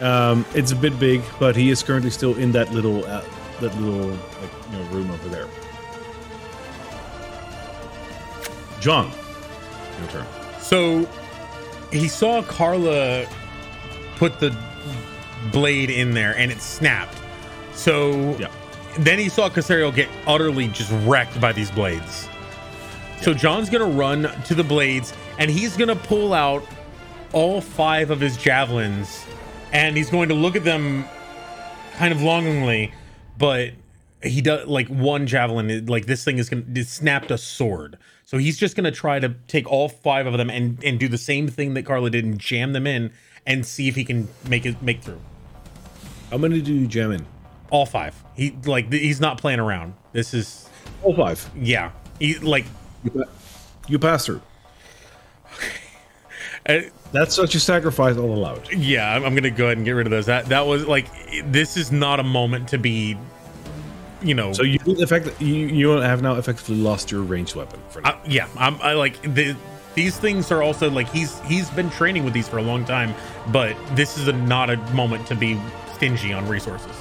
Um, 0.00 0.44
it's 0.54 0.72
a 0.72 0.76
bit 0.76 0.98
big, 0.98 1.22
but 1.38 1.56
he 1.56 1.70
is 1.70 1.82
currently 1.82 2.10
still 2.10 2.34
in 2.36 2.52
that 2.52 2.72
little, 2.72 3.04
uh, 3.04 3.24
that 3.60 3.74
little, 3.80 4.08
like, 4.10 4.50
you 4.72 4.78
know, 4.78 4.84
room 4.90 5.10
over 5.10 5.28
there. 5.28 5.46
Jon, 8.80 9.10
your 10.00 10.08
turn. 10.10 10.26
So 10.60 11.08
he 11.92 12.08
saw 12.08 12.42
Karla 12.42 13.26
put 14.16 14.40
the 14.40 14.54
blade 15.52 15.90
in 15.90 16.12
there 16.12 16.36
and 16.36 16.50
it 16.50 16.60
snapped. 16.60 17.16
So 17.74 18.36
Yeah. 18.38 18.48
then 18.98 19.18
he 19.18 19.28
saw 19.28 19.48
Casario 19.48 19.94
get 19.94 20.08
utterly 20.26 20.68
just 20.68 20.90
wrecked 21.04 21.40
by 21.40 21.52
these 21.52 21.70
blades. 21.70 22.28
So 23.22 23.32
Jon's 23.32 23.70
gonna 23.70 23.84
run 23.86 24.30
to 24.46 24.54
the 24.54 24.64
blades 24.64 25.12
and 25.38 25.50
he's 25.50 25.76
gonna 25.76 25.96
pull 25.96 26.34
out 26.34 26.64
all 27.32 27.60
five 27.60 28.10
of 28.10 28.20
his 28.20 28.36
javelins 28.36 29.23
and 29.74 29.96
he's 29.96 30.08
going 30.08 30.30
to 30.30 30.34
look 30.34 30.56
at 30.56 30.64
them 30.64 31.04
kind 31.96 32.12
of 32.12 32.22
longingly, 32.22 32.94
but 33.36 33.72
he 34.22 34.40
does 34.40 34.66
like 34.66 34.88
one 34.88 35.26
javelin. 35.26 35.84
Like 35.86 36.06
this 36.06 36.24
thing 36.24 36.38
is 36.38 36.48
gonna 36.48 36.62
it 36.74 36.86
snapped 36.86 37.30
a 37.30 37.36
sword. 37.36 37.98
So 38.24 38.38
he's 38.38 38.56
just 38.56 38.74
gonna 38.76 38.90
try 38.92 39.18
to 39.18 39.34
take 39.48 39.70
all 39.70 39.88
five 39.90 40.26
of 40.26 40.38
them 40.38 40.48
and 40.48 40.82
and 40.82 40.98
do 40.98 41.08
the 41.08 41.18
same 41.18 41.48
thing 41.48 41.74
that 41.74 41.82
Karla 41.82 42.08
did 42.08 42.24
and 42.24 42.38
jam 42.38 42.72
them 42.72 42.86
in 42.86 43.12
and 43.46 43.66
see 43.66 43.88
if 43.88 43.94
he 43.96 44.04
can 44.04 44.28
make 44.48 44.64
it 44.64 44.80
make 44.80 45.02
through. 45.02 45.20
How 46.30 46.38
many 46.38 46.62
do 46.62 46.72
you 46.72 46.86
jam 46.86 47.12
in? 47.12 47.26
All 47.70 47.84
five. 47.84 48.14
He 48.34 48.56
like 48.64 48.90
th- 48.90 49.02
he's 49.02 49.20
not 49.20 49.38
playing 49.38 49.60
around. 49.60 49.94
This 50.12 50.32
is 50.32 50.68
All 51.02 51.14
five. 51.14 51.50
yeah. 51.56 51.90
He 52.20 52.38
like 52.38 52.64
You, 53.02 53.10
pa- 53.10 53.30
you 53.88 53.98
pass 53.98 54.24
through. 54.26 54.40
That's 56.66 57.34
such 57.34 57.54
a 57.54 57.60
sacrifice 57.60 58.16
all 58.16 58.34
allowed. 58.34 58.72
yeah. 58.72 59.14
I'm, 59.14 59.24
I'm 59.24 59.34
gonna 59.34 59.50
go 59.50 59.66
ahead 59.66 59.76
and 59.76 59.84
get 59.86 59.92
rid 59.92 60.06
of 60.06 60.10
those. 60.10 60.26
That 60.26 60.46
that 60.46 60.66
was 60.66 60.86
like 60.86 61.06
this 61.46 61.76
is 61.76 61.92
not 61.92 62.20
a 62.20 62.24
moment 62.24 62.68
to 62.68 62.78
be. 62.78 63.16
You 64.22 64.32
know, 64.34 64.54
So 64.54 64.62
you 64.62 64.78
in 64.86 65.02
effect 65.02 65.28
you 65.42 65.54
you 65.54 65.88
have 65.90 66.22
now 66.22 66.36
effectively 66.36 66.76
lost 66.76 67.10
your 67.10 67.20
ranged 67.22 67.54
weapon 67.56 67.78
for 67.90 68.00
now. 68.00 68.12
I, 68.12 68.18
yeah, 68.26 68.48
I'm 68.56 68.80
I 68.80 68.94
like 68.94 69.20
the 69.34 69.54
these 69.94 70.16
things 70.16 70.50
are 70.50 70.62
also 70.62 70.90
like 70.90 71.08
he's 71.10 71.38
he's 71.42 71.68
been 71.70 71.90
training 71.90 72.24
with 72.24 72.32
these 72.32 72.48
for 72.48 72.56
a 72.56 72.62
long 72.62 72.86
time, 72.86 73.14
but 73.52 73.76
this 73.94 74.16
is 74.16 74.26
a, 74.28 74.32
not 74.32 74.70
a 74.70 74.78
moment 74.94 75.26
to 75.26 75.34
be 75.34 75.60
stingy 75.94 76.32
on 76.32 76.48
resources. 76.48 76.96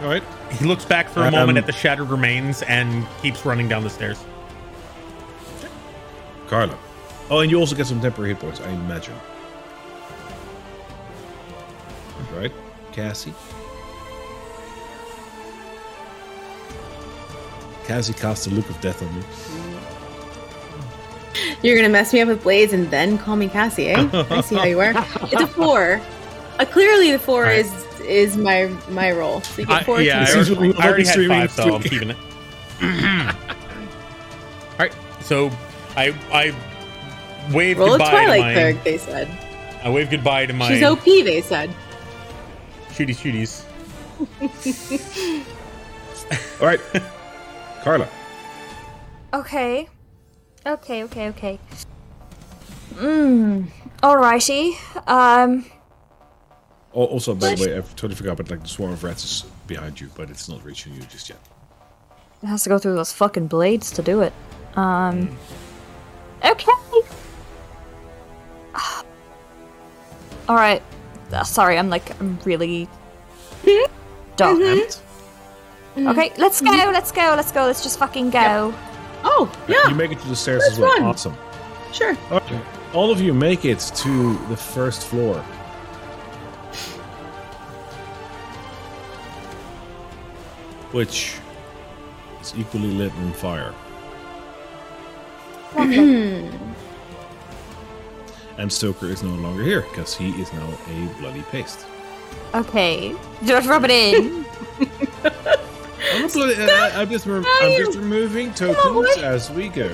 all 0.00 0.08
right. 0.08 0.22
He 0.52 0.64
looks 0.64 0.86
back 0.86 1.10
for 1.10 1.20
a 1.20 1.26
Um, 1.26 1.34
moment 1.34 1.58
at 1.58 1.66
the 1.66 1.72
shattered 1.72 2.08
remains 2.08 2.62
and 2.62 3.06
keeps 3.20 3.44
running 3.44 3.68
down 3.68 3.84
the 3.84 3.90
stairs. 3.90 4.24
Karla. 6.48 6.78
Oh, 7.30 7.40
and 7.40 7.50
you 7.50 7.58
also 7.58 7.76
get 7.76 7.86
some 7.86 8.00
temporary 8.00 8.30
hit 8.30 8.40
points, 8.40 8.60
I 8.60 8.70
imagine. 8.70 9.14
Right, 12.34 12.52
Cassie. 12.92 13.34
Cassie 17.84 18.12
casts 18.14 18.46
a 18.46 18.50
look 18.50 18.68
of 18.70 18.80
death 18.80 19.02
on 19.02 19.14
you. 19.14 19.24
You're 21.62 21.76
gonna 21.76 21.88
mess 21.88 22.12
me 22.12 22.20
up 22.20 22.28
with 22.28 22.42
blades 22.42 22.72
and 22.72 22.90
then 22.90 23.18
call 23.18 23.36
me 23.36 23.48
Cassie, 23.48 23.88
eh? 23.88 24.08
I 24.30 24.40
see 24.42 24.56
how 24.56 24.64
you 24.64 24.76
work. 24.76 24.96
It's 25.22 25.42
a 25.42 25.46
four. 25.46 26.00
Uh, 26.58 26.64
clearly, 26.64 27.12
the 27.12 27.18
four 27.18 27.44
Alright. 27.44 27.66
is 27.66 28.00
is 28.00 28.36
my 28.36 28.66
my 28.88 29.10
roll. 29.12 29.40
So 29.42 29.62
you 29.62 29.66
get 29.66 29.88
I, 29.88 30.00
yeah, 30.00 30.26
I 30.28 30.32
already, 30.34 30.74
I 30.78 30.88
already 30.88 31.04
had 31.04 31.50
five, 31.50 31.52
so 31.52 31.74
I'm 31.74 31.82
keeping 31.82 32.10
it. 32.10 32.16
All 34.72 34.78
right, 34.78 34.94
so 35.20 35.50
I 35.96 36.14
I 36.32 36.54
wave 37.52 37.78
roll 37.78 37.94
a 37.94 37.98
goodbye 37.98 38.10
to 38.10 38.16
Twilight 38.26 38.40
my 38.40 38.52
cleric. 38.54 38.84
They 38.84 38.98
said 38.98 39.28
I 39.82 39.90
wave 39.90 40.10
goodbye 40.10 40.46
to 40.46 40.52
my 40.52 40.68
she's 40.68 40.82
OP. 40.82 41.04
They 41.04 41.40
said. 41.40 41.70
shooty 42.90 43.14
shooties. 43.14 43.64
All 46.60 46.66
right, 46.66 46.80
Karla. 47.82 48.08
Okay. 49.32 49.88
Okay, 50.66 51.04
okay, 51.04 51.28
okay. 51.28 51.58
Mmm. 52.94 53.66
Alrighty. 54.02 54.74
Um. 55.08 55.64
Al- 56.94 57.02
Also, 57.04 57.34
by 57.34 57.54
the 57.54 57.64
way, 57.66 57.78
I 57.78 57.80
totally 57.80 58.14
forgot, 58.16 58.36
but 58.36 58.50
like 58.50 58.62
the 58.62 58.68
swarm 58.68 58.92
of 58.92 59.04
rats 59.04 59.24
is 59.24 59.42
behind 59.66 60.00
you, 60.00 60.10
but 60.16 60.30
it's 60.30 60.48
not 60.48 60.64
reaching 60.64 60.94
you 60.94 61.02
just 61.02 61.28
yet. 61.28 61.38
It 62.42 62.46
has 62.46 62.62
to 62.64 62.68
go 62.68 62.78
through 62.78 62.94
those 62.94 63.12
fucking 63.12 63.46
blades 63.46 63.90
to 63.92 64.02
do 64.02 64.20
it. 64.22 64.32
Um. 64.74 65.36
Okay. 66.44 66.72
Alright. 70.48 70.82
Uh, 71.32 71.44
sorry, 71.44 71.78
I'm 71.78 71.90
like, 71.90 72.18
I'm 72.20 72.38
really. 72.44 72.88
Mm-hmm. 73.62 73.92
Dumb. 74.36 74.62
And 74.62 75.00
Okay, 76.08 76.32
let's 76.38 76.60
go, 76.60 76.70
let's 76.70 77.10
go, 77.10 77.34
let's 77.36 77.50
go, 77.50 77.62
let's 77.64 77.82
just 77.82 77.98
fucking 77.98 78.30
go. 78.30 78.72
Oh 79.24 79.50
yeah, 79.66 79.88
you 79.88 79.96
make 79.96 80.12
it 80.12 80.20
to 80.20 80.28
the 80.28 80.36
stairs 80.36 80.62
That's 80.62 80.74
as 80.74 80.78
well. 80.78 80.92
fun. 80.92 81.02
Awesome. 81.02 81.36
sure. 81.92 82.16
All 82.30 82.38
right. 82.38 82.62
All 82.94 83.10
of 83.10 83.20
you 83.20 83.34
make 83.34 83.64
it 83.64 83.80
to 83.80 84.34
the 84.48 84.56
first 84.56 85.06
floor. 85.08 85.44
Which 90.92 91.34
is 92.40 92.54
equally 92.56 92.92
lit 92.92 93.12
on 93.12 93.32
fire. 93.32 93.74
And 98.58 98.72
Stoker 98.72 99.06
is 99.06 99.22
no 99.22 99.34
longer 99.36 99.62
here 99.62 99.82
because 99.82 100.16
he 100.16 100.30
is 100.40 100.52
now 100.52 100.68
a 100.88 101.06
bloody 101.20 101.42
paste. 101.42 101.86
Okay, 102.54 103.14
just 103.44 103.68
rub 103.68 103.84
it 103.84 103.90
in. 103.90 104.44
I'm, 106.12 106.28
bloody, 106.28 106.56
I, 106.56 107.02
am 107.02 107.08
just, 107.08 107.26
rem- 107.26 107.44
I'm 107.46 107.84
just 107.84 107.96
removing 107.96 108.52
tokens 108.54 109.16
as 109.18 109.50
we 109.50 109.68
go. 109.68 109.88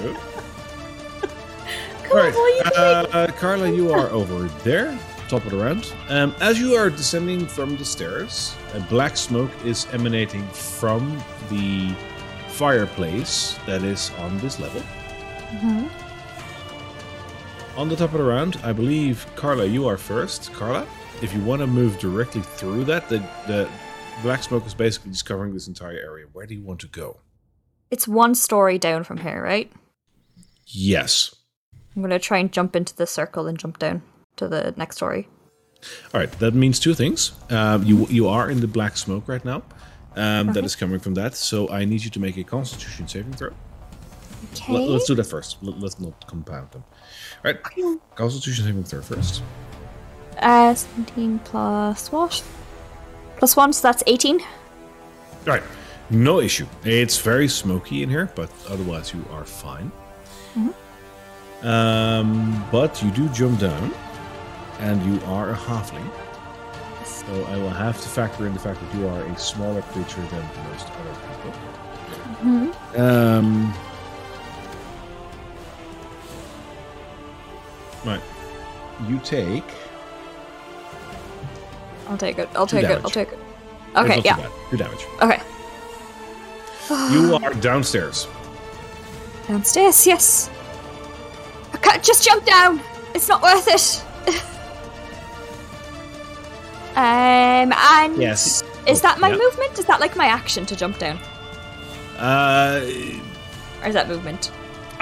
Come 2.05 2.17
Right, 2.17 2.35
you 2.35 2.63
can 2.65 3.07
uh, 3.13 3.33
Karla, 3.39 3.71
you 3.71 3.93
are 3.93 4.09
over 4.11 4.49
there, 4.63 4.99
top 5.29 5.45
of 5.45 5.51
the 5.51 5.59
round. 5.59 5.93
Um, 6.09 6.35
as 6.41 6.59
you 6.59 6.75
are 6.75 6.89
descending 6.89 7.47
from 7.47 7.77
the 7.77 7.85
stairs, 7.85 8.55
a 8.73 8.81
black 8.81 9.17
smoke 9.17 9.51
is 9.65 9.87
emanating 9.93 10.47
from 10.49 11.23
the 11.51 11.95
fireplace 12.49 13.59
that 13.67 13.83
is 13.83 14.11
on 14.19 14.39
this 14.39 14.59
level. 14.61 14.83
On 17.77 17.89
the 17.89 17.97
top 17.97 18.13
of 18.13 18.19
the 18.19 18.25
round, 18.25 18.61
I 18.63 18.73
believe 18.73 19.27
Karla, 19.35 19.65
you 19.65 19.89
are 19.89 19.97
first. 19.97 20.53
Karla, 20.53 20.87
if 21.23 21.35
you 21.35 21.43
want 21.43 21.61
to 21.61 21.67
move 21.67 21.99
directly 21.99 22.41
through 22.41 22.85
that, 22.85 23.09
the 23.09 23.19
the 23.49 23.69
black 24.23 24.45
smoke 24.45 24.65
is 24.65 24.75
basically 24.75 25.11
just 25.11 25.27
covering 25.27 25.53
this 25.53 25.67
entire 25.67 25.99
area. 25.99 26.27
Where 26.33 26.47
do 26.47 26.55
you 26.55 26.63
want 26.63 26.81
to 26.81 26.87
go? 26.87 27.19
It's 27.91 28.07
one 28.07 28.37
story 28.37 28.79
down 28.79 29.03
from 29.03 29.19
here, 29.19 29.43
right? 29.43 29.73
Yes. 30.69 31.35
I'm 31.97 32.03
gonna 32.03 32.21
try 32.21 32.39
and 32.39 32.53
jump 32.53 32.77
into 32.77 32.95
the 32.95 33.09
circle 33.09 33.49
and 33.49 33.59
jump 33.59 33.81
down 33.81 34.03
to 34.37 34.47
the 34.47 34.73
next 34.77 34.97
story. 34.97 35.29
All 36.13 36.21
right, 36.21 36.31
that 36.39 36.55
means 36.55 36.79
two 36.79 36.95
things. 36.95 37.33
Um, 37.51 37.83
you 37.83 38.07
you 38.07 38.29
are 38.29 38.49
in 38.49 38.61
the 38.61 38.69
black 38.69 38.97
smoke 38.97 39.27
right 39.27 39.45
now. 39.45 39.65
Um, 40.15 40.53
that 40.53 40.65
is 40.65 40.77
coming 40.77 41.01
from 41.01 41.15
that. 41.15 41.35
So 41.35 41.69
I 41.71 41.85
need 41.85 42.05
you 42.05 42.11
to 42.11 42.21
make 42.21 42.37
a 42.37 42.45
Constitution 42.45 43.09
saving 43.09 43.33
throw. 43.33 43.51
Okay. 44.53 44.73
Let, 44.73 44.97
us 44.97 45.07
do 45.07 45.15
that 45.15 45.25
first. 45.25 45.59
Let, 45.63 45.83
us 45.83 45.99
not 46.01 46.27
compound 46.27 46.71
them. 46.71 46.85
All 47.45 47.53
right, 47.53 47.63
Constitution 48.15 48.65
saving 48.65 48.85
throw 48.85 49.03
first. 49.03 49.43
Uh, 50.39 50.75
17 50.75 51.39
plus 51.41 52.11
what? 52.11 52.43
Plus 53.37 53.57
one, 53.57 53.73
so 53.73 53.89
that's 53.89 54.03
18. 54.07 54.41
All 54.41 54.47
right, 55.47 55.63
no 56.11 56.41
issue. 56.41 56.67
It's 56.85 57.19
very 57.19 57.49
smoky 57.49 58.03
in 58.03 58.11
here, 58.11 58.31
but 58.35 58.51
otherwise 58.69 59.13
you 59.13 59.25
are 59.31 59.45
fine. 59.45 59.91
Um, 61.65 62.63
but 62.71 63.03
you 63.03 63.11
do 63.11 63.29
jump 63.31 63.59
down, 63.59 63.93
and 64.81 65.03
you 65.03 65.19
are 65.27 65.51
a 65.51 65.55
halfling. 65.57 66.09
So 67.07 67.45
I 67.45 67.57
will 67.57 67.71
have 67.71 68.01
to 68.03 68.09
factor 68.09 68.47
in 68.47 68.53
the 68.53 68.59
fact 68.59 68.81
that 68.81 68.95
you 68.95 69.09
are 69.09 69.23
a 69.23 69.39
smaller 69.39 69.81
creature 69.81 70.21
than 70.27 70.45
most 70.71 70.87
other 70.91 71.15
people. 72.43 73.03
Um. 73.03 73.75
Right. 78.05 78.21
You 79.09 79.19
take. 79.21 79.65
I'll 82.09 82.19
take 82.19 82.39
it. 82.39 82.49
I'll 82.55 82.67
take 82.67 82.85
it. 82.85 83.01
I'll 83.05 83.11
take 83.11 83.29
it. 83.33 83.39
Okay, 83.97 84.21
yeah. 84.25 84.37
bad. 84.37 84.51
Two 84.71 84.77
damage. 84.77 85.07
Okay. 85.23 85.41
You 87.13 87.37
are 87.43 87.55
downstairs. 87.55 88.27
Downstairs, 89.49 90.07
yes. 90.07 90.51
I 91.73 91.77
can't 91.79 92.03
just 92.03 92.25
jump 92.25 92.45
down. 92.45 92.81
It's 93.15 93.29
not 93.29 93.43
worth 93.43 93.69
it. 93.69 94.03
um, 96.97 97.73
and 97.73 98.17
Yes. 98.17 98.63
is 98.87 99.01
Oh, 99.01 99.03
that 99.09 99.21
my 99.21 99.29
yeah. 99.31 99.37
movement? 99.37 99.79
Is 99.79 99.85
that 99.87 100.01
like 100.01 100.17
my 100.17 100.27
action 100.27 100.65
to 100.67 100.77
jump 100.77 100.99
down, 100.99 101.19
Uh, 102.19 102.81
or 103.83 103.89
is 103.89 103.95
that 103.95 104.09
movement? 104.09 104.51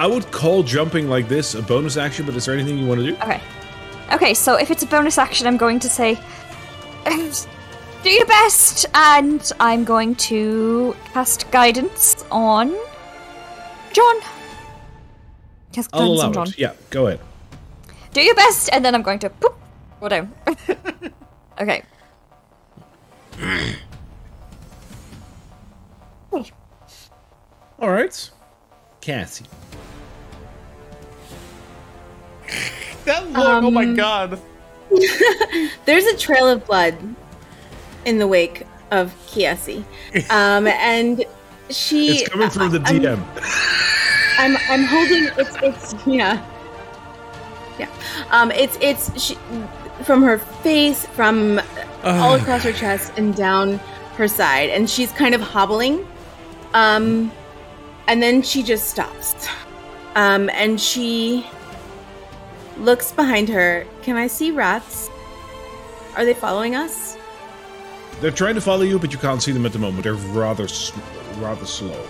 I 0.03 0.07
would 0.07 0.33
call 0.33 0.65
jumping 0.65 1.09
like 1.09 1.29
this 1.29 1.55
a 1.55 1.63
bonus 1.63 1.97
action, 1.97 2.27
but 2.27 2.35
is 2.35 2.47
there 2.47 2.55
anything 2.57 2.77
you 2.77 2.89
want 2.89 3.01
to 3.03 3.07
do? 3.07 3.15
Okay. 3.19 3.41
Okay, 4.13 4.35
so 4.35 4.57
if 4.57 4.73
it's 4.73 4.83
a 4.83 4.87
bonus 4.87 5.17
action, 5.17 5.47
I'm 5.47 5.57
going 5.57 5.79
to 5.79 5.89
say, 5.89 6.19
do 8.03 8.11
your 8.11 8.27
best, 8.27 8.85
and 8.95 9.53
I'm 9.61 9.85
going 9.85 10.17
to 10.17 10.97
cast 11.13 11.49
guidance 11.53 12.25
on 12.33 12.75
Jon. 13.93 14.17
Cast 15.71 15.91
I'll 15.93 16.17
guidance 16.17 16.23
on 16.25 16.33
Jon. 16.33 16.49
it. 16.49 16.59
Yeah, 16.59 16.73
go 16.91 17.07
ahead. 17.07 17.21
Do 18.13 18.23
your 18.23 18.35
best, 18.35 18.71
and 18.73 18.85
then 18.85 18.97
I'm 18.97 19.03
going 19.03 19.21
to 19.21 19.31
poop, 19.31 19.55
go 20.01 20.09
down. 20.09 20.35
okay. 21.61 21.85
All 27.79 27.91
right. 27.91 28.31
Cassie. 29.01 29.47
That 33.05 33.29
look, 33.33 33.65
oh 33.65 33.71
my 33.71 33.83
Um, 33.85 33.95
god. 33.97 34.41
There's 35.87 36.05
a 36.07 36.17
trail 36.17 36.49
of 36.49 36.65
blood 36.67 36.97
in 38.05 38.19
the 38.19 38.27
wake 38.29 38.65
of 38.93 39.13
Kiesi. 39.27 39.85
Um, 40.31 40.67
and 40.69 41.25
she 41.71 42.11
It's 42.21 42.29
coming 42.29 42.51
from 42.51 42.71
the 42.71 42.81
I'm- 42.83 43.01
DM. 43.01 44.39
I'm 44.39 44.57
I'm 44.71 44.85
holding 44.85 45.29
it's 45.37 45.57
it's 45.63 46.07
yeah. 46.07 46.45
Yeah. 47.79 47.89
Um 48.31 48.51
it's 48.51 48.79
it's 48.81 49.21
she, 49.23 49.37
from 50.05 50.23
her 50.23 50.39
face 50.39 51.05
from 51.07 51.61
all 52.05 52.35
across 52.35 52.63
her 52.63 52.73
chest 52.73 53.13
and 53.17 53.35
down 53.37 53.79
her 54.17 54.27
side 54.29 54.71
and 54.71 54.89
she's 54.89 55.11
kind 55.13 55.35
of 55.35 55.41
hobbling. 55.41 56.07
Um 56.75 57.31
and 58.09 58.23
then 58.23 58.43
she 58.43 58.63
just 58.63 58.89
stops. 58.91 59.35
Um 60.15 60.49
and 60.51 60.81
she 60.81 61.47
looks 62.79 63.13
behind 63.13 63.49
her. 63.49 63.87
Can 64.03 64.17
I 64.17 64.27
see 64.27 64.51
rats? 64.51 65.11
Are 66.17 66.25
they 66.25 66.35
following 66.35 66.75
us? 66.75 67.17
They're 68.21 68.31
trying 68.31 68.55
to 68.55 68.61
follow 68.61 68.83
you, 68.83 68.99
but 68.99 69.13
you 69.13 69.19
can't 69.19 69.43
see 69.43 69.53
them 69.53 69.67
at 69.67 69.73
the 69.73 69.79
moment. 69.79 70.05
They're 70.05 70.15
rather 70.15 70.65
s- 70.65 70.93
rather 71.39 71.65
slow. 71.67 72.07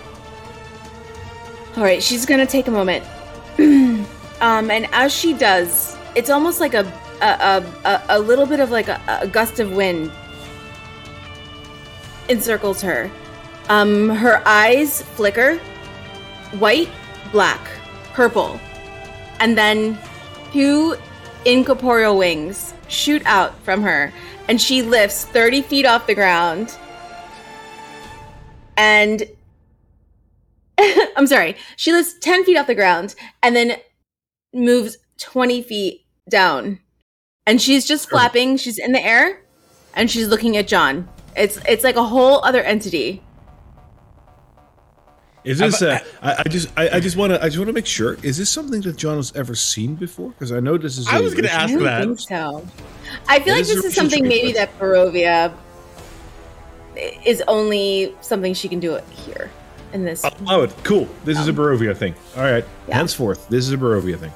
All 1.75 1.83
right, 1.83 2.03
she's 2.03 2.25
gonna 2.25 2.45
take 2.45 2.67
a 2.67 2.71
moment, 2.71 3.03
um, 3.59 4.69
and 4.69 4.87
as 4.91 5.11
she 5.11 5.33
does, 5.33 5.97
it's 6.15 6.29
almost 6.29 6.59
like 6.59 6.75
a 6.75 6.85
a, 7.21 7.25
a, 7.25 7.65
a, 7.85 8.01
a 8.09 8.19
little 8.19 8.45
bit 8.45 8.59
of 8.59 8.69
like 8.69 8.89
a, 8.89 9.01
a 9.07 9.27
gust 9.27 9.59
of 9.59 9.71
wind 9.73 10.11
encircles 12.29 12.81
her. 12.81 13.09
Um, 13.69 14.09
her 14.09 14.41
eyes 14.45 15.01
flicker, 15.01 15.57
white, 16.59 16.89
black, 17.31 17.61
purple, 18.13 18.59
and 19.39 19.57
then 19.57 19.97
two 20.53 20.95
incorporeal 21.45 22.17
wings 22.17 22.73
shoot 22.87 23.21
out 23.25 23.57
from 23.63 23.81
her, 23.81 24.13
and 24.47 24.61
she 24.61 24.81
lifts 24.81 25.25
thirty 25.25 25.61
feet 25.61 25.85
off 25.85 26.07
the 26.07 26.15
ground, 26.15 26.77
and 28.77 29.23
I'm 31.17 31.27
sorry. 31.27 31.55
She 31.75 31.91
lifts 31.91 32.15
10 32.19 32.45
feet 32.45 32.57
off 32.57 32.67
the 32.67 32.75
ground 32.75 33.15
and 33.41 33.55
then 33.55 33.77
moves 34.53 34.97
20 35.19 35.61
feet 35.63 36.05
down. 36.29 36.79
And 37.45 37.61
she's 37.61 37.85
just 37.85 38.09
flapping. 38.09 38.57
She's 38.57 38.77
in 38.77 38.91
the 38.91 39.03
air 39.03 39.41
and 39.95 40.09
she's 40.09 40.27
looking 40.27 40.57
at 40.57 40.67
Jon. 40.67 41.07
It's 41.35 41.57
it's 41.67 41.83
like 41.83 41.95
a 41.95 42.03
whole 42.03 42.43
other 42.43 42.61
entity. 42.61 43.22
Is 45.43 45.59
this? 45.59 45.81
Uh, 45.81 45.99
I, 46.21 46.35
I 46.39 46.43
just, 46.49 46.69
I, 46.77 46.89
I 46.89 46.99
just 47.01 47.17
want 47.17 47.33
to, 47.33 47.41
I 47.41 47.45
just 47.47 47.57
want 47.57 47.67
to 47.67 47.73
make 47.73 47.85
sure. 47.85 48.17
Is 48.23 48.37
this 48.37 48.49
something 48.49 48.79
that 48.81 48.95
Jon 48.95 49.17
has 49.17 49.35
ever 49.35 49.55
seen 49.55 49.95
before? 49.95 50.29
Because 50.29 50.51
I 50.53 50.59
know 50.61 50.77
this 50.77 50.97
is. 50.97 51.07
I 51.07 51.17
a 51.19 51.21
was 51.21 51.33
gonna 51.33 51.49
ask 51.49 51.73
I 51.73 51.77
that. 51.79 52.05
think 52.05 52.19
so. 52.19 52.65
I 53.27 53.39
feel 53.39 53.53
It 53.53 53.57
like 53.57 53.61
is 53.61 53.75
this 53.75 53.83
is 53.85 53.93
something 53.93 54.23
maybe 54.27 54.47
choice. 54.53 54.55
that 54.55 54.79
Barovia 54.79 55.53
is 57.25 57.43
only 57.47 58.15
something 58.21 58.53
she 58.53 58.69
can 58.69 58.79
do 58.79 58.93
it 58.95 59.03
here 59.09 59.51
in 59.91 60.05
this. 60.05 60.23
I'll 60.23 60.33
allow 60.41 60.61
it. 60.61 60.73
Cool. 60.83 61.09
This 61.25 61.37
is 61.37 61.47
a 61.49 61.53
Barovia 61.53 61.95
thing. 61.95 62.15
All 62.37 62.43
right. 62.43 62.63
Yeah. 62.87 62.95
Henceforth, 62.95 63.47
this 63.49 63.65
is 63.65 63.73
a 63.73 63.77
Barovia 63.77 64.17
thing. 64.17 64.31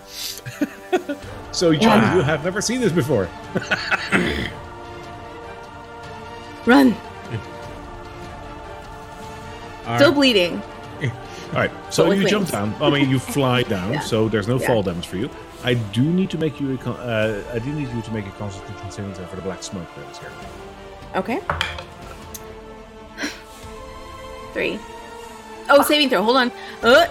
so, 1.54 1.72
Jon, 1.74 2.02
Yeah. 2.02 2.16
you 2.16 2.22
have 2.22 2.44
never 2.44 2.62
seen 2.62 2.82
this 2.82 2.92
before. 2.92 3.30
Run. 6.66 6.94
All 9.86 9.98
Still 9.98 10.10
right. 10.10 10.16
bleeding. 10.16 10.62
All 11.50 11.54
right. 11.54 11.72
So 11.94 12.04
But 12.04 12.10
with 12.10 12.22
you 12.22 12.28
jump 12.28 12.50
down. 12.50 12.76
I 12.82 12.90
mean, 12.90 13.10
you 13.10 13.20
fly 13.36 13.64
down. 13.64 13.94
Yeah. 13.94 14.00
So 14.02 14.28
there's 14.30 14.48
no 14.48 14.60
Yeah. 14.60 14.68
fall 14.68 14.84
damage 14.84 15.08
for 15.08 15.18
you. 15.18 15.30
I 15.64 15.74
do 15.76 16.02
need 16.04 16.30
to 16.32 16.38
make 16.38 16.60
you. 16.60 16.74
A, 16.76 16.78
con- 16.78 16.98
uh, 16.98 17.44
I 17.54 17.60
do 17.60 17.72
need 17.74 17.90
you 17.94 18.02
to 18.02 18.12
make 18.12 18.26
a 18.28 18.32
Constitution 18.32 18.92
saving 18.92 19.14
throw 19.14 19.26
for 19.26 19.36
the 19.38 19.42
black 19.42 19.64
smoke 19.64 19.88
that 19.96 20.12
is 20.12 20.18
here. 20.20 20.32
Okay. 21.16 21.40
Three. 24.54 24.80
Oh, 25.70 25.82
saving 25.84 26.10
throw. 26.10 26.22
Hold 26.24 26.38
on. 26.38 26.52
Uh, 26.84 27.06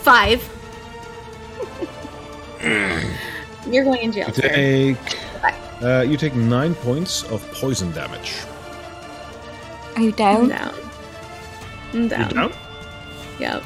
five. 0.00 0.42
You're 3.70 3.84
going 3.84 4.02
in 4.02 4.12
jail. 4.12 4.26
You 4.28 4.32
take. 4.34 4.96
Uh, 5.82 6.00
you 6.08 6.16
take 6.16 6.34
nine 6.34 6.74
points 6.74 7.22
of 7.24 7.46
poison 7.52 7.90
damage. 7.92 8.34
Are 9.96 10.00
you 10.02 10.08
I'm 10.10 10.14
down? 10.16 10.48
down. 10.48 10.74
I'm 11.92 12.02
You 12.04 12.08
down. 12.08 12.34
down? 12.34 12.52
Yep. 13.38 13.62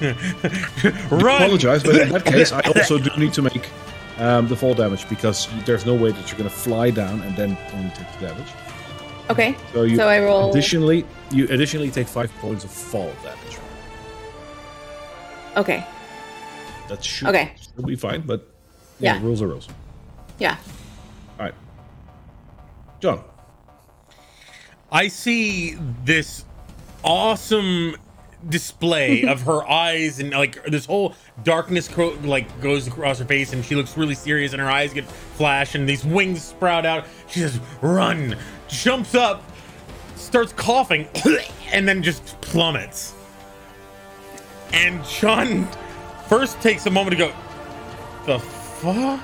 Run! 1.10 1.42
apologize, 1.42 1.82
but 1.82 1.94
in 1.96 2.08
that 2.10 2.24
case, 2.24 2.50
I 2.52 2.60
also 2.76 2.98
do 2.98 3.10
need 3.16 3.32
to 3.34 3.42
make 3.42 3.68
um, 4.18 4.48
the 4.48 4.56
fall 4.56 4.74
damage 4.74 5.08
because 5.08 5.48
there's 5.64 5.86
no 5.86 5.94
way 5.94 6.10
that 6.10 6.28
you're 6.28 6.38
going 6.38 6.50
to 6.50 6.54
fly 6.56 6.90
down 6.90 7.20
and 7.22 7.36
then 7.36 7.56
only 7.74 7.90
take 7.90 8.10
the 8.18 8.26
damage. 8.26 8.48
Okay. 9.30 9.56
So 9.72 9.82
you 9.84 9.96
So 9.96 10.08
I 10.08 10.18
roll- 10.20 10.50
additionally 10.50 11.04
you 11.30 11.44
additionally 11.48 11.90
take 11.90 12.08
five 12.08 12.32
points 12.40 12.64
of 12.64 12.70
fall 12.70 13.12
damage. 13.22 13.58
Okay. 15.56 15.84
That 16.88 17.04
should 17.04 17.28
Okay. 17.28 17.52
still 17.60 17.84
be 17.84 17.96
fine, 17.96 18.22
but 18.22 18.48
yeah, 18.98 19.14
Yeah. 19.16 19.22
rules 19.22 19.40
are 19.42 19.46
rules. 19.46 19.68
Yeah. 20.38 20.56
All 21.38 21.46
right, 21.46 21.54
Jon. 23.00 23.22
I 24.90 25.08
see 25.08 25.76
this 26.04 26.44
awesome 27.04 27.96
display 28.48 29.24
of 29.26 29.42
her 29.42 29.68
eyes 29.68 30.18
and 30.18 30.30
like 30.30 30.64
this 30.66 30.86
whole 30.86 31.14
darkness 31.44 31.88
co- 31.88 32.16
like 32.22 32.60
goes 32.60 32.86
across 32.86 33.18
her 33.18 33.24
face 33.24 33.52
and 33.52 33.64
she 33.64 33.74
looks 33.74 33.96
really 33.96 34.14
serious 34.14 34.52
and 34.52 34.60
her 34.60 34.70
eyes 34.70 34.92
get 34.92 35.04
flash 35.04 35.74
and 35.74 35.88
these 35.88 36.04
wings 36.04 36.42
sprout 36.42 36.86
out. 36.86 37.06
She 37.28 37.40
says 37.40 37.60
run! 37.80 38.36
Jumps 38.68 39.14
up 39.14 39.42
starts 40.16 40.52
coughing 40.54 41.06
and 41.72 41.86
then 41.86 42.02
just 42.02 42.40
plummets. 42.40 43.14
And 44.72 45.04
Jon 45.04 45.68
first 46.28 46.60
takes 46.62 46.86
a 46.86 46.90
moment 46.90 47.18
to 47.18 47.26
go 47.26 47.32
the 48.26 48.38
fuck? 48.38 49.20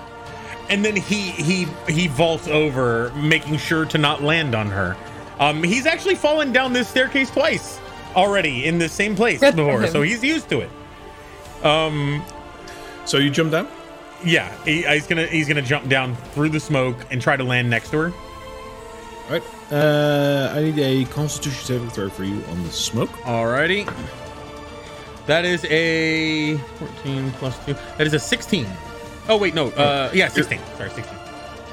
And 0.68 0.84
then 0.84 0.96
he 0.96 1.30
he 1.30 1.66
he 1.88 2.08
vaults 2.08 2.46
over 2.48 3.10
making 3.14 3.56
sure 3.56 3.86
to 3.86 3.96
not 3.96 4.22
land 4.22 4.54
on 4.54 4.66
her. 4.66 4.96
Um 5.38 5.62
he's 5.62 5.86
actually 5.86 6.16
fallen 6.16 6.52
down 6.52 6.72
this 6.72 6.88
staircase 6.88 7.30
twice 7.30 7.80
already 8.18 8.66
in 8.66 8.78
the 8.78 8.88
same 8.88 9.14
place 9.14 9.40
Good 9.40 9.56
before 9.56 9.86
so 9.86 10.02
he's 10.02 10.22
used 10.24 10.48
to 10.50 10.60
it 10.60 10.70
um 11.64 12.22
So 13.04 13.18
you 13.18 13.30
jump 13.30 13.50
down. 13.52 13.66
yeah 14.24 14.48
he, 14.64 14.82
he's 14.82 15.06
gonna 15.06 15.26
he's 15.26 15.46
gonna 15.48 15.62
jump 15.74 15.88
down 15.88 16.16
through 16.34 16.50
the 16.50 16.60
smoke 16.60 16.96
and 17.10 17.22
try 17.22 17.36
to 17.36 17.44
land 17.44 17.68
next 17.70 17.90
to 17.90 17.98
her 17.98 18.12
All 18.12 19.30
right. 19.34 19.42
Uh, 19.70 20.52
I 20.56 20.62
need 20.62 20.78
a 20.78 21.04
Constitution 21.12 21.62
saving 21.64 21.90
throw 21.90 22.08
for 22.08 22.24
you 22.24 22.42
on 22.50 22.62
the 22.64 22.70
smoke. 22.72 23.10
alrighty 23.24 23.84
that 25.26 25.44
is 25.44 25.64
a 25.66 26.56
14 26.78 27.30
plus 27.32 27.54
2 27.66 27.74
that 27.98 28.06
is 28.06 28.14
a 28.14 28.18
16 28.18 28.66
oh 29.28 29.36
wait 29.36 29.54
no 29.54 29.68
uh 29.70 30.10
yeah 30.14 30.28
16 30.28 30.58
sorry 30.76 30.90
16 30.90 31.18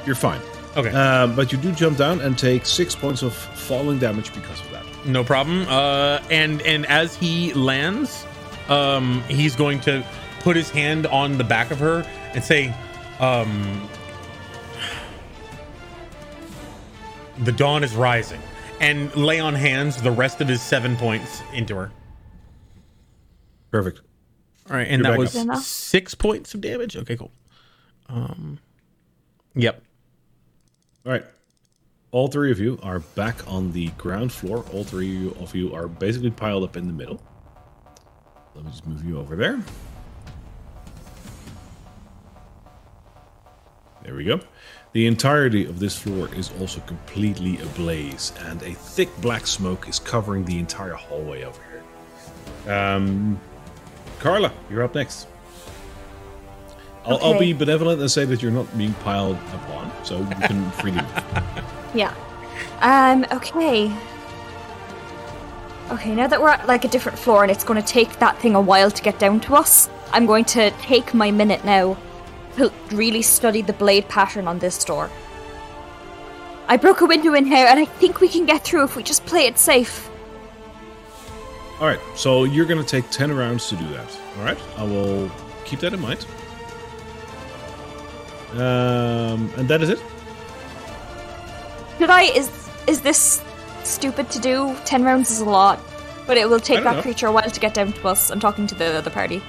You're 0.05 0.15
fine. 0.15 0.41
okay 0.75 0.89
Um, 0.91 1.35
but 1.37 1.51
you 1.53 1.57
do 1.57 1.71
jump 1.71 1.97
down 1.97 2.19
and 2.21 2.37
take 2.37 2.65
six 2.65 2.93
points 2.95 3.21
of 3.23 3.33
falling 3.33 3.97
damage 3.97 4.33
because 4.33 4.59
of 4.59 4.69
that. 4.71 4.74
No 5.05 5.23
problem. 5.23 5.65
Uh, 5.67 6.19
and 6.31 6.61
and 6.63 6.85
as 6.87 7.15
he 7.15 7.53
lands, 7.53 8.25
um, 8.69 9.21
he's 9.27 9.55
going 9.55 9.79
to 9.81 10.05
put 10.39 10.55
his 10.55 10.69
hand 10.69 11.05
on 11.07 11.37
the 11.37 11.43
back 11.43 11.71
of 11.71 11.79
her 11.79 12.01
and 12.33 12.43
say, 12.43 12.73
um, 13.19 13.87
"The 17.43 17.51
dawn 17.51 17.83
is 17.83 17.95
rising," 17.95 18.41
and 18.81 19.15
lay 19.15 19.39
on 19.39 19.53
hands 19.53 20.01
the 20.01 20.11
rest 20.11 20.41
of 20.41 20.47
his 20.47 20.61
seven 20.61 20.95
points 20.95 21.41
into 21.53 21.75
her. 21.75 21.91
Perfect. 23.69 24.01
All 24.69 24.75
right, 24.75 24.87
and 24.87 25.03
You're 25.03 25.11
that 25.11 25.19
was 25.19 25.35
up. 25.35 25.57
Six 25.59 26.15
points 26.15 26.55
of 26.55 26.61
damage. 26.61 26.97
Okay, 26.97 27.15
cool. 27.15 27.31
Um, 28.09 28.57
yep. 29.53 29.83
All 31.05 31.11
right. 31.11 31.25
All 32.15 32.29
three 32.29 32.49
of 32.49 32.61
you 32.61 32.79
are 32.81 32.99
back 32.99 33.45
on 33.45 33.73
the 33.73 33.89
ground 33.97 34.31
floor. 34.31 34.63
All 34.71 34.85
three 34.85 35.33
of 35.37 35.53
you 35.53 35.75
are 35.75 35.89
basically 35.89 36.31
piled 36.31 36.63
up 36.63 36.77
in 36.77 36.87
the 36.87 36.93
middle. 36.93 37.21
Let 38.55 38.63
me 38.63 38.71
just 38.71 38.87
move 38.87 39.03
you 39.03 39.19
over 39.19 39.35
there. 39.35 39.61
There 44.03 44.15
we 44.15 44.23
go. 44.23 44.39
The 44.93 45.07
entirety 45.07 45.65
of 45.65 45.79
this 45.79 45.99
floor 45.99 46.33
is 46.33 46.53
also 46.57 46.79
completely 46.79 47.59
ablaze, 47.59 48.31
and 48.45 48.63
a 48.63 48.71
thick 48.71 49.09
black 49.19 49.45
smoke 49.45 49.89
is 49.89 49.99
covering 49.99 50.45
the 50.45 50.57
entire 50.57 50.93
hallway 50.93 51.43
over 51.43 51.61
here. 52.65 52.73
Um, 52.73 53.37
Karla, 54.19 54.53
you're 54.69 54.83
up 54.83 54.95
next. 54.95 55.27
I'll, 57.03 57.17
I'll 57.17 57.39
be 57.39 57.51
benevolent 57.51 57.99
and 57.99 58.09
say 58.09 58.23
that 58.23 58.41
you're 58.41 58.53
not 58.53 58.77
being 58.77 58.93
piled 58.93 59.35
upon, 59.51 59.91
so 60.05 60.19
you 60.19 60.47
can 60.47 60.71
freely 60.71 61.01
move. 61.01 61.73
Yeah. 61.95 62.13
Um, 62.81 63.25
okay. 63.31 63.91
Okay, 65.91 66.15
now 66.15 66.27
that 66.27 66.41
we're 66.41 66.49
at 66.49 66.67
like 66.67 66.83
a 66.83 66.87
different 66.87 67.17
floor 67.17 67.43
and 67.43 67.51
it's 67.51 67.63
going 67.63 67.81
to 67.81 67.87
take 67.87 68.19
that 68.19 68.37
thing 68.39 68.55
a 68.55 68.61
while 68.61 68.91
to 68.91 69.01
get 69.01 69.19
down 69.19 69.39
to 69.41 69.55
us, 69.55 69.89
I'm 70.11 70.25
going 70.25 70.45
to 70.45 70.71
take 70.81 71.13
my 71.13 71.31
minute 71.31 71.63
now 71.63 71.97
to 72.57 72.71
really 72.91 73.21
study 73.21 73.61
the 73.61 73.73
blade 73.73 74.07
pattern 74.09 74.47
on 74.47 74.59
this 74.59 74.83
door. 74.83 75.09
I 76.67 76.77
broke 76.77 77.01
a 77.01 77.05
window 77.05 77.33
in 77.35 77.45
here, 77.45 77.67
and 77.67 77.79
I 77.79 77.85
think 77.85 78.21
we 78.21 78.27
can 78.27 78.45
get 78.45 78.63
through 78.63 78.85
if 78.85 78.95
we 78.95 79.03
just 79.03 79.25
play 79.25 79.45
it 79.45 79.59
safe. 79.59 80.09
All 81.79 81.85
right, 81.85 81.99
so 82.15 82.45
you're 82.45 82.65
going 82.65 82.81
to 82.81 82.87
take 82.87 83.09
10 83.11 83.31
rounds 83.33 83.69
to 83.69 83.75
do 83.75 83.87
that. 83.89 84.19
All 84.37 84.43
right, 84.43 84.57
I 84.77 84.83
will 84.83 85.29
keep 85.65 85.81
that 85.81 85.93
in 85.93 85.99
mind. 85.99 86.25
Um, 88.53 89.51
and 89.57 89.67
that 89.67 89.81
is 89.83 89.89
it. 89.89 90.01
Should 91.97 92.09
I? 92.09 92.23
Is 92.23 92.49
is 92.87 93.01
this 93.01 93.43
stupid 93.83 94.29
to 94.31 94.39
do? 94.39 94.75
Ten 94.85 95.03
rounds 95.03 95.31
is 95.31 95.41
a 95.41 95.45
lot, 95.45 95.79
but 96.27 96.37
it 96.37 96.49
will 96.49 96.59
take 96.59 96.83
that 96.83 96.97
know. 96.97 97.01
creature 97.01 97.27
a 97.27 97.31
while 97.31 97.49
to 97.49 97.59
get 97.59 97.73
down 97.73 97.93
to 97.93 98.07
us. 98.07 98.29
I'm 98.31 98.39
talking 98.39 98.67
to 98.67 98.75
the 98.75 98.97
other 98.97 99.09
party. 99.09 99.41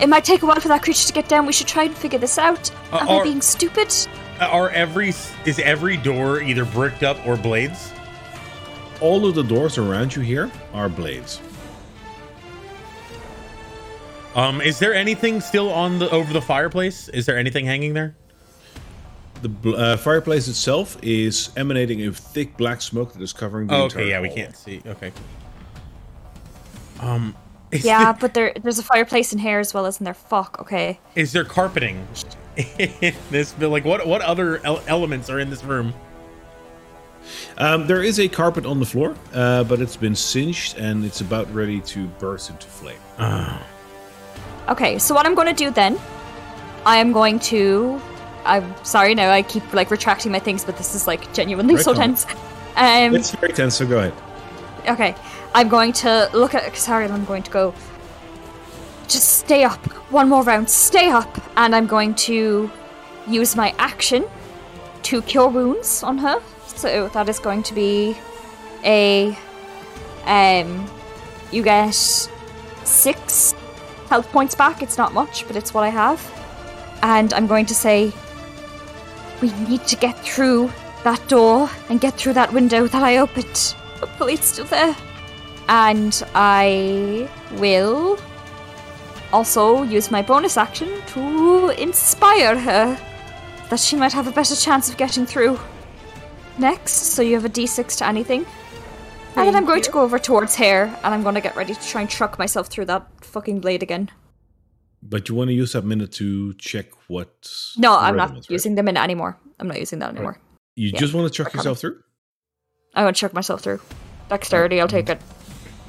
It 0.00 0.08
might 0.08 0.24
take 0.24 0.42
a 0.42 0.46
while 0.46 0.60
for 0.60 0.68
that 0.68 0.82
creature 0.82 1.06
to 1.06 1.12
get 1.12 1.28
down. 1.28 1.46
We 1.46 1.52
should 1.52 1.68
try 1.68 1.84
and 1.84 1.94
figure 1.94 2.18
this 2.18 2.38
out. 2.38 2.70
Uh, 2.92 2.98
Am 3.00 3.08
I 3.08 3.22
being 3.22 3.40
stupid? 3.40 3.94
Are 4.40 4.70
every 4.70 5.10
is 5.44 5.58
every 5.58 5.96
door 5.96 6.40
either 6.40 6.64
bricked 6.64 7.02
up 7.02 7.24
or 7.26 7.36
blades? 7.36 7.92
All 9.00 9.26
of 9.26 9.34
the 9.34 9.42
doors 9.42 9.78
around 9.78 10.14
you 10.14 10.22
here 10.22 10.50
are 10.72 10.88
blades. 10.88 11.40
Um, 14.34 14.60
is 14.60 14.78
there 14.78 14.94
anything 14.94 15.40
still 15.40 15.70
on 15.70 15.98
the 15.98 16.10
over 16.10 16.32
the 16.32 16.40
fireplace? 16.40 17.08
Is 17.10 17.26
there 17.26 17.36
anything 17.36 17.66
hanging 17.66 17.92
there? 17.92 18.16
The 19.42 19.72
uh, 19.72 19.96
fireplace 19.96 20.46
itself 20.48 20.96
is 21.02 21.50
emanating 21.56 22.06
a 22.06 22.12
thick 22.12 22.56
black 22.56 22.80
smoke 22.80 23.12
that 23.12 23.20
is 23.22 23.32
covering 23.32 23.66
the 23.66 23.74
Oh, 23.74 23.84
entire 23.84 24.00
okay, 24.02 24.10
yeah, 24.10 24.20
we 24.20 24.28
can't 24.30 24.56
see. 24.56 24.80
Okay. 24.86 25.12
Um, 27.00 27.34
Yeah, 27.72 28.12
the- 28.12 28.18
but 28.20 28.34
there 28.34 28.52
there's 28.62 28.78
a 28.78 28.82
fireplace 28.82 29.32
in 29.32 29.38
here 29.38 29.58
as 29.58 29.74
well, 29.74 29.86
isn't 29.86 30.04
there? 30.04 30.14
Fuck. 30.14 30.58
Okay. 30.60 31.00
is 31.14 31.32
there 31.32 31.44
carpeting 31.44 32.06
in 32.78 33.14
this? 33.30 33.52
bill? 33.52 33.70
Like, 33.70 33.84
what 33.84 34.06
what 34.06 34.20
other 34.22 34.64
el- 34.64 34.82
elements 34.86 35.28
are 35.30 35.40
in 35.40 35.50
this 35.50 35.64
room? 35.64 35.92
Um, 37.58 37.86
there 37.86 38.02
is 38.02 38.18
a 38.20 38.28
carpet 38.28 38.66
on 38.66 38.78
the 38.78 38.84
floor, 38.86 39.16
uh, 39.32 39.64
but 39.64 39.80
it's 39.80 39.96
been 39.96 40.14
singed 40.14 40.76
and 40.78 41.04
it's 41.04 41.20
about 41.20 41.52
ready 41.54 41.80
to 41.80 42.06
burst 42.18 42.50
into 42.50 42.66
flame. 42.66 42.98
Okay. 44.68 44.98
So 44.98 45.14
what 45.14 45.24
I'm 45.26 45.34
going 45.34 45.48
to 45.48 45.54
do 45.54 45.70
then? 45.70 45.98
I 46.84 46.98
am 46.98 47.10
going 47.12 47.38
to. 47.40 48.00
I'm 48.44 48.74
sorry. 48.84 49.14
Now 49.14 49.30
I 49.30 49.42
keep 49.42 49.72
like 49.72 49.90
retracting 49.90 50.32
my 50.32 50.38
things, 50.38 50.64
but 50.64 50.76
this 50.76 50.94
is 50.94 51.06
like 51.06 51.32
genuinely 51.32 51.76
so 51.76 51.94
tense. 51.94 52.26
Um. 52.76 53.14
It's 53.14 53.30
very 53.30 53.52
tense, 53.52 53.76
so 53.76 53.86
go 53.86 53.98
ahead. 53.98 54.14
Okay, 54.88 55.14
I'm 55.54 55.68
going 55.68 55.92
to 55.94 56.28
look 56.32 56.54
at 56.54 56.76
Sorry, 56.76 57.06
I'm 57.06 57.24
going 57.24 57.42
to 57.42 57.50
go. 57.50 57.74
Just 59.08 59.38
stay 59.38 59.64
up. 59.64 59.84
One 60.10 60.28
more 60.28 60.42
round. 60.42 60.68
Stay 60.68 61.08
up, 61.08 61.40
and 61.56 61.74
I'm 61.74 61.86
going 61.86 62.14
to 62.26 62.70
use 63.28 63.54
my 63.54 63.74
action 63.78 64.24
to 65.04 65.22
cure 65.22 65.48
wounds 65.48 66.02
on 66.02 66.18
her. 66.18 66.40
So 66.66 67.08
that 67.08 67.28
is 67.28 67.38
going 67.38 67.62
to 67.64 67.74
be 67.74 68.16
a 68.84 69.36
um. 70.24 70.90
You 71.52 71.62
get 71.62 71.94
six 72.84 73.54
health 74.08 74.28
points 74.32 74.54
back. 74.54 74.82
It's 74.82 74.96
not 74.98 75.12
much, 75.12 75.46
but 75.46 75.54
it's 75.56 75.74
what 75.74 75.84
I 75.84 75.90
have. 75.90 76.20
And 77.02 77.32
I'm 77.34 77.46
going 77.46 77.66
to 77.66 77.74
say, 77.74 78.12
we 79.42 79.52
need 79.68 79.84
to 79.88 79.96
get 79.96 80.18
through 80.20 80.70
that 81.04 81.20
door 81.28 81.68
and 81.90 82.00
get 82.00 82.14
through 82.14 82.32
that 82.34 82.52
window 82.52 82.86
that 82.86 83.02
I 83.02 83.18
opened. 83.18 83.74
Hopefully, 83.98 84.34
it's 84.34 84.46
still 84.46 84.64
there. 84.66 84.96
And 85.68 86.22
I 86.34 87.28
will 87.52 88.18
also 89.32 89.82
use 89.82 90.10
my 90.10 90.22
bonus 90.22 90.56
action 90.56 91.02
to 91.08 91.70
inspire 91.70 92.58
her 92.58 92.98
that 93.68 93.80
she 93.80 93.96
might 93.96 94.12
have 94.12 94.28
a 94.28 94.32
better 94.32 94.54
chance 94.54 94.88
of 94.88 94.96
getting 94.96 95.26
through. 95.26 95.58
Next, 96.58 96.92
so 96.92 97.22
you 97.22 97.34
have 97.34 97.44
a 97.44 97.48
d6 97.48 97.98
to 97.98 98.06
anything. 98.06 98.46
and 99.36 99.48
then 99.48 99.56
I'm 99.56 99.64
going 99.64 99.78
you. 99.78 99.84
to 99.84 99.90
go 99.90 100.02
over 100.02 100.18
towards 100.18 100.54
hair 100.54 100.84
and 101.02 101.14
I'm 101.14 101.22
going 101.22 101.34
to 101.34 101.40
get 101.40 101.56
ready 101.56 101.74
to 101.74 101.88
try 101.88 102.02
and 102.02 102.10
truck 102.10 102.38
myself 102.38 102.66
through 102.68 102.84
that 102.86 103.06
fucking 103.22 103.60
blade 103.60 103.82
again. 103.82 104.10
But 105.02 105.28
you 105.28 105.34
want 105.34 105.48
to 105.48 105.54
use 105.54 105.72
that 105.72 105.84
minute 105.84 106.12
to 106.12 106.54
check 106.54 106.86
what. 107.08 107.52
No, 107.76 107.96
I'm 107.98 108.16
not 108.16 108.48
using 108.48 108.76
the 108.76 108.82
minute 108.82 109.02
anymore. 109.02 109.36
I'm 109.58 109.68
not 109.68 109.78
using 109.78 109.98
that 109.98 110.10
anymore. 110.10 110.32
Right. 110.32 110.40
You 110.76 110.90
yeah, 110.90 110.98
just 110.98 111.12
want 111.12 111.32
to 111.32 111.36
check 111.36 111.52
yourself 111.52 111.80
coming. 111.80 111.96
through? 111.96 112.02
I 112.94 113.04
want 113.04 113.16
to 113.16 113.20
check 113.20 113.34
myself 113.34 113.62
through. 113.62 113.80
Dexterity, 114.28 114.80
I'll 114.80 114.88
take 114.88 115.08
it. 115.08 115.20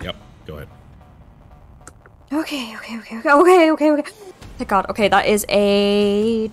Yep, 0.01 0.15
go 0.45 0.55
ahead. 0.55 0.67
Okay, 2.31 2.75
okay, 2.75 2.97
okay, 2.97 3.17
okay, 3.19 3.31
okay, 3.31 3.71
okay, 3.71 3.91
okay. 3.91 4.11
Thank 4.57 4.69
God. 4.69 4.85
Okay, 4.89 5.07
that 5.07 5.25
is 5.27 5.45
a. 5.49 6.49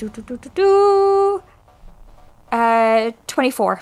Uh, 2.52 3.12
24. 3.26 3.80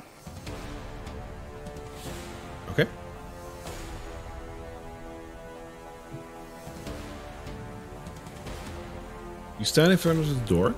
You 9.59 9.65
stand 9.65 9.91
in 9.91 9.99
front 9.99 10.21
of 10.21 10.29
the 10.29 10.55
door 10.55 10.75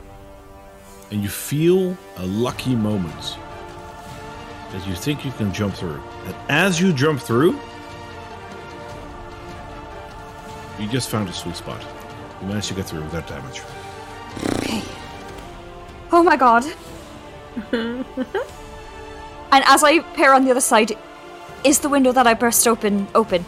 and 1.10 1.22
you 1.22 1.28
feel 1.28 1.96
a 2.16 2.26
lucky 2.26 2.74
moment 2.74 3.36
that 4.72 4.86
you 4.86 4.94
think 4.94 5.24
you 5.24 5.32
can 5.32 5.52
jump 5.52 5.74
through. 5.74 6.00
And 6.24 6.34
as 6.48 6.80
you 6.80 6.92
jump 6.92 7.20
through, 7.20 7.58
you 10.78 10.88
just 10.88 11.10
found 11.10 11.28
a 11.28 11.32
sweet 11.32 11.56
spot. 11.56 11.84
You 12.40 12.48
managed 12.48 12.68
to 12.68 12.74
get 12.74 12.86
through 12.86 13.02
without 13.02 13.26
damage. 13.26 13.60
Okay. 14.56 14.82
Oh 16.10 16.22
my 16.22 16.36
God. 16.36 16.64
and 17.72 18.04
as 19.52 19.84
I 19.84 19.98
pair 20.14 20.32
on 20.32 20.44
the 20.44 20.52
other 20.52 20.60
side, 20.60 20.96
is 21.64 21.80
the 21.80 21.88
window 21.90 22.12
that 22.12 22.26
I 22.26 22.32
burst 22.32 22.66
open 22.66 23.06
open? 23.14 23.44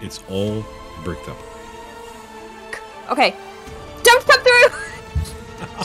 It's 0.00 0.22
all 0.28 0.64
bricked 1.02 1.28
up. 1.28 1.36
Okay. 3.10 3.34
Don't 4.02 4.26
come 4.26 4.40
through. 4.42 4.68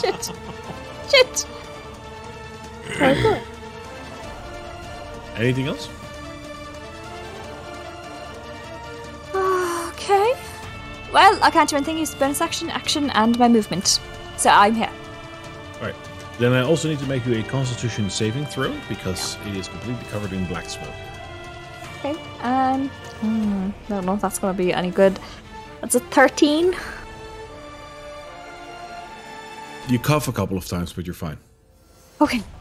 Shit. 0.00 0.32
Shit. 1.10 1.46
Anything 5.36 5.66
else? 5.66 5.88
Okay. 9.34 10.34
Well, 11.12 11.38
I 11.42 11.50
can't 11.50 11.68
do 11.68 11.76
anything. 11.76 11.98
Use 11.98 12.14
bonus 12.14 12.40
action, 12.40 12.70
action, 12.70 13.10
and 13.10 13.38
my 13.38 13.48
movement. 13.48 14.00
So 14.36 14.50
I'm 14.50 14.74
here. 14.74 14.90
Alright. 15.78 15.94
Then 16.38 16.52
I 16.52 16.62
also 16.62 16.88
need 16.88 16.98
to 16.98 17.06
make 17.06 17.24
you 17.26 17.38
a 17.38 17.42
constitution 17.44 18.10
saving 18.10 18.46
throw 18.46 18.74
because 18.88 19.36
it 19.46 19.56
is 19.56 19.68
completely 19.68 20.04
covered 20.06 20.32
in 20.32 20.44
black 20.46 20.68
smoke. 20.68 20.88
Okay. 21.98 22.20
Um. 22.40 22.88
Hmm, 23.20 23.70
I 23.86 23.88
don't 23.88 24.06
know 24.06 24.14
if 24.14 24.20
that's 24.20 24.38
gonna 24.38 24.56
be 24.56 24.72
any 24.72 24.90
good. 24.90 25.18
That's 25.80 25.94
a 25.94 26.00
thirteen. 26.00 26.74
You 29.88 29.98
cough 29.98 30.28
a 30.28 30.32
couple 30.32 30.56
of 30.56 30.66
times, 30.66 30.92
but 30.92 31.06
you're 31.06 31.14
fine. 31.14 31.38
Okay. 32.20 32.40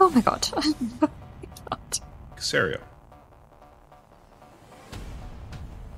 Oh 0.00 0.10
my 0.10 0.20
god. 0.20 0.42
Casario. 2.36 2.80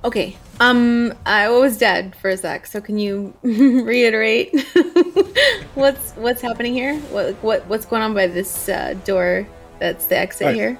Okay. 0.03 0.37
Um, 0.59 1.11
I 1.25 1.49
was 1.49 1.75
dead 1.79 2.15
for 2.17 2.29
a 2.29 2.37
sec. 2.37 2.67
So 2.67 2.81
can 2.81 2.99
you 2.99 3.33
reiterate 3.41 4.53
what's 5.73 6.11
what's 6.11 6.39
happening 6.43 6.73
here? 6.73 6.99
What 7.09 7.33
what 7.41 7.65
what's 7.65 7.85
going 7.87 8.03
on 8.03 8.13
by 8.13 8.27
this 8.27 8.69
uh, 8.69 8.93
door? 9.05 9.47
That's 9.79 10.05
the 10.05 10.19
exit 10.19 10.45
Right. 10.47 10.55
here. 10.55 10.79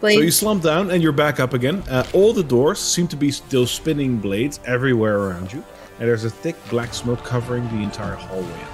So 0.00 0.08
you 0.08 0.18
Blades. 0.20 0.36
slump 0.36 0.62
down 0.62 0.90
and 0.90 1.02
you're 1.02 1.12
back 1.12 1.38
up 1.38 1.52
again. 1.52 1.82
Uh, 1.90 2.06
all 2.14 2.32
the 2.32 2.42
doors 2.42 2.78
seem 2.80 3.06
to 3.08 3.16
be 3.16 3.30
still 3.30 3.66
spinning 3.66 4.16
blades 4.16 4.60
everywhere 4.64 5.18
around 5.18 5.52
you, 5.52 5.62
and 6.02 6.08
there's 6.08 6.24
a 6.24 6.30
thick 6.30 6.56
black 6.68 6.92
smoke 6.92 7.22
covering 7.22 7.62
the 7.68 7.80
entire 7.80 8.16
hallway. 8.16 8.64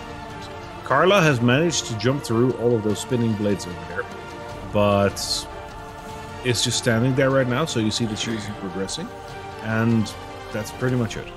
Karla 0.84 1.20
has 1.20 1.42
managed 1.42 1.84
to 1.84 1.98
jump 1.98 2.22
through 2.24 2.52
all 2.52 2.74
of 2.74 2.82
those 2.82 2.98
spinning 2.98 3.34
blades 3.34 3.66
over 3.66 3.76
there, 3.90 4.02
but 4.72 5.46
it's 6.42 6.64
just 6.64 6.78
standing 6.78 7.14
there 7.16 7.28
right 7.28 7.46
now. 7.46 7.66
So 7.66 7.80
you 7.80 7.90
see 7.90 8.06
that 8.06 8.18
she 8.18 8.34
isn't 8.34 8.54
progressing, 8.54 9.06
and 9.64 10.10
that's 10.54 10.70
pretty 10.70 10.96
much 10.96 11.18
it. 11.18 11.28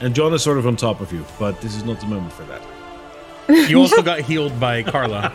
And 0.00 0.14
Jon 0.14 0.32
is 0.32 0.42
sort 0.42 0.56
of 0.56 0.66
on 0.66 0.76
top 0.76 1.02
of 1.02 1.12
you, 1.12 1.26
but 1.38 1.60
this 1.60 1.74
is 1.76 1.84
not 1.84 2.00
the 2.00 2.06
moment 2.06 2.32
for 2.32 2.44
that. 2.44 2.62
You 3.68 3.78
also 3.80 4.00
got 4.00 4.20
healed 4.20 4.58
by 4.58 4.82
Karla. 4.82 5.30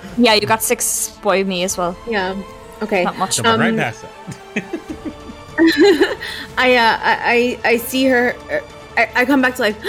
yeah, 0.16 0.32
you 0.32 0.46
got 0.46 0.62
six 0.62 1.18
by 1.22 1.42
me 1.42 1.64
as 1.64 1.76
well. 1.76 1.94
yeah. 2.08 2.34
Okay. 2.80 3.04
Not 3.04 3.18
much. 3.18 3.36
Jumping 3.36 3.60
right 3.60 3.70
Um, 3.72 3.76
past 3.76 4.06
that. 4.54 4.64
I 6.56 6.76
uh 6.76 6.98
I 7.02 7.58
I, 7.64 7.70
I 7.72 7.76
see 7.78 8.04
her. 8.06 8.34
er, 8.50 8.62
I, 8.96 9.10
I 9.16 9.24
come 9.24 9.42
back 9.42 9.56
to 9.56 9.62
life. 9.62 9.76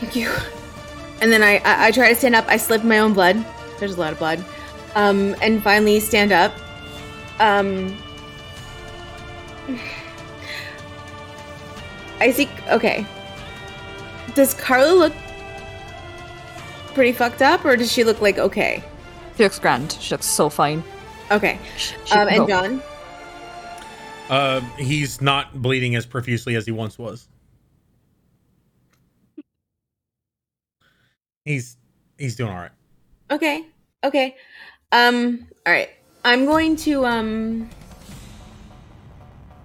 Thank 0.00 0.14
you. 0.16 0.30
And 1.22 1.32
then 1.32 1.42
I, 1.42 1.56
I 1.64 1.86
I 1.86 1.90
try 1.90 2.08
to 2.10 2.14
stand 2.14 2.34
up. 2.36 2.44
I 2.48 2.56
slip 2.56 2.84
my 2.84 2.98
own 2.98 3.12
blood. 3.14 3.44
There's 3.78 3.96
a 3.96 4.00
lot 4.00 4.12
of 4.12 4.18
blood. 4.18 4.44
Um, 4.94 5.34
and 5.42 5.62
finally 5.62 5.98
stand 6.00 6.32
up. 6.32 6.52
Um. 7.40 7.96
I 12.20 12.30
see. 12.30 12.48
Okay. 12.70 13.04
Does 14.34 14.54
Karla 14.54 14.92
look 14.92 15.12
pretty 16.94 17.12
fucked 17.12 17.42
up, 17.42 17.64
or 17.64 17.76
does 17.76 17.90
she 17.92 18.04
look 18.04 18.20
like 18.20 18.38
okay? 18.38 18.82
She 19.36 19.42
looks 19.42 19.58
grand. 19.58 19.92
She 20.00 20.14
looks 20.14 20.26
so 20.26 20.48
fine. 20.48 20.82
Okay. 21.30 21.58
She 21.76 22.12
Um, 22.12 22.28
and. 22.28 22.48
Jon. 22.48 22.82
Uh, 24.28 24.60
he's 24.76 25.20
not 25.20 25.62
bleeding 25.62 25.94
as 25.94 26.04
profusely 26.04 26.56
as 26.56 26.66
he 26.66 26.72
once 26.72 26.98
was. 26.98 27.28
He's 31.44 31.76
he's 32.18 32.34
doing 32.34 32.50
all 32.50 32.58
right. 32.58 32.72
Okay. 33.30 33.64
Okay. 34.02 34.36
Um. 34.92 35.46
All 35.64 35.72
right. 35.72 35.90
I'm 36.24 36.44
going 36.44 36.76
to 36.76 37.06
um. 37.06 37.70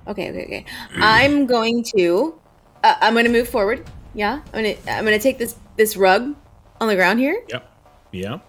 Okay. 0.08 0.30
Okay. 0.30 0.44
Okay. 0.44 0.66
I'm 0.96 1.48
going 1.48 1.84
to. 1.96 2.40
Uh, 2.84 2.96
I'm 3.02 3.14
going 3.14 3.26
to 3.26 3.32
move 3.32 3.50
forward. 3.50 3.90
Yeah. 4.14 4.42
I'm 4.54 4.64
gonna. 4.64 4.76
I'm 4.88 5.04
gonna 5.06 5.18
take 5.20 5.40
this 5.40 5.56
this 5.76 5.98
rug 5.98 6.36
on 6.80 6.88
the 6.88 6.96
ground 6.96 7.20
here. 7.20 7.42
Yep. 7.50 7.68
Yeah. 8.12 8.40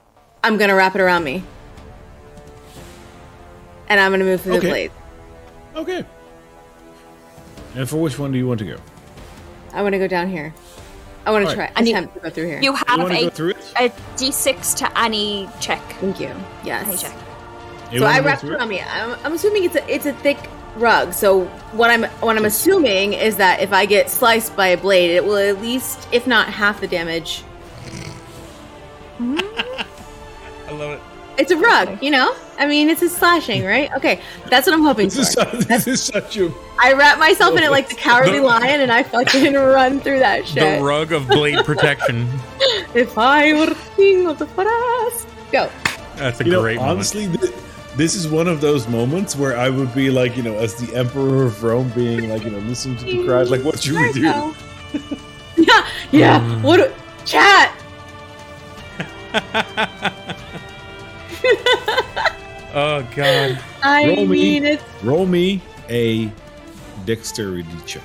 I'm 0.45 0.59
gonna 0.59 0.75
wrap 0.75 0.95
it 0.95 1.01
around 1.01 1.25
me. 1.25 1.43
And 3.89 4.01
I'm 4.01 4.11
gonna 4.11 4.25
move 4.25 4.41
through 4.43 4.57
Okay. 4.57 4.67
the 4.67 4.69
blade. 4.69 4.93
Okay. 5.75 6.05
And 7.75 7.89
for 7.89 7.97
which 7.97 8.19
one 8.19 8.33
do 8.33 8.39
you 8.39 8.47
want 8.47 8.59
to 8.61 8.67
go? 8.67 8.77
I 9.73 9.83
want 9.83 9.95
to 9.95 9.99
go 9.99 10.07
down 10.07 10.29
here. 10.29 10.53
I 11.25 11.31
want 11.31 11.45
to 11.45 11.51
Alright. 11.51 11.69
try 11.71 11.77
And 11.79 11.89
you- 11.89 11.95
attempt 11.97 12.15
to 12.15 12.21
go 12.21 12.31
through 12.31 12.47
here. 12.47 12.59
You 12.61 12.73
You 12.73 12.75
have 12.75 12.99
want 12.99 13.13
to 13.15 13.21
go 13.25 13.31
through 13.31 13.51
it? 13.51 13.73
a 13.79 13.89
d6 14.17 14.75
to 14.79 14.99
any 15.01 15.49
check. 15.61 15.81
Thank 16.01 16.21
you. 16.21 16.27
Any 16.29 16.37
Yes. 16.65 17.03
check. 17.03 17.13
You 17.91 17.99
So 18.01 18.05
wanna 18.05 18.17
I 18.17 18.21
go 18.21 18.27
wrapped 18.27 18.41
through 18.41 18.51
it 18.51 18.55
it? 18.55 18.59
around 18.59 18.69
me. 18.69 18.81
I'm, 18.83 19.17
I'm 19.25 19.33
assuming 19.35 19.65
it's 19.65 19.77
a 19.77 19.95
it's 19.95 20.07
a 20.07 20.13
thick 20.15 20.39
rug. 20.77 21.13
So 21.13 21.45
what 21.73 21.91
I'm 21.91 22.05
what 22.21 22.37
I'm 22.37 22.45
assuming 22.45 23.13
is 23.13 23.37
that 23.37 23.61
if 23.61 23.73
I 23.73 23.87
get 23.87 24.11
sliced 24.11 24.57
by 24.57 24.69
a 24.69 24.77
blade, 24.77 25.11
it 25.11 25.25
will 25.25 25.37
at 25.37 25.61
least, 25.63 26.09
if 26.11 26.27
not 26.27 26.49
half 26.49 26.81
the 26.81 26.89
damage. 26.89 27.45
I 29.21 30.71
love 30.73 30.93
it. 30.93 31.01
It's 31.39 31.51
a 31.51 31.57
rug, 31.57 32.03
you 32.03 32.11
know. 32.11 32.35
I 32.59 32.67
mean, 32.67 32.91
it's 32.91 33.01
a 33.03 33.09
slashing, 33.09 33.65
right? 33.65 33.91
Okay, 33.97 34.21
that's 34.49 34.67
what 34.67 34.75
I'm 34.75 34.83
hoping 34.83 35.07
This 35.09 35.17
is, 35.19 35.35
for. 35.35 35.41
such, 35.45 35.53
this 35.67 35.87
is 35.87 36.03
such 36.05 36.37
a. 36.37 36.53
I 36.81 36.93
wrap 36.93 37.19
myself 37.19 37.57
in 37.57 37.63
it 37.63 37.71
like 37.71 37.89
the 37.89 37.95
cowardly 38.07 38.39
The- 38.39 38.45
lion, 38.45 38.81
and 38.83 38.93
I 38.93 39.03
fucking 39.03 39.55
run 39.55 40.01
through 40.01 40.19
that 40.21 40.47
shit. 40.47 40.79
The 40.79 40.85
rug 40.85 41.13
of 41.13 41.27
blade 41.29 41.65
protection. 41.65 42.29
if 42.95 43.17
I 43.17 43.53
were 43.55 43.75
king 43.97 44.27
of 44.27 44.39
the 44.39 44.47
forest, 44.47 45.27
go. 45.51 45.71
That's 46.17 46.41
a 46.41 46.45
You 46.45 46.51
know, 46.53 46.61
great 46.61 46.77
moment. 46.77 46.91
honestly, 46.97 47.27
th- 47.29 47.53
this 47.97 48.15
is 48.15 48.29
one 48.29 48.47
of 48.47 48.61
those 48.61 48.87
moments 48.89 49.35
where 49.35 49.57
I 49.57 49.69
would 49.71 49.95
be 49.95 50.11
like, 50.11 50.37
you 50.37 50.43
know, 50.43 50.57
as 50.59 50.75
the 50.75 50.95
Emperor 50.95 51.45
of 51.45 51.63
Rome, 51.63 51.91
being 51.95 52.29
like, 52.29 52.45
you 52.45 52.51
know, 52.51 52.59
listening 52.59 52.99
to 52.99 53.05
the 53.05 53.25
crowd, 53.25 53.49
like, 53.49 53.63
what 53.65 53.83
should 53.83 53.95
we 53.97 54.13
do? 54.13 54.21
Yeah, 55.57 55.87
yeah. 56.11 56.41
Mm. 56.41 56.63
What? 56.63 56.77
do- 56.77 56.93
Chat. 57.25 57.73
Oh 62.75 63.07
god. 63.15 63.59
I 63.83 64.07
Roll 64.07 64.17
me. 64.27 64.27
mean, 64.27 64.65
it's 64.65 64.83
Roll 65.03 65.27
me 65.27 65.61
a 65.91 66.33
dexterity 67.05 67.69
check. 67.85 68.03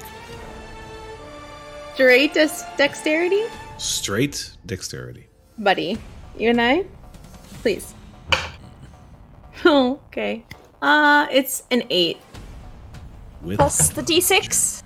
straight 1.94 2.34
dexterity, 2.78 3.44
Straight 3.78 4.52
dexterity. 4.66 5.28
buddy. 5.58 5.98
You 6.38 6.50
and 6.50 6.60
I, 6.62 6.84
please. 7.62 7.94
Oh, 9.64 10.00
okay. 10.08 10.44
Uh, 10.82 11.28
it's 11.32 11.64
an 11.72 11.84
eight. 11.90 12.18
With, 13.42 13.58
Plus 13.58 13.90
the 13.92 14.02
d6. 14.04 14.84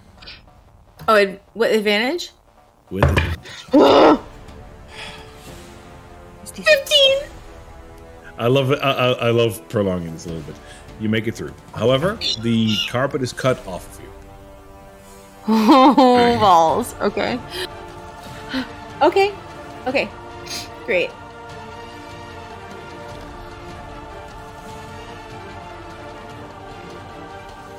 Oh, 1.07 1.15
ad- 1.15 1.39
what 1.53 1.71
advantage? 1.71 2.29
with 2.91 3.03
it. 3.03 3.39
Fifteen. 6.45 7.17
I 8.41 8.47
love 8.47 8.71
it. 8.71 8.79
I, 8.81 8.91
I, 8.91 9.11
I 9.27 9.29
love 9.29 9.61
prolonging 9.69 10.13
this 10.13 10.25
a 10.25 10.29
little 10.29 10.43
bit. 10.43 10.55
You 10.99 11.09
make 11.09 11.27
it 11.27 11.35
through. 11.35 11.53
However, 11.75 12.17
the 12.41 12.75
carpet 12.89 13.21
is 13.21 13.31
cut 13.31 13.65
off 13.67 13.87
of 13.93 14.03
you. 14.03 14.09
Oh, 15.47 16.37
balls. 16.39 16.95
Okay. 17.01 17.39
Okay. 19.03 19.31
Okay. 19.85 20.09
Great. 20.87 21.11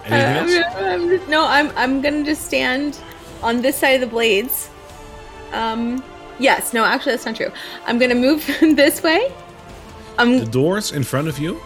Anything 0.05 0.63
else? 0.63 0.77
I'm, 0.77 0.85
I'm 0.85 1.09
just, 1.09 1.29
no, 1.29 1.45
I'm 1.45 1.73
I'm 1.77 2.01
gonna 2.01 2.23
just 2.23 2.45
stand 2.45 3.01
on 3.43 3.63
this 3.63 3.77
side 3.77 3.95
of 3.95 4.01
the 4.01 4.07
blades. 4.07 4.71
Um, 5.53 6.05
yes, 6.39 6.73
no, 6.73 6.85
actually 6.85 7.13
that's 7.13 7.27
not 7.27 7.35
true. 7.35 7.51
I'm 7.87 7.99
gonna 7.99 8.15
move 8.15 8.47
this 8.61 9.03
way. 9.03 9.33
The 10.17 10.23
Um, 10.23 10.45
doors 10.51 10.93
in 10.93 11.05
front 11.05 11.29
of 11.29 11.39
you 11.39 11.61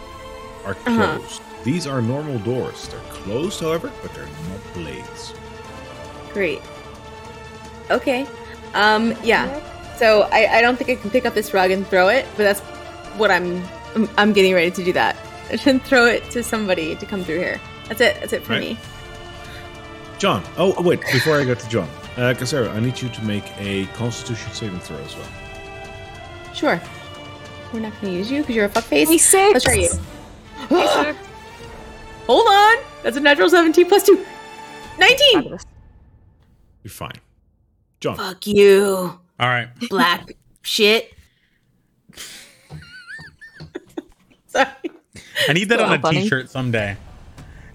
are 0.65 0.77
Uh-huh. 0.87 1.19
closed. 1.19 1.41
These 1.65 1.87
are 1.87 2.01
normal 2.01 2.39
doors. 2.41 2.89
They're 2.89 3.01
closed, 3.23 3.61
however, 3.61 3.91
but 4.03 4.15
they're 4.15 4.25
not 4.51 4.75
blades. 4.75 5.33
great. 6.33 6.61
Okay. 7.91 8.27
Um, 8.75 9.15
yeah. 9.23 9.49
So 9.97 10.29
I, 10.31 10.59
I 10.59 10.61
don't 10.61 10.77
think 10.77 10.91
I 10.91 10.97
can 10.97 11.11
pick 11.11 11.25
up 11.25 11.33
this 11.35 11.55
rug 11.55 11.71
and 11.71 11.87
throw 11.87 12.09
it, 12.09 12.27
but 12.37 12.43
that's 12.45 12.61
what 13.19 13.31
I'm 13.31 13.63
I'm, 13.95 14.09
I'm 14.19 14.33
getting 14.35 14.53
ready 14.53 14.71
to 14.71 14.85
do 14.85 14.93
that. 14.93 15.17
I 15.51 15.57
should 15.57 15.81
throw 15.83 16.05
it 16.05 16.29
to 16.33 16.43
somebody 16.43 16.95
to 16.97 17.07
come 17.07 17.25
through 17.25 17.39
here. 17.39 17.59
That's 17.89 18.01
it. 18.03 18.17
That's 18.21 18.33
it 18.35 18.43
for 18.43 18.53
Right. 18.53 18.61
me. 18.61 18.79
Jon. 20.19 20.43
Oh, 20.59 20.81
wait. 20.83 21.01
Before 21.13 21.41
I 21.41 21.45
get 21.45 21.59
to 21.61 21.69
Jon, 21.71 21.89
uh, 22.17 22.35
Casera, 22.37 22.69
I 22.75 22.81
need 22.81 23.01
you 23.01 23.09
to 23.09 23.25
make 23.25 23.45
a 23.59 23.87
Constitution 23.95 24.53
saving 24.53 24.81
throw 24.81 24.99
as 24.99 25.17
well. 25.17 25.29
Sure. 26.55 26.81
We're 27.77 27.83
not 27.83 27.93
gonna 28.01 28.15
use 28.15 28.31
you 28.31 28.41
because 28.41 28.57
you're 28.57 28.65
a 28.65 28.69
fuckface. 28.71 29.05
D6. 29.07 29.53
Let's 29.53 29.65
try 29.67 29.75
you. 29.75 29.91
D6. 30.71 31.17
Hold 32.27 32.47
on. 32.49 32.77
That's 33.03 33.19
a 33.19 33.21
natural 33.21 33.51
17 33.51 33.87
plus 33.87 34.03
2. 34.05 34.25
19. 34.99 35.43
You're 35.43 35.59
fine. 36.89 37.13
Jon. 38.01 38.17
Fuck 38.17 38.47
you, 38.47 39.21
All 39.39 39.47
right. 39.49 39.69
black 39.91 40.33
shit. 40.63 41.13
Sorry. 44.47 44.69
I 45.47 45.53
need 45.53 45.69
that 45.69 45.79
So 45.81 45.85
on 45.85 45.93
a 45.93 45.99
funny. 46.01 46.23
t-shirt 46.23 46.49
someday. 46.49 46.97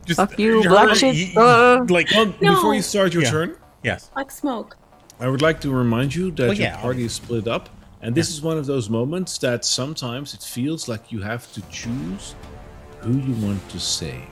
Just 0.06 0.18
Fuck 0.20 0.40
you, 0.40 0.64
black 0.64 0.96
shit. 0.96 1.38
Uh. 1.38 1.86
like 1.90 2.10
Well, 2.10 2.34
No. 2.42 2.56
before 2.56 2.74
you 2.74 2.82
start 2.82 3.14
your 3.14 3.22
Yeah. 3.22 3.30
turn, 3.30 3.56
yes. 3.84 4.10
Black 4.16 4.32
smoke. 4.32 4.78
I 5.20 5.28
would 5.28 5.44
like 5.44 5.62
to 5.62 5.72
remind 5.72 6.16
you 6.16 6.32
that 6.32 6.40
Well, 6.48 6.54
your 6.56 6.64
yeah, 6.70 6.82
party 6.82 7.04
is 7.06 7.14
split 7.14 7.48
up, 7.48 7.70
and 8.02 8.16
this 8.16 8.30
is 8.30 8.42
one 8.42 8.58
of 8.58 8.66
those 8.66 8.90
moments 8.90 9.38
that 9.40 9.64
sometimes 9.66 10.34
it 10.34 10.42
feels 10.42 10.88
like 10.88 11.12
you 11.12 11.22
have 11.22 11.52
to 11.54 11.62
choose 11.70 12.36
who 13.02 13.14
you 13.14 13.46
want 13.46 13.68
to 13.70 13.80
save. 13.80 14.28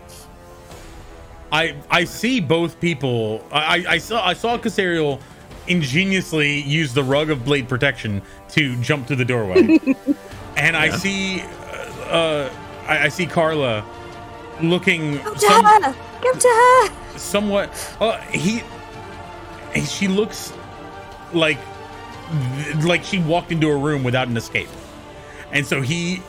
I 1.51 1.75
I 1.89 2.03
see 2.03 2.39
both 2.39 2.79
people. 2.79 3.43
I 3.51 3.59
I- 3.79 3.85
I 3.93 3.97
saw 3.97 4.25
I 4.27 4.33
saw 4.33 4.57
Casariel 4.57 5.19
ingeniously 5.67 6.61
use 6.61 6.93
the 6.93 7.03
rug 7.03 7.29
of 7.29 7.45
blade 7.45 7.67
protection 7.69 8.21
to 8.49 8.75
jump 8.81 9.07
through 9.07 9.17
the 9.17 9.25
doorway, 9.25 9.79
and 10.57 10.75
I 10.77 10.89
see 10.89 11.41
uh, 11.41 12.15
uh 12.15 12.49
I, 12.87 13.05
I 13.05 13.09
see 13.09 13.25
Karla 13.25 13.83
looking 14.61 15.17
Go 15.17 15.33
to 15.33 15.39
some- 15.39 15.65
her. 15.65 15.95
Go 16.21 16.33
to 16.33 16.47
her. 16.47 17.17
somewhat. 17.17 17.69
Uh, 17.99 18.17
he 18.31 18.61
he- 19.73 19.85
she 19.85 20.07
looks 20.07 20.53
like 21.33 21.57
like 22.83 23.03
she 23.03 23.19
walked 23.19 23.51
into 23.51 23.69
a 23.69 23.77
room 23.77 24.03
without 24.03 24.27
an 24.27 24.37
escape, 24.37 24.69
and 25.51 25.65
so 25.65 25.81
he 25.81 26.21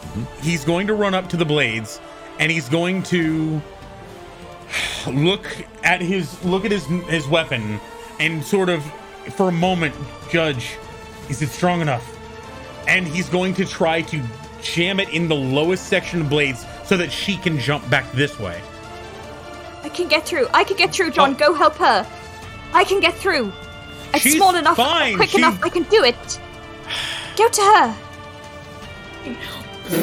he's 0.43 0.65
going 0.65 0.87
to 0.87 0.95
run 0.95 1.15
up 1.15 1.29
to 1.31 1.37
the 1.37 1.45
blades, 1.45 2.01
and 2.39 2.51
he's 2.51 2.69
going 2.69 3.03
to 3.05 3.61
look 5.07 5.47
at 5.83 6.01
his 6.01 6.43
look 6.45 6.65
at 6.65 6.71
his 6.71 6.85
his 7.09 7.27
weapon 7.27 7.81
and 8.19 8.45
sort 8.45 8.69
of 8.69 8.85
for 9.35 9.49
a 9.49 9.53
moment 9.53 9.95
judge 10.31 10.77
is 11.29 11.43
it 11.43 11.49
strong 11.49 11.81
enough 11.81 12.17
and 12.87 13.07
he's 13.09 13.29
going 13.29 13.53
to 13.55 13.65
try 13.65 14.01
to 14.01 14.23
jam 14.63 15.01
it 15.01 15.09
in 15.09 15.27
the 15.27 15.35
lowest 15.35 15.87
section 15.87 16.21
of 16.21 16.29
blades 16.29 16.65
so 16.85 16.97
that 16.97 17.11
she 17.11 17.37
can 17.37 17.59
jump 17.59 17.89
back 17.91 18.11
this 18.13 18.39
way 18.39 18.61
I 19.83 19.89
can 19.89 20.09
get 20.09 20.27
through. 20.27 20.47
I 20.53 20.65
can 20.65 20.77
get 20.77 20.93
through, 20.93 21.11
Jon. 21.13 21.35
Oh. 21.35 21.39
Go 21.39 21.55
help 21.55 21.75
her. 21.77 22.07
I 22.73 22.85
can 22.85 23.01
get 23.01 23.15
through. 23.15 23.53
It's 24.15 24.23
She's 24.23 24.37
small 24.37 24.55
enough, 24.57 24.77
fine. 24.77 25.17
quick 25.17 25.31
She- 25.31 25.39
enough. 25.39 25.59
I 25.63 25.69
can 25.69 25.85
do 25.85 26.03
it. 26.05 26.41
Go 27.37 27.49
to 27.49 27.61
her. 27.63 27.97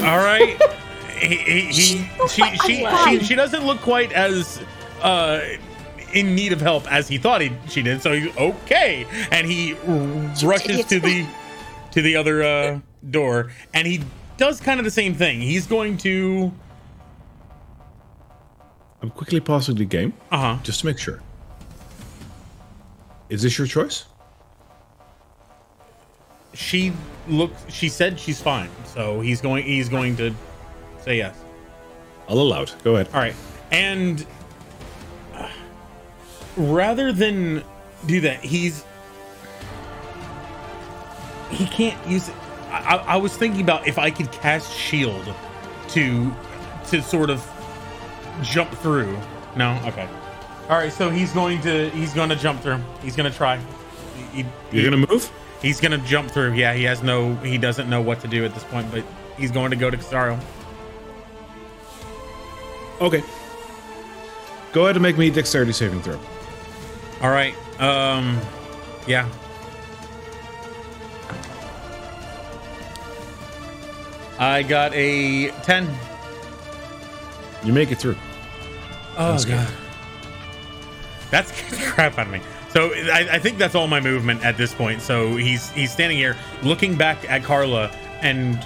all 0.05 0.17
right 0.17 0.61
he, 1.19 1.35
he, 1.37 1.61
he, 1.61 1.71
she, 1.71 1.97
fine. 2.37 2.57
she, 2.65 2.85
I'm 2.85 3.19
she, 3.19 3.25
she 3.25 3.35
doesn't 3.35 3.65
look 3.65 3.79
quite 3.79 4.11
as 4.11 4.61
uh 5.01 5.41
in 6.13 6.35
need 6.35 6.51
of 6.53 6.59
help 6.61 6.89
as 6.91 7.07
he 7.07 7.17
thought 7.17 7.41
he 7.41 7.51
she 7.69 7.81
did 7.81 8.01
so 8.01 8.11
he's 8.13 8.35
okay 8.37 9.05
and 9.31 9.47
he 9.47 9.73
rushes 10.43 10.85
to 10.85 10.99
the 10.99 11.25
to 11.91 12.01
the 12.01 12.15
other 12.15 12.43
uh 12.43 12.79
door 13.09 13.51
and 13.73 13.87
he 13.87 14.01
does 14.37 14.59
kind 14.59 14.79
of 14.79 14.83
the 14.83 14.91
same 14.91 15.13
thing 15.15 15.39
he's 15.41 15.65
going 15.67 15.97
to 15.97 16.51
I'm 19.01 19.09
quickly 19.09 19.39
pausing 19.39 19.75
the 19.75 19.85
game 19.85 20.13
uh-huh 20.31 20.59
just 20.63 20.81
to 20.81 20.85
make 20.85 20.97
sure. 20.99 21.21
Is 23.29 23.41
this 23.41 23.57
your 23.57 23.67
choice? 23.67 24.05
she 26.53 26.91
looks. 27.27 27.61
She 27.71 27.87
said 27.87 28.19
she's 28.19 28.41
fine, 28.41 28.69
so 28.85 29.19
he's 29.21 29.41
going. 29.41 29.63
He's 29.63 29.89
going 29.89 30.15
to 30.17 30.33
say 31.01 31.17
yes. 31.17 31.37
I'll 32.27 32.39
allow 32.39 32.63
it. 32.63 32.75
Go 32.83 32.95
ahead. 32.95 33.07
All 33.13 33.19
right, 33.19 33.35
and 33.71 34.25
uh, 35.35 35.49
rather 36.55 37.11
than 37.11 37.63
do 38.07 38.21
that, 38.21 38.39
he's 38.43 38.83
he 41.51 41.65
can't 41.67 42.07
use 42.07 42.27
it. 42.29 42.35
I, 42.71 42.95
I- 42.95 43.13
I 43.13 43.17
was 43.17 43.35
thinking 43.37 43.61
about 43.61 43.87
if 43.87 43.97
I 43.99 44.09
could 44.09 44.31
cast 44.31 44.73
shield 44.73 45.33
to 45.89 46.33
to 46.89 47.01
sort 47.03 47.29
of 47.29 47.45
jump 48.41 48.71
through. 48.79 49.15
No, 49.55 49.79
okay. 49.85 50.07
All 50.69 50.77
right, 50.77 50.91
so 50.91 51.09
he's 51.09 51.31
going 51.31 51.61
to 51.61 51.89
he's 51.91 52.13
going 52.13 52.29
to 52.29 52.35
jump 52.35 52.61
through. 52.61 52.79
He's 53.01 53.15
going 53.15 53.29
to 53.31 53.35
try. 53.37 53.57
He- 54.33 54.43
he- 54.43 54.45
You're 54.71 54.91
gonna 54.91 55.05
move? 55.07 55.31
He's 55.61 55.79
gonna 55.79 55.97
jump 55.99 56.29
through. 56.29 56.53
Yeah, 56.53 56.73
he 56.73 56.83
has 56.83 57.01
no. 57.01 57.33
He 57.35 57.57
doesn't 57.57 57.89
know 57.89 58.01
what 58.01 58.19
to 58.21 58.27
do 58.27 58.43
at 58.45 58.53
this 58.53 58.63
point, 58.65 58.91
but 58.91 59.03
he's 59.37 59.49
going 59.51 59.71
to 59.71 59.77
go 59.77 59.89
to 59.89 59.97
Casaro. 59.97 60.39
Okay. 63.01 63.23
Go 64.73 64.83
ahead 64.83 64.95
and 64.97 65.03
make 65.03 65.17
me 65.17 65.29
a 65.29 65.31
dexterity 65.31 65.71
saving 65.71 66.01
throw. 66.01 66.19
All 67.21 67.29
right. 67.31 67.55
Um. 67.79 68.39
Yeah. 69.07 69.27
I 74.39 74.61
got 74.63 74.93
a 74.93 75.49
ten. 75.63 75.87
You 77.63 77.73
make 77.73 77.91
it 77.91 77.97
through. 77.97 78.15
Oh 79.17 79.31
That's 79.31 79.45
good. 79.45 79.67
God. 81.31 81.45
That's 81.45 81.51
the 81.69 81.77
crap 81.91 82.17
out 82.17 82.27
of 82.27 82.33
me. 82.33 82.41
So 82.69 82.93
I, 82.93 83.27
I 83.33 83.39
think 83.39 83.57
that's 83.57 83.75
all 83.75 83.87
my 83.87 83.99
movement 83.99 84.43
at 84.43 84.57
this 84.57 84.73
point. 84.73 85.01
So 85.01 85.35
he's 85.35 85.69
he's 85.71 85.91
standing 85.91 86.17
here 86.17 86.35
looking 86.63 86.95
back 86.95 87.29
at 87.29 87.43
Karla 87.43 87.91
and 88.21 88.59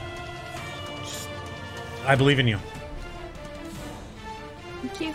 just, 1.04 1.30
I 2.06 2.16
believe 2.16 2.40
in 2.40 2.48
you. 2.48 2.60
Thank 4.82 5.02
you. 5.02 5.14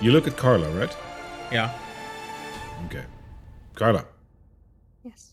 You 0.00 0.12
look 0.12 0.26
at 0.26 0.36
Karla, 0.36 0.68
right? 0.70 0.96
Yeah. 1.52 1.72
Okay. 2.86 3.04
Karla. 3.74 4.04
Yes. 5.04 5.30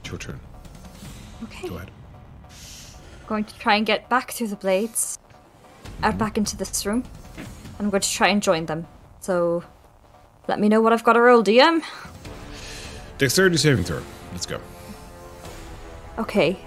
It's 0.00 0.10
your 0.10 0.18
turn. 0.18 0.40
Ahead. 1.74 1.90
going 3.26 3.44
to 3.44 3.58
try 3.58 3.74
and 3.74 3.84
get 3.84 4.08
back 4.08 4.30
through 4.30 4.48
the 4.48 4.56
blades, 4.56 5.18
out 6.02 6.16
back 6.16 6.38
into 6.38 6.56
this 6.56 6.86
room. 6.86 7.04
I'm 7.78 7.90
going 7.90 8.00
to 8.02 8.10
try 8.10 8.28
and 8.28 8.42
join 8.42 8.66
them. 8.66 8.86
So, 9.20 9.64
let 10.48 10.60
me 10.60 10.68
know 10.68 10.80
what 10.80 10.92
I've 10.92 11.04
got 11.04 11.14
to 11.14 11.20
roll, 11.20 11.42
DM. 11.42 11.82
Dexterity 13.18 13.56
saving 13.56 13.84
throw. 13.84 14.02
Let's 14.32 14.46
go. 14.46 14.60
Okay. 16.18 16.58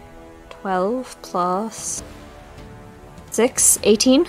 12 0.49 1.17
plus 1.21 2.03
6, 3.31 3.79
18. 3.83 4.25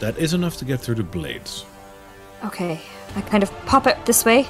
That 0.00 0.18
is 0.18 0.34
enough 0.34 0.56
to 0.56 0.64
get 0.64 0.80
through 0.80 0.96
the 0.96 1.02
blades. 1.04 1.64
Okay. 2.44 2.80
I 3.14 3.20
kind 3.22 3.42
of 3.42 3.50
pop 3.66 3.86
out 3.86 4.06
this 4.06 4.24
way. 4.24 4.48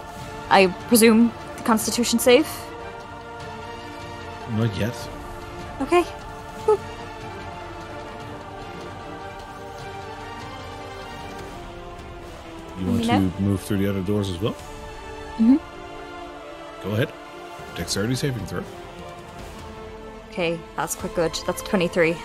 I 0.48 0.68
presume 0.88 1.32
the 1.56 1.62
constitution 1.62 2.18
save. 2.18 2.48
Not 4.56 4.76
yet. 4.76 4.94
Okay. 5.80 6.02
Whew. 6.64 6.78
You 12.78 12.86
want 12.86 13.36
to 13.36 13.42
move 13.42 13.60
through 13.60 13.78
the 13.78 13.88
other 13.88 14.02
doors 14.02 14.28
as 14.30 14.40
well? 14.40 14.54
Mm-hmm. 15.36 15.56
Go 16.82 16.94
ahead. 16.94 17.12
Dexterity 17.76 18.14
saving 18.14 18.44
throw. 18.46 18.62
Okay, 20.30 20.58
that's 20.76 20.94
quite 20.94 21.14
good. 21.14 21.38
That's 21.46 21.62
23. 21.62 22.16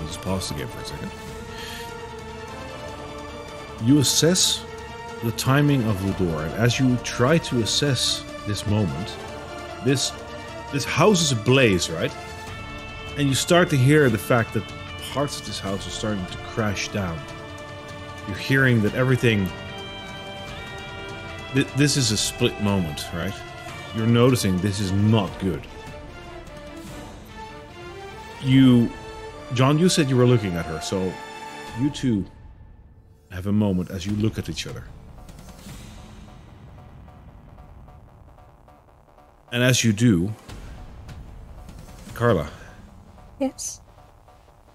Let's 0.00 0.16
pause 0.16 0.48
the 0.48 0.54
game 0.54 0.68
for 0.68 0.80
a 0.80 0.84
second. 0.84 1.10
You 3.84 3.98
assess 3.98 4.64
the 5.22 5.32
timing 5.32 5.84
of 5.88 6.04
the 6.04 6.24
door, 6.24 6.42
and 6.42 6.54
as 6.54 6.78
you 6.78 6.96
try 6.98 7.38
to 7.38 7.60
assess 7.62 8.24
this 8.46 8.66
moment, 8.66 9.16
this 9.84 10.12
this 10.72 10.84
house 10.84 11.22
is 11.22 11.32
ablaze, 11.32 11.90
right? 11.90 12.14
And 13.16 13.28
you 13.28 13.34
start 13.34 13.70
to 13.70 13.76
hear 13.76 14.10
the 14.10 14.18
fact 14.18 14.52
that 14.54 14.62
parts 15.12 15.40
of 15.40 15.46
this 15.46 15.58
house 15.58 15.86
are 15.86 15.90
starting 15.90 16.24
to 16.26 16.36
crash 16.38 16.88
down. 16.88 17.18
You're 18.26 18.36
hearing 18.36 18.82
that 18.82 18.94
everything. 18.94 19.48
Th- 21.54 21.66
this 21.76 21.96
is 21.96 22.12
a 22.12 22.16
split 22.16 22.60
moment, 22.60 23.06
right? 23.14 23.34
You're 23.96 24.06
noticing 24.06 24.58
this 24.58 24.80
is 24.80 24.92
not 24.92 25.30
good. 25.40 25.66
You 28.42 28.90
Jon, 29.54 29.78
you 29.78 29.88
said 29.88 30.10
you 30.10 30.16
were 30.16 30.26
looking 30.26 30.54
at 30.56 30.66
her, 30.66 30.80
so 30.80 31.10
you 31.80 31.88
two 31.90 32.26
have 33.30 33.46
a 33.46 33.52
moment 33.52 33.90
as 33.90 34.04
you 34.04 34.12
look 34.16 34.38
at 34.38 34.50
each 34.50 34.66
other. 34.66 34.84
And 39.50 39.62
as 39.62 39.82
you 39.82 39.92
do, 39.92 40.32
Karla, 42.14 42.48
Yes. 43.40 43.80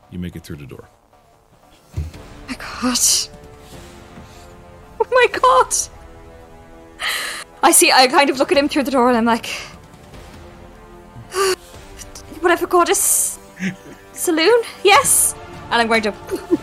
you 0.09 0.17
make 0.19 0.35
it 0.35 0.43
through 0.43 0.55
the 0.57 0.65
door. 0.65 0.87
my 2.47 2.55
god. 2.55 2.99
Oh 4.99 5.07
my 5.11 5.27
god. 5.31 5.73
I 7.61 7.71
see, 7.71 7.91
I 7.91 8.07
kind 8.07 8.29
of 8.29 8.37
look 8.37 8.51
at 8.51 8.57
him 8.57 8.67
through 8.67 8.83
the 8.83 8.91
door 8.91 9.09
and 9.09 9.17
I'm 9.17 9.25
like, 9.25 9.49
ah, 11.33 11.55
whatever 12.41 12.67
goddess 12.67 13.39
Selûne? 14.13 14.63
Yes. 14.83 15.35
And 15.71 15.81
I'm 15.81 15.87
going 15.87 16.03
to 16.03 16.11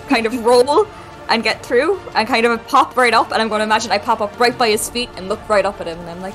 kind 0.09 0.27
of 0.27 0.45
roll 0.45 0.87
and 1.29 1.43
get 1.43 1.65
through 1.65 1.99
and 2.15 2.27
kind 2.27 2.45
of 2.47 2.67
pop 2.67 2.97
right 2.97 3.15
up. 3.15 3.33
And 3.33 3.41
I'm 3.41 3.49
going 3.49 3.61
to 3.61 3.65
imagine 3.65 3.93
I 3.93 3.99
pop 3.99 4.21
up 4.21 4.39
right 4.39 4.57
by 4.57 4.69
his 4.69 4.89
feet 4.91 5.09
and 5.17 5.29
look 5.29 5.47
right 5.49 5.65
up 5.65 5.81
at 5.81 5.87
him. 5.87 5.99
And 6.01 6.11
I'm 6.11 6.21
like, 6.21 6.35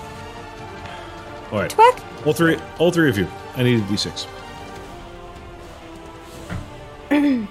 All 1.55 1.61
right, 1.61 1.69
twack. 1.69 2.01
all 2.25 2.33
three, 2.33 2.57
all 2.79 2.91
three 2.91 3.07
of 3.09 3.17
you. 3.17 3.29
I 3.55 3.63
need 3.63 3.79
a 3.79 3.83
d6. 3.83 4.27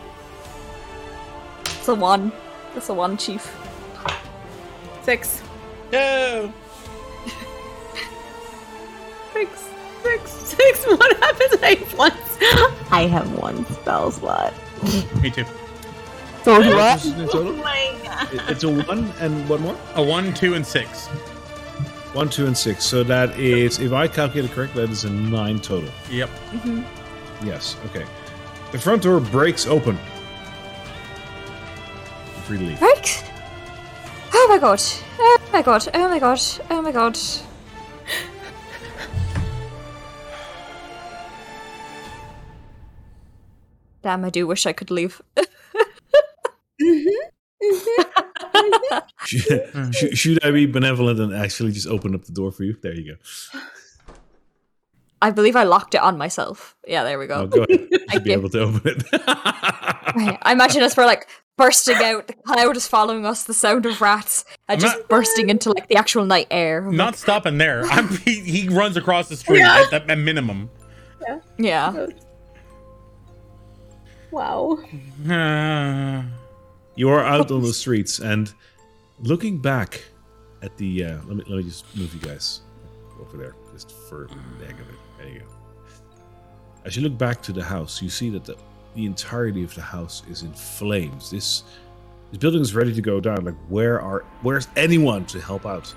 It's 1.65 1.89
a 1.89 1.95
one. 1.95 2.31
That's 2.75 2.91
a 2.91 2.95
one, 2.95 3.17
chief. 3.17 3.57
Six. 5.05 5.43
No. 5.91 6.53
Six. 9.33 9.69
Six. 10.03 10.31
Six. 10.31 10.87
What 10.87 11.17
happens? 11.17 11.63
I 11.63 11.75
have 11.75 11.99
one. 11.99 12.13
I 12.91 13.07
have 13.07 13.33
one 13.39 13.65
spell 13.67 14.11
slot. 14.11 14.53
Me 15.23 15.31
too. 15.31 15.47
So 16.43 16.59
What 16.59 17.05
is 17.05 17.07
it 17.07 17.19
in 17.21 17.29
total? 17.29 17.53
Oh 17.53 17.57
my 17.57 17.99
god. 18.05 18.29
It's 18.51 18.65
a 18.65 18.69
one 18.69 19.11
and 19.21 19.49
one 19.49 19.63
more. 19.63 19.77
A 19.95 20.03
one, 20.03 20.35
two, 20.35 20.53
and 20.53 20.67
six. 20.67 21.09
One, 22.15 22.29
two, 22.29 22.47
and 22.47 22.57
six. 22.57 22.85
So 22.85 23.03
that 23.03 23.39
is, 23.41 23.81
if 23.81 23.93
I 23.93 24.07
calculate 24.07 24.49
it 24.49 24.55
correct, 24.55 24.75
that 24.77 24.89
is 24.89 25.05
a 25.05 25.11
nine 25.11 25.59
total. 25.59 25.91
Yep. 26.11 26.29
Mm-hmm. 26.29 27.47
Yes. 27.47 27.77
Okay. 27.87 28.07
The 28.71 28.79
front 28.79 29.03
door 29.03 29.19
breaks 29.19 29.67
open. 29.67 29.99
You're 32.27 32.43
free 32.45 32.59
to 32.59 32.65
leave. 32.65 32.81
Right? 32.81 33.33
Oh 34.33 34.47
my 34.49 34.59
god. 34.59 34.81
Oh 35.19 35.39
my 35.53 35.63
god. 35.63 35.89
Oh 35.93 36.09
my 36.09 36.19
god. 36.21 36.41
Oh 36.71 36.83
my 36.83 36.93
god. 36.93 37.19
Damn, 44.03 44.25
I 44.25 44.31
do 44.31 44.47
wish 44.47 44.67
I 44.67 44.73
could 44.73 44.91
leave. 44.91 45.21
should, 45.37 45.47
mm-hmm. 46.81 47.09
mm-hmm. 47.65 48.44
should- 49.27 50.17
should 50.19 50.45
I 50.45 50.51
be 50.51 50.67
benevolent 50.67 51.21
and 51.21 51.35
actually 51.35 51.73
just 51.73 51.87
open 51.87 52.15
up 52.15 52.25
the 52.25 52.33
door 52.33 52.53
for 52.53 52.65
you? 52.65 52.77
There 52.83 52.95
you 52.95 53.15
go. 53.15 53.61
I 55.23 55.31
believe 55.31 55.57
I 55.57 55.63
locked 55.63 55.95
it 55.95 56.03
on 56.03 56.19
myself. 56.19 56.77
Yeah, 56.87 57.03
there 57.05 57.19
we 57.19 57.25
Oh, 57.31 57.47
go. 57.47 57.59
go 57.59 57.63
ahead. 57.65 57.89
You 57.91 57.99
should 58.13 58.25
be 58.25 58.33
able 58.33 58.51
to 58.51 58.61
open 58.61 58.83
it. 58.85 59.03
Right. 60.15 60.39
I 60.43 60.53
imagine 60.53 60.83
us 60.85 60.97
we're 60.97 61.07
like 61.07 61.27
bursting 61.57 61.97
out, 61.97 62.29
the 62.29 62.35
cloud 62.35 62.77
is 62.77 62.87
following 62.87 63.27
us, 63.27 63.45
the 63.45 63.55
sound 63.55 63.85
of 63.87 64.01
rats, 64.01 64.45
and 64.69 64.77
I'm 64.77 64.81
just 64.81 64.97
not- 64.99 65.09
bursting 65.09 65.49
into 65.51 65.73
like 65.73 65.89
the 65.89 65.97
actual 65.97 66.25
night 66.25 66.47
air. 66.53 66.87
I'm 66.87 66.95
Not 66.97 67.17
stopping 67.17 67.59
there. 67.59 67.83
I'm, 67.91 68.09
he, 68.19 68.41
he 68.41 68.69
runs 68.69 68.97
across 68.97 69.29
the 69.29 69.37
street 69.37 69.59
Yeah. 69.61 69.87
at, 69.93 70.09
at 70.09 70.19
minimum. 70.19 70.71
like, 71.29 71.41
yeah. 71.59 72.07
Wow. 74.31 74.79
Uh, 75.29 76.23
you 76.97 77.09
are 77.09 77.25
out 77.25 77.51
on 77.51 77.63
the 77.63 77.73
streets 77.73 78.19
and 78.21 78.53
looking 79.21 79.59
back 79.59 80.05
at 80.63 80.77
the. 80.77 81.05
Uh, 81.05 81.17
let 81.27 81.37
me 81.37 81.45
let 81.49 81.57
me 81.59 81.63
just 81.63 81.85
move 81.97 82.13
you 82.15 82.21
guys 82.21 82.61
over 83.21 83.37
there 83.37 83.55
just 83.73 83.93
for 84.09 84.29
the 84.59 84.67
heck 84.67 84.81
of 84.81 84.89
it. 84.89 84.95
There 85.19 85.29
you 85.29 85.39
go. 85.41 85.47
As 86.85 86.97
you 86.97 87.03
look 87.03 87.17
back 87.17 87.43
to 87.43 87.53
the 87.53 87.65
house, 87.65 88.03
you 88.03 88.09
see 88.09 88.31
that 88.31 88.45
the 88.45 88.57
the 88.95 89.07
entirety 89.07 89.65
of 89.65 89.75
the 89.75 89.83
house 89.83 90.23
is 90.31 90.43
in 90.43 90.53
flames. 90.53 91.31
This 91.31 91.65
this 92.31 92.39
building 92.39 92.61
is 92.61 92.75
ready 92.75 92.95
to 92.95 93.03
go 93.03 93.21
down. 93.21 93.45
Like 93.45 93.57
where 93.69 94.01
are 94.01 94.25
where's 94.43 94.69
anyone 94.77 95.25
to 95.27 95.41
help 95.41 95.67
out? 95.67 95.93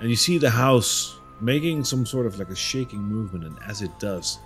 And 0.00 0.08
you 0.08 0.16
see 0.16 0.38
the 0.38 0.50
house 0.50 1.18
making 1.40 1.84
some 1.84 2.06
sort 2.06 2.26
of 2.26 2.38
like 2.38 2.50
a 2.50 2.56
shaking 2.56 3.00
movement, 3.00 3.44
and 3.44 3.56
as 3.66 3.82
it 3.82 3.96
does, 3.98 4.38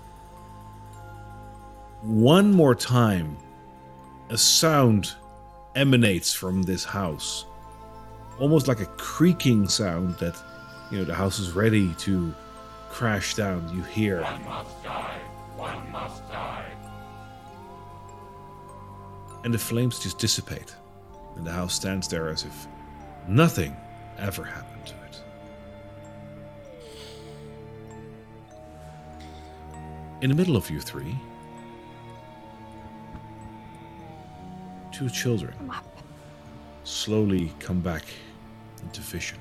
one 2.02 2.52
more 2.52 2.74
time, 2.74 3.36
a 4.32 4.38
sound 4.38 5.12
emanates 5.74 6.32
from 6.32 6.62
this 6.62 6.84
house. 6.84 7.44
Almost 8.40 8.66
like 8.66 8.80
a 8.80 8.86
creaking 8.86 9.68
sound 9.68 10.14
that, 10.20 10.34
you 10.90 10.96
know, 10.96 11.04
the 11.04 11.14
house 11.14 11.38
is 11.38 11.52
ready 11.52 11.92
to 11.96 12.34
crash 12.88 13.34
down. 13.34 13.70
You 13.76 13.82
hear. 13.82 14.22
One 14.22 14.44
must 14.44 14.82
die. 14.82 15.18
One 15.56 15.92
must 15.92 16.26
die. 16.30 16.64
And 19.44 19.52
the 19.52 19.58
flames 19.58 19.98
just 19.98 20.18
dissipate. 20.18 20.74
And 21.36 21.46
the 21.46 21.52
house 21.52 21.74
stands 21.74 22.08
there 22.08 22.30
as 22.30 22.44
if 22.44 22.66
nothing 23.28 23.76
ever 24.18 24.44
happened 24.44 24.86
to 24.86 24.94
it. 24.94 25.20
In 30.22 30.30
the 30.30 30.36
middle 30.36 30.56
of 30.56 30.70
you 30.70 30.80
three, 30.80 31.18
two 34.92 35.08
children 35.08 35.54
slowly 36.84 37.52
come 37.58 37.80
back 37.80 38.04
into 38.82 39.00
vision. 39.00 39.38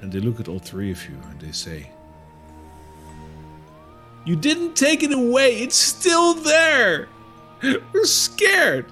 And 0.00 0.12
they 0.12 0.20
look 0.20 0.38
at 0.40 0.48
all 0.48 0.58
three 0.58 0.90
of 0.90 1.02
you 1.08 1.16
and 1.30 1.40
they 1.40 1.52
say, 1.52 1.90
You 4.24 4.36
didn't 4.36 4.76
take 4.76 5.02
it 5.02 5.12
away, 5.12 5.58
it's 5.62 5.76
still 5.76 6.34
there! 6.34 7.08
We're 7.62 8.04
scared! 8.04 8.86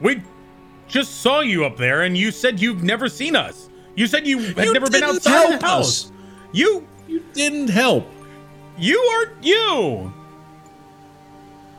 We 0.00 0.22
just 0.88 1.20
saw 1.20 1.40
you 1.40 1.64
up 1.64 1.76
there, 1.76 2.02
and 2.02 2.16
you 2.16 2.30
said 2.30 2.60
you've 2.60 2.82
never 2.82 3.08
seen 3.08 3.36
us. 3.36 3.68
You 3.94 4.06
said 4.06 4.26
you 4.26 4.38
had 4.38 4.64
You 4.64 4.72
never 4.72 4.88
been 4.88 5.02
outside 5.02 5.60
the 5.60 5.66
house. 5.66 6.10
You, 6.52 6.86
You 7.08 7.22
didn't 7.32 7.68
help. 7.68 8.06
you 8.78 8.98
aren't 8.98 9.44
you. 9.44 10.12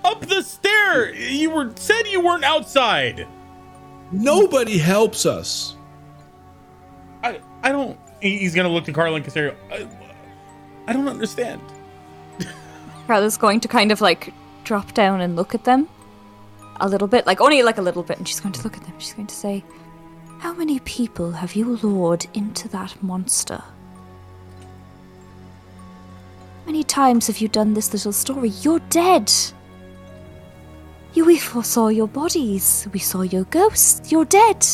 Up 0.10 0.22
the 0.26 0.42
stair. 0.42 1.14
You 1.14 1.52
were 1.52 1.72
said 1.76 2.08
you 2.08 2.20
weren't 2.20 2.44
outside. 2.44 3.28
Nobody 4.12 4.80
helps 4.80 5.28
us. 5.28 5.76
I, 7.24 7.40
I 7.62 7.72
don't. 7.72 8.00
He's 8.20 8.56
gonna 8.56 8.70
look 8.70 8.86
to 8.86 8.94
Karla 8.94 9.18
and 9.18 9.26
Casariel. 9.26 9.56
I, 9.72 9.88
I 10.88 10.94
don't 10.94 11.08
understand. 11.08 11.62
Karla's 13.08 13.38
going 13.38 13.60
to 13.60 13.68
kind 13.68 13.92
of 13.92 14.02
like 14.02 14.34
drop 14.64 14.94
down 14.96 15.22
and 15.22 15.36
look 15.36 15.54
at 15.54 15.64
them 15.64 15.88
a 16.80 16.90
little 16.90 17.08
bit, 17.08 17.28
like 17.28 17.40
only 17.40 17.62
like 17.62 17.78
a 17.78 17.82
little 17.82 18.04
bit, 18.04 18.18
and 18.18 18.28
she's 18.28 18.40
going 18.40 18.54
to 18.54 18.64
look 18.64 18.78
at 18.78 18.84
them. 18.84 18.94
She's 18.98 19.14
going 19.14 19.28
to 19.28 19.36
say, 19.36 19.64
How 20.40 20.54
many 20.54 20.80
people 20.80 21.32
have 21.34 21.54
you 21.56 21.78
lured 21.78 22.26
into 22.34 22.68
that 22.70 23.02
monster? 23.04 23.62
Many 26.66 26.84
times 26.84 27.28
have 27.28 27.40
you 27.40 27.48
done 27.48 27.74
this 27.74 27.94
little 27.94 28.12
story? 28.12 28.50
You're 28.50 28.80
dead. 28.90 29.32
You 31.20 31.26
we 31.26 31.38
foresaw 31.38 31.90
your 31.90 32.08
bodies. 32.08 32.88
We 32.94 33.00
saw 33.00 33.24
your 33.24 33.44
ghosts. 33.44 34.10
You're 34.10 34.24
dead. 34.24 34.66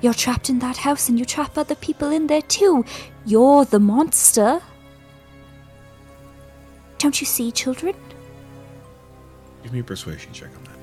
You're 0.00 0.14
trapped 0.14 0.50
in 0.50 0.60
that 0.60 0.76
house 0.76 1.08
and 1.08 1.18
you 1.18 1.24
trap 1.24 1.58
other 1.58 1.74
people 1.74 2.12
in 2.12 2.28
there 2.28 2.42
too. 2.42 2.84
You're 3.24 3.64
the 3.64 3.80
monster. 3.80 4.62
Don't 6.98 7.20
you 7.20 7.26
see, 7.26 7.50
children? 7.50 7.96
Give 9.64 9.72
me 9.72 9.80
a 9.80 9.82
persuasion 9.82 10.32
check 10.32 10.50
on 10.56 10.62
that. 10.62 10.78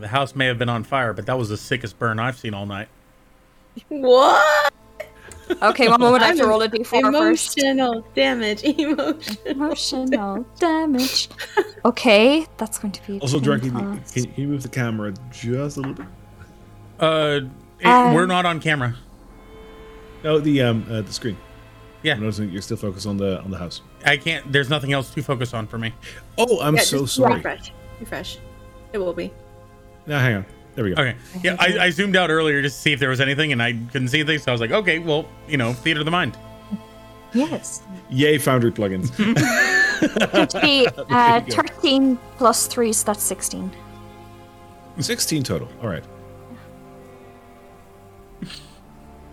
The 0.00 0.08
house 0.08 0.34
may 0.34 0.46
have 0.46 0.58
been 0.58 0.68
on 0.68 0.82
fire, 0.82 1.12
but 1.12 1.26
that 1.26 1.38
was 1.38 1.50
the 1.50 1.56
sickest 1.56 2.00
burn 2.00 2.18
I've 2.18 2.36
seen 2.36 2.52
all 2.52 2.66
night. 2.66 2.88
What? 3.86 4.74
Okay, 5.62 5.88
one 5.88 6.00
moment. 6.00 6.22
I 6.22 6.28
have 6.28 6.36
to 6.36 6.42
I'm 6.42 6.48
roll 6.48 6.62
a 6.62 6.68
d4 6.68 6.86
first. 7.12 7.58
Emotional 7.58 8.04
damage. 8.14 8.62
Emotion. 8.64 9.36
Emotional 9.46 10.46
damage. 10.58 11.28
Okay, 11.84 12.46
that's 12.56 12.78
going 12.78 12.92
to 12.92 13.06
be. 13.06 13.18
Also, 13.20 13.40
10 13.40 13.60
can, 13.60 14.02
can 14.04 14.32
you 14.36 14.48
move 14.48 14.62
the 14.62 14.68
camera 14.68 15.12
just 15.30 15.76
a 15.76 15.80
little 15.80 15.94
bit? 15.94 16.06
Uh, 17.00 17.40
it- 17.80 17.86
Um, 17.86 18.14
we're 18.14 18.26
not 18.26 18.44
on 18.46 18.60
camera. 18.60 18.94
No, 20.24 20.38
the 20.40 20.62
um 20.62 20.84
uh, 20.90 21.00
the 21.02 21.12
screen. 21.12 21.36
Yeah. 22.02 22.14
I'm 22.14 22.20
noticing 22.20 22.50
you're 22.50 22.62
still 22.62 22.76
focused 22.76 23.06
on 23.06 23.16
the 23.16 23.40
on 23.42 23.50
the 23.50 23.58
house. 23.58 23.82
I 24.04 24.16
can't. 24.16 24.50
There's 24.52 24.68
nothing 24.68 24.92
else 24.92 25.10
to 25.14 25.22
focus 25.22 25.54
on 25.54 25.66
for 25.66 25.78
me. 25.78 25.92
Oh, 26.36 26.60
I'm 26.60 26.74
Yeah, 26.76 26.82
so 26.82 27.00
just 27.02 27.14
sorry. 27.16 27.34
Refresh. 27.36 27.72
Refresh. 28.00 28.38
It 28.92 28.98
will 28.98 29.12
be. 29.12 29.32
Now, 30.06 30.18
hang 30.20 30.36
on. 30.36 30.46
There 30.78 30.84
we 30.84 30.94
go. 30.94 31.02
Okay. 31.02 31.16
Yeah, 31.42 31.56
I, 31.58 31.86
I 31.86 31.90
zoomed 31.90 32.14
out 32.14 32.30
earlier 32.30 32.62
just 32.62 32.76
to 32.76 32.82
see 32.82 32.92
if 32.92 33.00
there 33.00 33.08
was 33.08 33.20
anything, 33.20 33.50
and 33.50 33.60
I 33.60 33.72
couldn't 33.72 34.06
see 34.06 34.20
anything. 34.20 34.38
So 34.38 34.52
I 34.52 34.54
was 34.54 34.60
like, 34.60 34.70
okay, 34.70 35.00
well, 35.00 35.28
you 35.48 35.56
know, 35.56 35.72
theater 35.72 35.98
of 35.98 36.04
the 36.04 36.12
mind. 36.12 36.38
Yes. 37.34 37.82
Yay, 38.10 38.38
Foundry 38.38 38.70
plugins. 38.70 39.10
Going 40.30 40.46
to 40.46 40.60
be 40.60 40.86
uh, 41.10 41.40
13 41.40 42.16
plus 42.36 42.68
3, 42.68 42.92
so 42.92 43.06
that's 43.06 43.24
16. 43.24 43.72
16 45.00 45.42
total. 45.42 45.68
All 45.82 45.88
right. 45.88 46.04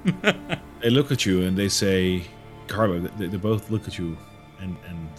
they 0.82 0.90
look 0.90 1.12
at 1.12 1.28
you 1.28 1.44
and 1.44 1.56
they 1.56 1.70
say, 1.70 2.24
Karla, 2.66 3.02
they, 3.02 3.28
they 3.28 3.38
both 3.38 3.70
look 3.70 3.88
at 3.88 4.00
you, 4.00 4.18
and, 4.62 4.76
and 4.88 5.10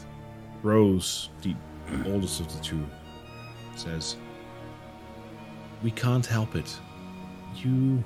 Rose, 0.64 1.28
the 1.42 1.55
oldest 2.05 2.40
of 2.40 2.52
the 2.52 2.60
two, 2.64 2.84
says, 3.76 4.16
We 5.82 5.90
can't 5.90 6.26
help 6.26 6.56
it. 6.56 6.78
You. 7.55 8.02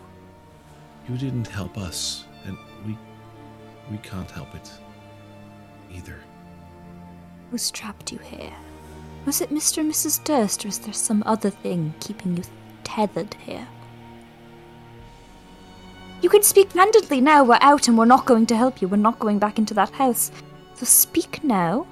You 1.09 1.17
didn't 1.17 1.47
help 1.47 1.79
us, 1.79 2.25
and 2.45 2.57
we. 2.87 2.97
We 3.91 3.99
can't 3.99 4.31
help 4.31 4.55
it 4.55 4.71
either. 5.93 6.17
Who's 7.51 7.71
trapped 7.71 8.13
you 8.13 8.19
here? 8.19 8.53
Was 9.27 9.41
it 9.41 9.51
Mr. 9.51 9.79
and 9.79 9.91
Mrs. 9.91 10.23
Durst, 10.23 10.65
or 10.65 10.69
is 10.69 10.79
there 10.79 10.95
some 10.95 11.23
other 11.27 11.51
thing 11.51 11.95
keeping 12.01 12.37
you 12.37 12.45
tethered 12.85 13.35
here? 13.35 13.67
You 16.23 16.29
can 16.29 16.43
speak 16.43 16.71
candidly 16.71 17.21
now. 17.21 17.45
We're 17.45 17.59
out 17.61 17.89
and 17.89 17.97
we're 17.99 18.05
not 18.05 18.27
going 18.27 18.47
to 18.47 18.57
help 18.57 18.81
you. 18.81 18.89
We're 18.89 18.97
not 18.97 19.19
going 19.19 19.39
back 19.39 19.59
into 19.59 19.75
that 19.75 19.91
house. 19.91 20.31
So 20.75 20.85
speak 20.85 21.43
now. 21.43 21.87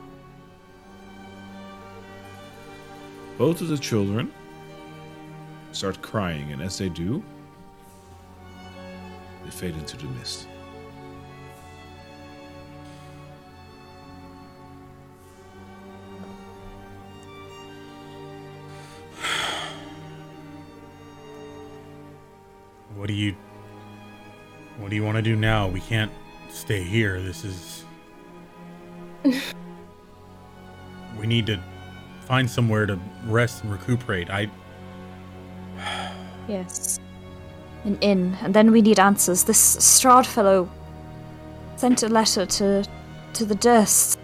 Both 3.39 3.61
of 3.61 3.69
the 3.69 3.79
children 3.79 4.33
start 5.79 6.03
crying, 6.03 6.51
and 6.51 6.61
as 6.61 6.77
they 6.77 6.89
do, 6.89 7.23
they 9.45 9.51
fade 9.51 9.77
into 9.77 9.97
the 9.97 10.07
mist. 10.07 10.49
What 22.97 23.07
do 23.07 23.15
you 23.15 23.37
What 24.79 24.91
do 24.91 24.97
you 24.97 25.05
want 25.05 25.15
to 25.15 25.23
do 25.23 25.37
now? 25.37 25.69
We 25.69 25.81
can't 25.81 26.11
stay 26.51 26.83
here. 26.83 27.23
This 27.23 27.45
is 27.45 27.85
We 31.17 31.29
need 31.29 31.47
to 31.47 31.61
find 32.23 32.51
somewhere 32.51 32.85
to 32.87 32.99
rest 33.27 33.63
and 33.63 33.71
recuperate. 33.71 34.29
I 34.29 34.51
Yes. 36.49 36.99
An 37.85 37.99
inn, 38.01 38.37
and 38.43 38.55
then 38.55 38.73
we 38.73 38.83
need 38.83 38.99
answers. 38.99 39.45
This 39.45 39.77
Strahd 39.77 40.27
fellow 40.27 40.69
sent 41.77 42.03
a 42.03 42.09
letter 42.09 42.47
to 42.47 42.85
to 43.35 43.45
the 43.45 43.55
Durst 43.55 44.19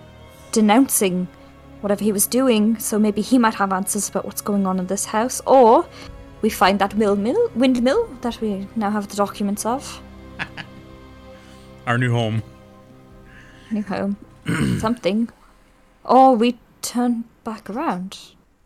denouncing 0.52 1.28
whatever 1.80 2.02
he 2.02 2.12
was 2.12 2.26
doing, 2.26 2.78
so 2.78 2.98
maybe 2.98 3.20
he 3.20 3.38
might 3.38 3.54
have 3.54 3.72
answers 3.72 4.08
about 4.08 4.24
what's 4.24 4.40
going 4.40 4.66
on 4.66 4.78
in 4.78 4.86
this 4.86 5.04
house. 5.04 5.40
Or 5.46 5.86
we 6.42 6.50
find 6.50 6.78
that 6.78 6.96
mill 6.96 7.16
mill 7.16 7.50
windmill 7.54 8.08
that 8.22 8.40
we 8.40 8.66
now 8.74 8.90
have 8.90 9.08
the 9.08 9.16
documents 9.16 9.66
of. 9.66 10.02
our 11.86 11.98
new 11.98 12.12
home. 12.12 12.42
New 13.70 13.82
home. 13.82 14.16
Something. 14.80 15.28
Or 16.04 16.34
we 16.34 16.58
turn 16.82 17.24
back 17.44 17.70
around. 17.70 18.18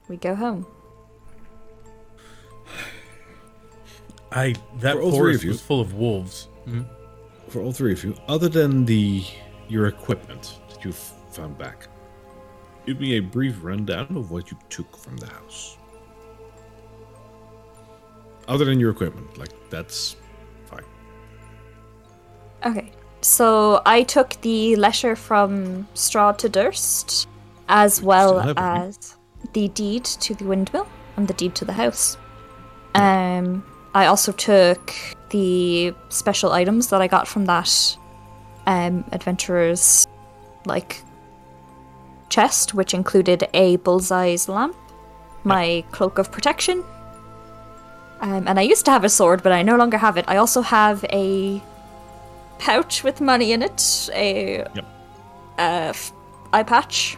We 0.09 0.17
go 0.17 0.35
home. 0.35 0.67
I 4.33 4.55
that 4.81 4.95
For 4.95 5.03
all 5.03 5.11
three 5.11 5.19
forest 5.19 5.39
of 5.39 5.45
you. 5.45 5.51
was 5.51 5.63
full 5.63 5.81
of 5.81 5.95
wolves. 5.95 6.49
For 7.49 7.63
all 7.63 7.73
three 7.73 7.93
of 7.93 8.05
you, 8.05 8.15
other 8.29 8.49
than 8.49 8.85
the 8.85 9.25
your 9.69 9.87
equipment 9.87 10.59
that 10.69 10.85
you've 10.85 10.97
found 11.31 11.57
back, 11.57 11.89
give 12.87 13.01
me 13.01 13.17
a 13.17 13.21
brief 13.21 13.57
rundown 13.63 14.15
of 14.17 14.31
what 14.31 14.51
you 14.51 14.59
took 14.69 14.97
from 14.97 15.17
the 15.17 15.27
house. 15.27 15.79
Other 18.47 18.65
than 18.67 18.79
your 18.79 18.91
equipment, 18.91 19.39
like 19.39 19.51
that's 19.71 20.17
fine. 20.67 20.85
Okay. 22.67 22.93
So 23.23 23.83
I 23.85 24.03
took 24.03 24.41
the 24.43 24.77
letter 24.77 25.17
from 25.17 25.89
Strahd 25.95 26.39
to 26.39 26.49
Durst, 26.49 27.29
as 27.69 28.03
well 28.03 28.39
have 28.39 28.51
it, 28.51 28.61
yeah. 28.61 28.85
as 28.85 29.17
the 29.55 29.69
deed 29.69 30.05
to 30.05 30.35
the 30.35 30.45
windmill 30.45 30.87
and 31.17 31.27
the 31.27 31.35
deed 31.35 31.55
to 31.57 31.65
the 31.65 31.73
house. 31.73 32.17
Um, 32.95 33.65
I 33.99 34.07
also 34.07 34.31
took 34.31 34.95
the 35.31 35.93
special 36.09 36.53
items 36.53 36.87
that 36.91 37.03
I 37.03 37.09
got 37.09 37.27
from 37.27 37.47
that 37.47 37.97
um, 38.65 39.05
adventurer's 39.11 40.07
like 40.67 41.03
chest, 42.29 42.75
which 42.75 42.95
included 42.95 43.49
a 43.55 43.75
bullseye's 43.79 44.49
lamp, 44.49 44.77
my 45.43 45.83
cloak 45.91 46.19
of 46.19 46.31
protection, 46.31 46.85
um, 48.21 48.47
and 48.47 48.61
I 48.61 48.63
used 48.63 48.85
to 48.85 48.93
have 48.93 49.03
a 49.03 49.09
sword, 49.09 49.43
but 49.43 49.51
I 49.51 49.63
no 49.63 49.75
longer 49.75 49.99
have 49.99 50.17
it. 50.17 50.25
I 50.29 50.37
also 50.37 50.61
have 50.61 51.05
a 51.11 51.61
pouch 52.61 53.03
with 53.03 53.21
money 53.21 53.51
in 53.51 53.63
it, 53.63 54.09
a 54.15 54.59
Yep. 54.77 54.85
uh, 55.59 55.91
f- 55.91 56.13
eye 56.53 56.63
patch. 56.63 57.17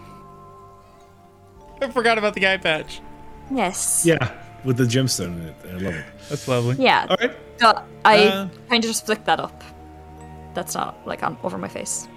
I 1.82 1.90
forgot 1.90 2.16
about 2.16 2.32
the 2.32 2.46
eye 2.46 2.56
patch. 2.56 3.02
Yes. 3.50 4.04
Yeah, 4.06 4.30
with 4.64 4.76
the 4.76 4.84
gemstone 4.84 5.40
in 5.40 5.46
it. 5.48 5.56
I 5.64 5.72
love 5.72 5.94
it. 5.94 6.04
That's 6.28 6.46
lovely. 6.48 6.76
Yeah. 6.78 7.06
All 7.08 7.16
right. 7.20 7.36
So 7.58 7.82
I 8.04 8.24
Uh, 8.24 8.48
kind 8.68 8.82
of 8.84 8.88
just 8.88 9.06
flick 9.06 9.24
that 9.24 9.40
up. 9.40 9.62
That's 10.54 10.74
not 10.74 10.96
like 11.06 11.22
on 11.22 11.36
over 11.42 11.58
my 11.58 11.68
face. 11.68 12.08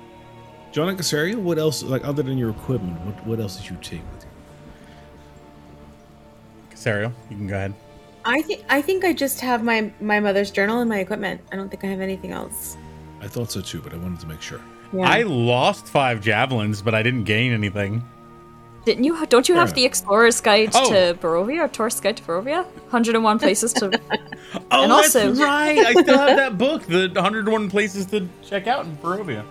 Jon 0.71 0.89
and 0.89 0.97
Casariel, 0.97 1.37
what 1.37 1.59
else, 1.59 1.83
like 1.83 2.03
other 2.03 2.23
than 2.23 2.37
your 2.37 2.49
equipment, 2.49 2.99
what, 3.05 3.27
what 3.27 3.39
else 3.39 3.57
did 3.57 3.69
you 3.69 3.77
take 3.81 4.01
with 4.13 4.25
you? 4.25 4.29
Casariel, 6.75 7.13
you 7.29 7.37
can 7.37 7.47
go 7.47 7.55
ahead. 7.55 7.73
I 8.25 8.41
think 8.41 8.63
I 8.69 8.81
think 8.81 9.03
I 9.03 9.11
just 9.13 9.41
have 9.41 9.63
my 9.63 9.91
my 9.99 10.19
mother's 10.19 10.49
journal 10.49 10.79
and 10.79 10.89
my 10.89 10.99
equipment. 10.99 11.41
I 11.51 11.57
don't 11.57 11.69
think 11.69 11.83
I 11.83 11.87
have 11.87 11.99
anything 11.99 12.31
else. 12.31 12.77
I 13.21 13.27
thought 13.27 13.51
so 13.51 13.61
too, 13.61 13.81
but 13.81 13.93
I 13.93 13.97
wanted 13.97 14.19
to 14.21 14.27
make 14.27 14.41
sure. 14.41 14.61
Yeah. 14.93 15.09
I 15.09 15.23
lost 15.23 15.87
five 15.87 16.21
javelins, 16.21 16.81
but 16.81 16.95
I 16.95 17.03
didn't 17.03 17.25
gain 17.25 17.51
anything. 17.51 18.01
Didn't 18.85 19.05
you? 19.05 19.25
Don't 19.27 19.47
you 19.47 19.55
have 19.55 19.73
the 19.73 19.85
Explorer's 19.85 20.41
Guide 20.41 20.71
Oh. 20.75 20.89
to 20.91 21.13
Barovia 21.19 21.65
or 21.65 21.67
Tourist 21.69 22.03
Guide 22.03 22.17
to 22.17 22.23
Barovia? 22.23 22.65
101 22.91 23.39
places 23.39 23.71
to. 23.73 23.89
Oh, 24.71 24.83
And 24.83 24.91
that's 24.91 25.15
also- 25.15 25.33
right. 25.33 25.79
I 25.79 25.93
still 25.93 26.17
have 26.17 26.37
that 26.37 26.57
book, 26.59 26.83
the 26.85 27.09
101 27.15 27.69
places 27.71 28.05
to 28.07 28.27
check 28.43 28.67
out 28.67 28.85
in 28.85 28.95
Barovia. 28.97 29.43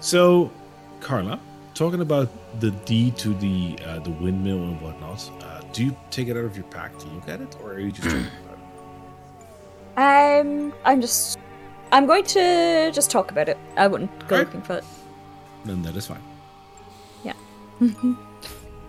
So, 0.00 0.50
Karla, 1.00 1.38
talking 1.74 2.00
about 2.00 2.28
the 2.60 2.70
deed 2.84 3.16
to 3.18 3.34
the 3.34 3.78
uh, 3.86 3.98
the 4.00 4.10
windmill 4.10 4.58
and 4.62 4.80
whatnot, 4.80 5.30
uh, 5.42 5.60
do 5.72 5.84
you 5.84 5.96
take 6.10 6.28
it 6.28 6.36
out 6.36 6.44
of 6.44 6.56
your 6.56 6.64
pack 6.66 6.98
to 6.98 7.06
look 7.08 7.28
at 7.28 7.40
it, 7.40 7.56
or 7.62 7.72
are 7.74 7.78
you 7.78 7.92
just 7.92 8.08
talking 8.08 8.26
about 8.44 8.58
it? 9.96 10.40
Um, 10.46 10.72
I'm 10.84 11.00
just. 11.00 11.38
I'm 11.92 12.06
going 12.06 12.24
to 12.24 12.90
just 12.92 13.10
talk 13.12 13.30
about 13.30 13.48
it. 13.48 13.56
I 13.76 13.86
wouldn't 13.86 14.10
go 14.26 14.34
Alright. 14.36 14.46
looking 14.48 14.62
for 14.62 14.78
it. 14.78 14.84
Then 15.64 15.82
that 15.82 15.94
is 15.96 16.06
fine. 16.08 16.22
Yeah. 17.80 18.14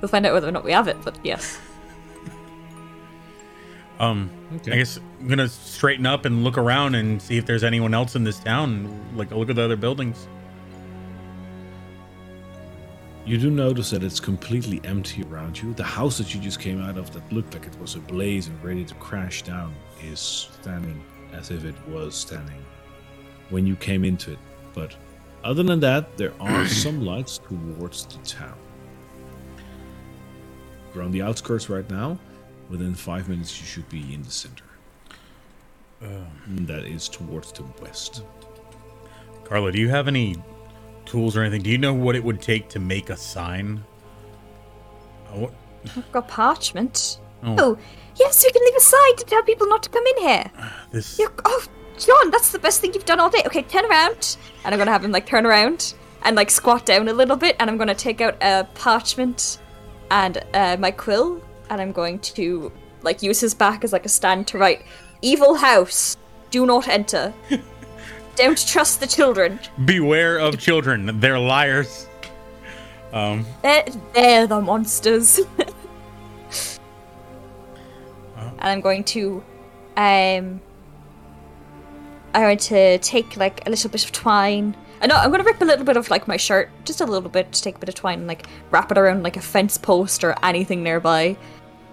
we'll 0.02 0.08
find 0.10 0.26
out 0.26 0.34
whether 0.34 0.48
or 0.48 0.52
not 0.52 0.64
we 0.64 0.72
have 0.72 0.88
it, 0.88 0.98
but 1.04 1.18
yes. 1.24 1.60
Um, 4.00 4.30
Okay. 4.58 4.74
I 4.74 4.76
guess 4.78 5.00
I'm 5.20 5.28
gonna 5.28 5.48
straighten 5.50 6.06
up 6.06 6.26
and 6.26 6.44
look 6.44 6.58
around 6.58 6.96
and 6.96 7.20
see 7.22 7.38
if 7.38 7.46
there's 7.46 7.64
anyone 7.64 7.94
else 7.96 8.16
in 8.16 8.24
this 8.24 8.40
town. 8.40 8.88
Like, 9.16 9.32
look 9.32 9.50
at 9.50 9.56
the 9.56 9.64
other 9.64 9.76
buildings. 9.76 10.28
You 13.26 13.38
do 13.38 13.50
notice 13.50 13.90
that 13.90 14.04
it's 14.04 14.20
completely 14.22 14.80
empty 14.86 15.24
around 15.24 15.62
you. 15.62 15.74
The 15.74 15.84
house 15.84 16.18
that 16.20 16.34
you 16.34 16.40
just 16.40 16.60
came 16.62 16.82
out 16.82 16.98
of, 16.98 17.12
that 17.14 17.30
looked 17.32 17.54
like 17.56 17.66
it 17.66 17.78
was 17.80 17.96
ablaze 17.96 18.48
and 18.48 18.64
ready 18.64 18.86
to 18.86 18.94
crash 18.96 19.42
down, 19.42 19.76
is 20.02 20.20
standing 20.62 21.04
as 21.34 21.52
if 21.52 21.66
it 21.66 21.76
was 21.90 22.16
standing 22.16 22.64
when 23.50 23.68
you 23.68 23.76
came 23.76 24.06
into 24.06 24.32
it. 24.32 24.40
But 24.74 24.96
other 25.44 25.64
than 25.64 25.82
that, 25.82 26.16
there 26.18 26.34
are 26.40 26.66
some 26.86 27.04
lights 27.04 27.40
towards 27.40 28.06
the 28.06 28.18
town. 28.24 28.56
You're 30.98 31.06
on 31.06 31.12
the 31.12 31.22
outskirts 31.22 31.70
right 31.70 31.88
now. 31.92 32.18
Within 32.72 32.96
five 32.96 33.30
minutes, 33.30 33.62
you 33.62 33.68
should 33.68 33.88
be 33.88 34.16
in 34.16 34.24
the 34.24 34.32
center. 34.32 34.64
And 36.02 36.68
that 36.68 36.86
is 36.86 37.08
towards 37.08 37.52
the 37.52 37.64
west. 37.80 38.24
Karla, 39.44 39.72
do 39.72 39.80
you 39.80 39.90
have 39.90 40.08
any 40.08 40.38
tools 41.06 41.38
or 41.38 41.44
anything? 41.44 41.62
Do 41.62 41.70
you 41.70 41.78
know 41.78 41.94
what 41.94 42.16
it 42.16 42.24
would 42.24 42.42
take 42.42 42.68
to 42.70 42.80
make 42.80 43.12
a 43.12 43.16
sign? 43.16 43.84
What? 45.30 45.54
I've 45.96 46.12
got 46.12 46.28
parchment. 46.30 47.20
Oh. 47.44 47.56
Oh, 47.60 47.78
yes, 48.16 48.44
we 48.44 48.52
can 48.52 48.64
leave 48.66 48.76
a 48.76 48.82
sign 48.82 49.16
to 49.18 49.26
tell 49.26 49.44
people 49.44 49.68
not 49.68 49.84
to 49.84 49.92
come 49.92 50.04
in 50.08 50.18
here. 50.24 50.52
Ah, 50.58 50.88
this. 50.90 51.20
You're, 51.20 51.32
oh, 51.46 51.64
Jon, 52.00 52.32
that's 52.32 52.52
the 52.52 52.58
best 52.58 52.82
thing 52.82 52.96
you've 52.96 53.06
done 53.06 53.20
all 53.20 53.30
day. 53.30 53.44
Okay, 53.46 53.62
turn 53.62 53.86
around. 53.86 54.38
And 54.66 54.74
I'm 54.74 54.80
gonna 54.80 54.90
have 54.90 55.06
him 55.06 55.12
like 55.12 55.28
turn 55.28 55.46
around 55.46 55.94
and 56.24 56.36
like 56.36 56.50
squat 56.50 56.88
down 56.88 57.08
a 57.08 57.14
little 57.14 57.38
bit, 57.38 57.56
and 57.60 57.70
I'm 57.70 57.78
gonna 57.78 57.94
take 57.94 58.20
out 58.20 58.36
a 58.42 58.68
parchment 58.74 59.60
and 60.12 60.44
uh, 60.54 60.78
my 60.80 60.92
quill, 60.92 61.42
and 61.70 61.82
I'm 61.82 61.92
going 61.92 62.20
to 62.20 62.72
like 63.02 63.22
use 63.22 63.40
his 63.40 63.54
back 63.54 63.84
as 63.84 63.94
like 63.94 64.06
a 64.06 64.10
stand 64.10 64.48
to 64.48 64.58
write, 64.58 64.84
"Evil 65.22 65.56
house, 65.56 66.18
do 66.52 66.66
not 66.66 66.88
enter. 66.88 67.34
Don't 68.36 68.68
trust 68.68 69.00
the 69.00 69.08
children. 69.08 69.60
Beware 69.86 70.38
of 70.38 70.60
children. 70.60 71.20
They're 71.20 71.40
liars. 71.40 72.08
Um. 73.12 73.46
They're, 73.64 73.86
they're 74.14 74.48
the 74.48 74.62
monsters." 74.62 75.40
and 78.60 78.70
I'm 78.70 78.82
going 78.82 79.04
to, 79.06 79.44
um, 79.96 80.62
I'm 82.34 82.42
going 82.42 82.58
to 82.58 82.98
take 83.00 83.38
like 83.38 83.66
a 83.68 83.70
little 83.70 83.90
bit 83.90 84.04
of 84.04 84.12
twine. 84.12 84.76
I 85.02 85.08
know 85.08 85.16
I'm 85.16 85.32
to 85.32 85.44
rip 85.44 85.62
a 85.62 85.66
little 85.66 85.86
bit 85.86 85.98
of 85.98 86.10
like 86.10 86.28
my 86.28 86.38
shirt, 86.38 86.70
just 86.84 87.02
a 87.02 87.06
little 87.06 87.30
bit, 87.30 87.52
to 87.52 87.62
take 87.62 87.76
a 87.76 87.80
bit 87.80 87.90
of 87.90 87.96
twine 87.96 88.20
and 88.20 88.28
like 88.28 88.48
wrap 88.72 88.92
it 88.92 88.98
around 88.98 89.24
like 89.24 89.38
a 89.38 89.42
fence 89.42 89.78
post 89.78 90.24
or 90.24 90.36
anything 90.44 90.84
nearby 90.84 91.38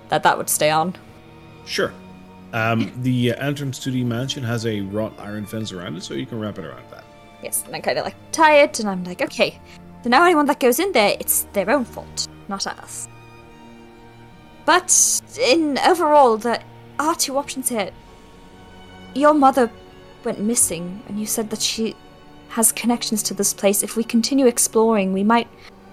that 0.08 0.22
that 0.22 0.38
would 0.38 0.48
stay 0.48 0.70
on. 0.70 0.96
Sure. 1.66 1.92
Um, 2.52 2.92
the 3.02 3.34
entrance 3.34 3.78
to 3.80 3.90
the 3.90 4.04
mansion 4.04 4.44
has 4.44 4.64
a 4.64 4.80
wrought 4.82 5.12
iron 5.18 5.44
fence 5.44 5.72
around 5.72 5.96
it, 5.96 6.02
so 6.02 6.14
you 6.14 6.24
can 6.24 6.38
wrap 6.38 6.58
it 6.58 6.64
around 6.64 6.88
that. 6.90 7.04
Yes, 7.42 7.64
and 7.66 7.74
I 7.74 7.80
kind 7.80 7.98
of 7.98 8.04
like 8.04 8.16
tie 8.32 8.62
it, 8.62 8.78
and 8.80 8.88
I'm 8.88 9.04
like, 9.04 9.20
okay. 9.20 9.60
So 10.02 10.08
now 10.08 10.24
anyone 10.24 10.46
that 10.46 10.60
goes 10.60 10.78
in 10.78 10.92
there, 10.92 11.16
it's 11.18 11.46
their 11.52 11.68
own 11.70 11.84
fault, 11.84 12.28
not 12.48 12.66
us. 12.66 13.08
But 14.64 15.20
in 15.38 15.78
overall, 15.78 16.36
there 16.36 16.62
are 16.98 17.14
two 17.14 17.36
options 17.36 17.68
here. 17.68 17.90
Your 19.14 19.34
mother 19.34 19.70
went 20.24 20.40
missing, 20.40 21.02
and 21.08 21.18
you 21.18 21.26
said 21.26 21.50
that 21.50 21.60
she 21.60 21.96
has 22.54 22.70
connections 22.70 23.20
to 23.20 23.34
this 23.34 23.52
place. 23.52 23.82
If 23.82 23.96
we 23.96 24.04
continue 24.04 24.46
exploring, 24.46 25.12
we 25.12 25.24
might 25.24 25.48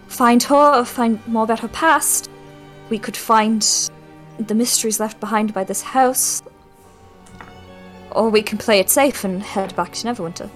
find 0.07 0.43
her 0.43 0.75
or 0.75 0.85
find 0.85 1.19
more 1.27 1.43
about 1.43 1.59
her 1.59 1.67
past. 1.69 2.29
We 2.89 2.99
could 2.99 3.17
find 3.17 3.65
the 4.37 4.53
mysteries 4.53 4.99
left 4.99 5.19
behind 5.19 5.55
by 5.55 5.63
this 5.63 5.81
house. 5.81 6.43
Or 8.11 8.29
we 8.29 8.43
can 8.43 8.59
play 8.59 8.77
it 8.79 8.91
safe 8.91 9.23
and 9.23 9.41
head 9.41 9.75
back 9.75 9.93
to 9.93 10.07
Neverwinter. 10.07 10.51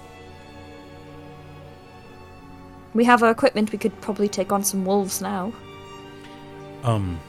We 2.94 3.04
have 3.06 3.24
our 3.24 3.32
equipment, 3.32 3.72
we 3.72 3.80
could 3.80 4.00
probably 4.00 4.30
take 4.30 4.52
on 4.52 4.64
some 4.64 4.86
wolves 4.86 5.22
now. 5.22 5.52
Um, 6.84 7.20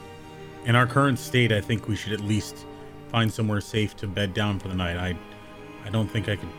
in 0.65 0.75
our 0.75 0.85
current 0.85 1.17
state, 1.17 1.51
I 1.51 1.61
think 1.61 1.87
we 1.87 1.95
should 1.95 2.13
at 2.13 2.21
least 2.21 2.67
find 3.09 3.33
somewhere 3.33 3.59
safe 3.59 3.97
to 3.97 4.07
bed 4.07 4.35
down 4.35 4.59
for 4.59 4.67
the 4.67 4.75
night. 4.75 4.97
I, 4.97 5.17
I 5.83 5.89
don't 5.89 6.07
think 6.07 6.29
I 6.29 6.35
could 6.35 6.51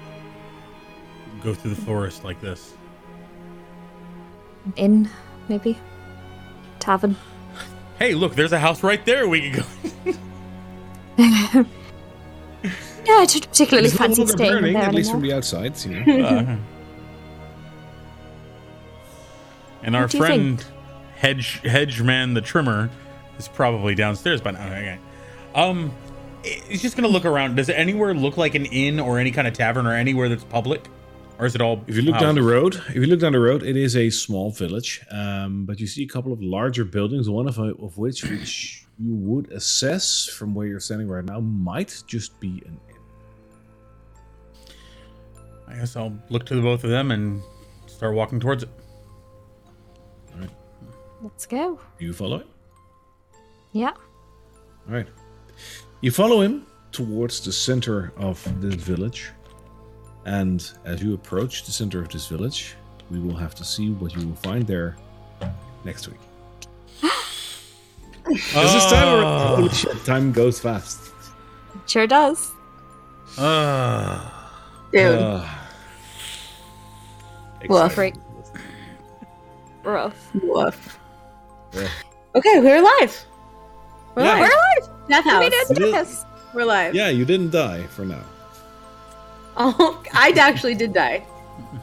go 1.42 1.54
through 1.54 1.74
the 1.74 1.80
forest 1.82 2.24
like 2.24 2.40
this. 2.40 2.74
An 4.64 4.72
inn, 4.76 5.10
maybe? 5.48 5.78
Tavern. 6.78 7.16
Hey, 7.98 8.14
look, 8.14 8.34
there's 8.34 8.52
a 8.52 8.58
house 8.58 8.82
right 8.82 9.04
there. 9.04 9.28
We 9.28 9.50
could 9.50 9.64
go. 11.16 11.64
Yeah, 13.06 13.14
I 13.14 13.24
don't 13.24 13.48
particularly 13.48 13.88
It's 13.88 13.96
fancy 13.96 14.20
longer 14.20 14.32
staying 14.34 14.50
in 14.50 14.56
burning, 14.58 14.72
there 14.74 14.82
at 14.82 14.94
least 14.94 15.08
anymore. 15.08 15.20
from 15.22 15.28
the 15.28 15.34
outside. 15.34 15.82
You 15.82 16.04
know. 16.04 16.26
Uh, 16.26 16.56
and 19.82 19.96
our 19.96 20.02
What 20.02 20.10
do 20.10 20.18
you 20.18 20.24
friend 20.24 20.64
Hedge 21.16 21.62
Hedgeman 21.62 22.34
the 22.34 22.42
trimmer 22.42 22.90
is 23.38 23.48
probably 23.48 23.94
downstairs 23.94 24.42
by 24.42 24.50
now. 24.50 24.66
Okay. 24.66 24.98
Um, 25.54 25.90
he's 26.44 26.82
just 26.82 26.96
gonna 26.96 27.08
look 27.08 27.24
around. 27.24 27.54
Does 27.56 27.70
it 27.70 27.78
anywhere 27.78 28.12
look 28.12 28.36
like 28.36 28.54
an 28.54 28.66
inn 28.66 29.00
or 29.00 29.18
any 29.18 29.30
kind 29.30 29.48
of 29.48 29.54
tavern 29.54 29.86
or 29.86 29.94
anywhere 29.94 30.28
that's 30.28 30.44
public, 30.44 30.84
or 31.38 31.46
is 31.46 31.54
it 31.54 31.60
all? 31.60 31.82
If 31.86 31.96
you 31.96 32.02
look 32.02 32.18
down 32.18 32.34
the 32.34 32.42
road, 32.42 32.74
if 32.88 32.96
you 32.96 33.06
look 33.06 33.20
down 33.20 33.32
the 33.32 33.40
road, 33.40 33.62
it 33.62 33.76
is 33.76 33.96
a 33.96 34.10
small 34.10 34.50
village, 34.50 35.02
um, 35.10 35.64
but 35.64 35.80
you 35.80 35.86
see 35.86 36.02
a 36.02 36.08
couple 36.08 36.32
of 36.32 36.42
larger 36.42 36.84
buildings. 36.84 37.28
One 37.30 37.48
of, 37.48 37.58
of 37.58 37.96
which, 37.96 38.24
which 38.24 38.84
you 38.98 39.14
would 39.14 39.52
assess 39.52 40.26
from 40.26 40.54
where 40.54 40.66
you're 40.66 40.80
standing 40.80 41.08
right 41.08 41.24
now, 41.24 41.40
might 41.40 42.02
just 42.06 42.38
be 42.40 42.62
an 42.66 42.78
inn. 42.88 42.96
I 45.68 45.74
guess 45.76 45.96
I'll 45.96 46.16
look 46.28 46.44
to 46.46 46.54
the 46.54 46.62
both 46.62 46.82
of 46.82 46.90
them 46.90 47.10
and 47.12 47.42
start 47.86 48.14
walking 48.14 48.40
towards 48.40 48.64
it. 48.64 48.70
Let's 51.20 51.46
go. 51.46 51.80
You 51.98 52.12
follow 52.12 52.36
it? 52.38 52.46
Yeah. 53.72 53.90
All 53.90 54.94
right. 54.94 55.08
You 56.00 56.12
follow 56.12 56.40
him 56.40 56.66
towards 56.92 57.40
the 57.44 57.52
center 57.52 58.12
of 58.16 58.42
this 58.60 58.74
village, 58.74 59.30
And 60.28 60.60
as 60.84 61.02
you 61.02 61.14
approach 61.14 61.64
the 61.64 61.72
center 61.72 62.02
of 62.02 62.10
this 62.10 62.26
village, 62.26 62.74
we 63.10 63.18
will 63.18 63.34
have 63.36 63.54
to 63.54 63.64
see 63.64 63.90
what 63.92 64.14
you 64.14 64.28
will 64.28 64.34
find 64.36 64.66
there 64.66 64.94
next 65.84 66.06
week. 66.06 66.20
Because 67.00 68.72
this 68.74 68.84
time, 68.92 69.08
Oh. 69.24 69.56
holy 69.56 69.68
shit, 69.70 70.04
time 70.04 70.32
goes 70.32 70.60
fast. 70.60 71.00
Sure 71.86 72.06
does. 72.06 72.52
Ah. 73.38 74.52
Dude. 74.92 75.18
Uh, 75.18 75.48
Woof. 77.70 77.94
Great. 77.94 78.16
Rough. 79.82 80.14
Woof. 80.42 80.98
Yeah. 81.72 81.88
Okay, 82.34 82.60
we're 82.60 82.76
alive. 82.84 83.24
We're 84.14 84.24
Yeah. 84.24 84.36
alive. 84.36 84.40
We're 84.40 84.56
alive. 84.84 85.08
Death 85.08 85.24
We 85.24 85.30
house. 85.30 85.40
made 85.40 85.52
it 85.54 85.68
You 85.70 85.74
did- 85.76 85.92
yes. 85.94 86.24
We're 86.52 86.60
alive. 86.68 86.94
Yeah, 86.94 87.08
you 87.08 87.24
didn't 87.24 87.50
die 87.50 87.84
for 87.84 88.04
now. 88.04 88.24
Oh, 89.58 90.02
I 90.12 90.30
actually 90.38 90.74
did 90.76 90.92
die, 90.92 91.24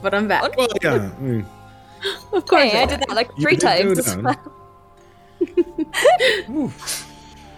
but 0.01 0.13
I'm 0.13 0.27
back. 0.27 0.55
Well, 0.57 0.67
yeah. 0.81 1.11
mm. 1.21 1.45
Of 2.33 2.45
course. 2.45 2.63
Hey, 2.71 2.81
I 2.83 2.85
did 2.85 2.99
that 3.01 3.09
like 3.15 3.29
three 3.39 3.57
times. 3.57 3.99
as 3.99 4.15
down. 4.15 4.23
well. 4.23 4.51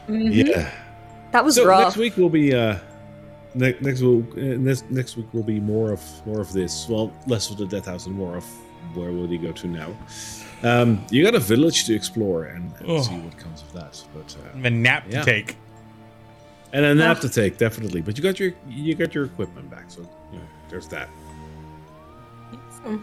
Mhm. 0.07 0.45
Yeah. 0.47 0.71
That 1.31 1.43
was 1.43 1.55
so 1.55 1.65
rough. 1.65 1.81
next 1.81 1.97
week 1.97 2.15
will 2.17 2.29
be 2.29 2.53
uh 2.55 2.77
ne- 3.55 3.75
next 3.81 4.01
will 4.01 4.23
uh, 4.37 4.57
next 4.57 4.89
next 4.89 5.17
week 5.17 5.27
will 5.33 5.43
be 5.43 5.59
more 5.59 5.91
of 5.91 6.01
more 6.25 6.39
of 6.39 6.51
this 6.53 6.87
well 6.89 7.11
less 7.27 7.49
of 7.51 7.57
the 7.57 7.65
death 7.65 7.85
house 7.85 8.05
and 8.05 8.15
more 8.15 8.37
of 8.37 8.45
where 8.95 9.11
will 9.11 9.27
you 9.29 9.37
go 9.37 9.51
to 9.51 9.67
now 9.67 9.89
um 10.63 11.05
you 11.11 11.23
got 11.23 11.35
a 11.35 11.39
village 11.39 11.83
to 11.85 11.93
explore 11.93 12.45
and, 12.45 12.71
and 12.79 12.89
Oh. 12.89 13.01
see 13.01 13.17
what 13.17 13.37
comes 13.37 13.61
of 13.61 13.73
that 13.73 14.01
but 14.15 14.35
uh, 14.39 14.67
A 14.67 14.69
nap 14.69 15.03
Yeah. 15.09 15.19
to 15.19 15.25
take. 15.25 15.57
And 16.73 16.83
a 16.85 16.93
nap 16.93 17.19
to 17.21 17.29
take 17.29 17.57
definitely 17.57 18.01
but 18.01 18.17
you 18.17 18.23
got 18.23 18.39
your 18.39 18.51
you 18.69 18.93
got 18.95 19.15
your 19.15 19.25
equipment 19.25 19.69
back 19.69 19.85
so 19.89 20.01
yeah, 20.33 20.39
there's 20.69 20.87
that 20.89 21.07
So, 22.83 23.01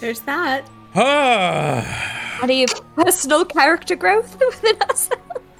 There's 0.00 0.20
that. 0.20 0.64
Ah. 0.94 2.40
Any 2.42 2.64
personal 2.96 3.44
character 3.44 3.94
growth 3.94 4.40
within 4.40 4.76
us? 4.88 5.10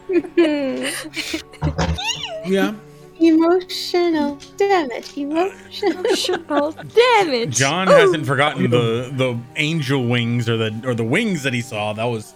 yeah 2.46 2.74
Emotional 3.20 4.38
damage. 4.56 5.14
Emotional. 5.18 6.00
Emotional 6.00 6.72
damage. 6.72 7.54
Jon 7.58 7.86
Ooh. 7.86 7.92
hasn't 7.92 8.24
forgotten 8.24 8.70
the 8.70 9.12
the 9.14 9.38
angel 9.56 10.06
wings 10.06 10.48
or 10.48 10.56
the 10.56 10.72
or 10.86 10.94
the 10.94 11.04
wings 11.04 11.42
that 11.42 11.52
he 11.52 11.60
saw. 11.60 11.92
That 11.92 12.04
was 12.06 12.32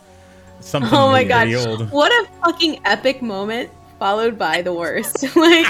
something 0.61 0.93
Oh 0.93 1.11
my 1.11 1.25
god. 1.25 1.49
old. 1.55 1.91
What 1.91 2.13
a 2.13 2.29
fucking 2.45 2.81
epic 2.85 3.23
moment 3.23 3.71
followed 3.99 4.39
by 4.39 4.63
the 4.63 4.73
worst. 4.73 5.23
like 5.37 5.67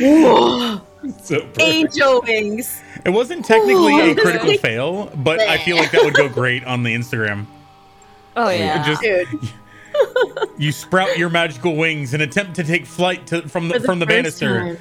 whoa, 0.00 0.80
so 1.22 1.40
perfect. 1.40 1.60
angel 1.60 2.22
wings. 2.26 2.80
It 3.04 3.10
wasn't 3.10 3.44
technically 3.44 3.92
Ooh. 3.94 4.10
a 4.12 4.14
critical 4.14 4.56
fail, 4.58 5.06
but 5.16 5.40
I 5.40 5.58
feel 5.58 5.76
like 5.76 5.90
that 5.92 6.04
would 6.04 6.14
go 6.14 6.28
great 6.28 6.64
on 6.64 6.82
the 6.82 6.94
Instagram. 6.94 7.46
Oh 8.36 8.50
yeah. 8.50 8.84
Just 8.84 9.02
Dude. 9.02 9.26
you 10.58 10.70
sprout 10.72 11.18
your 11.18 11.28
magical 11.28 11.74
wings 11.76 12.14
and 12.14 12.22
attempt 12.22 12.54
to 12.56 12.64
take 12.64 12.86
flight 12.86 13.26
to, 13.28 13.48
from 13.48 13.68
the, 13.68 13.80
For 13.80 13.86
from 13.86 13.98
the 13.98 14.06
banister. 14.06 14.60
time, 14.60 14.78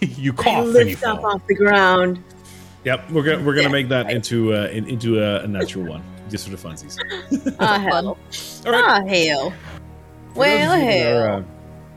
you 0.00 0.32
I 0.32 0.36
cough 0.36 0.64
and 0.66 0.66
you 0.68 0.72
lift 0.84 1.02
up 1.04 1.20
fall. 1.22 1.32
off 1.34 1.46
the 1.48 1.54
ground. 1.56 2.22
yep 2.84 3.10
we're 3.10 3.22
gonna 3.24 3.42
we're 3.42 3.54
gonna 3.54 3.62
Yeah. 3.66 3.72
make 3.72 3.88
that 3.88 4.10
into 4.10 4.54
uh 4.54 4.68
in, 4.68 4.86
into 4.86 5.20
a, 5.20 5.40
a 5.40 5.46
natural 5.48 5.86
one 5.86 6.04
just 6.28 6.44
for 6.48 6.54
the 6.54 6.68
funsies 6.68 6.96
Ah 7.58 7.78
hell. 7.80 8.06
all 8.06 8.72
right 8.72 8.84
Ah 8.84 9.04
hell. 9.06 9.52
Well 10.36 10.70
those 10.70 10.76
of 10.76 10.84
you 10.84 10.86
that 10.86 11.02
hell. 11.02 11.18
are, 11.18 11.28
uh, 11.30 11.42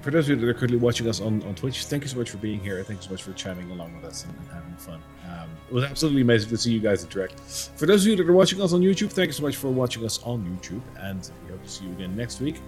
for 0.08 0.12
those 0.12 0.30
of 0.30 0.40
you 0.40 0.46
that 0.46 0.50
are 0.50 0.54
currently 0.54 0.78
watching 0.78 1.10
us 1.10 1.20
on, 1.20 1.44
on 1.44 1.54
Twitch, 1.54 1.84
thank 1.84 2.02
you 2.02 2.08
so 2.08 2.18
much 2.18 2.30
for 2.30 2.38
being 2.38 2.62
here. 2.62 2.82
Thank 2.82 3.02
you 3.02 3.08
so 3.08 3.12
much 3.12 3.24
for 3.24 3.34
chatting 3.34 3.70
along 3.72 3.94
with 3.94 4.06
us 4.06 4.24
and, 4.24 4.34
and 4.40 4.48
having 4.52 4.74
fun. 4.78 5.02
Um, 5.30 5.50
it 5.68 5.74
was 5.74 5.84
absolutely 5.84 6.22
amazing 6.22 6.48
to 6.48 6.58
see 6.58 6.72
you 6.72 6.80
guys 6.80 7.04
interact. 7.04 7.42
For 7.76 7.86
those 7.86 8.06
of 8.06 8.12
you 8.12 8.16
that 8.16 8.26
are 8.26 8.32
watching 8.32 8.62
us 8.62 8.72
on 8.72 8.80
YouTube, 8.80 9.12
thank 9.12 9.28
you 9.28 9.34
so 9.34 9.44
much 9.44 9.58
for 9.58 9.70
watching 9.70 10.06
us 10.06 10.24
on 10.24 10.46
YouTube, 10.46 10.80
and 11.00 11.30
we 11.44 11.52
hope 11.52 11.62
to 11.62 11.70
see 11.70 11.84
you 11.84 11.92
again 11.92 12.16
next 12.16 12.40
week. 12.40 12.62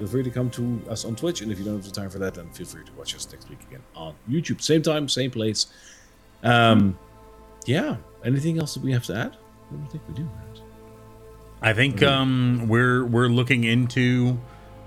Feel 0.00 0.06
free 0.06 0.22
to 0.22 0.28
come 0.28 0.50
to 0.50 0.82
us 0.90 1.06
on 1.06 1.16
Twitch, 1.16 1.40
and 1.40 1.50
if 1.50 1.58
you 1.58 1.64
don't 1.64 1.76
have 1.76 1.84
the 1.86 1.90
time 1.90 2.10
for 2.10 2.18
that, 2.18 2.34
then 2.34 2.50
feel 2.50 2.66
free 2.66 2.84
to 2.84 2.92
watch 2.92 3.16
us 3.16 3.26
next 3.32 3.48
week 3.48 3.60
again 3.70 3.80
on 3.96 4.14
YouTube. 4.28 4.60
Same 4.60 4.82
time, 4.82 5.08
same 5.08 5.30
place. 5.30 5.68
Um, 6.42 6.98
yeah. 7.64 7.96
Anything 8.22 8.58
else 8.58 8.74
that 8.74 8.82
we 8.82 8.92
have 8.92 9.04
to 9.04 9.16
add? 9.16 9.38
I 9.70 9.76
don't 9.76 9.90
think 9.90 10.02
we 10.08 10.12
do. 10.12 10.24
Right? 10.24 10.60
I 11.62 11.72
think 11.72 12.02
um, 12.02 12.66
we're 12.68 13.06
we're 13.06 13.28
looking 13.28 13.64
into 13.64 14.38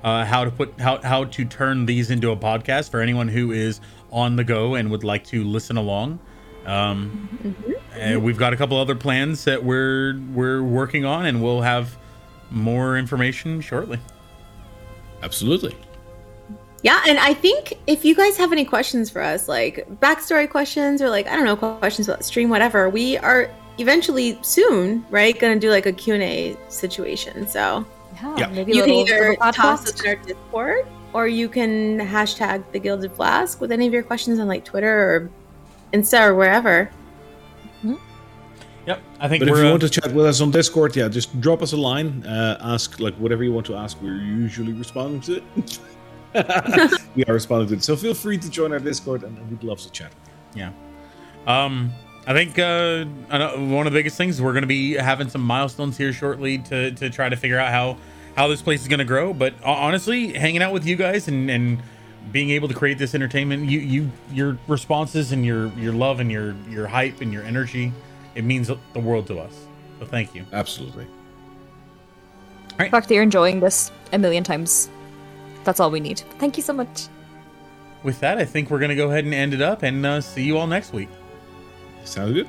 uh, 0.05 0.23
how 0.23 0.45
to 0.45 0.51
put 0.51 0.79
how 0.79 1.01
how 1.01 1.25
to 1.25 1.43
turn 1.43 1.87
these 1.87 2.11
into 2.11 2.29
a 2.31 2.37
podcast 2.37 2.91
for 2.91 3.01
anyone 3.01 3.27
who 3.27 3.51
is 3.51 3.81
on 4.11 4.35
the 4.35 4.43
go 4.43 4.75
and 4.75 4.91
would 4.91 5.03
like 5.03 5.25
to 5.25 5.43
listen 5.43 5.77
along. 5.77 6.19
Um, 6.67 7.55
and 7.93 8.23
we've 8.23 8.37
got 8.37 8.53
a 8.53 8.55
couple 8.55 8.77
other 8.77 8.93
plans 8.93 9.45
that 9.45 9.63
we're 9.63 10.19
we're 10.31 10.61
working 10.61 11.05
on, 11.05 11.25
and 11.25 11.41
we'll 11.41 11.61
have 11.61 11.97
more 12.51 12.97
information 12.97 13.61
shortly. 13.61 13.99
Absolutely. 15.23 15.75
Yeah, 16.83 17.01
and 17.07 17.17
I 17.17 17.33
think 17.33 17.73
if 17.87 18.05
you 18.05 18.13
guys 18.13 18.37
have 18.37 18.51
any 18.51 18.63
questions 18.63 19.09
for 19.09 19.23
us, 19.23 19.47
like 19.47 19.87
backstory 20.01 20.47
questions 20.47 21.01
or 21.01 21.09
like 21.09 21.25
I 21.25 21.35
don't 21.35 21.45
know 21.45 21.55
questions 21.55 22.07
about 22.07 22.23
stream, 22.23 22.49
whatever, 22.49 22.89
we 22.89 23.17
are 23.17 23.49
eventually 23.79 24.37
soon, 24.43 25.03
right, 25.09 25.37
gonna 25.37 25.59
do 25.59 25.71
like 25.71 25.87
a 25.87 25.91
Q 25.91 26.13
and 26.13 26.21
A 26.21 26.55
situation. 26.69 27.47
So 27.47 27.83
Yeah, 28.37 28.37
Yeah. 28.37 28.47
maybe 28.55 28.73
you 28.73 28.83
a 28.83 28.85
can 28.85 28.93
either 28.95 29.29
little 29.29 29.51
toss 29.51 29.57
podcast. 29.57 29.93
us 29.93 30.01
in 30.01 30.07
our 30.09 30.15
Discord, 30.15 30.85
or 31.13 31.27
you 31.27 31.47
can 31.49 31.99
hashtag 31.99 32.63
the 32.71 32.79
Gilded 32.79 33.11
Flask 33.13 33.61
with 33.61 33.71
any 33.71 33.87
of 33.87 33.93
your 33.93 34.03
questions 34.03 34.39
on 34.39 34.47
like 34.47 34.65
Twitter 34.65 34.89
or 34.89 35.29
Insta 35.93 36.27
or 36.27 36.35
wherever. 36.35 36.89
Yep, 38.87 39.01
I 39.19 39.27
think 39.27 39.41
But 39.41 39.47
if 39.47 39.53
we're. 39.55 39.61
you 39.63 39.67
uh, 39.67 39.71
want 39.71 39.81
to 39.81 39.89
chat 39.89 40.11
with 40.13 40.25
us 40.27 40.41
on 40.41 40.51
Discord, 40.51 40.95
yeah, 40.95 41.07
just 41.07 41.41
drop 41.41 41.63
us 41.63 41.73
a 41.73 41.77
line. 41.77 42.23
Uh, 42.23 42.57
ask 42.61 42.99
like 42.99 43.15
whatever 43.15 43.43
you 43.43 43.51
want 43.51 43.65
to 43.65 43.75
ask. 43.75 43.99
We're 43.99 44.13
usually 44.21 44.73
responding 44.73 45.21
to 45.21 45.41
it. 45.55 45.79
we 47.15 47.23
are 47.25 47.33
responding 47.33 47.69
to 47.69 47.73
it, 47.75 47.83
so 47.83 47.95
feel 47.95 48.13
free 48.13 48.37
to 48.37 48.47
join 48.49 48.71
our 48.71 48.77
Discord, 48.79 49.23
and 49.23 49.35
we'd 49.49 49.63
love 49.63 49.79
to 49.81 49.89
chat. 49.91 50.11
Yeah. 50.53 50.71
Um, 51.47 51.93
I 52.27 52.33
think 52.33 52.59
uh, 52.59 53.05
one 53.57 53.87
of 53.87 53.93
the 53.93 53.97
biggest 53.97 54.17
things 54.17 54.39
we're 54.39 54.51
going 54.53 54.61
to 54.61 54.67
be 54.67 54.93
having 54.93 55.29
some 55.29 55.41
milestones 55.41 55.97
here 55.97 56.13
shortly 56.13 56.59
to 56.59 56.91
to 56.91 57.09
try 57.09 57.27
to 57.27 57.35
figure 57.35 57.57
out 57.57 57.71
how 57.71 57.97
how 58.35 58.47
this 58.47 58.61
place 58.61 58.81
is 58.81 58.87
going 58.87 58.99
to 58.99 59.05
grow. 59.05 59.33
But 59.33 59.53
honestly, 59.63 60.33
hanging 60.33 60.61
out 60.61 60.73
with 60.73 60.85
you 60.85 60.95
guys 60.95 61.27
and 61.27 61.49
and 61.49 61.81
being 62.31 62.49
able 62.49 62.67
to 62.67 62.73
create 62.73 62.97
this 62.97 63.15
entertainment, 63.15 63.69
you 63.69 63.79
you 63.79 64.11
your 64.31 64.57
responses 64.67 65.31
and 65.31 65.45
your 65.45 65.67
your 65.77 65.93
love 65.93 66.19
and 66.19 66.31
your 66.31 66.55
your 66.69 66.87
hype 66.87 67.21
and 67.21 67.31
your 67.31 67.43
energy, 67.43 67.91
it 68.35 68.43
means 68.43 68.67
the 68.93 68.99
world 68.99 69.27
to 69.27 69.39
us. 69.39 69.53
So 69.99 70.05
thank 70.05 70.35
you. 70.35 70.45
Absolutely. 70.51 71.07
The 72.77 72.89
fact 72.89 73.07
that 73.07 73.13
you're 73.13 73.23
enjoying 73.23 73.61
this 73.61 73.91
a 74.11 74.17
million 74.17 74.43
times. 74.43 74.89
That's 75.63 75.79
all 75.79 75.89
we 75.89 75.99
need. 75.99 76.19
Thank 76.39 76.57
you 76.57 76.63
so 76.63 76.73
much. 76.73 77.07
With 78.03 78.19
that, 78.19 78.37
I 78.37 78.45
think 78.45 78.69
we're 78.69 78.79
going 78.79 78.89
to 78.89 78.95
go 78.95 79.09
ahead 79.09 79.25
and 79.25 79.33
end 79.33 79.53
it 79.53 79.61
up 79.61 79.81
and 79.81 80.05
uh, 80.05 80.21
see 80.21 80.43
you 80.43 80.57
all 80.57 80.67
next 80.67 80.93
week. 80.93 81.09
Sounds 82.03 82.33
good. 82.33 82.47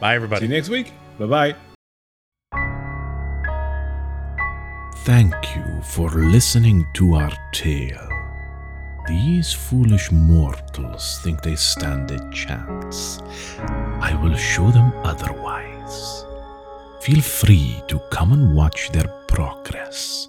Bye, 0.00 0.14
everybody. 0.14 0.46
See 0.46 0.52
you 0.52 0.56
next 0.56 0.68
week. 0.68 0.92
Bye 1.18 1.26
bye. 1.26 1.56
Thank 5.06 5.54
you 5.54 5.82
for 5.82 6.10
listening 6.10 6.84
to 6.94 7.14
our 7.14 7.30
tale. 7.52 8.08
These 9.06 9.52
foolish 9.52 10.10
mortals 10.10 11.20
think 11.22 11.42
they 11.42 11.54
stand 11.54 12.10
a 12.10 12.18
chance. 12.32 13.20
I 14.00 14.18
will 14.20 14.34
show 14.34 14.72
them 14.72 14.92
otherwise. 15.04 16.24
Feel 17.02 17.20
free 17.20 17.80
to 17.86 18.00
come 18.10 18.32
and 18.32 18.56
watch 18.56 18.90
their 18.90 19.06
progress 19.28 20.26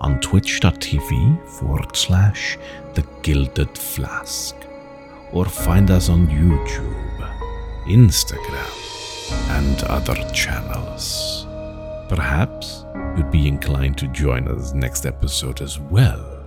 on 0.00 0.20
twitch.tv 0.20 1.48
forward 1.48 1.96
slash 1.96 2.58
the 2.92 3.06
gilded 3.22 3.78
flask 3.78 4.54
or 5.32 5.46
find 5.46 5.90
us 5.90 6.10
on 6.10 6.26
YouTube, 6.26 7.16
Instagram, 7.86 8.72
and 9.56 9.82
other 9.84 10.16
channels. 10.34 11.46
Perhaps 12.08 12.84
you'd 13.16 13.30
be 13.30 13.48
inclined 13.48 13.98
to 13.98 14.08
join 14.08 14.48
us 14.48 14.72
next 14.72 15.06
episode 15.06 15.60
as 15.60 15.78
well, 15.78 16.44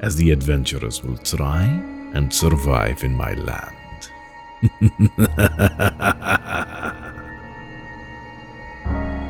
as 0.00 0.16
the 0.16 0.30
adventurers 0.30 1.02
will 1.02 1.18
try 1.18 1.64
and 2.14 2.32
survive 2.32 3.04
in 3.04 3.14
my 3.14 3.34
land. 3.34 3.76